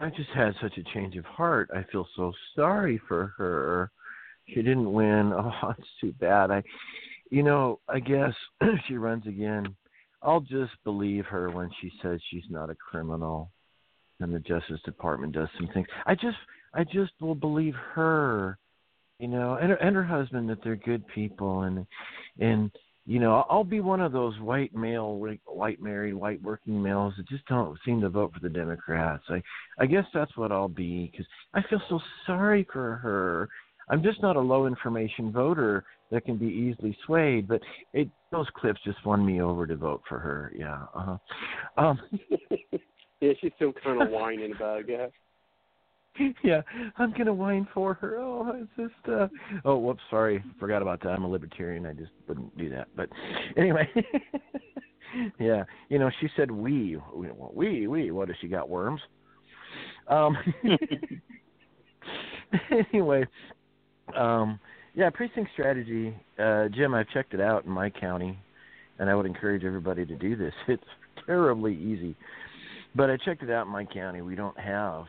I 0.00 0.10
just 0.10 0.30
had 0.34 0.54
such 0.60 0.76
a 0.78 0.94
change 0.94 1.16
of 1.16 1.24
heart. 1.24 1.70
I 1.74 1.84
feel 1.90 2.06
so 2.16 2.32
sorry 2.56 3.00
for 3.08 3.32
her. 3.38 3.90
She 4.48 4.56
didn't 4.56 4.92
win. 4.92 5.32
Oh, 5.62 5.74
it's 5.78 5.88
too 6.00 6.12
bad. 6.12 6.50
I, 6.50 6.62
you 7.30 7.42
know, 7.42 7.80
I 7.88 8.00
guess 8.00 8.32
if 8.60 8.80
she 8.88 8.96
runs 8.96 9.26
again, 9.26 9.74
I'll 10.22 10.40
just 10.40 10.72
believe 10.84 11.26
her 11.26 11.50
when 11.50 11.70
she 11.80 11.90
says 12.02 12.20
she's 12.30 12.44
not 12.48 12.70
a 12.70 12.74
criminal, 12.74 13.50
and 14.20 14.34
the 14.34 14.40
Justice 14.40 14.80
Department 14.84 15.32
does 15.32 15.48
some 15.56 15.68
things. 15.74 15.86
I 16.06 16.14
just, 16.14 16.36
I 16.74 16.84
just 16.84 17.12
will 17.20 17.34
believe 17.34 17.74
her 17.94 18.58
you 19.18 19.28
know, 19.28 19.54
and 19.54 19.70
her, 19.70 19.76
and 19.76 19.94
her 19.94 20.04
husband 20.04 20.48
that 20.50 20.58
they're 20.62 20.76
good 20.76 21.06
people, 21.08 21.62
and 21.62 21.86
and 22.40 22.70
you 23.06 23.20
know, 23.20 23.44
I'll 23.50 23.64
be 23.64 23.80
one 23.80 24.00
of 24.00 24.12
those 24.12 24.38
white 24.40 24.74
male, 24.74 25.20
white 25.44 25.80
married, 25.80 26.14
white 26.14 26.42
working 26.42 26.82
males 26.82 27.14
that 27.16 27.28
just 27.28 27.46
don't 27.46 27.78
seem 27.84 28.00
to 28.00 28.08
vote 28.08 28.32
for 28.32 28.40
the 28.40 28.48
Democrats. 28.48 29.24
I, 29.28 29.42
I 29.78 29.86
guess 29.86 30.04
that's 30.14 30.34
what 30.36 30.50
I'll 30.50 30.68
be 30.68 31.10
because 31.10 31.26
I 31.52 31.62
feel 31.68 31.82
so 31.88 32.00
sorry 32.26 32.66
for 32.72 32.96
her. 32.96 33.48
I'm 33.90 34.02
just 34.02 34.22
not 34.22 34.36
a 34.36 34.40
low 34.40 34.66
information 34.66 35.30
voter 35.30 35.84
that 36.10 36.24
can 36.24 36.38
be 36.38 36.46
easily 36.46 36.96
swayed, 37.04 37.46
but 37.46 37.60
it, 37.92 38.08
those 38.32 38.46
clips 38.56 38.80
just 38.84 39.04
won 39.04 39.24
me 39.24 39.42
over 39.42 39.66
to 39.66 39.76
vote 39.76 40.00
for 40.08 40.18
her. 40.18 40.50
Yeah. 40.56 40.84
Uh-huh. 40.94 41.16
Um, 41.76 42.00
yeah, 43.24 43.32
she's 43.40 43.52
still 43.56 43.72
kind 43.72 44.02
of 44.02 44.08
whining 44.10 44.52
about 44.54 44.80
it. 44.80 44.86
Yeah. 44.88 45.06
yeah, 46.44 46.60
I'm 46.98 47.12
gonna 47.16 47.34
whine 47.34 47.66
for 47.74 47.94
her. 47.94 48.18
Oh, 48.18 48.52
it's 48.54 48.70
just 48.76 49.12
uh 49.12 49.28
oh 49.64 49.78
whoops, 49.78 50.02
sorry, 50.10 50.44
forgot 50.60 50.82
about 50.82 51.02
that. 51.02 51.10
I'm 51.10 51.24
a 51.24 51.28
libertarian. 51.28 51.86
I 51.86 51.92
just 51.92 52.12
wouldn't 52.28 52.56
do 52.56 52.68
that. 52.70 52.88
But 52.94 53.08
anyway, 53.56 53.88
yeah, 55.40 55.64
you 55.88 55.98
know, 55.98 56.10
she 56.20 56.28
said 56.36 56.50
we, 56.50 56.98
we, 57.52 57.86
we. 57.86 58.10
What 58.10 58.28
has 58.28 58.36
she 58.40 58.48
got? 58.48 58.68
Worms? 58.68 59.00
Um. 60.08 60.36
anyway, 62.92 63.26
um, 64.16 64.60
yeah, 64.94 65.10
precinct 65.10 65.50
strategy, 65.52 66.14
uh, 66.38 66.68
Jim. 66.68 66.94
I've 66.94 67.08
checked 67.08 67.34
it 67.34 67.40
out 67.40 67.64
in 67.64 67.70
my 67.70 67.90
county, 67.90 68.38
and 68.98 69.10
I 69.10 69.14
would 69.14 69.26
encourage 69.26 69.64
everybody 69.64 70.06
to 70.06 70.14
do 70.14 70.36
this. 70.36 70.54
It's 70.68 70.82
terribly 71.26 71.74
easy, 71.74 72.14
but 72.94 73.10
I 73.10 73.16
checked 73.16 73.42
it 73.42 73.50
out 73.50 73.66
in 73.66 73.72
my 73.72 73.84
county. 73.84 74.22
We 74.22 74.34
don't 74.34 74.58
have 74.58 75.04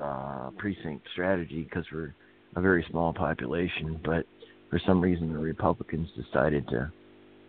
uh, 0.00 0.50
precinct 0.58 1.06
strategy 1.12 1.62
because 1.62 1.84
we're 1.92 2.14
a 2.56 2.60
very 2.60 2.84
small 2.90 3.12
population. 3.12 4.00
But 4.04 4.26
for 4.70 4.80
some 4.86 5.00
reason, 5.00 5.32
the 5.32 5.38
Republicans 5.38 6.08
decided 6.16 6.68
to 6.68 6.90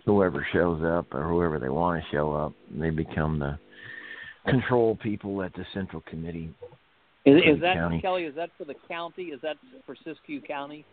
whoever 0.06 0.46
shows 0.54 0.82
up 0.84 1.14
or 1.14 1.28
whoever 1.28 1.60
they 1.60 1.70
want 1.70 2.02
to 2.02 2.16
show 2.16 2.34
up, 2.34 2.54
they 2.72 2.90
become 2.90 3.40
the 3.40 3.60
control 4.50 4.98
people 5.02 5.42
at 5.44 5.54
the 5.54 5.66
central 5.74 6.02
committee. 6.10 6.50
Is, 7.26 7.42
is 7.56 7.62
that 7.62 7.76
county. 7.76 8.02
Kelly? 8.02 8.24
Is 8.24 8.36
that 8.36 8.50
for 8.58 8.64
the 8.64 8.76
county? 8.88 9.24
Is 9.24 9.42
that 9.42 9.58
for 9.86 9.96
Siskiyou 9.96 10.48
County? 10.48 10.86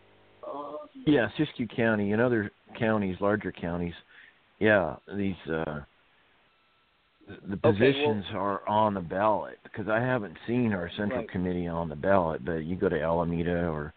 Yeah, 1.07 1.29
Siskiyou 1.39 1.73
County 1.73 2.11
and 2.11 2.21
other 2.21 2.51
counties, 2.77 3.15
larger 3.21 3.53
counties. 3.53 3.93
Yeah, 4.59 4.95
these 5.15 5.35
uh 5.49 5.79
the 7.27 7.57
positions 7.57 8.25
okay, 8.27 8.33
well, 8.33 8.43
are 8.43 8.69
on 8.69 8.93
the 8.93 9.01
ballot 9.01 9.57
because 9.63 9.87
I 9.87 9.99
haven't 9.99 10.37
seen 10.47 10.73
our 10.73 10.89
central 10.95 11.21
right. 11.21 11.29
committee 11.29 11.67
on 11.67 11.89
the 11.89 11.95
ballot. 11.95 12.45
But 12.45 12.65
you 12.65 12.75
go 12.75 12.89
to 12.89 13.01
Alameda 13.01 13.67
or 13.67 13.93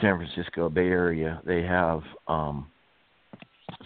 San 0.00 0.16
Francisco 0.16 0.68
Bay 0.68 0.88
Area, 0.88 1.40
they 1.44 1.62
have 1.62 2.02
um 2.26 2.66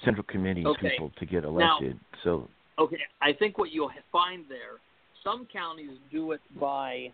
central 0.05 0.25
committee 0.25 0.65
okay. 0.67 0.91
people 0.91 1.13
to 1.19 1.27
get 1.27 1.45
elected. 1.45 1.95
Now, 1.95 2.19
so 2.23 2.49
okay, 2.79 2.99
I 3.21 3.33
think 3.33 3.59
what 3.59 3.71
you'll 3.71 3.93
find 4.11 4.45
there, 4.49 4.81
some 5.23 5.47
counties 5.53 5.99
do 6.11 6.33
it 6.33 6.41
by 6.59 7.13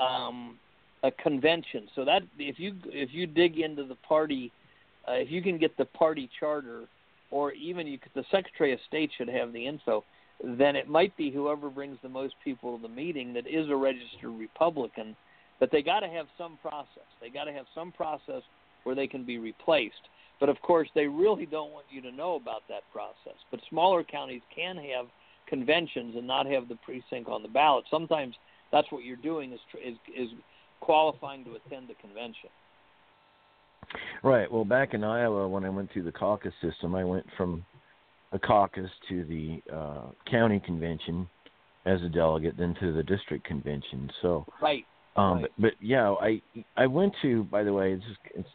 um, 0.00 0.58
a 1.02 1.10
convention. 1.10 1.88
So 1.94 2.04
that 2.04 2.22
if 2.38 2.58
you 2.58 2.74
if 2.86 3.10
you 3.12 3.26
dig 3.26 3.58
into 3.58 3.84
the 3.84 3.96
party, 3.96 4.52
uh, 5.08 5.12
if 5.12 5.30
you 5.30 5.42
can 5.42 5.58
get 5.58 5.76
the 5.76 5.84
party 5.84 6.28
charter, 6.38 6.84
or 7.30 7.52
even 7.52 7.86
you 7.86 7.98
could, 7.98 8.12
the 8.14 8.24
Secretary 8.30 8.72
of 8.72 8.80
State 8.88 9.10
should 9.16 9.28
have 9.28 9.52
the 9.52 9.66
info 9.66 10.04
then 10.42 10.76
it 10.76 10.88
might 10.88 11.16
be 11.16 11.30
whoever 11.30 11.70
brings 11.70 11.98
the 12.02 12.08
most 12.08 12.34
people 12.42 12.76
to 12.76 12.82
the 12.82 12.88
meeting 12.88 13.32
that 13.34 13.46
is 13.46 13.68
a 13.68 13.76
registered 13.76 14.30
Republican. 14.38 15.16
But 15.60 15.70
they 15.70 15.82
got 15.82 16.00
to 16.00 16.08
have 16.08 16.26
some 16.36 16.58
process. 16.60 17.06
They 17.20 17.30
got 17.30 17.44
to 17.44 17.52
have 17.52 17.66
some 17.74 17.92
process 17.92 18.42
where 18.82 18.94
they 18.94 19.06
can 19.06 19.24
be 19.24 19.38
replaced. 19.38 19.94
But 20.40 20.48
of 20.48 20.60
course, 20.62 20.88
they 20.94 21.06
really 21.06 21.46
don't 21.46 21.70
want 21.70 21.86
you 21.90 22.02
to 22.02 22.10
know 22.10 22.34
about 22.34 22.62
that 22.68 22.82
process. 22.92 23.38
But 23.50 23.60
smaller 23.68 24.02
counties 24.02 24.42
can 24.54 24.76
have 24.76 25.06
conventions 25.46 26.16
and 26.16 26.26
not 26.26 26.46
have 26.46 26.68
the 26.68 26.76
precinct 26.76 27.28
on 27.28 27.42
the 27.42 27.48
ballot. 27.48 27.84
Sometimes 27.90 28.34
that's 28.72 28.90
what 28.90 29.04
you're 29.04 29.16
doing 29.16 29.52
is 29.52 29.60
is, 29.84 29.96
is 30.16 30.28
qualifying 30.80 31.44
to 31.44 31.52
attend 31.54 31.88
the 31.88 31.94
convention. 31.94 32.50
Right. 34.22 34.50
Well, 34.50 34.64
back 34.64 34.94
in 34.94 35.04
Iowa, 35.04 35.48
when 35.48 35.64
I 35.64 35.68
went 35.68 35.92
through 35.92 36.04
the 36.04 36.12
caucus 36.12 36.54
system, 36.62 36.94
I 36.94 37.04
went 37.04 37.26
from 37.36 37.64
a 38.32 38.38
caucus 38.38 38.90
to 39.08 39.24
the 39.24 39.62
uh, 39.74 40.10
county 40.30 40.60
convention 40.64 41.28
as 41.84 42.00
a 42.02 42.08
delegate, 42.08 42.56
then 42.58 42.74
to 42.80 42.92
the 42.92 43.02
district 43.02 43.44
convention. 43.44 44.10
So 44.22 44.46
right. 44.60 44.84
Um, 45.16 45.34
right. 45.34 45.42
But, 45.58 45.62
but 45.62 45.72
yeah, 45.80 46.14
I 46.20 46.42
I 46.76 46.86
went 46.86 47.12
to. 47.22 47.44
By 47.44 47.64
the 47.64 47.72
way, 47.72 47.92
it's, 47.92 48.04
just, 48.04 48.18
it's 48.34 48.48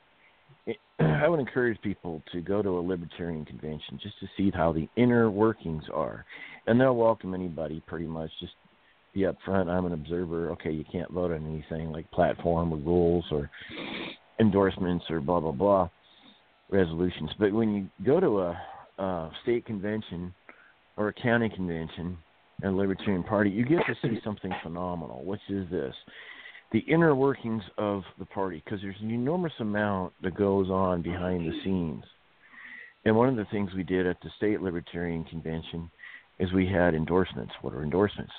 it, 0.65 0.77
I 0.99 1.27
would 1.27 1.39
encourage 1.39 1.79
people 1.81 2.21
to 2.31 2.41
go 2.41 2.61
to 2.61 2.69
a 2.69 2.81
libertarian 2.81 3.45
convention 3.45 3.99
just 4.01 4.19
to 4.19 4.27
see 4.35 4.51
how 4.53 4.71
the 4.71 4.87
inner 4.95 5.29
workings 5.29 5.83
are, 5.93 6.25
and 6.65 6.79
they'll 6.79 6.95
welcome 6.95 7.33
anybody 7.33 7.83
pretty 7.85 8.07
much. 8.07 8.31
Just 8.39 8.53
be 9.13 9.21
upfront. 9.21 9.67
I'm 9.67 9.85
an 9.85 9.93
observer. 9.93 10.49
Okay, 10.51 10.71
you 10.71 10.85
can't 10.91 11.11
vote 11.11 11.31
on 11.31 11.45
anything 11.45 11.91
like 11.91 12.09
platform 12.11 12.73
or 12.73 12.77
rules 12.77 13.25
or 13.31 13.49
endorsements 14.39 15.05
or 15.09 15.19
blah 15.19 15.39
blah 15.39 15.51
blah 15.51 15.89
resolutions. 16.69 17.29
But 17.39 17.53
when 17.53 17.73
you 17.73 18.05
go 18.05 18.19
to 18.19 18.39
a 18.41 18.61
uh, 18.97 19.29
state 19.43 19.65
convention 19.65 20.33
or 20.97 21.09
a 21.09 21.13
county 21.13 21.49
convention 21.49 22.17
and 22.63 22.75
Libertarian 22.75 23.23
Party, 23.23 23.49
you 23.49 23.65
get 23.65 23.79
to 23.85 23.95
see 24.01 24.19
something 24.23 24.51
phenomenal, 24.63 25.23
which 25.23 25.41
is 25.49 25.69
this 25.69 25.93
the 26.71 26.79
inner 26.79 27.15
workings 27.15 27.63
of 27.77 28.03
the 28.19 28.25
party, 28.25 28.61
because 28.63 28.81
there's 28.81 28.99
an 29.01 29.11
enormous 29.11 29.53
amount 29.59 30.11
that 30.21 30.35
goes 30.35 30.69
on 30.69 31.01
behind 31.01 31.47
the 31.47 31.57
scenes. 31.63 32.03
And 33.05 33.15
one 33.15 33.29
of 33.29 33.37
the 33.37 33.45
things 33.51 33.71
we 33.73 33.83
did 33.83 34.05
at 34.05 34.17
the 34.21 34.29
state 34.35 34.61
Libertarian 34.61 35.23
Convention 35.23 35.89
is 36.39 36.51
we 36.51 36.67
had 36.67 36.93
endorsements. 36.93 37.53
What 37.61 37.73
are 37.73 37.83
endorsements? 37.83 38.33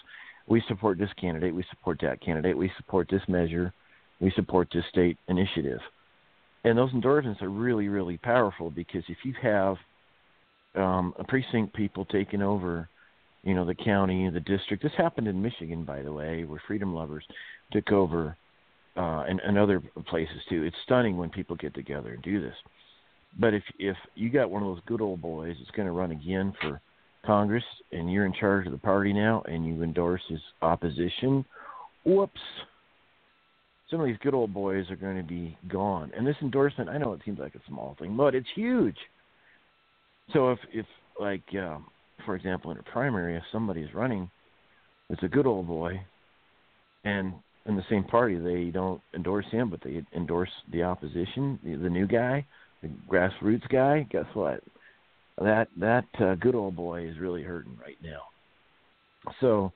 We 0.46 0.62
support 0.68 0.98
this 0.98 1.08
candidate, 1.18 1.54
we 1.54 1.64
support 1.70 1.98
that 2.02 2.20
candidate, 2.20 2.56
we 2.56 2.70
support 2.76 3.08
this 3.10 3.22
measure, 3.28 3.72
we 4.20 4.30
support 4.36 4.68
this 4.72 4.84
state 4.90 5.16
initiative. 5.28 5.80
And 6.64 6.76
those 6.76 6.92
endorsements 6.92 7.40
are 7.40 7.48
really, 7.48 7.88
really 7.88 8.18
powerful 8.18 8.70
because 8.70 9.04
if 9.08 9.18
you 9.24 9.32
have 9.42 9.76
um, 10.74 11.14
precinct 11.28 11.74
people 11.74 12.04
taking 12.06 12.42
over, 12.42 12.88
you 13.42 13.54
know, 13.54 13.64
the 13.64 13.74
county, 13.74 14.28
the 14.30 14.40
district. 14.40 14.82
This 14.82 14.92
happened 14.96 15.28
in 15.28 15.40
Michigan, 15.40 15.84
by 15.84 16.02
the 16.02 16.12
way, 16.12 16.44
where 16.44 16.60
freedom 16.66 16.94
lovers 16.94 17.24
took 17.72 17.90
over, 17.92 18.36
uh, 18.96 19.24
and, 19.28 19.40
and 19.40 19.56
other 19.58 19.80
places 20.06 20.36
too. 20.48 20.64
It's 20.64 20.76
stunning 20.84 21.16
when 21.16 21.30
people 21.30 21.56
get 21.56 21.74
together 21.74 22.12
and 22.14 22.22
do 22.22 22.40
this. 22.40 22.54
But 23.38 23.54
if 23.54 23.62
if 23.78 23.96
you 24.14 24.30
got 24.30 24.50
one 24.50 24.62
of 24.62 24.68
those 24.68 24.82
good 24.86 25.00
old 25.00 25.20
boys 25.20 25.54
that's 25.58 25.70
going 25.76 25.86
to 25.86 25.92
run 25.92 26.10
again 26.10 26.52
for 26.60 26.80
Congress, 27.24 27.64
and 27.92 28.10
you're 28.10 28.26
in 28.26 28.32
charge 28.32 28.66
of 28.66 28.72
the 28.72 28.78
party 28.78 29.12
now, 29.12 29.42
and 29.46 29.66
you 29.66 29.82
endorse 29.82 30.22
his 30.28 30.40
opposition, 30.62 31.44
whoops. 32.04 32.40
Some 33.90 34.00
of 34.00 34.06
these 34.06 34.18
good 34.22 34.34
old 34.34 34.52
boys 34.52 34.90
are 34.90 34.96
going 34.96 35.16
to 35.16 35.22
be 35.22 35.56
gone. 35.66 36.12
And 36.14 36.26
this 36.26 36.36
endorsement, 36.42 36.90
I 36.90 36.98
know 36.98 37.14
it 37.14 37.20
seems 37.24 37.38
like 37.38 37.54
a 37.54 37.60
small 37.66 37.96
thing, 37.98 38.16
but 38.18 38.34
it's 38.34 38.48
huge 38.54 38.96
so 40.32 40.50
if 40.50 40.58
if 40.72 40.86
like 41.20 41.42
um, 41.54 41.86
for 42.24 42.36
example 42.36 42.70
in 42.70 42.78
a 42.78 42.82
primary, 42.82 43.36
if 43.36 43.42
somebody 43.52 43.82
is 43.82 43.94
running, 43.94 44.30
it's 45.10 45.22
a 45.22 45.28
good 45.28 45.46
old 45.46 45.66
boy, 45.66 46.00
and 47.04 47.34
in 47.66 47.76
the 47.76 47.84
same 47.90 48.04
party 48.04 48.38
they 48.38 48.70
don't 48.70 49.00
endorse 49.14 49.46
him, 49.50 49.70
but 49.70 49.80
they 49.82 50.02
endorse 50.14 50.50
the 50.72 50.82
opposition, 50.82 51.58
the, 51.62 51.76
the 51.76 51.90
new 51.90 52.06
guy, 52.06 52.44
the 52.82 52.90
grassroots 53.10 53.68
guy. 53.68 54.06
Guess 54.10 54.26
what? 54.34 54.62
That 55.38 55.68
that 55.78 56.06
uh, 56.20 56.34
good 56.34 56.54
old 56.54 56.76
boy 56.76 57.06
is 57.06 57.18
really 57.18 57.42
hurting 57.42 57.78
right 57.80 57.98
now. 58.02 58.22
So 59.40 59.72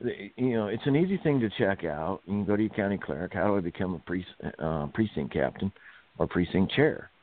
you 0.00 0.52
know, 0.52 0.66
it's 0.68 0.86
an 0.86 0.96
easy 0.96 1.18
thing 1.18 1.40
to 1.40 1.50
check 1.58 1.84
out. 1.84 2.20
You 2.26 2.32
can 2.32 2.44
go 2.44 2.56
to 2.56 2.62
your 2.62 2.74
county 2.74 2.98
clerk. 2.98 3.34
How 3.34 3.46
do 3.46 3.56
I 3.56 3.60
become 3.60 3.94
a 3.94 3.98
pre- 4.00 4.26
uh, 4.58 4.86
precinct 4.92 5.32
captain 5.32 5.72
or 6.18 6.26
precinct 6.26 6.72
chair? 6.72 7.10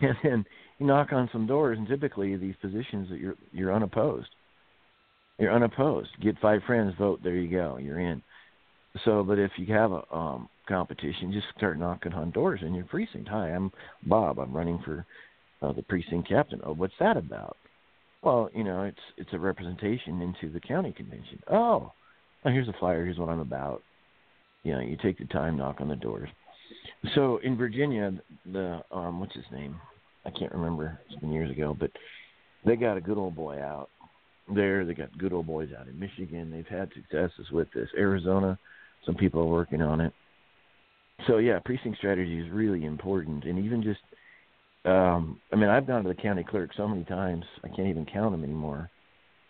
And 0.00 0.16
then 0.22 0.44
you 0.78 0.86
knock 0.86 1.12
on 1.12 1.28
some 1.32 1.46
doors, 1.46 1.78
and 1.78 1.88
typically 1.88 2.36
these 2.36 2.54
positions 2.60 3.08
that 3.10 3.18
you're 3.18 3.36
you're 3.52 3.74
unopposed. 3.74 4.28
You're 5.38 5.54
unopposed. 5.54 6.10
Get 6.20 6.38
five 6.40 6.62
friends, 6.66 6.94
vote. 6.98 7.20
There 7.22 7.34
you 7.34 7.50
go. 7.50 7.78
You're 7.78 8.00
in. 8.00 8.22
So, 9.04 9.22
but 9.22 9.38
if 9.38 9.52
you 9.56 9.72
have 9.74 9.92
a 9.92 10.02
um, 10.14 10.48
competition, 10.68 11.32
just 11.32 11.46
start 11.56 11.78
knocking 11.78 12.12
on 12.12 12.30
doors 12.30 12.60
in 12.62 12.74
your 12.74 12.84
precinct. 12.86 13.28
Hi, 13.28 13.50
I'm 13.50 13.70
Bob. 14.06 14.38
I'm 14.38 14.56
running 14.56 14.80
for 14.84 15.04
uh, 15.62 15.72
the 15.72 15.82
precinct 15.82 16.28
captain. 16.28 16.60
Oh, 16.64 16.74
what's 16.74 16.94
that 17.00 17.16
about? 17.16 17.56
Well, 18.22 18.50
you 18.54 18.64
know, 18.64 18.82
it's 18.82 18.98
it's 19.16 19.32
a 19.32 19.38
representation 19.38 20.22
into 20.22 20.52
the 20.52 20.60
county 20.60 20.92
convention. 20.92 21.40
Oh, 21.50 21.92
well, 22.44 22.54
here's 22.54 22.68
a 22.68 22.74
flyer. 22.78 23.04
Here's 23.04 23.18
what 23.18 23.28
I'm 23.28 23.40
about. 23.40 23.82
You 24.64 24.72
know, 24.72 24.80
you 24.80 24.96
take 25.02 25.18
the 25.18 25.26
time, 25.26 25.56
knock 25.56 25.80
on 25.80 25.88
the 25.88 25.96
doors. 25.96 26.28
So 27.14 27.38
in 27.42 27.56
Virginia, 27.56 28.12
the 28.52 28.80
um, 28.90 29.20
what's 29.20 29.34
his 29.34 29.44
name? 29.52 29.76
I 30.24 30.30
can't 30.30 30.52
remember. 30.52 31.00
It's 31.06 31.20
been 31.20 31.32
years 31.32 31.50
ago, 31.50 31.76
but 31.78 31.90
they 32.64 32.76
got 32.76 32.96
a 32.96 33.00
good 33.00 33.18
old 33.18 33.34
boy 33.34 33.60
out 33.62 33.90
there. 34.54 34.84
They 34.84 34.94
got 34.94 35.16
good 35.18 35.32
old 35.32 35.46
boys 35.46 35.70
out 35.78 35.88
in 35.88 35.98
Michigan. 35.98 36.50
They've 36.50 36.66
had 36.66 36.90
successes 36.94 37.50
with 37.52 37.68
this. 37.74 37.88
Arizona, 37.96 38.58
some 39.06 39.14
people 39.14 39.40
are 39.40 39.46
working 39.46 39.82
on 39.82 40.00
it. 40.00 40.12
So 41.26 41.38
yeah, 41.38 41.58
precinct 41.64 41.98
strategy 41.98 42.38
is 42.38 42.50
really 42.50 42.84
important, 42.84 43.44
and 43.44 43.64
even 43.64 43.82
just 43.82 44.00
um, 44.84 45.40
I 45.52 45.56
mean, 45.56 45.68
I've 45.68 45.86
gone 45.86 46.02
to 46.04 46.08
the 46.08 46.14
county 46.14 46.44
clerk 46.44 46.70
so 46.76 46.88
many 46.88 47.04
times 47.04 47.44
I 47.64 47.68
can't 47.68 47.88
even 47.88 48.06
count 48.06 48.32
them 48.32 48.44
anymore. 48.44 48.90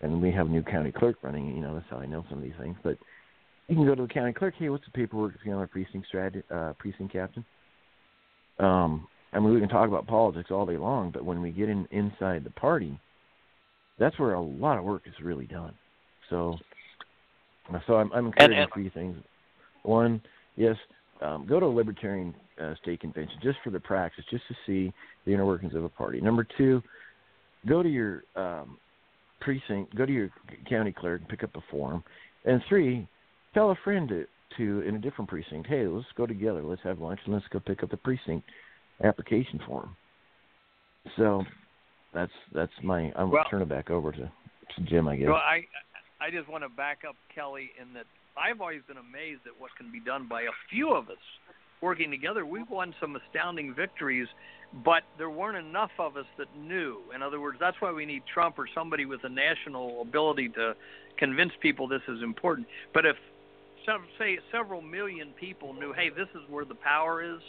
And 0.00 0.22
we 0.22 0.30
have 0.32 0.46
a 0.46 0.50
new 0.50 0.62
county 0.62 0.92
clerk 0.92 1.16
running. 1.22 1.54
You 1.54 1.62
know, 1.62 1.74
that's 1.74 1.86
how 1.90 1.98
I 1.98 2.06
know 2.06 2.24
some 2.28 2.38
of 2.38 2.44
these 2.44 2.54
things. 2.58 2.76
But 2.82 2.98
you 3.68 3.76
can 3.76 3.84
go 3.84 3.94
to 3.94 4.02
the 4.02 4.08
county 4.08 4.32
clerk. 4.32 4.54
Hey, 4.56 4.68
what's 4.68 4.84
the 4.84 4.90
paperwork 4.92 5.32
to 5.34 5.38
become 5.38 5.60
a 5.60 5.66
precinct 5.66 6.08
strat- 6.12 6.42
uh, 6.50 6.72
precinct 6.74 7.12
captain? 7.12 7.44
Um, 8.58 9.06
I 9.32 9.40
mean, 9.40 9.52
we 9.52 9.60
can 9.60 9.68
talk 9.68 9.88
about 9.88 10.06
politics 10.06 10.50
all 10.50 10.64
day 10.64 10.76
long, 10.76 11.10
but 11.10 11.24
when 11.24 11.42
we 11.42 11.50
get 11.50 11.68
in 11.68 11.86
inside 11.90 12.44
the 12.44 12.50
party, 12.50 12.98
that's 13.98 14.18
where 14.18 14.34
a 14.34 14.40
lot 14.40 14.78
of 14.78 14.84
work 14.84 15.02
is 15.06 15.14
really 15.22 15.46
done. 15.46 15.74
So, 16.30 16.56
so 17.86 17.94
I'm, 17.94 18.10
I'm 18.12 18.26
encouraging 18.26 18.58
and, 18.58 18.72
three 18.72 18.90
things. 18.90 19.16
One, 19.82 20.22
yes, 20.56 20.76
um, 21.20 21.46
go 21.46 21.60
to 21.60 21.66
a 21.66 21.68
libertarian 21.68 22.34
uh, 22.60 22.74
state 22.82 23.00
convention 23.00 23.36
just 23.42 23.58
for 23.62 23.70
the 23.70 23.80
practice, 23.80 24.24
just 24.30 24.44
to 24.48 24.54
see 24.66 24.92
the 25.26 25.34
inner 25.34 25.46
workings 25.46 25.74
of 25.74 25.84
a 25.84 25.88
party. 25.88 26.20
Number 26.20 26.46
two, 26.56 26.82
go 27.66 27.82
to 27.82 27.88
your 27.88 28.24
um, 28.36 28.78
precinct, 29.40 29.94
go 29.94 30.06
to 30.06 30.12
your 30.12 30.30
county 30.68 30.92
clerk, 30.92 31.20
and 31.20 31.28
pick 31.28 31.42
up 31.42 31.54
a 31.56 31.60
form, 31.70 32.02
and 32.44 32.62
three, 32.68 33.06
tell 33.52 33.70
a 33.70 33.76
friend 33.84 34.08
to, 34.08 34.26
to 34.56 34.80
in 34.88 34.94
a 34.94 34.98
different 34.98 35.28
precinct, 35.28 35.66
hey, 35.66 35.86
let's 35.86 36.06
go 36.16 36.26
together, 36.26 36.62
let's 36.62 36.82
have 36.82 36.98
lunch, 36.98 37.20
and 37.24 37.34
let's 37.34 37.46
go 37.50 37.60
pick 37.60 37.82
up 37.82 37.90
the 37.90 37.96
precinct 37.96 38.44
application 39.04 39.60
form. 39.66 39.96
So 41.16 41.42
that's 42.14 42.32
that's 42.54 42.72
my. 42.82 43.12
I'm 43.16 43.30
well, 43.30 43.44
turn 43.50 43.62
it 43.62 43.68
back 43.68 43.90
over 43.90 44.12
to, 44.12 44.18
to 44.18 44.82
Jim, 44.84 45.08
I 45.08 45.16
guess. 45.16 45.28
Well, 45.28 45.36
I 45.36 45.66
I 46.20 46.30
just 46.30 46.48
want 46.48 46.64
to 46.64 46.68
back 46.68 47.02
up 47.08 47.16
Kelly 47.34 47.70
in 47.80 47.92
that 47.94 48.06
I've 48.36 48.60
always 48.60 48.82
been 48.86 48.98
amazed 48.98 49.42
at 49.46 49.60
what 49.60 49.70
can 49.76 49.90
be 49.90 50.00
done 50.00 50.26
by 50.28 50.42
a 50.42 50.54
few 50.70 50.90
of 50.92 51.08
us 51.08 51.16
working 51.80 52.10
together. 52.10 52.44
We've 52.44 52.68
won 52.68 52.94
some 53.00 53.16
astounding 53.16 53.74
victories, 53.74 54.28
but 54.84 55.02
there 55.16 55.30
weren't 55.30 55.64
enough 55.64 55.90
of 55.98 56.16
us 56.16 56.26
that 56.36 56.48
knew. 56.56 56.98
In 57.14 57.22
other 57.22 57.40
words, 57.40 57.58
that's 57.60 57.76
why 57.80 57.92
we 57.92 58.04
need 58.04 58.22
Trump 58.32 58.58
or 58.58 58.66
somebody 58.74 59.04
with 59.04 59.20
a 59.24 59.28
national 59.28 60.02
ability 60.02 60.48
to 60.50 60.74
convince 61.18 61.52
people 61.60 61.86
this 61.88 62.02
is 62.08 62.22
important. 62.22 62.66
But 62.92 63.06
if 63.06 63.16
some, 63.86 64.04
say 64.18 64.38
several 64.52 64.82
million 64.82 65.32
people 65.38 65.72
knew, 65.72 65.92
hey, 65.92 66.10
this 66.10 66.28
is 66.34 66.48
where 66.48 66.64
the 66.64 66.74
power 66.74 67.22
is. 67.22 67.40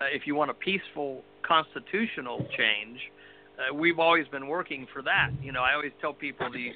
Uh, 0.00 0.04
if 0.12 0.26
you 0.26 0.34
want 0.34 0.50
a 0.50 0.54
peaceful 0.54 1.22
constitutional 1.42 2.38
change, 2.56 3.00
uh, 3.58 3.74
we've 3.74 3.98
always 3.98 4.26
been 4.28 4.46
working 4.46 4.86
for 4.92 5.02
that. 5.02 5.30
You 5.42 5.52
know, 5.52 5.62
I 5.62 5.74
always 5.74 5.92
tell 6.00 6.12
people 6.12 6.50
the 6.50 6.72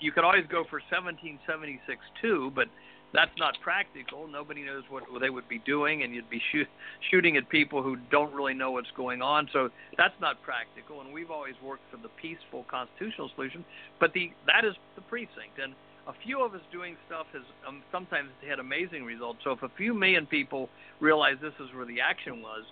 you 0.00 0.12
could 0.12 0.24
always 0.24 0.44
go 0.50 0.64
for 0.68 0.80
1776 0.90 1.98
too, 2.20 2.52
but 2.54 2.68
that's 3.12 3.30
not 3.38 3.54
practical. 3.62 4.26
Nobody 4.28 4.62
knows 4.62 4.82
what 4.90 5.04
they 5.20 5.30
would 5.30 5.48
be 5.48 5.58
doing, 5.60 6.02
and 6.02 6.14
you'd 6.14 6.28
be 6.28 6.42
shoot, 6.52 6.66
shooting 7.10 7.36
at 7.36 7.48
people 7.48 7.82
who 7.82 7.96
don't 8.10 8.34
really 8.34 8.52
know 8.52 8.72
what's 8.72 8.90
going 8.96 9.22
on. 9.22 9.48
So 9.52 9.70
that's 9.96 10.14
not 10.20 10.42
practical. 10.42 11.00
And 11.00 11.12
we've 11.12 11.30
always 11.30 11.54
worked 11.64 11.84
for 11.90 11.96
the 11.96 12.10
peaceful 12.20 12.66
constitutional 12.68 13.30
solution. 13.34 13.64
But 14.00 14.12
the 14.12 14.32
that 14.46 14.64
is 14.64 14.74
the 14.96 15.02
precinct, 15.02 15.58
and 15.62 15.74
a 16.08 16.12
few 16.24 16.44
of 16.44 16.54
us 16.54 16.60
doing 16.72 16.96
stuff 17.06 17.26
has 17.32 17.42
um, 17.66 17.82
sometimes 17.90 18.30
had 18.48 18.58
amazing 18.58 19.04
results. 19.04 19.40
So 19.42 19.50
if 19.50 19.62
a 19.62 19.70
few 19.76 19.92
million 19.92 20.26
people 20.26 20.68
realize 21.00 21.34
this 21.40 21.54
is 21.60 21.74
where 21.74 21.86
the 21.86 22.00
action 22.00 22.42
was, 22.42 22.64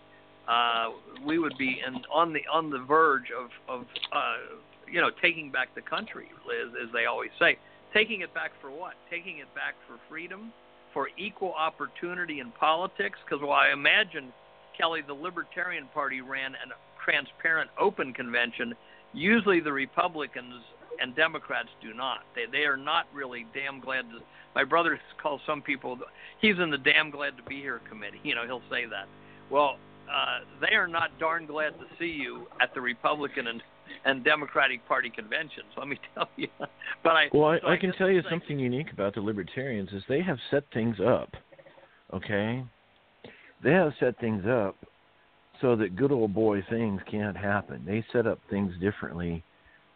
uh, 0.48 1.24
we 1.24 1.38
would 1.38 1.56
be 1.58 1.80
in, 1.86 2.02
on 2.12 2.32
the 2.32 2.42
on 2.52 2.70
the 2.70 2.78
verge 2.78 3.28
of 3.36 3.50
of 3.68 3.86
uh, 4.12 4.56
you 4.90 5.00
know 5.00 5.10
taking 5.22 5.50
back 5.50 5.74
the 5.74 5.82
country, 5.82 6.28
as, 6.64 6.72
as 6.82 6.92
they 6.92 7.06
always 7.06 7.30
say. 7.38 7.58
Taking 7.92 8.22
it 8.22 8.34
back 8.34 8.50
for 8.60 8.70
what? 8.70 8.94
Taking 9.10 9.38
it 9.38 9.52
back 9.54 9.74
for 9.86 9.98
freedom, 10.08 10.52
for 10.92 11.08
equal 11.16 11.52
opportunity 11.52 12.40
in 12.40 12.50
politics. 12.52 13.18
Because 13.24 13.42
while 13.42 13.58
I 13.58 13.72
imagine 13.72 14.32
Kelly, 14.76 15.00
the 15.06 15.14
Libertarian 15.14 15.86
Party 15.94 16.20
ran 16.20 16.54
a 16.54 16.74
transparent, 17.04 17.70
open 17.78 18.12
convention. 18.12 18.74
Usually, 19.12 19.60
the 19.60 19.72
Republicans 19.72 20.62
and 21.00 21.14
Democrats 21.14 21.68
do 21.82 21.94
not. 21.94 22.20
They 22.34 22.44
they 22.50 22.64
are 22.64 22.76
not 22.76 23.06
really 23.14 23.46
damn 23.54 23.80
glad 23.80 24.02
to. 24.10 24.20
My 24.54 24.64
brother 24.64 25.00
calls 25.22 25.40
some 25.46 25.62
people. 25.62 25.98
He's 26.40 26.58
in 26.58 26.70
the 26.70 26.78
damn 26.78 27.10
glad 27.10 27.36
to 27.36 27.42
be 27.42 27.56
here 27.56 27.80
committee. 27.88 28.20
You 28.22 28.34
know, 28.34 28.44
he'll 28.44 28.62
say 28.70 28.86
that. 28.86 29.06
Well, 29.50 29.76
uh, 30.08 30.44
they 30.60 30.74
are 30.74 30.86
not 30.86 31.18
darn 31.18 31.46
glad 31.46 31.70
to 31.78 31.86
see 31.98 32.06
you 32.06 32.46
at 32.60 32.74
the 32.74 32.80
Republican 32.80 33.48
and 33.48 33.62
and 34.04 34.24
Democratic 34.24 34.86
Party 34.86 35.10
conventions. 35.10 35.66
Let 35.76 35.88
me 35.88 35.98
tell 36.14 36.28
you. 36.36 36.48
But 37.02 37.10
I 37.10 37.28
well, 37.32 37.50
I, 37.50 37.60
so 37.60 37.66
I, 37.66 37.72
I 37.74 37.76
can 37.76 37.92
tell 37.94 38.10
you 38.10 38.22
something 38.30 38.58
unique 38.58 38.92
about 38.92 39.14
the 39.14 39.20
Libertarians 39.20 39.90
is 39.92 40.02
they 40.08 40.22
have 40.22 40.38
set 40.50 40.64
things 40.72 40.96
up. 41.04 41.30
Okay, 42.12 42.64
they 43.62 43.72
have 43.72 43.92
set 43.98 44.18
things 44.20 44.44
up 44.46 44.76
so 45.60 45.76
that 45.76 45.96
good 45.96 46.12
old 46.12 46.34
boy 46.34 46.62
things 46.68 47.00
can't 47.10 47.36
happen. 47.36 47.82
They 47.86 48.04
set 48.12 48.26
up 48.26 48.38
things 48.50 48.72
differently 48.80 49.42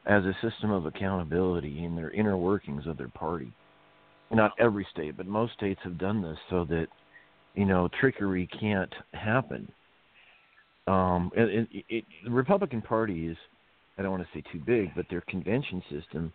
as 0.09 0.25
a 0.25 0.37
system 0.43 0.71
of 0.71 0.87
accountability 0.87 1.85
in 1.85 1.95
their 1.95 2.11
inner 2.11 2.37
workings 2.37 2.87
of 2.87 2.97
their 2.97 3.09
party. 3.09 3.53
Not 4.31 4.53
every 4.59 4.87
state, 4.93 5.17
but 5.17 5.27
most 5.27 5.53
states 5.55 5.81
have 5.85 5.99
done 5.99 6.23
this 6.23 6.39
so 6.51 6.65
that 6.67 6.87
you 7.55 7.65
know 7.65 7.89
trickery 8.01 8.49
can't 8.61 8.93
happen. 9.13 9.71
Um, 10.87 11.31
it, 11.37 11.69
it, 11.71 11.85
it, 11.89 12.05
the 12.25 12.31
Republican 12.31 12.83
Party 12.83 13.29
is 13.29 13.37
I 13.99 14.03
don't 14.03 14.11
want 14.11 14.23
to 14.23 14.39
say 14.39 14.43
too 14.53 14.61
big, 14.65 14.95
but 14.95 15.07
their 15.11 15.23
convention 15.23 15.83
system, 15.91 16.33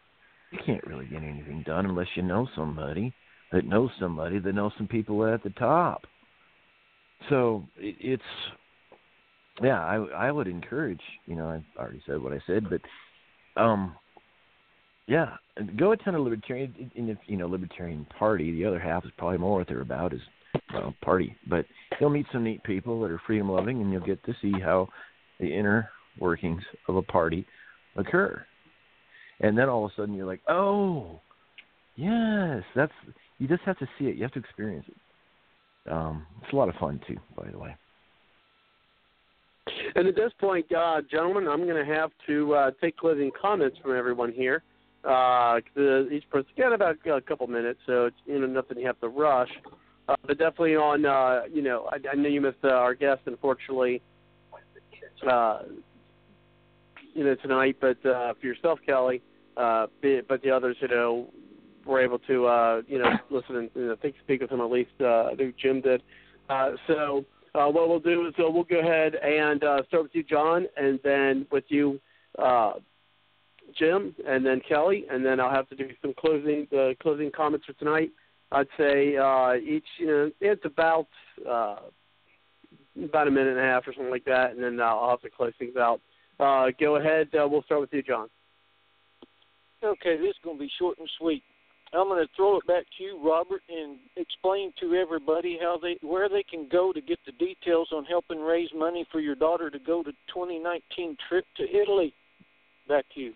you 0.52 0.60
can't 0.66 0.86
really 0.86 1.06
get 1.06 1.24
anything 1.24 1.64
done 1.66 1.86
unless 1.86 2.08
you 2.16 2.24
know 2.24 2.48
somebody 2.56 3.14
that 3.52 3.66
knows 3.66 3.90
somebody 4.00 4.40
that 4.40 4.54
knows 4.54 4.72
some 4.78 4.88
people 4.88 5.26
at 5.26 5.44
the 5.44 5.52
top. 5.52 6.04
So 7.30 7.66
it, 7.78 7.96
it's 8.00 8.24
yeah, 9.62 9.80
I 9.84 9.96
I 9.96 10.32
would 10.32 10.48
encourage, 10.48 11.02
you 11.26 11.36
know, 11.36 11.48
I 11.48 11.80
already 11.80 12.02
said 12.06 12.22
what 12.22 12.34
I 12.34 12.42
said, 12.48 12.70
but 12.70 12.82
um 13.58 13.96
yeah, 15.08 15.36
go 15.78 15.92
attend 15.92 16.16
a 16.16 16.22
libertarian 16.22 16.92
in 16.96 17.08
the 17.08 17.18
you 17.28 17.38
know 17.38 17.48
libertarian 17.48 18.06
party. 18.18 18.52
The 18.52 18.66
other 18.66 18.80
half 18.80 19.06
is 19.06 19.12
probably 19.18 19.38
more 19.38 19.60
what 19.60 19.68
they're 19.68 19.82
about 19.82 20.14
is 20.14 20.22
well 20.74 20.94
party, 21.02 21.36
but 21.50 21.66
you'll 22.00 22.10
meet 22.10 22.26
some 22.32 22.44
neat 22.44 22.64
people 22.64 23.02
that 23.02 23.12
are 23.12 23.22
freedom 23.28 23.50
loving, 23.50 23.82
and 23.82 23.92
you'll 23.92 24.06
get 24.06 24.24
to 24.26 24.34
see 24.42 24.54
how 24.64 24.88
the 25.40 25.48
inner 25.48 25.90
workings 26.20 26.62
of 26.88 26.96
a 26.96 27.02
party 27.02 27.46
occur. 27.98 28.44
And 29.40 29.58
then 29.58 29.68
all 29.68 29.86
of 29.86 29.92
a 29.92 30.02
sudden 30.02 30.16
you're 30.16 30.28
like, 30.28 30.42
oh, 30.48 31.20
yes, 31.96 32.64
that's. 32.76 32.94
You 33.40 33.48
just 33.48 33.64
have 33.64 33.78
to 33.80 33.88
see 34.00 34.06
it. 34.06 34.16
You 34.16 34.24
have 34.24 34.32
to 34.34 34.40
experience 34.40 34.86
it. 34.88 35.92
Um, 35.92 36.26
it's 36.42 36.54
a 36.54 36.56
lot 36.56 36.70
of 36.70 36.76
fun 36.76 37.02
too, 37.06 37.18
by 37.36 37.50
the 37.50 37.58
way. 37.58 37.76
And 39.96 40.08
at 40.08 40.16
this 40.16 40.32
point, 40.40 40.66
uh, 40.74 41.02
gentlemen, 41.10 41.48
I'm 41.48 41.66
going 41.66 41.86
to 41.86 41.94
have 41.94 42.12
to 42.28 42.54
uh, 42.54 42.72
take 42.82 42.98
closing 42.98 43.32
comments 43.40 43.78
from 43.82 43.96
everyone 43.96 44.32
here. 44.32 44.64
Uh, 45.04 45.60
each 46.12 46.28
person 46.30 46.50
got 46.58 46.74
about 46.74 46.96
a 47.06 47.22
couple 47.22 47.46
minutes, 47.48 47.80
so 47.86 48.06
it's 48.06 48.16
you 48.26 48.40
know 48.40 48.48
nothing 48.48 48.78
you 48.80 48.88
have 48.88 49.00
to 49.02 49.10
rush. 49.10 49.50
Uh, 50.08 50.16
but 50.26 50.38
definitely 50.38 50.76
on, 50.76 51.06
uh, 51.06 51.42
you 51.52 51.62
know, 51.62 51.90
I, 51.92 51.98
I 52.12 52.16
know 52.16 52.30
you 52.30 52.42
missed 52.42 52.58
uh, 52.64 52.70
our 52.70 52.94
guest, 52.94 53.22
unfortunately, 53.26 54.02
uh, 55.30 55.60
you 57.14 57.24
know, 57.24 57.36
tonight. 57.36 57.78
But 57.80 58.06
uh, 58.06 58.34
for 58.40 58.46
yourself, 58.46 58.80
Kelly, 58.86 59.22
uh, 59.58 59.88
but 60.02 60.42
the 60.42 60.52
others, 60.52 60.78
you 60.82 60.88
know, 60.88 61.30
were 61.86 62.02
able 62.02 62.20
to, 62.20 62.46
uh, 62.46 62.82
you 62.88 63.00
know, 63.00 63.12
listen 63.30 63.56
and 63.58 63.70
you 63.76 63.88
know, 63.88 63.96
think 64.02 64.16
speak 64.24 64.42
with 64.42 64.52
him 64.52 64.62
at 64.62 64.72
least. 64.72 64.92
Uh, 65.00 65.26
I 65.26 65.36
think 65.36 65.56
Jim 65.58 65.82
did. 65.82 66.02
Uh, 66.50 66.72
so 66.88 67.26
uh, 67.56 67.68
what 67.68 67.88
we'll 67.88 68.00
do 68.00 68.28
is 68.28 68.34
uh, 68.40 68.50
we'll 68.50 68.64
go 68.64 68.80
ahead 68.80 69.16
and 69.16 69.64
uh, 69.64 69.84
start 69.88 70.04
with 70.04 70.16
you, 70.16 70.24
John, 70.24 70.66
and 70.76 71.00
then 71.04 71.46
with 71.52 71.66
you, 71.68 72.00
uh, 72.40 72.74
Jim, 73.78 74.16
and 74.28 74.46
then 74.46 74.62
Kelly, 74.68 75.06
and 75.10 75.26
then 75.26 75.40
I'll 75.40 75.52
have 75.52 75.70
to 75.70 75.76
do 75.76 75.90
some 76.02 76.14
closing 76.18 76.68
uh, 76.78 76.90
closing 77.02 77.32
comments 77.32 77.66
for 77.66 77.74
tonight. 77.74 78.12
I'd 78.52 78.68
say 78.78 79.18
uh, 79.18 79.54
each, 79.56 79.86
you 79.98 80.08
know, 80.08 80.32
it's 80.42 80.66
about 80.66 81.08
uh, 81.48 81.78
about 83.04 83.28
a 83.28 83.32
minute 83.32 83.58
and 83.58 83.60
a 83.60 83.64
half 83.64 83.88
or 83.88 83.94
something 83.94 84.12
like 84.12 84.26
that, 84.26 84.52
and 84.52 84.64
then 84.64 84.80
I'll 84.80 85.10
have 85.10 85.22
to 85.22 85.30
close 85.30 85.54
things 85.58 85.76
out. 85.76 86.02
Uh, 86.40 86.68
go 86.80 86.98
ahead. 86.98 87.30
Uh, 87.34 87.48
we'll 87.48 87.64
start 87.64 87.82
with 87.82 87.94
you, 87.94 88.04
John. 88.04 88.30
Okay, 89.84 90.18
this 90.18 90.30
is 90.30 90.36
going 90.44 90.58
to 90.58 90.64
be 90.64 90.72
short 90.80 90.98
and 90.98 91.10
sweet. 91.18 91.44
I'm 91.94 92.08
going 92.08 92.26
to 92.26 92.30
throw 92.36 92.58
it 92.58 92.66
back 92.66 92.86
to 92.98 93.04
you, 93.04 93.20
Robert, 93.24 93.62
and 93.70 94.00
explain 94.18 94.74
to 94.80 94.96
everybody 94.96 95.60
how 95.62 95.78
they 95.82 95.98
where 96.02 96.28
they 96.28 96.44
can 96.44 96.68
go 96.72 96.92
to 96.92 97.02
get 97.02 97.20
the 97.26 97.34
details 97.34 97.90
on 97.94 98.04
helping 98.06 98.40
raise 98.40 98.70
money 98.76 99.06
for 99.12 99.20
your 99.20 99.36
daughter 99.36 99.70
to 99.70 99.78
go 99.80 100.02
to 100.02 100.12
2019 100.34 101.16
trip 101.30 101.46
to 101.58 101.64
Italy. 101.64 102.12
Back 102.88 103.06
to 103.14 103.22
you. 103.22 103.34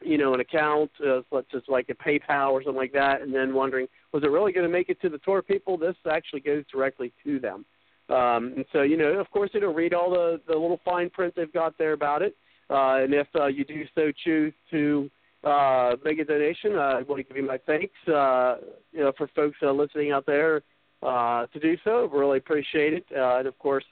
you 0.00 0.16
know, 0.16 0.32
an 0.32 0.38
account, 0.38 0.90
uh, 1.04 1.20
such 1.32 1.46
as 1.56 1.62
like 1.66 1.88
a 1.88 1.94
PayPal 1.94 2.52
or 2.52 2.62
something 2.62 2.76
like 2.76 2.92
that, 2.92 3.20
and 3.22 3.34
then 3.34 3.52
wondering, 3.52 3.88
was 4.12 4.22
it 4.22 4.30
really 4.30 4.52
going 4.52 4.66
to 4.66 4.72
make 4.72 4.90
it 4.90 5.00
to 5.00 5.08
the 5.08 5.18
tour 5.18 5.42
people? 5.42 5.76
This 5.76 5.96
actually 6.08 6.40
goes 6.40 6.62
directly 6.72 7.12
to 7.24 7.40
them. 7.40 7.64
Um, 8.08 8.52
and 8.56 8.64
so, 8.72 8.82
you 8.82 8.96
know, 8.96 9.18
of 9.18 9.28
course, 9.32 9.50
know, 9.60 9.74
read 9.74 9.92
all 9.92 10.10
the 10.10 10.40
the 10.46 10.54
little 10.54 10.80
fine 10.84 11.10
print 11.10 11.34
they've 11.36 11.52
got 11.52 11.76
there 11.78 11.94
about 11.94 12.22
it. 12.22 12.36
Uh, 12.70 13.02
and 13.02 13.12
if 13.12 13.26
uh, 13.34 13.46
you 13.46 13.64
do 13.64 13.84
so 13.94 14.12
choose 14.24 14.54
to 14.70 15.10
uh, 15.42 15.96
make 16.04 16.18
a 16.20 16.24
donation, 16.24 16.76
uh, 16.76 16.98
I 16.98 17.02
want 17.02 17.18
to 17.18 17.22
give 17.24 17.36
you 17.36 17.46
my 17.46 17.58
thanks, 17.66 17.92
uh, 18.06 18.56
you 18.92 19.00
know, 19.00 19.12
for 19.18 19.26
folks 19.34 19.58
listening 19.60 20.12
out 20.12 20.24
there 20.24 20.62
uh, 21.02 21.46
to 21.46 21.60
do 21.60 21.76
so. 21.84 22.06
Really 22.06 22.38
appreciate 22.38 22.92
it. 22.92 23.06
Uh, 23.16 23.38
and 23.38 23.48
of 23.48 23.58
course, 23.58 23.84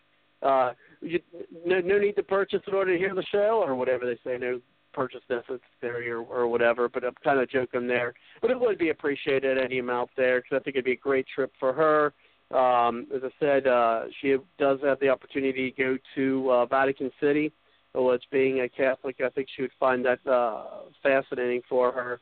uh, 0.42 0.72
you, 1.00 1.20
no, 1.64 1.80
no 1.80 1.98
need 1.98 2.16
to 2.16 2.22
purchase 2.22 2.62
in 2.66 2.74
order 2.74 2.92
to 2.92 2.98
hear 2.98 3.14
the 3.14 3.24
show 3.30 3.62
or 3.64 3.74
whatever 3.74 4.06
they 4.06 4.18
say. 4.24 4.38
No 4.38 4.60
purchase 4.92 5.20
necessary 5.28 6.10
or, 6.10 6.20
or 6.20 6.48
whatever. 6.48 6.88
But 6.88 7.04
I'm 7.04 7.14
kind 7.22 7.40
of 7.40 7.50
joking 7.50 7.86
there. 7.86 8.14
But 8.40 8.50
it 8.50 8.58
would 8.58 8.78
be 8.78 8.90
appreciated 8.90 9.58
any 9.58 9.78
amount 9.78 10.10
there 10.16 10.40
because 10.40 10.60
I 10.60 10.62
think 10.62 10.76
it'd 10.76 10.84
be 10.84 10.92
a 10.92 10.96
great 10.96 11.26
trip 11.34 11.52
for 11.60 11.72
her. 11.72 12.12
Um, 12.56 13.06
as 13.14 13.22
I 13.24 13.30
said, 13.40 13.66
uh, 13.66 14.04
she 14.20 14.36
does 14.58 14.78
have 14.84 15.00
the 15.00 15.08
opportunity 15.08 15.70
to 15.70 15.82
go 15.82 15.98
to 16.14 16.50
uh, 16.50 16.66
Vatican 16.66 17.10
City. 17.20 17.52
Which, 17.98 18.24
being 18.30 18.60
a 18.60 18.68
Catholic, 18.68 19.22
I 19.24 19.30
think 19.30 19.48
she 19.56 19.62
would 19.62 19.70
find 19.80 20.04
that 20.04 20.18
uh, 20.26 20.64
fascinating 21.02 21.62
for 21.66 21.92
her. 21.92 22.20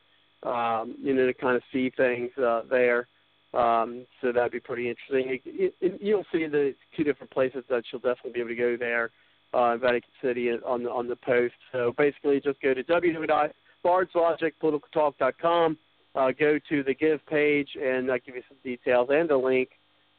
Um, 0.49 0.95
you 1.01 1.13
know, 1.13 1.25
to 1.25 1.33
kind 1.33 1.55
of 1.55 1.63
see 1.73 1.89
things 1.89 2.29
uh, 2.37 2.61
there. 2.69 3.07
Um, 3.55 4.05
so 4.21 4.31
that'd 4.31 4.51
be 4.51 4.59
pretty 4.59 4.89
interesting. 4.89 5.39
It, 5.45 5.75
it, 5.79 6.01
you'll 6.01 6.25
see 6.31 6.45
the 6.45 6.75
two 6.95 7.03
different 7.03 7.31
places 7.31 7.63
that 7.69 7.83
she'll 7.89 7.99
definitely 7.99 8.33
be 8.33 8.39
able 8.41 8.49
to 8.49 8.55
go 8.55 8.77
there 8.77 9.11
uh, 9.55 9.77
Vatican 9.77 10.11
City 10.21 10.51
on 10.51 10.83
the 10.83 10.91
on 10.91 11.07
the 11.07 11.15
post. 11.15 11.55
So 11.71 11.93
basically, 11.97 12.41
just 12.41 12.61
go 12.61 12.73
to 12.73 12.83
www.bardslogicpoliticaltalk.com, 12.83 15.77
uh, 16.15 16.31
go 16.37 16.59
to 16.69 16.83
the 16.83 16.93
Give 16.93 17.25
page, 17.25 17.69
and 17.81 18.11
I'll 18.11 18.19
give 18.19 18.35
you 18.35 18.43
some 18.49 18.57
details 18.63 19.07
and 19.11 19.31
a 19.31 19.37
link 19.37 19.69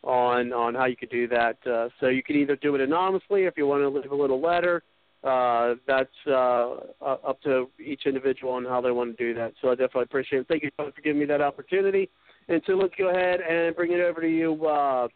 on 0.02 0.54
on 0.54 0.74
how 0.74 0.86
you 0.86 0.96
could 0.96 1.10
do 1.10 1.28
that. 1.28 1.58
Uh, 1.66 1.90
so 2.00 2.08
you 2.08 2.22
can 2.22 2.36
either 2.36 2.56
do 2.56 2.74
it 2.74 2.80
anonymously 2.80 3.44
if 3.44 3.58
you 3.58 3.66
want 3.66 3.82
to 3.82 3.88
leave 3.88 4.10
a 4.10 4.14
little 4.14 4.40
letter. 4.40 4.82
Uh, 5.24 5.74
that's 5.86 6.08
uh, 6.28 6.76
up 7.02 7.40
to 7.42 7.68
each 7.84 8.06
individual 8.06 8.52
on 8.52 8.64
how 8.64 8.80
they 8.80 8.92
want 8.92 9.14
to 9.16 9.22
do 9.22 9.34
that. 9.34 9.52
So 9.60 9.68
I 9.68 9.72
definitely 9.72 10.04
appreciate 10.04 10.38
it. 10.40 10.48
Thank 10.48 10.62
you 10.62 10.70
for 10.76 10.92
giving 11.02 11.18
me 11.18 11.26
that 11.26 11.40
opportunity. 11.40 12.08
And 12.48 12.62
so 12.66 12.74
let's 12.74 12.94
go 12.96 13.10
ahead 13.10 13.40
and 13.40 13.74
bring 13.74 13.92
it 13.92 14.00
over 14.00 14.20
to 14.20 14.28
you, 14.28 14.66
uh, 14.66 15.08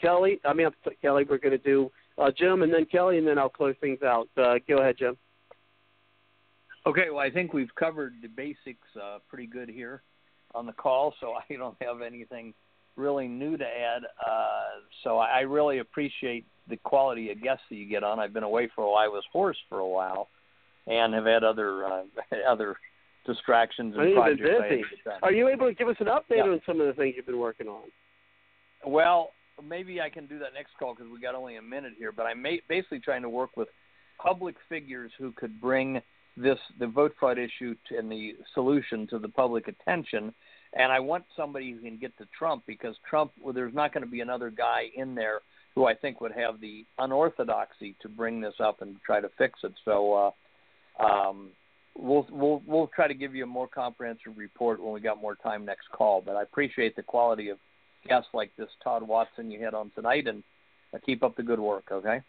Kelly. 0.00 0.40
I 0.44 0.52
mean, 0.52 0.68
Kelly, 1.00 1.24
we're 1.28 1.38
going 1.38 1.52
to 1.52 1.58
do 1.58 1.90
uh, 2.18 2.30
Jim 2.36 2.62
and 2.62 2.72
then 2.72 2.86
Kelly, 2.86 3.18
and 3.18 3.26
then 3.26 3.38
I'll 3.38 3.48
close 3.48 3.76
things 3.80 4.02
out. 4.02 4.28
Uh, 4.36 4.54
go 4.68 4.78
ahead, 4.78 4.96
Jim. 4.98 5.16
Okay, 6.86 7.10
well, 7.10 7.18
I 7.20 7.30
think 7.30 7.52
we've 7.52 7.74
covered 7.74 8.14
the 8.22 8.28
basics 8.28 8.86
uh, 9.00 9.18
pretty 9.28 9.46
good 9.46 9.68
here 9.68 10.02
on 10.54 10.66
the 10.66 10.72
call, 10.72 11.14
so 11.20 11.32
I 11.50 11.54
don't 11.54 11.76
have 11.82 12.02
anything 12.02 12.54
really 12.96 13.28
new 13.28 13.56
to 13.56 13.64
add. 13.64 14.02
Uh, 14.24 14.80
so 15.04 15.18
I 15.18 15.40
really 15.40 15.78
appreciate 15.78 16.46
the 16.68 16.76
quality 16.78 17.30
of 17.30 17.42
guests 17.42 17.64
that 17.70 17.76
you 17.76 17.86
get 17.86 18.02
on. 18.02 18.18
I've 18.18 18.32
been 18.32 18.42
away 18.42 18.68
for 18.74 18.84
a 18.84 18.90
while. 18.90 19.04
I 19.04 19.08
was 19.08 19.24
hoarse 19.32 19.58
for 19.68 19.78
a 19.78 19.88
while, 19.88 20.28
and 20.86 21.14
have 21.14 21.26
had 21.26 21.44
other 21.44 21.84
uh, 21.84 22.02
other 22.48 22.76
distractions 23.26 23.94
and 23.96 24.14
projects. 24.14 24.42
Busy. 24.68 24.82
Are 25.22 25.32
you 25.32 25.48
able 25.48 25.66
to 25.66 25.74
give 25.74 25.88
us 25.88 25.96
an 26.00 26.06
update 26.06 26.36
yeah. 26.36 26.42
on 26.44 26.60
some 26.66 26.80
of 26.80 26.86
the 26.86 26.92
things 26.92 27.14
you've 27.16 27.26
been 27.26 27.38
working 27.38 27.68
on? 27.68 27.82
Well, 28.84 29.32
maybe 29.66 30.00
I 30.00 30.08
can 30.08 30.26
do 30.26 30.38
that 30.38 30.54
next 30.54 30.72
call 30.78 30.94
because 30.94 31.10
we 31.12 31.20
got 31.20 31.34
only 31.34 31.56
a 31.56 31.62
minute 31.62 31.92
here. 31.98 32.12
But 32.12 32.24
I'm 32.24 32.44
basically 32.68 33.00
trying 33.00 33.22
to 33.22 33.28
work 33.28 33.56
with 33.56 33.68
public 34.18 34.56
figures 34.68 35.12
who 35.18 35.32
could 35.32 35.60
bring 35.60 36.00
this 36.36 36.58
the 36.78 36.86
vote 36.86 37.14
fraud 37.18 37.38
issue 37.38 37.74
to, 37.88 37.98
and 37.98 38.10
the 38.10 38.36
solution 38.54 39.06
to 39.08 39.18
the 39.18 39.28
public 39.28 39.68
attention. 39.68 40.32
And 40.72 40.92
I 40.92 41.00
want 41.00 41.24
somebody 41.36 41.72
who 41.72 41.80
can 41.80 41.98
get 41.98 42.16
to 42.18 42.26
Trump 42.36 42.62
because 42.66 42.94
Trump, 43.08 43.32
well, 43.40 43.52
there's 43.52 43.74
not 43.74 43.92
going 43.92 44.04
to 44.04 44.10
be 44.10 44.20
another 44.20 44.50
guy 44.50 44.84
in 44.94 45.14
there 45.14 45.40
who 45.74 45.86
I 45.86 45.94
think 45.94 46.20
would 46.20 46.32
have 46.32 46.60
the 46.60 46.84
unorthodoxy 46.98 47.96
to 48.02 48.08
bring 48.08 48.40
this 48.40 48.54
up 48.60 48.82
and 48.82 48.96
try 49.04 49.20
to 49.20 49.28
fix 49.36 49.60
it. 49.64 49.72
So 49.84 50.32
uh, 51.00 51.04
um, 51.04 51.50
we'll 51.96 52.26
we'll 52.30 52.62
we'll 52.66 52.90
try 52.94 53.08
to 53.08 53.14
give 53.14 53.34
you 53.34 53.44
a 53.44 53.46
more 53.46 53.68
comprehensive 53.68 54.36
report 54.36 54.82
when 54.82 54.92
we 54.92 55.00
got 55.00 55.20
more 55.20 55.36
time 55.36 55.64
next 55.64 55.90
call. 55.92 56.22
But 56.24 56.36
I 56.36 56.42
appreciate 56.42 56.96
the 56.96 57.02
quality 57.02 57.48
of 57.48 57.58
guests 58.08 58.28
like 58.32 58.50
this 58.56 58.68
Todd 58.82 59.06
Watson 59.06 59.50
you 59.50 59.62
had 59.62 59.74
on 59.74 59.90
tonight, 59.94 60.26
and 60.26 60.42
uh, 60.94 60.98
keep 61.04 61.22
up 61.22 61.36
the 61.36 61.42
good 61.42 61.60
work. 61.60 61.84
Okay. 61.90 62.20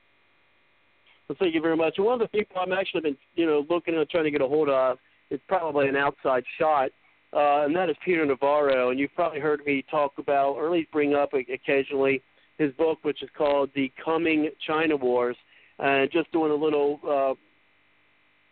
Well, 1.28 1.38
thank 1.40 1.56
you 1.56 1.62
very 1.62 1.78
much. 1.78 1.96
One 1.98 2.14
of 2.14 2.20
the 2.20 2.38
people 2.38 2.58
I'm 2.60 2.74
actually 2.74 3.02
been 3.02 3.18
you 3.36 3.46
know 3.46 3.66
looking 3.70 3.96
at 3.96 4.10
trying 4.10 4.26
to 4.26 4.32
get 4.32 4.42
a 4.42 4.48
hold 4.48 4.70
of 4.70 4.98
is 5.30 5.40
probably 5.48 5.88
an 5.88 5.96
outside 5.96 6.44
shot. 6.60 6.92
Uh, 7.34 7.64
and 7.64 7.74
that 7.74 7.90
is 7.90 7.96
Peter 8.04 8.26
Navarro, 8.26 8.90
and 8.90 9.00
you've 9.00 9.16
probably 9.16 9.40
heard 9.40 9.66
me 9.66 9.86
talk 9.90 10.12
about, 10.18 10.56
or 10.56 10.66
at 10.66 10.72
least 10.74 10.92
bring 10.92 11.14
up 11.14 11.32
occasionally, 11.34 12.22
his 12.58 12.74
book, 12.74 13.00
which 13.04 13.24
is 13.24 13.30
called 13.38 13.70
The 13.74 13.90
Coming 14.04 14.50
China 14.68 14.98
Wars, 14.98 15.38
and 15.80 16.12
just 16.12 16.30
doing 16.34 16.52
a 16.52 16.56
little 16.56 17.00
uh, 17.08 17.34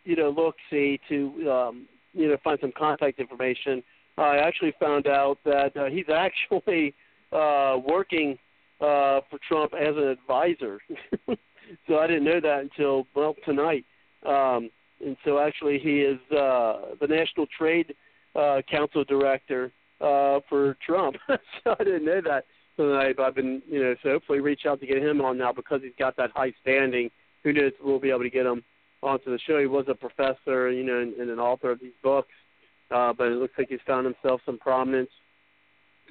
you 0.04 0.16
know, 0.16 0.30
look 0.30 0.56
see 0.70 1.00
to 1.08 1.50
um, 1.50 1.86
you 2.12 2.28
know 2.28 2.36
find 2.42 2.58
some 2.60 2.72
contact 2.76 3.18
information. 3.18 3.82
I 4.18 4.36
actually 4.36 4.74
found 4.78 5.06
out 5.06 5.38
that 5.44 5.76
uh, 5.76 5.86
he's 5.86 6.06
actually 6.14 6.94
uh, 7.32 7.78
working 7.86 8.38
uh, 8.80 9.20
for 9.30 9.38
Trump 9.46 9.72
as 9.74 9.96
an 9.96 10.08
advisor. 10.08 10.80
so 11.86 11.98
I 11.98 12.06
didn't 12.06 12.24
know 12.24 12.40
that 12.40 12.60
until 12.60 13.06
well 13.14 13.34
tonight. 13.44 13.84
Um, 14.26 14.70
and 15.04 15.16
so 15.24 15.38
actually 15.38 15.78
he 15.78 16.00
is 16.00 16.18
uh, 16.30 16.94
the 17.00 17.06
National 17.08 17.46
Trade 17.46 17.94
uh, 18.34 18.60
Council 18.70 19.04
director 19.04 19.72
uh, 20.00 20.40
for 20.48 20.76
Trump. 20.84 21.16
so 21.28 21.76
I 21.78 21.84
didn't 21.84 22.04
know 22.04 22.20
that 22.22 22.44
tonight. 22.76 23.16
But 23.16 23.24
I've 23.24 23.34
been 23.34 23.62
you 23.68 23.82
know 23.82 23.94
so 24.02 24.10
hopefully 24.10 24.40
reach 24.40 24.66
out 24.66 24.80
to 24.80 24.86
get 24.86 24.98
him 24.98 25.20
on 25.20 25.38
now 25.38 25.52
because 25.52 25.80
he's 25.82 25.92
got 25.98 26.16
that 26.16 26.30
high 26.34 26.52
standing. 26.60 27.10
Who 27.44 27.52
knows? 27.52 27.72
We'll 27.82 28.00
be 28.00 28.10
able 28.10 28.22
to 28.22 28.30
get 28.30 28.46
him 28.46 28.62
onto 29.02 29.30
the 29.30 29.38
show. 29.46 29.58
He 29.58 29.66
was 29.66 29.86
a 29.88 29.94
professor, 29.94 30.70
you 30.70 30.84
know, 30.84 31.00
and, 31.00 31.14
and 31.14 31.30
an 31.30 31.38
author 31.38 31.70
of 31.70 31.80
these 31.80 31.92
books, 32.02 32.32
uh, 32.90 33.12
but 33.12 33.28
it 33.28 33.36
looks 33.36 33.54
like 33.58 33.68
he's 33.68 33.78
found 33.86 34.06
himself 34.06 34.40
some 34.44 34.58
prominence 34.58 35.10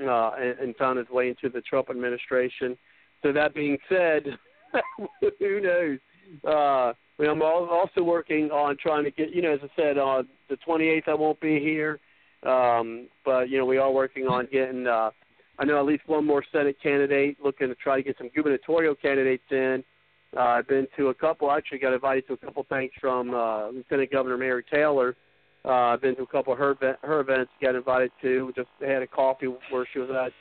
uh, 0.02 0.32
and, 0.40 0.60
and 0.60 0.76
found 0.76 0.98
his 0.98 1.10
way 1.10 1.30
into 1.30 1.50
the 1.50 1.62
Trump 1.62 1.90
administration. 1.90 2.78
So 3.22 3.32
that 3.34 3.54
being 3.54 3.78
said, 3.88 4.24
who 5.40 5.62
knows? 5.62 6.00
Uh, 6.48 6.94
I'm 7.28 7.42
also 7.42 8.02
working 8.02 8.50
on 8.52 8.78
trying 8.78 9.04
to 9.04 9.12
get, 9.12 9.32
you 9.34 9.42
know, 9.42 9.54
as 9.54 9.60
I 9.64 9.70
said, 9.76 9.98
on 9.98 10.28
the 10.50 10.58
28th 10.68 11.08
I 11.08 11.14
won't 11.14 11.40
be 11.42 11.60
here, 11.60 12.00
um, 12.44 13.08
but 13.26 13.50
you 13.50 13.58
know 13.58 13.66
we 13.66 13.78
are 13.78 13.92
working 13.92 14.28
on 14.28 14.48
getting. 14.52 14.88
Uh, 14.88 15.10
I 15.58 15.66
know 15.66 15.78
at 15.78 15.86
least 15.86 16.04
one 16.08 16.26
more 16.26 16.44
Senate 16.54 16.78
candidate, 16.82 17.38
looking 17.44 17.68
to 17.68 17.76
try 17.76 17.98
to 17.98 18.04
get 18.04 18.18
some 18.18 18.30
gubernatorial 18.34 18.96
candidates 18.96 19.44
in. 19.52 19.84
Uh, 20.36 20.42
I've 20.42 20.68
been 20.68 20.88
to 20.98 21.08
a 21.08 21.14
couple. 21.14 21.52
Actually, 21.52 21.80
got 21.80 21.94
invited 21.94 22.28
to 22.28 22.34
a 22.34 22.38
couple 22.38 22.66
things 22.70 22.92
from 23.00 23.34
uh, 23.34 23.70
Lieutenant 23.70 24.12
Governor 24.12 24.38
Mary 24.38 24.64
Taylor. 24.72 25.16
Uh, 25.66 25.70
I've 25.70 26.02
been 26.02 26.16
to 26.16 26.24
a 26.24 26.28
couple 26.28 26.54
of 26.54 26.60
her 26.60 26.76
her 27.02 27.20
events. 27.20 27.52
Got 27.62 27.76
invited 27.76 28.12
to. 28.22 28.52
Just 28.56 28.70
had 28.80 29.02
a 29.02 29.08
coffee 29.08 29.48
where 29.72 29.88
she 29.92 30.00
was 30.00 30.10
at 30.10 30.32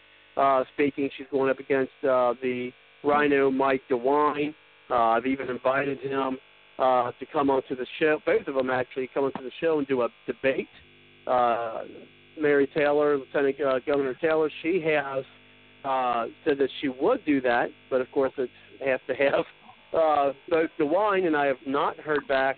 uh, 0.41 0.65
speaking. 0.75 1.09
She's 1.17 1.27
going 1.31 1.51
up 1.51 1.59
against 1.59 1.93
uh, 2.05 2.35
the 2.43 2.71
RINO 3.03 3.51
Mike 3.51 3.83
DeWine. 3.91 4.55
Uh, 4.91 4.95
I've 4.95 5.27
even 5.27 5.49
invited 5.49 5.99
him 6.01 6.39
uh, 6.79 7.11
to 7.19 7.27
come 7.33 7.51
onto 7.51 7.75
the 7.75 7.87
show. 7.99 8.19
Both 8.25 8.47
of 8.47 8.55
them 8.55 8.71
actually 8.71 9.11
come 9.13 9.25
onto 9.25 9.43
the 9.43 9.51
show 9.61 9.79
and 9.79 9.89
do 9.89 10.03
a 10.03 10.09
debate. 10.27 10.69
Uh, 11.27 11.83
Mary 12.41 12.69
Taylor, 12.75 13.19
Lieutenant 13.19 13.61
uh, 13.61 13.79
Governor 13.87 14.15
Taylor, 14.15 14.51
she 14.63 14.81
has 14.81 15.25
uh, 15.85 16.27
said 16.45 16.59
that 16.59 16.71
she 16.81 16.89
would 16.89 17.25
do 17.25 17.41
that, 17.41 17.69
but 17.91 18.01
of 18.01 18.11
course 18.13 18.33
it's 18.39 18.53
has 18.85 19.01
to 19.09 19.15
have 19.15 19.45
uh, 19.93 20.33
both 20.49 20.71
DeWine, 20.79 21.27
and 21.27 21.37
I 21.37 21.47
have 21.47 21.57
not 21.67 21.99
heard 21.99 22.27
back 22.29 22.57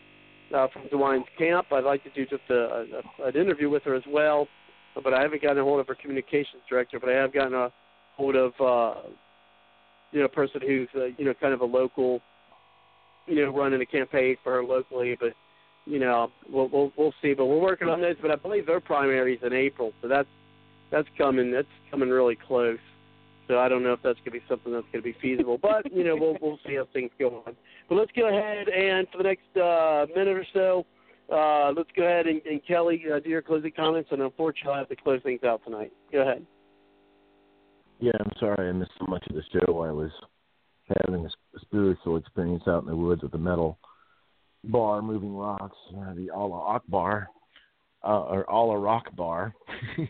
uh, 0.55 0.67
from 0.73 0.83
DeWine's 0.89 1.27
camp. 1.39 1.67
I'd 1.73 1.85
like 1.85 2.03
to 2.05 2.11
do 2.11 2.25
just 2.27 2.43
a, 2.51 2.85
a, 3.23 3.27
an 3.27 3.37
interview 3.37 3.71
with 3.71 3.85
her 3.85 3.95
as 3.95 4.03
well, 4.09 4.49
but 5.03 5.15
I 5.15 5.23
haven't 5.23 5.43
gotten 5.43 5.59
a 5.59 5.65
hold 5.65 5.81
of 5.81 5.89
her 5.89 5.95
communications 5.95 6.63
director. 6.69 6.99
But 6.99 7.11
I 7.11 7.15
have 7.15 7.33
gotten 7.33 7.55
a 7.55 7.73
hold 8.17 8.37
of 8.37 8.53
uh, 8.61 9.09
you 10.13 10.21
know 10.21 10.27
a 10.27 10.29
person 10.29 10.61
who's 10.61 10.89
uh, 10.97 11.07
you 11.17 11.25
know 11.25 11.35
kind 11.35 11.55
of 11.55 11.61
a 11.61 11.65
local, 11.65 12.21
you 13.27 13.45
know, 13.45 13.53
running 13.57 13.81
a 13.81 13.87
campaign 13.87 14.37
for 14.43 14.55
her 14.55 14.65
locally. 14.65 15.17
But 15.19 15.33
you 15.87 15.99
know 15.99 16.31
we'll 16.49 16.69
we'll, 16.69 16.93
we'll 16.97 17.15
see. 17.23 17.35
But 17.35 17.47
we're 17.47 17.61
working 17.61 17.89
on 17.89 18.01
this. 18.01 18.17
But 18.21 18.31
I 18.31 18.37
believe 18.37 18.67
their 18.67 18.81
primaries 18.81 19.41
in 19.43 19.53
April, 19.53 19.93
so 20.03 20.09
that's 20.09 20.29
that's 20.91 21.09
coming. 21.17 21.53
That's 21.53 21.69
coming 21.91 22.09
really 22.09 22.37
close. 22.37 22.79
So 23.51 23.59
I 23.59 23.69
don't 23.69 23.83
know 23.83 23.93
if 23.93 24.01
that's 24.01 24.21
going 24.21 24.27
to 24.27 24.39
be 24.39 24.43
something 24.49 24.73
that's 24.73 24.87
going 24.93 25.03
to 25.03 25.13
be 25.13 25.17
feasible, 25.21 25.59
but 25.59 25.93
you 25.93 26.05
know 26.05 26.15
we'll 26.15 26.37
we'll 26.41 26.61
see 26.65 26.77
how 26.77 26.87
things 26.93 27.11
go 27.19 27.43
on. 27.45 27.57
But 27.89 27.97
let's 27.97 28.13
go 28.17 28.29
ahead 28.29 28.69
and 28.69 29.09
for 29.11 29.19
the 29.19 29.25
next 29.25 29.57
uh, 29.57 30.07
minute 30.15 30.37
or 30.37 30.47
so, 30.55 30.87
uh, 31.35 31.73
let's 31.77 31.91
go 31.97 32.05
ahead 32.05 32.29
and, 32.29 32.41
and 32.47 32.65
Kelly 32.65 33.03
uh, 33.13 33.19
do 33.19 33.29
your 33.29 33.43
closing 33.43 33.73
comments, 33.73 34.11
and 34.13 34.23
unfortunately 34.23 34.75
I 34.75 34.79
have 34.79 34.89
to 34.89 34.95
close 34.95 35.21
things 35.25 35.41
out 35.43 35.63
tonight. 35.65 35.93
Go 36.13 36.21
ahead. 36.21 36.47
Yeah, 37.99 38.13
I'm 38.21 38.31
sorry 38.39 38.69
I 38.69 38.73
missed 38.73 38.93
so 39.01 39.07
much 39.09 39.25
of 39.29 39.35
the 39.35 39.43
show. 39.53 39.81
I 39.81 39.91
was 39.91 40.13
having 41.05 41.27
a 41.27 41.61
spiritual 41.61 42.19
experience 42.19 42.63
out 42.69 42.85
in 42.85 42.89
the 42.89 42.95
woods 42.95 43.23
with 43.25 43.35
a 43.35 43.39
metal 43.39 43.79
bar 44.63 45.03
moving 45.03 45.35
rocks, 45.35 45.77
uh, 45.99 46.15
the 46.15 46.31
Allah 46.31 46.77
Akbar, 46.77 47.27
uh, 48.05 48.21
or 48.21 48.49
Allah 48.49 48.79
Rock 48.79 49.07
Bar. 49.17 49.53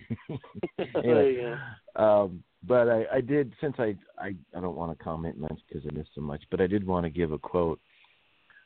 anyway, 1.03 1.57
um, 1.97 2.45
but 2.67 2.89
I, 2.89 3.05
I 3.15 3.21
did 3.21 3.53
since 3.61 3.75
I, 3.79 3.95
I 4.19 4.35
I 4.57 4.61
don't 4.61 4.77
want 4.77 4.97
to 4.97 5.05
comment 5.05 5.39
much 5.39 5.59
because 5.69 5.89
I 5.89 5.97
missed 5.97 6.11
so 6.15 6.21
much, 6.21 6.43
but 6.51 6.61
I 6.61 6.67
did 6.67 6.87
want 6.87 7.05
to 7.05 7.11
give 7.11 7.33
a 7.33 7.39
quote 7.39 7.81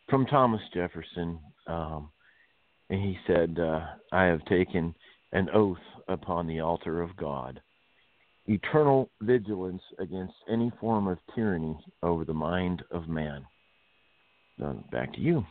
from 0.09 0.27
Thomas 0.27 0.61
Jefferson, 0.73 1.39
um, 1.67 2.11
and 2.91 3.01
he 3.01 3.17
said, 3.27 3.59
uh, 3.59 3.87
"I 4.13 4.25
have 4.25 4.45
taken 4.47 4.95
an 5.33 5.49
oath 5.55 5.79
upon 6.09 6.47
the 6.47 6.61
altar 6.61 7.03
of 7.03 7.17
God, 7.17 7.61
eternal 8.47 9.11
vigilance 9.21 9.83
against 9.99 10.35
any 10.51 10.71
form 10.81 11.07
of 11.07 11.19
tyranny 11.35 11.79
over 12.03 12.25
the 12.25 12.35
mind 12.35 12.83
of 12.91 13.09
man." 13.09 13.45
Back 14.93 15.13
to 15.15 15.21
you. 15.21 15.45